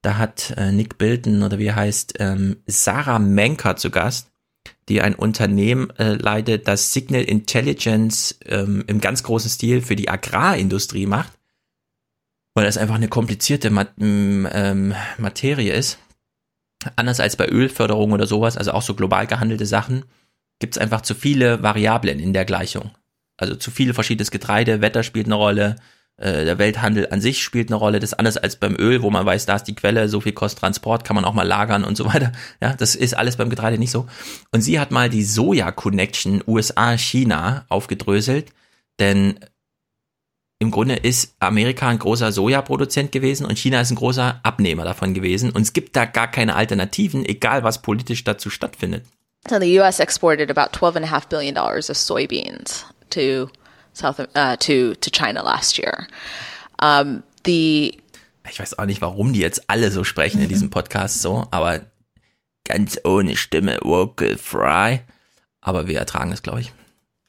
Da 0.00 0.16
hat 0.16 0.54
äh, 0.56 0.72
Nick 0.72 0.98
Bilton 0.98 1.42
oder 1.42 1.58
wie 1.58 1.66
er 1.66 1.76
heißt, 1.76 2.14
ähm, 2.18 2.56
Sarah 2.66 3.18
Menker 3.18 3.76
zu 3.76 3.90
Gast, 3.90 4.32
die 4.88 5.00
ein 5.00 5.14
Unternehmen 5.14 5.90
äh, 5.98 6.14
leitet, 6.14 6.66
das 6.66 6.92
Signal 6.92 7.22
Intelligence 7.22 8.38
ähm, 8.46 8.82
im 8.86 9.00
ganz 9.00 9.22
großen 9.22 9.50
Stil 9.50 9.82
für 9.82 9.94
die 9.94 10.08
Agrarindustrie 10.08 11.06
macht 11.06 11.32
weil 12.54 12.64
das 12.64 12.76
einfach 12.76 12.96
eine 12.96 13.08
komplizierte 13.08 13.70
Mat 13.70 13.92
ähm, 13.98 14.94
Materie 15.18 15.72
ist. 15.72 15.98
Anders 16.96 17.20
als 17.20 17.36
bei 17.36 17.48
Ölförderung 17.48 18.12
oder 18.12 18.26
sowas, 18.26 18.56
also 18.56 18.72
auch 18.72 18.82
so 18.82 18.94
global 18.94 19.26
gehandelte 19.26 19.66
Sachen, 19.66 20.04
gibt 20.58 20.76
es 20.76 20.82
einfach 20.82 21.00
zu 21.02 21.14
viele 21.14 21.62
Variablen 21.62 22.20
in 22.20 22.32
der 22.32 22.44
Gleichung. 22.44 22.90
Also 23.36 23.56
zu 23.56 23.70
viele 23.70 23.94
verschiedenes 23.94 24.30
Getreide, 24.30 24.80
Wetter 24.80 25.02
spielt 25.02 25.26
eine 25.26 25.34
Rolle, 25.34 25.76
äh, 26.16 26.44
der 26.44 26.58
Welthandel 26.58 27.08
an 27.10 27.20
sich 27.20 27.42
spielt 27.42 27.68
eine 27.68 27.76
Rolle. 27.76 27.98
Das 27.98 28.12
ist 28.12 28.18
anders 28.18 28.36
als 28.36 28.56
beim 28.56 28.76
Öl, 28.78 29.02
wo 29.02 29.10
man 29.10 29.26
weiß, 29.26 29.46
da 29.46 29.56
ist 29.56 29.64
die 29.64 29.74
Quelle, 29.74 30.08
so 30.08 30.20
viel 30.20 30.32
kostet 30.32 30.60
Transport, 30.60 31.04
kann 31.04 31.16
man 31.16 31.24
auch 31.24 31.34
mal 31.34 31.46
lagern 31.46 31.84
und 31.84 31.96
so 31.96 32.04
weiter. 32.06 32.32
Ja, 32.60 32.74
das 32.74 32.94
ist 32.94 33.14
alles 33.14 33.36
beim 33.36 33.50
Getreide 33.50 33.78
nicht 33.78 33.90
so. 33.90 34.06
Und 34.52 34.60
sie 34.60 34.78
hat 34.78 34.90
mal 34.90 35.08
die 35.08 35.24
Soja-Connection 35.24 36.42
USA-China 36.46 37.64
aufgedröselt, 37.68 38.50
denn 39.00 39.40
im 40.62 40.70
Grunde 40.70 40.94
ist 40.94 41.34
Amerika 41.40 41.88
ein 41.88 41.98
großer 41.98 42.32
Sojaproduzent 42.32 43.12
gewesen 43.12 43.44
und 43.44 43.58
China 43.58 43.80
ist 43.80 43.90
ein 43.90 43.96
großer 43.96 44.40
Abnehmer 44.42 44.84
davon 44.84 45.12
gewesen. 45.12 45.50
Und 45.50 45.62
es 45.62 45.72
gibt 45.72 45.96
da 45.96 46.04
gar 46.04 46.30
keine 46.30 46.54
Alternativen, 46.54 47.24
egal 47.26 47.64
was 47.64 47.82
politisch 47.82 48.24
dazu 48.24 48.48
stattfindet. 48.48 49.04
So 49.48 49.58
the 49.58 49.80
U.S. 49.80 49.98
exported 49.98 50.50
about 50.56 50.72
twelve 50.72 50.96
and 50.96 51.04
a 51.04 51.10
half 51.10 51.28
billion 51.28 51.54
dollars 51.54 51.90
of 51.90 51.96
soybeans 51.96 52.84
to 53.10 53.50
South 53.92 54.20
uh, 54.20 54.56
to 54.58 54.94
to 54.94 55.10
China 55.10 55.42
last 55.42 55.78
year. 55.78 56.06
Um, 56.80 57.24
the 57.44 57.98
Ich 58.48 58.60
weiß 58.60 58.78
auch 58.78 58.86
nicht, 58.86 59.02
warum 59.02 59.32
die 59.32 59.40
jetzt 59.40 59.68
alle 59.68 59.90
so 59.90 60.04
sprechen 60.04 60.40
in 60.40 60.48
diesem 60.48 60.70
Podcast 60.70 61.22
so, 61.22 61.46
aber 61.50 61.80
ganz 62.64 63.00
ohne 63.04 63.36
Stimme, 63.36 63.78
vocal 63.82 64.38
fry. 64.38 65.00
Aber 65.60 65.88
wir 65.88 65.98
ertragen 65.98 66.32
es, 66.32 66.42
glaube 66.42 66.60
ich. 66.60 66.72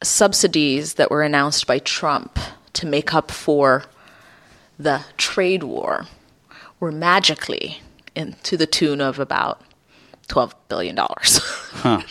subsidies 0.03 0.95
that 0.95 1.09
were 1.09 1.23
announced 1.23 1.65
by 1.65 1.79
Trump 1.79 2.37
to 2.73 2.85
make 2.85 3.13
up 3.13 3.31
for 3.31 3.85
the 4.79 5.03
trade 5.17 5.63
war 5.63 6.07
were 6.79 6.91
magically 6.91 7.81
in 8.15 8.35
to 8.43 8.57
the 8.57 8.67
tune 8.67 9.01
of 9.01 9.19
about 9.19 9.61
twelve 10.27 10.55
billion 10.67 10.95
dollars. 10.95 11.39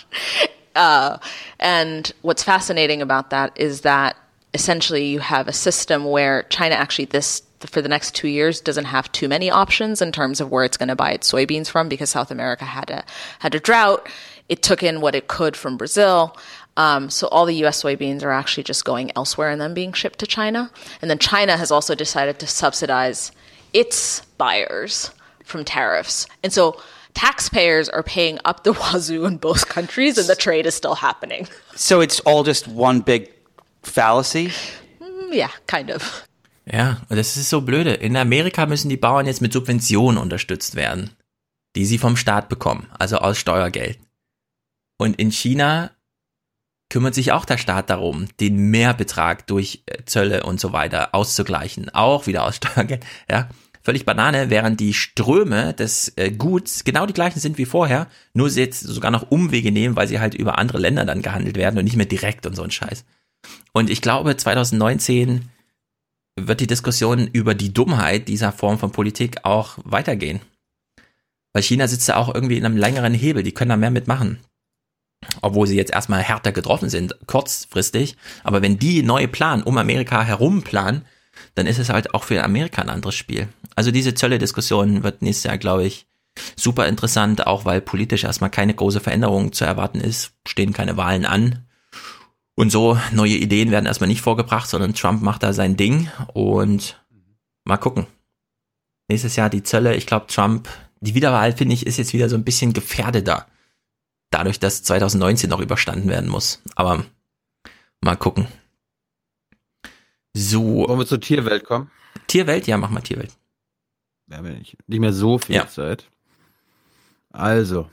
Uh, 0.75 1.19
and 1.61 2.13
what's 2.23 2.43
fascinating 2.43 3.03
about 3.03 3.29
that 3.31 3.53
is 3.57 3.83
that 3.83 4.17
essentially 4.55 5.05
you 5.05 5.19
have 5.19 5.49
a 5.49 5.53
system 5.53 6.05
where 6.05 6.45
China 6.45 6.75
actually 6.75 7.05
this 7.07 7.43
for 7.61 7.81
the 7.81 7.89
next 7.89 8.15
two 8.15 8.29
years 8.29 8.61
doesn't 8.61 8.87
have 8.87 9.11
too 9.13 9.29
many 9.29 9.51
options 9.51 10.03
in 10.03 10.11
terms 10.11 10.41
of 10.41 10.51
where 10.51 10.65
it's 10.65 10.77
going 10.77 10.89
to 10.89 10.97
buy 10.97 11.13
its 11.13 11.31
soybeans 11.31 11.69
from 11.69 11.89
because 11.89 12.11
South 12.11 12.31
America 12.31 12.65
had 12.65 12.91
a 12.91 13.05
had 13.39 13.55
a 13.55 13.61
drought. 13.61 14.09
It 14.49 14.63
took 14.63 14.83
in 14.83 15.01
what 15.01 15.15
it 15.15 15.29
could 15.29 15.57
from 15.57 15.77
Brazil. 15.77 16.37
Um, 16.77 17.11
so 17.11 17.29
all 17.29 17.45
the 17.45 17.57
U.S. 17.57 17.83
soybeans 17.83 18.23
are 18.23 18.33
actually 18.33 18.63
just 18.63 18.85
going 18.85 19.13
elsewhere 19.15 19.51
and 19.51 19.61
then 19.61 19.75
being 19.75 19.93
shipped 19.93 20.19
to 20.21 20.27
China. 20.27 20.71
And 21.01 21.11
then 21.11 21.19
China 21.19 21.57
has 21.57 21.71
also 21.71 21.95
decided 21.95 22.39
to 22.39 22.47
subsidize 22.47 23.33
its 23.73 24.23
buyers 24.39 25.11
from 25.45 25.65
tariffs. 25.65 26.27
And 26.43 26.53
so 26.53 26.81
taxpayers 27.15 27.89
are 27.89 28.03
paying 28.03 28.39
up 28.45 28.65
the 28.65 28.73
wazoo 28.93 29.25
in 29.27 29.37
both 29.37 29.69
countries, 29.69 30.19
and 30.19 30.29
the 30.29 30.37
trade 30.37 30.67
is 30.67 30.75
still 30.75 30.95
happening. 30.95 31.49
So 31.75 32.01
it's 32.01 32.21
all 32.21 32.43
just 32.43 32.69
one 32.69 33.01
big 33.01 33.31
fallacy? 33.83 34.53
Mm, 35.01 35.35
yeah, 35.35 35.51
kind 35.67 35.91
of. 35.91 36.27
Ja, 36.65 37.01
und 37.11 37.17
das 37.17 37.37
ist 37.37 37.51
so 37.51 37.61
blöde. 37.61 37.95
In 37.95 38.17
Amerika 38.17 38.67
müssen 38.67 38.89
die 38.89 38.97
Bauern 38.97 39.27
jetzt 39.27 39.43
mit 39.43 39.53
Subventionen 39.53 40.17
unterstützt 40.17 40.77
werden, 40.77 41.11
die 41.75 41.85
sie 41.85 41.99
vom 41.99 42.17
Staat 42.17 42.49
bekommen, 42.49 42.89
also 42.99 43.19
aus 43.19 43.37
Steuergeld. 43.39 43.99
Und 44.97 45.19
in 45.19 45.33
China 45.33 45.91
kümmert 46.93 47.15
sich 47.15 47.33
auch 47.33 47.47
der 47.47 47.57
Staat 47.57 47.89
darum, 47.89 48.27
den 48.39 48.69
Mehrbetrag 48.71 49.47
durch 49.47 49.83
äh, 49.87 50.05
Zölle 50.05 50.43
und 50.43 50.61
so 50.61 50.75
weiter 50.75 51.15
auszugleichen, 51.15 51.89
auch 51.89 52.27
wieder 52.27 52.45
aus 52.45 52.57
Steuergeld, 52.57 53.07
ja. 53.31 53.49
Völlig 53.81 54.05
Banane, 54.05 54.51
während 54.51 54.79
die 54.79 54.93
Ströme 54.93 55.73
des 55.73 56.13
äh, 56.17 56.31
Guts 56.31 56.85
genau 56.85 57.07
die 57.07 57.15
gleichen 57.15 57.41
sind 57.41 57.57
wie 57.57 57.65
vorher, 57.65 58.09
nur 58.35 58.51
sie 58.51 58.61
jetzt 58.61 58.81
sogar 58.81 59.11
noch 59.11 59.31
Umwege 59.31 59.73
nehmen, 59.73 59.97
weil 59.97 60.07
sie 60.07 60.21
halt 60.21 60.35
über 60.35 60.59
andere 60.59 60.79
Länder 60.79 61.07
dann 61.07 61.23
gehandelt 61.23 61.57
werden 61.57 61.79
und 61.79 61.85
nicht 61.85 61.97
mehr 61.97 62.05
direkt 62.05 62.45
und 62.45 62.55
so 62.55 62.63
ein 62.63 62.71
Scheiß. 62.71 63.07
Und 63.73 63.89
ich 63.89 64.03
glaube, 64.03 64.37
2019 64.37 65.49
wird 66.39 66.61
die 66.61 66.67
Diskussion 66.67 67.27
über 67.27 67.55
die 67.55 67.73
Dummheit 67.73 68.29
dieser 68.29 68.53
Form 68.53 68.79
von 68.79 68.93
Politik 68.93 69.47
auch 69.47 69.79
weitergehen. 69.83 70.41
Weil 71.55 71.63
China 71.63 71.89
sitzt 71.89 72.11
da 72.11 72.17
auch 72.17 72.33
irgendwie 72.33 72.59
in 72.59 72.67
einem 72.67 72.77
längeren 72.77 73.15
Hebel, 73.15 73.43
die 73.43 73.53
können 73.53 73.71
da 73.71 73.77
mehr 73.79 73.91
mitmachen. 73.91 74.41
Obwohl 75.41 75.67
sie 75.67 75.77
jetzt 75.77 75.93
erstmal 75.93 76.21
härter 76.21 76.53
getroffen 76.53 76.89
sind, 76.89 77.17
kurzfristig. 77.27 78.17
Aber 78.45 78.63
wenn 78.63 78.79
die 78.79 79.03
neu 79.03 79.27
planen, 79.27 79.63
um 79.63 79.79
Amerika 79.79 80.23
herum 80.23 80.63
planen, 80.63 81.05
dann 81.55 81.67
ist 81.67 81.79
es 81.79 81.89
halt 81.89 82.15
auch 82.15 82.25
für 82.25 82.43
Amerika 82.43 82.83
ein 82.83 82.91
anderes 82.91 83.15
Spiel. 83.15 83.49
Also 83.75 83.91
diese 83.91 84.15
Zölle-Diskussion 84.15 85.03
wird 85.03 85.23
nächstes 85.23 85.45
Jahr, 85.45 85.59
glaube 85.59 85.85
ich, 85.85 86.07
super 86.57 86.87
interessant, 86.89 87.47
auch 87.47 87.65
weil 87.65 87.81
politisch 87.81 88.25
erstmal 88.25 88.51
keine 88.51 88.75
große 88.75 89.01
Veränderung 89.01 89.53
zu 89.53 89.65
erwarten 89.65 90.01
ist, 90.01 90.33
stehen 90.47 90.73
keine 90.73 90.97
Wahlen 90.97 91.27
an. 91.27 91.67
Und 92.55 92.71
so, 92.71 92.99
neue 93.13 93.35
Ideen 93.35 93.71
werden 93.71 93.87
erstmal 93.87 94.09
nicht 94.09 94.21
vorgebracht, 94.21 94.69
sondern 94.69 94.95
Trump 94.95 95.23
macht 95.23 95.43
da 95.43 95.53
sein 95.53 95.77
Ding 95.77 96.11
und 96.35 97.03
mal 97.65 97.79
gucken. 97.79 98.07
Nächstes 99.09 99.37
Jahr 99.37 99.51
die 99.51 99.63
Zölle, 99.63 99.95
ich 99.95 100.07
glaube, 100.07 100.27
Trump, 100.27 100.69
die 101.01 101.15
Wiederwahl, 101.15 101.53
finde 101.53 101.75
ich, 101.75 101.87
ist 101.87 101.97
jetzt 101.97 102.13
wieder 102.13 102.29
so 102.29 102.37
ein 102.37 102.45
bisschen 102.45 102.73
gefährdeter. 102.73 103.47
Dadurch, 104.33 104.59
dass 104.59 104.83
2019 104.83 105.49
noch 105.51 105.61
überstanden 105.61 106.09
werden 106.09 106.29
muss. 106.31 106.63
Aber 106.75 107.05
mal 108.01 108.17
gucken. 108.17 108.49
So. 110.33 110.89
Wollen 110.89 110.99
wir 110.99 111.07
zur 111.07 111.21
Tierwelt 111.21 111.65
kommen? 111.65 111.91
Tierwelt? 112.27 112.67
Ja, 112.67 112.79
mach 112.79 112.89
mal 112.91 113.03
Tierwelt. 113.03 113.31
Wir 114.27 114.39
haben 114.39 114.47
ja 114.47 114.53
nicht, 114.55 114.77
nicht 114.89 115.01
mehr 115.01 115.13
so 115.13 115.39
viel 115.39 115.55
Ja. 115.57 115.69
Zeit. 115.69 116.07
Also. 117.31 117.91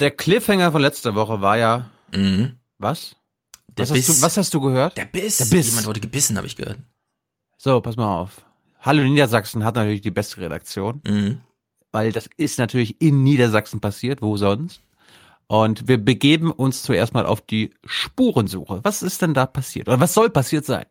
Der 0.00 0.10
Cliffhanger 0.10 0.72
von 0.72 0.82
letzter 0.82 1.14
Woche 1.14 1.40
war 1.40 1.56
ja. 1.56 1.90
Was? 2.10 2.18
Mhm. 2.18 2.56
Was, 2.78 3.16
Biss. 3.76 3.90
Hast 3.90 4.08
du, 4.08 4.22
was 4.22 4.36
hast 4.36 4.54
du 4.54 4.60
gehört? 4.60 4.96
Der 4.96 5.04
Biss. 5.04 5.36
Der 5.38 5.44
Biss. 5.44 5.68
Jemand 5.68 5.86
wurde 5.86 6.00
gebissen, 6.00 6.36
habe 6.36 6.48
ich 6.48 6.56
gehört. 6.56 6.78
So, 7.56 7.80
pass 7.80 7.96
mal 7.96 8.12
auf. 8.20 8.44
Hallo 8.80 9.02
Niedersachsen 9.04 9.64
hat 9.64 9.76
natürlich 9.76 10.00
die 10.00 10.10
beste 10.10 10.40
Redaktion. 10.40 11.00
Mhm. 11.06 11.40
Weil 11.92 12.12
das 12.12 12.28
ist 12.36 12.58
natürlich 12.58 13.00
in 13.00 13.22
Niedersachsen 13.22 13.80
passiert, 13.80 14.22
wo 14.22 14.36
sonst. 14.36 14.82
Und 15.46 15.88
wir 15.88 15.96
begeben 15.96 16.52
uns 16.52 16.82
zuerst 16.82 17.14
mal 17.14 17.24
auf 17.24 17.40
die 17.40 17.70
Spurensuche. 17.86 18.80
Was 18.82 19.02
ist 19.02 19.22
denn 19.22 19.32
da 19.32 19.46
passiert? 19.46 19.88
Oder 19.88 19.98
was 19.98 20.12
soll 20.12 20.28
passiert 20.28 20.66
sein? 20.66 20.84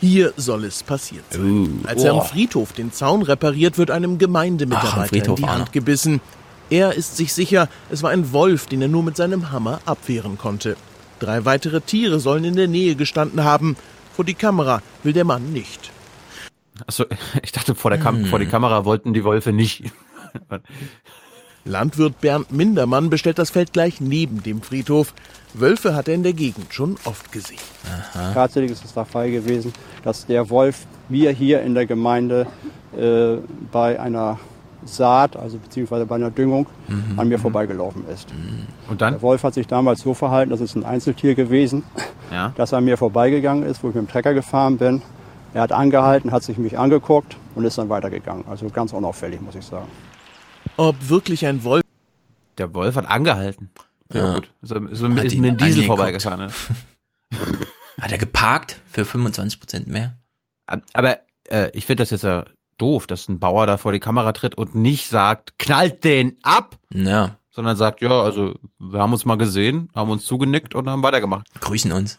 Hier 0.00 0.32
soll 0.36 0.64
es 0.64 0.82
passiert 0.82 1.24
sein. 1.30 1.82
Uh, 1.82 1.86
Als 1.86 2.04
er 2.04 2.14
oh. 2.14 2.20
am 2.20 2.26
Friedhof 2.26 2.72
den 2.72 2.92
Zaun 2.92 3.22
repariert, 3.22 3.78
wird 3.78 3.90
einem 3.90 4.14
Ach, 4.14 4.18
Gemeindemitarbeiter 4.18 5.02
in 5.02 5.08
Friedhof 5.08 5.38
die 5.38 5.44
auch 5.44 5.48
Hand 5.48 5.72
gebissen. 5.72 6.20
Er 6.70 6.94
ist 6.94 7.16
sich 7.16 7.32
sicher, 7.32 7.68
es 7.90 8.02
war 8.02 8.10
ein 8.10 8.32
Wolf, 8.32 8.66
den 8.66 8.82
er 8.82 8.88
nur 8.88 9.02
mit 9.02 9.16
seinem 9.16 9.50
Hammer 9.50 9.80
abwehren 9.84 10.38
konnte. 10.38 10.76
Drei 11.18 11.44
weitere 11.44 11.80
Tiere 11.80 12.20
sollen 12.20 12.44
in 12.44 12.56
der 12.56 12.68
Nähe 12.68 12.96
gestanden 12.96 13.44
haben. 13.44 13.76
Vor 14.14 14.24
die 14.24 14.34
Kamera 14.34 14.82
will 15.02 15.12
der 15.12 15.24
Mann 15.24 15.52
nicht. 15.52 15.90
Achso, 16.86 17.04
ich 17.42 17.52
dachte, 17.52 17.74
vor, 17.74 17.90
der 17.90 18.00
Kam 18.00 18.16
Hm. 18.16 18.26
vor 18.26 18.38
die 18.38 18.46
Kamera 18.46 18.84
wollten 18.84 19.12
die 19.12 19.24
Wölfe 19.24 19.52
nicht. 19.52 19.84
Landwirt 21.66 22.20
Bernd 22.20 22.52
Mindermann 22.52 23.08
bestellt 23.08 23.38
das 23.38 23.50
Feld 23.50 23.72
gleich 23.72 24.00
neben 24.00 24.42
dem 24.42 24.60
Friedhof. 24.60 25.14
Wölfe 25.54 25.94
hat 25.94 26.08
er 26.08 26.14
in 26.14 26.22
der 26.22 26.34
Gegend 26.34 26.74
schon 26.74 26.96
oft 27.04 27.32
gesehen. 27.32 27.60
Tatsächlich 28.34 28.72
ist 28.72 28.84
es 28.84 28.92
der 28.92 29.04
Fall 29.06 29.30
gewesen, 29.30 29.72
dass 30.02 30.26
der 30.26 30.50
Wolf 30.50 30.86
mir 31.08 31.30
hier 31.30 31.62
in 31.62 31.74
der 31.74 31.86
Gemeinde 31.86 32.46
äh, 32.96 33.36
bei 33.72 33.98
einer 33.98 34.38
Saat, 34.84 35.36
also 35.36 35.56
beziehungsweise 35.56 36.04
bei 36.04 36.16
einer 36.16 36.30
Düngung, 36.30 36.66
Mhm. 36.88 37.18
an 37.18 37.28
mir 37.28 37.38
vorbeigelaufen 37.38 38.06
ist. 38.12 38.28
Und 38.90 39.00
dann? 39.00 39.14
Der 39.14 39.22
Wolf 39.22 39.42
hat 39.42 39.54
sich 39.54 39.66
damals 39.66 40.02
so 40.02 40.12
verhalten, 40.12 40.50
das 40.50 40.60
ist 40.60 40.74
ein 40.74 40.84
Einzeltier 40.84 41.34
gewesen, 41.34 41.82
Ja. 42.30 42.52
dass 42.56 42.72
er 42.72 42.78
an 42.78 42.84
mir 42.84 42.98
vorbeigegangen 42.98 43.62
ist, 43.64 43.82
wo 43.82 43.88
ich 43.88 43.94
mit 43.94 44.04
dem 44.06 44.10
Trecker 44.10 44.34
gefahren 44.34 44.76
bin. 44.76 45.00
Er 45.54 45.62
hat 45.62 45.72
angehalten, 45.72 46.32
hat 46.32 46.42
sich 46.42 46.58
mich 46.58 46.76
angeguckt 46.78 47.36
und 47.54 47.64
ist 47.64 47.78
dann 47.78 47.88
weitergegangen. 47.88 48.44
Also 48.48 48.68
ganz 48.68 48.92
unauffällig, 48.92 49.40
muss 49.40 49.54
ich 49.54 49.64
sagen. 49.64 49.88
Ob 50.76 50.96
wirklich 51.08 51.46
ein 51.46 51.62
Wolf. 51.64 51.82
Der 52.58 52.74
Wolf 52.74 52.96
hat 52.96 53.06
angehalten. 53.08 53.70
Ja, 54.12 54.20
Ja. 54.26 54.34
gut. 54.34 54.50
So, 54.62 54.74
so 54.92 55.08
Hat 55.08 55.24
ist 55.24 55.36
mit 55.36 55.44
dem 55.44 55.56
Diesel 55.56 55.84
vorbeigefahren. 55.84 56.46
Ne? 56.46 56.52
Hat 58.00 58.10
er 58.12 58.18
geparkt 58.18 58.80
für 58.90 59.04
25 59.04 59.60
Prozent 59.60 59.86
mehr? 59.86 60.16
Aber 60.92 61.18
äh, 61.48 61.70
ich 61.72 61.86
finde 61.86 62.02
das 62.02 62.10
jetzt 62.10 62.24
ja 62.24 62.44
doof, 62.78 63.06
dass 63.06 63.28
ein 63.28 63.38
Bauer 63.38 63.66
da 63.66 63.76
vor 63.76 63.92
die 63.92 64.00
Kamera 64.00 64.32
tritt 64.32 64.56
und 64.56 64.74
nicht 64.74 65.08
sagt, 65.08 65.58
knallt 65.60 66.02
den 66.02 66.36
ab, 66.42 66.76
Ja. 66.92 67.36
sondern 67.50 67.76
sagt, 67.76 68.00
ja, 68.02 68.10
also 68.22 68.54
wir 68.80 68.98
haben 68.98 69.12
uns 69.12 69.24
mal 69.24 69.36
gesehen, 69.38 69.88
haben 69.94 70.10
uns 70.10 70.24
zugenickt 70.24 70.74
und 70.74 70.88
haben 70.90 71.02
weitergemacht. 71.04 71.46
Grüßen 71.60 71.92
uns. 71.92 72.18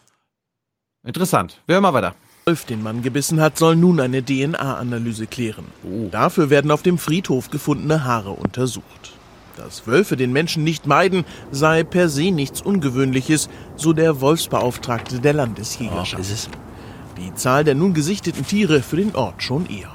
Interessant. 1.04 1.60
Wir 1.66 1.74
hören 1.74 1.82
mal 1.82 1.92
weiter. 1.92 2.14
Wolf, 2.48 2.64
den 2.64 2.80
Mann 2.80 3.02
gebissen 3.02 3.40
hat, 3.40 3.58
soll 3.58 3.74
nun 3.74 3.98
eine 3.98 4.24
DNA-Analyse 4.24 5.26
klären. 5.26 5.64
Dafür 6.12 6.48
werden 6.48 6.70
auf 6.70 6.80
dem 6.80 6.96
Friedhof 6.96 7.50
gefundene 7.50 8.04
Haare 8.04 8.30
untersucht. 8.30 9.18
Dass 9.56 9.88
Wölfe 9.88 10.16
den 10.16 10.32
Menschen 10.32 10.62
nicht 10.62 10.86
meiden, 10.86 11.24
sei 11.50 11.82
per 11.82 12.08
se 12.08 12.30
nichts 12.30 12.62
Ungewöhnliches, 12.62 13.48
so 13.74 13.92
der 13.92 14.20
Wolfsbeauftragte 14.20 15.18
der 15.18 15.32
Landesjägerschaft. 15.32 16.50
Die 17.18 17.34
Zahl 17.34 17.64
der 17.64 17.74
nun 17.74 17.94
gesichteten 17.94 18.46
Tiere 18.46 18.80
für 18.80 18.98
den 18.98 19.16
Ort 19.16 19.42
schon 19.42 19.68
eher. 19.68 19.90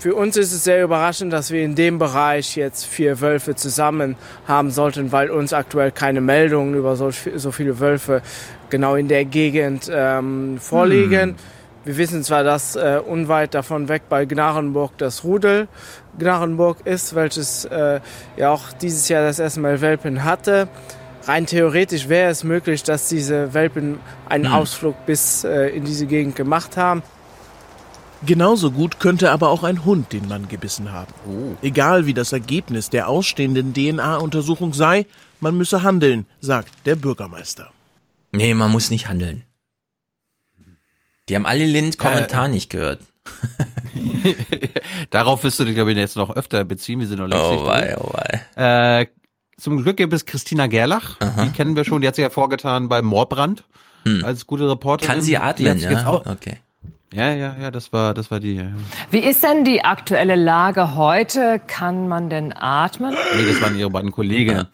Für 0.00 0.14
uns 0.14 0.36
ist 0.36 0.52
es 0.52 0.62
sehr 0.62 0.84
überraschend, 0.84 1.32
dass 1.32 1.50
wir 1.50 1.64
in 1.64 1.74
dem 1.74 1.98
Bereich 1.98 2.56
jetzt 2.56 2.84
vier 2.84 3.20
Wölfe 3.20 3.56
zusammen 3.56 4.16
haben 4.46 4.70
sollten, 4.70 5.12
weil 5.12 5.30
uns 5.30 5.52
aktuell 5.52 5.92
keine 5.92 6.20
Meldungen 6.20 6.74
über 6.74 6.94
so, 6.94 7.10
so 7.10 7.50
viele 7.52 7.80
Wölfe 7.80 8.22
genau 8.70 8.94
in 8.94 9.08
der 9.08 9.24
Gegend 9.24 9.90
ähm, 9.92 10.58
vorliegen. 10.58 11.30
Hm. 11.30 11.34
Wir 11.84 11.96
wissen 11.96 12.22
zwar, 12.22 12.44
dass 12.44 12.76
äh, 12.76 13.00
unweit 13.04 13.54
davon 13.54 13.88
weg 13.88 14.02
bei 14.08 14.24
Gnarenburg 14.24 14.92
das 14.98 15.24
Rudel 15.24 15.68
Gnarenburg 16.18 16.84
ist, 16.84 17.14
welches 17.14 17.64
äh, 17.66 18.00
ja 18.36 18.50
auch 18.50 18.72
dieses 18.72 19.08
Jahr 19.08 19.22
das 19.22 19.38
erste 19.38 19.60
Mal 19.60 19.80
Welpen 19.80 20.24
hatte. 20.24 20.68
Rein 21.24 21.46
theoretisch 21.46 22.08
wäre 22.08 22.30
es 22.30 22.44
möglich, 22.44 22.82
dass 22.82 23.08
diese 23.08 23.54
Welpen 23.54 24.00
einen 24.28 24.46
Hm. 24.46 24.52
Ausflug 24.54 25.06
bis 25.06 25.44
äh, 25.44 25.68
in 25.68 25.84
diese 25.84 26.06
Gegend 26.06 26.36
gemacht 26.36 26.76
haben. 26.76 27.02
Genauso 28.26 28.72
gut 28.72 28.98
könnte 28.98 29.30
aber 29.30 29.48
auch 29.48 29.62
ein 29.62 29.84
Hund 29.84 30.12
den 30.12 30.26
Mann 30.26 30.48
gebissen 30.48 30.90
haben. 30.92 31.12
Egal 31.62 32.06
wie 32.06 32.14
das 32.14 32.32
Ergebnis 32.32 32.90
der 32.90 33.08
ausstehenden 33.08 33.72
DNA-Untersuchung 33.72 34.72
sei, 34.74 35.06
man 35.38 35.56
müsse 35.56 35.84
handeln, 35.84 36.26
sagt 36.40 36.70
der 36.84 36.96
Bürgermeister. 36.96 37.70
Nee, 38.32 38.54
man 38.54 38.70
muss 38.70 38.90
nicht 38.90 39.08
handeln. 39.08 39.44
Die 41.28 41.34
haben 41.36 41.46
alle 41.46 41.64
Lind 41.66 41.98
Kommentar 41.98 42.48
nicht 42.48 42.70
gehört. 42.70 43.00
Darauf 45.10 45.44
wirst 45.44 45.58
du 45.60 45.64
dich, 45.64 45.74
glaube 45.74 45.92
ich, 45.92 45.98
jetzt 45.98 46.16
noch 46.16 46.34
öfter 46.34 46.64
beziehen. 46.64 47.00
Wir 47.00 47.06
sind 47.06 47.18
noch 47.18 47.26
längst 47.28 47.44
Oh 47.44 47.52
nicht 47.52 47.66
wei, 47.66 47.96
oh 47.98 48.10
wei. 48.12 49.00
Äh, 49.00 49.06
zum 49.58 49.82
Glück 49.82 49.96
gibt 49.96 50.12
es 50.12 50.24
Christina 50.24 50.66
Gerlach. 50.66 51.16
Die 51.44 51.50
kennen 51.50 51.76
wir 51.76 51.84
schon. 51.84 52.00
Die 52.00 52.08
hat 52.08 52.14
sich 52.14 52.22
ja 52.22 52.30
vorgetan 52.30 52.88
bei 52.88 53.02
Moorbrand 53.02 53.64
als 54.22 54.46
gute 54.46 54.68
Reporterin. 54.70 55.14
Kann 55.16 55.22
sie 55.22 55.36
atmen, 55.36 55.78
jetzt 55.78 55.82
ja? 55.90 56.06
auch- 56.06 56.24
Okay. 56.26 56.56
Ja, 57.12 57.32
ja, 57.32 57.56
ja, 57.58 57.70
das 57.70 57.90
war, 57.92 58.12
das 58.12 58.30
war 58.30 58.38
die. 58.38 58.54
ja. 58.56 58.66
Wie 59.10 59.18
ist 59.20 59.42
denn 59.42 59.64
die 59.64 59.82
aktuelle 59.82 60.34
Lage 60.36 60.94
heute? 60.94 61.58
Kann 61.66 62.06
man 62.06 62.28
denn 62.28 62.52
atmen? 62.54 63.14
Nee, 63.36 63.46
das 63.50 63.62
waren 63.62 63.78
ihre 63.78 63.88
beiden 63.90 64.12
Kolleginnen. 64.12 64.66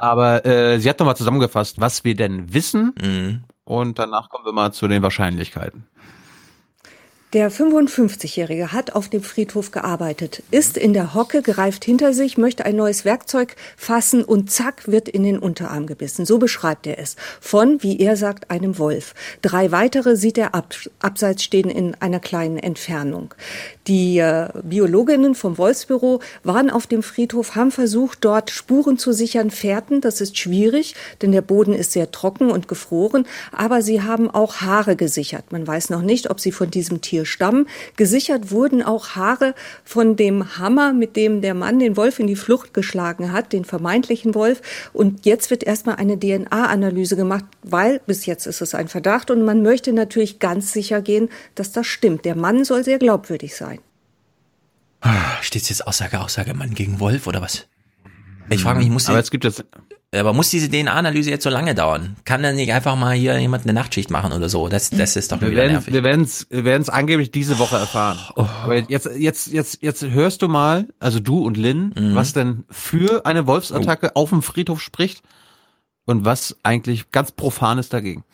Aber 0.00 0.46
äh, 0.46 0.80
sie 0.80 0.88
hat 0.88 0.98
nochmal 0.98 1.16
zusammengefasst, 1.16 1.78
was 1.80 2.04
wir 2.04 2.16
denn 2.16 2.54
wissen. 2.54 2.94
Mhm. 3.00 3.44
Und 3.64 3.98
danach 3.98 4.30
kommen 4.30 4.46
wir 4.46 4.52
mal 4.52 4.72
zu 4.72 4.88
den 4.88 5.02
Wahrscheinlichkeiten. 5.02 5.84
Der 7.32 7.52
55-Jährige 7.52 8.72
hat 8.72 8.96
auf 8.96 9.08
dem 9.08 9.22
Friedhof 9.22 9.70
gearbeitet, 9.70 10.42
ist 10.50 10.76
in 10.76 10.92
der 10.92 11.14
Hocke, 11.14 11.42
greift 11.42 11.84
hinter 11.84 12.12
sich, 12.12 12.36
möchte 12.36 12.64
ein 12.64 12.74
neues 12.74 13.04
Werkzeug 13.04 13.54
fassen 13.76 14.24
und 14.24 14.50
zack 14.50 14.88
wird 14.88 15.08
in 15.08 15.22
den 15.22 15.38
Unterarm 15.38 15.86
gebissen. 15.86 16.26
So 16.26 16.38
beschreibt 16.38 16.88
er 16.88 16.98
es. 16.98 17.14
Von, 17.40 17.84
wie 17.84 18.00
er 18.00 18.16
sagt, 18.16 18.50
einem 18.50 18.78
Wolf. 18.78 19.14
Drei 19.42 19.70
weitere 19.70 20.16
sieht 20.16 20.38
er 20.38 20.56
ab, 20.56 20.74
abseits 20.98 21.44
stehen 21.44 21.70
in 21.70 21.94
einer 22.00 22.18
kleinen 22.18 22.58
Entfernung. 22.58 23.32
Die 23.86 24.18
äh, 24.18 24.48
Biologinnen 24.64 25.36
vom 25.36 25.56
Wolfsbüro 25.56 26.20
waren 26.42 26.68
auf 26.68 26.88
dem 26.88 27.04
Friedhof, 27.04 27.54
haben 27.54 27.70
versucht, 27.70 28.24
dort 28.24 28.50
Spuren 28.50 28.98
zu 28.98 29.12
sichern, 29.12 29.52
Fährten. 29.52 30.00
Das 30.00 30.20
ist 30.20 30.36
schwierig, 30.36 30.96
denn 31.22 31.30
der 31.30 31.42
Boden 31.42 31.74
ist 31.74 31.92
sehr 31.92 32.10
trocken 32.10 32.50
und 32.50 32.66
gefroren. 32.66 33.24
Aber 33.52 33.82
sie 33.82 34.02
haben 34.02 34.28
auch 34.28 34.62
Haare 34.62 34.96
gesichert. 34.96 35.52
Man 35.52 35.64
weiß 35.64 35.90
noch 35.90 36.02
nicht, 36.02 36.28
ob 36.28 36.40
sie 36.40 36.50
von 36.50 36.72
diesem 36.72 37.00
Tier 37.00 37.19
stammen. 37.24 37.66
Gesichert 37.96 38.50
wurden 38.50 38.82
auch 38.82 39.10
Haare 39.10 39.54
von 39.84 40.16
dem 40.16 40.58
Hammer, 40.58 40.92
mit 40.92 41.16
dem 41.16 41.40
der 41.40 41.54
Mann 41.54 41.78
den 41.78 41.96
Wolf 41.96 42.18
in 42.18 42.26
die 42.26 42.36
Flucht 42.36 42.74
geschlagen 42.74 43.32
hat, 43.32 43.52
den 43.52 43.64
vermeintlichen 43.64 44.34
Wolf. 44.34 44.62
Und 44.92 45.26
jetzt 45.26 45.50
wird 45.50 45.64
erstmal 45.64 45.96
eine 45.96 46.18
DNA-Analyse 46.18 47.16
gemacht, 47.16 47.44
weil 47.62 48.00
bis 48.06 48.26
jetzt 48.26 48.46
ist 48.46 48.60
es 48.60 48.74
ein 48.74 48.88
Verdacht 48.88 49.30
und 49.30 49.44
man 49.44 49.62
möchte 49.62 49.92
natürlich 49.92 50.38
ganz 50.38 50.72
sicher 50.72 51.00
gehen, 51.02 51.28
dass 51.54 51.72
das 51.72 51.86
stimmt. 51.86 52.24
Der 52.24 52.36
Mann 52.36 52.64
soll 52.64 52.84
sehr 52.84 52.98
glaubwürdig 52.98 53.56
sein. 53.56 53.78
Steht 55.40 55.68
jetzt 55.68 55.86
Aussage, 55.86 56.20
Aussage, 56.20 56.54
Mann 56.54 56.74
gegen 56.74 57.00
Wolf 57.00 57.26
oder 57.26 57.40
was? 57.40 57.66
Ich 58.50 58.62
frage 58.62 58.80
mich, 58.80 58.90
muss 58.90 59.06
Aber 59.06 59.18
die, 59.18 59.22
es 59.22 59.30
gibt 59.30 59.44
jetzt. 59.44 59.64
Aber 60.12 60.32
muss 60.32 60.50
diese 60.50 60.68
DNA-Analyse 60.68 61.30
jetzt 61.30 61.44
so 61.44 61.50
lange 61.50 61.72
dauern? 61.74 62.16
Kann 62.24 62.42
dann 62.42 62.56
nicht 62.56 62.72
einfach 62.72 62.96
mal 62.96 63.14
hier 63.14 63.38
jemand 63.38 63.62
eine 63.62 63.72
Nachtschicht 63.72 64.10
machen 64.10 64.32
oder 64.32 64.48
so? 64.48 64.68
Das, 64.68 64.90
das 64.90 65.14
ist 65.14 65.30
doch 65.30 65.40
Wir 65.40 65.52
wieder 65.52 65.62
werden 65.62 65.72
nervig. 65.74 65.94
wir 65.94 66.02
werden's, 66.02 66.46
wir 66.50 66.64
werden's 66.64 66.88
angeblich 66.88 67.30
diese 67.30 67.60
Woche 67.60 67.76
erfahren. 67.76 68.18
Aber 68.34 68.76
jetzt, 68.76 69.08
jetzt, 69.16 69.46
jetzt, 69.52 69.82
jetzt 69.82 70.02
hörst 70.02 70.42
du 70.42 70.48
mal, 70.48 70.88
also 70.98 71.20
du 71.20 71.44
und 71.44 71.56
Lynn, 71.56 71.92
was 72.14 72.32
denn 72.32 72.64
für 72.70 73.24
eine 73.24 73.46
Wolfsattacke 73.46 74.16
auf 74.16 74.30
dem 74.30 74.42
Friedhof 74.42 74.80
spricht 74.82 75.22
und 76.06 76.24
was 76.24 76.56
eigentlich 76.64 77.12
ganz 77.12 77.30
Profanes 77.30 77.88
dagegen. 77.88 78.24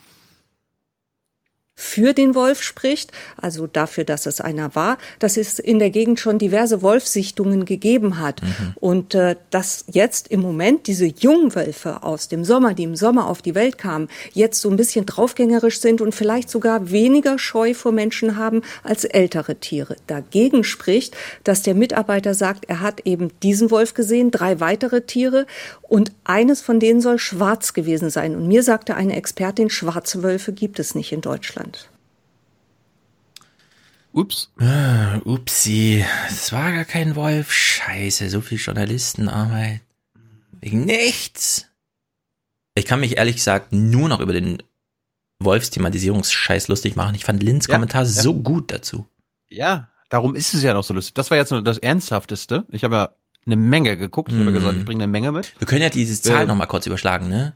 Für 1.78 2.15
den 2.15 2.35
Wolf 2.35 2.62
spricht, 2.62 3.12
also 3.36 3.66
dafür, 3.66 4.05
dass 4.05 4.24
es 4.24 4.40
einer 4.40 4.74
war, 4.74 4.97
dass 5.19 5.36
es 5.36 5.59
in 5.59 5.78
der 5.78 5.90
Gegend 5.90 6.19
schon 6.19 6.39
diverse 6.39 6.81
Wolfsichtungen 6.81 7.66
gegeben 7.66 8.19
hat. 8.19 8.40
Und 8.77 9.15
äh, 9.15 9.36
dass 9.51 9.85
jetzt 9.90 10.28
im 10.28 10.40
Moment 10.40 10.86
diese 10.86 11.05
Jungwölfe 11.05 12.03
aus 12.03 12.28
dem 12.28 12.44
Sommer, 12.44 12.73
die 12.73 12.85
im 12.85 12.97
Sommer 12.97 13.28
auf 13.28 13.43
die 13.43 13.55
Welt 13.55 13.77
kamen, 13.77 14.09
jetzt 14.32 14.61
so 14.62 14.70
ein 14.70 14.77
bisschen 14.77 15.05
draufgängerisch 15.05 15.81
sind 15.81 16.01
und 16.01 16.15
vielleicht 16.15 16.48
sogar 16.48 16.90
weniger 16.90 17.39
Scheu 17.39 17.74
vor 17.74 17.93
Menschen 17.93 18.36
haben 18.36 18.62
als 18.82 19.05
ältere 19.05 19.57
Tiere. 19.57 19.97
Dagegen 20.07 20.65
spricht, 20.65 21.15
dass 21.44 21.62
der 21.62 21.74
Mitarbeiter 21.74 22.32
sagt, 22.32 22.65
er 22.69 22.81
hat 22.81 23.01
eben 23.05 23.31
diesen 23.43 23.70
Wolf 23.70 23.93
gesehen, 23.93 24.31
drei 24.31 24.61
weitere 24.61 25.03
Tiere 25.03 25.47
und 25.82 26.12
eines 26.24 26.62
von 26.62 26.81
denen 26.81 27.01
soll 27.01 27.19
schwarz 27.19 27.74
gewesen 27.74 28.09
sein. 28.09 28.35
Und 28.35 28.48
mir 28.48 28.62
sagte 28.62 28.94
eine 28.94 29.16
Expertin, 29.16 29.69
schwarze 29.70 30.23
Wölfe 30.23 30.53
gibt 30.53 30.78
es 30.78 30.94
nicht 30.94 31.12
in 31.12 31.20
Deutschland. 31.20 31.66
Ups. 34.17 34.51
Ah, 34.59 35.19
upsi. 35.27 36.03
Das 36.29 36.51
war 36.51 36.73
gar 36.73 36.87
kein 36.87 37.17
Wolf. 37.17 37.53
Scheiße, 37.53 38.31
so 38.31 38.41
viel 38.41 38.57
Journalistenarbeit. 38.59 39.83
Wegen 40.61 40.87
nichts. 40.87 41.67
Ich 42.75 42.87
kann 42.87 43.01
mich 43.01 43.19
ehrlich 43.19 43.37
gesagt 43.37 43.73
nur 43.73 44.09
noch 44.09 44.21
über 44.21 44.33
den 44.33 44.63
Wolfsthematisierungsscheiß 45.41 46.69
lustig 46.69 46.97
machen. 46.97 47.15
Ich 47.15 47.27
fand 47.27 47.43
Lins 47.43 47.67
Ja, 47.67 47.75
Kommentar 47.75 48.03
ja. 48.05 48.09
so 48.09 48.35
gut 48.35 48.73
dazu. 48.73 49.07
Ja, 49.49 49.91
darum 50.09 50.35
ist 50.35 50.55
es 50.55 50.63
ja 50.63 50.73
noch 50.73 50.83
so 50.85 50.95
lustig. 50.95 51.13
Das 51.15 51.31
war 51.31 51.37
jetzt 51.37 51.51
nur 51.53 51.63
das 51.63 51.77
Ernsthafteste. 51.79 52.65
Ich 52.71 52.85
habe 52.85 52.95
ja 52.97 53.11
eine 53.45 53.57
Menge 53.57 53.99
geguckt. 53.99 54.33
Ich 54.33 54.39
habe 54.39 54.51
Mhm. 54.51 54.55
gesagt, 54.55 54.79
ich 54.79 54.85
bringe 54.87 55.05
eine 55.05 55.13
Menge 55.13 55.31
mit. 55.31 55.53
Wir 55.61 55.67
können 55.67 55.83
ja 55.83 55.91
diese 55.91 56.21
Zahl 56.21 56.43
Ähm, 56.43 56.49
noch 56.49 56.57
mal 56.57 56.67
kurz 56.67 56.87
überschlagen, 56.87 57.29
ne? 57.29 57.55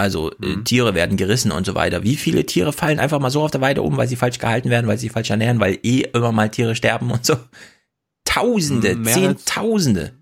Also 0.00 0.30
äh, 0.32 0.46
Mhm. 0.56 0.64
Tiere 0.64 0.94
werden 0.94 1.16
gerissen 1.16 1.52
und 1.52 1.66
so 1.66 1.74
weiter. 1.74 2.02
Wie 2.02 2.16
viele 2.16 2.44
Tiere 2.46 2.72
fallen 2.72 2.98
einfach 2.98 3.20
mal 3.20 3.30
so 3.30 3.42
auf 3.42 3.50
der 3.50 3.60
Weide 3.60 3.82
um, 3.82 3.96
weil 3.96 4.08
sie 4.08 4.16
falsch 4.16 4.38
gehalten 4.38 4.70
werden, 4.70 4.86
weil 4.86 4.98
sie 4.98 5.08
falsch 5.10 5.30
ernähren, 5.30 5.60
weil 5.60 5.78
eh 5.82 6.00
immer 6.12 6.32
mal 6.32 6.48
Tiere 6.50 6.74
sterben 6.74 7.10
und 7.10 7.24
so? 7.26 7.36
Tausende, 8.24 8.90
als- 8.98 9.12
Zehntausende. 9.12 10.12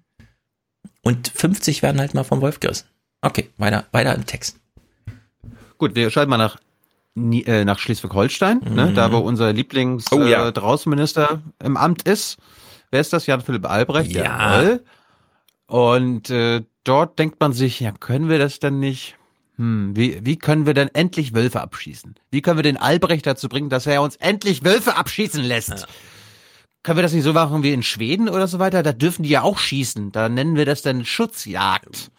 Und 1.02 1.28
50 1.34 1.82
werden 1.82 2.00
halt 2.00 2.14
mal 2.14 2.24
vom 2.24 2.40
Wolf 2.40 2.60
gerissen. 2.60 2.86
Okay, 3.22 3.50
weiter, 3.56 3.86
weiter 3.92 4.14
im 4.14 4.26
Text. 4.26 4.56
Gut, 5.78 5.94
wir 5.94 6.10
schalten 6.10 6.30
mal 6.30 6.36
nach, 6.38 6.58
äh, 7.16 7.64
nach 7.64 7.78
Schleswig-Holstein, 7.78 8.60
ne, 8.74 8.86
Mhm. 8.86 8.94
da 8.94 9.12
wo 9.12 9.18
unser 9.18 9.52
Lieblings 9.52 10.10
Oh, 10.12 10.22
ja. 10.22 10.48
äh, 10.48 10.52
Draußenminister 10.52 11.40
im 11.62 11.76
Amt 11.76 12.02
ist. 12.02 12.38
Wer 12.90 13.00
ist 13.00 13.12
das? 13.12 13.26
Jan-Philipp 13.26 13.68
Albrecht. 13.68 14.12
Ja. 14.12 14.78
Und 15.66 16.30
äh, 16.30 16.62
dort 16.84 17.18
denkt 17.18 17.38
man 17.40 17.52
sich, 17.52 17.80
ja, 17.80 17.92
können 17.92 18.28
wir 18.28 18.38
das 18.38 18.58
denn 18.60 18.80
nicht? 18.80 19.16
Hm, 19.58 19.96
wie, 19.96 20.24
wie 20.24 20.36
können 20.36 20.66
wir 20.66 20.74
denn 20.74 20.88
endlich 20.94 21.34
Wölfe 21.34 21.60
abschießen? 21.60 22.14
Wie 22.30 22.42
können 22.42 22.58
wir 22.58 22.62
den 22.62 22.76
Albrecht 22.76 23.26
dazu 23.26 23.48
bringen, 23.48 23.70
dass 23.70 23.86
er 23.86 24.02
uns 24.02 24.16
endlich 24.16 24.64
Wölfe 24.64 24.96
abschießen 24.96 25.42
lässt? 25.42 25.86
Können 26.84 26.98
wir 26.98 27.02
das 27.02 27.12
nicht 27.12 27.24
so 27.24 27.32
machen 27.32 27.64
wie 27.64 27.72
in 27.72 27.82
Schweden 27.82 28.28
oder 28.28 28.46
so 28.46 28.60
weiter? 28.60 28.84
Da 28.84 28.92
dürfen 28.92 29.24
die 29.24 29.30
ja 29.30 29.42
auch 29.42 29.58
schießen. 29.58 30.12
Da 30.12 30.28
nennen 30.28 30.54
wir 30.54 30.64
das 30.64 30.82
dann 30.82 31.04
Schutzjagd. 31.04 32.10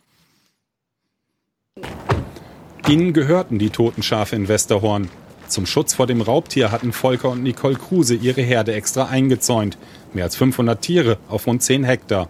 Ihnen 2.88 3.14
gehörten 3.14 3.58
die 3.58 3.70
toten 3.70 4.04
Schafe 4.04 4.36
in 4.36 4.50
Westerhorn. 4.50 5.10
Zum 5.48 5.66
Schutz 5.66 5.94
vor 5.94 6.08
dem 6.08 6.22
Raubtier 6.22 6.72
hatten 6.72 6.92
Volker 6.92 7.30
und 7.30 7.42
Nicole 7.42 7.76
Kruse 7.76 8.16
ihre 8.16 8.42
Herde 8.42 8.74
extra 8.74 9.06
eingezäunt. 9.06 9.78
Mehr 10.14 10.26
als 10.26 10.36
500 10.36 10.82
Tiere 10.82 11.18
auf 11.30 11.48
rund 11.48 11.64
10 11.64 11.86
Hektar. 11.86 12.28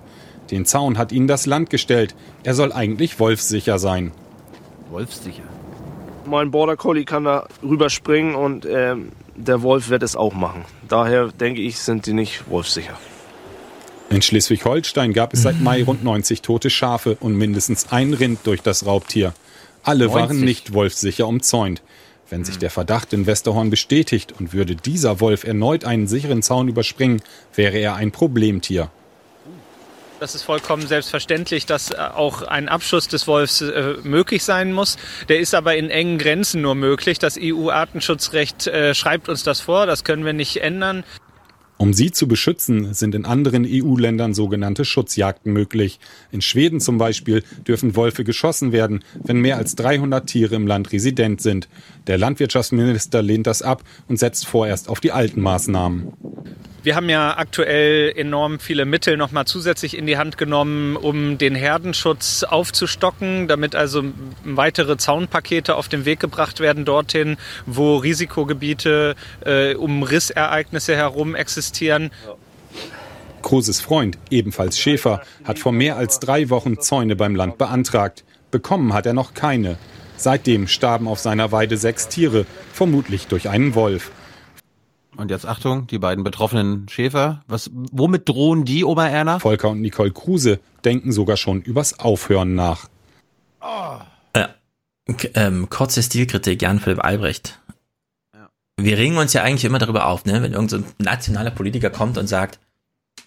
Den 0.51 0.65
Zaun 0.65 0.99
hat 0.99 1.11
ihnen 1.11 1.27
das 1.27 1.47
Land 1.47 1.71
gestellt. 1.71 2.15
Er 2.43 2.53
soll 2.53 2.71
eigentlich 2.71 3.19
wolfssicher 3.19 3.79
sein. 3.79 4.11
Wolfssicher. 4.89 5.43
Mein 6.25 6.51
Border 6.51 6.77
Collie 6.77 7.05
kann 7.05 7.23
da 7.23 7.47
rüberspringen 7.63 8.35
und 8.35 8.65
ähm, 8.65 9.11
der 9.35 9.61
Wolf 9.61 9.89
wird 9.89 10.03
es 10.03 10.15
auch 10.15 10.33
machen. 10.33 10.65
Daher 10.87 11.29
denke 11.29 11.61
ich, 11.61 11.79
sind 11.79 12.05
die 12.05 12.13
nicht 12.13 12.49
wolfsicher. 12.49 12.97
In 14.09 14.21
Schleswig-Holstein 14.21 15.13
gab 15.13 15.33
es 15.33 15.43
seit 15.43 15.61
Mai 15.61 15.83
rund 15.83 16.03
90 16.03 16.41
tote 16.41 16.69
Schafe 16.69 17.17
und 17.19 17.35
mindestens 17.35 17.91
ein 17.91 18.13
Rind 18.13 18.39
durch 18.43 18.61
das 18.61 18.85
Raubtier. 18.85 19.33
Alle 19.83 20.09
waren 20.09 20.39
90. 20.39 20.43
nicht 20.43 20.73
wolfsicher 20.73 21.27
umzäunt. 21.27 21.81
Wenn 22.29 22.43
sich 22.43 22.57
der 22.57 22.69
Verdacht 22.69 23.13
in 23.13 23.25
Westerhorn 23.25 23.69
bestätigt 23.69 24.33
und 24.39 24.53
würde 24.53 24.75
dieser 24.75 25.19
Wolf 25.19 25.43
erneut 25.43 25.85
einen 25.85 26.07
sicheren 26.07 26.41
Zaun 26.43 26.67
überspringen, 26.67 27.21
wäre 27.55 27.77
er 27.77 27.95
ein 27.95 28.11
Problemtier. 28.11 28.91
Das 30.19 30.35
ist 30.35 30.43
vollkommen 30.43 30.85
selbstverständlich, 30.85 31.65
dass 31.65 31.91
äh, 31.91 31.95
auch 31.95 32.41
ein 32.41 32.67
Abschuss 32.67 33.07
des 33.07 33.25
Wolfs 33.25 33.61
äh, 33.61 33.95
möglich 34.03 34.43
sein 34.43 34.73
muss. 34.73 34.97
Der 35.29 35.39
ist 35.39 35.55
aber 35.55 35.77
in 35.77 35.89
engen 35.89 36.17
Grenzen 36.17 36.61
nur 36.61 36.75
möglich. 36.75 37.19
Das 37.19 37.39
EU-Artenschutzrecht 37.41 38.67
äh, 38.67 38.93
schreibt 38.93 39.29
uns 39.29 39.43
das 39.43 39.61
vor. 39.61 39.85
Das 39.85 40.03
können 40.03 40.25
wir 40.25 40.33
nicht 40.33 40.57
ändern. 40.57 41.05
Um 41.77 41.93
sie 41.93 42.11
zu 42.11 42.27
beschützen, 42.27 42.93
sind 42.93 43.15
in 43.15 43.23
anderen 43.23 43.65
EU-Ländern 43.65 44.33
sogenannte 44.33 44.83
Schutzjagden 44.83 45.53
möglich. 45.53 46.01
In 46.29 46.41
Schweden 46.41 46.81
zum 46.81 46.97
Beispiel 46.97 47.41
dürfen 47.65 47.95
Wölfe 47.95 48.25
geschossen 48.25 48.73
werden, 48.73 49.05
wenn 49.23 49.39
mehr 49.39 49.55
als 49.55 49.75
300 49.75 50.27
Tiere 50.27 50.55
im 50.55 50.67
Land 50.67 50.91
resident 50.91 51.39
sind. 51.39 51.69
Der 52.07 52.17
Landwirtschaftsminister 52.17 53.21
lehnt 53.21 53.47
das 53.47 53.61
ab 53.61 53.83
und 54.09 54.19
setzt 54.19 54.45
vorerst 54.45 54.89
auf 54.89 54.99
die 54.99 55.13
alten 55.13 55.39
Maßnahmen. 55.39 56.11
Wir 56.81 56.95
haben 56.95 57.09
ja 57.09 57.37
aktuell 57.37 58.13
enorm 58.15 58.59
viele 58.59 58.85
Mittel 58.85 59.17
nochmal 59.17 59.45
zusätzlich 59.45 59.97
in 59.97 60.07
die 60.07 60.17
Hand 60.17 60.37
genommen, 60.37 60.95
um 60.95 61.37
den 61.37 61.53
Herdenschutz 61.53 62.43
aufzustocken, 62.43 63.49
damit 63.49 63.75
also 63.75 64.03
weitere 64.45 64.95
Zaunpakete 64.95 65.75
auf 65.75 65.89
den 65.89 66.05
Weg 66.05 66.21
gebracht 66.21 66.61
werden 66.61 66.85
dorthin, 66.85 67.35
wo 67.65 67.97
Risikogebiete 67.97 69.15
äh, 69.45 69.75
um 69.75 70.03
Rissereignisse 70.03 70.95
herum 70.95 71.35
existieren. 71.35 72.11
Kruses 73.41 73.81
Freund, 73.81 74.17
ebenfalls 74.29 74.79
Schäfer, 74.79 75.21
hat 75.43 75.59
vor 75.59 75.73
mehr 75.73 75.97
als 75.97 76.19
drei 76.19 76.49
Wochen 76.49 76.79
Zäune 76.79 77.17
beim 77.17 77.35
Land 77.35 77.57
beantragt. 77.57 78.23
Bekommen 78.51 78.93
hat 78.93 79.05
er 79.05 79.13
noch 79.13 79.33
keine. 79.33 79.77
Seitdem 80.15 80.67
starben 80.67 81.07
auf 81.07 81.19
seiner 81.19 81.51
Weide 81.51 81.77
sechs 81.77 82.07
Tiere, 82.07 82.45
vermutlich 82.73 83.27
durch 83.27 83.49
einen 83.49 83.75
Wolf. 83.75 84.11
Und 85.17 85.31
jetzt 85.31 85.45
Achtung, 85.45 85.87
die 85.87 85.99
beiden 85.99 86.23
betroffenen 86.23 86.87
Schäfer. 86.87 87.43
Was, 87.47 87.69
womit 87.73 88.29
drohen 88.29 88.63
die, 88.63 88.85
Oma 88.85 89.07
Erna? 89.07 89.39
Volker 89.39 89.69
und 89.69 89.81
Nicole 89.81 90.11
Kruse 90.11 90.59
denken 90.85 91.11
sogar 91.11 91.35
schon 91.35 91.61
übers 91.61 91.99
Aufhören 91.99 92.55
nach. 92.55 92.87
Ja. 93.61 94.05
K 95.17 95.29
ähm, 95.33 95.69
kurze 95.69 96.03
Stilkritik, 96.03 96.61
Jan-Philipp 96.61 97.03
Albrecht. 97.03 97.59
Wir 98.77 98.97
regen 98.97 99.17
uns 99.17 99.33
ja 99.33 99.43
eigentlich 99.43 99.65
immer 99.65 99.79
darüber 99.79 100.05
auf, 100.05 100.25
ne, 100.25 100.41
wenn 100.41 100.53
irgendein 100.53 100.69
so 100.69 100.77
ein 100.77 100.85
nationaler 100.99 101.51
Politiker 101.51 101.89
kommt 101.89 102.17
und 102.17 102.27
sagt, 102.27 102.59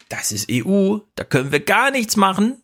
das 0.09 0.33
ist 0.33 0.49
EU, 0.51 0.99
da 1.15 1.25
können 1.25 1.53
wir 1.53 1.61
gar 1.61 1.91
nichts 1.91 2.17
machen. 2.17 2.63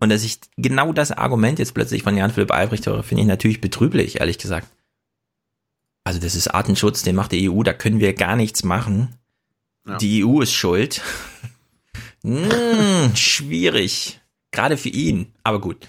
Und 0.00 0.10
dass 0.10 0.22
ich 0.22 0.38
genau 0.56 0.92
das 0.92 1.10
Argument 1.10 1.58
jetzt 1.58 1.74
plötzlich 1.74 2.04
von 2.04 2.16
Jan-Philipp 2.16 2.52
Albrecht 2.52 2.86
höre, 2.86 3.02
finde 3.02 3.22
ich 3.22 3.28
natürlich 3.28 3.60
betrüblich, 3.60 4.20
ehrlich 4.20 4.38
gesagt. 4.38 4.68
Also 6.08 6.20
das 6.20 6.34
ist 6.34 6.48
Artenschutz, 6.48 7.02
den 7.02 7.14
macht 7.16 7.32
die 7.32 7.50
EU, 7.50 7.62
da 7.62 7.74
können 7.74 8.00
wir 8.00 8.14
gar 8.14 8.34
nichts 8.34 8.64
machen. 8.64 9.12
Ja. 9.86 9.98
Die 9.98 10.24
EU 10.24 10.40
ist 10.40 10.54
schuld. 10.54 11.02
hm, 12.22 13.14
schwierig. 13.14 14.18
Gerade 14.50 14.78
für 14.78 14.88
ihn, 14.88 15.34
aber 15.44 15.60
gut. 15.60 15.86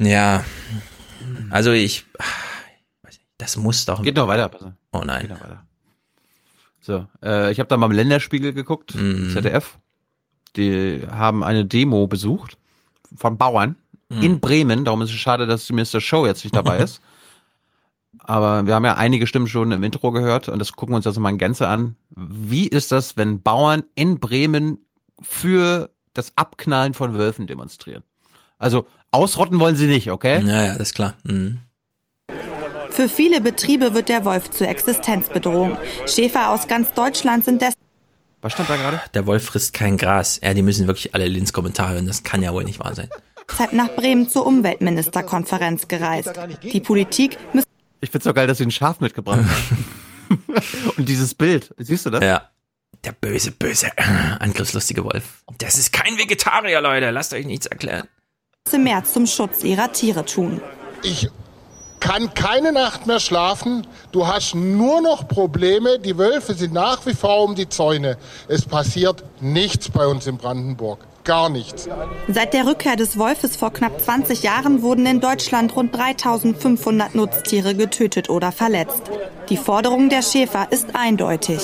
Ja, 0.00 0.44
also 1.50 1.72
ich, 1.72 2.04
das 3.38 3.56
muss 3.56 3.86
doch. 3.86 4.02
Geht 4.04 4.14
noch 4.14 4.28
weiter. 4.28 4.46
auf. 4.54 4.72
Oh 4.92 5.02
nein. 5.04 5.22
Geht 5.22 5.30
noch 5.30 5.40
weiter. 5.40 5.66
So, 6.80 7.08
äh, 7.24 7.50
ich 7.50 7.58
habe 7.58 7.68
da 7.68 7.76
mal 7.76 7.86
im 7.86 7.92
Länderspiegel 7.92 8.52
geguckt, 8.52 8.94
Mhm. 8.94 9.30
ZDF. 9.32 9.78
Die 10.54 11.02
haben 11.10 11.42
eine 11.42 11.64
Demo 11.64 12.06
besucht 12.06 12.56
von 13.16 13.36
Bauern 13.36 13.74
Mhm. 14.10 14.22
in 14.22 14.38
Bremen. 14.40 14.84
Darum 14.84 15.02
ist 15.02 15.10
es 15.10 15.16
schade, 15.16 15.48
dass 15.48 15.68
Mr. 15.70 16.00
Show 16.00 16.24
jetzt 16.24 16.44
nicht 16.44 16.54
dabei 16.54 16.78
ist. 16.84 17.00
Aber 18.30 18.64
wir 18.64 18.76
haben 18.76 18.84
ja 18.84 18.94
einige 18.94 19.26
Stimmen 19.26 19.48
schon 19.48 19.72
im 19.72 19.82
Intro 19.82 20.12
gehört 20.12 20.48
und 20.48 20.60
das 20.60 20.74
gucken 20.74 20.92
wir 20.92 20.98
uns 20.98 21.04
jetzt 21.04 21.18
mal 21.18 21.30
in 21.30 21.38
Gänze 21.38 21.66
an. 21.66 21.96
Wie 22.10 22.68
ist 22.68 22.92
das, 22.92 23.16
wenn 23.16 23.42
Bauern 23.42 23.82
in 23.96 24.20
Bremen 24.20 24.78
für 25.20 25.90
das 26.14 26.34
Abknallen 26.36 26.94
von 26.94 27.14
Wölfen 27.14 27.48
demonstrieren? 27.48 28.04
Also 28.56 28.86
ausrotten 29.10 29.58
wollen 29.58 29.74
sie 29.74 29.88
nicht, 29.88 30.12
okay? 30.12 30.40
Ja, 30.46 30.64
ja, 30.64 30.72
das 30.74 30.90
ist 30.90 30.94
klar. 30.94 31.14
Mhm. 31.24 31.58
Für 32.90 33.08
viele 33.08 33.40
Betriebe 33.40 33.94
wird 33.94 34.08
der 34.08 34.24
Wolf 34.24 34.48
zur 34.50 34.68
Existenzbedrohung. 34.68 35.76
Schäfer 36.06 36.50
aus 36.50 36.68
ganz 36.68 36.92
Deutschland 36.92 37.44
sind 37.44 37.60
des 37.60 37.74
Was 38.42 38.52
stand 38.52 38.70
da 38.70 38.76
gerade? 38.76 39.00
Der 39.12 39.26
Wolf 39.26 39.44
frisst 39.44 39.72
kein 39.72 39.96
Gras. 39.96 40.38
Ja, 40.40 40.54
die 40.54 40.62
müssen 40.62 40.86
wirklich 40.86 41.16
alle 41.16 41.26
Lins 41.26 41.52
Kommentare 41.52 41.94
hören. 41.94 42.06
Das 42.06 42.22
kann 42.22 42.44
ja 42.44 42.54
wohl 42.54 42.62
nicht 42.62 42.78
wahr 42.78 42.94
sein. 42.94 43.08
deshalb 43.50 43.72
nach 43.72 43.88
Bremen 43.96 44.28
zur 44.28 44.46
Umweltministerkonferenz 44.46 45.88
gereist. 45.88 46.30
Die 46.62 46.80
Politik 46.80 47.36
müsse 47.52 47.66
Ich 48.00 48.10
find's 48.10 48.24
so 48.24 48.32
geil, 48.32 48.46
dass 48.46 48.58
sie 48.58 48.64
ein 48.64 48.70
Schaf 48.70 49.00
mitgebracht 49.00 49.44
haben. 49.44 49.84
Und 50.96 51.08
dieses 51.08 51.34
Bild, 51.34 51.74
siehst 51.78 52.06
du 52.06 52.10
das? 52.10 52.22
Ja. 52.24 52.50
Der 53.04 53.12
böse, 53.12 53.52
böse, 53.52 53.90
angriffslustige 54.40 55.04
Wolf. 55.04 55.42
Das 55.58 55.78
ist 55.78 55.92
kein 55.92 56.18
Vegetarier, 56.18 56.80
Leute. 56.80 57.10
Lasst 57.10 57.32
euch 57.32 57.46
nichts 57.46 57.66
erklären. 57.66 58.08
mehr 58.76 59.04
zum 59.04 59.26
Schutz 59.26 59.64
ihrer 59.64 59.92
Tiere 59.92 60.24
tun. 60.24 60.60
Ich 61.02 61.28
kann 61.98 62.32
keine 62.34 62.72
Nacht 62.72 63.06
mehr 63.06 63.20
schlafen. 63.20 63.86
Du 64.12 64.26
hast 64.26 64.54
nur 64.54 65.00
noch 65.00 65.28
Probleme. 65.28 65.98
Die 65.98 66.16
Wölfe 66.16 66.54
sind 66.54 66.72
nach 66.72 67.04
wie 67.06 67.14
vor 67.14 67.44
um 67.44 67.54
die 67.54 67.68
Zäune. 67.68 68.16
Es 68.48 68.64
passiert 68.64 69.24
nichts 69.40 69.90
bei 69.90 70.06
uns 70.06 70.26
in 70.26 70.36
Brandenburg. 70.36 71.06
Gar 71.24 71.50
nichts. 71.50 71.86
Seit 72.28 72.54
der 72.54 72.66
Rückkehr 72.66 72.96
des 72.96 73.18
Wolfes 73.18 73.54
vor 73.56 73.72
knapp 73.72 74.00
20 74.00 74.42
Jahren 74.42 74.82
wurden 74.82 75.04
in 75.04 75.20
Deutschland 75.20 75.76
rund 75.76 75.94
3500 75.94 77.14
Nutztiere 77.14 77.74
getötet 77.74 78.30
oder 78.30 78.52
verletzt. 78.52 79.02
Die 79.50 79.58
Forderung 79.58 80.08
der 80.08 80.22
Schäfer 80.22 80.68
ist 80.70 80.88
eindeutig. 80.94 81.60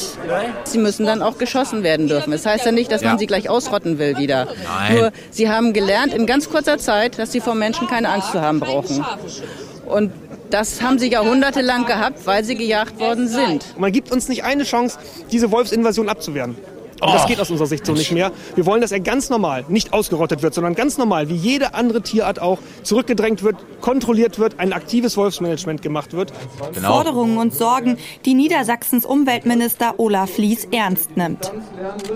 Sie 0.64 0.78
müssen 0.78 1.06
dann 1.06 1.22
auch 1.22 1.38
geschossen 1.38 1.82
werden 1.82 2.06
dürfen. 2.08 2.32
Das 2.32 2.44
heißt 2.44 2.66
ja 2.66 2.72
nicht, 2.72 2.92
dass 2.92 3.02
man 3.02 3.12
Ja. 3.14 3.18
sie 3.18 3.26
gleich 3.26 3.48
ausrotten 3.48 3.98
will 3.98 4.18
wieder. 4.18 4.48
Nein. 4.64 4.94
Nur, 4.96 5.12
sie 5.30 5.48
haben 5.48 5.72
gelernt 5.72 6.12
in 6.12 6.26
ganz 6.26 6.50
kurzer 6.50 6.76
Zeit, 6.78 7.18
dass 7.18 7.32
sie 7.32 7.40
vor 7.40 7.54
Menschen 7.54 7.86
keine 7.86 8.10
Angst 8.10 8.32
zu 8.32 8.40
haben 8.42 8.60
brauchen. 8.60 9.04
Und 9.86 10.12
das 10.50 10.82
haben 10.82 10.98
sie 10.98 11.08
jahrhundertelang 11.10 11.86
gehabt, 11.86 12.26
weil 12.26 12.44
sie 12.44 12.56
gejagt 12.56 13.00
worden 13.00 13.26
sind. 13.26 13.78
Man 13.78 13.90
gibt 13.92 14.12
uns 14.12 14.28
nicht 14.28 14.44
eine 14.44 14.64
Chance, 14.64 14.98
diese 15.32 15.50
Wolfsinvasion 15.50 16.08
abzuwehren. 16.08 16.56
Und 17.00 17.12
das 17.12 17.24
Oh. 17.24 17.26
geht 17.28 17.40
aus 17.40 17.50
unserer 17.50 17.66
Sicht 17.66 17.84
so 17.84 17.92
nicht 17.92 18.12
mehr. 18.12 18.32
Wir 18.54 18.64
wollen, 18.66 18.80
dass 18.80 18.92
er 18.92 19.00
ganz 19.00 19.28
normal, 19.28 19.64
nicht 19.68 19.92
ausgerottet 19.92 20.42
wird, 20.42 20.54
sondern 20.54 20.74
ganz 20.74 20.96
normal, 20.98 21.28
wie 21.28 21.34
jede 21.34 21.74
andere 21.74 22.00
Tierart 22.02 22.40
auch, 22.40 22.58
zurückgedrängt 22.82 23.42
wird, 23.42 23.56
kontrolliert 23.80 24.38
wird, 24.38 24.58
ein 24.58 24.72
aktives 24.72 25.16
Wolfsmanagement 25.16 25.82
gemacht 25.82 26.12
wird. 26.14 26.32
Forderungen 26.72 27.38
und 27.38 27.54
Sorgen, 27.54 27.98
die 28.24 28.34
Niedersachsens 28.34 29.04
Umweltminister 29.04 29.94
Olaf 29.98 30.38
Lies 30.38 30.66
ernst 30.70 31.16
nimmt. 31.16 31.52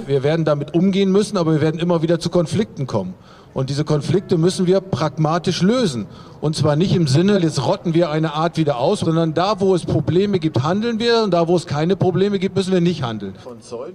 Wir 0.07 0.23
werden 0.23 0.45
damit 0.45 0.75
umgehen 0.75 1.13
müssen, 1.13 1.37
aber 1.37 1.53
wir 1.53 1.61
werden 1.61 1.79
immer 1.81 2.03
wieder 2.03 2.19
zu 2.19 2.31
Konflikten 2.31 2.87
kommen. 2.87 3.15
Und 3.53 3.69
diese 3.69 3.85
Konflikte 3.85 4.39
müssen 4.39 4.67
wir 4.67 4.81
pragmatisch 4.81 5.61
lösen. 5.63 6.07
Und 6.41 6.55
zwar 6.55 6.77
nicht 6.77 6.95
im 6.95 7.09
Sinne, 7.09 7.39
jetzt 7.41 7.65
rotten 7.67 7.95
wir 7.95 8.11
eine 8.11 8.33
Art 8.35 8.57
wieder 8.57 8.79
aus, 8.79 9.01
sondern 9.01 9.35
da, 9.35 9.61
wo 9.61 9.75
es 9.75 9.85
Probleme 9.85 10.39
gibt, 10.39 10.63
handeln 10.63 10.99
wir. 11.01 11.25
Und 11.25 11.33
da, 11.33 11.49
wo 11.49 11.57
es 11.57 11.67
keine 11.67 11.97
Probleme 11.97 12.39
gibt, 12.39 12.55
müssen 12.55 12.73
wir 12.73 12.81
nicht 12.81 13.03
handeln. 13.03 13.35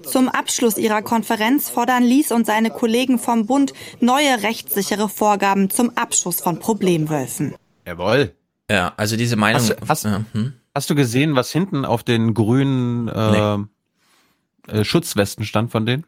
Zum 0.03 0.27
Abschluss 0.29 0.77
ihrer 0.77 1.01
Konferenz 1.01 1.69
fordern 1.69 2.03
Lies 2.03 2.31
und 2.31 2.45
seine 2.45 2.69
Kollegen 2.69 3.17
vom 3.17 3.45
Bund 3.45 3.73
neue 4.01 4.43
rechtssichere 4.43 5.07
Vorgaben 5.09 5.69
zum 5.69 5.91
Abschuss 5.95 6.41
von 6.41 6.59
Problemwölfen. 6.59 7.55
Jawohl. 7.87 8.33
Ja, 8.69 8.93
also 8.97 9.15
diese 9.15 9.35
Meinung. 9.37 9.61
Hast, 9.61 9.69
du- 9.69 9.87
hast, 9.87 10.33
hm? 10.33 10.53
hast 10.73 10.89
du 10.89 10.95
gesehen, 10.95 11.35
was 11.35 11.51
hinten 11.51 11.85
auf 11.85 12.03
den 12.03 12.33
grünen 12.33 13.07
äh, 13.07 13.57
äh, 14.67 14.83
Schutzwesten 14.83 15.45
stand 15.45 15.71
von 15.71 15.85
denen? 15.85 16.05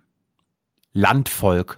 Landvolk. 0.93 1.77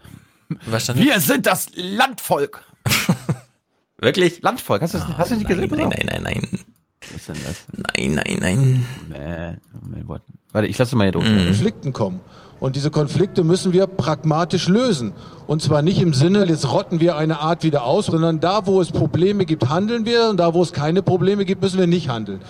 Was 0.65 0.83
stand 0.83 0.99
Wir 0.99 1.19
sind 1.19 1.45
das 1.45 1.67
Landvolk. 1.75 2.63
Wirklich? 3.97 4.41
Landvolk. 4.41 4.81
Hast 4.81 4.93
du 4.93 4.97
das 4.99 5.07
hast 5.17 5.31
du 5.31 5.35
nicht 5.35 5.47
gesehen? 5.47 5.69
Nein, 5.69 5.89
nein, 5.89 6.05
nein, 6.05 6.23
nein. 6.23 6.59
Was 7.01 7.11
ist 7.11 7.29
denn 7.29 7.37
das? 7.45 7.65
Nein, 7.71 8.13
nein, 8.15 8.37
nein. 8.39 8.85
Nee, 9.09 10.03
warte. 10.05 10.25
Warte, 10.51 10.67
ich 10.67 10.77
lasse 10.77 10.95
mal 10.95 11.03
hier 11.03 11.11
durch. 11.11 11.25
Konflikten 11.25 11.93
kommen. 11.93 12.21
Und 12.59 12.75
diese 12.75 12.91
Konflikte 12.91 13.43
müssen 13.43 13.71
wir 13.71 13.87
pragmatisch 13.87 14.67
lösen. 14.67 15.13
Und 15.47 15.61
zwar 15.61 15.81
nicht 15.81 16.01
im 16.01 16.13
Sinne, 16.13 16.45
jetzt 16.45 16.69
rotten 16.69 16.99
wir 16.99 17.15
eine 17.15 17.39
Art 17.39 17.63
wieder 17.63 17.83
aus, 17.83 18.07
sondern 18.07 18.39
da, 18.39 18.65
wo 18.65 18.81
es 18.81 18.91
Probleme 18.91 19.45
gibt, 19.45 19.69
handeln 19.69 20.05
wir. 20.05 20.29
Und 20.29 20.37
da, 20.37 20.53
wo 20.53 20.61
es 20.61 20.73
keine 20.73 21.01
Probleme 21.01 21.45
gibt, 21.45 21.61
müssen 21.61 21.79
wir 21.79 21.87
nicht 21.87 22.09
handeln. 22.09 22.41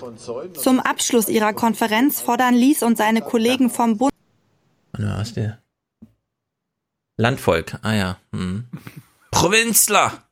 Zum 0.55 0.79
Abschluss 0.79 1.29
ihrer 1.29 1.53
Konferenz 1.53 2.21
fordern 2.21 2.55
Lies 2.55 2.81
und 2.81 2.97
seine 2.97 3.21
Kollegen 3.21 3.69
vom 3.69 3.97
Bund 3.97 4.11
Na, 4.97 5.19
was 5.19 5.33
der? 5.33 5.59
Landvolk. 7.19 7.77
Ah 7.81 7.93
ja. 7.93 8.17
Hm. 8.31 8.63
Provinzler. 9.31 10.23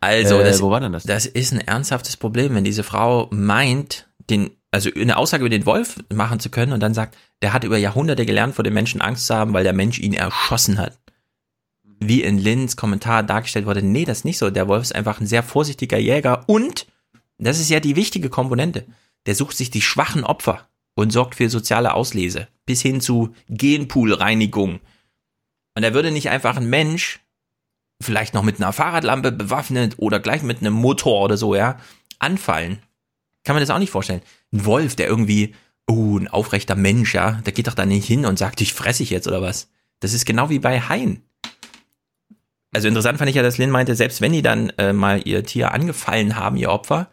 Also, 0.00 0.40
Äh, 0.40 0.44
das, 0.44 0.62
wo 0.62 0.70
war 0.70 0.80
denn 0.80 0.92
das? 0.92 1.04
das 1.04 1.26
ist 1.26 1.52
ein 1.52 1.60
ernsthaftes 1.60 2.16
Problem, 2.16 2.54
wenn 2.54 2.64
diese 2.64 2.82
Frau 2.82 3.28
meint, 3.30 4.08
den, 4.30 4.50
also 4.70 4.90
eine 4.94 5.18
Aussage 5.18 5.42
über 5.42 5.50
den 5.50 5.66
Wolf 5.66 6.02
machen 6.12 6.40
zu 6.40 6.50
können 6.50 6.72
und 6.72 6.80
dann 6.80 6.94
sagt, 6.94 7.16
der 7.42 7.52
hat 7.52 7.64
über 7.64 7.76
Jahrhunderte 7.76 8.24
gelernt, 8.24 8.54
vor 8.54 8.64
dem 8.64 8.74
Menschen 8.74 9.02
Angst 9.02 9.26
zu 9.26 9.34
haben, 9.34 9.52
weil 9.52 9.64
der 9.64 9.74
Mensch 9.74 9.98
ihn 9.98 10.14
erschossen 10.14 10.78
hat. 10.78 10.98
Wie 12.00 12.22
in 12.22 12.38
Lins 12.38 12.76
Kommentar 12.76 13.22
dargestellt 13.22 13.66
wurde, 13.66 13.82
nee, 13.82 14.04
das 14.06 14.18
ist 14.18 14.24
nicht 14.24 14.38
so. 14.38 14.50
Der 14.50 14.68
Wolf 14.68 14.82
ist 14.82 14.94
einfach 14.94 15.20
ein 15.20 15.26
sehr 15.26 15.42
vorsichtiger 15.42 15.98
Jäger 15.98 16.44
und, 16.48 16.86
das 17.38 17.60
ist 17.60 17.68
ja 17.68 17.80
die 17.80 17.96
wichtige 17.96 18.30
Komponente, 18.30 18.86
der 19.26 19.34
sucht 19.34 19.56
sich 19.56 19.70
die 19.70 19.82
schwachen 19.82 20.24
Opfer 20.24 20.66
und 20.94 21.12
sorgt 21.12 21.34
für 21.34 21.48
soziale 21.48 21.94
Auslese, 21.94 22.48
bis 22.66 22.82
hin 22.82 23.00
zu 23.00 23.34
Genpoolreinigung. 23.48 24.80
Und 25.74 25.82
er 25.82 25.94
würde 25.94 26.10
nicht 26.10 26.30
einfach 26.30 26.56
ein 26.56 26.68
Mensch, 26.70 27.20
vielleicht 28.00 28.34
noch 28.34 28.42
mit 28.42 28.60
einer 28.60 28.72
Fahrradlampe 28.72 29.32
bewaffnet 29.32 29.94
oder 29.98 30.20
gleich 30.20 30.42
mit 30.42 30.60
einem 30.60 30.74
Motor 30.74 31.22
oder 31.22 31.36
so, 31.36 31.54
ja, 31.54 31.78
anfallen. 32.18 32.78
Kann 33.44 33.54
man 33.54 33.62
das 33.62 33.70
auch 33.70 33.78
nicht 33.78 33.90
vorstellen. 33.90 34.22
Ein 34.52 34.64
Wolf, 34.64 34.96
der 34.96 35.08
irgendwie, 35.08 35.54
oh, 35.86 36.18
ein 36.18 36.28
aufrechter 36.28 36.76
Mensch, 36.76 37.14
ja, 37.14 37.32
der 37.44 37.52
geht 37.52 37.66
doch 37.66 37.74
da 37.74 37.86
nicht 37.86 38.06
hin 38.06 38.24
und 38.24 38.38
sagt, 38.38 38.60
dich 38.60 38.72
fress 38.72 39.00
ich 39.00 39.10
jetzt 39.10 39.26
oder 39.26 39.42
was. 39.42 39.68
Das 40.00 40.12
ist 40.12 40.24
genau 40.24 40.50
wie 40.50 40.58
bei 40.58 40.80
Haien. 40.80 41.22
Also 42.72 42.88
interessant 42.88 43.18
fand 43.18 43.30
ich 43.30 43.36
ja, 43.36 43.42
dass 43.42 43.58
Lynn 43.58 43.70
meinte, 43.70 43.94
selbst 43.94 44.20
wenn 44.20 44.32
die 44.32 44.42
dann 44.42 44.70
äh, 44.78 44.92
mal 44.92 45.26
ihr 45.26 45.44
Tier 45.44 45.72
angefallen 45.72 46.36
haben, 46.36 46.56
ihr 46.56 46.70
Opfer, 46.70 47.08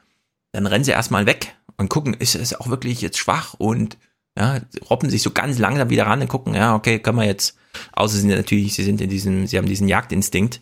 dann 0.52 0.66
rennen 0.66 0.84
sie 0.84 0.92
erstmal 0.92 1.26
weg 1.26 1.56
und 1.82 1.90
gucken, 1.90 2.14
ist 2.14 2.36
es 2.36 2.54
auch 2.54 2.70
wirklich 2.70 3.02
jetzt 3.02 3.18
schwach 3.18 3.54
und 3.56 3.98
ja, 4.38 4.62
robben 4.90 5.10
sich 5.10 5.22
so 5.22 5.32
ganz 5.32 5.60
langsam 5.60 5.90
wieder 5.90 6.06
ran 6.06 6.22
und 6.22 6.30
gucken, 6.30 6.54
ja, 6.56 6.74
okay, 6.76 7.00
können 7.00 7.18
wir 7.18 7.26
jetzt, 7.26 7.58
außer 7.92 8.14
sie 8.16 8.22
sind 8.22 8.30
natürlich, 8.30 8.74
sie 8.74 8.84
sind 8.84 9.02
in 9.02 9.10
diesem, 9.10 9.46
sie 9.48 9.58
haben 9.58 9.68
diesen 9.68 9.90
Jagdinstinkt 9.90 10.62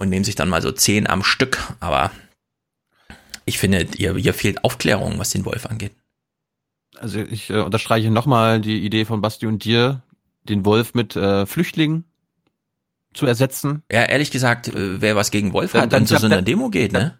und 0.00 0.08
nehmen 0.08 0.24
sich 0.24 0.34
dann 0.34 0.48
mal 0.48 0.62
so 0.62 0.72
zehn 0.72 1.06
am 1.06 1.22
Stück, 1.22 1.58
aber 1.78 2.10
ich 3.44 3.58
finde, 3.58 3.86
ihr, 3.96 4.16
ihr 4.16 4.34
fehlt 4.34 4.64
Aufklärung, 4.64 5.18
was 5.18 5.30
den 5.30 5.44
Wolf 5.44 5.66
angeht. 5.66 5.92
Also 6.98 7.20
ich 7.20 7.50
äh, 7.50 7.60
unterstreiche 7.60 8.10
nochmal 8.10 8.60
die 8.60 8.84
Idee 8.84 9.04
von 9.04 9.20
Basti 9.20 9.46
und 9.46 9.64
dir, 9.64 10.02
den 10.42 10.64
Wolf 10.64 10.94
mit 10.94 11.14
äh, 11.16 11.46
Flüchtlingen 11.46 12.04
zu 13.14 13.26
ersetzen. 13.26 13.82
Ja, 13.90 14.02
ehrlich 14.04 14.30
gesagt, 14.30 14.68
äh, 14.68 15.00
wer 15.00 15.14
was 15.16 15.30
gegen 15.30 15.52
Wolf 15.52 15.72
Dann- 15.72 15.82
hat 15.82 15.92
dann- 15.92 16.02
und 16.02 16.06
zu 16.08 16.18
so 16.18 16.26
einer 16.26 16.36
dann- 16.36 16.44
Demo 16.44 16.68
geht, 16.70 16.92
ne? 16.92 17.18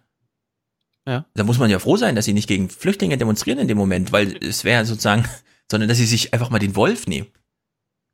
Ja. 1.09 1.25
Da 1.33 1.43
muss 1.43 1.57
man 1.57 1.69
ja 1.69 1.79
froh 1.79 1.97
sein, 1.97 2.15
dass 2.15 2.25
sie 2.25 2.33
nicht 2.33 2.47
gegen 2.47 2.69
Flüchtlinge 2.69 3.17
demonstrieren 3.17 3.59
in 3.59 3.67
dem 3.67 3.77
Moment, 3.77 4.11
weil 4.11 4.37
es 4.43 4.63
wäre 4.63 4.85
sozusagen, 4.85 5.25
sondern 5.71 5.89
dass 5.89 5.97
sie 5.97 6.05
sich 6.05 6.33
einfach 6.33 6.49
mal 6.51 6.59
den 6.59 6.75
Wolf 6.75 7.07
nehmen. 7.07 7.27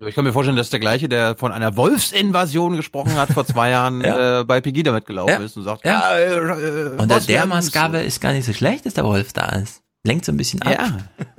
Ich 0.06 0.14
kann 0.16 0.24
mir 0.26 0.34
vorstellen, 0.34 0.58
dass 0.58 0.70
der 0.70 0.80
gleiche, 0.82 1.08
der 1.08 1.38
von 1.38 1.52
einer 1.54 1.78
Wolfsinvasion 1.78 2.76
gesprochen 2.76 3.16
hat 3.16 3.32
vor 3.32 3.46
zwei 3.46 3.70
Jahren, 3.70 4.02
Ja. 4.06 4.42
äh, 4.42 4.44
bei 4.44 4.60
Pegida 4.62 4.92
mitgelaufen 4.92 5.34
Ja. 5.34 5.40
ist 5.46 5.56
und 5.58 5.64
sagt, 5.64 5.86
Ja. 5.86 6.18
ja, 6.20 6.58
äh, 6.58 6.90
Unter 6.98 7.16
was 7.16 7.26
der 7.28 7.46
Maßgabe 7.46 8.00
ist 8.00 8.20
gar 8.22 8.34
nicht 8.34 8.46
so 8.46 8.54
schlecht, 8.54 8.86
dass 8.86 8.94
der 8.94 9.06
Wolf 9.06 9.32
da 9.34 9.46
ist. 9.50 9.82
Lenkt 10.04 10.26
so 10.26 10.32
ein 10.32 10.38
bisschen 10.38 10.62
ab. 10.62 10.72
Ja. 10.78 10.98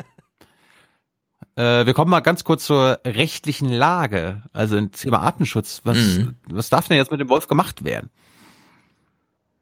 Äh, 1.59 1.86
wir 1.86 1.94
kommen 1.94 2.10
mal 2.10 2.20
ganz 2.20 2.44
kurz 2.44 2.67
zur 2.67 3.01
rechtlichen 3.07 3.70
Lage, 3.70 4.43
also 4.52 4.76
im 4.76 4.93
Thema 4.93 5.20
Artenschutz. 5.23 5.81
Was, 5.85 5.97
Mhm. 5.97 6.35
was 6.51 6.68
darf 6.68 6.86
denn 6.89 6.99
jetzt 6.99 7.10
mit 7.10 7.18
dem 7.20 7.31
Wolf 7.31 7.49
gemacht 7.49 7.83
werden? 7.83 8.10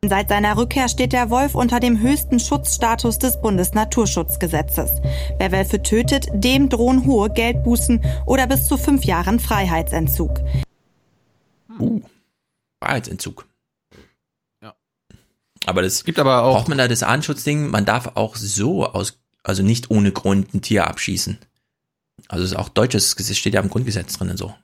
Seit 0.08 0.28
seiner 0.28 0.56
Rückkehr 0.56 0.88
steht 0.88 1.12
der 1.12 1.30
Wolf 1.30 1.54
unter 1.54 1.80
dem 1.80 2.00
höchsten 2.00 2.38
Schutzstatus 2.38 3.18
des 3.18 3.40
Bundesnaturschutzgesetzes. 3.40 5.00
Wer 5.38 5.52
Wölfe 5.52 5.82
tötet, 5.82 6.26
dem 6.32 6.68
drohen 6.68 7.06
hohe 7.06 7.30
Geldbußen 7.30 8.04
oder 8.26 8.46
bis 8.46 8.66
zu 8.66 8.76
fünf 8.76 9.04
Jahren 9.04 9.40
Freiheitsentzug. 9.40 10.40
Uh, 11.78 12.02
Freiheitsentzug. 12.82 13.46
Ja. 14.62 14.74
Aber 15.66 15.82
das 15.82 16.04
gibt 16.04 16.18
aber 16.18 16.42
auch 16.42 16.56
braucht 16.56 16.68
man 16.68 16.78
da 16.78 16.88
das 16.88 17.02
Artenschutzding. 17.02 17.70
Man 17.70 17.84
darf 17.84 18.12
auch 18.14 18.36
so 18.36 18.86
aus, 18.86 19.18
also 19.42 19.62
nicht 19.62 19.90
ohne 19.90 20.12
Grund 20.12 20.54
ein 20.54 20.62
Tier 20.62 20.86
abschießen. 20.86 21.38
Also 22.28 22.44
es 22.44 22.52
ist 22.52 22.56
auch 22.56 22.68
deutsches 22.68 23.16
Gesetz, 23.16 23.36
steht 23.36 23.54
ja 23.54 23.60
im 23.60 23.70
Grundgesetz 23.70 24.16
drin 24.18 24.30
und 24.30 24.36
so. 24.36 24.54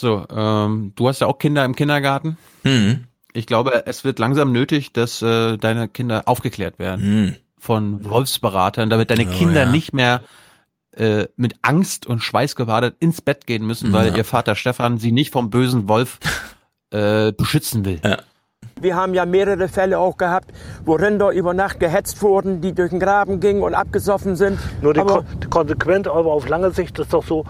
So, 0.00 0.24
ähm, 0.30 0.92
du 0.94 1.08
hast 1.08 1.20
ja 1.20 1.26
auch 1.26 1.38
Kinder 1.38 1.64
im 1.64 1.74
Kindergarten. 1.74 2.36
Mhm. 2.62 3.04
Ich 3.32 3.46
glaube, 3.46 3.84
es 3.86 4.04
wird 4.04 4.20
langsam 4.20 4.52
nötig, 4.52 4.92
dass 4.92 5.22
äh, 5.22 5.56
deine 5.56 5.88
Kinder 5.88 6.22
aufgeklärt 6.26 6.78
werden 6.78 7.34
von 7.58 8.04
Wolfsberatern, 8.08 8.90
damit 8.90 9.10
deine 9.10 9.24
Mhm. 9.24 9.30
Oh, 9.32 9.36
Kinder 9.36 9.62
ja. 9.64 9.70
nicht 9.72 9.92
mehr 9.92 10.20
äh, 10.96 11.26
mit 11.34 11.56
Angst 11.62 12.06
und 12.06 12.20
Schweißgebadet 12.22 12.94
ins 13.00 13.20
Bett 13.22 13.48
gehen 13.48 13.66
müssen, 13.66 13.92
weil 13.92 14.10
Ja. 14.10 14.16
ihr 14.18 14.24
Vater 14.24 14.54
Stefan 14.54 14.98
sie 14.98 15.10
nicht 15.10 15.32
vom 15.32 15.50
bösen 15.50 15.88
Wolf 15.88 16.20
äh, 16.92 17.32
beschützen 17.32 17.84
will. 17.84 18.00
Wir 18.80 18.94
haben 18.94 19.14
ja 19.14 19.26
mehrere 19.26 19.66
Fälle 19.66 19.98
auch 19.98 20.16
gehabt, 20.16 20.52
wo 20.84 20.94
Rinder 20.94 21.30
über 21.32 21.54
Nacht 21.54 21.80
gehetzt 21.80 22.22
wurden, 22.22 22.60
die 22.60 22.72
durch 22.72 22.90
den 22.90 23.00
Graben 23.00 23.40
gingen 23.40 23.62
und 23.64 23.74
abgesoffen 23.74 24.36
sind. 24.36 24.60
Nur 24.80 24.94
die 24.94 25.00
Aber 25.00 25.24
Kon 25.24 25.50
konsequent, 25.50 26.06
aber 26.06 26.30
auf 26.32 26.48
lange 26.48 26.70
Sicht 26.70 26.96
ist 27.00 27.12
doch 27.12 27.26
so, 27.26 27.44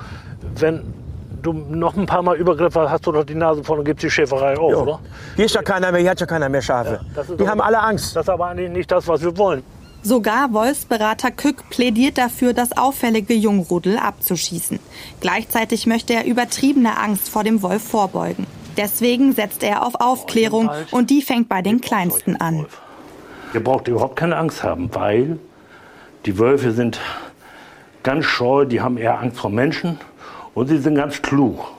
wenn 0.56 0.82
du 1.42 1.52
noch 1.52 1.96
ein 1.96 2.06
paar 2.06 2.22
Mal 2.22 2.36
Übergriffe 2.36 2.90
hast 2.90 3.06
du 3.06 3.12
doch 3.12 3.24
die 3.24 3.34
Nase 3.34 3.62
voll 3.64 3.78
und 3.78 3.84
gibst 3.84 4.02
die 4.04 4.10
Schäferei 4.10 4.56
auf, 4.58 4.72
Jo. 4.72 4.82
oder? 4.82 5.00
Hier 5.36 5.44
ist 5.46 5.54
ja 5.54 5.62
keiner 5.62 5.90
mehr, 5.92 6.00
hier 6.00 6.10
hat 6.10 6.20
ja 6.20 6.26
keiner 6.26 6.48
mehr 6.48 6.62
Schafe. 6.62 7.00
Ist 7.16 7.28
die 7.30 7.32
aber- 7.42 7.50
haben 7.50 7.60
alle 7.60 7.80
Angst. 7.80 8.14
Das 8.16 8.24
ist 8.24 8.28
aber 8.30 8.46
eigentlich 8.48 8.70
nicht 8.70 8.90
das, 8.90 9.06
was 9.08 9.22
wir 9.22 9.36
wollen. 9.36 9.62
Sogar 10.02 10.52
Wolfsberater 10.52 11.30
Kück 11.32 11.68
plädiert 11.70 12.18
dafür, 12.18 12.52
das 12.54 12.76
auffällige 12.76 13.34
Jungrudel 13.34 13.98
abzuschießen. 13.98 14.78
Gleichzeitig 15.20 15.86
möchte 15.86 16.14
er 16.14 16.24
übertriebener 16.24 17.02
Angst 17.02 17.28
vor 17.28 17.42
dem 17.42 17.62
Wolf 17.62 17.82
vorbeugen. 17.82 18.46
Deswegen 18.76 19.32
setzt 19.32 19.64
er 19.64 19.84
auf 19.84 19.96
Aufklärung 19.96 20.70
und 20.92 21.10
die 21.10 21.20
fängt 21.20 21.48
bei 21.48 21.62
den 21.62 21.80
Kleinsten 21.80 22.36
an. 22.40 22.66
Ihr 23.54 23.64
braucht 23.64 23.88
überhaupt 23.88 24.14
keine 24.14 24.36
Angst 24.36 24.62
haben, 24.62 24.88
weil 24.94 25.38
die 26.26 26.38
Wölfe 26.38 26.70
sind 26.70 27.00
ganz 28.04 28.24
scheu, 28.24 28.66
die 28.66 28.80
haben 28.80 28.96
eher 28.98 29.18
Angst 29.18 29.38
vor 29.40 29.50
Menschen 29.50 29.98
und 30.58 30.68
sie 30.68 30.78
sind 30.78 30.96
ganz 30.96 31.22
klug. 31.22 31.72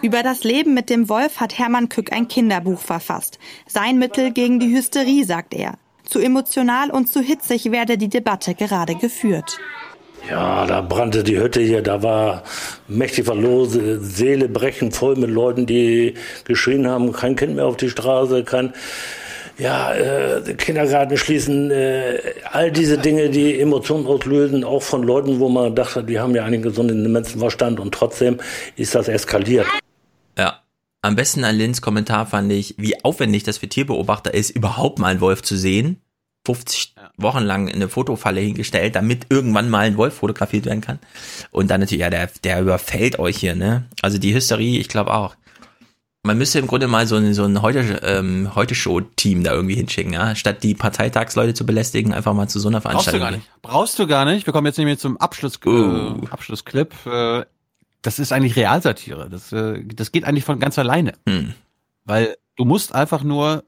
Über 0.00 0.22
das 0.22 0.44
Leben 0.44 0.74
mit 0.74 0.90
dem 0.90 1.08
Wolf 1.08 1.40
hat 1.40 1.58
Hermann 1.58 1.88
Kück 1.88 2.12
ein 2.12 2.28
Kinderbuch 2.28 2.78
verfasst. 2.78 3.38
Sein 3.66 3.98
Mittel 3.98 4.32
gegen 4.32 4.58
die 4.58 4.74
Hysterie, 4.74 5.24
sagt 5.24 5.54
er. 5.54 5.74
Zu 6.04 6.18
emotional 6.18 6.90
und 6.90 7.08
zu 7.08 7.20
hitzig 7.20 7.70
werde 7.70 7.98
die 7.98 8.08
Debatte 8.08 8.54
gerade 8.54 8.94
geführt. 8.94 9.58
Ja, 10.30 10.66
da 10.66 10.80
brannte 10.80 11.24
die 11.24 11.38
Hütte 11.38 11.60
hier, 11.60 11.82
da 11.82 12.02
war 12.02 12.44
mächtig 12.86 13.26
los, 13.26 13.72
Seele 13.72 14.48
brechen 14.48 14.92
voll 14.92 15.16
mit 15.16 15.30
Leuten, 15.30 15.66
die 15.66 16.14
geschrien 16.44 16.86
haben, 16.86 17.12
kein 17.12 17.34
Kind 17.34 17.56
mehr 17.56 17.66
auf 17.66 17.76
die 17.76 17.90
Straße, 17.90 18.44
kein 18.44 18.72
ja, 19.58 19.94
äh, 19.94 20.54
Kindergarten 20.54 21.16
schließen, 21.16 21.70
äh, 21.70 22.18
all 22.50 22.72
diese 22.72 22.98
Dinge, 22.98 23.30
die 23.30 23.60
Emotionen 23.60 24.06
auslösen, 24.06 24.64
auch 24.64 24.82
von 24.82 25.02
Leuten, 25.02 25.40
wo 25.40 25.48
man 25.48 25.74
dachte, 25.74 26.02
die 26.02 26.18
haben 26.18 26.34
ja 26.34 26.44
einen 26.44 26.62
gesunden 26.62 27.10
Menschenverstand 27.10 27.80
und 27.80 27.92
trotzdem 27.92 28.38
ist 28.76 28.94
das 28.94 29.08
eskaliert. 29.08 29.66
Ja. 30.38 30.60
Am 31.04 31.16
besten 31.16 31.44
an 31.44 31.56
Lins 31.56 31.82
Kommentar 31.82 32.26
fand 32.26 32.52
ich, 32.52 32.76
wie 32.78 33.04
aufwendig 33.04 33.42
das 33.42 33.58
für 33.58 33.68
Tierbeobachter 33.68 34.32
ist, 34.32 34.50
überhaupt 34.50 35.00
mal 35.00 35.08
einen 35.08 35.20
Wolf 35.20 35.42
zu 35.42 35.56
sehen. 35.56 36.00
50 36.46 36.94
Wochen 37.16 37.42
lang 37.42 37.68
eine 37.68 37.88
Fotofalle 37.88 38.40
hingestellt, 38.40 38.96
damit 38.96 39.26
irgendwann 39.28 39.70
mal 39.70 39.86
ein 39.86 39.96
Wolf 39.96 40.14
fotografiert 40.14 40.66
werden 40.66 40.80
kann. 40.80 40.98
Und 41.50 41.70
dann 41.70 41.80
natürlich, 41.80 42.00
ja, 42.00 42.10
der, 42.10 42.28
der 42.42 42.60
überfällt 42.60 43.18
euch 43.18 43.36
hier, 43.36 43.54
ne? 43.54 43.84
Also 44.00 44.18
die 44.18 44.34
Hysterie, 44.34 44.78
ich 44.78 44.88
glaube 44.88 45.14
auch. 45.14 45.36
Man 46.24 46.38
müsste 46.38 46.60
im 46.60 46.68
Grunde 46.68 46.86
mal 46.86 47.04
so 47.08 47.16
ein, 47.16 47.34
so 47.34 47.42
ein 47.44 47.62
heute, 47.62 47.80
ähm, 48.04 48.54
heute 48.54 48.76
Show-Team 48.76 49.42
da 49.42 49.52
irgendwie 49.54 49.74
hinschicken, 49.74 50.12
ja? 50.12 50.36
Statt 50.36 50.62
die 50.62 50.74
Parteitagsleute 50.74 51.52
zu 51.52 51.66
belästigen, 51.66 52.12
einfach 52.14 52.32
mal 52.32 52.46
zu 52.48 52.60
so 52.60 52.68
einer 52.68 52.80
Brauchst 52.80 53.08
du 53.08 53.10
Veranstaltung. 53.10 53.20
gar 53.20 53.30
nicht. 53.32 53.50
Brauchst 53.62 53.98
du 53.98 54.06
gar 54.06 54.24
nicht. 54.24 54.46
Wir 54.46 54.52
kommen 54.52 54.66
jetzt 54.68 54.78
nämlich 54.78 55.00
zum 55.00 55.16
Abschluss, 55.16 55.58
Oh. 55.66 55.70
äh, 56.22 56.26
Abschlussclip. 56.30 56.94
Äh, 57.06 57.44
das 58.02 58.20
ist 58.20 58.32
eigentlich 58.32 58.54
Realsatire. 58.54 59.28
Das, 59.30 59.50
äh, 59.52 59.82
das 59.84 60.12
geht 60.12 60.22
eigentlich 60.24 60.44
von 60.44 60.60
ganz 60.60 60.78
alleine. 60.78 61.14
Hm. 61.28 61.54
Weil 62.04 62.36
du 62.56 62.64
musst 62.66 62.94
einfach 62.94 63.24
nur 63.24 63.64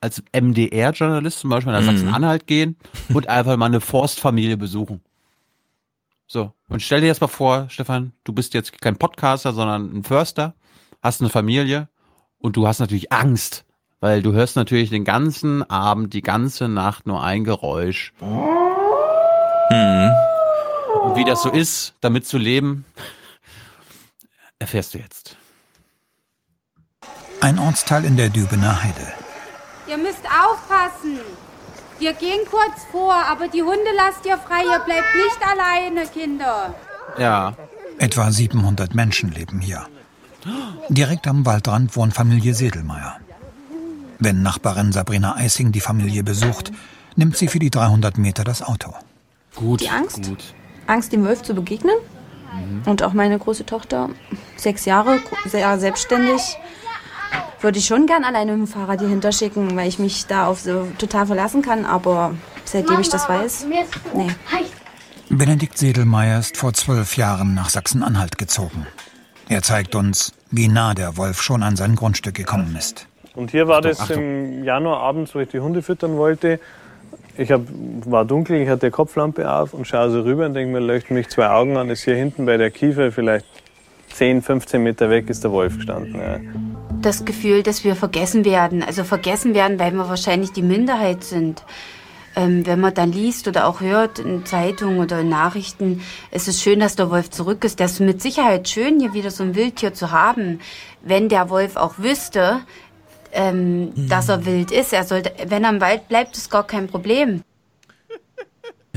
als 0.00 0.24
MDR-Journalist 0.32 1.38
zum 1.38 1.50
Beispiel 1.50 1.72
nach 1.72 1.82
Mhm. 1.82 1.86
Sachsen-Anhalt 1.86 2.48
gehen 2.48 2.76
und 3.14 3.28
einfach 3.28 3.56
mal 3.56 3.66
eine 3.66 3.80
Forstfamilie 3.80 4.56
besuchen. 4.56 5.00
So, 6.26 6.52
und 6.68 6.82
stell 6.82 7.00
dir 7.00 7.06
jetzt 7.06 7.20
mal 7.20 7.28
vor, 7.28 7.66
Stefan, 7.68 8.10
du 8.24 8.32
bist 8.32 8.54
jetzt 8.54 8.80
kein 8.80 8.96
Podcaster, 8.96 9.52
sondern 9.52 9.96
ein 9.98 10.02
Förster, 10.02 10.54
hast 11.00 11.20
eine 11.20 11.30
Familie 11.30 11.88
und 12.42 12.56
du 12.56 12.66
hast 12.66 12.80
natürlich 12.80 13.12
Angst, 13.12 13.64
weil 14.00 14.20
du 14.20 14.32
hörst 14.32 14.56
natürlich 14.56 14.90
den 14.90 15.04
ganzen 15.04 15.68
Abend, 15.70 16.12
die 16.12 16.22
ganze 16.22 16.68
Nacht 16.68 17.06
nur 17.06 17.22
ein 17.22 17.44
Geräusch. 17.44 18.12
Hm. 18.18 20.10
Und 21.04 21.16
wie 21.16 21.24
das 21.24 21.42
so 21.42 21.50
ist, 21.50 21.94
damit 22.00 22.26
zu 22.26 22.36
leben, 22.36 22.84
erfährst 24.58 24.94
du 24.94 24.98
jetzt. 24.98 25.36
Ein 27.40 27.58
Ortsteil 27.58 28.04
in 28.04 28.16
der 28.16 28.28
Dübener 28.28 28.82
Heide. 28.82 29.12
Ihr 29.88 29.98
müsst 29.98 30.24
aufpassen. 30.26 31.18
Wir 31.98 32.12
gehen 32.12 32.40
kurz 32.50 32.84
vor, 32.90 33.14
aber 33.14 33.48
die 33.48 33.62
Hunde 33.62 33.90
lasst 33.96 34.26
ihr 34.26 34.38
frei. 34.38 34.62
Ihr 34.64 34.80
bleibt 34.80 35.14
nicht 35.14 35.40
alleine, 35.48 36.06
Kinder. 36.06 36.74
Ja. 37.18 37.54
Etwa 37.98 38.30
700 38.30 38.94
Menschen 38.94 39.30
leben 39.32 39.60
hier. 39.60 39.86
Direkt 40.88 41.26
am 41.26 41.46
Waldrand 41.46 41.96
wohnt 41.96 42.14
Familie 42.14 42.54
Sedelmeier. 42.54 43.16
Wenn 44.18 44.42
Nachbarin 44.42 44.92
Sabrina 44.92 45.36
Eising 45.36 45.72
die 45.72 45.80
Familie 45.80 46.22
besucht, 46.22 46.72
nimmt 47.16 47.36
sie 47.36 47.48
für 47.48 47.58
die 47.58 47.70
300 47.70 48.18
Meter 48.18 48.44
das 48.44 48.62
Auto. 48.62 48.94
Gut. 49.54 49.80
Die 49.80 49.88
Angst? 49.88 50.28
Gut. 50.28 50.54
Angst, 50.86 51.12
dem 51.12 51.24
Wolf 51.24 51.42
zu 51.42 51.54
begegnen. 51.54 51.94
Und 52.84 53.02
auch 53.02 53.14
meine 53.14 53.38
große 53.38 53.64
Tochter, 53.64 54.10
sechs 54.56 54.84
Jahre, 54.84 55.20
sehr 55.46 55.78
selbstständig, 55.78 56.58
würde 57.60 57.78
ich 57.78 57.86
schon 57.86 58.06
gern 58.06 58.24
alleine 58.24 58.52
mit 58.52 58.66
dem 58.66 58.66
Fahrrad 58.66 59.00
hier 59.00 59.08
hinterschicken, 59.08 59.74
weil 59.76 59.88
ich 59.88 59.98
mich 59.98 60.26
da 60.26 60.46
auf 60.46 60.60
so 60.60 60.86
total 60.98 61.26
verlassen 61.26 61.62
kann. 61.62 61.86
Aber 61.86 62.34
seitdem 62.64 63.00
ich 63.00 63.08
das 63.08 63.28
weiß, 63.28 63.66
nee. 64.14 64.28
Benedikt 65.30 65.78
Sedelmeier 65.78 66.40
ist 66.40 66.58
vor 66.58 66.74
zwölf 66.74 67.16
Jahren 67.16 67.54
nach 67.54 67.70
Sachsen-Anhalt 67.70 68.36
gezogen. 68.36 68.86
Er 69.48 69.62
zeigt 69.62 69.94
uns, 69.94 70.32
wie 70.50 70.68
nah 70.68 70.94
der 70.94 71.16
Wolf 71.16 71.42
schon 71.42 71.62
an 71.62 71.76
sein 71.76 71.96
Grundstück 71.96 72.34
gekommen 72.34 72.76
ist. 72.78 73.06
Und 73.34 73.50
hier 73.50 73.68
war 73.68 73.80
das 73.80 74.00
Achtung. 74.00 74.18
im 74.58 74.64
Januar 74.64 75.00
abends, 75.00 75.34
wo 75.34 75.40
ich 75.40 75.48
die 75.48 75.60
Hunde 75.60 75.82
füttern 75.82 76.16
wollte. 76.16 76.60
Ich 77.36 77.50
hab, 77.50 77.62
war 78.04 78.26
dunkel, 78.26 78.60
ich 78.60 78.68
hatte 78.68 78.86
die 78.86 78.90
Kopflampe 78.90 79.50
auf 79.50 79.72
und 79.72 79.86
schaue 79.86 80.10
so 80.10 80.20
rüber 80.20 80.44
und 80.44 80.54
denke 80.54 80.72
mir, 80.72 80.80
leuchten 80.80 81.16
mich 81.16 81.28
zwei 81.28 81.48
Augen 81.48 81.76
an. 81.78 81.88
Ist 81.88 82.02
hier 82.02 82.14
hinten 82.14 82.44
bei 82.44 82.58
der 82.58 82.70
Kiefer, 82.70 83.10
vielleicht 83.10 83.46
10, 84.12 84.42
15 84.42 84.82
Meter 84.82 85.08
weg, 85.08 85.30
ist 85.30 85.42
der 85.42 85.50
Wolf 85.50 85.76
gestanden. 85.76 86.20
Ja. 86.20 86.38
Das 87.00 87.24
Gefühl, 87.24 87.62
dass 87.62 87.84
wir 87.84 87.96
vergessen 87.96 88.44
werden. 88.44 88.82
Also 88.82 89.04
vergessen 89.04 89.54
werden, 89.54 89.78
weil 89.78 89.92
wir 89.92 90.08
wahrscheinlich 90.08 90.52
die 90.52 90.62
Minderheit 90.62 91.24
sind. 91.24 91.64
Ähm, 92.34 92.64
wenn 92.66 92.80
man 92.80 92.94
dann 92.94 93.12
liest 93.12 93.46
oder 93.46 93.66
auch 93.66 93.80
hört 93.80 94.18
in 94.18 94.46
Zeitungen 94.46 95.00
oder 95.00 95.20
in 95.20 95.28
Nachrichten, 95.28 96.00
es 96.30 96.48
ist 96.48 96.62
schön, 96.62 96.80
dass 96.80 96.96
der 96.96 97.10
Wolf 97.10 97.30
zurück 97.30 97.62
ist. 97.64 97.78
Das 97.78 97.92
ist 97.92 98.00
mit 98.00 98.22
Sicherheit 98.22 98.68
schön, 98.68 99.00
hier 99.00 99.12
wieder 99.12 99.30
so 99.30 99.42
ein 99.42 99.54
Wildtier 99.54 99.92
zu 99.92 100.10
haben. 100.12 100.60
Wenn 101.02 101.28
der 101.28 101.50
Wolf 101.50 101.76
auch 101.76 101.98
wüsste, 101.98 102.60
ähm, 103.32 103.92
dass 104.08 104.28
er 104.28 104.46
wild 104.46 104.70
ist, 104.70 104.92
er 104.92 105.04
sollte, 105.04 105.32
wenn 105.46 105.64
er 105.64 105.70
im 105.70 105.80
Wald 105.80 106.08
bleibt, 106.08 106.36
ist 106.36 106.50
gar 106.50 106.66
kein 106.66 106.86
Problem. 106.86 107.42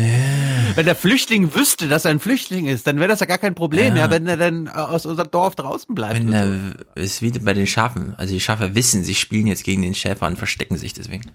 Wenn 0.76 0.86
der 0.86 0.96
Flüchtling 0.96 1.56
wüsste, 1.56 1.88
dass 1.88 2.04
er 2.04 2.12
ein 2.12 2.20
Flüchtling 2.20 2.66
ist, 2.68 2.86
dann 2.86 2.98
wäre 3.00 3.08
das 3.08 3.22
ja 3.22 3.26
gar 3.28 3.38
kein 3.38 3.56
Problem, 3.56 3.96
ja, 3.96 4.06
Ja. 4.06 4.12
wenn 4.12 4.28
er 4.28 4.36
dann 4.36 4.68
aus 4.68 5.06
unserem 5.06 5.32
Dorf 5.32 5.56
draußen 5.56 5.96
bleibt. 5.96 6.16
Wenn 6.16 6.34
er, 6.34 6.74
ist 6.96 7.22
wie 7.22 7.32
bei 7.32 7.54
den 7.54 7.66
Schafen. 7.66 8.14
Also 8.18 8.34
die 8.34 8.42
Schafe 8.42 8.76
wissen, 8.76 9.06
sie 9.06 9.16
spielen 9.16 9.48
jetzt 9.48 9.64
gegen 9.64 9.84
den 9.84 9.96
Schäfer 9.96 10.28
und 10.28 10.38
verstecken 10.38 10.76
sich 10.78 10.92
deswegen. 10.94 11.32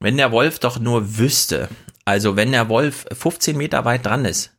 Wenn 0.00 0.16
der 0.16 0.32
Wolf 0.32 0.58
doch 0.58 0.78
nur 0.78 1.18
wüsste, 1.18 1.68
also 2.06 2.34
wenn 2.34 2.52
der 2.52 2.70
Wolf 2.70 3.04
15 3.12 3.56
Meter 3.56 3.84
weit 3.84 4.06
dran 4.06 4.24
ist, 4.24 4.56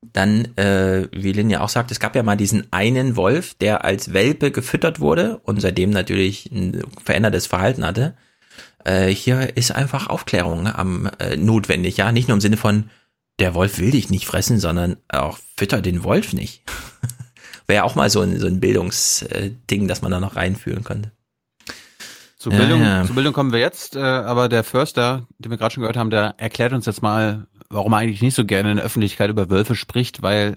dann, 0.00 0.56
äh, 0.56 1.08
wie 1.12 1.32
Lin 1.32 1.50
ja 1.50 1.60
auch 1.60 1.68
sagt, 1.68 1.90
es 1.90 2.00
gab 2.00 2.16
ja 2.16 2.22
mal 2.22 2.36
diesen 2.36 2.72
einen 2.72 3.14
Wolf, 3.14 3.54
der 3.54 3.84
als 3.84 4.14
Welpe 4.14 4.50
gefüttert 4.50 4.98
wurde 4.98 5.38
und 5.44 5.60
seitdem 5.60 5.90
natürlich 5.90 6.50
ein 6.50 6.82
verändertes 7.04 7.46
Verhalten 7.46 7.84
hatte. 7.84 8.16
Äh, 8.84 9.08
hier 9.08 9.56
ist 9.56 9.72
einfach 9.72 10.08
Aufklärung 10.08 10.66
am 10.66 11.08
äh, 11.18 11.36
notwendig, 11.36 11.98
ja, 11.98 12.10
nicht 12.10 12.28
nur 12.28 12.36
im 12.36 12.40
Sinne 12.40 12.56
von 12.56 12.90
der 13.38 13.54
Wolf 13.54 13.78
will 13.78 13.90
dich 13.90 14.10
nicht 14.10 14.26
fressen, 14.26 14.58
sondern 14.58 14.96
auch 15.08 15.38
fütter 15.56 15.82
den 15.82 16.02
Wolf 16.02 16.32
nicht. 16.32 16.62
Wäre 17.66 17.84
auch 17.84 17.94
mal 17.94 18.10
so 18.10 18.20
ein, 18.22 18.40
so 18.40 18.46
ein 18.46 18.60
Bildungsding, 18.60 19.86
das 19.86 20.02
man 20.02 20.10
da 20.10 20.18
noch 20.18 20.36
reinführen 20.36 20.82
könnte. 20.82 21.12
Zur 22.42 22.52
Ja, 22.52 22.58
Bildung, 22.58 22.82
ja. 22.82 23.04
zur 23.04 23.14
Bildung 23.14 23.32
kommen 23.32 23.52
wir 23.52 23.60
jetzt, 23.60 23.94
äh, 23.94 24.00
aber 24.00 24.48
der 24.48 24.64
Förster, 24.64 25.28
den 25.38 25.52
wir 25.52 25.58
gerade 25.58 25.72
schon 25.72 25.82
gehört 25.82 25.96
haben, 25.96 26.10
der 26.10 26.34
erklärt 26.38 26.72
uns 26.72 26.86
jetzt 26.86 27.00
mal, 27.00 27.46
warum 27.70 27.92
er 27.92 27.98
eigentlich 27.98 28.20
nicht 28.20 28.34
so 28.34 28.44
gerne 28.44 28.72
in 28.72 28.76
der 28.78 28.84
Öffentlichkeit 28.84 29.30
über 29.30 29.48
Wölfe 29.48 29.76
spricht, 29.76 30.22
weil 30.22 30.56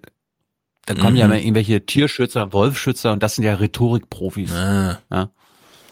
da 0.88 0.96
kommen 0.96 1.12
Mhm. 1.12 1.18
ja 1.18 1.26
immer 1.26 1.38
irgendwelche 1.38 1.86
Tierschützer, 1.86 2.54
Wolfschützer 2.54 3.12
und 3.12 3.22
das 3.22 3.36
sind 3.36 3.44
ja 3.44 3.54
Rhetorikprofis. 3.54 4.52
Ah. 4.52 4.98
Ja. 5.12 5.30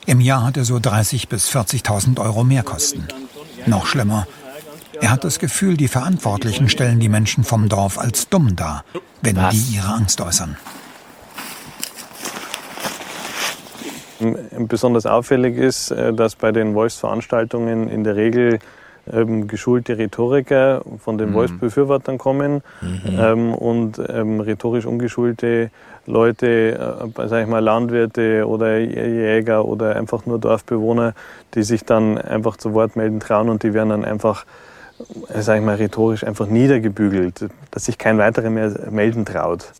Im 0.07 0.19
Jahr 0.19 0.43
hat 0.45 0.57
er 0.57 0.65
so 0.65 0.77
30.000 0.79 1.27
bis 1.29 1.47
40.000 1.55 2.19
Euro 2.19 2.43
Mehrkosten. 2.43 3.07
Noch 3.67 3.85
schlimmer. 3.85 4.27
Er 4.99 5.11
hat 5.11 5.23
das 5.23 5.37
Gefühl, 5.37 5.77
die 5.77 5.87
Verantwortlichen 5.87 6.69
stellen 6.69 6.99
die 6.99 7.07
Menschen 7.09 7.43
vom 7.43 7.69
Dorf 7.69 7.99
als 7.99 8.29
dumm 8.29 8.55
dar, 8.55 8.83
wenn 9.21 9.35
Was? 9.35 9.53
die 9.53 9.75
ihre 9.75 9.89
Angst 9.93 10.19
äußern. 10.21 10.57
Ähm, 10.57 10.57
Besonders 14.67 15.05
auffällig 15.05 15.57
ist, 15.57 15.91
äh, 15.91 16.13
dass 16.13 16.35
bei 16.35 16.51
den 16.51 16.73
Wolfsveranstaltungen 16.75 17.89
in 17.89 18.03
der 18.03 18.15
Regel 18.15 18.59
ähm, 19.11 19.47
geschulte 19.47 19.97
Rhetoriker 19.97 20.81
von 20.99 21.17
den 21.17 21.31
Mhm. 21.31 21.33
Wolfsbefürwortern 21.33 22.17
kommen 22.17 22.61
Mhm. 22.81 23.19
ähm, 23.19 23.53
und 23.53 24.01
ähm, 24.07 24.39
rhetorisch 24.39 24.85
ungeschulte 24.85 25.71
Leute, 26.05 27.03
äh, 27.17 27.27
sag 27.27 27.43
ich 27.43 27.49
mal 27.49 27.59
Landwirte 27.59 28.47
oder 28.47 28.77
Jäger 28.79 29.65
oder 29.65 29.97
einfach 29.97 30.25
nur 30.25 30.39
Dorfbewohner, 30.39 31.13
die 31.53 31.63
sich 31.63 31.83
dann 31.83 32.17
einfach 32.17 32.55
zu 32.55 32.73
Wort 32.73 32.95
melden 32.95 33.19
trauen 33.19 33.49
und 33.49 33.63
die 33.63 33.73
werden 33.73 33.89
dann 33.89 34.05
einfach, 34.05 34.45
äh, 35.33 35.41
sag 35.41 35.57
ich 35.59 35.65
mal, 35.65 35.75
rhetorisch 35.75 36.23
einfach 36.23 36.47
niedergebügelt, 36.47 37.49
dass 37.71 37.85
sich 37.85 37.97
kein 37.97 38.17
weiterer 38.17 38.49
mehr 38.49 38.71
melden 38.89 39.25
traut. 39.25 39.73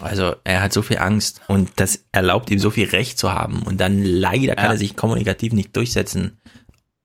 Also 0.00 0.34
er 0.44 0.62
hat 0.62 0.72
so 0.72 0.82
viel 0.82 0.98
Angst 0.98 1.40
und 1.48 1.70
das 1.76 2.04
erlaubt 2.12 2.50
ihm 2.50 2.58
so 2.58 2.70
viel 2.70 2.88
Recht 2.88 3.18
zu 3.18 3.32
haben 3.32 3.62
und 3.62 3.80
dann 3.80 4.02
leider 4.02 4.54
kann 4.56 4.66
Ja. 4.66 4.72
er 4.72 4.78
sich 4.78 4.96
kommunikativ 4.96 5.52
nicht 5.52 5.76
durchsetzen. 5.76 6.38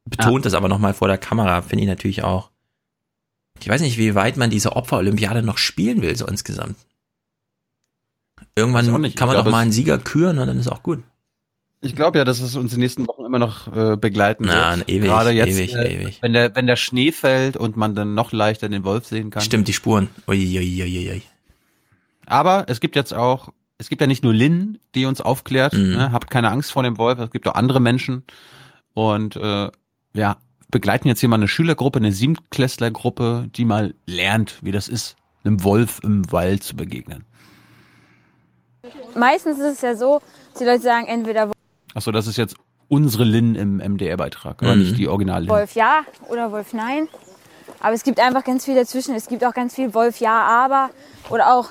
Betont 0.06 0.46
das 0.46 0.54
aber 0.54 0.68
nochmal 0.68 0.94
vor 0.94 1.08
der 1.08 1.18
Kamera, 1.18 1.62
finde 1.62 1.84
ich 1.84 1.90
natürlich 1.90 2.24
auch. 2.24 2.52
Ich 3.60 3.68
weiß 3.70 3.82
nicht, 3.82 3.98
wie 3.98 4.16
weit 4.16 4.38
man 4.38 4.50
diese 4.50 4.76
Opfer-Olympiade 4.76 5.42
noch 5.42 5.58
spielen 5.58 6.02
will, 6.02 6.16
so 6.16 6.28
insgesamt. 6.28 6.76
Irgendwann 8.56 8.86
kann 9.16 9.28
man 9.28 9.38
doch 9.38 9.50
mal 9.50 9.60
einen 9.60 9.72
Sieger 9.72 9.98
küren 9.98 10.38
und 10.40 10.48
dann 10.48 10.60
ist 10.60 10.68
auch 10.72 10.84
gut. 10.84 11.04
Ich 11.82 11.96
glaube 11.96 12.18
ja, 12.18 12.24
dass 12.26 12.40
es 12.40 12.56
uns 12.56 12.72
in 12.74 12.78
den 12.78 12.84
nächsten 12.84 13.08
Wochen 13.08 13.26
immer 13.26 13.38
noch 13.40 13.68
äh, 13.76 13.96
begleiten 13.98 14.46
Na, 14.48 14.78
wird. 14.78 14.90
ewig, 14.90 15.08
Gerade 15.10 15.32
jetzt, 15.32 15.50
ewig, 15.50 15.76
äh, 15.76 15.94
ewig. 15.96 16.18
Wenn 16.22 16.34
der, 16.34 16.56
wenn 16.56 16.66
der 16.68 16.78
Schnee 16.78 17.12
fällt 17.12 17.58
und 17.58 17.78
man 17.78 17.94
dann 17.96 18.16
noch 18.16 18.32
leichter 18.32 18.70
den 18.70 18.84
Wolf 18.84 19.06
sehen 19.06 19.30
kann. 19.30 19.44
Stimmt, 19.44 19.68
die 19.68 19.74
Spuren. 19.74 20.10
Uiuiuiui. 20.28 21.22
Aber 22.28 22.66
es 22.68 22.80
gibt 22.80 22.96
jetzt 22.96 23.14
auch, 23.14 23.50
es 23.78 23.90
gibt 23.90 24.02
ja 24.02 24.08
nicht 24.08 24.24
nur 24.24 24.34
Lynn, 24.34 24.78
die 24.96 25.06
uns 25.06 25.22
aufklärt, 25.22 25.74
Mhm. 25.74 25.92
ne, 25.92 26.12
habt 26.12 26.30
keine 26.30 26.50
Angst 26.52 26.72
vor 26.72 26.84
dem 26.84 26.98
Wolf, 26.98 27.20
es 27.20 27.32
gibt 27.32 27.48
auch 27.48 27.56
andere 27.56 27.80
Menschen. 27.80 28.24
Und 28.94 29.36
äh, 29.36 29.70
ja, 30.14 30.38
begleiten 30.72 31.08
jetzt 31.08 31.20
hier 31.20 31.30
mal 31.30 31.36
eine 31.36 31.48
Schülergruppe, 31.48 32.00
eine 32.00 32.12
Siebtklässlergruppe, 32.12 33.50
die 33.56 33.66
mal 33.66 33.94
lernt, 34.06 34.58
wie 34.62 34.72
das 34.72 34.88
ist, 34.88 35.16
einem 35.44 35.64
Wolf 35.64 36.00
im 36.04 36.32
Wald 36.32 36.64
zu 36.64 36.76
begegnen. 36.76 37.26
Meistens 39.16 39.60
ist 39.60 39.74
es 39.76 39.82
ja 39.82 39.96
so, 39.96 40.22
dass 40.52 40.60
die 40.60 40.66
Leute 40.66 40.82
sagen, 40.82 41.08
entweder 41.08 41.52
Achso, 41.94 42.12
das 42.12 42.28
ist 42.28 42.38
jetzt 42.38 42.56
unsere 42.88 43.24
Lynn 43.24 43.56
im 43.56 43.78
MDR-Beitrag, 43.80 44.62
aber 44.62 44.76
Mhm. 44.76 44.82
nicht 44.82 44.98
die 44.98 45.08
original 45.08 45.42
Lynn. 45.42 45.50
Wolf 45.50 45.74
ja 45.76 46.02
oder 46.30 46.52
Wolf 46.52 46.74
nein. 46.74 47.08
Aber 47.80 47.94
es 47.94 48.04
gibt 48.04 48.20
einfach 48.20 48.44
ganz 48.44 48.66
viel 48.66 48.76
dazwischen. 48.76 49.16
Es 49.16 49.28
gibt 49.28 49.44
auch 49.46 49.54
ganz 49.54 49.74
viel 49.76 49.94
Wolf 49.94 50.20
ja, 50.20 50.42
aber 50.42 50.90
oder 51.30 51.54
auch 51.56 51.70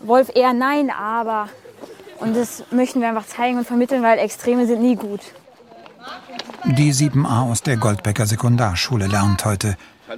Wolf 0.00 0.30
eher 0.34 0.52
nein, 0.52 0.90
aber. 0.90 1.48
Und 2.18 2.36
das 2.36 2.64
möchten 2.70 3.00
wir 3.00 3.08
einfach 3.08 3.26
zeigen 3.26 3.58
und 3.58 3.66
vermitteln, 3.66 4.02
weil 4.02 4.18
Extreme 4.18 4.66
sind 4.66 4.82
nie 4.82 4.96
gut. 4.96 5.20
Die 6.64 6.92
7a 6.92 7.50
aus 7.50 7.62
der 7.62 7.76
Goldbecker 7.78 8.26
Sekundarschule 8.26 9.06
lernt 9.06 9.44
heute, 9.44 9.76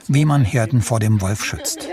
wie 0.08 0.24
man 0.24 0.44
Herden 0.44 0.82
vor 0.82 0.98
dem 0.98 1.20
Wolf 1.20 1.44
schützt. 1.44 1.88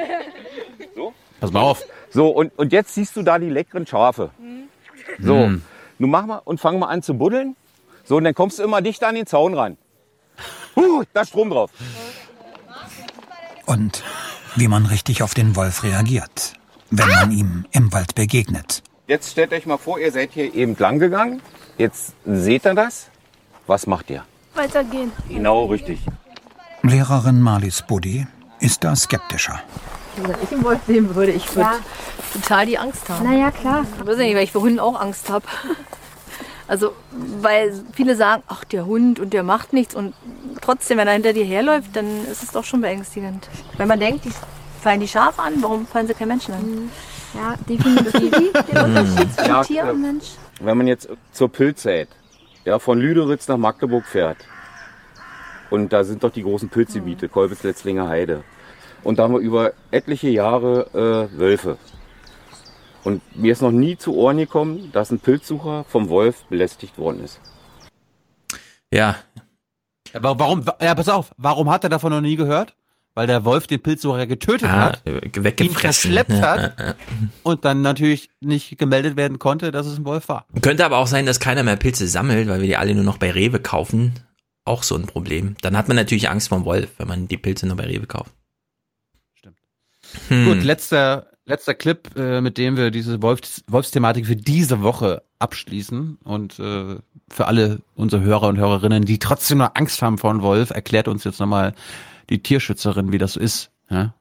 Pass 1.40 1.52
mal 1.52 1.62
auf. 1.62 1.84
So, 2.12 2.30
und, 2.30 2.58
und 2.58 2.74
jetzt 2.74 2.96
siehst 2.96 3.16
du 3.16 3.22
da 3.22 3.38
die 3.38 3.50
leckeren 3.50 3.86
Schafe. 3.86 4.32
So, 5.20 5.36
Mm. 5.48 5.62
nun 6.00 6.10
mach 6.10 6.26
mal 6.26 6.42
und 6.44 6.60
fang 6.60 6.80
mal 6.80 6.88
an 6.88 7.02
zu 7.04 7.14
buddeln. 7.14 7.56
So, 8.06 8.18
und 8.18 8.24
dann 8.24 8.34
kommst 8.34 8.58
du 8.60 8.64
immer 8.64 8.82
dichter 8.82 9.08
an 9.10 9.16
den 9.16 9.26
Zaun 9.28 9.54
ran. 9.54 9.78
Huh, 10.76 11.04
da 11.14 11.22
ist 11.22 11.30
Strom 11.30 11.50
drauf. 11.52 11.72
Und 13.66 14.04
wie 14.56 14.68
man 14.68 14.86
richtig 14.88 15.22
auf 15.22 15.34
den 15.34 15.56
Wolf 15.56 15.84
reagiert, 15.84 16.54
wenn 16.92 17.08
man 17.10 17.32
ihm 17.32 17.66
im 17.72 17.92
Wald 17.94 18.16
begegnet. 18.16 18.82
Jetzt 19.08 19.32
stellt 19.32 19.52
euch 19.54 19.66
mal 19.66 19.78
vor, 19.78 20.00
ihr 20.00 20.12
seid 20.12 20.32
hier 20.34 20.54
eben 20.54 20.76
lang 20.78 21.00
gegangen. 21.00 21.42
Jetzt 21.78 22.14
seht 22.26 22.66
ihr 22.66 22.74
das. 22.76 23.10
Was 23.68 23.88
macht 23.88 24.10
ihr? 24.10 24.24
Weitergehen. 24.56 25.12
Genau 25.30 25.66
richtig. 25.66 26.00
Lehrerin 26.84 27.42
Marlies 27.42 27.82
Buddy 27.88 28.28
ist 28.60 28.84
da 28.84 28.96
skeptischer. 28.96 29.60
Wenn 30.18 30.36
ich 30.44 30.52
einen 30.52 30.64
Wolf 30.64 30.80
sehen 30.88 31.16
würde, 31.16 31.32
ich 31.32 31.48
würde 31.56 31.70
Ja. 31.70 31.76
total 32.34 32.66
die 32.66 32.78
Angst 32.78 33.08
haben. 33.10 33.26
Naja, 33.30 33.52
klar. 33.52 33.86
Ich 34.00 34.06
weiß 34.06 34.18
nicht, 34.18 34.36
weil 34.36 34.44
ich 34.44 34.52
vor 34.52 34.62
Hunden 34.62 34.80
auch 34.80 35.00
Angst 35.00 35.30
habe. 35.30 35.46
Also, 36.68 36.94
weil 37.42 37.74
viele 37.94 38.16
sagen, 38.16 38.44
ach, 38.48 38.64
der 38.64 38.86
Hund 38.86 39.20
und 39.20 39.34
der 39.34 39.42
macht 39.44 39.74
nichts 39.74 39.96
und 39.96 40.14
trotzdem, 40.62 40.98
wenn 41.00 41.08
er 41.08 41.14
hinter 41.14 41.34
dir 41.34 41.44
herläuft, 41.46 41.96
dann 41.96 42.26
ist 42.26 42.44
es 42.44 42.52
doch 42.52 42.64
schon 42.64 42.82
beängstigend. 42.82 43.50
Wenn 43.78 43.88
man 43.88 44.00
denkt, 44.00 44.26
die 44.26 44.32
fallen 44.80 45.00
die 45.00 45.08
Schafe 45.08 45.42
an, 45.42 45.62
warum 45.62 45.86
fallen 45.86 46.08
sie 46.08 46.14
keinen 46.14 46.30
Menschen 46.30 46.54
an? 46.54 46.92
Ja, 47.34 47.56
definitiv. 47.68 48.54
Den 48.54 48.78
Unterschied 48.78 49.34
zwischen 49.34 49.50
Ja, 49.50 49.64
Tier 49.64 49.84
und 49.86 50.02
Mensch. 50.02 50.26
Wenn 50.60 50.78
man 50.78 50.88
jetzt 50.88 51.10
zur 51.32 51.50
Pilzzeit 51.50 52.10
ja, 52.66 52.80
von 52.80 53.00
Lüderitz 53.00 53.48
nach 53.48 53.58
Magdeburg 53.58 54.06
fährt, 54.06 54.38
und 55.70 55.94
da 55.94 56.04
sind 56.04 56.24
doch 56.24 56.32
die 56.32 56.44
großen 56.44 56.70
Pilzgebiete, 56.70 57.30
Kolbitz, 57.30 57.64
Letzlinger 57.64 58.08
Heide. 58.10 58.44
Und 59.04 59.20
da 59.20 59.24
haben 59.24 59.34
wir 59.34 59.40
über 59.40 59.74
etliche 59.92 60.30
Jahre 60.30 61.30
äh, 61.34 61.38
Wölfe. 61.40 61.78
Und 63.04 63.22
mir 63.36 63.52
ist 63.54 63.62
noch 63.62 63.72
nie 63.72 63.98
zu 63.98 64.16
Ohren 64.16 64.38
gekommen, 64.38 64.90
dass 64.92 65.12
ein 65.12 65.20
Pilzsucher 65.20 65.86
vom 65.86 66.10
Wolf 66.10 66.44
belästigt 66.46 66.98
worden 66.98 67.24
ist. 67.24 67.40
Ja. 68.92 69.16
Aber 70.14 70.40
warum, 70.40 70.66
ja, 70.82 70.96
pass 70.96 71.08
auf, 71.08 71.32
warum 71.38 71.70
hat 71.70 71.84
er 71.84 71.90
davon 71.90 72.12
noch 72.12 72.22
nie 72.22 72.36
gehört? 72.36 72.76
Weil 73.20 73.28
der 73.28 73.44
Wolf 73.44 73.68
den 73.68 73.82
Pilzsucher 73.82 74.28
getötet 74.28 74.70
Ah, 74.70 74.94
hat, 74.94 75.02
ihn 75.06 75.20
weggefressen. 75.44 75.78
verschleppt 75.78 76.32
Ja, 76.32 76.42
hat 76.42 76.80
ja, 76.80 76.86
ja. 76.88 76.96
und 77.44 77.66
dann 77.66 77.82
natürlich 77.82 78.30
nicht 78.40 78.78
gemeldet 78.78 79.18
werden 79.18 79.40
konnte, 79.40 79.72
dass 79.74 79.88
es 79.88 79.98
ein 80.00 80.06
Wolf 80.06 80.30
war. 80.30 80.46
Könnte 80.62 80.86
aber 80.86 81.00
auch 81.00 81.08
sein, 81.08 81.26
dass 81.26 81.42
keiner 81.42 81.64
mehr 81.64 81.76
Pilze 81.76 82.08
sammelt, 82.08 82.48
weil 82.48 82.62
wir 82.62 82.68
die 82.68 82.78
alle 82.78 82.96
nur 82.96 83.04
noch 83.04 83.18
bei 83.18 83.30
Rewe 83.32 83.60
kaufen. 83.60 84.14
Auch 84.64 84.84
so 84.84 84.96
ein 84.96 85.06
Problem. 85.06 85.58
Dann 85.62 85.76
hat 85.76 85.90
man 85.90 85.98
natürlich 85.98 86.30
Angst 86.30 86.48
vor 86.48 86.60
dem 86.60 86.64
Wolf, 86.64 86.92
wenn 86.98 87.10
man 87.10 87.28
die 87.28 87.36
Pilze 87.36 87.68
nur 87.68 87.76
bei 87.76 87.88
Rewe 87.88 88.08
kauft. 88.08 88.32
Stimmt. 89.36 89.58
Hm. 90.30 90.46
Gut, 90.46 90.64
letzter, 90.64 91.28
letzter 91.46 91.74
Clip, 91.74 92.16
äh, 92.16 92.40
mit 92.40 92.58
dem 92.58 92.78
wir 92.78 92.90
diese 92.90 93.22
Wolfs 93.22 93.66
Wolfsthematik 93.68 94.28
für 94.28 94.38
diese 94.38 94.82
Woche 94.82 95.24
abschließen. 95.40 96.20
Und 96.24 96.58
äh, 96.60 96.96
für 97.30 97.48
alle 97.48 97.82
unsere 97.96 98.22
Hörer 98.22 98.48
und 98.48 98.58
Hörerinnen, 98.58 99.04
die 99.04 99.20
trotzdem 99.20 99.58
noch 99.58 99.76
Angst 99.76 100.02
haben 100.02 100.18
vor 100.18 100.30
einem 100.30 100.42
Wolf, 100.42 100.70
erklärt 100.70 101.10
uns 101.10 101.26
jetzt 101.26 101.42
nochmal 101.42 101.74
die 102.30 102.42
Tierschützerin, 102.42 103.12
wie 103.12 103.18
das 103.18 103.34
so 103.34 103.40
ist. 103.40 103.72
Ja? 103.90 104.14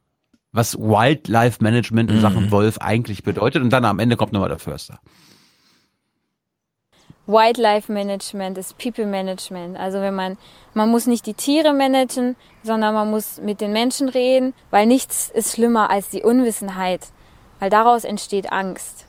Was 0.53 0.79
Wildlife 0.79 1.63
Management 1.63 2.11
in 2.11 2.17
Mhm. 2.17 2.21
Sachen 2.23 2.51
Wolf 2.51 2.79
eigentlich 2.79 3.23
bedeutet. 3.23 3.63
Und 3.63 3.71
dann 3.71 3.85
am 3.85 3.99
Ende 3.99 4.17
kommt 4.17 4.33
nochmal 4.33 4.49
der 4.49 4.59
Förster. 4.59 4.99
Wildlife 7.27 7.93
Management 7.93 8.57
ist 8.57 8.79
People 8.79 9.05
Management. 9.05 9.77
Also 9.77 10.01
wenn 10.01 10.15
man, 10.15 10.39
man 10.73 10.89
muss 10.89 11.07
nicht 11.07 11.27
die 11.27 11.35
Tiere 11.35 11.75
managen, 11.75 12.37
sondern 12.63 12.95
man 12.95 13.11
muss 13.11 13.39
mit 13.39 13.61
den 13.61 13.73
Menschen 13.73 14.09
reden, 14.09 14.55
weil 14.71 14.87
nichts 14.87 15.29
ist 15.29 15.55
schlimmer 15.55 15.91
als 15.91 16.09
die 16.09 16.23
Unwissenheit, 16.23 17.09
weil 17.59 17.69
daraus 17.69 18.05
entsteht 18.05 18.51
Angst. 18.51 19.05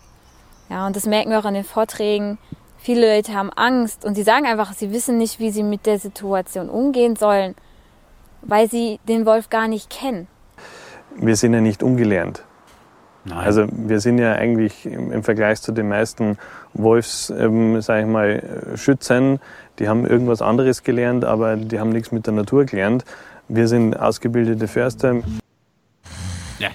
Ja, 0.69 0.85
und 0.85 0.97
das 0.97 1.05
merken 1.05 1.31
wir 1.31 1.39
auch 1.39 1.45
an 1.45 1.53
den 1.53 1.63
Vorträgen. 1.63 2.37
Viele 2.77 3.15
Leute 3.15 3.33
haben 3.33 3.51
Angst 3.53 4.03
und 4.03 4.15
sie 4.15 4.23
sagen 4.23 4.45
einfach, 4.45 4.73
sie 4.73 4.91
wissen 4.91 5.17
nicht, 5.17 5.39
wie 5.39 5.51
sie 5.51 5.63
mit 5.63 5.85
der 5.85 5.97
Situation 5.97 6.69
umgehen 6.69 7.15
sollen, 7.15 7.55
weil 8.41 8.69
sie 8.69 8.99
den 9.07 9.25
Wolf 9.25 9.49
gar 9.49 9.67
nicht 9.67 9.89
kennen. 9.89 10.27
Wir 11.15 11.35
sind 11.35 11.53
ja 11.53 11.61
nicht 11.61 11.83
ungelernt. 11.83 12.43
Also 13.35 13.67
wir 13.71 13.99
sind 13.99 14.17
ja 14.17 14.33
eigentlich 14.33 14.85
im, 14.85 15.23
Vergleich 15.23 15.61
zu 15.61 15.71
den 15.71 15.89
meisten 15.89 16.37
Wolfs, 16.73 17.29
ähm, 17.29 17.81
sag 17.81 18.01
ich 18.01 18.07
mal, 18.07 18.75
Schützen, 18.75 19.39
die 19.77 19.87
haben 19.87 20.05
irgendwas 20.05 20.41
anderes 20.41 20.83
gelernt, 20.83 21.25
aber 21.25 21.55
die 21.55 21.79
haben 21.79 21.89
nichts 21.89 22.11
mit 22.11 22.25
der 22.25 22.33
Natur 22.33 22.65
gelernt. 22.65 23.05
Wir 23.47 23.67
sind 23.67 23.95
ausgebildete 23.99 24.67
Förster. 24.67 25.21
Ja. 26.59 26.69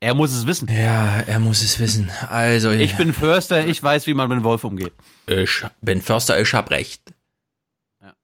Er 0.00 0.14
muss 0.14 0.32
es 0.32 0.46
wissen. 0.46 0.68
Ja, 0.68 1.22
er 1.26 1.38
muss 1.38 1.62
es 1.62 1.78
wissen. 1.80 2.10
Also 2.28 2.70
Ich 2.70 2.96
bin 2.96 3.12
Förster, 3.12 3.66
ich 3.66 3.82
weiß, 3.82 4.06
wie 4.06 4.14
man 4.14 4.28
mit 4.28 4.38
dem 4.38 4.44
Wolf 4.44 4.64
umgeht. 4.64 4.92
Ich 5.26 5.64
bin 5.80 6.02
Förster, 6.02 6.40
ich 6.40 6.52
hab 6.52 6.70
recht. 6.70 7.02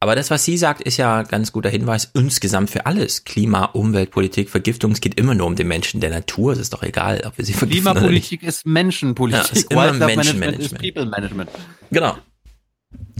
Aber 0.00 0.14
das, 0.14 0.30
was 0.30 0.44
sie 0.44 0.56
sagt, 0.56 0.82
ist 0.82 0.96
ja 0.96 1.18
ein 1.20 1.28
ganz 1.28 1.52
guter 1.52 1.70
Hinweis 1.70 2.10
insgesamt 2.14 2.70
für 2.70 2.86
alles. 2.86 3.24
Klima, 3.24 3.66
Umweltpolitik, 3.66 4.50
Vergiftung, 4.50 4.92
es 4.92 5.00
geht 5.00 5.18
immer 5.18 5.34
nur 5.34 5.46
um 5.46 5.56
den 5.56 5.68
Menschen 5.68 6.00
der 6.00 6.10
Natur. 6.10 6.52
Es 6.52 6.58
ist 6.58 6.72
doch 6.72 6.82
egal, 6.82 7.22
ob 7.26 7.38
wir 7.38 7.44
sie 7.44 7.52
vergiften. 7.52 7.92
Klimapolitik 7.92 8.42
ist 8.42 8.66
Menschenpolitik. 8.66 9.44
Ja, 9.44 9.52
ist 9.52 9.70
immer 9.70 9.84
Wildlife 9.84 10.06
Management 10.06 10.58
ist 10.58 10.72
Menschenmanagement. 10.72 10.94
People 10.94 11.06
Management. 11.06 11.50
Genau. 11.90 12.18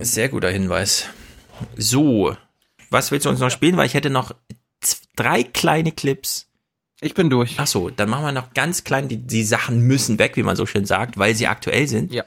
Sehr 0.00 0.28
guter 0.28 0.50
Hinweis. 0.50 1.06
So, 1.76 2.36
was 2.90 3.10
willst 3.10 3.26
du 3.26 3.30
uns 3.30 3.40
noch 3.40 3.50
spielen? 3.50 3.76
Weil 3.76 3.86
ich 3.86 3.94
hätte 3.94 4.10
noch 4.10 4.34
drei 5.16 5.42
kleine 5.42 5.92
Clips. 5.92 6.46
Ich 7.00 7.14
bin 7.14 7.28
durch. 7.28 7.56
Ach 7.58 7.66
so, 7.66 7.90
dann 7.90 8.08
machen 8.08 8.24
wir 8.24 8.32
noch 8.32 8.54
ganz 8.54 8.84
klein. 8.84 9.08
Die, 9.08 9.18
die 9.18 9.44
Sachen 9.44 9.80
müssen 9.80 10.18
weg, 10.18 10.36
wie 10.36 10.42
man 10.42 10.56
so 10.56 10.64
schön 10.64 10.86
sagt, 10.86 11.18
weil 11.18 11.34
sie 11.34 11.46
aktuell 11.46 11.86
sind. 11.88 12.12
Ja. 12.12 12.24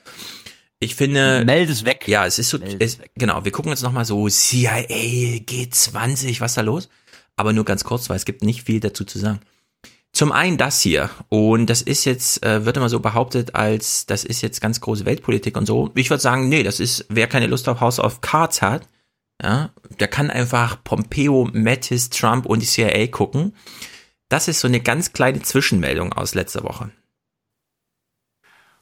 Ich 0.80 0.96
finde. 0.96 1.44
Meld 1.46 1.70
es 1.70 1.86
weg. 1.86 2.08
Ja, 2.08 2.26
es 2.26 2.40
ist 2.40 2.50
so. 2.50 2.58
Es, 2.80 3.00
genau, 3.16 3.44
wir 3.44 3.52
gucken 3.52 3.72
uns 3.72 3.82
nochmal 3.82 4.06
so 4.06 4.28
CIA, 4.28 4.78
G20, 4.80 6.40
was 6.40 6.54
da 6.54 6.62
los? 6.62 6.90
Aber 7.36 7.54
nur 7.54 7.66
ganz 7.66 7.84
kurz, 7.84 8.10
weil 8.10 8.18
es 8.18 8.26
gibt 8.26 8.44
nicht 8.44 8.64
viel 8.64 8.80
dazu 8.80 9.04
zu 9.04 9.20
sagen. 9.20 9.40
Zum 10.12 10.32
einen 10.32 10.58
das 10.58 10.82
hier. 10.82 11.10
Und 11.30 11.68
das 11.68 11.82
ist 11.82 12.06
jetzt, 12.06 12.44
äh, 12.44 12.66
wird 12.66 12.78
immer 12.78 12.90
so 12.90 13.00
behauptet, 13.00 13.56
als 13.56 14.06
das 14.06 14.26
ist 14.26 14.42
jetzt 14.42 14.60
ganz 14.60 14.82
große 14.82 15.06
Weltpolitik 15.06 15.56
und 15.56 15.66
so. 15.66 15.92
Ich 15.96 16.10
würde 16.10 16.22
sagen, 16.22 16.50
nee, 16.50 16.64
das 16.64 16.80
ist, 16.80 17.06
wer 17.10 17.28
keine 17.28 17.48
Lust 17.48 17.70
auf 17.70 17.80
House 17.80 18.00
of 18.00 18.22
Cards 18.22 18.62
hat, 18.62 18.88
ja, 19.42 19.70
der 20.00 20.08
kann 20.08 20.30
einfach 20.30 20.84
Pompeo, 20.84 21.50
Mattis, 21.54 22.10
Trump 22.10 22.46
und 22.46 22.62
die 22.62 22.66
CIA 22.66 23.08
gucken. 23.08 23.54
Das 24.28 24.48
ist 24.48 24.60
so 24.60 24.68
eine 24.68 24.82
ganz 24.82 25.14
kleine 25.14 25.42
Zwischenmeldung 25.42 26.14
aus 26.14 26.36
letzter 26.36 26.64
Woche. 26.64 26.92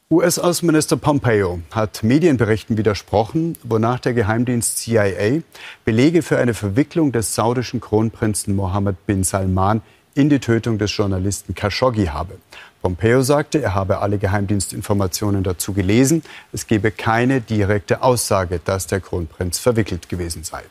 US-Außenminister 0.09 0.95
Pompeo 0.95 1.59
hat 1.71 2.01
Medienberichten 2.01 2.77
widersprochen, 2.77 3.57
wonach 3.63 3.99
der 3.99 4.13
Geheimdienst 4.13 4.77
CIA 4.77 5.41
Belege 5.83 6.21
für 6.21 6.37
eine 6.37 6.53
Verwicklung 6.53 7.11
des 7.11 7.35
saudischen 7.35 7.81
Kronprinzen 7.81 8.55
Mohammed 8.55 9.05
bin 9.05 9.25
Salman 9.25 9.81
in 10.15 10.29
die 10.29 10.39
Tötung 10.39 10.77
des 10.77 10.95
Journalisten 10.95 11.55
Khashoggi 11.55 12.05
habe. 12.05 12.37
Pompeo 12.81 13.21
sagte, 13.21 13.61
er 13.61 13.75
habe 13.75 13.99
alle 13.99 14.17
Geheimdienstinformationen 14.17 15.43
dazu 15.43 15.73
gelesen. 15.73 16.23
Es 16.53 16.67
gebe 16.67 16.89
keine 16.91 17.41
direkte 17.41 18.01
Aussage, 18.01 18.61
dass 18.63 18.87
der 18.87 19.01
Kronprinz 19.01 19.59
verwickelt 19.59 20.07
gewesen 20.07 20.45
sei. 20.45 20.63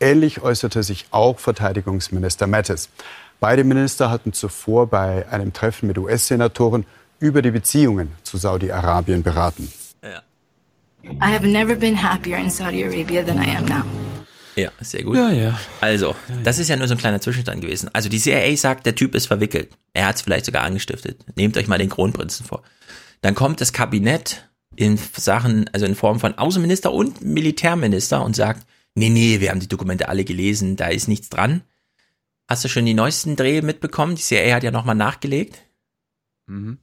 Ähnlich 0.00 0.42
äußerte 0.42 0.82
sich 0.82 1.06
auch 1.12 1.38
Verteidigungsminister 1.38 2.48
Mattis. 2.48 2.88
Beide 3.38 3.62
Minister 3.62 4.10
hatten 4.10 4.32
zuvor 4.32 4.88
bei 4.88 5.28
einem 5.28 5.52
Treffen 5.52 5.86
mit 5.86 5.98
US-Senatoren 5.98 6.84
über 7.22 7.40
die 7.40 7.52
Beziehungen 7.52 8.10
zu 8.24 8.36
Saudi-Arabien 8.36 9.22
beraten. 9.22 9.72
I 11.04 11.32
have 11.32 11.46
never 11.46 11.74
been 11.74 12.00
happier 12.00 12.36
in 12.38 12.50
Saudi 12.50 12.84
Arabia 12.84 13.22
than 13.22 13.42
I 13.42 13.56
am 13.56 13.64
now. 13.64 13.82
Ja, 14.54 14.70
sehr 14.80 15.02
gut. 15.02 15.16
Ja, 15.16 15.30
ja. 15.30 15.58
Also, 15.80 16.14
das 16.44 16.58
ist 16.58 16.68
ja 16.68 16.76
nur 16.76 16.86
so 16.86 16.94
ein 16.94 16.98
kleiner 16.98 17.20
Zwischenstand 17.20 17.60
gewesen. 17.62 17.88
Also 17.92 18.08
die 18.08 18.20
CIA 18.20 18.54
sagt, 18.56 18.86
der 18.86 18.94
Typ 18.94 19.14
ist 19.14 19.26
verwickelt. 19.26 19.70
Er 19.94 20.06
hat 20.06 20.16
es 20.16 20.22
vielleicht 20.22 20.44
sogar 20.44 20.62
angestiftet. 20.62 21.24
Nehmt 21.36 21.56
euch 21.56 21.68
mal 21.68 21.78
den 21.78 21.88
Kronprinzen 21.88 22.44
vor. 22.44 22.62
Dann 23.22 23.34
kommt 23.34 23.60
das 23.60 23.72
Kabinett 23.72 24.48
in 24.76 24.98
Sachen, 25.16 25.70
also 25.72 25.86
in 25.86 25.94
Form 25.94 26.20
von 26.20 26.36
Außenminister 26.36 26.92
und 26.92 27.22
Militärminister 27.22 28.22
und 28.22 28.36
sagt, 28.36 28.66
nee, 28.94 29.08
nee, 29.08 29.40
wir 29.40 29.50
haben 29.50 29.60
die 29.60 29.68
Dokumente 29.68 30.08
alle 30.08 30.24
gelesen, 30.24 30.76
da 30.76 30.88
ist 30.88 31.08
nichts 31.08 31.30
dran. 31.30 31.62
Hast 32.48 32.64
du 32.64 32.68
schon 32.68 32.84
die 32.84 32.94
neuesten 32.94 33.36
Dreh 33.36 33.62
mitbekommen? 33.62 34.16
Die 34.16 34.22
CIA 34.22 34.54
hat 34.54 34.62
ja 34.62 34.70
nochmal 34.70 34.94
nachgelegt. 34.94 35.58
Mhm. 36.46 36.78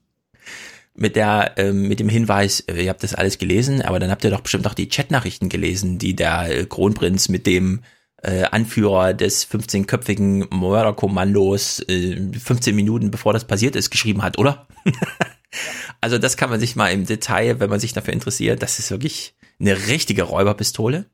Mit 1.02 1.16
der, 1.16 1.54
ähm, 1.56 1.88
mit 1.88 2.02
dem 2.02 2.10
Hinweis, 2.10 2.60
äh, 2.62 2.84
ihr 2.84 2.90
habt 2.90 3.04
das 3.04 3.16
alles 3.16 3.38
gelesen, 3.38 3.82
aber 3.82 4.00
dann 4.00 4.12
habt 4.12 4.24
ihr 4.26 4.32
doch 4.32 4.42
bestimmt 4.42 4.68
auch 4.68 4.74
die 4.74 4.90
Chatnachrichten 4.90 5.48
gelesen, 5.48 5.98
die 5.98 6.14
der 6.14 6.50
äh, 6.50 6.66
Kronprinz 6.66 7.30
mit 7.30 7.48
dem 7.48 7.82
äh, 8.22 8.44
Anführer 8.44 9.14
des 9.14 9.50
15-köpfigen 9.50 10.54
Mörderkommandos 10.54 11.80
äh, 11.88 12.18
15 12.38 12.76
Minuten 12.76 13.12
bevor 13.12 13.32
das 13.32 13.46
passiert 13.46 13.78
ist, 13.78 13.92
geschrieben 13.92 14.24
hat, 14.24 14.38
oder? 14.38 14.68
also 16.02 16.18
das 16.18 16.36
kann 16.36 16.50
man 16.50 16.60
sich 16.60 16.76
mal 16.76 16.90
im 16.90 17.06
Detail, 17.06 17.62
wenn 17.62 17.70
man 17.70 17.80
sich 17.80 17.94
dafür 17.94 18.14
interessiert, 18.14 18.62
das 18.62 18.78
ist 18.78 18.92
wirklich 18.92 19.36
eine 19.58 19.88
richtige 19.88 20.24
Räuberpistole. 20.24 21.06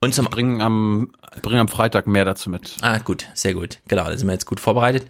Und 0.00 0.14
zum 0.14 0.26
bringen 0.26 0.60
am 0.60 1.12
bringen 1.40 1.60
am 1.60 1.68
Freitag 1.68 2.06
mehr 2.06 2.24
dazu 2.26 2.50
mit. 2.50 2.76
Ah, 2.82 2.98
gut, 2.98 3.26
sehr 3.32 3.54
gut. 3.54 3.78
Genau, 3.88 4.04
da 4.04 4.16
sind 4.16 4.26
wir 4.26 4.34
jetzt 4.34 4.46
gut 4.46 4.60
vorbereitet. 4.60 5.06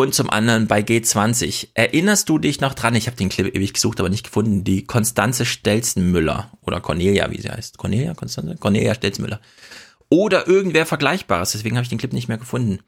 Und 0.00 0.14
zum 0.14 0.30
anderen 0.30 0.66
bei 0.66 0.80
G20. 0.80 1.68
Erinnerst 1.74 2.26
du 2.30 2.38
dich 2.38 2.62
noch 2.62 2.72
dran? 2.72 2.94
Ich 2.94 3.06
habe 3.06 3.18
den 3.18 3.28
Clip 3.28 3.54
ewig 3.54 3.74
gesucht, 3.74 4.00
aber 4.00 4.08
nicht 4.08 4.24
gefunden. 4.24 4.64
Die 4.64 4.86
Konstanze 4.86 5.44
Stelzenmüller 5.44 6.50
oder 6.62 6.80
Cornelia, 6.80 7.30
wie 7.30 7.38
sie 7.38 7.50
heißt. 7.50 7.76
Cornelia, 7.76 8.14
Konstanze? 8.14 8.56
Cornelia 8.56 8.94
Stelzenmüller. 8.94 9.42
Oder 10.08 10.48
irgendwer 10.48 10.86
Vergleichbares. 10.86 11.52
Deswegen 11.52 11.76
habe 11.76 11.82
ich 11.82 11.90
den 11.90 11.98
Clip 11.98 12.14
nicht 12.14 12.28
mehr 12.28 12.38
gefunden 12.38 12.78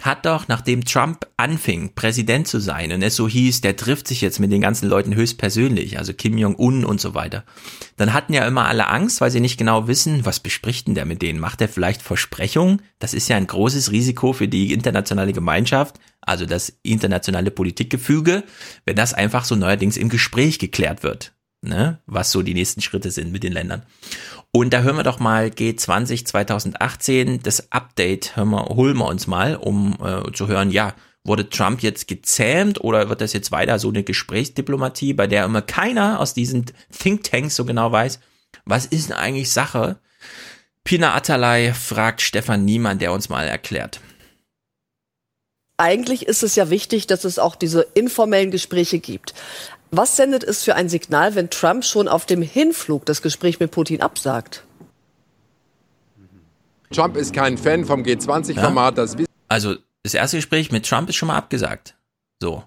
hat 0.00 0.26
doch, 0.26 0.46
nachdem 0.46 0.84
Trump 0.84 1.26
anfing, 1.36 1.94
Präsident 1.94 2.46
zu 2.46 2.60
sein 2.60 2.92
und 2.92 3.02
es 3.02 3.16
so 3.16 3.28
hieß, 3.28 3.62
der 3.62 3.76
trifft 3.76 4.06
sich 4.06 4.20
jetzt 4.20 4.38
mit 4.38 4.52
den 4.52 4.60
ganzen 4.60 4.88
Leuten 4.88 5.14
höchstpersönlich, 5.14 5.98
also 5.98 6.12
Kim 6.14 6.38
Jong-un 6.38 6.84
und 6.84 7.00
so 7.00 7.14
weiter, 7.14 7.44
dann 7.96 8.12
hatten 8.12 8.32
ja 8.32 8.46
immer 8.46 8.66
alle 8.68 8.88
Angst, 8.88 9.20
weil 9.20 9.32
sie 9.32 9.40
nicht 9.40 9.58
genau 9.58 9.88
wissen, 9.88 10.24
was 10.24 10.38
bespricht 10.38 10.86
denn 10.86 10.94
der 10.94 11.04
mit 11.04 11.20
denen? 11.20 11.40
Macht 11.40 11.60
er 11.60 11.68
vielleicht 11.68 12.02
Versprechungen? 12.02 12.80
Das 13.00 13.12
ist 13.12 13.28
ja 13.28 13.36
ein 13.36 13.48
großes 13.48 13.90
Risiko 13.90 14.32
für 14.32 14.46
die 14.46 14.72
internationale 14.72 15.32
Gemeinschaft, 15.32 15.98
also 16.20 16.46
das 16.46 16.78
internationale 16.84 17.50
Politikgefüge, 17.50 18.44
wenn 18.84 18.96
das 18.96 19.14
einfach 19.14 19.44
so 19.44 19.56
neuerdings 19.56 19.96
im 19.96 20.10
Gespräch 20.10 20.60
geklärt 20.60 21.02
wird, 21.02 21.32
ne? 21.60 21.98
was 22.06 22.30
so 22.30 22.42
die 22.42 22.54
nächsten 22.54 22.82
Schritte 22.82 23.10
sind 23.10 23.32
mit 23.32 23.42
den 23.42 23.52
Ländern. 23.52 23.82
Und 24.52 24.72
da 24.72 24.80
hören 24.80 24.96
wir 24.96 25.02
doch 25.02 25.20
mal 25.20 25.46
G20 25.46 26.24
2018, 26.24 27.42
das 27.42 27.70
Update 27.70 28.36
hören 28.36 28.50
wir, 28.50 28.64
holen 28.66 28.96
wir 28.96 29.06
uns 29.06 29.26
mal, 29.26 29.56
um 29.56 29.96
äh, 30.02 30.32
zu 30.32 30.48
hören, 30.48 30.70
ja, 30.70 30.94
wurde 31.24 31.50
Trump 31.50 31.82
jetzt 31.82 32.08
gezähmt 32.08 32.82
oder 32.82 33.08
wird 33.08 33.20
das 33.20 33.34
jetzt 33.34 33.52
weiter 33.52 33.78
so 33.78 33.88
eine 33.88 34.02
Gesprächsdiplomatie, 34.02 35.12
bei 35.12 35.26
der 35.26 35.44
immer 35.44 35.62
keiner 35.62 36.20
aus 36.20 36.32
diesen 36.32 36.66
Thinktanks 36.90 37.56
so 37.56 37.64
genau 37.64 37.92
weiß, 37.92 38.20
was 38.64 38.86
ist 38.86 39.10
denn 39.10 39.16
eigentlich 39.16 39.50
Sache? 39.50 39.98
Pina 40.84 41.14
Atalay 41.14 41.74
fragt 41.74 42.22
Stefan 42.22 42.64
Niemann, 42.64 42.98
der 42.98 43.12
uns 43.12 43.28
mal 43.28 43.46
erklärt. 43.46 44.00
Eigentlich 45.76 46.26
ist 46.26 46.42
es 46.42 46.56
ja 46.56 46.70
wichtig, 46.70 47.06
dass 47.06 47.24
es 47.24 47.38
auch 47.38 47.54
diese 47.54 47.82
informellen 47.94 48.50
Gespräche 48.50 48.98
gibt. 48.98 49.34
Was 49.90 50.16
sendet 50.16 50.44
es 50.44 50.64
für 50.64 50.74
ein 50.74 50.88
Signal, 50.88 51.34
wenn 51.34 51.50
Trump 51.50 51.84
schon 51.84 52.08
auf 52.08 52.26
dem 52.26 52.42
Hinflug 52.42 53.06
das 53.06 53.22
Gespräch 53.22 53.58
mit 53.58 53.70
Putin 53.70 54.00
absagt? 54.00 54.64
Trump 56.90 57.16
ist 57.16 57.32
kein 57.32 57.58
Fan 57.58 57.84
vom 57.84 58.02
G20-Format. 58.02 58.98
Ja. 58.98 59.26
also 59.48 59.76
das 60.02 60.14
erste 60.14 60.38
Gespräch 60.38 60.72
mit 60.72 60.86
Trump 60.88 61.08
ist 61.08 61.16
schon 61.16 61.28
mal 61.28 61.36
abgesagt. 61.36 61.96
So. 62.40 62.64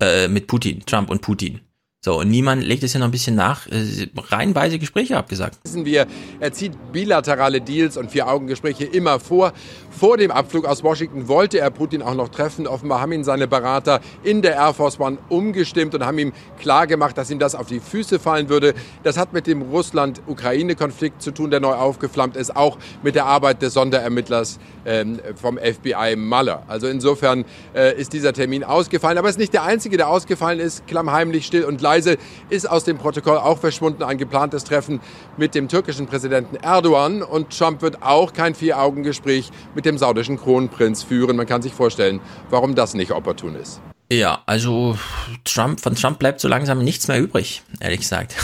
Äh, 0.00 0.28
mit 0.28 0.46
Putin, 0.46 0.84
Trump 0.86 1.10
und 1.10 1.20
Putin. 1.20 1.60
So, 2.02 2.20
und 2.20 2.30
niemand 2.30 2.64
legt 2.64 2.82
es 2.82 2.94
ja 2.94 3.00
noch 3.00 3.08
ein 3.08 3.10
bisschen 3.10 3.36
nach. 3.36 3.66
Äh, 3.66 4.08
reihenweise 4.16 4.78
Gespräche 4.78 5.18
abgesagt. 5.18 5.58
Wissen 5.64 5.84
wir, 5.84 6.06
er 6.40 6.52
zieht 6.52 6.72
bilaterale 6.92 7.60
Deals 7.60 7.98
und 7.98 8.10
Vier-Augen-Gespräche 8.10 8.84
immer 8.84 9.20
vor. 9.20 9.52
Vor 9.90 10.16
dem 10.16 10.30
Abflug 10.30 10.66
aus 10.66 10.84
Washington 10.84 11.26
wollte 11.26 11.58
er 11.58 11.68
Putin 11.70 12.00
auch 12.00 12.14
noch 12.14 12.28
treffen. 12.28 12.68
Offenbar 12.68 13.00
haben 13.00 13.10
ihn 13.10 13.24
seine 13.24 13.48
Berater 13.48 14.00
in 14.22 14.40
der 14.40 14.54
Air 14.54 14.72
Force 14.72 15.00
One 15.00 15.18
umgestimmt 15.28 15.94
und 15.96 16.06
haben 16.06 16.16
ihm 16.18 16.32
klargemacht, 16.60 17.18
dass 17.18 17.28
ihm 17.28 17.40
das 17.40 17.56
auf 17.56 17.66
die 17.66 17.80
Füße 17.80 18.20
fallen 18.20 18.48
würde. 18.48 18.74
Das 19.02 19.18
hat 19.18 19.32
mit 19.32 19.48
dem 19.48 19.62
Russland-Ukraine-Konflikt 19.62 21.20
zu 21.20 21.32
tun, 21.32 21.50
der 21.50 21.58
neu 21.58 21.72
aufgeflammt 21.72 22.36
ist, 22.36 22.54
auch 22.54 22.78
mit 23.02 23.16
der 23.16 23.26
Arbeit 23.26 23.62
des 23.62 23.74
Sonderermittlers 23.74 24.60
ähm, 24.86 25.18
vom 25.34 25.58
FBI 25.58 26.14
Mueller. 26.16 26.62
Also 26.68 26.86
insofern 26.86 27.44
äh, 27.74 28.00
ist 28.00 28.12
dieser 28.12 28.32
Termin 28.32 28.62
ausgefallen. 28.62 29.18
Aber 29.18 29.28
es 29.28 29.34
ist 29.34 29.40
nicht 29.40 29.54
der 29.54 29.64
einzige, 29.64 29.96
der 29.96 30.08
ausgefallen 30.08 30.60
ist. 30.60 30.86
Klammheimlich, 30.86 31.46
still 31.46 31.64
und 31.64 31.80
leise 31.80 32.16
ist 32.48 32.70
aus 32.70 32.84
dem 32.84 32.96
Protokoll 32.96 33.38
auch 33.38 33.58
verschwunden 33.58 34.04
ein 34.04 34.18
geplantes 34.18 34.62
Treffen 34.62 35.00
mit 35.36 35.56
dem 35.56 35.66
türkischen 35.66 36.06
Präsidenten 36.06 36.56
Erdogan. 36.56 37.22
Und 37.22 37.58
Trump 37.58 37.82
wird 37.82 38.02
auch 38.02 38.32
kein 38.32 38.54
Vier-Augen-Gespräch 38.54 39.50
mit 39.74 39.79
dem 39.84 39.98
saudischen 39.98 40.38
Kronprinz 40.38 41.02
führen. 41.02 41.36
Man 41.36 41.46
kann 41.46 41.62
sich 41.62 41.72
vorstellen, 41.72 42.20
warum 42.50 42.74
das 42.74 42.94
nicht 42.94 43.12
opportun 43.12 43.54
ist. 43.54 43.80
Ja, 44.12 44.42
also 44.46 44.98
Trump, 45.44 45.80
von 45.80 45.94
Trump 45.94 46.18
bleibt 46.18 46.40
so 46.40 46.48
langsam 46.48 46.82
nichts 46.82 47.06
mehr 47.06 47.20
übrig, 47.20 47.62
ehrlich 47.78 48.00
gesagt. 48.00 48.34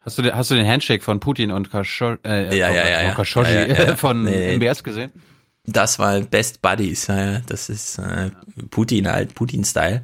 Hast 0.00 0.18
du, 0.18 0.22
den, 0.22 0.34
hast 0.34 0.50
du 0.50 0.54
den 0.54 0.66
Handshake 0.66 1.04
von 1.04 1.20
Putin 1.20 1.50
und 1.52 1.70
Khashoggi, 1.70 2.26
äh, 2.26 2.56
ja, 2.56 2.70
ja, 2.70 2.74
ja, 2.74 3.02
ja. 3.02 3.24
Ja, 3.34 3.66
ja, 3.66 3.84
ja. 3.84 3.96
von 3.96 4.24
Nee, 4.24 4.56
nee. 4.56 4.56
MBS 4.56 4.82
gesehen? 4.82 5.12
Das 5.66 5.98
war 5.98 6.20
Best 6.20 6.62
Buddies. 6.62 7.08
ja, 7.08 7.40
Das 7.40 7.68
ist 7.68 7.98
äh, 7.98 8.30
Putin 8.70 9.06
halt, 9.10 9.34
Putin-Style. 9.34 10.02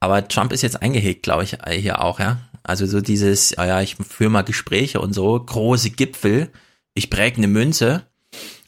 Aber 0.00 0.26
Trump 0.26 0.52
ist 0.52 0.62
jetzt 0.62 0.80
eingehegt, 0.80 1.22
glaube 1.22 1.44
ich, 1.44 1.58
hier 1.70 2.02
auch, 2.02 2.18
ja. 2.18 2.38
Also 2.62 2.86
so 2.86 3.00
dieses, 3.00 3.50
ja, 3.50 3.80
ich 3.80 3.96
führe 3.96 4.30
mal 4.30 4.42
Gespräche 4.42 5.00
und 5.00 5.12
so, 5.12 5.38
große 5.38 5.90
Gipfel, 5.90 6.50
ich 6.94 7.10
präge 7.10 7.36
eine 7.36 7.46
Münze. 7.48 8.06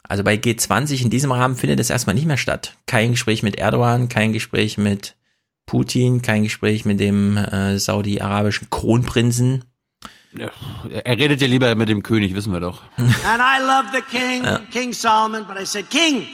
Also 0.09 0.25
bei 0.25 0.35
G20 0.37 1.03
in 1.03 1.11
diesem 1.11 1.31
Rahmen 1.33 1.55
findet 1.57 1.81
es 1.81 1.91
erstmal 1.91 2.15
nicht 2.15 2.27
mehr 2.27 2.39
statt. 2.39 2.75
Kein 2.87 3.11
Gespräch 3.13 3.43
mit 3.43 3.57
Erdogan, 3.57 4.09
kein 4.09 4.33
Gespräch 4.33 4.79
mit 4.79 5.15
Putin, 5.67 6.23
kein 6.23 6.45
Gespräch 6.45 6.85
mit 6.87 6.99
dem 6.99 7.37
äh, 7.37 7.79
saudi-arabischen 7.79 8.71
Kronprinzen. 8.71 9.65
Ja, 10.33 10.51
er 11.05 11.19
redet 11.19 11.41
ja 11.43 11.47
lieber 11.47 11.75
mit 11.75 11.89
dem 11.89 12.03
König, 12.03 12.35
wissen 12.35 12.53
wir 12.53 12.61
doch. 12.61 12.83
And 12.99 13.41
I 13.41 13.61
love 13.61 13.89
the 13.93 14.01
king, 14.03 14.45
Ja. 14.45 14.59
King 14.71 14.93
Solomon, 14.93 15.45
but 15.47 15.57
I 15.61 15.65
said, 15.67 15.89
King, 15.91 16.27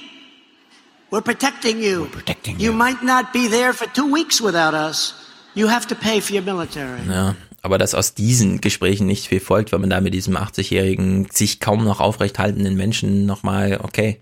we're 1.10 1.20
protecting 1.22 1.80
you. 1.80 2.02
We're 2.04 2.10
protecting 2.12 2.58
you. 2.58 2.66
You 2.66 2.72
might 2.72 3.02
not 3.02 3.32
be 3.32 3.48
there 3.48 3.72
for 3.72 3.86
two 3.92 4.06
weeks 4.12 4.40
without 4.40 4.74
us. 4.74 5.14
You 5.54 5.68
have 5.68 5.86
to 5.88 5.94
pay 5.94 6.20
for 6.20 6.32
your 6.34 6.42
military. 6.44 7.00
Ja, 7.08 7.34
aber 7.64 7.78
dass 7.78 7.94
aus 7.94 8.12
diesen 8.12 8.60
Gesprächen 8.60 9.06
nicht 9.06 9.28
viel 9.28 9.40
folgt, 9.40 9.72
wenn 9.72 9.80
man 9.80 9.88
da 9.88 10.02
mit 10.02 10.12
diesem 10.12 10.36
80-jährigen, 10.36 11.30
sich 11.30 11.60
kaum 11.60 11.82
noch 11.82 11.98
aufrecht 11.98 12.38
haltenden 12.38 12.76
Menschen 12.76 13.24
nochmal, 13.24 13.80
okay. 13.82 14.20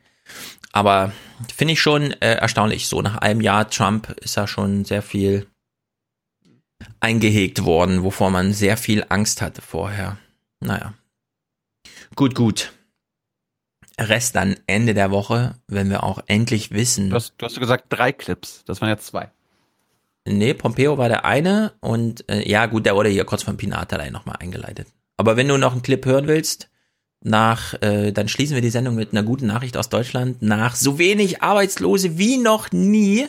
Aber 0.70 1.12
finde 1.52 1.72
ich 1.72 1.80
schon 1.80 2.12
äh, 2.12 2.34
erstaunlich. 2.34 2.86
So 2.86 3.02
nach 3.02 3.16
einem 3.16 3.40
Jahr 3.40 3.68
Trump 3.68 4.10
ist 4.20 4.36
da 4.36 4.46
schon 4.46 4.84
sehr 4.84 5.02
viel 5.02 5.48
eingehegt 7.00 7.64
worden, 7.64 8.04
wovor 8.04 8.30
man 8.30 8.52
sehr 8.52 8.76
viel 8.76 9.04
Angst 9.08 9.42
hatte 9.42 9.60
vorher. 9.60 10.18
Naja. 10.60 10.94
Gut, 12.14 12.36
gut. 12.36 12.72
Rest 13.98 14.36
dann 14.36 14.54
Ende 14.68 14.94
der 14.94 15.10
Woche, 15.10 15.56
wenn 15.66 15.90
wir 15.90 16.04
auch 16.04 16.22
endlich 16.28 16.70
wissen. 16.70 17.10
Du 17.10 17.16
hast, 17.16 17.34
du 17.38 17.44
hast 17.44 17.58
gesagt 17.58 17.86
drei 17.88 18.12
Clips, 18.12 18.62
das 18.66 18.80
waren 18.80 18.88
ja 18.88 18.98
zwei. 18.98 19.32
Nee, 20.26 20.54
Pompeo 20.54 20.98
war 20.98 21.08
der 21.08 21.24
eine 21.24 21.72
und 21.80 22.28
äh, 22.28 22.48
ja 22.48 22.66
gut, 22.66 22.86
der 22.86 22.94
wurde 22.94 23.08
hier 23.08 23.24
kurz 23.24 23.42
von 23.42 23.56
Pinatalei 23.56 24.10
nochmal 24.10 24.36
eingeleitet. 24.38 24.86
Aber 25.16 25.36
wenn 25.36 25.48
du 25.48 25.56
noch 25.58 25.72
einen 25.72 25.82
Clip 25.82 26.04
hören 26.04 26.28
willst, 26.28 26.68
nach, 27.24 27.74
äh, 27.82 28.12
dann 28.12 28.28
schließen 28.28 28.54
wir 28.54 28.62
die 28.62 28.70
Sendung 28.70 28.94
mit 28.94 29.12
einer 29.12 29.22
guten 29.22 29.46
Nachricht 29.46 29.76
aus 29.76 29.88
Deutschland. 29.88 30.42
Nach 30.42 30.74
so 30.74 30.98
wenig 30.98 31.42
Arbeitslose 31.42 32.18
wie 32.18 32.38
noch 32.38 32.72
nie 32.72 33.28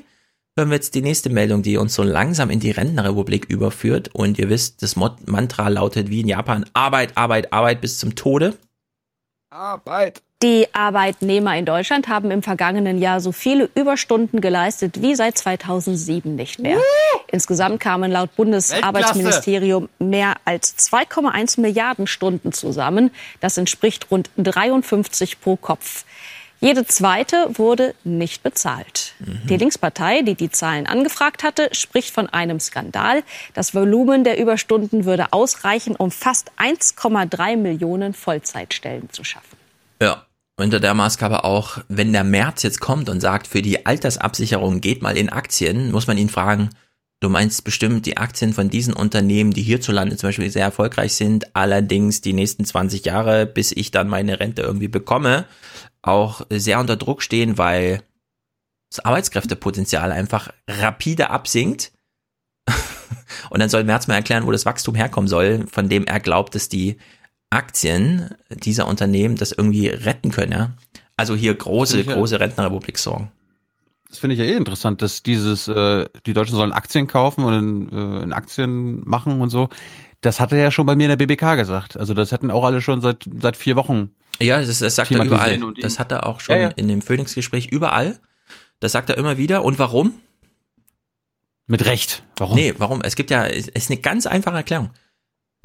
hören 0.56 0.70
wir 0.70 0.76
jetzt 0.76 0.96
die 0.96 1.02
nächste 1.02 1.30
Meldung, 1.30 1.64
die 1.64 1.78
uns 1.78 1.96
so 1.96 2.04
langsam 2.04 2.50
in 2.50 2.60
die 2.60 2.72
Rentenrepublik 2.72 3.46
überführt. 3.46 4.10
Und 4.14 4.38
ihr 4.38 4.50
wisst, 4.50 4.84
das 4.84 4.96
Mot 4.96 5.28
Mantra 5.28 5.68
lautet 5.68 6.10
wie 6.10 6.22
in 6.22 6.28
Japan 6.28 6.66
Arbeit, 6.74 7.18
Arbeit, 7.18 7.54
Arbeit 7.54 7.82
bis 7.82 7.98
zum 7.98 8.16
Tode. 8.16 8.56
Arbeit. 9.50 10.22
Die 10.44 10.68
Arbeitnehmer 10.74 11.56
in 11.56 11.64
Deutschland 11.64 12.10
haben 12.10 12.30
im 12.30 12.44
vergangenen 12.44 12.98
Jahr 12.98 13.22
so 13.22 13.32
viele 13.32 13.70
Überstunden 13.76 14.42
geleistet 14.42 15.02
wie 15.02 15.16
seit 15.16 15.38
2007 15.38 16.36
nicht 16.36 16.60
mehr. 16.60 16.78
Insgesamt 17.32 17.80
kamen 17.80 18.12
laut 18.12 18.36
Bundesarbeitsministerium 18.36 19.88
mehr 20.00 20.34
als 20.44 20.78
2,1 20.78 21.62
Milliarden 21.62 22.08
Stunden 22.08 22.52
zusammen. 22.52 23.12
Das 23.40 23.58
entspricht 23.58 24.12
rund 24.12 24.32
53 24.36 25.40
pro 25.40 25.56
Kopf. 25.56 26.04
Jede 26.60 26.86
zweite 26.86 27.50
wurde 27.54 27.96
nicht 28.04 28.44
bezahlt. 28.44 29.14
Die 29.20 29.56
Linkspartei, 29.56 30.24
die 30.24 30.36
die 30.36 30.50
Zahlen 30.50 30.88
angefragt 30.88 31.44
hatte, 31.44 31.70
spricht 31.72 32.14
von 32.14 32.28
einem 32.28 32.60
Skandal. 32.60 33.24
Das 33.54 33.74
Volumen 33.74 34.26
der 34.26 34.38
Überstunden 34.38 35.06
würde 35.06 35.32
ausreichen, 35.32 35.96
um 35.96 36.12
fast 36.12 36.52
1,3 36.58 37.56
Millionen 37.56 38.14
Vollzeitstellen 38.14 39.10
zu 39.10 39.24
schaffen. 39.24 39.58
Ja. 40.02 40.26
Unter 40.64 40.80
der 40.80 40.94
Maßgabe 40.94 41.44
auch, 41.44 41.80
wenn 41.90 42.14
der 42.14 42.24
März 42.24 42.64
jetzt 42.64 42.80
kommt 42.80 43.10
und 43.10 43.20
sagt, 43.20 43.48
für 43.48 43.62
die 43.62 43.86
Altersabsicherung 43.86 44.80
geht 44.80 45.02
mal 45.02 45.18
in 45.18 45.28
Aktien, 45.28 45.92
muss 45.92 46.08
man 46.08 46.18
ihn 46.18 46.30
fragen, 46.30 46.70
du 47.20 47.28
meinst 47.28 47.66
bestimmt 47.66 48.06
die 48.06 48.16
Aktien 48.16 48.54
von 48.54 48.70
diesen 48.70 48.94
Unternehmen, 48.94 49.52
die 49.52 49.62
hierzulande 49.62 50.16
zum 50.16 50.30
Beispiel 50.30 50.50
sehr 50.50 50.64
erfolgreich 50.64 51.16
sind, 51.16 51.54
allerdings 51.54 52.22
die 52.22 52.32
nächsten 52.32 52.64
20 52.64 53.04
Jahre, 53.04 53.46
bis 53.46 53.74
ich 53.74 53.92
dann 53.92 54.08
meine 54.08 54.40
Rente 54.40 54.62
irgendwie 54.62 54.88
bekomme, 54.88 55.44
auch 56.02 56.46
sehr 56.50 56.80
unter 56.80 56.96
Druck 56.96 57.24
stehen, 57.24 57.58
weil 57.58 58.02
das 58.90 59.04
Arbeitskräftepotenzial 59.04 60.14
einfach 60.14 60.48
rapide 60.70 61.30
absinkt. 61.30 61.92
Und 63.50 63.60
dann 63.60 63.68
soll 63.68 63.84
Merz 63.84 64.08
mal 64.08 64.16
erklären, 64.16 64.46
wo 64.46 64.52
das 64.54 64.66
Wachstum 64.66 64.96
herkommen 64.96 65.28
soll, 65.28 65.68
von 65.70 65.90
dem 65.90 66.06
er 66.06 66.22
glaubt, 66.22 66.56
dass 66.56 66.70
die 66.70 66.96
Aktien 67.54 68.30
dieser 68.50 68.88
Unternehmen 68.88 69.36
das 69.36 69.52
irgendwie 69.52 69.88
retten 69.88 70.32
können, 70.32 70.52
ja. 70.52 70.72
Also 71.16 71.36
hier 71.36 71.54
große, 71.54 72.04
große 72.04 72.40
Rentnerrepublik 72.40 72.98
sorgen. 72.98 73.32
Das 74.10 74.20
finde 74.20 74.36
ich 74.36 74.40
ja 74.40 74.46
eh 74.46 74.56
interessant, 74.56 75.02
dass 75.02 75.24
dieses, 75.24 75.68
äh, 75.68 76.06
die 76.26 76.34
Deutschen 76.34 76.56
sollen 76.56 76.72
Aktien 76.72 77.08
kaufen 77.08 77.44
und 77.44 77.54
in, 77.54 77.92
äh, 77.92 78.24
in 78.24 78.34
Aktien 78.34 79.02
machen 79.08 79.42
und 79.42 79.50
so. 79.50 79.70
Das 80.22 80.40
hat 80.40 80.52
er 80.52 80.60
ja 80.60 80.72
schon 80.72 80.86
bei 80.86 80.96
mir 80.96 81.06
in 81.06 81.18
der 81.18 81.26
BBK 81.26 81.56
gesagt. 81.56 81.98
Also 81.98 82.14
das 82.14 82.32
hätten 82.32 82.52
auch 82.52 82.64
alle 82.64 82.82
schon 82.82 83.02
seit 83.02 83.28
seit 83.42 83.58
vier 83.58 83.76
Wochen. 83.76 84.12
Ja, 84.40 84.60
das, 84.60 84.80
das 84.80 84.96
sagt 84.96 85.12
er 85.12 85.24
überall. 85.24 85.60
Das 85.82 86.00
hat 86.00 86.12
er 86.12 86.28
auch 86.28 86.40
schon 86.40 86.56
Ja, 86.56 86.62
ja. 86.64 86.68
in 86.70 86.88
dem 86.88 87.02
Phoenix-Gespräch 87.02 87.68
überall. 87.68 88.20
Das 88.80 88.92
sagt 88.92 89.10
er 89.10 89.18
immer 89.18 89.38
wieder. 89.38 89.64
Und 89.64 89.80
warum? 89.80 90.14
Mit 91.68 91.86
Recht. 91.86 92.24
Warum? 92.38 92.56
Nee, 92.56 92.74
warum? 92.78 93.02
Es 93.02 93.16
gibt 93.16 93.32
ja, 93.32 93.46
es 93.46 93.68
ist 93.68 93.90
eine 93.90 94.00
ganz 94.00 94.26
einfache 94.26 94.58
Erklärung. 94.58 94.90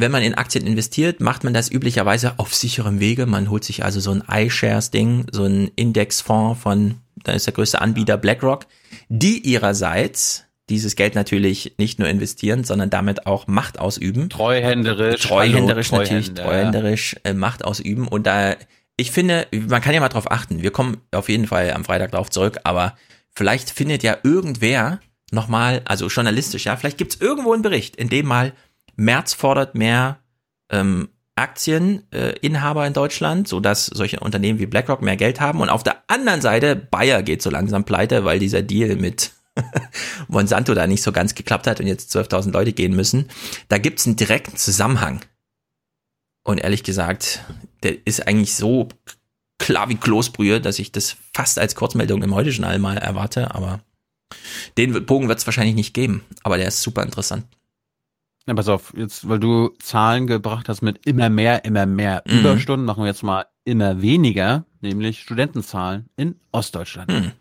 Wenn 0.00 0.12
man 0.12 0.22
in 0.22 0.34
Aktien 0.34 0.64
investiert, 0.64 1.20
macht 1.20 1.42
man 1.42 1.52
das 1.52 1.72
üblicherweise 1.72 2.38
auf 2.38 2.54
sicherem 2.54 3.00
Wege. 3.00 3.26
Man 3.26 3.50
holt 3.50 3.64
sich 3.64 3.84
also 3.84 3.98
so 3.98 4.12
ein 4.12 4.22
iShares-Ding, 4.30 5.26
so 5.32 5.44
ein 5.44 5.72
Indexfonds 5.74 6.62
von, 6.62 6.94
da 7.24 7.32
ist 7.32 7.46
der 7.46 7.54
größte 7.54 7.80
Anbieter 7.80 8.16
BlackRock, 8.16 8.66
die 9.08 9.40
ihrerseits 9.40 10.44
dieses 10.68 10.94
Geld 10.94 11.16
natürlich 11.16 11.74
nicht 11.78 11.98
nur 11.98 12.08
investieren, 12.08 12.62
sondern 12.62 12.90
damit 12.90 13.26
auch 13.26 13.48
Macht 13.48 13.80
ausüben. 13.80 14.28
Treuhänderisch. 14.30 15.22
Treuhänderisch 15.22 15.90
hallo, 15.90 16.02
natürlich, 16.02 16.26
Treuhänder. 16.26 16.44
treuhänderisch 16.44 17.16
äh, 17.24 17.32
Macht 17.32 17.64
ausüben. 17.64 18.06
Und 18.06 18.28
da, 18.28 18.54
ich 18.96 19.10
finde, 19.10 19.48
man 19.52 19.80
kann 19.82 19.94
ja 19.94 20.00
mal 20.00 20.10
drauf 20.10 20.30
achten. 20.30 20.62
Wir 20.62 20.70
kommen 20.70 20.98
auf 21.10 21.28
jeden 21.28 21.48
Fall 21.48 21.72
am 21.72 21.84
Freitag 21.84 22.12
drauf 22.12 22.30
zurück, 22.30 22.58
aber 22.62 22.96
vielleicht 23.34 23.70
findet 23.70 24.04
ja 24.04 24.16
irgendwer 24.22 25.00
nochmal, 25.32 25.82
also 25.86 26.06
journalistisch, 26.06 26.66
ja, 26.66 26.76
vielleicht 26.76 26.98
gibt's 26.98 27.16
irgendwo 27.16 27.52
einen 27.52 27.62
Bericht, 27.62 27.96
in 27.96 28.08
dem 28.08 28.26
mal 28.26 28.52
Merz 28.98 29.32
fordert 29.32 29.74
mehr 29.74 30.18
ähm, 30.70 31.08
Aktieninhaber 31.36 32.84
äh, 32.84 32.86
in 32.88 32.92
Deutschland, 32.92 33.46
so 33.46 33.60
dass 33.60 33.86
solche 33.86 34.18
Unternehmen 34.20 34.58
wie 34.58 34.66
BlackRock 34.66 35.02
mehr 35.02 35.16
Geld 35.16 35.40
haben. 35.40 35.60
Und 35.60 35.68
auf 35.68 35.84
der 35.84 36.02
anderen 36.08 36.40
Seite, 36.40 36.74
Bayer 36.74 37.22
geht 37.22 37.40
so 37.40 37.48
langsam 37.48 37.84
pleite, 37.84 38.24
weil 38.24 38.40
dieser 38.40 38.60
Deal 38.60 38.96
mit 38.96 39.32
Monsanto 40.28 40.74
da 40.74 40.86
nicht 40.86 41.02
so 41.02 41.12
ganz 41.12 41.36
geklappt 41.36 41.68
hat 41.68 41.78
und 41.80 41.86
jetzt 41.86 42.14
12.000 42.14 42.50
Leute 42.50 42.72
gehen 42.72 42.94
müssen. 42.94 43.28
Da 43.68 43.78
gibt's 43.78 44.04
einen 44.06 44.16
direkten 44.16 44.56
Zusammenhang. 44.56 45.20
Und 46.44 46.58
ehrlich 46.58 46.82
gesagt, 46.82 47.44
der 47.84 48.04
ist 48.04 48.26
eigentlich 48.26 48.54
so 48.54 48.88
klar 49.58 49.88
wie 49.88 49.96
Kloßbrühe, 49.96 50.60
dass 50.60 50.78
ich 50.80 50.90
das 50.90 51.16
fast 51.32 51.58
als 51.58 51.76
Kurzmeldung 51.76 52.22
im 52.22 52.34
heutigen 52.34 52.64
All 52.64 52.78
mal 52.80 52.96
erwarte, 52.96 53.54
aber 53.54 53.80
den 54.76 55.06
Bogen 55.06 55.28
wird's 55.28 55.46
wahrscheinlich 55.46 55.74
nicht 55.76 55.94
geben. 55.94 56.24
Aber 56.42 56.56
der 56.56 56.68
ist 56.68 56.82
super 56.82 57.02
interessant. 57.04 57.44
Ja, 58.48 58.54
pass 58.54 58.68
auf, 58.68 58.94
jetzt, 58.96 59.28
weil 59.28 59.38
du 59.38 59.74
Zahlen 59.78 60.26
gebracht 60.26 60.70
hast 60.70 60.80
mit 60.80 61.04
immer 61.06 61.28
mehr, 61.28 61.66
immer 61.66 61.84
mehr 61.84 62.22
Mhm. 62.26 62.40
Überstunden, 62.40 62.86
machen 62.86 63.02
wir 63.02 63.08
jetzt 63.08 63.22
mal 63.22 63.44
immer 63.64 64.00
weniger, 64.00 64.64
nämlich 64.80 65.20
Studentenzahlen 65.20 66.08
in 66.16 66.34
Ostdeutschland. 66.50 67.12
Hm. 67.12 67.32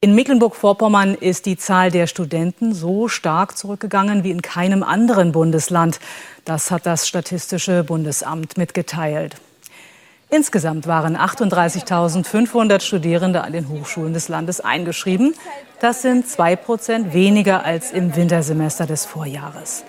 In 0.00 0.16
Mecklenburg-Vorpommern 0.16 1.14
ist 1.14 1.46
die 1.46 1.56
Zahl 1.56 1.92
der 1.92 2.08
Studenten 2.08 2.74
so 2.74 3.06
stark 3.06 3.56
zurückgegangen 3.56 4.24
wie 4.24 4.32
in 4.32 4.42
keinem 4.42 4.82
anderen 4.82 5.30
Bundesland. 5.30 6.00
Das 6.44 6.72
hat 6.72 6.86
das 6.86 7.06
Statistische 7.06 7.84
Bundesamt 7.84 8.58
mitgeteilt. 8.58 9.36
Insgesamt 10.30 10.88
waren 10.88 11.16
38.500 11.16 12.80
Studierende 12.80 13.42
an 13.42 13.52
den 13.52 13.68
Hochschulen 13.68 14.12
des 14.12 14.28
Landes 14.28 14.60
eingeschrieben. 14.60 15.34
Das 15.80 16.02
sind 16.02 16.28
zwei 16.28 16.56
Prozent 16.56 17.14
weniger 17.14 17.64
als 17.64 17.92
im 17.92 18.14
Wintersemester 18.16 18.86
des 18.86 19.04
Vorjahres. 19.04 19.84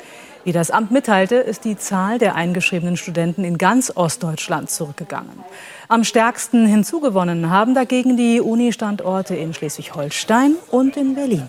Wie 0.45 0.51
das 0.53 0.71
Amt 0.71 0.91
mitteilte, 0.91 1.35
ist 1.35 1.65
die 1.65 1.77
Zahl 1.77 2.17
der 2.17 2.35
eingeschriebenen 2.35 2.95
Studenten 2.97 3.43
in 3.43 3.57
ganz 3.57 3.91
Ostdeutschland 3.95 4.69
zurückgegangen. 4.69 5.43
Am 5.89 6.03
stärksten 6.03 6.65
hinzugewonnen 6.65 7.49
haben 7.49 7.75
dagegen 7.75 8.15
die 8.15 8.39
Uni-Standorte 8.39 9.35
in 9.35 9.53
Schleswig-Holstein 9.53 10.55
und 10.71 10.95
in 10.95 11.15
Berlin. 11.15 11.47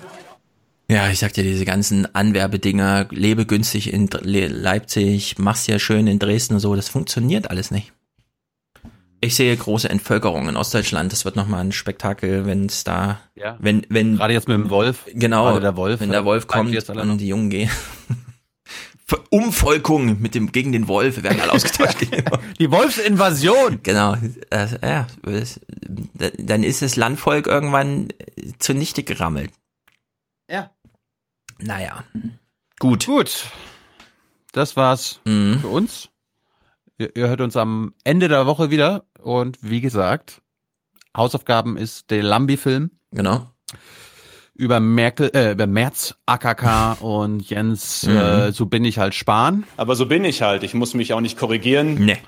Ja, 0.89 1.09
ich 1.09 1.21
sag 1.21 1.33
dir, 1.35 1.45
diese 1.45 1.65
ganzen 1.65 2.13
Anwerbedinger, 2.17 3.07
lebe 3.11 3.47
günstig 3.47 3.93
in 3.93 4.09
Leipzig, 4.11 5.37
mach's 5.39 5.69
ja 5.69 5.79
schön 5.79 6.09
in 6.09 6.19
Dresden 6.19 6.55
und 6.55 6.61
so, 6.61 6.75
das 6.75 6.89
funktioniert 6.89 7.49
alles 7.49 7.71
nicht. 7.71 7.93
Ich 9.23 9.37
sehe 9.37 9.55
große 9.55 9.89
Entvölkerung 9.89 10.49
in 10.49 10.57
Ostdeutschland. 10.57 11.13
Das 11.13 11.27
wird 11.27 11.37
nochmal 11.37 11.61
ein 11.61 11.73
Spektakel, 11.73 12.47
wenn 12.47 12.65
es 12.67 12.85
da, 12.85 13.21
Ja. 13.35 13.57
wenn, 13.61 13.87
wenn. 13.91 14.17
Gerade 14.17 14.33
jetzt 14.33 14.49
mit 14.49 14.57
dem 14.57 14.71
Wolf. 14.71 15.05
Genau, 15.13 15.61
der 15.61 15.77
Wolf, 15.77 16.01
wenn 16.01 16.11
der 16.11 16.21
äh, 16.21 16.25
Wolf 16.25 16.47
kommt 16.47 16.75
und 16.89 17.19
die 17.19 17.29
Jungen 17.29 17.51
gehen. 17.51 17.71
Umvolkung 19.31 20.21
mit 20.21 20.35
dem, 20.35 20.53
gegen 20.53 20.73
den 20.73 20.87
Wolf, 20.89 21.17
wir 21.17 21.23
werden 21.25 21.41
alle 21.41 21.53
ausgetauscht. 21.55 21.99
Die 22.59 22.71
Wolfsinvasion! 22.71 23.81
Genau, 23.83 24.15
äh, 24.51 24.69
ja, 24.83 25.07
es- 25.27 25.61
dann 26.39 26.63
ist 26.63 26.83
das 26.83 26.97
Landvolk 26.97 27.47
irgendwann 27.47 28.09
zunichte 28.59 29.03
gerammelt. 29.03 29.51
Ja. 30.51 30.71
Naja. 31.59 32.05
Gut. 32.79 33.07
Gut. 33.07 33.47
Das 34.53 34.77
war's 34.77 35.21
Mhm. 35.25 35.61
für 35.61 35.69
uns. 35.69 36.09
Ihr, 36.99 37.15
ihr 37.17 37.29
hört 37.29 37.41
uns 37.41 37.57
am 37.57 37.95
Ende 38.05 38.29
der 38.29 38.47
Woche 38.47 38.71
wieder. 38.71 39.05
Und 39.19 39.59
wie 39.63 39.81
gesagt, 39.81 40.41
Hausaufgaben 41.17 41.77
ist 41.77 42.11
der 42.11 42.23
Lambi-Film. 42.23 42.91
Genau. 43.13 43.51
Über 44.61 44.79
Merkel, 44.79 45.31
äh, 45.35 45.53
über 45.53 45.67
Merz, 45.67 46.15
AKK 46.27 46.99
und 47.01 47.49
Jens, 47.49 48.07
Mhm. 48.07 48.17
äh, 48.17 48.53
so 48.53 48.67
bin 48.67 48.85
ich 48.85 48.99
halt 48.99 49.15
Spahn. 49.15 49.65
Aber 49.79 49.97
so 49.97 50.05
bin 50.05 50.23
ich 50.23 50.43
halt. 50.43 50.63
Ich 50.65 50.75
muss 50.75 50.93
mich 50.93 51.15
auch 51.15 51.23
nicht 51.23 51.39
korrigieren. 51.39 51.95
Nee. 51.95 52.19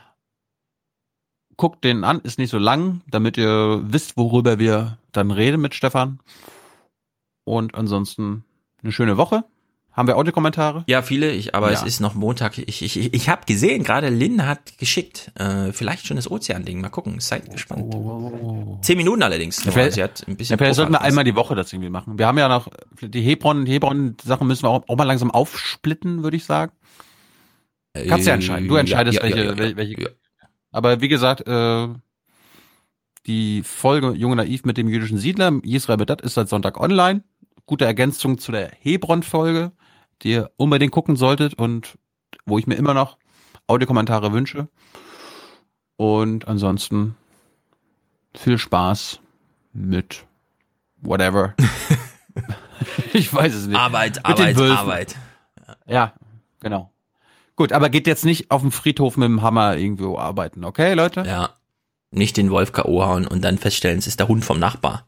Guckt 1.58 1.84
den 1.84 2.04
an, 2.04 2.20
ist 2.20 2.38
nicht 2.38 2.48
so 2.48 2.56
lang, 2.56 3.02
damit 3.06 3.36
ihr 3.36 3.82
wisst, 3.84 4.16
worüber 4.16 4.58
wir 4.58 4.96
dann 5.12 5.30
reden 5.30 5.60
mit 5.60 5.74
Stefan. 5.74 6.20
Und 7.44 7.74
ansonsten 7.74 8.44
eine 8.82 8.92
schöne 8.92 9.18
Woche. 9.18 9.44
Haben 9.92 10.08
wir 10.08 10.16
Audiokommentare? 10.16 10.84
Ja, 10.86 11.02
viele, 11.02 11.30
ich, 11.32 11.54
aber 11.54 11.70
Ja. 11.70 11.74
es 11.78 11.82
ist 11.82 12.00
noch 12.00 12.14
Montag. 12.14 12.56
Ich, 12.56 12.80
ich, 12.82 12.96
ich, 12.96 13.12
ich 13.12 13.28
habe 13.28 13.42
gesehen, 13.44 13.84
gerade 13.84 14.08
Lynn 14.08 14.46
hat 14.46 14.78
geschickt, 14.78 15.30
äh, 15.34 15.70
vielleicht 15.72 16.06
schon 16.06 16.16
das 16.16 16.30
Ozean-Ding. 16.30 16.80
Mal 16.80 16.88
gucken, 16.88 17.20
seid 17.20 17.50
gespannt. 17.50 17.92
Zehn 18.82 18.96
Minuten 18.96 19.22
allerdings. 19.22 19.62
Ja, 19.64 19.70
vielleicht, 19.70 19.92
Sie 19.92 20.02
hat 20.02 20.22
ein 20.26 20.30
ja, 20.32 20.36
bisschen 20.36 20.56
vielleicht 20.58 20.76
sollten 20.76 20.92
wir 20.92 21.02
einmal 21.02 21.24
die 21.24 21.34
Woche 21.36 21.54
das 21.54 21.72
irgendwie 21.72 21.90
machen. 21.90 22.18
Wir 22.18 22.26
haben 22.26 22.38
ja 22.38 22.48
noch 22.48 22.68
die 23.02 23.20
Hebron, 23.20 23.66
die 23.66 23.72
Hebron-Sachen 23.72 24.46
müssen 24.46 24.62
wir 24.62 24.70
auch, 24.70 24.82
auch 24.88 24.96
mal 24.96 25.04
langsam 25.04 25.30
aufsplitten, 25.30 26.22
würde 26.22 26.38
ich 26.38 26.44
sagen. 26.46 26.72
Kannst 28.08 28.24
du 28.26 28.30
ja 28.30 28.34
entscheiden. 28.34 28.68
Du 28.68 28.76
Äh, 28.76 28.80
entscheidest, 28.80 29.18
ja, 29.18 29.26
ja, 29.26 29.34
welche, 29.36 29.44
ja, 29.44 29.52
ja, 29.52 29.58
wel- 29.58 29.76
welche. 29.76 30.16
Aber 30.70 31.02
wie 31.02 31.08
gesagt, 31.08 31.46
äh, 31.46 31.88
die 33.26 33.62
Folge 33.62 34.12
Junge 34.12 34.36
Naiv 34.36 34.64
mit 34.64 34.78
dem 34.78 34.88
jüdischen 34.88 35.18
Siedler, 35.18 35.52
Israel 35.62 35.98
Bedat, 35.98 36.22
ist 36.22 36.34
seit 36.34 36.48
Sonntag 36.48 36.80
online. 36.80 37.22
Gute 37.66 37.84
Ergänzung 37.84 38.38
zu 38.38 38.50
der 38.52 38.72
Hebron-Folge, 38.80 39.72
die 40.22 40.30
ihr 40.32 40.50
unbedingt 40.56 40.92
gucken 40.92 41.16
solltet 41.16 41.54
und 41.54 41.98
wo 42.46 42.58
ich 42.58 42.66
mir 42.66 42.74
immer 42.74 42.94
noch 42.94 43.18
Audiokommentare 43.66 44.32
wünsche. 44.32 44.68
Und 45.96 46.48
ansonsten 46.48 47.16
viel 48.34 48.58
Spaß 48.58 49.20
mit 49.72 50.24
whatever. 51.00 51.54
ich 53.12 53.32
weiß 53.32 53.54
es 53.54 53.66
nicht. 53.66 53.78
Arbeit, 53.78 54.24
Arbeit. 54.24 54.58
Arbeit. 54.58 55.16
Ja, 55.86 56.14
genau. 56.60 56.92
Gut, 57.54 57.72
aber 57.72 57.90
geht 57.90 58.06
jetzt 58.06 58.24
nicht 58.24 58.50
auf 58.50 58.62
dem 58.62 58.72
Friedhof 58.72 59.16
mit 59.16 59.28
dem 59.28 59.42
Hammer 59.42 59.76
irgendwo 59.76 60.18
arbeiten, 60.18 60.64
okay, 60.64 60.94
Leute? 60.94 61.22
Ja. 61.26 61.50
nicht 62.10 62.36
den 62.36 62.50
Wolf 62.50 62.72
K.O. 62.72 63.04
hauen 63.04 63.26
und 63.26 63.42
dann 63.42 63.58
feststellen, 63.58 63.98
es 63.98 64.06
ist 64.06 64.18
der 64.18 64.28
Hund 64.28 64.44
vom 64.44 64.58
Nachbar. 64.58 65.06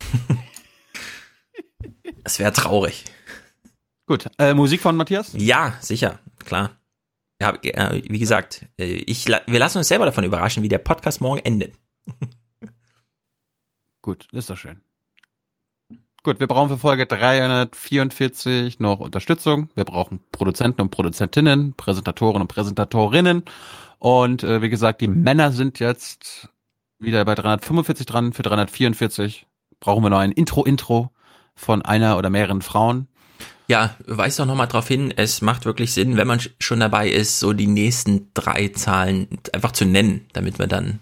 Es 2.24 2.40
wäre 2.40 2.52
traurig. 2.52 3.04
Gut, 4.06 4.28
äh, 4.38 4.54
Musik 4.54 4.80
von 4.80 4.96
Matthias? 4.96 5.32
Ja, 5.36 5.74
sicher, 5.80 6.20
klar. 6.44 6.70
Ja, 7.40 7.54
äh, 7.62 8.02
wie 8.08 8.20
gesagt, 8.20 8.64
äh, 8.78 8.84
ich, 8.84 9.26
wir 9.26 9.58
lassen 9.58 9.78
uns 9.78 9.88
selber 9.88 10.06
davon 10.06 10.22
überraschen, 10.22 10.62
wie 10.62 10.68
der 10.68 10.78
Podcast 10.78 11.20
morgen 11.20 11.40
endet. 11.40 11.74
Gut, 14.02 14.28
ist 14.30 14.48
doch 14.48 14.56
schön. 14.56 14.80
Gut, 16.22 16.38
wir 16.38 16.46
brauchen 16.46 16.68
für 16.68 16.78
Folge 16.78 17.06
344 17.06 18.78
noch 18.78 19.00
Unterstützung. 19.00 19.70
Wir 19.74 19.84
brauchen 19.84 20.20
Produzenten 20.30 20.82
und 20.82 20.90
Produzentinnen, 20.90 21.74
Präsentatoren 21.74 22.42
und 22.42 22.48
Präsentatorinnen. 22.48 23.42
Und 23.98 24.44
äh, 24.44 24.62
wie 24.62 24.70
gesagt, 24.70 25.00
die 25.00 25.08
Männer 25.08 25.50
sind 25.50 25.80
jetzt 25.80 26.48
wieder 27.00 27.24
bei 27.24 27.34
345 27.34 28.06
dran. 28.06 28.32
Für 28.32 28.44
344 28.44 29.46
brauchen 29.80 30.04
wir 30.04 30.10
noch 30.10 30.18
ein 30.20 30.32
Intro-Intro 30.32 31.10
von 31.56 31.82
einer 31.82 32.18
oder 32.18 32.30
mehreren 32.30 32.62
Frauen. 32.62 33.08
Ja, 33.68 33.96
weist 34.06 34.38
doch 34.38 34.46
nochmal 34.46 34.68
drauf 34.68 34.86
hin, 34.88 35.12
es 35.16 35.42
macht 35.42 35.64
wirklich 35.64 35.92
Sinn, 35.92 36.16
wenn 36.16 36.26
man 36.28 36.40
schon 36.60 36.80
dabei 36.80 37.08
ist, 37.08 37.40
so 37.40 37.52
die 37.52 37.66
nächsten 37.66 38.30
drei 38.34 38.68
Zahlen 38.68 39.26
einfach 39.52 39.72
zu 39.72 39.84
nennen, 39.84 40.26
damit 40.32 40.58
wir 40.58 40.66
dann 40.68 41.00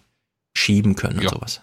schieben 0.57 0.95
können 0.97 1.19
und 1.19 1.25
ja. 1.25 1.31
sowas. 1.31 1.61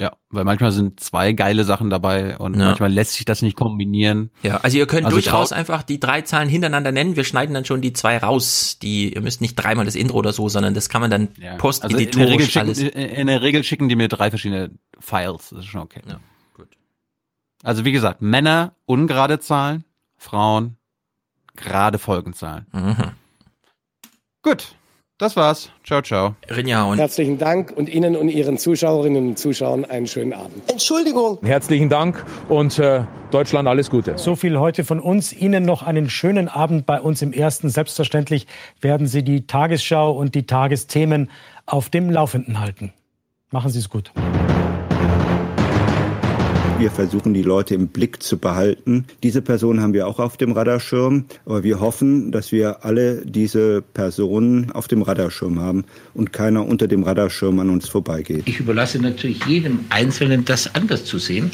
Ja, 0.00 0.16
weil 0.28 0.42
manchmal 0.42 0.72
sind 0.72 0.98
zwei 0.98 1.32
geile 1.32 1.62
Sachen 1.62 1.88
dabei 1.88 2.36
und 2.36 2.54
Ja. 2.58 2.66
manchmal 2.66 2.92
lässt 2.92 3.12
sich 3.12 3.24
das 3.24 3.42
nicht 3.42 3.56
kombinieren. 3.56 4.30
Ja, 4.42 4.56
also 4.56 4.76
ihr 4.76 4.88
könnt 4.88 5.06
Also 5.06 5.16
durchaus 5.16 5.52
einfach 5.52 5.84
die 5.84 6.00
drei 6.00 6.22
Zahlen 6.22 6.48
hintereinander 6.48 6.90
nennen. 6.90 7.14
Wir 7.14 7.22
schneiden 7.22 7.54
dann 7.54 7.64
schon 7.64 7.80
die 7.80 7.92
zwei 7.92 8.18
raus. 8.18 8.76
Die, 8.82 9.14
ihr 9.14 9.20
müsst 9.20 9.40
nicht 9.40 9.54
dreimal 9.54 9.84
das 9.84 9.94
Intro 9.94 10.18
oder 10.18 10.32
so, 10.32 10.48
sondern 10.48 10.74
das 10.74 10.88
kann 10.88 11.00
man 11.00 11.10
dann 11.12 11.28
Also 11.28 11.36
in, 11.36 11.40
der 11.40 11.52
Regel 11.52 11.58
posteditorisch 11.58 12.44
schicken, 12.50 12.58
alles. 12.58 12.78
in 12.80 13.26
der 13.28 13.42
Regel 13.42 13.62
schicken 13.62 13.88
die 13.88 13.94
mir 13.94 14.08
drei 14.08 14.30
verschiedene 14.30 14.72
Files. 14.98 15.50
Das 15.50 15.60
ist 15.60 15.66
schon 15.66 15.82
okay. 15.82 16.00
Ja, 16.08 16.18
gut. 16.54 16.70
Also 17.62 17.84
wie 17.84 17.92
gesagt, 17.92 18.20
Männer 18.20 18.74
ungerade 18.86 19.38
Zahlen, 19.38 19.84
Frauen 20.24 20.76
gerade 21.54 21.98
Folgenzahlen. 21.98 22.66
Mhm. 22.72 23.12
Gut, 24.42 24.74
das 25.18 25.36
war's. 25.36 25.70
Ciao, 25.84 26.02
ciao. 26.02 26.34
Rinja 26.50 26.84
und 26.84 26.98
Herzlichen 26.98 27.38
Dank 27.38 27.72
und 27.76 27.88
Ihnen 27.88 28.16
und 28.16 28.28
Ihren 28.28 28.58
Zuschauerinnen 28.58 29.28
und 29.28 29.38
Zuschauern 29.38 29.84
einen 29.84 30.06
schönen 30.06 30.32
Abend. 30.32 30.68
Entschuldigung. 30.70 31.38
Herzlichen 31.42 31.88
Dank 31.88 32.24
und 32.48 32.78
äh, 32.78 33.04
Deutschland 33.30 33.68
alles 33.68 33.90
Gute. 33.90 34.18
So 34.18 34.34
viel 34.34 34.58
heute 34.58 34.84
von 34.84 34.98
uns. 34.98 35.32
Ihnen 35.32 35.64
noch 35.64 35.82
einen 35.82 36.10
schönen 36.10 36.48
Abend 36.48 36.86
bei 36.86 37.00
uns 37.00 37.22
im 37.22 37.32
Ersten. 37.32 37.68
Selbstverständlich 37.68 38.46
werden 38.80 39.06
Sie 39.06 39.22
die 39.22 39.46
Tagesschau 39.46 40.10
und 40.10 40.34
die 40.34 40.46
Tagesthemen 40.46 41.30
auf 41.66 41.90
dem 41.90 42.10
Laufenden 42.10 42.60
halten. 42.60 42.92
Machen 43.50 43.70
Sie 43.70 43.78
es 43.78 43.88
gut. 43.88 44.10
Wir 46.76 46.90
versuchen, 46.90 47.34
die 47.34 47.42
Leute 47.42 47.76
im 47.76 47.88
Blick 47.88 48.20
zu 48.20 48.36
behalten. 48.36 49.06
Diese 49.22 49.42
Person 49.42 49.80
haben 49.80 49.92
wir 49.92 50.08
auch 50.08 50.18
auf 50.18 50.36
dem 50.36 50.50
Radarschirm, 50.52 51.26
aber 51.46 51.62
wir 51.62 51.78
hoffen, 51.78 52.32
dass 52.32 52.50
wir 52.50 52.84
alle 52.84 53.24
diese 53.24 53.80
Personen 53.80 54.72
auf 54.72 54.88
dem 54.88 55.02
Radarschirm 55.02 55.60
haben 55.60 55.84
und 56.14 56.32
keiner 56.32 56.66
unter 56.66 56.88
dem 56.88 57.04
Radarschirm 57.04 57.60
an 57.60 57.70
uns 57.70 57.88
vorbeigeht. 57.88 58.42
Ich 58.46 58.58
überlasse 58.58 58.98
natürlich 58.98 59.44
jedem 59.46 59.84
Einzelnen, 59.90 60.44
das 60.44 60.74
anders 60.74 61.04
zu 61.04 61.18
sehen, 61.18 61.52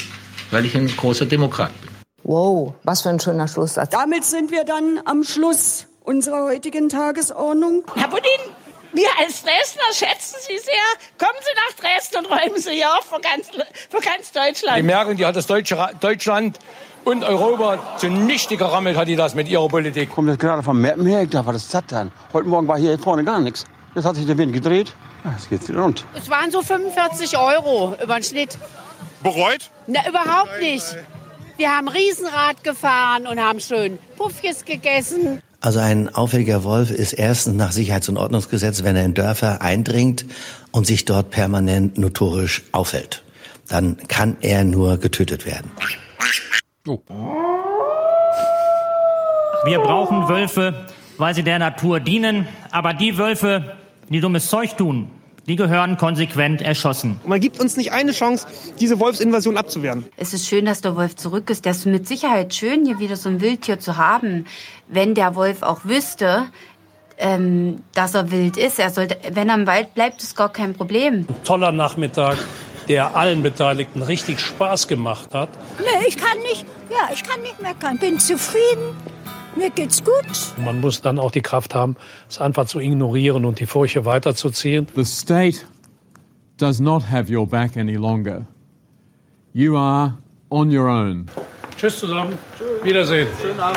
weil 0.49 0.65
ich 0.65 0.75
ein 0.75 0.87
großer 0.87 1.27
Demokrat 1.27 1.71
bin. 1.81 1.91
Wow, 2.23 2.73
was 2.83 3.01
für 3.01 3.09
ein 3.09 3.19
schöner 3.19 3.47
Schlusssatz. 3.47 3.89
Damit 3.91 4.25
sind 4.25 4.51
wir 4.51 4.63
dann 4.63 4.99
am 5.05 5.23
Schluss 5.23 5.85
unserer 6.03 6.45
heutigen 6.45 6.89
Tagesordnung. 6.89 7.83
Herr 7.95 8.09
Budin, 8.09 8.23
wir 8.93 9.07
als 9.19 9.43
Dresdner 9.43 9.83
schätzen 9.93 10.35
Sie 10.47 10.57
sehr. 10.57 10.73
Kommen 11.17 11.39
Sie 11.41 11.53
nach 11.55 11.75
Dresden 11.89 12.17
und 12.17 12.25
räumen 12.27 12.61
Sie 12.61 12.71
hier 12.71 12.89
auf 12.97 13.05
für 13.05 13.19
ganz, 13.21 13.47
für 13.89 13.99
ganz 14.01 14.31
Deutschland. 14.31 14.77
Die 14.77 14.83
merken, 14.83 15.17
die 15.17 15.25
hat 15.25 15.35
das 15.35 15.47
Deutsche, 15.47 15.77
Ra- 15.77 15.91
Deutschland 15.99 16.59
und 17.03 17.23
Europa 17.23 17.97
zunichte 17.97 18.57
gerammelt, 18.57 18.97
hat 18.97 19.07
die 19.07 19.15
das 19.15 19.33
mit 19.35 19.47
ihrer 19.47 19.67
Politik. 19.67 20.11
Kommt 20.11 20.29
jetzt 20.29 20.39
gerade 20.39 20.61
vom 20.63 20.79
Mappen 20.81 21.05
her, 21.05 21.23
ich 21.23 21.29
dachte, 21.29 21.47
was 21.47 21.55
ist 21.57 21.73
das 21.73 21.85
denn? 21.87 22.11
Heute 22.33 22.47
Morgen 22.47 22.67
war 22.67 22.77
hier 22.77 22.97
vorne 22.99 23.23
gar 23.23 23.39
nichts. 23.39 23.65
Jetzt 23.95 24.05
hat 24.05 24.15
sich 24.15 24.25
der 24.25 24.37
Wind 24.37 24.53
gedreht. 24.53 24.93
Ja, 25.23 25.31
Jetzt 25.37 25.49
geht's 25.49 25.67
wieder 25.69 25.81
rund. 25.81 26.05
Es 26.15 26.29
waren 26.29 26.49
so 26.51 26.61
45 26.61 27.37
Euro 27.37 27.95
über 28.01 28.15
den 28.15 28.23
Schnitt. 28.23 28.57
Bereut? 29.23 29.69
Na, 29.87 30.07
überhaupt 30.07 30.59
nicht. 30.59 30.85
Wir 31.57 31.75
haben 31.75 31.87
Riesenrad 31.89 32.63
gefahren 32.63 33.27
und 33.27 33.39
haben 33.39 33.59
schön 33.59 33.99
Puffjes 34.17 34.65
gegessen. 34.65 35.43
Also 35.63 35.79
ein 35.79 36.09
auffälliger 36.09 36.63
Wolf 36.63 36.89
ist 36.89 37.13
erstens 37.13 37.55
nach 37.55 37.71
Sicherheits- 37.71 38.09
und 38.09 38.17
Ordnungsgesetz, 38.17 38.83
wenn 38.83 38.95
er 38.95 39.05
in 39.05 39.13
Dörfer 39.13 39.61
eindringt 39.61 40.25
und 40.71 40.87
sich 40.87 41.05
dort 41.05 41.29
permanent 41.29 41.99
notorisch 41.99 42.63
aufhält. 42.71 43.23
Dann 43.67 43.97
kann 44.07 44.37
er 44.41 44.63
nur 44.63 44.97
getötet 44.97 45.45
werden. 45.45 45.69
Wir 49.63 49.79
brauchen 49.79 50.27
Wölfe, 50.27 50.87
weil 51.19 51.35
sie 51.35 51.43
der 51.43 51.59
Natur 51.59 51.99
dienen. 51.99 52.47
Aber 52.71 52.95
die 52.95 53.19
Wölfe, 53.19 53.77
die 54.09 54.19
dummes 54.19 54.47
Zeug 54.47 54.75
tun, 54.77 55.11
die 55.47 55.55
gehören 55.55 55.97
konsequent 55.97 56.61
erschossen. 56.61 57.19
Man 57.25 57.39
gibt 57.39 57.59
uns 57.59 57.77
nicht 57.77 57.91
eine 57.91 58.11
Chance, 58.11 58.47
diese 58.79 58.99
Wolfsinvasion 58.99 59.57
abzuwehren. 59.57 60.05
Es 60.17 60.33
ist 60.33 60.47
schön, 60.47 60.65
dass 60.65 60.81
der 60.81 60.95
Wolf 60.95 61.15
zurück 61.15 61.49
ist. 61.49 61.65
Das 61.65 61.77
ist 61.79 61.85
mit 61.85 62.07
Sicherheit 62.07 62.53
schön, 62.53 62.85
hier 62.85 62.99
wieder 62.99 63.15
so 63.15 63.29
ein 63.29 63.41
Wildtier 63.41 63.79
zu 63.79 63.97
haben. 63.97 64.45
Wenn 64.87 65.15
der 65.15 65.35
Wolf 65.35 65.63
auch 65.63 65.85
wüsste, 65.85 66.45
ähm, 67.17 67.83
dass 67.93 68.15
er 68.15 68.31
wild 68.31 68.57
ist, 68.57 68.79
er 68.79 68.89
sollte, 68.89 69.17
wenn 69.31 69.49
er 69.49 69.55
im 69.55 69.67
Wald 69.67 69.93
bleibt, 69.93 70.21
ist 70.21 70.35
gar 70.35 70.51
kein 70.51 70.73
Problem. 70.73 71.27
toller 71.43 71.71
Nachmittag, 71.71 72.37
der 72.87 73.15
allen 73.15 73.43
Beteiligten 73.43 74.01
richtig 74.01 74.39
Spaß 74.39 74.87
gemacht 74.87 75.33
hat. 75.33 75.49
Nee, 75.79 76.07
ich 76.07 76.17
kann 76.17 76.37
nicht, 76.39 76.65
ja, 76.89 77.13
ich 77.13 77.23
kann 77.23 77.41
nicht 77.41 77.61
meckern. 77.61 77.97
Bin 77.99 78.19
zufrieden. 78.19 78.95
Mir 79.55 79.69
geht's 79.69 80.03
gut. 80.03 80.25
Man 80.57 80.79
muss 80.79 81.01
dann 81.01 81.19
auch 81.19 81.31
die 81.31 81.41
Kraft 81.41 81.75
haben, 81.75 81.97
es 82.29 82.39
einfach 82.39 82.65
zu 82.65 82.79
ignorieren 82.79 83.45
und 83.45 83.59
die 83.59 83.65
Furche 83.65 84.05
weiterzuziehen. 84.05 84.87
The 84.95 85.03
state 85.03 85.59
does 86.57 86.79
not 86.79 87.09
have 87.11 87.33
your 87.33 87.47
back 87.47 87.75
any 87.75 87.95
longer. 87.95 88.45
You 89.53 89.77
are 89.77 90.17
on 90.49 90.75
your 90.75 90.87
own. 90.87 91.25
Tschüss 91.77 91.99
zusammen. 91.99 92.37
Wiedersehen. 92.83 93.27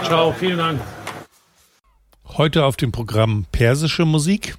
Ciao, 0.05 0.33
vielen 0.33 0.59
Dank. 0.59 0.81
Heute 2.36 2.65
auf 2.65 2.77
dem 2.77 2.93
Programm 2.93 3.47
persische 3.51 4.05
Musik 4.05 4.57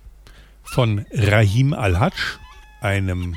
von 0.64 1.06
Rahim 1.12 1.74
Al-Hajj, 1.74 2.40
einem 2.82 3.36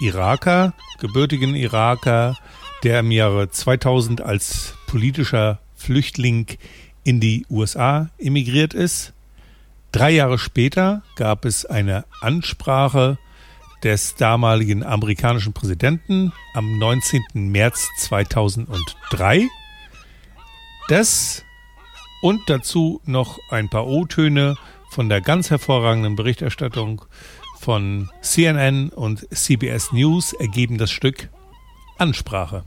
Iraker, 0.00 0.72
gebürtigen 0.98 1.54
Iraker, 1.54 2.36
der 2.82 3.00
im 3.00 3.10
Jahre 3.10 3.50
2000 3.50 4.20
als 4.20 4.74
politischer 4.86 5.58
Flüchtling 5.74 6.46
in 7.04 7.20
die 7.20 7.46
USA 7.50 8.10
emigriert 8.18 8.74
ist. 8.74 9.12
Drei 9.92 10.10
Jahre 10.10 10.38
später 10.38 11.02
gab 11.16 11.44
es 11.44 11.66
eine 11.66 12.04
Ansprache 12.20 13.18
des 13.82 14.14
damaligen 14.14 14.84
amerikanischen 14.84 15.52
Präsidenten 15.52 16.32
am 16.54 16.78
19. 16.78 17.22
März 17.34 17.88
2003. 17.98 19.48
Das 20.88 21.44
und 22.22 22.48
dazu 22.48 23.00
noch 23.06 23.38
ein 23.50 23.68
paar 23.68 23.86
O-Töne 23.86 24.56
von 24.90 25.08
der 25.08 25.20
ganz 25.20 25.50
hervorragenden 25.50 26.16
Berichterstattung 26.16 27.02
von 27.58 28.10
CNN 28.20 28.90
und 28.90 29.26
CBS 29.34 29.92
News 29.92 30.32
ergeben 30.34 30.78
das 30.78 30.90
Stück 30.90 31.28
Ansprache. 31.98 32.64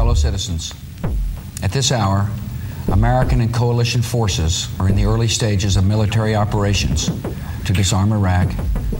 Fellow 0.00 0.14
citizens, 0.14 0.72
at 1.62 1.72
this 1.72 1.92
hour, 1.92 2.26
American 2.90 3.42
and 3.42 3.52
coalition 3.52 4.00
forces 4.00 4.66
are 4.80 4.88
in 4.88 4.96
the 4.96 5.04
early 5.04 5.28
stages 5.28 5.76
of 5.76 5.84
military 5.84 6.34
operations 6.34 7.10
to 7.66 7.74
disarm 7.74 8.10
Iraq, 8.10 8.48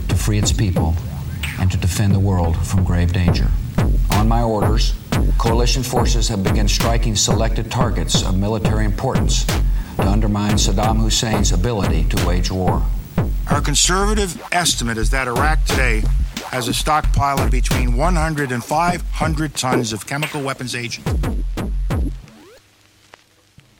to 0.08 0.14
free 0.14 0.36
its 0.36 0.52
people, 0.52 0.94
and 1.58 1.72
to 1.72 1.78
defend 1.78 2.14
the 2.14 2.20
world 2.20 2.54
from 2.66 2.84
grave 2.84 3.14
danger. 3.14 3.48
On 4.10 4.28
my 4.28 4.42
orders, 4.42 4.92
coalition 5.38 5.82
forces 5.82 6.28
have 6.28 6.44
begun 6.44 6.68
striking 6.68 7.16
selected 7.16 7.70
targets 7.70 8.22
of 8.22 8.36
military 8.36 8.84
importance 8.84 9.46
to 9.46 10.06
undermine 10.06 10.56
Saddam 10.56 10.98
Hussein's 10.98 11.50
ability 11.50 12.04
to 12.10 12.26
wage 12.26 12.50
war. 12.50 12.82
Our 13.50 13.62
conservative 13.62 14.38
estimate 14.52 14.98
is 14.98 15.08
that 15.12 15.28
Iraq 15.28 15.64
today 15.64 16.02
has 16.42 16.68
a 16.68 16.74
stockpile 16.74 17.38
of 17.40 17.50
between 17.50 17.96
100 17.96 18.52
and 18.52 18.64
500 18.64 19.54
tons 19.54 19.92
of 19.92 20.06
chemical 20.06 20.42
weapons 20.42 20.74
agent. 20.74 21.06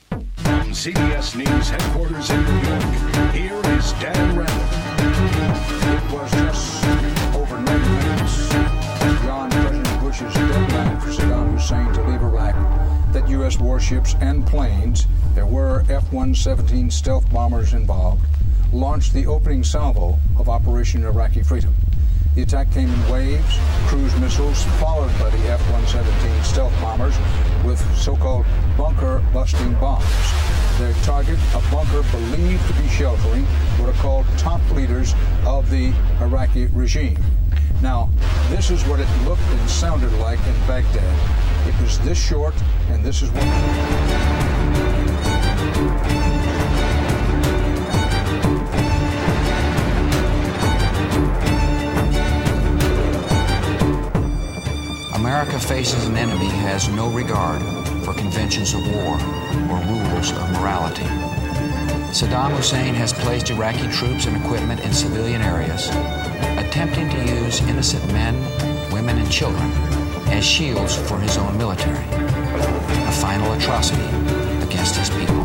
From 0.09 0.73
CBS 0.73 1.37
News 1.37 1.69
headquarters 1.69 2.31
in 2.31 2.45
New 2.45 2.69
York, 2.69 2.83
here 3.33 3.61
is 3.77 3.93
Dan 3.95 4.37
Rather. 4.37 4.81
It 5.93 6.13
was 6.13 6.31
just 6.31 6.85
over 7.35 7.61
90 7.61 7.89
minutes 7.89 8.49
beyond 9.23 9.53
President 9.53 10.01
Bush's 10.01 10.35
deadline 10.35 11.01
for 11.01 11.09
Saddam 11.09 11.53
Hussein 11.53 11.93
to 11.93 12.03
leave 12.09 12.23
Iraq 12.23 12.55
that 13.13 13.29
U.S. 13.29 13.59
Warships 13.59 14.15
and 14.21 14.47
planes, 14.47 15.07
there 15.35 15.47
were 15.47 15.81
F 15.89 16.13
117 16.13 16.91
stealth 16.91 17.31
bombers 17.33 17.75
involved, 17.75 18.25
launched 18.73 19.13
the 19.13 19.27
opening 19.27 19.65
salvo 19.65 20.19
of 20.39 20.49
Operation 20.49 21.05
Iraqi 21.05 21.43
Freedom. 21.43 21.75
The 22.35 22.43
attack 22.43 22.71
came 22.71 22.89
in 22.89 23.09
waves, 23.09 23.59
cruise 23.87 24.15
missiles, 24.21 24.63
followed 24.79 25.11
by 25.19 25.31
the 25.31 25.49
F 25.49 25.61
117 25.73 26.45
stealth 26.45 26.73
bombers 26.81 27.17
with 27.65 27.81
so 27.97 28.17
called 28.17 28.47
bunker 28.77 29.23
busting 29.33 29.75
bombs. 29.75 30.05
Their 30.79 30.93
target, 31.03 31.39
a 31.55 31.71
bunker 31.71 32.03
believed 32.13 32.67
to 32.69 32.73
be 32.81 32.89
sheltering 32.89 33.45
what 33.79 33.89
are 33.89 34.01
called 34.01 34.27
top 34.39 34.61
leaders 34.71 35.15
of 35.45 35.69
the 35.71 35.93
Iraqi 36.21 36.67
regime. 36.67 37.19
Now, 37.83 38.09
this 38.49 38.71
is 38.71 38.83
what 38.87 39.01
it 39.01 39.09
looked 39.25 39.43
and 39.43 39.69
sounded 39.69 40.13
like 40.15 40.39
in 40.47 40.55
Baghdad. 40.67 41.69
It 41.69 41.81
was 41.83 41.99
this 42.01 42.19
short, 42.19 42.55
and 42.91 43.05
this 43.05 43.23
is 43.23 43.31
what. 43.33 44.40
America 55.21 55.61
faces 55.61 56.07
an 56.07 56.17
enemy 56.17 56.47
who 56.47 56.61
has 56.61 56.89
no 56.89 57.11
regard 57.11 57.61
for 58.07 58.15
conventions 58.15 58.73
of 58.73 58.81
war 58.95 59.17
or 59.69 59.79
rules 59.85 60.33
of 60.33 60.51
morality. 60.53 61.05
Saddam 62.11 62.57
Hussein 62.57 62.95
has 62.95 63.13
placed 63.13 63.51
Iraqi 63.51 63.87
troops 63.89 64.25
and 64.25 64.35
equipment 64.43 64.81
in 64.81 64.95
civilian 64.95 65.43
areas, 65.43 65.91
attempting 66.57 67.11
to 67.11 67.19
use 67.37 67.61
innocent 67.69 68.03
men, 68.15 68.35
women, 68.91 69.19
and 69.19 69.31
children 69.31 69.71
as 70.33 70.43
shields 70.43 70.97
for 70.97 71.19
his 71.21 71.37
own 71.37 71.55
military. 71.59 72.03
A 73.05 73.13
final 73.21 73.53
atrocity 73.53 74.09
against 74.65 74.97
his 74.97 75.11
people. 75.11 75.40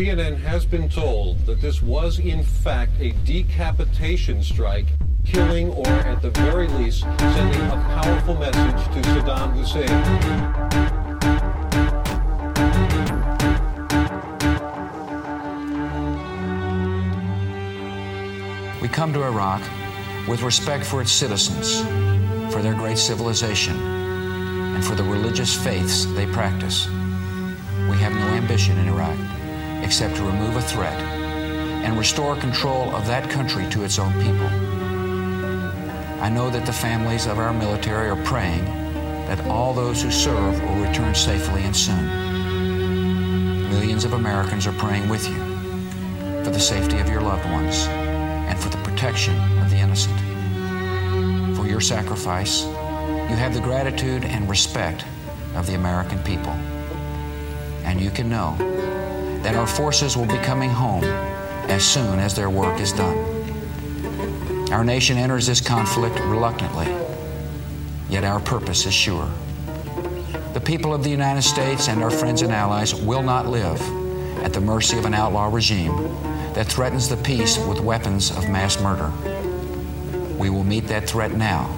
CNN 0.00 0.38
has 0.38 0.64
been 0.64 0.88
told 0.88 1.44
that 1.44 1.60
this 1.60 1.82
was, 1.82 2.20
in 2.20 2.42
fact, 2.42 2.92
a 3.00 3.10
decapitation 3.26 4.42
strike, 4.42 4.86
killing 5.26 5.68
or, 5.68 5.86
at 5.88 6.22
the 6.22 6.30
very 6.30 6.68
least, 6.68 7.02
sending 7.18 7.60
a 7.60 8.00
powerful 8.00 8.34
message 8.34 8.82
to 8.94 9.02
Saddam 9.10 9.52
Hussein. 9.52 9.90
We 18.80 18.88
come 18.88 19.12
to 19.12 19.22
Iraq 19.24 19.60
with 20.26 20.40
respect 20.40 20.86
for 20.86 21.02
its 21.02 21.12
citizens, 21.12 21.82
for 22.50 22.62
their 22.62 22.72
great 22.72 22.96
civilization, 22.96 23.76
and 23.76 24.82
for 24.82 24.94
the 24.94 25.04
religious 25.04 25.54
faiths 25.62 26.06
they 26.14 26.24
practice. 26.24 26.86
We 27.90 27.98
have 27.98 28.14
no 28.14 28.28
ambition 28.28 28.78
in 28.78 28.88
Iraq 28.88 29.18
except 29.90 30.14
to 30.14 30.22
remove 30.22 30.54
a 30.54 30.62
threat 30.62 30.96
and 31.84 31.98
restore 31.98 32.36
control 32.36 32.94
of 32.94 33.08
that 33.08 33.28
country 33.28 33.68
to 33.70 33.82
its 33.82 33.98
own 33.98 34.12
people. 34.22 34.46
I 36.22 36.28
know 36.28 36.48
that 36.48 36.64
the 36.64 36.72
families 36.72 37.26
of 37.26 37.40
our 37.40 37.52
military 37.52 38.08
are 38.08 38.22
praying 38.24 38.64
that 39.26 39.44
all 39.48 39.74
those 39.74 40.00
who 40.00 40.12
serve 40.12 40.62
will 40.62 40.86
return 40.86 41.12
safely 41.12 41.64
and 41.64 41.74
soon. 41.74 42.06
Millions 43.68 44.04
of 44.04 44.12
Americans 44.12 44.64
are 44.64 44.72
praying 44.74 45.08
with 45.08 45.28
you 45.28 45.40
for 46.44 46.50
the 46.50 46.60
safety 46.60 47.00
of 47.00 47.08
your 47.08 47.22
loved 47.22 47.50
ones 47.50 47.84
and 47.88 48.56
for 48.60 48.68
the 48.68 48.80
protection 48.84 49.34
of 49.58 49.70
the 49.70 49.76
innocent. 49.76 50.16
For 51.56 51.66
your 51.66 51.80
sacrifice, 51.80 52.62
you 52.62 53.36
have 53.42 53.54
the 53.54 53.60
gratitude 53.60 54.24
and 54.24 54.48
respect 54.48 55.04
of 55.56 55.66
the 55.66 55.74
American 55.74 56.20
people. 56.20 56.52
And 57.82 58.00
you 58.00 58.12
can 58.12 58.28
know 58.28 58.56
that 59.42 59.54
our 59.54 59.66
forces 59.66 60.16
will 60.16 60.26
be 60.26 60.38
coming 60.38 60.70
home 60.70 61.04
as 61.04 61.84
soon 61.84 62.18
as 62.18 62.34
their 62.34 62.50
work 62.50 62.80
is 62.80 62.92
done. 62.92 63.16
Our 64.70 64.84
nation 64.84 65.16
enters 65.16 65.46
this 65.46 65.60
conflict 65.60 66.18
reluctantly, 66.20 66.86
yet 68.08 68.24
our 68.24 68.40
purpose 68.40 68.86
is 68.86 68.94
sure. 68.94 69.28
The 70.52 70.60
people 70.60 70.92
of 70.92 71.02
the 71.02 71.10
United 71.10 71.42
States 71.42 71.88
and 71.88 72.02
our 72.02 72.10
friends 72.10 72.42
and 72.42 72.52
allies 72.52 72.94
will 72.94 73.22
not 73.22 73.46
live 73.46 73.80
at 74.44 74.52
the 74.52 74.60
mercy 74.60 74.98
of 74.98 75.06
an 75.06 75.14
outlaw 75.14 75.46
regime 75.46 75.92
that 76.54 76.66
threatens 76.66 77.08
the 77.08 77.16
peace 77.16 77.58
with 77.66 77.80
weapons 77.80 78.30
of 78.30 78.48
mass 78.48 78.80
murder. 78.80 79.10
We 80.36 80.50
will 80.50 80.64
meet 80.64 80.86
that 80.88 81.08
threat 81.08 81.32
now 81.32 81.76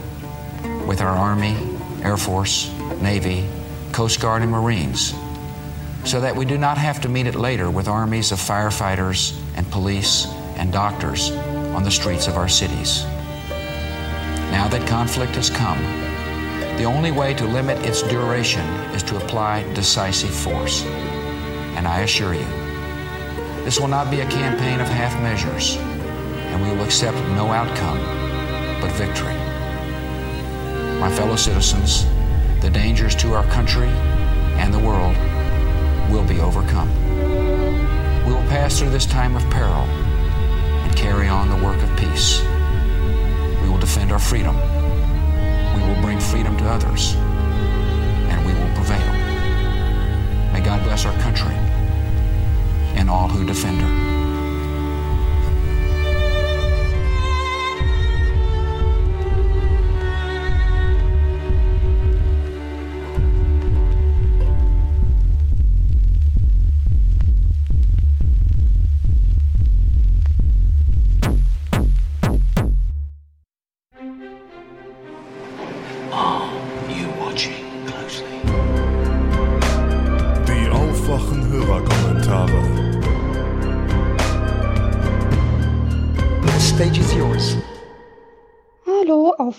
with 0.87 1.01
our 1.01 1.15
Army, 1.15 1.57
Air 2.03 2.17
Force, 2.17 2.73
Navy, 3.01 3.47
Coast 3.93 4.21
Guard, 4.21 4.43
and 4.43 4.51
Marines 4.51 5.15
so 6.05 6.21
that 6.21 6.35
we 6.35 6.45
do 6.45 6.59
not 6.59 6.79
have 6.79 7.01
to 7.01 7.09
meet 7.09 7.27
it 7.27 7.35
later 7.35 7.71
with 7.71 7.89
armies 7.89 8.33
of 8.33 8.39
firefighters 8.39 9.39
and 9.57 9.71
police 9.71 10.27
and 10.57 10.73
doctors 10.73 11.31
on 11.75 11.83
the 11.83 11.91
streets 11.91 12.27
of 12.27 12.37
our 12.37 12.49
cities. 12.49 13.05
Now 14.51 14.69
that 14.69 14.87
conflict 14.89 15.35
has 15.37 15.49
come, 15.49 15.81
the 16.77 16.85
only 16.85 17.13
way 17.13 17.35
to 17.35 17.47
limit 17.47 17.79
its 17.87 18.03
duration 18.03 18.67
is 18.95 19.03
to 19.05 19.17
apply 19.17 19.63
decisive 19.75 20.35
force. 20.35 20.85
And 21.77 21.87
I 21.87 22.01
assure 22.01 22.35
you, 22.35 22.47
this 23.65 23.79
will 23.79 23.89
not 23.89 24.11
be 24.11 24.21
a 24.21 24.29
campaign 24.29 24.81
of 24.81 24.89
half 24.89 25.21
measures, 25.23 25.77
and 25.77 26.61
we 26.63 26.69
will 26.71 26.85
accept 26.85 27.17
no 27.37 27.47
outcome 27.53 27.99
but 28.81 28.91
victory. 28.93 29.35
My 30.99 31.11
fellow 31.15 31.37
citizens, 31.37 32.05
the 32.61 32.71
dangers 32.71 33.15
to 33.17 33.35
our 33.35 33.45
country 33.45 33.89
and 34.59 34.75
the 34.75 34.79
world 34.79 35.17
will 36.13 36.25
be 36.25 36.41
overcome. 36.41 36.91
We 38.27 38.33
will 38.33 38.49
pass 38.49 38.79
through 38.79 38.91
this 38.91 39.07
time 39.07 39.35
of 39.35 39.43
peril 39.51 39.85
and 40.85 40.95
carry 40.95 41.27
on 41.27 41.49
the 41.49 41.65
work 41.65 41.83
of 41.83 41.97
peace. 41.97 42.43
We 43.63 43.69
will 43.71 43.79
defend 43.79 44.13
our 44.13 44.19
freedom. 44.19 44.55
We 44.55 45.89
will 45.89 46.01
bring 46.03 46.21
freedom 46.21 46.57
to 46.59 46.69
others, 46.69 47.15
and 47.15 48.45
we 48.45 48.53
will 48.53 48.75
prevail. 48.75 49.13
May 50.53 50.61
God 50.61 50.85
bless 50.85 51.07
our 51.07 51.19
country 51.21 51.55
and 52.95 53.09
all 53.09 53.29
who 53.29 53.47
defend 53.47 53.81
her. 53.81 54.12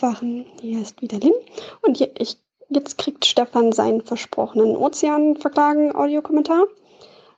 Aufwachen. 0.03 0.45
Hier 0.59 0.81
ist 0.81 1.01
wieder 1.01 1.17
Lynn. 1.17 1.33
Und 1.81 1.97
hier, 1.97 2.11
ich, 2.17 2.37
jetzt 2.67 2.97
kriegt 2.97 3.25
Stefan 3.25 3.71
seinen 3.71 4.01
versprochenen 4.01 4.75
Ozeanverklagen-Audiokommentar. 4.75 6.65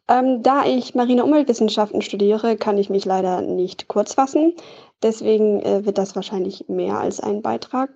Ähm, 0.08 0.42
da 0.42 0.66
ich 0.66 0.96
Marine 0.96 1.24
Umweltwissenschaften 1.24 2.02
studiere, 2.02 2.58
kann 2.58 2.80
ich 2.80 2.90
mich 2.90 3.06
leider 3.06 3.42
nicht 3.42 3.88
kurz 3.88 4.16
fassen. 4.16 4.54
Deswegen 5.04 5.62
äh, 5.62 5.86
wird 5.86 6.00
das 6.00 6.16
wahrscheinlich 6.16 6.68
mehr 6.68 6.98
als 7.00 7.20
ein 7.20 7.44
Beitrag. 7.44 7.92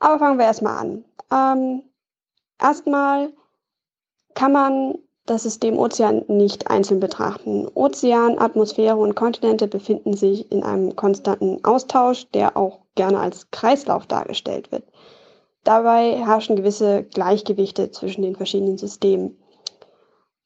Aber 0.00 0.18
fangen 0.18 0.38
wir 0.38 0.46
erstmal 0.46 0.78
an. 0.78 1.04
Ähm, 1.32 1.82
erstmal 2.60 3.32
kann 4.34 4.50
man 4.50 4.98
das 5.26 5.42
System 5.42 5.78
Ozean 5.78 6.24
nicht 6.28 6.70
einzeln 6.70 7.00
betrachten. 7.00 7.68
Ozean, 7.74 8.38
Atmosphäre 8.38 8.96
und 8.96 9.14
Kontinente 9.14 9.68
befinden 9.68 10.14
sich 10.14 10.50
in 10.50 10.62
einem 10.62 10.96
konstanten 10.96 11.64
Austausch, 11.64 12.26
der 12.32 12.56
auch 12.56 12.80
gerne 12.94 13.20
als 13.20 13.50
Kreislauf 13.50 14.06
dargestellt 14.06 14.72
wird. 14.72 14.84
Dabei 15.64 16.16
herrschen 16.16 16.56
gewisse 16.56 17.02
Gleichgewichte 17.02 17.90
zwischen 17.90 18.22
den 18.22 18.36
verschiedenen 18.36 18.78
Systemen. 18.78 19.36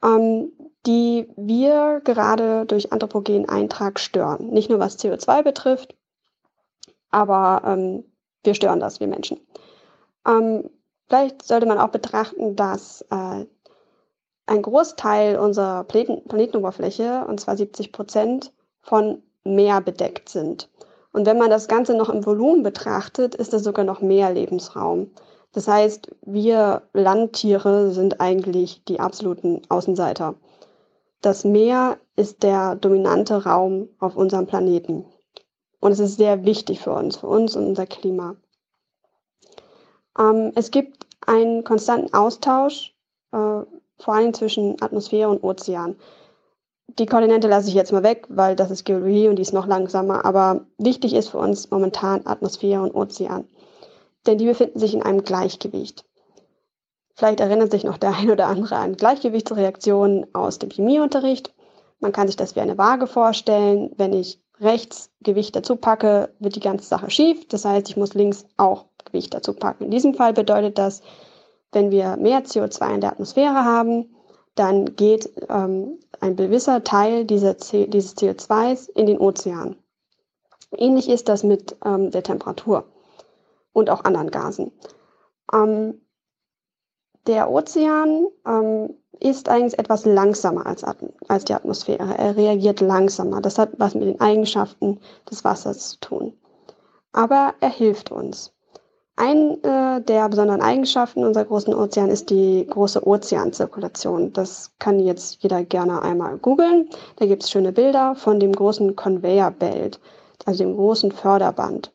ähm, 0.03 0.53
die 0.87 1.29
wir 1.37 2.01
gerade 2.05 2.65
durch 2.67 2.93
anthropogenen 2.93 3.49
Eintrag 3.49 4.01
stören. 4.01 4.49
Nicht 4.49 4.71
nur 4.71 4.79
was 4.79 4.99
CO2 4.99 5.43
betrifft, 5.43 5.95
aber 7.11 7.63
ähm, 7.67 8.05
wir 8.43 8.55
stören 8.55 8.81
das, 8.81 9.01
wir 9.01 9.07
Menschen. 9.07 9.39
Ähm, 10.27 10.71
vielleicht 11.07 11.43
sollte 11.43 11.67
man 11.67 11.79
auch 11.79 11.89
betrachten, 11.91 12.57
dass 12.57 13.03
äh, 13.11 13.45
ein 14.51 14.63
Großteil 14.63 15.39
unserer 15.39 15.85
Planeten 15.85 16.27
Planetenoberfläche, 16.29 17.25
und 17.29 17.39
zwar 17.39 17.57
70 17.57 17.93
Prozent, 17.93 18.53
von 18.83 19.23
Meer 19.45 19.81
bedeckt 19.81 20.29
sind. 20.29 20.69
Und 21.13 21.25
wenn 21.25 21.39
man 21.39 21.51
das 21.51 21.69
Ganze 21.69 21.95
noch 21.95 22.09
im 22.09 22.27
Volumen 22.27 22.65
betrachtet, 22.65 23.37
ist 23.37 23.53
das 23.53 23.63
sogar 23.63 23.85
noch 23.85 24.01
mehr 24.01 24.33
Lebensraum. 24.33 25.13
Das 25.53 25.69
heißt, 25.69 26.11
wir 26.23 26.83
Landtiere 26.93 27.93
sind 27.93 28.21
eigentlich 28.21 28.85
die 28.85 28.99
absoluten 28.99 29.63
Außenseiter. 29.69 30.35
Das 31.23 31.45
Meer 31.45 31.99
ist 32.17 32.43
der 32.43 32.75
dominante 32.75 33.45
Raum 33.45 33.89
auf 34.01 34.17
unserem 34.17 34.47
Planeten. 34.47 35.05
Und 35.79 35.93
es 35.93 36.01
ist 36.01 36.17
sehr 36.17 36.45
wichtig 36.45 36.81
für 36.81 36.93
uns, 36.93 37.19
für 37.19 37.29
uns 37.29 37.55
und 37.55 37.67
unser 37.67 37.87
Klima. 37.87 38.35
Ähm, 40.19 40.51
es 40.57 40.73
gibt 40.73 41.07
einen 41.25 41.63
konstanten 41.63 42.13
Austausch, 42.15 42.95
äh, 43.33 43.63
vor 44.03 44.15
allem 44.15 44.35
zwischen 44.35 44.81
Atmosphäre 44.81 45.29
und 45.29 45.43
Ozean. 45.45 45.97
Die 46.99 47.07
Kontinente 47.07 47.49
lasse 47.49 47.69
ich 47.69 47.75
jetzt 47.75 47.93
mal 47.93 48.03
weg, 48.03 48.27
weil 48.29 48.57
das 48.57 48.71
ist 48.71 48.85
Geologie 48.85 49.29
und 49.29 49.37
die 49.37 49.43
ist 49.43 49.53
noch 49.53 49.67
langsamer. 49.67 50.25
Aber 50.25 50.67
wichtig 50.79 51.15
ist 51.15 51.29
für 51.29 51.39
uns 51.39 51.71
momentan 51.71 52.27
Atmosphäre 52.27 52.83
und 52.83 52.95
Ozean. 52.95 53.47
Denn 54.27 54.39
die 54.39 54.47
befinden 54.47 54.79
sich 54.79 54.95
in 54.95 55.03
einem 55.03 55.23
Gleichgewicht. 55.23 56.05
Vielleicht 57.15 57.41
erinnert 57.41 57.71
sich 57.71 57.85
noch 57.85 57.99
der 57.99 58.15
ein 58.17 58.31
oder 58.31 58.47
andere 58.47 58.77
an 58.77 58.97
Gleichgewichtsreaktionen 58.97 60.35
aus 60.35 60.59
dem 60.59 60.71
Chemieunterricht. 60.71 61.55
Man 62.01 62.13
kann 62.13 62.27
sich 62.27 62.37
das 62.37 62.57
wie 62.57 62.61
eine 62.61 62.79
Waage 62.79 63.07
vorstellen. 63.07 63.93
Wenn 63.97 64.13
ich 64.13 64.41
rechts 64.61 65.11
Gewicht 65.23 65.55
dazu 65.55 65.77
packe, 65.77 66.35
wird 66.39 66.57
die 66.57 66.61
ganze 66.61 66.87
Sache 66.87 67.11
schief. 67.11 67.47
Das 67.49 67.65
heißt, 67.65 67.89
ich 67.89 67.97
muss 67.97 68.15
links 68.15 68.47
auch 68.57 68.87
Gewicht 69.05 69.35
dazu 69.35 69.55
packen. 69.55 69.85
In 69.85 69.91
diesem 69.91 70.15
Fall 70.15 70.33
bedeutet 70.33 70.79
das, 70.79 71.03
wenn 71.73 71.91
wir 71.91 72.17
mehr 72.17 72.45
CO2 72.45 72.95
in 72.95 73.01
der 73.01 73.13
Atmosphäre 73.13 73.65
haben, 73.65 74.15
dann 74.55 74.97
geht 74.97 75.31
ähm, 75.49 75.99
ein 76.21 76.37
gewisser 76.37 76.85
Teil 76.85 77.25
dieser 77.25 77.55
dieses 77.55 78.17
CO2s 78.17 78.91
in 78.91 79.07
den 79.07 79.19
Ozean. 79.19 79.77
Ähnlich 80.77 81.09
ist 81.09 81.29
das 81.29 81.43
mit 81.43 81.77
ähm, 81.85 82.11
der 82.11 82.23
Temperatur 82.23 82.85
und 83.73 83.91
auch 83.91 84.05
anderen 84.05 84.31
Gasen. 84.31 84.73
Ähm, 85.53 86.01
der 87.27 87.51
Ozean 87.51 88.27
ähm, 88.47 88.95
ist 89.21 89.49
eigentlich 89.49 89.79
etwas 89.79 90.07
langsamer 90.07 90.67
als, 90.67 90.85
als 91.29 91.45
die 91.45 91.55
Atmosphäre. 91.55 92.17
Er 92.17 92.37
reagiert 92.37 92.81
langsamer. 92.81 93.41
Das 93.41 93.59
hat 93.59 93.71
was 93.79 93.95
mit 93.95 94.05
den 94.05 94.21
Eigenschaften 94.21 95.01
des 95.31 95.45
Wassers 95.45 95.91
zu 95.91 96.01
tun. 96.01 96.39
Aber 97.13 97.55
er 97.61 97.69
hilft 97.69 98.11
uns. 98.11 98.53
Eine 99.21 100.01
der 100.09 100.31
besonderen 100.31 100.63
Eigenschaften 100.63 101.25
unserer 101.27 101.45
großen 101.45 101.75
Ozean 101.75 102.09
ist 102.09 102.31
die 102.31 102.67
große 102.67 103.07
Ozeanzirkulation. 103.07 104.33
Das 104.33 104.71
kann 104.79 104.99
jetzt 104.99 105.43
jeder 105.43 105.63
gerne 105.63 106.01
einmal 106.01 106.39
googeln. 106.39 106.89
Da 107.17 107.27
gibt 107.27 107.43
es 107.43 107.51
schöne 107.51 107.71
Bilder 107.73 108.15
von 108.15 108.41
dem 108.41 108.53
großen 108.53 108.97
Conveyor 108.97 109.51
Belt, 109.51 110.01
also 110.47 110.65
dem 110.65 110.75
großen 110.75 111.13
Förderband. 111.13 111.93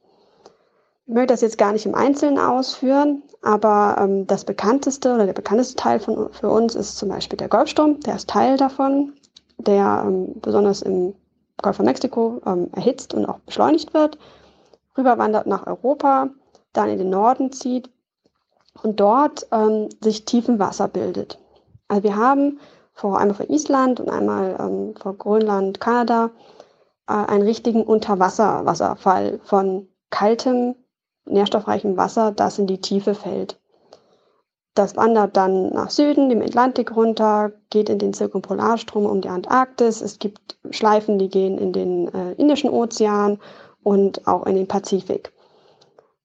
Ich 1.07 1.13
möchte 1.15 1.33
das 1.33 1.41
jetzt 1.41 1.57
gar 1.57 1.73
nicht 1.73 1.87
im 1.87 1.95
Einzelnen 1.95 2.37
ausführen, 2.37 3.23
aber 3.41 3.95
ähm, 3.99 4.27
das 4.27 4.45
bekannteste 4.45 5.15
oder 5.15 5.25
der 5.25 5.33
bekannteste 5.33 5.75
Teil 5.77 5.99
von, 5.99 6.31
für 6.31 6.49
uns 6.49 6.75
ist 6.75 6.95
zum 6.95 7.09
Beispiel 7.09 7.37
der 7.37 7.49
Golfstrom. 7.49 8.01
Der 8.01 8.17
ist 8.17 8.29
Teil 8.29 8.57
davon, 8.57 9.13
der 9.57 10.03
ähm, 10.05 10.35
besonders 10.41 10.83
im 10.83 11.15
Golf 11.59 11.77
von 11.77 11.85
Mexiko 11.85 12.39
ähm, 12.45 12.69
erhitzt 12.75 13.15
und 13.15 13.25
auch 13.25 13.39
beschleunigt 13.39 13.95
wird, 13.95 14.19
rüberwandert 14.95 15.47
nach 15.47 15.65
Europa, 15.65 16.29
dann 16.77 16.89
in 16.89 16.99
den 16.99 17.09
Norden 17.09 17.51
zieht 17.51 17.89
und 18.83 18.99
dort 18.99 19.47
ähm, 19.51 19.89
sich 20.01 20.25
Tiefenwasser 20.25 20.87
bildet. 20.87 21.39
Also 21.87 22.03
wir 22.03 22.15
haben 22.15 22.59
vor 22.93 23.19
einmal 23.19 23.35
vor 23.35 23.49
Island 23.49 23.99
und 23.99 24.09
einmal 24.09 24.55
ähm, 24.59 24.95
vor 24.95 25.15
Grönland, 25.15 25.79
Kanada 25.79 26.31
äh, 27.07 27.13
einen 27.13 27.43
richtigen 27.43 27.83
Unterwasserwasserfall 27.83 29.39
von 29.43 29.87
kaltem 30.09 30.75
nährstoffreichem 31.25 31.97
Wasser, 31.97 32.31
das 32.31 32.59
in 32.59 32.67
die 32.67 32.81
Tiefe 32.81 33.15
fällt. 33.15 33.59
Das 34.75 34.97
wandert 34.97 35.37
dann 35.37 35.69
nach 35.69 35.89
Süden, 35.89 36.29
dem 36.29 36.41
Atlantik 36.41 36.95
runter, 36.95 37.53
geht 37.69 37.89
in 37.89 37.97
den 37.97 38.13
Zirkumpolarstrom 38.13 39.05
um 39.05 39.21
die 39.21 39.29
Antarktis. 39.29 40.01
Es 40.01 40.19
gibt 40.19 40.57
Schleifen, 40.69 41.17
die 41.17 41.29
gehen 41.29 41.57
in 41.57 41.71
den 41.71 42.13
äh, 42.13 42.33
Indischen 42.33 42.69
Ozean 42.69 43.39
und 43.83 44.27
auch 44.27 44.45
in 44.45 44.55
den 44.55 44.67
Pazifik. 44.67 45.31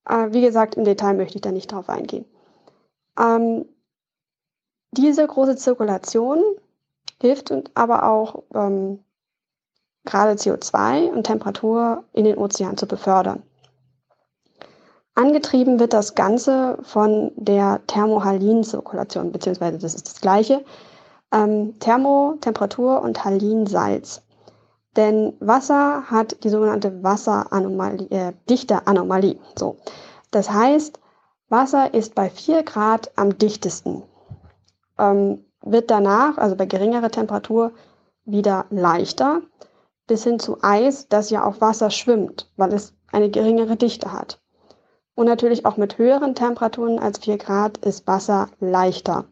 Äh, 0.08 0.28
wie 0.30 0.40
gesagt, 0.40 0.76
im 0.76 0.84
Detail 0.84 1.14
möchte 1.14 1.36
ich 1.36 1.42
da 1.42 1.52
nicht 1.52 1.72
drauf 1.72 1.88
eingehen. 1.88 2.24
Ähm, 3.18 3.64
diese 4.92 5.26
große 5.26 5.56
Zirkulation 5.56 6.42
hilft 7.20 7.52
aber 7.74 8.08
auch 8.08 8.42
ähm, 8.54 9.00
gerade 10.04 10.32
CO2 10.32 11.10
und 11.10 11.24
Temperatur 11.24 12.04
in 12.12 12.24
den 12.24 12.38
Ozean 12.38 12.76
zu 12.76 12.86
befördern. 12.86 13.42
Angetrieben 15.14 15.78
wird 15.78 15.92
das 15.92 16.14
Ganze 16.14 16.78
von 16.82 17.32
der 17.36 17.80
Thermohalin-Zirkulation, 17.86 19.32
beziehungsweise 19.32 19.78
das 19.78 19.94
ist 19.94 20.08
das 20.08 20.20
gleiche. 20.20 20.64
Ähm, 21.32 21.78
Thermo, 21.78 22.36
Temperatur 22.40 23.02
und 23.02 23.22
Halin, 23.24 23.66
Salz. 23.66 24.22
Denn 24.96 25.34
Wasser 25.40 26.10
hat 26.10 26.42
die 26.42 26.48
sogenannte 26.48 27.02
Wasseranomalie, 27.02 28.10
äh, 28.10 28.32
Dichteanomalie. 28.48 29.38
So. 29.56 29.76
Das 30.30 30.50
heißt, 30.50 30.98
Wasser 31.48 31.94
ist 31.94 32.14
bei 32.14 32.28
4 32.30 32.62
Grad 32.64 33.10
am 33.16 33.38
dichtesten. 33.38 34.02
Ähm, 34.98 35.44
wird 35.62 35.90
danach, 35.90 36.38
also 36.38 36.56
bei 36.56 36.66
geringerer 36.66 37.10
Temperatur, 37.10 37.72
wieder 38.24 38.66
leichter, 38.70 39.42
bis 40.06 40.24
hin 40.24 40.38
zu 40.38 40.58
Eis, 40.62 41.08
das 41.08 41.30
ja 41.30 41.44
auf 41.44 41.60
Wasser 41.60 41.90
schwimmt, 41.90 42.50
weil 42.56 42.72
es 42.72 42.94
eine 43.12 43.30
geringere 43.30 43.76
Dichte 43.76 44.12
hat. 44.12 44.40
Und 45.14 45.26
natürlich 45.26 45.66
auch 45.66 45.76
mit 45.76 45.98
höheren 45.98 46.34
Temperaturen 46.34 46.98
als 46.98 47.18
4 47.18 47.38
Grad 47.38 47.78
ist 47.78 48.06
Wasser 48.06 48.48
leichter. 48.58 49.26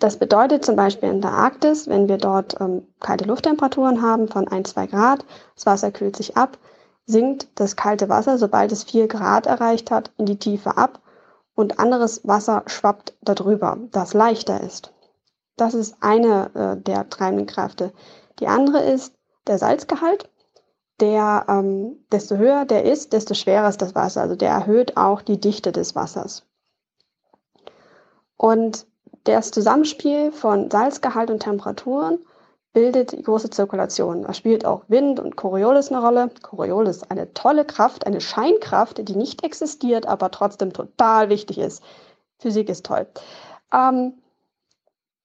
Das 0.00 0.16
bedeutet 0.16 0.64
zum 0.64 0.76
Beispiel 0.76 1.10
in 1.10 1.20
der 1.20 1.32
Arktis, 1.32 1.86
wenn 1.86 2.08
wir 2.08 2.16
dort 2.16 2.58
ähm, 2.58 2.86
kalte 3.00 3.26
Lufttemperaturen 3.26 4.00
haben 4.00 4.28
von 4.28 4.48
1, 4.48 4.70
2 4.70 4.86
Grad, 4.86 5.26
das 5.54 5.66
Wasser 5.66 5.92
kühlt 5.92 6.16
sich 6.16 6.38
ab, 6.38 6.56
sinkt 7.04 7.48
das 7.56 7.76
kalte 7.76 8.08
Wasser, 8.08 8.38
sobald 8.38 8.72
es 8.72 8.84
4 8.84 9.08
Grad 9.08 9.46
erreicht 9.46 9.90
hat, 9.90 10.10
in 10.16 10.24
die 10.24 10.38
Tiefe 10.38 10.78
ab 10.78 11.00
und 11.54 11.78
anderes 11.78 12.26
Wasser 12.26 12.62
schwappt 12.66 13.12
darüber, 13.20 13.76
das 13.90 14.14
leichter 14.14 14.62
ist. 14.62 14.90
Das 15.58 15.74
ist 15.74 15.96
eine 16.00 16.50
äh, 16.54 16.82
der 16.82 17.10
treibenden 17.10 17.46
Kräfte. 17.46 17.92
Die 18.38 18.46
andere 18.46 18.80
ist 18.80 19.14
der 19.46 19.58
Salzgehalt 19.58 20.30
der, 21.00 21.44
ähm, 21.48 22.06
desto 22.10 22.36
höher 22.36 22.64
der 22.64 22.84
ist, 22.84 23.12
desto 23.12 23.34
schwerer 23.34 23.68
ist 23.68 23.82
das 23.82 23.94
Wasser. 23.94 24.22
Also 24.22 24.36
der 24.36 24.50
erhöht 24.50 24.96
auch 24.96 25.20
die 25.20 25.40
Dichte 25.40 25.72
des 25.72 25.94
Wassers. 25.94 26.46
Und 28.36 28.86
das 29.24 29.50
Zusammenspiel 29.50 30.32
von 30.32 30.70
Salzgehalt 30.70 31.30
und 31.30 31.40
Temperaturen 31.40 32.18
bildet 32.72 33.24
große 33.24 33.50
Zirkulation. 33.50 34.22
Da 34.22 34.32
spielt 34.32 34.64
auch 34.64 34.84
Wind 34.88 35.18
und 35.20 35.36
Coriolis 35.36 35.90
eine 35.90 36.00
Rolle. 36.00 36.30
Coriolis 36.42 37.02
eine 37.02 37.32
tolle 37.34 37.64
Kraft, 37.64 38.06
eine 38.06 38.20
Scheinkraft, 38.20 39.06
die 39.08 39.16
nicht 39.16 39.44
existiert, 39.44 40.06
aber 40.06 40.30
trotzdem 40.30 40.72
total 40.72 41.28
wichtig 41.28 41.58
ist. 41.58 41.82
Physik 42.38 42.68
ist 42.68 42.86
toll. 42.86 43.06
Ähm, 43.72 44.14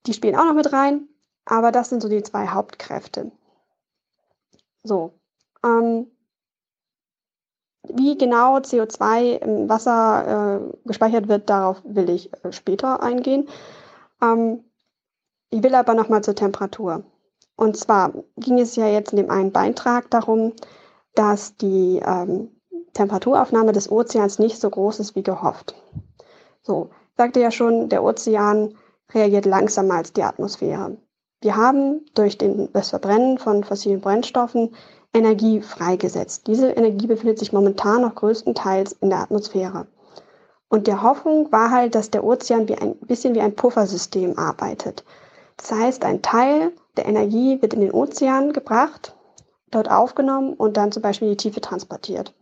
die 0.06 0.14
spielen 0.14 0.36
auch 0.36 0.46
noch 0.46 0.54
mit 0.54 0.74
rein, 0.74 1.08
aber 1.46 1.72
das 1.72 1.90
sind 1.90 2.02
so 2.02 2.10
die 2.10 2.24
zwei 2.24 2.48
Hauptkräfte. 2.48 3.32
So, 4.84 5.14
ähm, 5.64 6.08
wie 7.88 8.18
genau 8.18 8.58
CO2 8.58 9.38
im 9.38 9.70
Wasser 9.70 10.62
äh, 10.62 10.88
gespeichert 10.88 11.28
wird, 11.28 11.50
darauf 11.50 11.82
will 11.84 12.10
ich 12.10 12.32
äh, 12.44 12.52
später 12.52 13.02
eingehen. 13.02 13.48
Ähm, 14.26 14.64
ich 15.50 15.64
will 15.64 15.76
aber 15.76 15.94
nochmal 15.94 16.24
zur 16.24 16.36
Temperatur. 16.36 17.04
Und 17.56 17.78
zwar 17.78 18.14
ging 18.38 18.60
es 18.60 18.76
ja 18.76 18.88
jetzt 18.88 19.14
in 19.14 19.18
dem 19.18 19.30
einen 19.30 19.52
Beitrag 19.52 20.10
darum, 20.10 20.54
dass 21.14 21.56
die 21.56 22.02
ähm, 22.06 22.50
Temperaturaufnahme 22.94 23.72
des 23.72 23.90
Ozeans 23.90 24.40
nicht 24.40 24.60
so 24.60 24.70
groß 24.70 25.00
ist 25.00 25.16
wie 25.16 25.24
gehofft. 25.24 25.76
So, 26.62 26.90
sagte 27.16 27.40
ja 27.40 27.52
schon, 27.52 27.90
der 27.90 28.04
Ozean 28.04 28.76
reagiert 29.14 29.46
langsamer 29.46 29.96
als 29.96 30.14
die 30.14 30.24
Atmosphäre. 30.24 30.98
Wir 31.42 31.56
haben 31.56 32.06
durch 32.16 32.38
den, 32.38 32.70
das 32.74 32.90
Verbrennen 32.90 33.38
von 33.38 33.64
fossilen 33.64 34.02
Brennstoffen 34.02 34.76
Energie 35.14 35.62
freigesetzt. 35.62 36.48
Diese 36.48 36.72
Energie 36.72 37.08
befindet 37.08 37.40
sich 37.40 37.54
momentan 37.54 38.02
noch 38.02 38.16
größtenteils 38.16 38.94
in 38.94 39.10
der 39.10 39.20
Atmosphäre. 39.20 39.88
Und 40.76 40.88
der 40.88 41.04
Hoffnung 41.04 41.54
war 41.54 41.72
halt, 41.72 41.96
dass 41.96 42.12
der 42.12 42.26
Ozean 42.26 42.68
wie 42.68 42.76
ein 42.76 42.98
bisschen 42.98 43.34
wie 43.34 43.40
ein 43.40 43.56
Puffersystem 43.56 44.38
arbeitet. 44.38 45.06
Das 45.56 45.72
heißt, 45.72 46.04
ein 46.04 46.22
Teil 46.22 46.74
der 46.98 47.06
Energie 47.06 47.62
wird 47.62 47.74
in 47.74 47.80
den 47.80 47.94
Ozean 47.94 48.52
gebracht, 48.52 49.16
dort 49.72 49.90
aufgenommen 49.90 50.52
und 50.54 50.76
dann 50.76 50.92
zum 50.92 51.02
Beispiel 51.02 51.30
in 51.30 51.32
die 51.36 51.38
Tiefe 51.38 51.62
transportiert. 51.62 52.34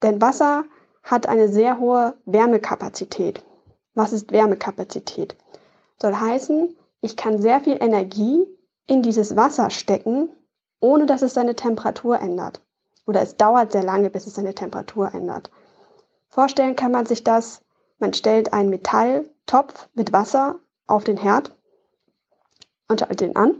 Denn 0.00 0.20
Wasser 0.20 0.62
hat 1.02 1.28
eine 1.28 1.48
sehr 1.48 1.80
hohe 1.80 2.14
Wärmekapazität. 2.24 3.42
Was 3.96 4.12
ist 4.12 4.30
Wärmekapazität? 4.30 5.34
Soll 6.00 6.14
heißen, 6.14 6.72
ich 7.00 7.16
kann 7.16 7.42
sehr 7.42 7.58
viel 7.58 7.78
Energie 7.80 8.46
in 8.86 9.02
dieses 9.02 9.34
Wasser 9.34 9.70
stecken, 9.70 10.28
ohne 10.78 11.06
dass 11.06 11.22
es 11.22 11.34
seine 11.34 11.56
Temperatur 11.56 12.20
ändert. 12.20 12.60
Oder 13.08 13.22
es 13.22 13.36
dauert 13.36 13.72
sehr 13.72 13.82
lange, 13.82 14.08
bis 14.08 14.28
es 14.28 14.36
seine 14.36 14.54
Temperatur 14.54 15.12
ändert. 15.12 15.50
Vorstellen 16.36 16.76
kann 16.76 16.92
man 16.92 17.06
sich 17.06 17.24
das, 17.24 17.62
man 17.98 18.12
stellt 18.12 18.52
einen 18.52 18.68
Metalltopf 18.68 19.88
mit 19.94 20.12
Wasser 20.12 20.56
auf 20.86 21.02
den 21.02 21.16
Herd 21.16 21.56
und 22.88 23.00
schaltet 23.00 23.22
ihn 23.22 23.36
an. 23.36 23.56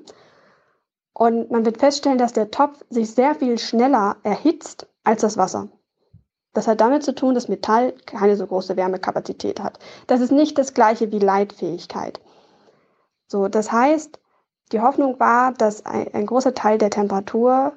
Und 1.14 1.50
man 1.50 1.64
wird 1.64 1.78
feststellen, 1.78 2.18
dass 2.18 2.34
der 2.34 2.50
Topf 2.50 2.84
sich 2.90 3.10
sehr 3.12 3.34
viel 3.34 3.56
schneller 3.56 4.18
erhitzt 4.24 4.86
als 5.04 5.22
das 5.22 5.38
Wasser. 5.38 5.68
Das 6.52 6.68
hat 6.68 6.82
damit 6.82 7.02
zu 7.02 7.14
tun, 7.14 7.32
dass 7.32 7.48
Metall 7.48 7.94
keine 8.04 8.36
so 8.36 8.46
große 8.46 8.76
Wärmekapazität 8.76 9.58
hat. 9.58 9.78
Das 10.06 10.20
ist 10.20 10.30
nicht 10.30 10.58
das 10.58 10.74
gleiche 10.74 11.10
wie 11.12 11.18
Leitfähigkeit. 11.18 12.20
So, 13.26 13.48
das 13.48 13.72
heißt, 13.72 14.20
die 14.72 14.82
Hoffnung 14.82 15.18
war, 15.18 15.54
dass 15.54 15.86
ein, 15.86 16.12
ein 16.12 16.26
großer 16.26 16.52
Teil 16.52 16.76
der 16.76 16.90
Temperatur 16.90 17.72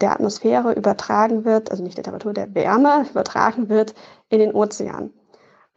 der 0.00 0.12
Atmosphäre 0.12 0.72
übertragen 0.72 1.44
wird, 1.44 1.70
also 1.70 1.82
nicht 1.82 1.96
der 1.96 2.04
Temperatur, 2.04 2.32
der 2.32 2.54
Wärme 2.54 3.06
übertragen 3.10 3.68
wird 3.68 3.94
in 4.28 4.40
den 4.40 4.54
Ozean. 4.54 5.12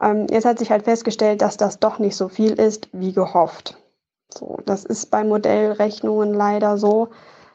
Ähm, 0.02 0.28
jetzt 0.30 0.46
hat 0.46 0.60
sich 0.60 0.72
halt 0.72 0.84
festgestellt, 0.84 1.42
dass 1.42 1.58
das 1.58 1.80
doch 1.80 2.00
nicht 2.00 2.16
so 2.16 2.28
viel 2.28 2.54
ist, 2.54 2.90
wie 2.94 3.14
gehofft. 3.14 3.78
So, 4.34 4.60
das 4.66 4.84
ist 4.86 5.10
bei 5.12 5.24
Modellrechnungen 5.24 6.34
leider 6.34 6.78
so. 6.78 7.10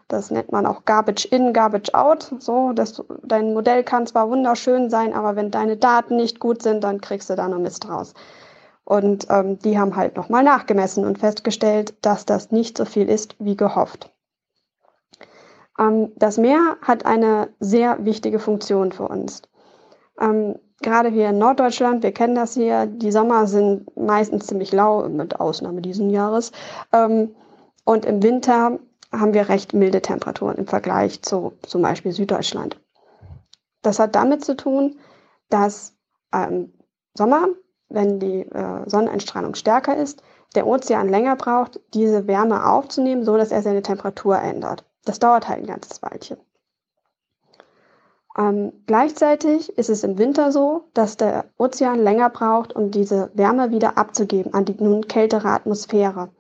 Das 0.09 0.31
nennt 0.31 0.53
man 0.53 0.67
auch 0.67 0.85
Garbage 0.85 1.25
in, 1.27 1.53
Garbage 1.53 1.95
out. 1.95 2.35
So, 2.39 2.73
dass 2.73 3.03
dein 3.23 3.55
Modell 3.55 3.85
kann 3.85 4.07
zwar 4.07 4.29
wunderschön 4.29 4.91
sein, 4.91 5.15
aber 5.15 5.37
wenn 5.37 5.51
deine 5.51 5.77
Daten 5.77 6.17
nicht 6.17 6.39
gut 6.39 6.63
sind, 6.63 6.85
dann 6.85 7.01
kriegst 7.01 7.31
du 7.31 7.35
da 7.35 7.49
nur 7.49 7.61
Mist 7.61 7.89
raus. 7.89 8.15
Und 8.85 9.27
ähm, 9.31 9.59
die 9.61 9.79
haben 9.79 9.97
halt 9.97 10.17
nochmal 10.17 10.43
nachgemessen 10.43 11.07
und 11.07 11.19
festgestellt, 11.19 11.95
dass 12.03 12.27
das 12.27 12.51
nicht 12.51 12.77
so 12.77 12.85
viel 12.85 13.09
ist, 13.09 13.37
wie 13.39 13.57
gehofft. 13.57 14.12
Ähm, 15.79 16.13
das 16.17 16.39
Meer 16.39 16.77
hat 16.83 17.07
eine 17.07 17.49
sehr 17.61 18.05
wichtige 18.05 18.39
Funktion 18.39 18.93
für 18.93 19.09
uns. 19.09 19.43
Ähm, 20.21 20.57
gerade 20.83 21.09
hier 21.09 21.31
in 21.31 21.39
Norddeutschland, 21.39 22.03
wir 22.03 22.13
kennen 22.13 22.35
das 22.35 22.55
hier, 22.55 22.87
die 22.87 23.13
Sommer 23.13 23.47
sind 23.47 23.97
meistens 23.97 24.47
ziemlich 24.47 24.73
lau, 24.73 25.09
mit 25.09 25.41
Ausnahme 25.41 25.81
diesen 25.81 26.11
Jahres. 26.11 26.53
Ähm, 26.93 27.35
und 27.85 28.05
im 28.05 28.23
Winter 28.23 28.79
haben 29.13 29.35
wir 29.35 29.49
recht 29.49 29.75
milde 29.75 30.03
Temperaturen 30.03 30.57
im 30.57 30.67
Vergleich 30.67 31.23
zu 31.23 31.53
zum 31.63 31.83
Beispiel 31.83 32.13
Süddeutschland. 32.13 32.81
Das 33.83 33.99
hat 33.99 34.15
damit 34.15 34.45
zu 34.45 34.57
tun, 34.57 34.99
dass 35.51 35.95
ähm, 36.33 36.73
Sommer, 37.15 37.49
wenn 37.89 38.21
die 38.21 38.43
äh, 38.43 38.89
Sonneneinstrahlung 38.89 39.55
stärker 39.55 39.97
ist, 39.97 40.23
der 40.55 40.67
Ozean 40.67 41.09
länger 41.09 41.37
braucht, 41.37 41.81
diese 41.95 42.27
Wärme 42.27 42.67
aufzunehmen, 42.67 43.25
so 43.25 43.37
dass 43.37 43.51
er 43.51 43.63
seine 43.63 43.83
Temperatur 43.83 44.39
ändert. 44.39 44.85
Das 45.05 45.19
dauert 45.19 45.49
halt 45.49 45.61
ein 45.61 45.67
ganzes 45.67 46.03
Weilchen. 46.03 46.39
Ähm, 48.37 48.73
gleichzeitig 48.87 49.77
ist 49.77 49.91
es 49.91 50.05
im 50.05 50.17
Winter 50.17 50.53
so, 50.53 50.85
dass 50.95 51.17
der 51.17 51.47
Ozean 51.59 52.03
länger 52.03 52.31
braucht, 52.31 52.75
um 52.75 52.91
diese 52.91 53.31
Wärme 53.35 53.71
wieder 53.71 53.99
abzugeben 53.99 54.55
an 54.55 54.65
die 54.65 54.75
nun 54.83 55.07
kältere 55.07 55.49
Atmosphäre. 55.49 56.31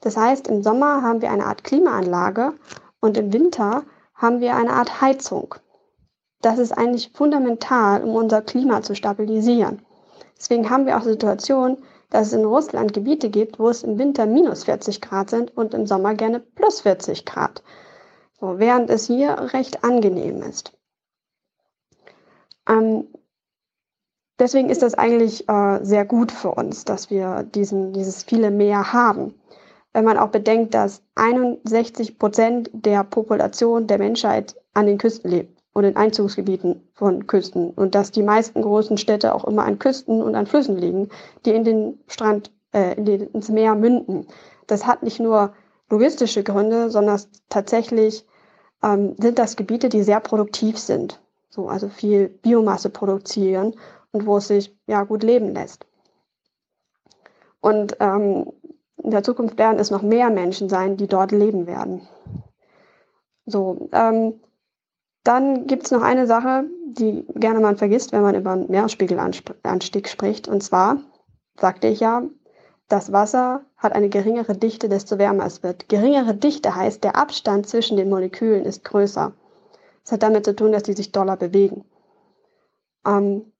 Das 0.00 0.16
heißt, 0.16 0.48
im 0.48 0.62
Sommer 0.62 1.02
haben 1.02 1.22
wir 1.22 1.30
eine 1.30 1.46
Art 1.46 1.64
Klimaanlage 1.64 2.52
und 3.00 3.16
im 3.16 3.32
Winter 3.32 3.84
haben 4.14 4.40
wir 4.40 4.56
eine 4.56 4.72
Art 4.72 5.00
Heizung. 5.00 5.54
Das 6.42 6.58
ist 6.58 6.72
eigentlich 6.72 7.12
fundamental, 7.14 8.04
um 8.04 8.14
unser 8.14 8.42
Klima 8.42 8.82
zu 8.82 8.94
stabilisieren. 8.94 9.82
Deswegen 10.36 10.70
haben 10.70 10.86
wir 10.86 10.98
auch 10.98 11.02
Situationen, 11.02 11.78
dass 12.10 12.28
es 12.28 12.32
in 12.32 12.44
Russland 12.44 12.92
Gebiete 12.92 13.28
gibt, 13.28 13.58
wo 13.58 13.68
es 13.68 13.82
im 13.82 13.98
Winter 13.98 14.26
minus 14.26 14.64
40 14.64 15.00
Grad 15.00 15.30
sind 15.30 15.56
und 15.56 15.74
im 15.74 15.86
Sommer 15.86 16.14
gerne 16.14 16.40
plus 16.40 16.82
40 16.82 17.24
Grad. 17.24 17.62
So, 18.40 18.58
während 18.58 18.88
es 18.90 19.06
hier 19.06 19.52
recht 19.52 19.82
angenehm 19.82 20.42
ist. 20.42 20.72
Ähm, 22.68 23.08
deswegen 24.38 24.70
ist 24.70 24.82
das 24.82 24.94
eigentlich 24.94 25.48
äh, 25.48 25.80
sehr 25.82 26.04
gut 26.04 26.30
für 26.30 26.52
uns, 26.52 26.84
dass 26.84 27.10
wir 27.10 27.42
diesen, 27.42 27.92
dieses 27.92 28.22
viele 28.22 28.50
Meer 28.50 28.92
haben. 28.92 29.34
Wenn 29.92 30.04
man 30.04 30.18
auch 30.18 30.28
bedenkt, 30.28 30.74
dass 30.74 31.02
61 31.16 32.18
Prozent 32.18 32.70
der 32.72 33.02
Population 33.02 33.86
der 33.86 33.98
Menschheit 33.98 34.54
an 34.74 34.86
den 34.86 34.98
Küsten 34.98 35.30
lebt 35.30 35.60
und 35.72 35.84
in 35.84 35.96
Einzugsgebieten 35.96 36.88
von 36.92 37.26
Küsten 37.26 37.70
und 37.70 37.94
dass 37.94 38.12
die 38.12 38.22
meisten 38.22 38.62
großen 38.62 38.98
Städte 38.98 39.34
auch 39.34 39.44
immer 39.44 39.64
an 39.64 39.78
Küsten 39.78 40.22
und 40.22 40.34
an 40.36 40.46
Flüssen 40.46 40.76
liegen, 40.76 41.08
die 41.44 41.54
in 41.54 41.64
den 41.64 41.98
Strand, 42.06 42.52
äh, 42.72 42.94
in 42.94 43.04
den, 43.04 43.22
ins 43.28 43.48
Meer 43.48 43.74
münden. 43.74 44.28
Das 44.68 44.86
hat 44.86 45.02
nicht 45.02 45.18
nur 45.18 45.54
logistische 45.90 46.42
Gründe, 46.42 46.90
sondern 46.90 47.20
tatsächlich 47.48 48.26
ähm, 48.82 49.16
sind 49.18 49.38
das 49.38 49.56
Gebiete, 49.56 49.88
die 49.88 50.02
sehr 50.02 50.20
produktiv 50.20 50.78
sind 50.78 51.20
so 51.58 51.68
also 51.68 51.88
viel 51.88 52.28
Biomasse 52.28 52.90
produzieren 52.90 53.74
und 54.12 54.26
wo 54.26 54.36
es 54.36 54.48
sich 54.48 54.76
ja 54.86 55.02
gut 55.04 55.22
leben 55.22 55.54
lässt. 55.54 55.86
Und 57.60 57.96
ähm, 58.00 58.52
in 59.02 59.10
der 59.10 59.22
Zukunft 59.22 59.58
werden 59.58 59.80
es 59.80 59.90
noch 59.90 60.02
mehr 60.02 60.30
Menschen 60.30 60.68
sein, 60.68 60.96
die 60.96 61.08
dort 61.08 61.32
leben 61.32 61.66
werden. 61.66 62.06
So, 63.46 63.88
ähm, 63.92 64.40
dann 65.24 65.66
gibt 65.66 65.86
es 65.86 65.90
noch 65.90 66.02
eine 66.02 66.26
Sache, 66.26 66.64
die 66.86 67.26
gerne 67.34 67.60
man 67.60 67.76
vergisst, 67.76 68.12
wenn 68.12 68.22
man 68.22 68.36
über 68.36 68.52
einen 68.52 68.70
Meeresspiegelanstieg 68.70 70.08
spricht. 70.08 70.46
Und 70.46 70.62
zwar 70.62 70.98
sagte 71.58 71.88
ich 71.88 72.00
ja, 72.00 72.22
das 72.88 73.12
Wasser 73.12 73.64
hat 73.78 73.92
eine 73.92 74.08
geringere 74.08 74.56
Dichte, 74.56 74.88
desto 74.88 75.18
wärmer 75.18 75.46
es 75.46 75.62
wird. 75.62 75.88
Geringere 75.88 76.34
Dichte 76.34 76.74
heißt, 76.74 77.02
der 77.04 77.16
Abstand 77.16 77.68
zwischen 77.68 77.96
den 77.96 78.10
Molekülen 78.10 78.64
ist 78.64 78.84
größer. 78.84 79.32
Das 80.02 80.12
hat 80.12 80.22
damit 80.22 80.44
zu 80.44 80.54
tun, 80.54 80.72
dass 80.72 80.82
die 80.82 80.94
sich 80.94 81.12
doller 81.12 81.36
bewegen. 81.36 81.84
Ähm, 83.06 83.52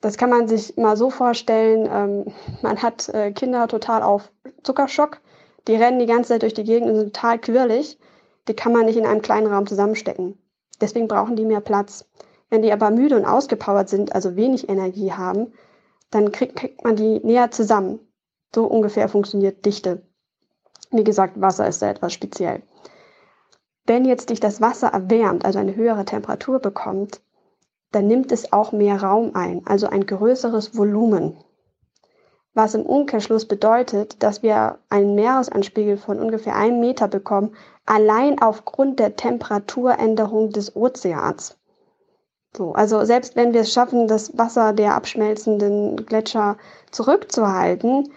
das 0.00 0.16
kann 0.18 0.30
man 0.30 0.46
sich 0.46 0.76
mal 0.76 0.96
so 0.96 1.10
vorstellen, 1.10 1.88
ähm, 1.90 2.34
man 2.62 2.80
hat 2.82 3.08
äh, 3.08 3.32
Kinder 3.32 3.66
total 3.66 4.02
auf 4.02 4.30
Zuckerschock, 4.62 5.20
die 5.66 5.74
rennen 5.74 5.98
die 5.98 6.06
ganze 6.06 6.28
Zeit 6.28 6.42
durch 6.42 6.54
die 6.54 6.64
Gegend 6.64 6.88
und 6.88 6.96
sind 6.96 7.14
total 7.14 7.38
quirlig. 7.38 7.98
Die 8.46 8.54
kann 8.54 8.72
man 8.72 8.86
nicht 8.86 8.96
in 8.96 9.06
einem 9.06 9.22
kleinen 9.22 9.48
Raum 9.48 9.66
zusammenstecken. 9.66 10.38
Deswegen 10.80 11.08
brauchen 11.08 11.34
die 11.34 11.44
mehr 11.44 11.60
Platz. 11.60 12.04
Wenn 12.48 12.62
die 12.62 12.70
aber 12.70 12.90
müde 12.90 13.16
und 13.16 13.24
ausgepowert 13.24 13.88
sind, 13.88 14.14
also 14.14 14.36
wenig 14.36 14.68
Energie 14.68 15.12
haben, 15.12 15.52
dann 16.10 16.30
kriegt, 16.30 16.54
kriegt 16.54 16.84
man 16.84 16.94
die 16.94 17.18
näher 17.24 17.50
zusammen. 17.50 17.98
So 18.56 18.64
ungefähr 18.64 19.10
funktioniert 19.10 19.66
Dichte. 19.66 20.00
Wie 20.90 21.04
gesagt, 21.04 21.38
Wasser 21.38 21.68
ist 21.68 21.82
da 21.82 21.90
etwas 21.90 22.14
speziell. 22.14 22.62
Wenn 23.84 24.06
jetzt 24.06 24.30
dich 24.30 24.40
das 24.40 24.62
Wasser 24.62 24.88
erwärmt, 24.88 25.44
also 25.44 25.58
eine 25.58 25.76
höhere 25.76 26.06
Temperatur 26.06 26.58
bekommt, 26.58 27.20
dann 27.92 28.06
nimmt 28.06 28.32
es 28.32 28.54
auch 28.54 28.72
mehr 28.72 29.02
Raum 29.02 29.32
ein, 29.34 29.60
also 29.66 29.88
ein 29.88 30.06
größeres 30.06 30.74
Volumen. 30.74 31.36
Was 32.54 32.72
im 32.72 32.86
Umkehrschluss 32.86 33.44
bedeutet, 33.46 34.22
dass 34.22 34.42
wir 34.42 34.78
einen 34.88 35.14
Meeresanspiegel 35.16 35.98
von 35.98 36.18
ungefähr 36.18 36.56
einem 36.56 36.80
Meter 36.80 37.08
bekommen, 37.08 37.54
allein 37.84 38.40
aufgrund 38.40 39.00
der 39.00 39.16
Temperaturänderung 39.16 40.48
des 40.48 40.74
Ozeans. 40.74 41.58
So, 42.56 42.72
also 42.72 43.04
selbst 43.04 43.36
wenn 43.36 43.52
wir 43.52 43.60
es 43.60 43.72
schaffen, 43.74 44.08
das 44.08 44.38
Wasser 44.38 44.72
der 44.72 44.94
abschmelzenden 44.94 46.06
Gletscher 46.06 46.56
zurückzuhalten, 46.90 48.10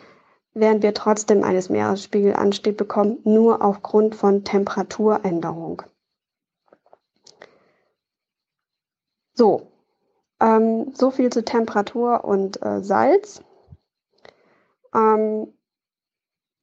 werden 0.53 0.81
wir 0.81 0.93
trotzdem 0.93 1.43
eines 1.43 1.69
Meeresspiegelanstieg 1.69 2.77
bekommen, 2.77 3.19
nur 3.23 3.63
aufgrund 3.63 4.15
von 4.15 4.43
Temperaturänderung. 4.43 5.83
So, 9.33 9.71
ähm, 10.41 10.91
so 10.93 11.11
viel 11.11 11.29
zu 11.31 11.43
Temperatur 11.45 12.25
und 12.25 12.61
äh, 12.61 12.81
Salz. 12.81 13.41
Ähm, 14.93 15.53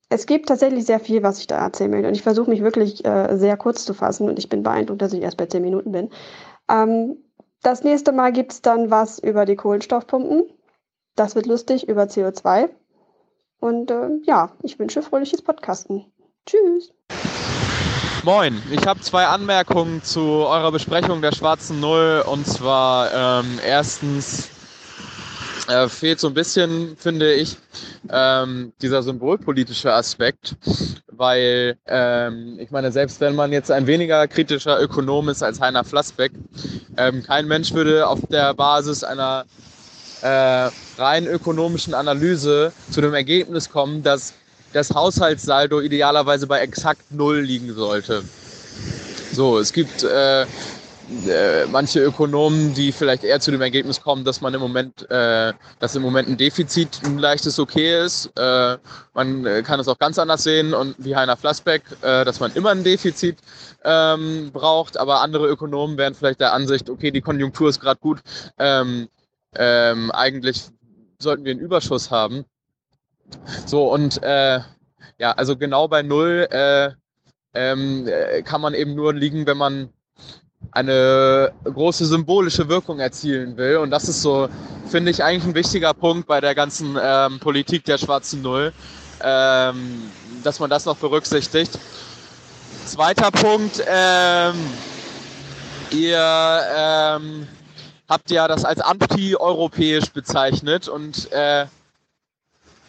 es 0.08 0.26
gibt 0.26 0.48
tatsächlich 0.48 0.84
sehr 0.86 1.00
viel, 1.00 1.22
was 1.22 1.38
ich 1.38 1.46
da 1.46 1.58
erzählen 1.58 1.92
will. 1.92 2.06
Und 2.06 2.14
ich 2.14 2.22
versuche 2.22 2.50
mich 2.50 2.62
wirklich 2.62 3.04
äh, 3.04 3.36
sehr 3.36 3.56
kurz 3.56 3.84
zu 3.84 3.94
fassen. 3.94 4.28
Und 4.28 4.38
ich 4.38 4.48
bin 4.48 4.62
beeindruckt, 4.62 5.02
dass 5.02 5.12
ich 5.12 5.22
erst 5.22 5.36
bei 5.36 5.46
10 5.46 5.62
Minuten 5.62 5.92
bin. 5.92 6.10
Ähm, 6.70 7.16
das 7.62 7.82
nächste 7.82 8.12
Mal 8.12 8.32
gibt 8.32 8.52
es 8.52 8.62
dann 8.62 8.90
was 8.90 9.18
über 9.18 9.44
die 9.44 9.56
Kohlenstoffpumpen. 9.56 10.44
Das 11.16 11.34
wird 11.34 11.46
lustig 11.46 11.88
über 11.88 12.04
CO2. 12.04 12.68
Und 13.60 13.90
äh, 13.90 14.08
ja, 14.24 14.52
ich 14.62 14.78
wünsche 14.78 15.02
fröhliches 15.02 15.42
Podcasten. 15.42 16.04
Tschüss. 16.46 16.92
Moin, 18.22 18.60
ich 18.70 18.86
habe 18.86 19.00
zwei 19.00 19.26
Anmerkungen 19.26 20.02
zu 20.02 20.20
eurer 20.20 20.72
Besprechung 20.72 21.22
der 21.22 21.32
schwarzen 21.32 21.80
Null. 21.80 22.24
Und 22.26 22.46
zwar 22.46 23.40
ähm, 23.40 23.60
erstens 23.64 24.48
äh, 25.68 25.88
fehlt 25.88 26.20
so 26.20 26.28
ein 26.28 26.34
bisschen, 26.34 26.96
finde 26.96 27.32
ich, 27.34 27.56
ähm, 28.10 28.72
dieser 28.82 29.02
symbolpolitische 29.02 29.92
Aspekt, 29.92 30.56
weil 31.10 31.76
ähm, 31.86 32.58
ich 32.60 32.70
meine, 32.70 32.92
selbst 32.92 33.20
wenn 33.20 33.34
man 33.34 33.52
jetzt 33.52 33.70
ein 33.70 33.86
weniger 33.86 34.26
kritischer 34.28 34.80
Ökonom 34.80 35.28
ist 35.28 35.42
als 35.42 35.60
Heiner 35.60 35.84
Flassbeck, 35.84 36.32
ähm, 36.96 37.22
kein 37.22 37.46
Mensch 37.46 37.72
würde 37.74 38.06
auf 38.06 38.20
der 38.30 38.54
Basis 38.54 39.04
einer 39.04 39.44
äh, 40.26 40.70
rein 40.98 41.26
ökonomischen 41.26 41.94
Analyse 41.94 42.72
zu 42.90 43.00
dem 43.00 43.14
Ergebnis 43.14 43.70
kommen, 43.70 44.02
dass 44.02 44.34
das 44.72 44.90
Haushaltssaldo 44.90 45.80
idealerweise 45.80 46.46
bei 46.46 46.60
exakt 46.60 47.02
null 47.10 47.40
liegen 47.40 47.72
sollte. 47.74 48.24
So, 49.32 49.58
es 49.58 49.72
gibt 49.72 50.02
äh, 50.02 50.42
äh, 50.42 51.66
manche 51.70 52.00
Ökonomen, 52.00 52.74
die 52.74 52.90
vielleicht 52.90 53.22
eher 53.22 53.38
zu 53.38 53.52
dem 53.52 53.62
Ergebnis 53.62 54.00
kommen, 54.00 54.24
dass 54.24 54.40
man 54.40 54.52
im 54.54 54.60
Moment, 54.60 55.08
äh, 55.10 55.52
dass 55.78 55.94
im 55.94 56.02
Moment 56.02 56.28
ein 56.28 56.36
Defizit 56.36 57.00
ein 57.04 57.18
leichtes 57.18 57.60
Okay 57.60 58.04
ist. 58.04 58.30
Äh, 58.36 58.78
man 59.14 59.46
äh, 59.46 59.62
kann 59.62 59.78
es 59.78 59.86
auch 59.86 59.98
ganz 59.98 60.18
anders 60.18 60.42
sehen 60.42 60.74
und 60.74 60.96
wie 60.98 61.14
Heiner 61.14 61.36
Flassbeck, 61.36 61.82
äh, 62.02 62.24
dass 62.24 62.40
man 62.40 62.52
immer 62.54 62.70
ein 62.70 62.82
Defizit 62.82 63.38
ähm, 63.84 64.50
braucht, 64.52 64.96
aber 64.96 65.20
andere 65.20 65.46
Ökonomen 65.46 65.96
wären 65.96 66.14
vielleicht 66.14 66.40
der 66.40 66.52
Ansicht, 66.52 66.90
okay, 66.90 67.12
die 67.12 67.20
Konjunktur 67.20 67.68
ist 67.68 67.80
gerade 67.80 68.00
gut, 68.00 68.18
ähm, 68.58 69.08
ähm, 69.58 70.10
eigentlich 70.10 70.68
sollten 71.18 71.44
wir 71.44 71.52
einen 71.52 71.60
Überschuss 71.60 72.10
haben. 72.10 72.44
So 73.66 73.92
und 73.92 74.22
äh, 74.22 74.60
ja, 75.18 75.32
also 75.32 75.56
genau 75.56 75.88
bei 75.88 76.02
null 76.02 76.46
äh, 76.50 76.90
ähm, 77.54 78.06
äh, 78.06 78.42
kann 78.42 78.60
man 78.60 78.74
eben 78.74 78.94
nur 78.94 79.14
liegen, 79.14 79.46
wenn 79.46 79.56
man 79.56 79.88
eine 80.72 81.52
große 81.64 82.04
symbolische 82.04 82.68
Wirkung 82.68 83.00
erzielen 83.00 83.56
will. 83.56 83.78
Und 83.78 83.90
das 83.90 84.08
ist 84.08 84.22
so, 84.22 84.48
finde 84.88 85.10
ich, 85.10 85.22
eigentlich 85.24 85.44
ein 85.44 85.54
wichtiger 85.54 85.94
Punkt 85.94 86.26
bei 86.26 86.40
der 86.40 86.54
ganzen 86.54 86.98
ähm, 87.00 87.38
Politik 87.38 87.84
der 87.84 87.98
schwarzen 87.98 88.42
Null, 88.42 88.72
ähm, 89.22 90.10
dass 90.42 90.60
man 90.60 90.68
das 90.68 90.84
noch 90.84 90.96
berücksichtigt. 90.96 91.78
Zweiter 92.84 93.30
Punkt, 93.30 93.82
ähm, 93.88 94.54
ihr 95.90 96.60
ähm, 96.76 97.48
habt 98.08 98.30
ja 98.30 98.48
das 98.48 98.64
als 98.64 98.80
anti-europäisch 98.80 100.10
bezeichnet 100.10 100.88
und 100.88 101.30
äh, 101.32 101.66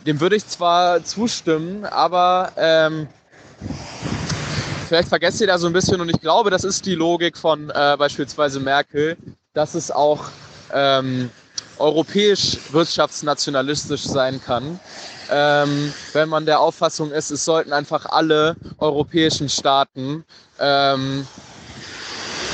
dem 0.05 0.19
würde 0.21 0.35
ich 0.35 0.47
zwar 0.47 1.03
zustimmen, 1.03 1.85
aber 1.85 2.51
ähm, 2.55 3.07
vielleicht 4.87 5.09
vergesst 5.09 5.41
ihr 5.41 5.47
da 5.47 5.57
so 5.57 5.67
ein 5.67 5.73
bisschen 5.73 5.99
und 6.01 6.09
ich 6.09 6.21
glaube, 6.21 6.49
das 6.49 6.63
ist 6.63 6.85
die 6.85 6.95
Logik 6.95 7.37
von 7.37 7.69
äh, 7.69 7.95
beispielsweise 7.97 8.59
Merkel, 8.59 9.17
dass 9.53 9.73
es 9.73 9.91
auch 9.91 10.25
ähm, 10.73 11.29
europäisch 11.79 12.57
wirtschaftsnationalistisch 12.71 14.03
sein 14.03 14.41
kann, 14.41 14.79
ähm, 15.29 15.93
wenn 16.13 16.29
man 16.29 16.45
der 16.45 16.59
Auffassung 16.59 17.11
ist, 17.11 17.31
es 17.31 17.43
sollten 17.43 17.73
einfach 17.73 18.05
alle 18.05 18.55
europäischen 18.77 19.49
Staaten 19.49 20.23
ähm, 20.59 21.27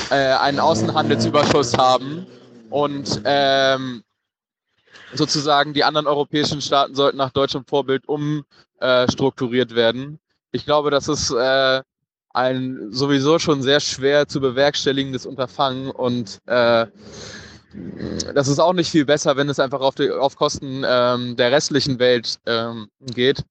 äh, 0.10 0.16
einen 0.16 0.60
Außenhandelsüberschuss 0.60 1.78
haben 1.78 2.26
und 2.74 3.22
ähm, 3.24 4.04
sozusagen 5.14 5.76
die 5.76 5.84
anderen 5.84 6.08
europäischen 6.08 6.60
Staaten 6.60 6.96
sollten 6.96 7.18
nach 7.18 7.30
deutschem 7.30 7.66
Vorbild 7.66 8.06
umstrukturiert 8.08 9.76
werden. 9.76 10.20
Ich 10.52 10.66
glaube, 10.66 10.90
das 10.90 11.08
ist 11.08 11.30
äh, 11.30 11.84
ein 12.32 12.92
sowieso 12.92 13.38
schon 13.38 13.62
sehr 13.62 13.80
schwer 13.80 14.28
zu 14.28 14.42
bewerkstelligendes 14.42 15.28
Unterfangen 15.28 15.92
und 15.92 16.42
äh, 16.48 16.88
das 18.34 18.48
ist 18.48 18.60
auch 18.60 18.74
nicht 18.74 18.90
viel 18.90 19.06
besser, 19.06 19.38
wenn 19.38 19.50
es 19.50 19.60
einfach 19.60 19.82
auf, 19.82 19.94
die, 19.94 20.10
auf 20.10 20.36
Kosten 20.36 20.84
ähm, 20.84 21.36
der 21.36 21.52
restlichen 21.52 22.00
Welt 22.00 22.40
ähm, 22.48 22.88
geht. 23.02 23.44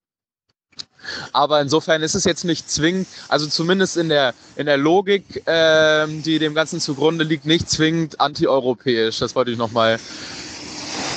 Aber 1.32 1.60
insofern 1.60 2.02
ist 2.02 2.14
es 2.14 2.24
jetzt 2.24 2.44
nicht 2.44 2.70
zwingend, 2.70 3.08
also 3.28 3.46
zumindest 3.46 3.96
in 3.96 4.08
der, 4.08 4.34
in 4.56 4.66
der 4.66 4.76
Logik, 4.76 5.42
ähm, 5.46 6.22
die 6.22 6.38
dem 6.38 6.54
Ganzen 6.54 6.80
zugrunde 6.80 7.24
liegt, 7.24 7.46
nicht 7.46 7.70
zwingend 7.70 8.20
antieuropäisch. 8.20 9.18
Das 9.18 9.34
wollte 9.34 9.50
ich 9.50 9.58
nochmal 9.58 9.98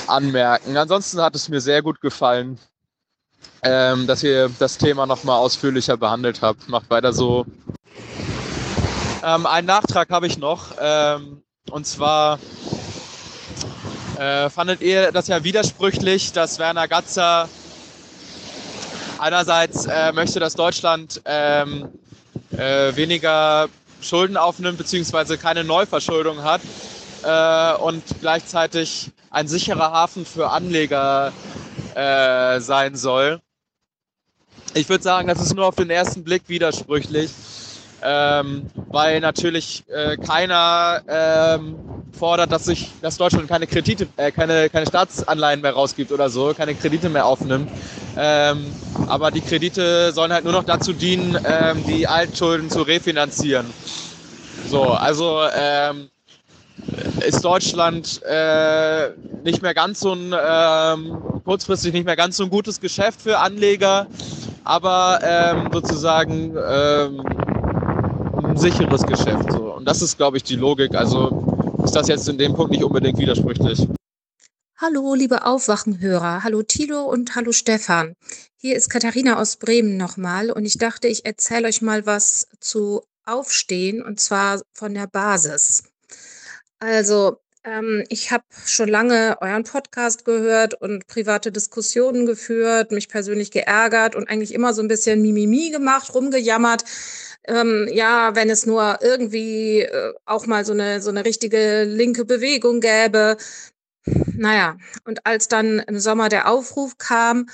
anmerken. 0.06 0.76
Ansonsten 0.76 1.20
hat 1.20 1.34
es 1.34 1.48
mir 1.48 1.60
sehr 1.60 1.82
gut 1.82 2.00
gefallen 2.00 2.58
ähm, 3.62 4.06
dass 4.06 4.22
ihr 4.22 4.50
das 4.58 4.78
Thema 4.78 5.06
nochmal 5.06 5.38
ausführlicher 5.38 5.96
behandelt 5.96 6.42
habt. 6.42 6.68
Macht 6.68 6.88
weiter 6.90 7.12
so. 7.12 7.46
Ähm, 9.24 9.46
einen 9.46 9.66
Nachtrag 9.66 10.10
habe 10.10 10.26
ich 10.26 10.38
noch. 10.38 10.76
Ähm, 10.80 11.42
und 11.70 11.86
zwar 11.86 12.38
äh, 14.18 14.48
fandet 14.50 14.80
ihr 14.82 15.10
das 15.10 15.26
ja 15.26 15.42
widersprüchlich, 15.42 16.32
dass 16.32 16.58
Werner 16.58 16.86
Gatzer 16.86 17.48
einerseits 19.18 19.86
äh, 19.86 20.12
möchte, 20.12 20.40
dass 20.40 20.54
Deutschland 20.54 21.20
ähm, 21.24 21.88
äh, 22.56 22.94
weniger 22.96 23.68
Schulden 24.00 24.36
aufnimmt, 24.36 24.78
beziehungsweise 24.78 25.38
keine 25.38 25.64
Neuverschuldung 25.64 26.42
hat 26.42 26.60
äh, 27.22 27.74
und 27.82 28.02
gleichzeitig 28.20 29.10
ein 29.30 29.48
sicherer 29.48 29.92
Hafen 29.92 30.24
für 30.24 30.50
Anleger 30.50 31.32
äh, 31.94 32.60
sein 32.60 32.96
soll. 32.96 33.40
Ich 34.74 34.88
würde 34.88 35.02
sagen, 35.02 35.28
das 35.28 35.40
ist 35.40 35.54
nur 35.54 35.66
auf 35.66 35.76
den 35.76 35.90
ersten 35.90 36.22
Blick 36.22 36.42
widersprüchlich, 36.48 37.30
ähm, 38.02 38.66
weil 38.90 39.20
natürlich 39.20 39.84
äh, 39.88 40.16
keiner 40.16 41.02
ähm, 41.08 41.76
fordert, 42.18 42.50
dass 42.52 42.64
sich, 42.64 42.90
dass 43.02 43.16
Deutschland 43.16 43.48
keine 43.48 43.66
Kredite, 43.66 44.06
äh, 44.16 44.30
keine, 44.30 44.68
keine 44.70 44.86
Staatsanleihen 44.86 45.60
mehr 45.60 45.72
rausgibt 45.72 46.12
oder 46.12 46.30
so, 46.30 46.54
keine 46.54 46.74
Kredite 46.74 47.08
mehr 47.08 47.26
aufnimmt. 47.26 47.70
Ähm, 48.16 48.66
aber 49.08 49.30
die 49.30 49.40
Kredite 49.40 50.12
sollen 50.12 50.32
halt 50.32 50.44
nur 50.44 50.52
noch 50.52 50.64
dazu 50.64 50.92
dienen, 50.92 51.38
ähm, 51.44 51.84
die 51.86 52.06
Altschulden 52.06 52.70
zu 52.70 52.82
refinanzieren. 52.82 53.66
So, 54.68 54.82
also 54.82 55.40
ähm, 55.54 56.08
ist 57.26 57.44
Deutschland 57.44 58.22
äh, 58.24 59.10
nicht 59.44 59.62
mehr 59.62 59.74
ganz 59.74 60.00
so 60.00 60.12
ein 60.12 60.34
ähm, 60.38 61.18
kurzfristig 61.44 61.92
nicht 61.92 62.04
mehr 62.06 62.16
ganz 62.16 62.36
so 62.36 62.44
ein 62.44 62.50
gutes 62.50 62.80
Geschäft 62.80 63.22
für 63.22 63.38
Anleger, 63.38 64.06
aber 64.64 65.20
ähm, 65.22 65.68
sozusagen 65.72 66.56
ähm, 66.56 67.22
ein 68.56 68.58
sicheres 68.58 69.02
Geschäft. 69.02 69.52
So. 69.52 69.74
Und 69.74 69.84
das 69.84 70.00
ist, 70.00 70.16
glaube 70.16 70.38
ich, 70.38 70.42
die 70.42 70.56
Logik. 70.56 70.94
Also 70.94 71.78
ist 71.84 71.94
das 71.94 72.08
jetzt 72.08 72.28
in 72.28 72.38
dem 72.38 72.54
Punkt 72.54 72.72
nicht 72.72 72.84
unbedingt 72.84 73.18
widersprüchlich. 73.18 73.86
Hallo, 74.78 75.14
liebe 75.14 75.44
Aufwachenhörer. 75.44 76.42
Hallo 76.42 76.62
Tilo 76.62 77.02
und 77.02 77.34
hallo 77.34 77.52
Stefan. 77.52 78.14
Hier 78.56 78.76
ist 78.76 78.88
Katharina 78.88 79.38
aus 79.38 79.56
Bremen 79.56 79.96
nochmal 79.96 80.50
und 80.50 80.64
ich 80.64 80.78
dachte, 80.78 81.08
ich 81.08 81.26
erzähle 81.26 81.68
euch 81.68 81.82
mal 81.82 82.06
was 82.06 82.48
zu 82.60 83.02
Aufstehen 83.26 84.02
und 84.02 84.20
zwar 84.20 84.62
von 84.72 84.94
der 84.94 85.06
Basis. 85.06 85.84
Also, 86.78 87.38
ähm, 87.64 88.04
ich 88.08 88.30
habe 88.30 88.44
schon 88.64 88.88
lange 88.88 89.36
euren 89.40 89.64
Podcast 89.64 90.24
gehört 90.24 90.80
und 90.80 91.06
private 91.08 91.50
Diskussionen 91.52 92.24
geführt, 92.24 92.92
mich 92.92 93.08
persönlich 93.08 93.50
geärgert 93.50 94.14
und 94.14 94.28
eigentlich 94.28 94.54
immer 94.54 94.72
so 94.72 94.82
ein 94.82 94.88
bisschen 94.88 95.20
Mimimi 95.20 95.70
gemacht, 95.70 96.14
rumgejammert. 96.14 96.84
Ähm, 97.46 97.88
ja, 97.92 98.34
wenn 98.34 98.50
es 98.50 98.66
nur 98.66 98.98
irgendwie 99.02 99.82
äh, 99.82 100.14
auch 100.24 100.46
mal 100.46 100.64
so 100.64 100.72
eine, 100.72 101.00
so 101.00 101.10
eine 101.10 101.24
richtige 101.24 101.84
linke 101.84 102.24
Bewegung 102.24 102.80
gäbe. 102.80 103.36
Naja, 104.36 104.76
und 105.04 105.26
als 105.26 105.48
dann 105.48 105.80
im 105.80 105.98
Sommer 105.98 106.28
der 106.28 106.48
Aufruf 106.48 106.98
kam, 106.98 107.48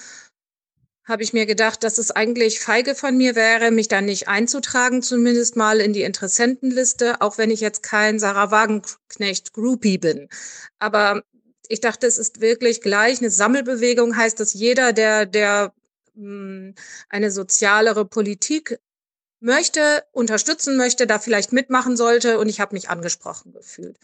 habe 1.05 1.23
ich 1.23 1.33
mir 1.33 1.47
gedacht, 1.47 1.83
dass 1.83 1.99
es 1.99 2.11
eigentlich 2.11 2.61
feige 2.61 2.95
von 2.95 3.17
mir 3.17 3.35
wäre, 3.35 3.71
mich 3.71 3.89
da 3.89 4.01
nicht 4.01 4.29
einzutragen, 4.29 5.03
zumindest 5.03 5.57
mal 5.57 5.81
in 5.81 5.93
die 5.93 6.03
Interessentenliste, 6.03 7.21
auch 7.21 7.39
wenn 7.39 7.51
ich 7.51 7.61
jetzt 7.61 7.83
kein 7.83 8.19
Sarah 8.19 8.51
Wagenknecht 8.51 9.53
Groupie 9.53 9.99
bin. 9.99 10.29
Aber 10.79 11.23
ich 11.69 11.81
dachte, 11.81 12.07
es 12.07 12.19
ist 12.19 12.41
wirklich 12.41 12.81
gleich 12.81 13.21
eine 13.21 13.31
Sammelbewegung, 13.31 14.17
heißt, 14.17 14.39
dass 14.39 14.53
jeder, 14.53 14.93
der, 14.93 15.27
der 15.27 15.73
mh, 16.15 16.25
hm, 16.25 16.75
eine 17.09 17.31
sozialere 17.31 18.05
Politik 18.05 18.79
möchte, 19.43 20.05
unterstützen 20.13 20.77
möchte, 20.77 21.07
da 21.07 21.19
vielleicht 21.19 21.53
mitmachen 21.53 21.97
sollte 21.97 22.39
und 22.39 22.49
ich 22.49 22.61
habe 22.61 22.75
mich 22.75 22.89
angesprochen 22.89 23.53
gefühlt. 23.53 23.99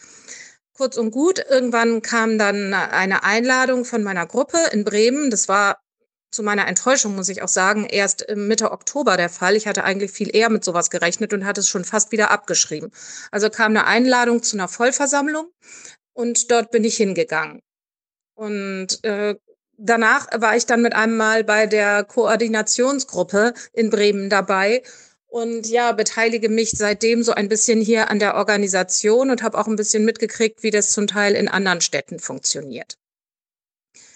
Kurz 0.74 0.96
und 0.96 1.10
gut, 1.10 1.44
irgendwann 1.48 2.02
kam 2.02 2.38
dann 2.38 2.72
eine 2.72 3.24
Einladung 3.24 3.84
von 3.84 4.02
meiner 4.02 4.26
Gruppe 4.26 4.58
in 4.72 4.84
Bremen. 4.84 5.30
Das 5.30 5.48
war 5.48 5.80
zu 6.30 6.42
meiner 6.42 6.68
Enttäuschung 6.68 7.16
muss 7.16 7.28
ich 7.30 7.42
auch 7.42 7.48
sagen, 7.48 7.86
erst 7.86 8.26
Mitte 8.34 8.70
Oktober 8.70 9.16
der 9.16 9.30
Fall. 9.30 9.56
Ich 9.56 9.66
hatte 9.66 9.84
eigentlich 9.84 10.10
viel 10.10 10.34
eher 10.34 10.50
mit 10.50 10.62
sowas 10.62 10.90
gerechnet 10.90 11.32
und 11.32 11.46
hatte 11.46 11.60
es 11.60 11.68
schon 11.68 11.84
fast 11.84 12.12
wieder 12.12 12.30
abgeschrieben. 12.30 12.92
Also 13.30 13.48
kam 13.48 13.70
eine 13.72 13.86
Einladung 13.86 14.42
zu 14.42 14.56
einer 14.56 14.68
Vollversammlung 14.68 15.50
und 16.12 16.50
dort 16.50 16.70
bin 16.70 16.84
ich 16.84 16.96
hingegangen. 16.96 17.62
Und 18.34 19.02
äh, 19.04 19.36
danach 19.78 20.28
war 20.38 20.56
ich 20.56 20.66
dann 20.66 20.82
mit 20.82 20.94
einem 20.94 21.16
Mal 21.16 21.44
bei 21.44 21.66
der 21.66 22.04
Koordinationsgruppe 22.04 23.54
in 23.72 23.90
Bremen 23.90 24.28
dabei 24.28 24.82
und 25.28 25.68
ja, 25.68 25.92
beteilige 25.92 26.48
mich 26.48 26.70
seitdem 26.70 27.22
so 27.22 27.32
ein 27.32 27.48
bisschen 27.48 27.80
hier 27.80 28.10
an 28.10 28.18
der 28.18 28.34
Organisation 28.34 29.30
und 29.30 29.42
habe 29.42 29.58
auch 29.58 29.66
ein 29.66 29.76
bisschen 29.76 30.04
mitgekriegt, 30.04 30.62
wie 30.62 30.70
das 30.70 30.90
zum 30.90 31.06
Teil 31.06 31.34
in 31.34 31.48
anderen 31.48 31.80
Städten 31.80 32.18
funktioniert. 32.18 32.98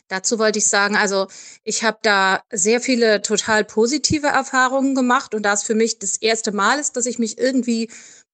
Dazu 0.08 0.38
wollte 0.38 0.58
ich 0.58 0.66
sagen, 0.66 0.96
also 0.96 1.28
ich 1.64 1.84
habe 1.84 1.98
da 2.02 2.42
sehr 2.50 2.80
viele 2.80 3.22
total 3.22 3.64
positive 3.64 4.26
Erfahrungen 4.26 4.94
gemacht 4.94 5.34
und 5.34 5.42
da 5.42 5.54
es 5.54 5.62
für 5.62 5.74
mich 5.74 5.98
das 5.98 6.16
erste 6.16 6.52
Mal 6.52 6.78
ist, 6.78 6.96
dass 6.96 7.06
ich 7.06 7.18
mich 7.18 7.38
irgendwie 7.38 7.90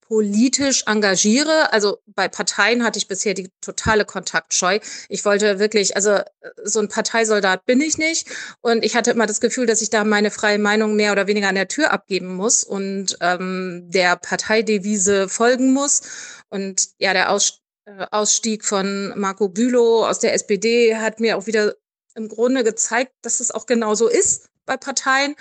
politisch 0.08 0.84
engagiere. 0.86 1.72
Also 1.72 1.98
bei 2.06 2.28
Parteien 2.28 2.82
hatte 2.82 2.98
ich 2.98 3.08
bisher 3.08 3.34
die 3.34 3.50
totale 3.60 4.06
Kontaktscheu. 4.06 4.80
Ich 5.08 5.24
wollte 5.24 5.58
wirklich, 5.58 5.96
also 5.96 6.18
so 6.64 6.80
ein 6.80 6.88
Parteisoldat 6.88 7.66
bin 7.66 7.80
ich 7.80 7.98
nicht. 7.98 8.26
Und 8.62 8.84
ich 8.84 8.96
hatte 8.96 9.10
immer 9.10 9.26
das 9.26 9.40
Gefühl, 9.40 9.66
dass 9.66 9.82
ich 9.82 9.90
da 9.90 10.04
meine 10.04 10.30
freie 10.30 10.58
Meinung 10.58 10.96
mehr 10.96 11.12
oder 11.12 11.26
weniger 11.26 11.48
an 11.48 11.54
der 11.54 11.68
Tür 11.68 11.92
abgeben 11.92 12.34
muss 12.34 12.64
und 12.64 13.18
ähm, 13.20 13.84
der 13.86 14.16
Parteidevise 14.16 15.28
folgen 15.28 15.72
muss. 15.74 16.00
Und 16.48 16.88
ja, 16.98 17.12
der 17.12 17.30
Aus, 17.30 17.60
äh, 17.84 18.06
Ausstieg 18.10 18.64
von 18.64 19.12
Marco 19.14 19.48
Bülow 19.48 20.06
aus 20.06 20.20
der 20.20 20.32
SPD 20.32 20.96
hat 20.96 21.20
mir 21.20 21.36
auch 21.36 21.46
wieder 21.46 21.74
im 22.14 22.28
Grunde 22.28 22.64
gezeigt, 22.64 23.12
dass 23.22 23.40
es 23.40 23.50
auch 23.50 23.66
genau 23.66 23.94
so 23.94 24.08
ist 24.08 24.48
bei 24.64 24.78
Parteien. 24.78 25.36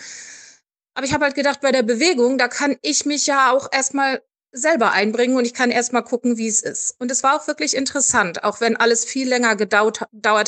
Aber 0.93 1.05
ich 1.05 1.13
habe 1.13 1.25
halt 1.25 1.35
gedacht, 1.35 1.61
bei 1.61 1.71
der 1.71 1.83
Bewegung, 1.83 2.37
da 2.37 2.47
kann 2.47 2.75
ich 2.81 3.05
mich 3.05 3.27
ja 3.27 3.51
auch 3.51 3.69
erstmal 3.71 4.21
selber 4.57 4.91
einbringen 4.91 5.37
und 5.37 5.45
ich 5.45 5.53
kann 5.53 5.71
erst 5.71 5.93
mal 5.93 6.01
gucken, 6.01 6.37
wie 6.37 6.47
es 6.47 6.61
ist. 6.61 6.95
Und 6.99 7.11
es 7.11 7.23
war 7.23 7.35
auch 7.35 7.47
wirklich 7.47 7.75
interessant, 7.75 8.43
auch 8.43 8.59
wenn 8.61 8.75
alles 8.75 9.05
viel 9.05 9.27
länger 9.27 9.55
gedauert 9.55 10.01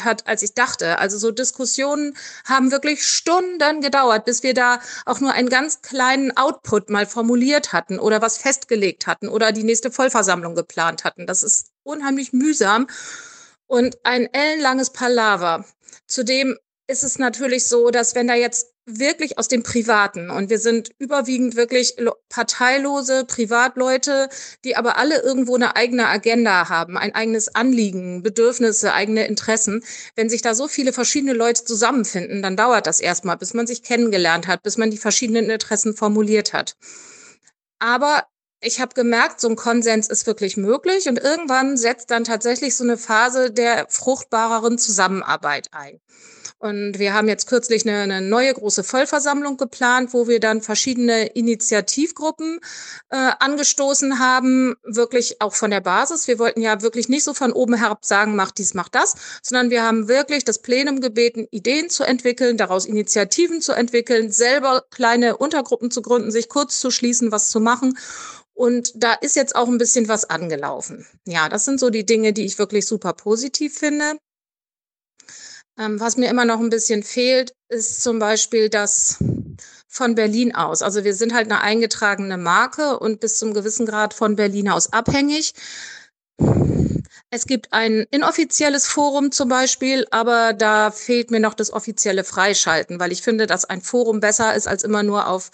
hat, 0.03 0.27
als 0.27 0.43
ich 0.43 0.53
dachte. 0.53 0.99
Also 0.99 1.17
so 1.17 1.31
Diskussionen 1.31 2.15
haben 2.45 2.71
wirklich 2.71 3.07
Stunden 3.07 3.81
gedauert, 3.81 4.25
bis 4.25 4.43
wir 4.43 4.53
da 4.53 4.79
auch 5.05 5.19
nur 5.19 5.33
einen 5.33 5.49
ganz 5.49 5.81
kleinen 5.81 6.35
Output 6.35 6.89
mal 6.89 7.05
formuliert 7.05 7.73
hatten 7.73 7.99
oder 7.99 8.21
was 8.21 8.37
festgelegt 8.37 9.07
hatten 9.07 9.29
oder 9.29 9.51
die 9.51 9.63
nächste 9.63 9.91
Vollversammlung 9.91 10.55
geplant 10.55 11.03
hatten. 11.03 11.27
Das 11.27 11.43
ist 11.43 11.71
unheimlich 11.83 12.33
mühsam 12.33 12.87
und 13.67 13.97
ein 14.03 14.25
ellenlanges 14.33 14.91
Palaver. 14.91 15.65
Zudem 16.07 16.57
ist 16.87 17.03
es 17.03 17.19
natürlich 17.19 17.67
so, 17.67 17.91
dass 17.91 18.15
wenn 18.15 18.27
da 18.27 18.33
jetzt 18.33 18.73
wirklich 18.97 19.37
aus 19.37 19.47
dem 19.47 19.63
Privaten 19.63 20.29
und 20.29 20.49
wir 20.49 20.59
sind 20.59 20.89
überwiegend 20.97 21.55
wirklich 21.55 21.95
parteilose 22.29 23.25
Privatleute, 23.25 24.29
die 24.63 24.75
aber 24.75 24.97
alle 24.97 25.21
irgendwo 25.21 25.55
eine 25.55 25.75
eigene 25.75 26.07
Agenda 26.07 26.69
haben, 26.69 26.97
ein 26.97 27.13
eigenes 27.13 27.53
Anliegen, 27.53 28.23
Bedürfnisse, 28.23 28.93
eigene 28.93 29.27
Interessen. 29.27 29.83
Wenn 30.15 30.29
sich 30.29 30.41
da 30.41 30.55
so 30.55 30.67
viele 30.67 30.93
verschiedene 30.93 31.33
Leute 31.33 31.63
zusammenfinden, 31.65 32.41
dann 32.41 32.57
dauert 32.57 32.87
das 32.87 32.99
erstmal, 32.99 33.37
bis 33.37 33.53
man 33.53 33.67
sich 33.67 33.83
kennengelernt 33.83 34.47
hat, 34.47 34.63
bis 34.63 34.77
man 34.77 34.91
die 34.91 34.97
verschiedenen 34.97 35.49
Interessen 35.49 35.95
formuliert 35.95 36.53
hat. 36.53 36.75
Aber 37.79 38.23
ich 38.61 38.81
habe 38.81 38.93
gemerkt, 38.93 39.39
so 39.39 39.47
ein 39.47 39.55
Konsens 39.55 40.09
ist 40.09 40.27
wirklich 40.27 40.57
möglich 40.57 41.07
und 41.07 41.17
irgendwann 41.17 41.77
setzt 41.77 42.11
dann 42.11 42.25
tatsächlich 42.25 42.75
so 42.75 42.83
eine 42.83 42.97
Phase 42.97 43.51
der 43.51 43.87
fruchtbareren 43.89 44.77
Zusammenarbeit 44.77 45.67
ein. 45.71 46.01
Und 46.59 46.99
wir 46.99 47.13
haben 47.13 47.29
jetzt 47.29 47.47
kürzlich 47.47 47.87
eine, 47.87 47.99
eine 47.99 48.21
neue 48.21 48.53
große 48.53 48.83
Vollversammlung 48.83 49.55
geplant, 49.55 50.13
wo 50.13 50.27
wir 50.27 50.41
dann 50.41 50.61
verschiedene 50.61 51.27
Initiativgruppen 51.27 52.59
äh, 53.09 53.31
angestoßen 53.39 54.19
haben, 54.19 54.75
wirklich 54.83 55.41
auch 55.41 55.55
von 55.55 55.71
der 55.71 55.79
Basis. 55.79 56.27
Wir 56.27 56.37
wollten 56.37 56.59
ja 56.59 56.81
wirklich 56.81 57.07
nicht 57.07 57.23
so 57.23 57.33
von 57.33 57.53
oben 57.53 57.75
herab 57.75 58.03
sagen, 58.03 58.35
mach 58.35 58.51
dies, 58.51 58.73
mach 58.73 58.89
das, 58.89 59.15
sondern 59.41 59.69
wir 59.69 59.83
haben 59.83 60.09
wirklich 60.09 60.43
das 60.43 60.61
Plenum 60.61 60.99
gebeten, 60.99 61.47
Ideen 61.49 61.89
zu 61.89 62.03
entwickeln, 62.03 62.57
daraus 62.57 62.85
Initiativen 62.85 63.61
zu 63.61 63.71
entwickeln, 63.71 64.29
selber 64.29 64.83
kleine 64.91 65.37
Untergruppen 65.37 65.91
zu 65.91 66.01
gründen, 66.01 66.29
sich 66.29 66.49
kurz 66.49 66.81
zu 66.81 66.91
schließen, 66.91 67.31
was 67.31 67.51
zu 67.51 67.61
machen. 67.61 67.97
Und 68.53 68.91
da 69.01 69.13
ist 69.13 69.37
jetzt 69.37 69.55
auch 69.55 69.69
ein 69.69 69.77
bisschen 69.77 70.09
was 70.09 70.29
angelaufen. 70.29 71.07
Ja, 71.25 71.47
das 71.47 71.63
sind 71.63 71.79
so 71.79 71.89
die 71.89 72.05
Dinge, 72.05 72.33
die 72.33 72.43
ich 72.43 72.59
wirklich 72.59 72.85
super 72.85 73.13
positiv 73.13 73.77
finde. 73.77 74.17
Ähm, 75.79 75.99
was 75.99 76.17
mir 76.17 76.29
immer 76.29 76.45
noch 76.45 76.59
ein 76.59 76.69
bisschen 76.69 77.03
fehlt, 77.03 77.53
ist 77.69 78.03
zum 78.03 78.19
Beispiel 78.19 78.69
das 78.69 79.17
von 79.87 80.13
Berlin 80.13 80.53
aus. 80.53 80.81
Also 80.81 81.03
wir 81.03 81.15
sind 81.15 81.33
halt 81.33 81.49
eine 81.49 81.61
eingetragene 81.61 82.37
Marke 82.37 82.99
und 82.99 83.21
bis 83.21 83.39
zum 83.39 83.53
gewissen 83.53 83.85
Grad 83.85 84.13
von 84.13 84.35
Berlin 84.35 84.69
aus 84.69 84.91
abhängig. 84.91 85.53
Es 87.31 87.45
gibt 87.45 87.71
ein 87.73 88.05
inoffizielles 88.11 88.87
Forum 88.87 89.31
zum 89.31 89.49
Beispiel, 89.49 90.05
aber 90.11 90.53
da 90.53 90.91
fehlt 90.91 91.31
mir 91.31 91.39
noch 91.39 91.53
das 91.53 91.71
offizielle 91.71 92.23
Freischalten, 92.23 92.99
weil 92.99 93.11
ich 93.11 93.21
finde, 93.21 93.47
dass 93.47 93.65
ein 93.65 93.81
Forum 93.81 94.19
besser 94.19 94.55
ist, 94.55 94.67
als 94.67 94.83
immer 94.83 95.03
nur 95.03 95.27
auf 95.27 95.51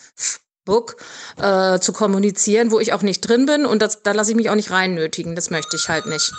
Book 0.64 0.98
äh, 1.38 1.80
zu 1.80 1.94
kommunizieren, 1.94 2.72
wo 2.72 2.80
ich 2.80 2.94
auch 2.94 3.04
nicht 3.04 3.22
drin 3.22 3.46
bin 3.46 3.66
und 3.66 3.82
das, 3.82 4.02
da 4.02 4.14
lasse 4.14 4.32
ich 4.32 4.38
mich 4.38 4.50
auch 4.50 4.56
nicht 4.56 4.72
reinnötigen. 4.72 5.36
Das 5.36 5.52
möchte 5.52 5.76
ich 5.76 5.90
halt 5.90 6.08
nicht. 6.08 6.34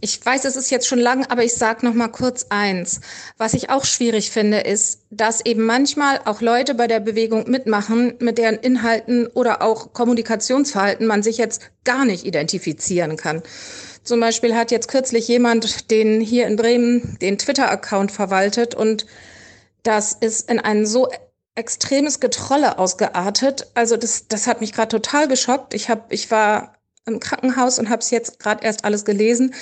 Ich 0.00 0.24
weiß, 0.24 0.44
es 0.44 0.56
ist 0.56 0.70
jetzt 0.70 0.86
schon 0.86 0.98
lang, 0.98 1.26
aber 1.26 1.44
ich 1.44 1.54
sage 1.54 1.84
noch 1.86 1.94
mal 1.94 2.08
kurz 2.08 2.46
eins. 2.50 3.00
Was 3.38 3.54
ich 3.54 3.70
auch 3.70 3.84
schwierig 3.84 4.30
finde, 4.30 4.60
ist, 4.60 5.02
dass 5.10 5.44
eben 5.44 5.64
manchmal 5.64 6.20
auch 6.24 6.40
Leute 6.40 6.74
bei 6.74 6.86
der 6.86 7.00
Bewegung 7.00 7.50
mitmachen, 7.50 8.14
mit 8.18 8.38
deren 8.38 8.56
Inhalten 8.56 9.26
oder 9.28 9.62
auch 9.62 9.92
Kommunikationsverhalten 9.92 11.06
man 11.06 11.22
sich 11.22 11.38
jetzt 11.38 11.70
gar 11.84 12.04
nicht 12.04 12.24
identifizieren 12.24 13.16
kann. 13.16 13.42
Zum 14.02 14.20
Beispiel 14.20 14.54
hat 14.54 14.70
jetzt 14.70 14.88
kürzlich 14.88 15.26
jemand, 15.26 15.90
den 15.90 16.20
hier 16.20 16.46
in 16.46 16.56
Bremen 16.56 17.18
den 17.20 17.38
Twitter-Account 17.38 18.12
verwaltet 18.12 18.74
und 18.74 19.06
das 19.82 20.12
ist 20.12 20.50
in 20.50 20.60
einen 20.60 20.86
so 20.86 21.08
extremes 21.56 22.20
Getrolle 22.20 22.78
ausgeartet. 22.78 23.66
Also 23.74 23.96
das, 23.96 24.28
das 24.28 24.46
hat 24.46 24.60
mich 24.60 24.72
gerade 24.72 24.88
total 24.88 25.26
geschockt. 25.26 25.74
Ich 25.74 25.88
hab, 25.88 26.12
ich 26.12 26.30
war 26.30 26.75
im 27.06 27.20
Krankenhaus 27.20 27.78
und 27.78 27.88
habe 27.88 28.00
es 28.00 28.10
jetzt 28.10 28.38
gerade 28.38 28.64
erst 28.64 28.84
alles 28.84 29.04
gelesen. 29.04 29.54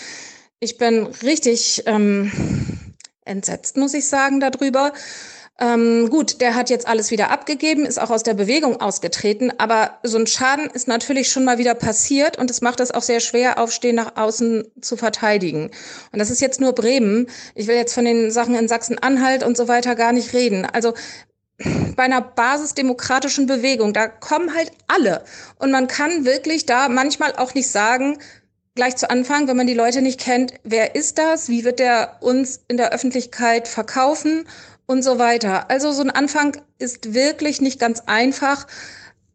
Ich 0.60 0.78
bin 0.78 1.06
richtig 1.23 1.82
ähm, 1.86 2.32
entsetzt, 3.24 3.76
muss 3.76 3.94
ich 3.94 4.08
sagen, 4.08 4.40
darüber. 4.40 4.92
Ähm, 5.60 6.10
gut, 6.10 6.40
der 6.40 6.56
hat 6.56 6.68
jetzt 6.68 6.89
alles 6.89 7.12
wieder 7.12 7.31
abgegeben, 7.31 7.86
ist 7.86 8.00
auch 8.00 8.10
aus 8.10 8.24
der 8.24 8.34
Bewegung 8.34 8.81
ausgetreten, 8.81 9.52
aber 9.58 9.98
so 10.02 10.18
ein 10.18 10.26
Schaden 10.26 10.68
ist 10.68 10.89
natürlich 10.89 11.28
schon 11.28 11.44
mal 11.44 11.58
wieder 11.58 11.74
passiert 11.74 12.39
und 12.39 12.50
es 12.50 12.60
macht 12.60 12.81
es 12.81 12.90
auch 12.90 13.02
sehr 13.02 13.20
schwer, 13.20 13.60
Aufstehen 13.60 13.94
nach 13.94 14.16
außen 14.16 14.64
zu 14.81 14.97
verteidigen. 14.97 15.70
Und 16.10 16.18
das 16.18 16.31
ist 16.31 16.40
jetzt 16.40 16.60
nur 16.60 16.73
Bremen. 16.73 17.28
Ich 17.55 17.68
will 17.68 17.76
jetzt 17.76 17.94
von 17.94 18.05
den 18.05 18.32
Sachen 18.32 18.56
in 18.56 18.66
Sachsen-Anhalt 18.66 19.44
und 19.44 19.56
so 19.56 19.68
weiter 19.68 19.94
gar 19.94 20.12
nicht 20.12 20.32
reden. 20.32 20.64
Also 20.64 20.94
bei 21.97 22.02
einer 22.02 22.20
basisdemokratischen 22.20 23.47
Bewegung, 23.47 23.93
da 23.93 24.09
kommen 24.09 24.55
halt 24.55 24.73
alle. 24.86 25.25
Und 25.59 25.70
man 25.70 25.89
kann 25.89 26.25
wirklich 26.25 26.67
da 26.67 26.89
manchmal 26.89 27.34
auch 27.36 27.55
nicht 27.55 27.70
sagen, 27.70 28.18
gleich 28.75 28.97
zu 28.97 29.09
Anfang, 29.09 29.47
wenn 29.47 29.57
man 29.57 29.67
die 29.67 29.75
Leute 29.75 30.02
nicht 30.02 30.20
kennt, 30.20 30.55
wer 30.65 30.94
ist 30.94 31.18
das, 31.18 31.49
wie 31.49 31.65
wird 31.65 31.78
der 31.78 32.17
uns 32.20 32.60
in 32.68 32.76
der 32.76 32.93
Öffentlichkeit 32.93 33.68
verkaufen 33.68 34.47
und 34.86 35.02
so 35.02 35.18
weiter. 35.18 35.70
Also 35.70 35.93
so 35.93 36.02
ein 36.02 36.10
Anfang 36.10 36.57
ist 36.78 37.15
wirklich 37.15 37.60
nicht 37.60 37.78
ganz 37.78 38.02
einfach. 38.07 38.67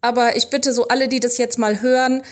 Aber 0.01 0.35
ich 0.35 0.49
bitte 0.49 0.73
so 0.73 0.87
alle, 0.87 1.07
die 1.07 1.19
das 1.19 1.37
jetzt 1.37 1.57
mal 1.57 1.81
hören, 1.81 2.23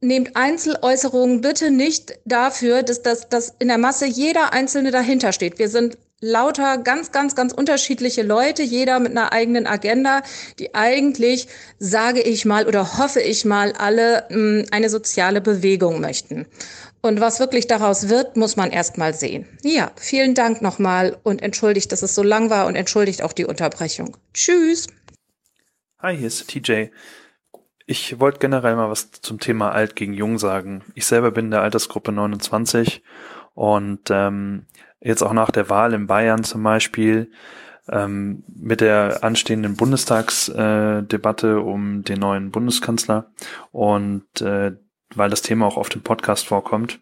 nehmt 0.00 0.36
Einzeläußerungen 0.36 1.40
bitte 1.40 1.70
nicht 1.70 2.18
dafür, 2.24 2.82
dass, 2.82 3.02
dass, 3.02 3.28
dass 3.28 3.54
in 3.58 3.68
der 3.68 3.78
Masse 3.78 4.06
jeder 4.06 4.52
Einzelne 4.52 4.90
dahinter 4.90 5.32
steht. 5.32 5.58
Wir 5.58 5.68
sind 5.68 5.96
lauter 6.22 6.78
ganz, 6.78 7.12
ganz, 7.12 7.34
ganz 7.34 7.52
unterschiedliche 7.52 8.22
Leute, 8.22 8.62
jeder 8.62 9.00
mit 9.00 9.10
einer 9.10 9.32
eigenen 9.32 9.66
Agenda, 9.66 10.22
die 10.58 10.74
eigentlich, 10.74 11.48
sage 11.78 12.22
ich 12.22 12.44
mal 12.44 12.66
oder 12.66 12.96
hoffe 12.96 13.20
ich 13.20 13.44
mal, 13.44 13.72
alle 13.72 14.24
mh, 14.30 14.36
hm, 14.36 14.66
eine 14.70 14.88
soziale 14.88 15.42
Bewegung 15.42 16.00
möchten. 16.00 16.46
Und 17.02 17.20
was 17.20 17.40
wirklich 17.40 17.66
daraus 17.66 18.08
wird, 18.08 18.36
muss 18.36 18.56
man 18.56 18.70
erst 18.70 18.96
mal 18.96 19.12
sehen. 19.12 19.46
Ja, 19.64 19.90
vielen 19.96 20.34
Dank 20.34 20.62
nochmal 20.62 21.18
und 21.24 21.42
entschuldigt, 21.42 21.90
dass 21.90 22.02
es 22.02 22.14
so 22.14 22.22
lang 22.22 22.48
war 22.48 22.66
und 22.66 22.76
entschuldigt 22.76 23.22
auch 23.22 23.32
die 23.32 23.44
Unterbrechung. 23.44 24.16
Tschüss. 24.32 24.86
Hi, 25.98 26.16
hier 26.16 26.28
ist 26.28 26.48
TJ. 26.48 26.86
Ich 27.86 28.20
wollte 28.20 28.38
generell 28.38 28.76
mal 28.76 28.88
was 28.88 29.10
zum 29.10 29.40
Thema 29.40 29.72
Alt 29.72 29.96
gegen 29.96 30.14
Jung 30.14 30.38
sagen. 30.38 30.84
Ich 30.94 31.06
selber 31.06 31.32
bin 31.32 31.46
in 31.46 31.50
der 31.50 31.62
Altersgruppe 31.62 32.12
29 32.12 33.02
und 33.54 34.08
ähm, 34.10 34.66
jetzt 35.02 35.22
auch 35.22 35.32
nach 35.32 35.50
der 35.50 35.70
Wahl 35.70 35.94
in 35.94 36.06
Bayern 36.06 36.44
zum 36.44 36.62
Beispiel, 36.62 37.30
ähm, 37.88 38.44
mit 38.46 38.80
der 38.80 39.24
anstehenden 39.24 39.76
Bundestagsdebatte 39.76 41.48
äh, 41.48 41.54
um 41.54 42.04
den 42.04 42.20
neuen 42.20 42.50
Bundeskanzler 42.50 43.32
und 43.72 44.40
äh, 44.40 44.72
weil 45.14 45.30
das 45.30 45.42
Thema 45.42 45.66
auch 45.66 45.76
auf 45.76 45.88
dem 45.88 46.02
Podcast 46.02 46.46
vorkommt, 46.46 47.00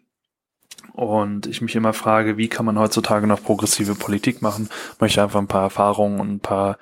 und 0.93 1.47
ich 1.47 1.61
mich 1.61 1.75
immer 1.75 1.93
frage, 1.93 2.37
wie 2.37 2.49
kann 2.49 2.65
man 2.65 2.77
heutzutage 2.77 3.25
noch 3.25 3.41
progressive 3.41 3.95
Politik 3.95 4.41
machen? 4.41 4.69
Möchte 4.99 5.23
einfach 5.23 5.39
ein 5.39 5.47
paar 5.47 5.63
Erfahrungen 5.63 6.19
und 6.19 6.29
ein 6.29 6.39
paar 6.41 6.77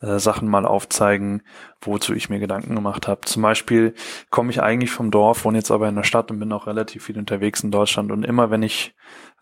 äh, 0.00 0.18
Sachen 0.18 0.48
mal 0.48 0.66
aufzeigen, 0.66 1.42
wozu 1.80 2.14
ich 2.14 2.28
mir 2.28 2.40
Gedanken 2.40 2.74
gemacht 2.74 3.08
habe. 3.08 3.22
Zum 3.22 3.42
Beispiel 3.42 3.94
komme 4.30 4.50
ich 4.50 4.62
eigentlich 4.62 4.90
vom 4.90 5.10
Dorf, 5.10 5.44
wohne 5.44 5.58
jetzt 5.58 5.70
aber 5.70 5.88
in 5.88 5.96
der 5.96 6.02
Stadt 6.02 6.30
und 6.30 6.40
bin 6.40 6.52
auch 6.52 6.66
relativ 6.66 7.04
viel 7.04 7.18
unterwegs 7.18 7.62
in 7.62 7.70
Deutschland. 7.70 8.12
Und 8.12 8.24
immer 8.24 8.50
wenn 8.50 8.62
ich 8.62 8.94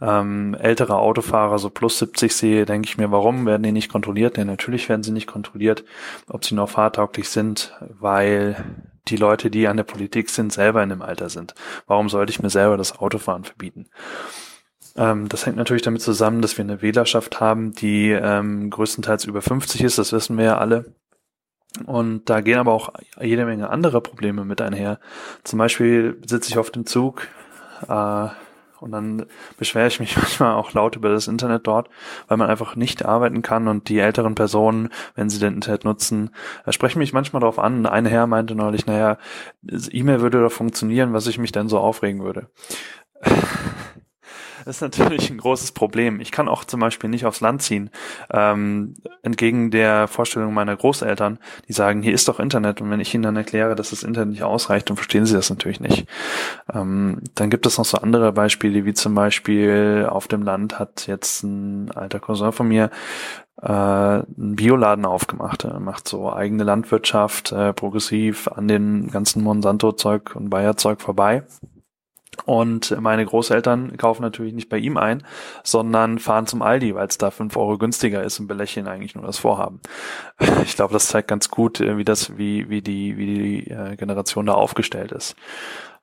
ähm, 0.02 0.56
ältere 0.58 0.96
Autofahrer 0.96 1.58
so 1.58 1.70
plus 1.70 1.98
70 1.98 2.34
sehe, 2.34 2.66
denke 2.66 2.88
ich 2.88 2.98
mir, 2.98 3.12
warum 3.12 3.46
werden 3.46 3.62
die 3.62 3.72
nicht 3.72 3.90
kontrolliert? 3.90 4.36
Denn 4.36 4.48
natürlich 4.48 4.88
werden 4.88 5.04
sie 5.04 5.12
nicht 5.12 5.28
kontrolliert, 5.28 5.84
ob 6.28 6.44
sie 6.44 6.56
noch 6.56 6.70
fahrtauglich 6.70 7.28
sind, 7.28 7.72
weil 8.00 8.56
die 9.08 9.16
Leute, 9.16 9.50
die 9.50 9.68
an 9.68 9.76
der 9.76 9.84
Politik 9.84 10.28
sind, 10.28 10.52
selber 10.52 10.82
in 10.82 10.88
dem 10.88 11.02
Alter 11.02 11.28
sind. 11.28 11.54
Warum 11.86 12.08
sollte 12.08 12.30
ich 12.30 12.42
mir 12.42 12.50
selber 12.50 12.76
das 12.76 12.98
Autofahren 12.98 13.44
verbieten? 13.44 13.86
Ähm, 14.96 15.28
das 15.28 15.46
hängt 15.46 15.56
natürlich 15.56 15.82
damit 15.82 16.02
zusammen, 16.02 16.42
dass 16.42 16.58
wir 16.58 16.64
eine 16.64 16.82
Wählerschaft 16.82 17.40
haben, 17.40 17.72
die 17.72 18.10
ähm, 18.10 18.70
größtenteils 18.70 19.24
über 19.24 19.40
50 19.40 19.82
ist, 19.82 19.98
das 19.98 20.12
wissen 20.12 20.36
wir 20.36 20.44
ja 20.44 20.58
alle. 20.58 20.94
Und 21.86 22.28
da 22.28 22.40
gehen 22.40 22.58
aber 22.58 22.72
auch 22.72 22.92
jede 23.20 23.46
Menge 23.46 23.70
andere 23.70 24.00
Probleme 24.00 24.44
mit 24.44 24.60
einher. 24.60 24.98
Zum 25.42 25.58
Beispiel 25.58 26.20
sitze 26.26 26.50
ich 26.50 26.58
auf 26.58 26.70
dem 26.70 26.84
Zug 26.86 27.28
äh, 27.88 28.28
und 28.82 28.92
dann 28.92 29.26
beschwere 29.58 29.86
ich 29.86 30.00
mich 30.00 30.16
manchmal 30.16 30.54
auch 30.54 30.72
laut 30.72 30.96
über 30.96 31.08
das 31.08 31.28
Internet 31.28 31.66
dort, 31.66 31.88
weil 32.28 32.36
man 32.36 32.50
einfach 32.50 32.76
nicht 32.76 33.04
arbeiten 33.04 33.42
kann 33.42 33.68
und 33.68 33.88
die 33.88 33.98
älteren 33.98 34.34
Personen, 34.34 34.90
wenn 35.14 35.30
sie 35.30 35.38
den 35.38 35.54
Internet 35.54 35.84
nutzen, 35.84 36.30
äh, 36.66 36.72
sprechen 36.72 36.98
mich 36.98 37.12
manchmal 37.12 37.40
darauf 37.40 37.58
an. 37.58 37.86
Ein 37.86 38.06
Herr 38.06 38.26
meinte 38.26 38.54
neulich, 38.54 38.86
naja, 38.86 39.18
E-Mail 39.62 40.20
würde 40.20 40.42
doch 40.42 40.52
funktionieren, 40.52 41.12
was 41.12 41.26
ich 41.26 41.38
mich 41.38 41.52
denn 41.52 41.68
so 41.68 41.78
aufregen 41.78 42.22
würde. 42.22 42.48
Das 44.64 44.76
ist 44.76 44.80
natürlich 44.82 45.30
ein 45.30 45.38
großes 45.38 45.72
Problem. 45.72 46.20
Ich 46.20 46.30
kann 46.30 46.48
auch 46.48 46.64
zum 46.64 46.80
Beispiel 46.80 47.10
nicht 47.10 47.26
aufs 47.26 47.40
Land 47.40 47.62
ziehen. 47.62 47.90
Ähm, 48.32 48.94
entgegen 49.22 49.70
der 49.70 50.08
Vorstellung 50.08 50.54
meiner 50.54 50.76
Großeltern, 50.76 51.38
die 51.68 51.72
sagen, 51.72 52.02
hier 52.02 52.12
ist 52.12 52.28
doch 52.28 52.40
Internet. 52.40 52.80
Und 52.80 52.90
wenn 52.90 53.00
ich 53.00 53.14
ihnen 53.14 53.22
dann 53.22 53.36
erkläre, 53.36 53.74
dass 53.74 53.90
das 53.90 54.02
Internet 54.02 54.30
nicht 54.30 54.42
ausreicht, 54.42 54.88
dann 54.88 54.96
verstehen 54.96 55.26
sie 55.26 55.34
das 55.34 55.50
natürlich 55.50 55.80
nicht. 55.80 56.06
Ähm, 56.72 57.22
dann 57.34 57.50
gibt 57.50 57.66
es 57.66 57.78
noch 57.78 57.84
so 57.84 57.98
andere 57.98 58.32
Beispiele, 58.32 58.84
wie 58.84 58.94
zum 58.94 59.14
Beispiel 59.14 60.06
auf 60.08 60.28
dem 60.28 60.42
Land 60.42 60.78
hat 60.78 61.06
jetzt 61.06 61.42
ein 61.42 61.90
alter 61.92 62.20
Cousin 62.20 62.52
von 62.52 62.68
mir 62.68 62.90
äh, 63.60 63.66
einen 63.66 64.56
Bioladen 64.56 65.04
aufgemacht. 65.04 65.64
Er 65.64 65.80
macht 65.80 66.08
so 66.08 66.32
eigene 66.32 66.64
Landwirtschaft, 66.64 67.52
äh, 67.52 67.72
progressiv 67.72 68.48
an 68.48 68.68
den 68.68 69.08
ganzen 69.10 69.42
Monsanto-Zeug 69.42 70.34
und 70.34 70.50
Bayer-Zeug 70.50 71.00
vorbei. 71.00 71.44
Und 72.46 72.96
meine 72.98 73.24
Großeltern 73.24 73.96
kaufen 73.98 74.22
natürlich 74.22 74.54
nicht 74.54 74.70
bei 74.70 74.78
ihm 74.78 74.96
ein, 74.96 75.22
sondern 75.64 76.18
fahren 76.18 76.46
zum 76.46 76.62
Aldi, 76.62 76.94
weil 76.94 77.06
es 77.06 77.18
da 77.18 77.30
fünf 77.30 77.56
Euro 77.56 77.76
günstiger 77.76 78.22
ist 78.24 78.40
und 78.40 78.46
belächeln 78.46 78.88
eigentlich 78.88 79.14
nur 79.14 79.24
das 79.24 79.38
Vorhaben. 79.38 79.80
Ich 80.64 80.76
glaube, 80.76 80.92
das 80.92 81.08
zeigt 81.08 81.28
ganz 81.28 81.50
gut, 81.50 81.80
äh, 81.80 81.98
wie 81.98 82.04
das, 82.04 82.36
wie, 82.38 82.68
wie 82.68 82.82
die, 82.82 83.16
wie 83.16 83.26
die 83.26 83.70
äh, 83.70 83.96
Generation 83.96 84.46
da 84.46 84.54
aufgestellt 84.54 85.12
ist. 85.12 85.36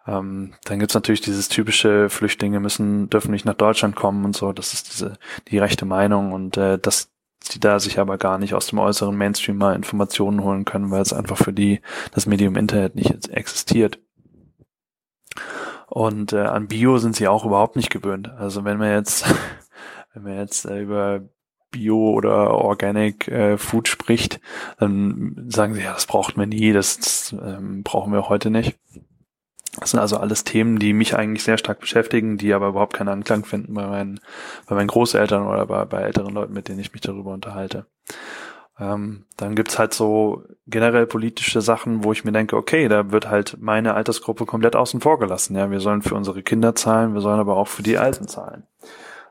Ähm, 0.08 0.54
dann 0.66 0.80
gibt's 0.80 0.94
natürlich 0.94 1.22
dieses 1.22 1.50
typische 1.50 2.10
Flüchtlinge 2.10 2.60
müssen, 2.60 3.10
dürfen 3.10 3.32
nicht 3.32 3.46
nach 3.46 3.56
Deutschland 3.56 3.96
kommen 3.96 4.26
und 4.26 4.36
so. 4.36 4.54
Das 4.54 4.74
ist 4.74 4.94
diese 4.94 5.18
die 5.48 5.58
rechte 5.58 5.86
Meinung 5.86 6.32
und 6.32 6.58
äh, 6.58 6.78
dass 6.78 7.12
die 7.54 7.60
da 7.60 7.80
sich 7.80 8.00
aber 8.00 8.18
gar 8.18 8.38
nicht 8.38 8.54
aus 8.54 8.68
dem 8.68 8.80
äußeren 8.80 9.16
Mainstream 9.16 9.58
mal 9.58 9.76
Informationen 9.76 10.44
holen 10.44 10.66
können, 10.66 10.92
weil 10.92 11.02
es 11.02 11.14
einfach 11.14 11.38
für 11.38 11.54
die 11.54 11.82
das 12.12 12.26
Medium 12.26 12.56
Internet 12.56 12.96
nicht 12.96 13.30
existiert. 13.30 14.00
Und 15.90 16.34
äh, 16.34 16.42
an 16.42 16.68
Bio 16.68 16.98
sind 17.00 17.16
sie 17.16 17.28
auch 17.28 17.46
überhaupt 17.46 17.76
nicht 17.76 17.90
gewöhnt. 17.90 18.30
Also 18.38 18.64
wenn 18.64 18.78
man 18.78 18.92
jetzt, 18.92 19.26
wenn 20.14 20.24
man 20.24 20.38
jetzt 20.38 20.66
äh, 20.66 20.82
über 20.82 21.22
Bio 21.72 22.12
oder 22.12 22.52
Organic 22.52 23.28
äh, 23.28 23.58
Food 23.58 23.88
spricht, 23.88 24.40
dann 24.80 25.48
sagen 25.50 25.74
sie, 25.74 25.82
ja, 25.82 25.94
das 25.94 26.06
braucht 26.06 26.38
man 26.38 26.50
nie, 26.50 26.74
das, 26.74 26.98
das 26.98 27.36
ähm, 27.44 27.84
brauchen 27.84 28.12
wir 28.14 28.30
heute 28.30 28.50
nicht. 28.50 28.78
Das 29.80 29.92
sind 29.92 30.00
also 30.00 30.18
alles 30.18 30.44
Themen, 30.44 30.80
die 30.80 30.94
mich 30.94 31.16
eigentlich 31.16 31.44
sehr 31.44 31.58
stark 31.58 31.80
beschäftigen, 31.80 32.38
die 32.38 32.54
aber 32.54 32.70
überhaupt 32.70 32.96
keinen 32.96 33.10
Anklang 33.10 33.46
finden 33.46 33.76
bei 33.76 33.86
meinen, 33.86 34.20
bei 34.68 34.76
meinen 34.76 34.88
Großeltern 34.88 35.46
oder 35.46 35.66
bei, 35.68 35.86
bei 35.86 36.02
älteren 36.02 36.34
Leuten, 36.34 36.54
mit 36.54 36.68
denen 36.68 36.80
ich 36.80 36.92
mich 36.92 37.02
darüber 37.02 37.32
unterhalte. 37.32 37.86
Ähm, 38.80 39.26
dann 39.36 39.56
gibt's 39.56 39.78
halt 39.78 39.94
so 39.94 40.44
generell 40.68 41.06
politische 41.06 41.62
Sachen, 41.62 42.04
wo 42.04 42.12
ich 42.12 42.24
mir 42.24 42.32
denke, 42.32 42.56
okay, 42.56 42.88
da 42.88 43.12
wird 43.12 43.30
halt 43.30 43.58
meine 43.60 43.94
Altersgruppe 43.94 44.46
komplett 44.46 44.76
außen 44.76 45.02
vor 45.02 45.20
gelassen. 45.20 45.56
Ja, 45.56 45.70
wir 45.70 45.80
sollen 45.80 46.02
für 46.02 46.16
unsere 46.16 46.44
Kinder 46.44 46.76
zahlen, 46.76 47.14
wir 47.14 47.22
sollen 47.22 47.40
aber 47.40 47.58
auch 47.58 47.68
für 47.68 47.84
die 47.84 47.98
Alten 47.98 48.28
zahlen. 48.28 48.64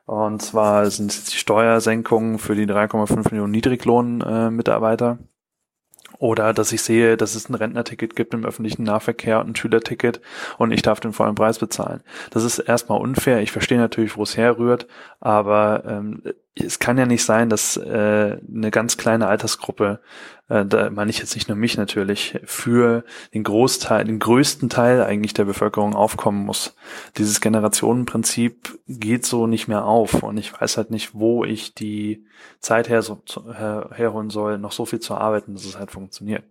Und 0.04 0.42
zwar 0.42 0.90
sind 0.90 1.10
es 1.10 1.24
die 1.24 1.36
Steuersenkungen 1.36 2.38
für 2.38 2.54
die 2.54 2.66
3,5 2.66 3.30
Millionen 3.30 3.52
Niedriglohnmitarbeiter. 3.52 5.18
Äh, 5.20 5.24
oder 6.18 6.52
dass 6.52 6.72
ich 6.72 6.82
sehe, 6.82 7.16
dass 7.16 7.34
es 7.34 7.48
ein 7.48 7.54
Rentnerticket 7.54 8.16
gibt 8.16 8.34
im 8.34 8.44
öffentlichen 8.44 8.82
Nahverkehr 8.82 9.40
und 9.40 9.50
ein 9.50 9.56
Schülerticket 9.56 10.20
und 10.56 10.72
ich 10.72 10.82
darf 10.82 11.00
den 11.00 11.12
vollen 11.12 11.34
Preis 11.34 11.58
bezahlen. 11.58 12.00
Das 12.30 12.42
ist 12.42 12.58
erstmal 12.58 13.00
unfair. 13.00 13.40
Ich 13.40 13.52
verstehe 13.52 13.78
natürlich, 13.78 14.16
wo 14.16 14.22
es 14.24 14.36
herrührt, 14.36 14.88
aber 15.20 15.84
ähm, 15.86 16.22
es 16.54 16.78
kann 16.78 16.98
ja 16.98 17.06
nicht 17.06 17.24
sein, 17.24 17.48
dass 17.48 17.76
äh, 17.76 18.38
eine 18.40 18.70
ganz 18.70 18.96
kleine 18.96 19.26
Altersgruppe, 19.26 20.00
äh, 20.48 20.64
da 20.64 20.90
meine 20.90 21.10
ich 21.10 21.18
jetzt 21.18 21.34
nicht 21.34 21.48
nur 21.48 21.56
mich 21.56 21.76
natürlich, 21.76 22.40
für 22.44 23.04
den 23.34 23.44
Großteil, 23.44 24.04
den 24.04 24.18
größten 24.18 24.68
Teil 24.68 25.02
eigentlich 25.02 25.34
der 25.34 25.44
Bevölkerung 25.44 25.94
aufkommen 25.94 26.44
muss. 26.44 26.76
Dieses 27.16 27.40
Generationenprinzip 27.40 28.78
geht 28.86 29.26
so 29.26 29.46
nicht 29.46 29.68
mehr 29.68 29.84
auf 29.84 30.22
und 30.22 30.36
ich 30.36 30.58
weiß 30.58 30.76
halt 30.76 30.90
nicht, 30.90 31.14
wo 31.14 31.44
ich 31.44 31.74
die 31.74 32.26
Zeit 32.60 32.88
her, 32.88 33.02
so, 33.02 33.22
her, 33.52 33.90
herholen 33.94 34.30
soll, 34.30 34.58
noch 34.58 34.72
so 34.72 34.84
viel 34.84 35.00
zu 35.00 35.14
arbeiten, 35.14 35.54
dass 35.54 35.64
es 35.64 35.78
halt 35.78 35.90
funktioniert. 35.90 36.44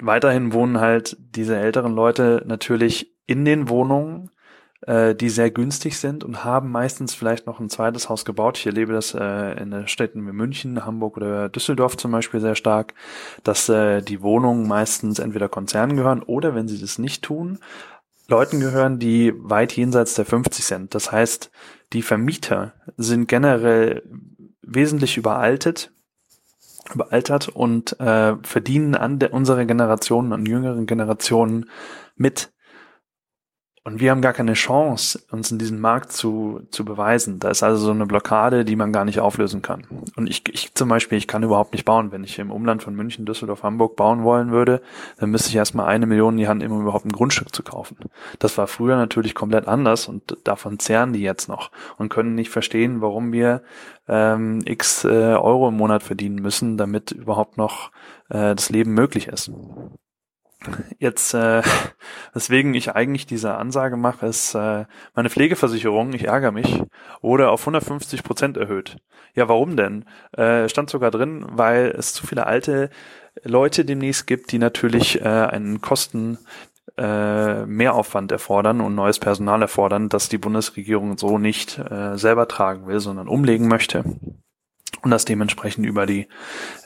Weiterhin 0.00 0.52
wohnen 0.52 0.80
halt 0.80 1.16
diese 1.18 1.56
älteren 1.56 1.94
Leute 1.94 2.42
natürlich 2.46 3.14
in 3.26 3.44
den 3.44 3.68
Wohnungen, 3.68 4.30
äh, 4.86 5.14
die 5.14 5.28
sehr 5.28 5.50
günstig 5.50 5.98
sind 5.98 6.24
und 6.24 6.44
haben 6.44 6.70
meistens 6.70 7.14
vielleicht 7.14 7.46
noch 7.46 7.60
ein 7.60 7.70
zweites 7.70 8.08
Haus 8.08 8.24
gebaut. 8.24 8.58
Ich 8.58 8.66
erlebe 8.66 8.92
das 8.92 9.14
äh, 9.14 9.60
in 9.60 9.86
Städten 9.88 10.26
wie 10.26 10.32
München, 10.32 10.84
Hamburg 10.84 11.16
oder 11.16 11.48
Düsseldorf 11.48 11.96
zum 11.96 12.12
Beispiel 12.12 12.40
sehr 12.40 12.54
stark, 12.54 12.94
dass 13.42 13.68
äh, 13.68 14.02
die 14.02 14.22
Wohnungen 14.22 14.68
meistens 14.68 15.18
entweder 15.18 15.48
Konzernen 15.48 15.96
gehören 15.96 16.22
oder 16.22 16.54
wenn 16.54 16.68
sie 16.68 16.80
das 16.80 16.98
nicht 16.98 17.22
tun, 17.22 17.58
Leuten 18.28 18.60
gehören, 18.60 18.98
die 18.98 19.34
weit 19.36 19.76
jenseits 19.76 20.14
der 20.14 20.24
50 20.24 20.64
sind. 20.64 20.94
Das 20.94 21.12
heißt, 21.12 21.50
die 21.92 22.02
Vermieter 22.02 22.72
sind 22.96 23.28
generell 23.28 24.02
wesentlich 24.62 25.16
überaltet, 25.16 25.92
überaltert 26.92 27.48
und 27.48 27.98
äh, 28.00 28.36
verdienen 28.42 28.94
an 28.94 29.18
der, 29.18 29.32
unserer 29.34 29.64
Generation, 29.64 30.32
an 30.32 30.46
jüngeren 30.46 30.86
Generationen 30.86 31.68
mit. 32.16 32.53
Und 33.86 34.00
wir 34.00 34.10
haben 34.10 34.22
gar 34.22 34.32
keine 34.32 34.54
Chance, 34.54 35.22
uns 35.30 35.52
in 35.52 35.58
diesem 35.58 35.78
Markt 35.78 36.10
zu, 36.10 36.62
zu 36.70 36.86
beweisen. 36.86 37.38
Da 37.38 37.50
ist 37.50 37.62
also 37.62 37.84
so 37.84 37.90
eine 37.90 38.06
Blockade, 38.06 38.64
die 38.64 38.76
man 38.76 38.94
gar 38.94 39.04
nicht 39.04 39.20
auflösen 39.20 39.60
kann. 39.60 39.86
Und 40.16 40.26
ich, 40.26 40.42
ich 40.50 40.72
zum 40.72 40.88
Beispiel, 40.88 41.18
ich 41.18 41.28
kann 41.28 41.42
überhaupt 41.42 41.74
nicht 41.74 41.84
bauen. 41.84 42.10
Wenn 42.10 42.24
ich 42.24 42.38
im 42.38 42.50
Umland 42.50 42.82
von 42.82 42.94
München, 42.94 43.26
Düsseldorf, 43.26 43.62
Hamburg 43.62 43.94
bauen 43.96 44.24
wollen 44.24 44.52
würde, 44.52 44.80
dann 45.18 45.30
müsste 45.30 45.50
ich 45.50 45.56
erstmal 45.56 45.84
eine 45.84 46.06
Million 46.06 46.32
in 46.32 46.38
die 46.38 46.48
Hand 46.48 46.62
nehmen, 46.62 46.72
um 46.72 46.80
überhaupt 46.80 47.04
ein 47.04 47.12
Grundstück 47.12 47.54
zu 47.54 47.62
kaufen. 47.62 47.98
Das 48.38 48.56
war 48.56 48.68
früher 48.68 48.96
natürlich 48.96 49.34
komplett 49.34 49.68
anders 49.68 50.08
und 50.08 50.34
davon 50.44 50.78
zehren 50.78 51.12
die 51.12 51.20
jetzt 51.20 51.50
noch 51.50 51.70
und 51.98 52.08
können 52.08 52.34
nicht 52.34 52.48
verstehen, 52.48 53.02
warum 53.02 53.32
wir 53.32 53.62
ähm, 54.08 54.62
x 54.64 55.04
äh, 55.04 55.08
Euro 55.08 55.68
im 55.68 55.76
Monat 55.76 56.02
verdienen 56.02 56.36
müssen, 56.36 56.78
damit 56.78 57.10
überhaupt 57.10 57.58
noch 57.58 57.90
äh, 58.30 58.54
das 58.54 58.70
Leben 58.70 58.94
möglich 58.94 59.28
ist. 59.28 59.50
Jetzt, 60.98 61.34
äh, 61.34 61.62
weswegen 62.32 62.74
ich 62.74 62.94
eigentlich 62.94 63.26
diese 63.26 63.54
Ansage 63.56 63.96
mache, 63.96 64.26
ist, 64.26 64.54
äh, 64.54 64.84
meine 65.14 65.30
Pflegeversicherung, 65.30 66.12
ich 66.12 66.24
ärgere 66.24 66.52
mich, 66.52 66.82
wurde 67.22 67.50
auf 67.50 67.62
150 67.62 68.22
Prozent 68.22 68.56
erhöht. 68.56 68.96
Ja, 69.34 69.48
warum 69.48 69.76
denn? 69.76 70.04
Äh, 70.32 70.68
stand 70.68 70.90
sogar 70.90 71.10
drin, 71.10 71.44
weil 71.48 71.86
es 71.96 72.12
zu 72.12 72.26
viele 72.26 72.46
alte 72.46 72.90
Leute 73.42 73.84
demnächst 73.84 74.26
gibt, 74.26 74.52
die 74.52 74.58
natürlich 74.58 75.20
äh, 75.20 75.24
einen 75.24 75.80
Kosten 75.80 76.38
äh, 76.96 77.66
Mehraufwand 77.66 78.30
erfordern 78.30 78.80
und 78.80 78.94
neues 78.94 79.18
Personal 79.18 79.62
erfordern, 79.62 80.08
das 80.08 80.28
die 80.28 80.38
Bundesregierung 80.38 81.18
so 81.18 81.38
nicht 81.38 81.78
äh, 81.78 82.16
selber 82.16 82.46
tragen 82.46 82.86
will, 82.86 83.00
sondern 83.00 83.28
umlegen 83.28 83.66
möchte 83.68 84.04
und 85.04 85.10
das 85.10 85.24
dementsprechend 85.24 85.86
über 85.86 86.06
die 86.06 86.28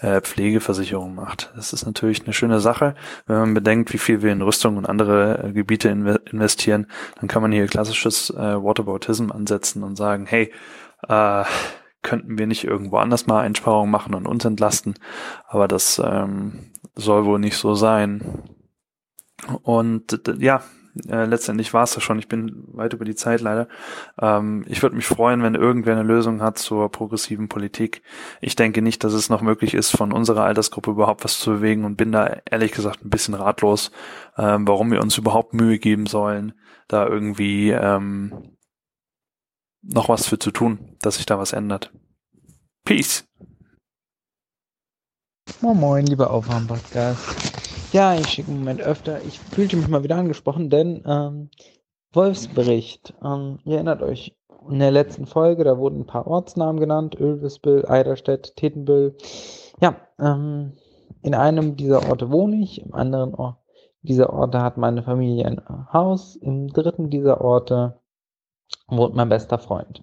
äh, 0.00 0.20
Pflegeversicherung 0.20 1.14
macht. 1.14 1.52
Das 1.56 1.72
ist 1.72 1.86
natürlich 1.86 2.24
eine 2.24 2.32
schöne 2.32 2.60
Sache. 2.60 2.94
Wenn 3.26 3.38
man 3.38 3.54
bedenkt, 3.54 3.92
wie 3.92 3.98
viel 3.98 4.22
wir 4.22 4.32
in 4.32 4.42
Rüstung 4.42 4.76
und 4.76 4.86
andere 4.86 5.44
äh, 5.44 5.52
Gebiete 5.52 5.88
inve 5.88 6.20
investieren, 6.30 6.86
dann 7.20 7.28
kann 7.28 7.42
man 7.42 7.52
hier 7.52 7.66
klassisches 7.66 8.30
äh, 8.30 8.36
Waterbautism 8.36 9.30
ansetzen 9.30 9.82
und 9.82 9.96
sagen, 9.96 10.26
hey, 10.26 10.52
äh, 11.08 11.44
könnten 12.02 12.38
wir 12.38 12.46
nicht 12.46 12.64
irgendwo 12.64 12.96
anders 12.98 13.26
mal 13.26 13.40
Einsparungen 13.40 13.90
machen 13.90 14.14
und 14.14 14.26
uns 14.26 14.44
entlasten, 14.44 14.94
aber 15.46 15.68
das 15.68 16.00
ähm, 16.04 16.70
soll 16.94 17.24
wohl 17.24 17.38
nicht 17.38 17.56
so 17.56 17.74
sein. 17.74 18.42
Und 19.62 20.20
ja, 20.38 20.62
äh, 21.08 21.24
letztendlich 21.24 21.72
war 21.74 21.84
es 21.84 21.94
das 21.94 22.02
schon. 22.02 22.18
Ich 22.18 22.28
bin 22.28 22.64
weit 22.72 22.92
über 22.92 23.04
die 23.04 23.14
Zeit 23.14 23.40
leider. 23.40 23.68
Ähm, 24.20 24.64
ich 24.68 24.82
würde 24.82 24.96
mich 24.96 25.06
freuen, 25.06 25.42
wenn 25.42 25.54
irgendwer 25.54 25.94
eine 25.94 26.02
Lösung 26.02 26.42
hat 26.42 26.58
zur 26.58 26.90
progressiven 26.90 27.48
Politik. 27.48 28.02
Ich 28.40 28.56
denke 28.56 28.82
nicht, 28.82 29.04
dass 29.04 29.12
es 29.12 29.28
noch 29.28 29.42
möglich 29.42 29.74
ist, 29.74 29.90
von 29.90 30.12
unserer 30.12 30.44
Altersgruppe 30.44 30.90
überhaupt 30.90 31.24
was 31.24 31.38
zu 31.38 31.50
bewegen 31.50 31.84
und 31.84 31.96
bin 31.96 32.12
da 32.12 32.38
ehrlich 32.50 32.72
gesagt 32.72 33.04
ein 33.04 33.10
bisschen 33.10 33.34
ratlos, 33.34 33.90
ähm, 34.36 34.66
warum 34.66 34.90
wir 34.90 35.00
uns 35.00 35.16
überhaupt 35.18 35.54
Mühe 35.54 35.78
geben 35.78 36.06
sollen, 36.06 36.52
da 36.88 37.06
irgendwie 37.06 37.70
ähm, 37.70 38.56
noch 39.82 40.08
was 40.08 40.26
für 40.26 40.38
zu 40.38 40.50
tun, 40.50 40.96
dass 41.00 41.16
sich 41.16 41.26
da 41.26 41.38
was 41.38 41.52
ändert. 41.52 41.92
Peace. 42.84 43.24
Moin 45.60 45.78
Moin, 45.78 46.06
lieber 46.06 46.30
Aufwärm-Podcast. 46.30 47.67
Ja, 47.92 48.14
ich 48.14 48.28
schicke 48.28 48.50
im 48.50 48.58
Moment 48.58 48.82
öfter. 48.82 49.22
Ich 49.26 49.38
fühlte 49.38 49.76
mich 49.76 49.88
mal 49.88 50.02
wieder 50.02 50.16
angesprochen, 50.16 50.68
denn 50.68 51.02
ähm, 51.06 51.48
Wolfsbericht. 52.12 53.14
Ähm, 53.24 53.60
ihr 53.64 53.76
erinnert 53.76 54.02
euch, 54.02 54.36
in 54.68 54.78
der 54.78 54.90
letzten 54.90 55.26
Folge, 55.26 55.64
da 55.64 55.78
wurden 55.78 56.00
ein 56.00 56.06
paar 56.06 56.26
Ortsnamen 56.26 56.80
genannt, 56.80 57.16
Ölvisbüll, 57.18 57.86
Eiderstedt, 57.86 58.56
Tetenbüll. 58.56 59.16
Ja, 59.80 59.96
ähm, 60.18 60.74
in 61.22 61.34
einem 61.34 61.76
dieser 61.76 62.08
Orte 62.10 62.30
wohne 62.30 62.56
ich, 62.56 62.82
im 62.82 62.92
anderen 62.92 63.34
Ort 63.34 63.56
dieser 64.02 64.32
Orte 64.32 64.62
hat 64.62 64.76
meine 64.76 65.02
Familie 65.02 65.46
ein 65.46 65.60
Haus, 65.92 66.36
im 66.36 66.68
dritten 66.68 67.10
dieser 67.10 67.40
Orte 67.40 67.98
wohnt 68.86 69.14
mein 69.14 69.28
bester 69.28 69.58
Freund. 69.58 70.02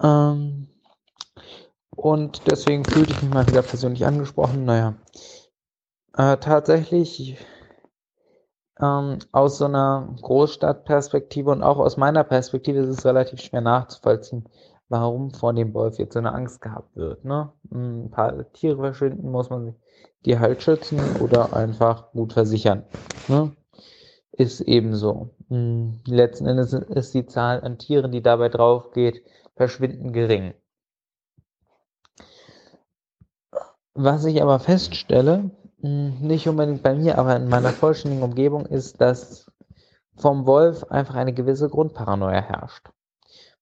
Ähm, 0.00 0.68
und 1.90 2.42
deswegen 2.50 2.84
fühlte 2.84 3.12
ich 3.12 3.22
mich 3.22 3.32
mal 3.32 3.46
wieder 3.46 3.62
persönlich 3.62 4.04
angesprochen. 4.06 4.64
Naja, 4.64 4.94
äh, 6.16 6.36
tatsächlich 6.38 7.36
ähm, 8.80 9.18
aus 9.32 9.58
so 9.58 9.66
einer 9.66 10.14
Großstadtperspektive 10.20 11.50
und 11.50 11.62
auch 11.62 11.78
aus 11.78 11.96
meiner 11.96 12.24
Perspektive 12.24 12.80
ist 12.80 12.88
es 12.88 13.04
relativ 13.04 13.40
schwer 13.40 13.60
nachzuvollziehen, 13.60 14.48
warum 14.88 15.32
vor 15.32 15.52
dem 15.54 15.74
Wolf 15.74 15.98
jetzt 15.98 16.14
so 16.14 16.18
eine 16.18 16.34
Angst 16.34 16.60
gehabt 16.60 16.94
wird. 16.96 17.24
Ne? 17.24 17.52
Ein 17.72 18.10
paar 18.10 18.52
Tiere 18.52 18.78
verschwinden, 18.78 19.30
muss 19.30 19.50
man 19.50 19.76
die 20.24 20.38
halt 20.38 20.62
schützen 20.62 21.00
oder 21.20 21.54
einfach 21.54 22.12
gut 22.12 22.32
versichern. 22.32 22.84
Ne? 23.28 23.52
Ist 24.32 24.60
ebenso. 24.60 25.30
Hm, 25.48 26.00
letzten 26.06 26.46
Endes 26.46 26.72
ist 26.72 27.14
die 27.14 27.26
Zahl 27.26 27.62
an 27.62 27.78
Tieren, 27.78 28.12
die 28.12 28.22
dabei 28.22 28.48
drauf 28.48 28.92
geht, 28.92 29.22
verschwindend 29.54 30.12
gering. 30.12 30.54
Was 33.94 34.26
ich 34.26 34.42
aber 34.42 34.58
feststelle, 34.58 35.36
hm, 35.36 35.65
nicht 35.86 36.48
unbedingt 36.48 36.82
bei 36.82 36.94
mir, 36.94 37.18
aber 37.18 37.36
in 37.36 37.48
meiner 37.48 37.70
vollständigen 37.70 38.22
Umgebung, 38.22 38.66
ist, 38.66 39.00
dass 39.00 39.50
vom 40.16 40.46
Wolf 40.46 40.84
einfach 40.84 41.14
eine 41.14 41.32
gewisse 41.32 41.68
Grundparanoia 41.68 42.40
herrscht. 42.40 42.88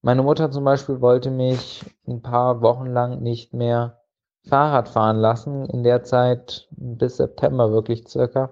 Meine 0.03 0.23
Mutter 0.23 0.51
zum 0.51 0.65
Beispiel 0.65 1.01
wollte 1.01 1.31
mich 1.31 1.85
ein 2.07 2.21
paar 2.23 2.61
Wochen 2.61 2.87
lang 2.87 3.23
nicht 3.23 3.55
mehr 3.55 4.01
Fahrrad 4.47 4.91
fahren 4.91 5.17
lassen, 5.17 5.65
in 5.67 5.83
der 5.83 6.05
Zeit 6.05 6.69
bis 6.73 7.17
September 7.17 7.73
wirklich 7.73 8.07
circa, 8.07 8.51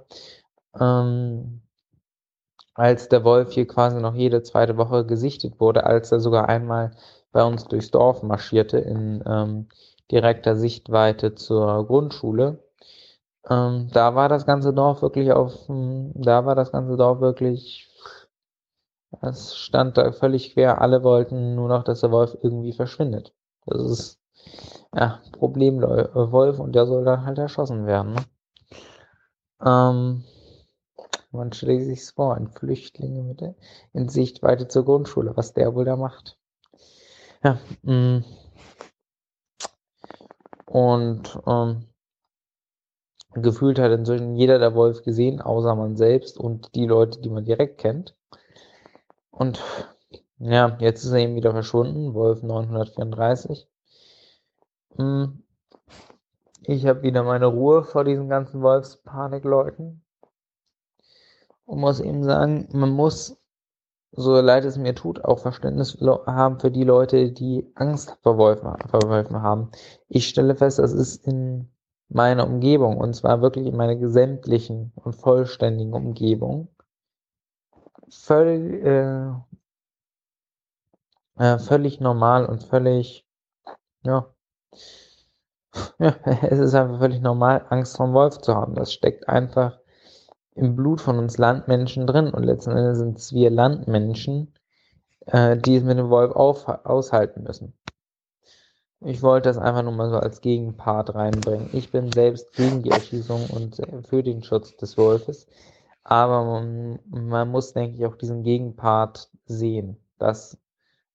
ähm, 0.80 1.60
als 2.74 3.08
der 3.08 3.24
Wolf 3.24 3.52
hier 3.52 3.66
quasi 3.66 4.00
noch 4.00 4.14
jede 4.14 4.42
zweite 4.42 4.78
Woche 4.78 5.04
gesichtet 5.04 5.60
wurde, 5.60 5.84
als 5.84 6.10
er 6.10 6.20
sogar 6.20 6.48
einmal 6.48 6.92
bei 7.32 7.44
uns 7.44 7.64
durchs 7.64 7.90
Dorf 7.90 8.22
marschierte 8.22 8.78
in 8.78 9.22
ähm, 9.26 9.68
direkter 10.10 10.56
Sichtweite 10.56 11.34
zur 11.34 11.86
Grundschule. 11.86 12.61
Ähm, 13.50 13.88
da 13.92 14.14
war 14.14 14.28
das 14.28 14.46
ganze 14.46 14.72
Dorf 14.72 15.02
wirklich 15.02 15.32
auf, 15.32 15.52
da 15.68 16.46
war 16.46 16.54
das 16.54 16.70
ganze 16.70 16.96
Dorf 16.96 17.20
wirklich, 17.20 17.88
es 19.20 19.56
stand 19.56 19.98
da 19.98 20.12
völlig 20.12 20.54
quer. 20.54 20.80
Alle 20.80 21.02
wollten 21.02 21.54
nur 21.54 21.68
noch, 21.68 21.84
dass 21.84 22.00
der 22.00 22.12
Wolf 22.12 22.36
irgendwie 22.42 22.72
verschwindet. 22.72 23.34
Das 23.66 23.82
ist 23.82 24.20
ja 24.94 25.20
Problemwolf 25.32 26.58
und 26.58 26.72
der 26.74 26.86
soll 26.86 27.04
dann 27.04 27.24
halt 27.24 27.38
erschossen 27.38 27.86
werden. 27.86 28.14
Ne? 28.14 28.24
Ähm, 29.64 30.24
man 31.30 31.52
stellt 31.52 31.84
sich 31.84 32.04
vor, 32.12 32.34
ein 32.34 32.48
Flüchtling 32.48 33.26
mit 33.26 33.42
in 33.92 34.08
Sichtweite 34.08 34.68
zur 34.68 34.84
Grundschule, 34.84 35.36
was 35.36 35.52
der 35.52 35.74
wohl 35.74 35.84
da 35.84 35.96
macht. 35.96 36.38
Ja, 37.42 37.58
mh. 37.82 38.18
Mm. 38.18 38.24
und 40.66 41.38
ähm, 41.46 41.91
gefühlt 43.34 43.78
hat 43.78 43.92
inzwischen 43.92 44.36
jeder 44.36 44.58
der 44.58 44.74
Wolf 44.74 45.02
gesehen, 45.02 45.40
außer 45.40 45.74
man 45.74 45.96
selbst 45.96 46.38
und 46.38 46.74
die 46.74 46.86
Leute, 46.86 47.20
die 47.20 47.30
man 47.30 47.44
direkt 47.44 47.78
kennt. 47.78 48.14
Und 49.30 49.60
ja, 50.38 50.76
jetzt 50.80 51.04
ist 51.04 51.12
er 51.12 51.20
eben 51.20 51.36
wieder 51.36 51.52
verschwunden, 51.52 52.14
Wolf 52.14 52.42
934. 52.42 53.68
Hm. 54.96 55.42
Ich 56.64 56.86
habe 56.86 57.02
wieder 57.02 57.22
meine 57.22 57.46
Ruhe 57.46 57.84
vor 57.84 58.04
diesen 58.04 58.28
ganzen 58.28 58.62
Wolfspanikleuten. 58.62 60.04
Und 61.64 61.80
muss 61.80 62.00
eben 62.00 62.22
sagen, 62.22 62.68
man 62.72 62.90
muss, 62.90 63.36
so 64.10 64.38
leid 64.40 64.64
es 64.64 64.76
mir 64.76 64.94
tut, 64.94 65.24
auch 65.24 65.38
Verständnis 65.38 65.96
haben 66.26 66.60
für 66.60 66.70
die 66.70 66.84
Leute, 66.84 67.32
die 67.32 67.72
Angst 67.74 68.16
vor 68.22 68.36
Wolfen, 68.36 68.76
vor 68.90 69.02
Wolfen 69.08 69.42
haben. 69.42 69.70
Ich 70.08 70.28
stelle 70.28 70.54
fest, 70.54 70.78
das 70.78 70.92
ist 70.92 71.26
in 71.26 71.72
meiner 72.14 72.46
Umgebung, 72.46 72.98
und 72.98 73.14
zwar 73.14 73.42
wirklich 73.42 73.66
in 73.66 73.76
meiner 73.76 73.96
gesamtlichen 73.96 74.92
und 74.96 75.14
vollständigen 75.14 75.94
Umgebung, 75.94 76.68
völlig, 78.08 78.84
äh, 78.84 79.30
äh, 81.38 81.58
völlig 81.58 82.00
normal 82.00 82.46
und 82.46 82.62
völlig, 82.64 83.26
ja, 84.04 84.26
ja, 85.98 86.14
es 86.42 86.58
ist 86.58 86.74
einfach 86.74 86.98
völlig 86.98 87.20
normal, 87.20 87.64
Angst 87.70 87.96
vor 87.96 88.06
dem 88.06 88.14
Wolf 88.14 88.38
zu 88.38 88.54
haben. 88.54 88.74
Das 88.74 88.92
steckt 88.92 89.28
einfach 89.28 89.78
im 90.54 90.76
Blut 90.76 91.00
von 91.00 91.18
uns 91.18 91.38
Landmenschen 91.38 92.06
drin 92.06 92.30
und 92.32 92.42
letzten 92.42 92.72
Endes 92.72 92.98
sind 92.98 93.18
es 93.18 93.32
wir 93.32 93.50
Landmenschen, 93.50 94.54
äh, 95.26 95.56
die 95.56 95.76
es 95.76 95.84
mit 95.84 95.98
dem 95.98 96.10
Wolf 96.10 96.32
auf, 96.32 96.68
aushalten 96.68 97.42
müssen. 97.44 97.74
Ich 99.04 99.22
wollte 99.22 99.48
das 99.48 99.58
einfach 99.58 99.82
nur 99.82 99.92
mal 99.92 100.10
so 100.10 100.16
als 100.16 100.40
Gegenpart 100.40 101.14
reinbringen. 101.14 101.70
Ich 101.72 101.90
bin 101.90 102.12
selbst 102.12 102.52
gegen 102.52 102.82
die 102.82 102.90
Erschießung 102.90 103.46
und 103.48 103.80
für 104.08 104.22
den 104.22 104.44
Schutz 104.44 104.76
des 104.76 104.96
Wolfes. 104.96 105.48
Aber 106.04 106.44
man, 106.44 106.98
man 107.10 107.48
muss, 107.48 107.72
denke 107.72 107.96
ich, 107.96 108.06
auch 108.06 108.16
diesen 108.16 108.44
Gegenpart 108.44 109.28
sehen, 109.46 109.96
dass 110.18 110.56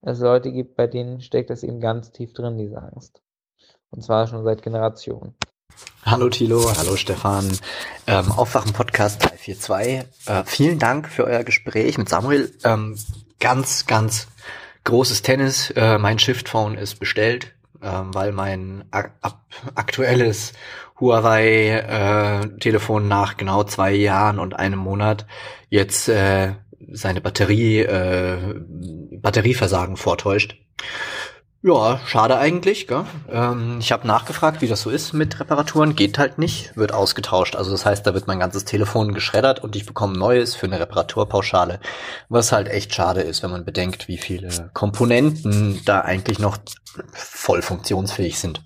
es 0.02 0.20
Leute 0.20 0.52
gibt, 0.52 0.76
bei 0.76 0.88
denen 0.88 1.22
steckt 1.22 1.50
das 1.50 1.64
eben 1.64 1.80
ganz 1.80 2.12
tief 2.12 2.34
drin, 2.34 2.58
diese 2.58 2.82
Angst. 2.82 3.22
Und 3.90 4.04
zwar 4.04 4.28
schon 4.28 4.44
seit 4.44 4.62
Generationen. 4.62 5.36
Hallo 6.04 6.30
Thilo, 6.30 6.72
hallo 6.78 6.96
Stefan. 6.96 7.58
Ähm, 8.06 8.32
Aufwachen 8.32 8.74
Podcast 8.74 9.24
342. 9.24 10.28
Äh, 10.28 10.44
vielen 10.46 10.80
Dank 10.80 11.08
für 11.08 11.24
euer 11.24 11.44
Gespräch 11.44 11.98
mit 11.98 12.10
Samuel. 12.10 12.52
Ähm, 12.64 12.98
ganz, 13.40 13.86
ganz 13.86 14.28
großes 14.84 15.22
Tennis. 15.22 15.72
Äh, 15.72 15.98
mein 15.98 16.20
Shift-Phone 16.20 16.78
ist 16.78 17.00
bestellt 17.00 17.57
ähm, 17.82 18.14
weil 18.14 18.32
mein 18.32 18.86
ak 18.92 19.14
aktuelles 19.76 20.54
Huawei-Telefon 21.00 23.06
äh, 23.06 23.08
nach 23.08 23.38
genau 23.38 23.64
zwei 23.64 23.94
Jahren 23.94 24.40
und 24.40 24.56
einem 24.56 24.80
Monat 24.80 25.26
jetzt 25.70 26.10
äh, 26.10 26.54
seine 26.92 27.22
Batterie 27.22 27.82
äh, 27.82 28.56
Batterieversagen 29.12 29.96
vortäuscht. 29.98 30.58
Ja, 31.64 32.00
schade 32.06 32.38
eigentlich. 32.38 32.88
Gell? 32.88 33.04
Ähm, 33.30 33.78
ich 33.80 33.92
habe 33.92 34.06
nachgefragt, 34.06 34.62
wie 34.62 34.68
das 34.68 34.82
so 34.82 34.90
ist 34.90 35.14
mit 35.14 35.40
Reparaturen. 35.40 35.96
Geht 35.96 36.20
halt 36.20 36.38
nicht, 36.38 36.78
wird 36.78 36.94
ausgetauscht. 36.94 37.56
Also 37.56 37.72
das 37.72 37.86
heißt, 37.86 38.06
da 38.06 38.14
wird 38.14 38.28
mein 38.28 38.40
ganzes 38.40 38.64
Telefon 38.64 39.14
geschreddert 39.14 39.64
und 39.64 39.76
ich 39.76 39.86
bekomme 39.86 40.18
neues 40.18 40.56
für 40.56 40.68
eine 40.68 40.80
Reparaturpauschale. 40.80 41.80
Was 42.30 42.52
halt 42.52 42.68
echt 42.68 42.94
schade 42.94 43.22
ist, 43.22 43.42
wenn 43.42 43.52
man 43.52 43.66
bedenkt, 43.66 44.08
wie 44.08 44.18
viele 44.18 44.70
Komponenten 44.74 45.82
da 45.84 46.02
eigentlich 46.02 46.38
noch 46.40 46.58
voll 47.12 47.62
funktionsfähig 47.62 48.40
sind. 48.40 48.62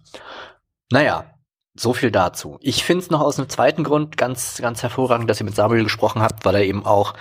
Naja, 0.91 1.25
so 1.73 1.93
viel 1.93 2.11
dazu. 2.11 2.57
Ich 2.61 2.83
finde 2.83 3.03
es 3.03 3.09
noch 3.09 3.21
aus 3.21 3.39
einem 3.39 3.47
zweiten 3.47 3.85
Grund 3.85 4.17
ganz, 4.17 4.57
ganz 4.61 4.83
hervorragend, 4.83 5.29
dass 5.29 5.39
ihr 5.39 5.45
mit 5.45 5.55
Samuel 5.55 5.83
gesprochen 5.83 6.21
habt, 6.21 6.43
weil 6.43 6.55
er 6.55 6.63
eben 6.65 6.85
auch 6.85 7.13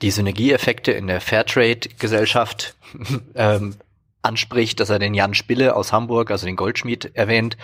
die 0.00 0.10
Synergieeffekte 0.10 0.92
in 0.92 1.06
der 1.06 1.20
Fairtrade-Gesellschaft 1.20 2.74
ähm, 3.34 3.76
anspricht, 4.22 4.80
dass 4.80 4.90
er 4.90 4.98
den 4.98 5.14
Jan 5.14 5.34
Spille 5.34 5.76
aus 5.76 5.92
Hamburg, 5.92 6.30
also 6.30 6.46
den 6.46 6.56
Goldschmied, 6.56 7.12
erwähnt, 7.14 7.56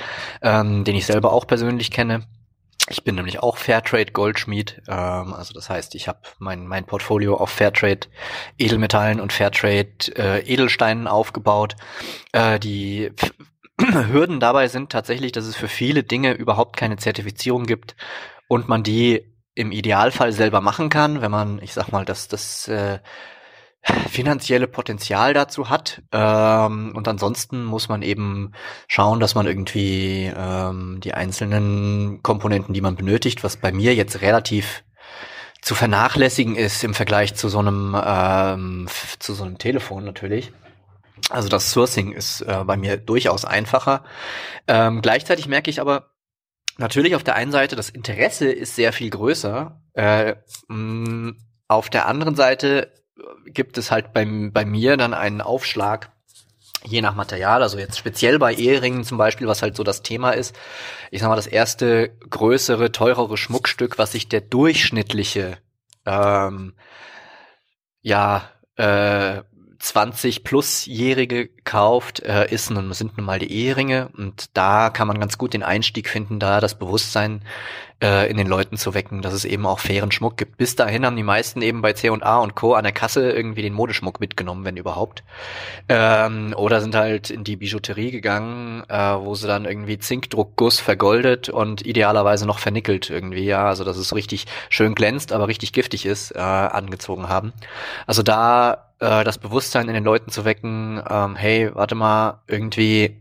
ähm, 0.43 0.85
den 0.85 0.97
ich 0.97 1.07
selber 1.07 1.33
auch 1.33 1.47
persönlich 1.47 1.91
kenne. 1.91 2.27
Ich 2.91 3.03
bin 3.03 3.15
nämlich 3.15 3.43
auch 3.43 3.57
Fairtrade 3.57 4.13
Goldschmied, 4.13 4.83
ähm, 4.89 5.33
also 5.33 5.55
das 5.55 5.71
heißt, 5.71 5.95
ich 5.95 6.07
habe 6.07 6.21
mein 6.39 6.67
mein 6.67 6.85
Portfolio 6.85 7.37
auf 7.37 7.51
Fairtrade 7.51 8.09
Edelmetallen 8.59 9.21
und 9.21 9.33
Fairtrade 9.33 9.89
äh, 10.17 10.41
Edelsteinen 10.41 11.07
aufgebaut. 11.07 11.77
Äh, 12.33 12.59
die 12.61 13.11
Hürden 13.81 14.39
dabei 14.39 14.69
sind 14.69 14.93
tatsächlich, 14.93 15.33
dass 15.33 15.47
es 15.47 15.57
für 15.57 15.69
viele 15.69 16.03
Dinge 16.03 16.33
überhaupt 16.33 16.77
keine 16.77 16.97
Zertifizierung 16.97 17.65
gibt 17.65 17.97
und 18.49 18.69
man 18.69 18.83
die 18.83 19.33
im 19.55 19.73
Idealfall 19.73 20.33
selber 20.33 20.61
machen 20.61 20.91
kann, 20.91 21.21
wenn 21.23 21.31
man, 21.31 21.63
ich 21.63 21.73
sag 21.73 21.91
mal, 21.91 22.05
dass 22.05 22.29
das 22.29 22.69
äh, 22.69 22.99
finanzielle 24.09 24.67
Potenzial 24.67 25.35
dazu 25.35 25.69
hat. 25.69 26.03
Ähm, 26.13 26.93
und 26.95 27.07
ansonsten 27.07 27.65
muss 27.65 27.89
man 27.89 28.03
eben 28.03 28.53
schauen, 28.89 29.21
dass 29.21 29.35
man 29.35 29.47
irgendwie 29.47 30.33
ähm, 30.35 31.01
die 31.03 31.15
einzelnen 31.15 32.23
Komponenten, 32.23 32.75
die 32.75 32.81
man 32.81 32.97
benötigt, 32.97 33.45
was 33.45 33.57
bei 33.57 33.73
mir 33.73 33.95
jetzt 33.95 34.23
relativ 34.23 34.85
zu 35.61 35.75
vernachlässigen 35.75 36.57
ist 36.57 36.85
im 36.85 36.95
Vergleich 36.95 37.35
zu 37.35 37.49
so 37.49 37.59
einem 37.59 37.97
ähm, 38.05 38.87
zu 39.19 39.35
so 39.35 39.45
einem 39.45 39.59
Telefon 39.59 40.05
natürlich. 40.05 40.53
Also 41.31 41.49
das 41.49 41.71
Sourcing 41.71 42.13
ist 42.13 42.43
äh, 42.43 42.65
bei 42.65 42.77
mir 42.77 42.99
durchaus 42.99 43.45
einfacher. 43.45 44.05
Ähm, 44.69 45.01
gleichzeitig 45.01 45.49
merke 45.49 45.71
ich 45.71 45.81
aber 45.81 46.11
natürlich 46.77 47.15
auf 47.17 47.25
der 47.25 47.35
einen 47.35 47.53
Seite, 47.53 47.77
das 47.77 47.89
Interesse 47.89 48.51
ist 48.51 48.77
sehr 48.77 48.93
viel 48.93 49.09
größer. 49.09 49.81
Äh, 49.95 50.35
mh, 50.69 51.33
auf 51.69 51.89
der 51.89 52.07
anderen 52.07 52.35
Seite 52.35 52.93
gibt 53.47 53.79
es 53.79 53.91
halt 53.91 54.13
bei, 54.13 54.25
bei 54.25 54.65
mir 54.65 54.97
dann 54.97 55.15
einen 55.15 55.41
Aufschlag 55.41 56.11
je 56.87 57.01
nach 57.01 57.15
Material, 57.15 57.63
also 57.63 57.79
jetzt 57.79 57.99
speziell 57.99 58.39
bei 58.39 58.55
Eheringen 58.55 59.05
zum 59.05 59.19
Beispiel, 59.19 59.47
was 59.47 59.63
halt 59.63 59.75
so 59.77 59.83
das 59.83 60.03
Thema 60.03 60.33
ist. 60.33 60.55
Ich 61.11 61.21
sag 61.21 61.29
mal, 61.29 61.37
das 61.37 61.47
erste 61.47 62.11
größere, 62.29 62.93
teurere 62.93 63.37
Schmuckstück, 63.37 63.99
was 63.99 64.13
sich 64.13 64.29
der 64.29 64.43
durchschnittliche, 64.43 65.59
ähm, 66.05 66.75
ja, 68.03 68.51
äh, 68.77 69.43
20 69.85 70.45
plusjährige 70.45 71.51
kauft, 71.65 72.21
äh, 72.21 72.51
ist 72.51 72.71
nun, 72.71 72.91
sind 72.95 73.19
nun 73.19 73.27
mal 73.27 73.39
die 73.39 73.53
Eheringe 73.53 74.09
und 74.17 74.47
da 74.55 74.89
kann 74.89 75.07
man 75.07 75.21
ganz 75.21 75.37
gut 75.37 75.53
den 75.53 75.63
Einstieg 75.63 76.09
finden, 76.09 76.41
da 76.41 76.61
das 76.63 76.79
Bewusstsein 76.79 77.43
äh, 78.03 78.31
in 78.31 78.39
den 78.39 78.47
Leuten 78.47 78.79
zu 78.79 78.95
wecken, 78.95 79.21
dass 79.21 79.35
es 79.35 79.45
eben 79.45 79.67
auch 79.67 79.79
fairen 79.79 80.11
Schmuck 80.11 80.39
gibt. 80.39 80.57
Bis 80.57 80.75
dahin 80.75 81.05
haben 81.05 81.17
die 81.17 81.23
meisten 81.23 81.61
eben 81.61 81.83
bei 81.83 81.93
C&A 81.93 82.39
und 82.39 82.55
Co. 82.55 82.73
an 82.73 82.85
der 82.85 82.95
Kasse 82.95 83.31
irgendwie 83.31 83.61
den 83.61 83.75
Modeschmuck 83.75 84.21
mitgenommen, 84.21 84.65
wenn 84.65 84.79
überhaupt. 84.79 85.23
Ähm, 85.91 86.55
oder 86.57 86.81
sind 86.81 86.95
halt 86.95 87.29
in 87.29 87.45
die 87.45 87.57
Bijouterie 87.57 88.11
gegangen, 88.11 88.85
äh, 88.89 88.95
wo 88.95 89.35
sie 89.35 89.47
dann 89.47 89.67
irgendwie 89.67 89.99
Zinkdruckguss 89.99 90.81
vergoldet 90.81 91.51
und 91.51 91.85
idealerweise 91.85 92.47
noch 92.47 92.59
vernickelt 92.59 93.11
irgendwie, 93.11 93.45
ja, 93.45 93.67
also 93.67 93.85
dass 93.85 93.99
es 93.99 94.15
richtig 94.15 94.47
schön 94.71 94.95
glänzt, 94.95 95.31
aber 95.31 95.47
richtig 95.47 95.75
giftig 95.75 96.07
ist, 96.07 96.31
äh, 96.31 96.39
angezogen 96.39 97.29
haben. 97.29 97.53
Also 98.07 98.23
da 98.23 98.94
äh, 99.05 99.25
das 99.25 99.39
Bewusstsein 99.39 99.89
in 99.89 99.95
den 99.95 100.05
Leuten 100.05 100.31
zu 100.31 100.45
wecken, 100.45 101.03
ähm, 101.09 101.37
hey, 101.37 101.71
warte 101.75 101.95
mal, 101.95 102.43
irgendwie 102.49 103.21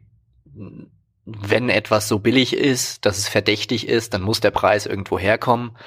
wenn 1.25 1.69
etwas 1.69 2.07
so 2.07 2.19
billig 2.19 2.55
ist, 2.55 3.05
dass 3.05 3.17
es 3.17 3.27
verdächtig 3.27 3.87
ist, 3.87 4.13
dann 4.13 4.21
muss 4.21 4.41
der 4.41 4.51
Preis 4.51 4.85
irgendwo 4.85 5.17
herkommen. 5.17 5.77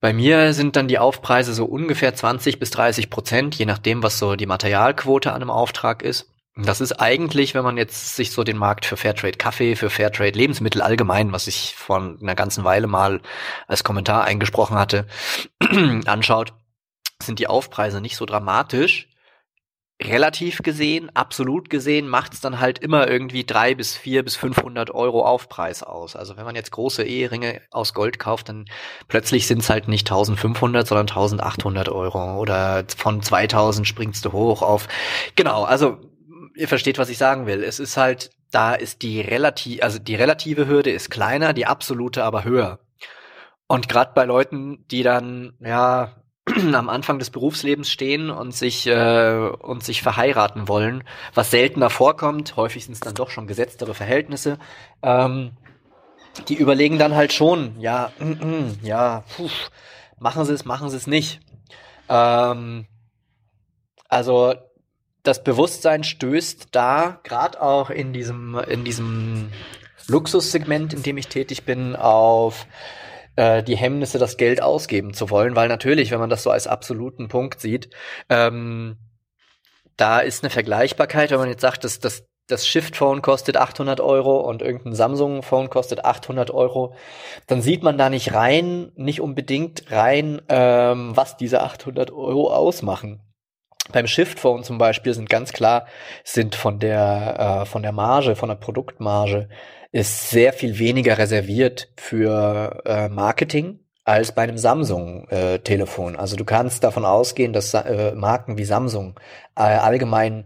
Bei 0.00 0.12
mir 0.12 0.54
sind 0.54 0.76
dann 0.76 0.88
die 0.88 0.98
Aufpreise 0.98 1.54
so 1.54 1.66
ungefähr 1.66 2.14
20 2.14 2.58
bis 2.58 2.70
30 2.70 3.10
Prozent, 3.10 3.54
je 3.54 3.66
nachdem, 3.66 4.02
was 4.02 4.18
so 4.18 4.34
die 4.34 4.46
Materialquote 4.46 5.30
an 5.30 5.42
einem 5.42 5.50
Auftrag 5.50 6.02
ist. 6.02 6.32
Das 6.56 6.80
ist 6.80 6.92
eigentlich, 6.94 7.54
wenn 7.54 7.62
man 7.62 7.76
jetzt 7.76 8.16
sich 8.16 8.32
so 8.32 8.42
den 8.42 8.56
Markt 8.56 8.84
für 8.84 8.96
Fairtrade 8.96 9.38
Kaffee, 9.38 9.76
für 9.76 9.88
Fairtrade 9.88 10.36
Lebensmittel 10.36 10.82
allgemein, 10.82 11.32
was 11.32 11.46
ich 11.46 11.74
vor 11.76 11.98
einer 11.98 12.34
ganzen 12.34 12.64
Weile 12.64 12.86
mal 12.86 13.20
als 13.68 13.84
Kommentar 13.84 14.24
eingesprochen 14.24 14.76
hatte, 14.76 15.06
anschaut, 16.06 16.54
sind 17.22 17.38
die 17.38 17.46
Aufpreise 17.46 18.00
nicht 18.00 18.16
so 18.16 18.26
dramatisch, 18.26 19.08
relativ 20.02 20.62
gesehen, 20.62 21.14
absolut 21.14 21.68
gesehen, 21.68 22.08
macht 22.08 22.32
es 22.32 22.40
dann 22.40 22.58
halt 22.58 22.78
immer 22.78 23.08
irgendwie 23.08 23.44
drei 23.44 23.74
bis 23.74 23.96
vier 23.96 24.22
bis 24.22 24.34
500 24.36 24.90
Euro 24.90 25.24
Aufpreis 25.26 25.82
aus. 25.82 26.16
Also 26.16 26.36
wenn 26.36 26.46
man 26.46 26.54
jetzt 26.54 26.70
große 26.70 27.02
Eheringe 27.02 27.60
aus 27.70 27.92
Gold 27.92 28.18
kauft, 28.18 28.48
dann 28.48 28.64
plötzlich 29.08 29.46
sind 29.46 29.58
es 29.58 29.68
halt 29.68 29.88
nicht 29.88 30.10
1500, 30.10 30.86
sondern 30.86 31.08
1800 31.08 31.90
Euro 31.90 32.38
oder 32.38 32.84
von 32.96 33.22
2000 33.22 33.86
springst 33.86 34.24
du 34.24 34.32
hoch 34.32 34.62
auf. 34.62 34.88
Genau, 35.36 35.64
also 35.64 35.98
ihr 36.56 36.68
versteht, 36.68 36.98
was 36.98 37.10
ich 37.10 37.18
sagen 37.18 37.46
will. 37.46 37.62
Es 37.62 37.78
ist 37.78 37.96
halt, 37.98 38.30
da 38.50 38.74
ist 38.74 39.02
die 39.02 39.20
relativ, 39.20 39.82
also 39.82 39.98
die 39.98 40.14
relative 40.14 40.66
Hürde 40.66 40.90
ist 40.90 41.10
kleiner, 41.10 41.52
die 41.52 41.66
absolute 41.66 42.24
aber 42.24 42.44
höher. 42.44 42.80
Und 43.66 43.88
gerade 43.88 44.12
bei 44.14 44.24
Leuten, 44.24 44.84
die 44.90 45.02
dann, 45.02 45.52
ja, 45.60 46.19
am 46.74 46.88
Anfang 46.88 47.18
des 47.18 47.30
Berufslebens 47.30 47.90
stehen 47.90 48.30
und 48.30 48.54
sich 48.54 48.86
äh, 48.86 49.50
und 49.60 49.82
sich 49.84 50.02
verheiraten 50.02 50.68
wollen, 50.68 51.04
was 51.34 51.50
seltener 51.50 51.90
vorkommt. 51.90 52.56
Häufig 52.56 52.84
sind 52.84 52.94
es 52.94 53.00
dann 53.00 53.14
doch 53.14 53.30
schon 53.30 53.46
gesetztere 53.46 53.94
Verhältnisse. 53.94 54.58
Ähm, 55.02 55.52
die 56.48 56.54
überlegen 56.54 56.98
dann 56.98 57.14
halt 57.14 57.32
schon, 57.32 57.80
ja, 57.80 58.12
mm, 58.18 58.24
mm, 58.24 58.78
ja, 58.82 59.24
puh, 59.36 59.48
machen 60.18 60.44
sie 60.44 60.54
es, 60.54 60.64
machen 60.64 60.88
sie 60.88 60.96
es 60.96 61.06
nicht. 61.06 61.40
Ähm, 62.08 62.86
also 64.08 64.54
das 65.22 65.44
Bewusstsein 65.44 66.04
stößt 66.04 66.68
da, 66.72 67.20
gerade 67.24 67.60
auch 67.60 67.90
in 67.90 68.12
diesem 68.12 68.58
in 68.58 68.84
diesem 68.84 69.50
Luxussegment, 70.08 70.92
in 70.92 71.02
dem 71.02 71.18
ich 71.18 71.28
tätig 71.28 71.64
bin, 71.64 71.94
auf 71.94 72.66
äh, 73.40 73.62
die 73.62 73.76
Hemmnisse, 73.76 74.18
das 74.18 74.36
Geld 74.36 74.62
ausgeben 74.62 75.14
zu 75.14 75.30
wollen, 75.30 75.56
weil 75.56 75.68
natürlich, 75.68 76.10
wenn 76.10 76.20
man 76.20 76.28
das 76.28 76.42
so 76.42 76.50
als 76.50 76.66
absoluten 76.66 77.28
Punkt 77.28 77.58
sieht, 77.58 77.88
ähm, 78.28 78.98
da 79.96 80.20
ist 80.20 80.44
eine 80.44 80.50
Vergleichbarkeit, 80.50 81.30
wenn 81.30 81.38
man 81.38 81.48
jetzt 81.48 81.62
sagt, 81.62 81.84
dass 81.84 82.00
das 82.00 82.26
das 82.46 82.66
Shift-Phone 82.66 83.22
kostet 83.22 83.56
800 83.56 84.00
Euro 84.00 84.40
und 84.40 84.60
irgendein 84.60 84.96
Samsung-Phone 84.96 85.70
kostet 85.70 86.04
800 86.04 86.50
Euro, 86.50 86.94
dann 87.46 87.62
sieht 87.62 87.84
man 87.84 87.96
da 87.96 88.10
nicht 88.10 88.34
rein, 88.34 88.90
nicht 88.96 89.20
unbedingt 89.20 89.84
rein, 89.92 90.42
ähm, 90.48 91.16
was 91.16 91.36
diese 91.36 91.62
800 91.62 92.10
Euro 92.10 92.52
ausmachen. 92.52 93.20
Beim 93.92 94.08
Shift-Phone 94.08 94.64
zum 94.64 94.78
Beispiel 94.78 95.14
sind 95.14 95.30
ganz 95.30 95.52
klar, 95.52 95.86
sind 96.24 96.56
von 96.56 96.80
der, 96.80 97.62
äh, 97.62 97.66
von 97.66 97.82
der 97.82 97.92
Marge, 97.92 98.34
von 98.34 98.48
der 98.48 98.56
Produktmarge, 98.56 99.48
ist 99.92 100.30
sehr 100.30 100.52
viel 100.52 100.78
weniger 100.78 101.18
reserviert 101.18 101.88
für 101.96 102.82
äh, 102.84 103.08
Marketing 103.08 103.80
als 104.04 104.32
bei 104.32 104.42
einem 104.42 104.58
Samsung-Telefon. 104.58 106.14
Äh, 106.14 106.18
also 106.18 106.36
du 106.36 106.44
kannst 106.44 106.84
davon 106.84 107.04
ausgehen, 107.04 107.52
dass 107.52 107.74
äh, 107.74 108.12
Marken 108.14 108.56
wie 108.58 108.64
Samsung 108.64 109.18
äh, 109.56 109.62
allgemein 109.62 110.44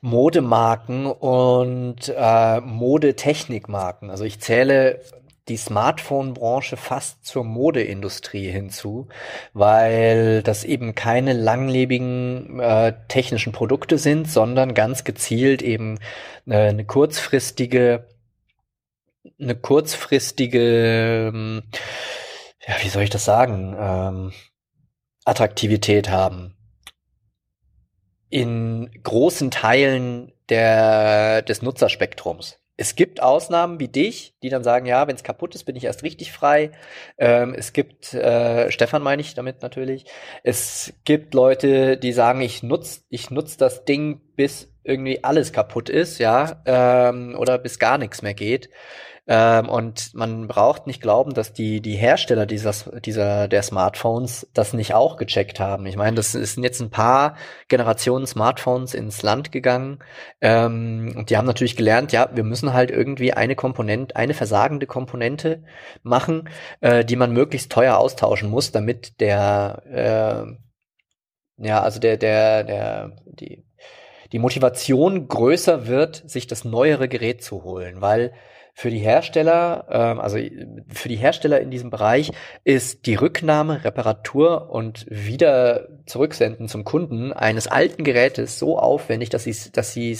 Modemarken 0.00 1.06
und 1.06 2.12
äh, 2.14 2.60
Modetechnikmarken, 2.60 4.10
also 4.10 4.24
ich 4.24 4.40
zähle 4.40 5.00
die 5.48 5.56
Smartphone-Branche 5.56 6.76
fast 6.76 7.24
zur 7.24 7.42
Modeindustrie 7.42 8.48
hinzu, 8.48 9.08
weil 9.52 10.42
das 10.42 10.62
eben 10.62 10.94
keine 10.94 11.32
langlebigen 11.32 12.60
äh, 12.60 12.92
technischen 13.08 13.52
Produkte 13.52 13.98
sind, 13.98 14.30
sondern 14.30 14.72
ganz 14.72 15.02
gezielt 15.02 15.60
eben 15.60 15.98
äh, 16.46 16.68
eine 16.68 16.84
kurzfristige 16.84 18.06
eine 19.40 19.54
kurzfristige, 19.54 21.30
ähm, 21.32 21.62
ja, 22.66 22.74
wie 22.82 22.88
soll 22.88 23.02
ich 23.02 23.10
das 23.10 23.24
sagen, 23.24 23.76
ähm, 23.78 24.32
Attraktivität 25.24 26.10
haben. 26.10 26.56
In 28.30 28.90
großen 29.02 29.50
Teilen 29.50 30.32
der, 30.48 31.42
des 31.42 31.62
Nutzerspektrums. 31.62 32.58
Es 32.78 32.96
gibt 32.96 33.22
Ausnahmen 33.22 33.78
wie 33.78 33.88
dich, 33.88 34.34
die 34.42 34.48
dann 34.48 34.64
sagen, 34.64 34.86
ja, 34.86 35.06
wenn 35.06 35.14
es 35.14 35.22
kaputt 35.22 35.54
ist, 35.54 35.64
bin 35.64 35.76
ich 35.76 35.84
erst 35.84 36.02
richtig 36.02 36.32
frei. 36.32 36.72
Ähm, 37.18 37.54
es 37.54 37.72
gibt, 37.72 38.14
äh, 38.14 38.72
Stefan 38.72 39.02
meine 39.02 39.20
ich 39.20 39.34
damit 39.34 39.62
natürlich, 39.62 40.06
es 40.42 40.94
gibt 41.04 41.34
Leute, 41.34 41.98
die 41.98 42.12
sagen, 42.12 42.40
ich 42.40 42.62
nutz, 42.62 43.04
ich 43.10 43.30
nutz 43.30 43.56
das 43.58 43.84
Ding, 43.84 44.20
bis 44.36 44.72
irgendwie 44.84 45.22
alles 45.22 45.52
kaputt 45.52 45.90
ist, 45.90 46.18
ja, 46.18 46.62
ähm, 46.64 47.36
oder 47.38 47.58
bis 47.58 47.78
gar 47.78 47.98
nichts 47.98 48.22
mehr 48.22 48.34
geht. 48.34 48.70
Ähm, 49.28 49.68
und 49.68 50.14
man 50.14 50.48
braucht 50.48 50.88
nicht 50.88 51.00
glauben, 51.00 51.32
dass 51.32 51.52
die, 51.52 51.80
die 51.80 51.94
Hersteller 51.94 52.44
dieser, 52.44 52.72
dieser, 53.00 53.46
der 53.46 53.62
Smartphones 53.62 54.48
das 54.52 54.72
nicht 54.72 54.94
auch 54.94 55.16
gecheckt 55.16 55.60
haben. 55.60 55.86
Ich 55.86 55.96
meine, 55.96 56.16
das 56.16 56.32
sind 56.32 56.64
jetzt 56.64 56.80
ein 56.80 56.90
paar 56.90 57.36
Generationen 57.68 58.26
Smartphones 58.26 58.94
ins 58.94 59.22
Land 59.22 59.52
gegangen. 59.52 60.00
Ähm, 60.40 61.14
und 61.16 61.30
die 61.30 61.36
haben 61.36 61.46
natürlich 61.46 61.76
gelernt, 61.76 62.10
ja, 62.12 62.30
wir 62.34 62.42
müssen 62.42 62.72
halt 62.72 62.90
irgendwie 62.90 63.32
eine 63.32 63.54
Komponente, 63.54 64.16
eine 64.16 64.34
versagende 64.34 64.86
Komponente 64.86 65.62
machen, 66.02 66.48
äh, 66.80 67.04
die 67.04 67.16
man 67.16 67.32
möglichst 67.32 67.70
teuer 67.70 67.98
austauschen 67.98 68.50
muss, 68.50 68.72
damit 68.72 69.20
der, 69.20 70.56
äh, 71.58 71.64
ja, 71.64 71.80
also 71.80 72.00
der, 72.00 72.16
der, 72.16 72.64
der, 72.64 73.16
die, 73.24 73.64
die 74.32 74.38
Motivation 74.40 75.28
größer 75.28 75.86
wird, 75.86 76.28
sich 76.28 76.48
das 76.48 76.64
neuere 76.64 77.06
Gerät 77.08 77.44
zu 77.44 77.62
holen, 77.62 78.00
weil 78.00 78.32
für 78.74 78.90
die 78.90 78.98
Hersteller, 78.98 79.86
ähm, 79.90 80.20
also 80.20 80.38
für 80.88 81.08
die 81.08 81.16
Hersteller 81.16 81.60
in 81.60 81.70
diesem 81.70 81.90
Bereich 81.90 82.32
ist 82.64 83.06
die 83.06 83.14
Rücknahme, 83.14 83.84
Reparatur 83.84 84.70
und 84.70 85.06
wieder 85.08 85.88
zurücksenden 86.06 86.68
zum 86.68 86.84
Kunden 86.84 87.32
eines 87.32 87.66
alten 87.66 88.04
Gerätes 88.04 88.58
so 88.58 88.78
aufwendig, 88.78 89.28
dass 89.28 89.44
sie 89.44 89.54
dass 89.72 89.92
sie 89.92 90.18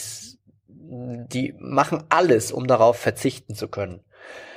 die 0.85 1.55
machen 1.59 2.03
alles, 2.09 2.51
um 2.51 2.67
darauf 2.67 2.97
verzichten 2.97 3.55
zu 3.55 3.67
können. 3.67 4.01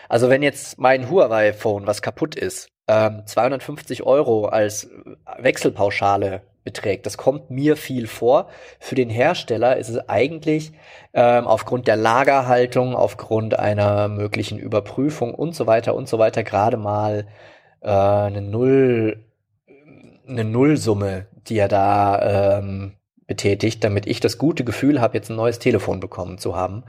Also 0.08 0.28
wenn 0.28 0.42
jetzt 0.42 0.78
mein 0.78 1.10
Huawei-Phone, 1.10 1.86
was 1.86 2.02
kaputt 2.02 2.34
ist, 2.36 2.68
ähm, 2.88 3.22
250 3.26 4.04
Euro 4.04 4.46
als 4.46 4.88
Wechselpauschale 5.38 6.42
beträgt. 6.66 7.06
Das 7.06 7.16
kommt 7.16 7.48
mir 7.48 7.76
viel 7.76 8.06
vor. 8.06 8.48
Für 8.78 8.96
den 8.96 9.08
Hersteller 9.08 9.78
ist 9.78 9.88
es 9.88 10.08
eigentlich 10.10 10.72
ähm, 11.14 11.46
aufgrund 11.46 11.86
der 11.86 11.96
Lagerhaltung, 11.96 12.94
aufgrund 12.94 13.58
einer 13.58 14.08
möglichen 14.08 14.58
Überprüfung 14.58 15.34
und 15.34 15.54
so 15.54 15.66
weiter 15.66 15.94
und 15.94 16.08
so 16.08 16.18
weiter 16.18 16.42
gerade 16.42 16.76
mal 16.76 17.26
äh, 17.80 17.88
eine 17.88 18.42
Null, 18.42 19.24
eine 20.28 20.44
Nullsumme, 20.44 21.28
die 21.48 21.56
er 21.56 21.68
da 21.68 22.58
ähm, 22.58 22.96
betätigt, 23.26 23.82
damit 23.84 24.06
ich 24.06 24.20
das 24.20 24.36
gute 24.36 24.64
Gefühl 24.64 25.00
habe, 25.00 25.16
jetzt 25.16 25.30
ein 25.30 25.36
neues 25.36 25.58
Telefon 25.58 26.00
bekommen 26.00 26.36
zu 26.36 26.56
haben. 26.56 26.84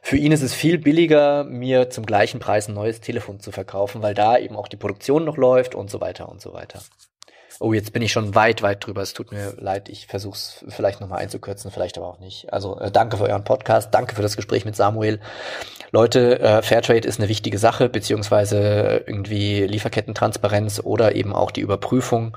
Für 0.00 0.16
ihn 0.16 0.32
ist 0.32 0.42
es 0.42 0.54
viel 0.54 0.78
billiger, 0.78 1.42
mir 1.44 1.90
zum 1.90 2.06
gleichen 2.06 2.38
Preis 2.38 2.68
ein 2.68 2.74
neues 2.74 3.00
Telefon 3.00 3.40
zu 3.40 3.50
verkaufen, 3.50 4.00
weil 4.00 4.14
da 4.14 4.38
eben 4.38 4.56
auch 4.56 4.68
die 4.68 4.76
Produktion 4.76 5.24
noch 5.24 5.36
läuft 5.36 5.74
und 5.74 5.90
so 5.90 6.00
weiter 6.00 6.28
und 6.28 6.40
so 6.40 6.52
weiter. 6.52 6.80
Oh, 7.60 7.72
jetzt 7.72 7.92
bin 7.92 8.02
ich 8.02 8.12
schon 8.12 8.36
weit, 8.36 8.62
weit 8.62 8.86
drüber. 8.86 9.02
Es 9.02 9.14
tut 9.14 9.32
mir 9.32 9.54
leid. 9.58 9.88
Ich 9.88 10.06
versuche 10.06 10.36
es 10.36 10.64
vielleicht 10.68 11.00
nochmal 11.00 11.18
einzukürzen, 11.18 11.72
vielleicht 11.72 11.98
aber 11.98 12.06
auch 12.06 12.20
nicht. 12.20 12.52
Also 12.52 12.78
äh, 12.78 12.92
danke 12.92 13.16
für 13.16 13.24
euren 13.24 13.42
Podcast, 13.42 13.92
danke 13.92 14.14
für 14.14 14.22
das 14.22 14.36
Gespräch 14.36 14.64
mit 14.64 14.76
Samuel. 14.76 15.18
Leute, 15.90 16.38
äh, 16.38 16.62
Fairtrade 16.62 17.08
ist 17.08 17.18
eine 17.18 17.28
wichtige 17.28 17.58
Sache, 17.58 17.88
beziehungsweise 17.88 19.02
irgendwie 19.06 19.64
Lieferkettentransparenz 19.64 20.80
oder 20.84 21.16
eben 21.16 21.32
auch 21.32 21.50
die 21.50 21.62
Überprüfung. 21.62 22.36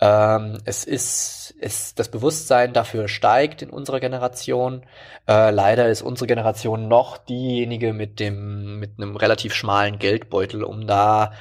Ähm, 0.00 0.58
es 0.64 0.84
ist, 0.84 1.54
es, 1.60 1.94
das 1.94 2.08
Bewusstsein 2.08 2.72
dafür 2.72 3.06
steigt 3.08 3.60
in 3.60 3.70
unserer 3.70 4.00
Generation. 4.00 4.82
Äh, 5.28 5.50
leider 5.50 5.88
ist 5.88 6.02
unsere 6.02 6.26
Generation 6.26 6.88
noch 6.88 7.18
diejenige 7.18 7.92
mit 7.92 8.18
dem, 8.18 8.78
mit 8.80 8.92
einem 8.96 9.16
relativ 9.16 9.54
schmalen 9.54 9.98
Geldbeutel, 9.98 10.64
um 10.64 10.86
da 10.86 11.32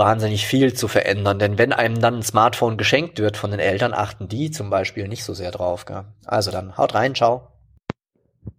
wahnsinnig 0.00 0.46
viel 0.46 0.72
zu 0.72 0.88
verändern. 0.88 1.38
Denn 1.38 1.58
wenn 1.58 1.74
einem 1.74 2.00
dann 2.00 2.16
ein 2.16 2.22
Smartphone 2.22 2.78
geschenkt 2.78 3.20
wird 3.20 3.36
von 3.36 3.50
den 3.50 3.60
Eltern, 3.60 3.92
achten 3.92 4.28
die 4.28 4.50
zum 4.50 4.70
Beispiel 4.70 5.06
nicht 5.06 5.24
so 5.24 5.34
sehr 5.34 5.50
drauf. 5.50 5.84
Gell? 5.84 6.04
Also 6.24 6.50
dann 6.50 6.76
haut 6.78 6.94
rein, 6.94 7.14
ciao. 7.14 7.48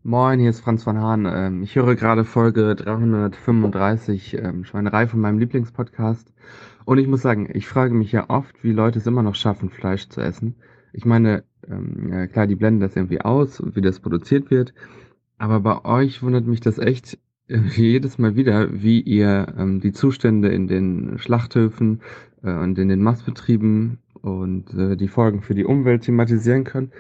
Moin, 0.04 0.40
hier 0.40 0.52
ist 0.52 0.62
Franz 0.62 0.84
von 0.84 1.00
Hahn. 1.00 1.26
Ähm, 1.26 1.64
ich 1.64 1.76
höre 1.76 1.96
gerade 1.96 2.26
Folge 2.26 2.76
335 2.76 4.36
ähm, 4.36 4.66
Schweinerei 4.66 5.08
von 5.08 5.20
meinem 5.20 5.40
Lieblingspodcast. 5.40 6.32
Und 6.86 7.00
ich 7.00 7.08
muss 7.08 7.24
sagen, 7.24 7.50
ich 7.52 7.68
frage 7.68 7.96
mich 7.96 8.12
ja 8.12 8.30
oft, 8.30 8.64
wie 8.64 8.72
Leute 8.72 9.00
es 9.00 9.08
immer 9.08 9.24
noch 9.24 9.36
schaffen, 9.36 9.72
Fleisch 9.72 10.10
zu 10.10 10.22
essen. 10.22 10.56
Ich 10.94 11.06
meine, 11.06 11.44
ähm, 11.68 12.30
klar, 12.32 12.46
die 12.46 12.56
blenden 12.56 12.82
das 12.82 12.96
irgendwie 12.96 13.22
aus, 13.22 13.62
wie 13.64 13.82
das 13.82 14.00
produziert 14.00 14.52
wird. 14.52 14.76
Aber 15.40 15.60
bei 15.60 15.86
euch 15.86 16.22
wundert 16.22 16.46
mich 16.46 16.60
das 16.60 16.78
echt 16.78 17.18
jedes 17.76 18.18
Mal 18.18 18.36
wieder, 18.36 18.70
wie 18.72 19.02
ihr 19.02 19.54
ähm, 19.58 19.82
die 19.82 19.92
Zustände 19.92 20.50
in 20.50 20.68
den 20.68 21.18
Schlachthöfen 21.18 22.02
äh, 22.44 22.52
und 22.54 22.78
in 22.78 22.88
den 22.88 23.02
Mastbetrieben 23.02 24.00
und 24.22 24.74
äh, 24.74 24.96
die 24.96 25.08
Folgen 25.08 25.42
für 25.42 25.56
die 25.56 25.66
Umwelt 25.66 26.04
thematisieren 26.04 26.64
könnt. 26.64 26.94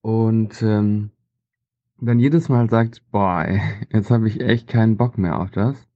Und 0.00 0.62
ähm, 0.62 1.10
dann 2.00 2.18
jedes 2.18 2.48
Mal 2.48 2.68
sagt, 2.70 3.02
boah, 3.10 3.46
jetzt 3.92 4.10
habe 4.10 4.28
ich 4.28 4.40
echt 4.40 4.68
keinen 4.68 4.96
Bock 4.96 5.18
mehr 5.18 5.40
auf 5.40 5.50
das. 5.50 5.86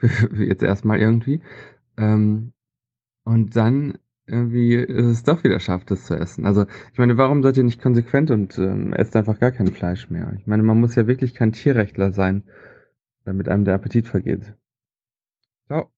jetzt 0.38 0.62
erstmal 0.62 1.00
irgendwie. 1.00 1.40
Ähm, 1.96 2.52
und 3.24 3.56
dann 3.56 3.98
irgendwie 4.26 4.74
ist 4.74 5.06
es 5.06 5.22
doch 5.22 5.42
wieder 5.42 5.58
schafft, 5.58 5.90
das 5.90 6.04
zu 6.04 6.14
essen. 6.14 6.44
Also, 6.44 6.66
ich 6.92 6.98
meine, 6.98 7.16
warum 7.16 7.42
seid 7.42 7.56
ihr 7.56 7.64
nicht 7.64 7.80
konsequent 7.80 8.30
und 8.30 8.58
ähm, 8.58 8.92
esst 8.92 9.16
einfach 9.16 9.38
gar 9.40 9.52
kein 9.52 9.68
Fleisch 9.68 10.10
mehr? 10.10 10.34
Ich 10.38 10.46
meine, 10.46 10.62
man 10.62 10.78
muss 10.78 10.94
ja 10.94 11.06
wirklich 11.06 11.34
kein 11.34 11.52
Tierrechtler 11.52 12.12
sein, 12.12 12.44
damit 13.28 13.48
einem 13.48 13.64
der 13.64 13.74
Appetit 13.74 14.08
vergeht. 14.08 14.54
Ciao. 15.66 15.92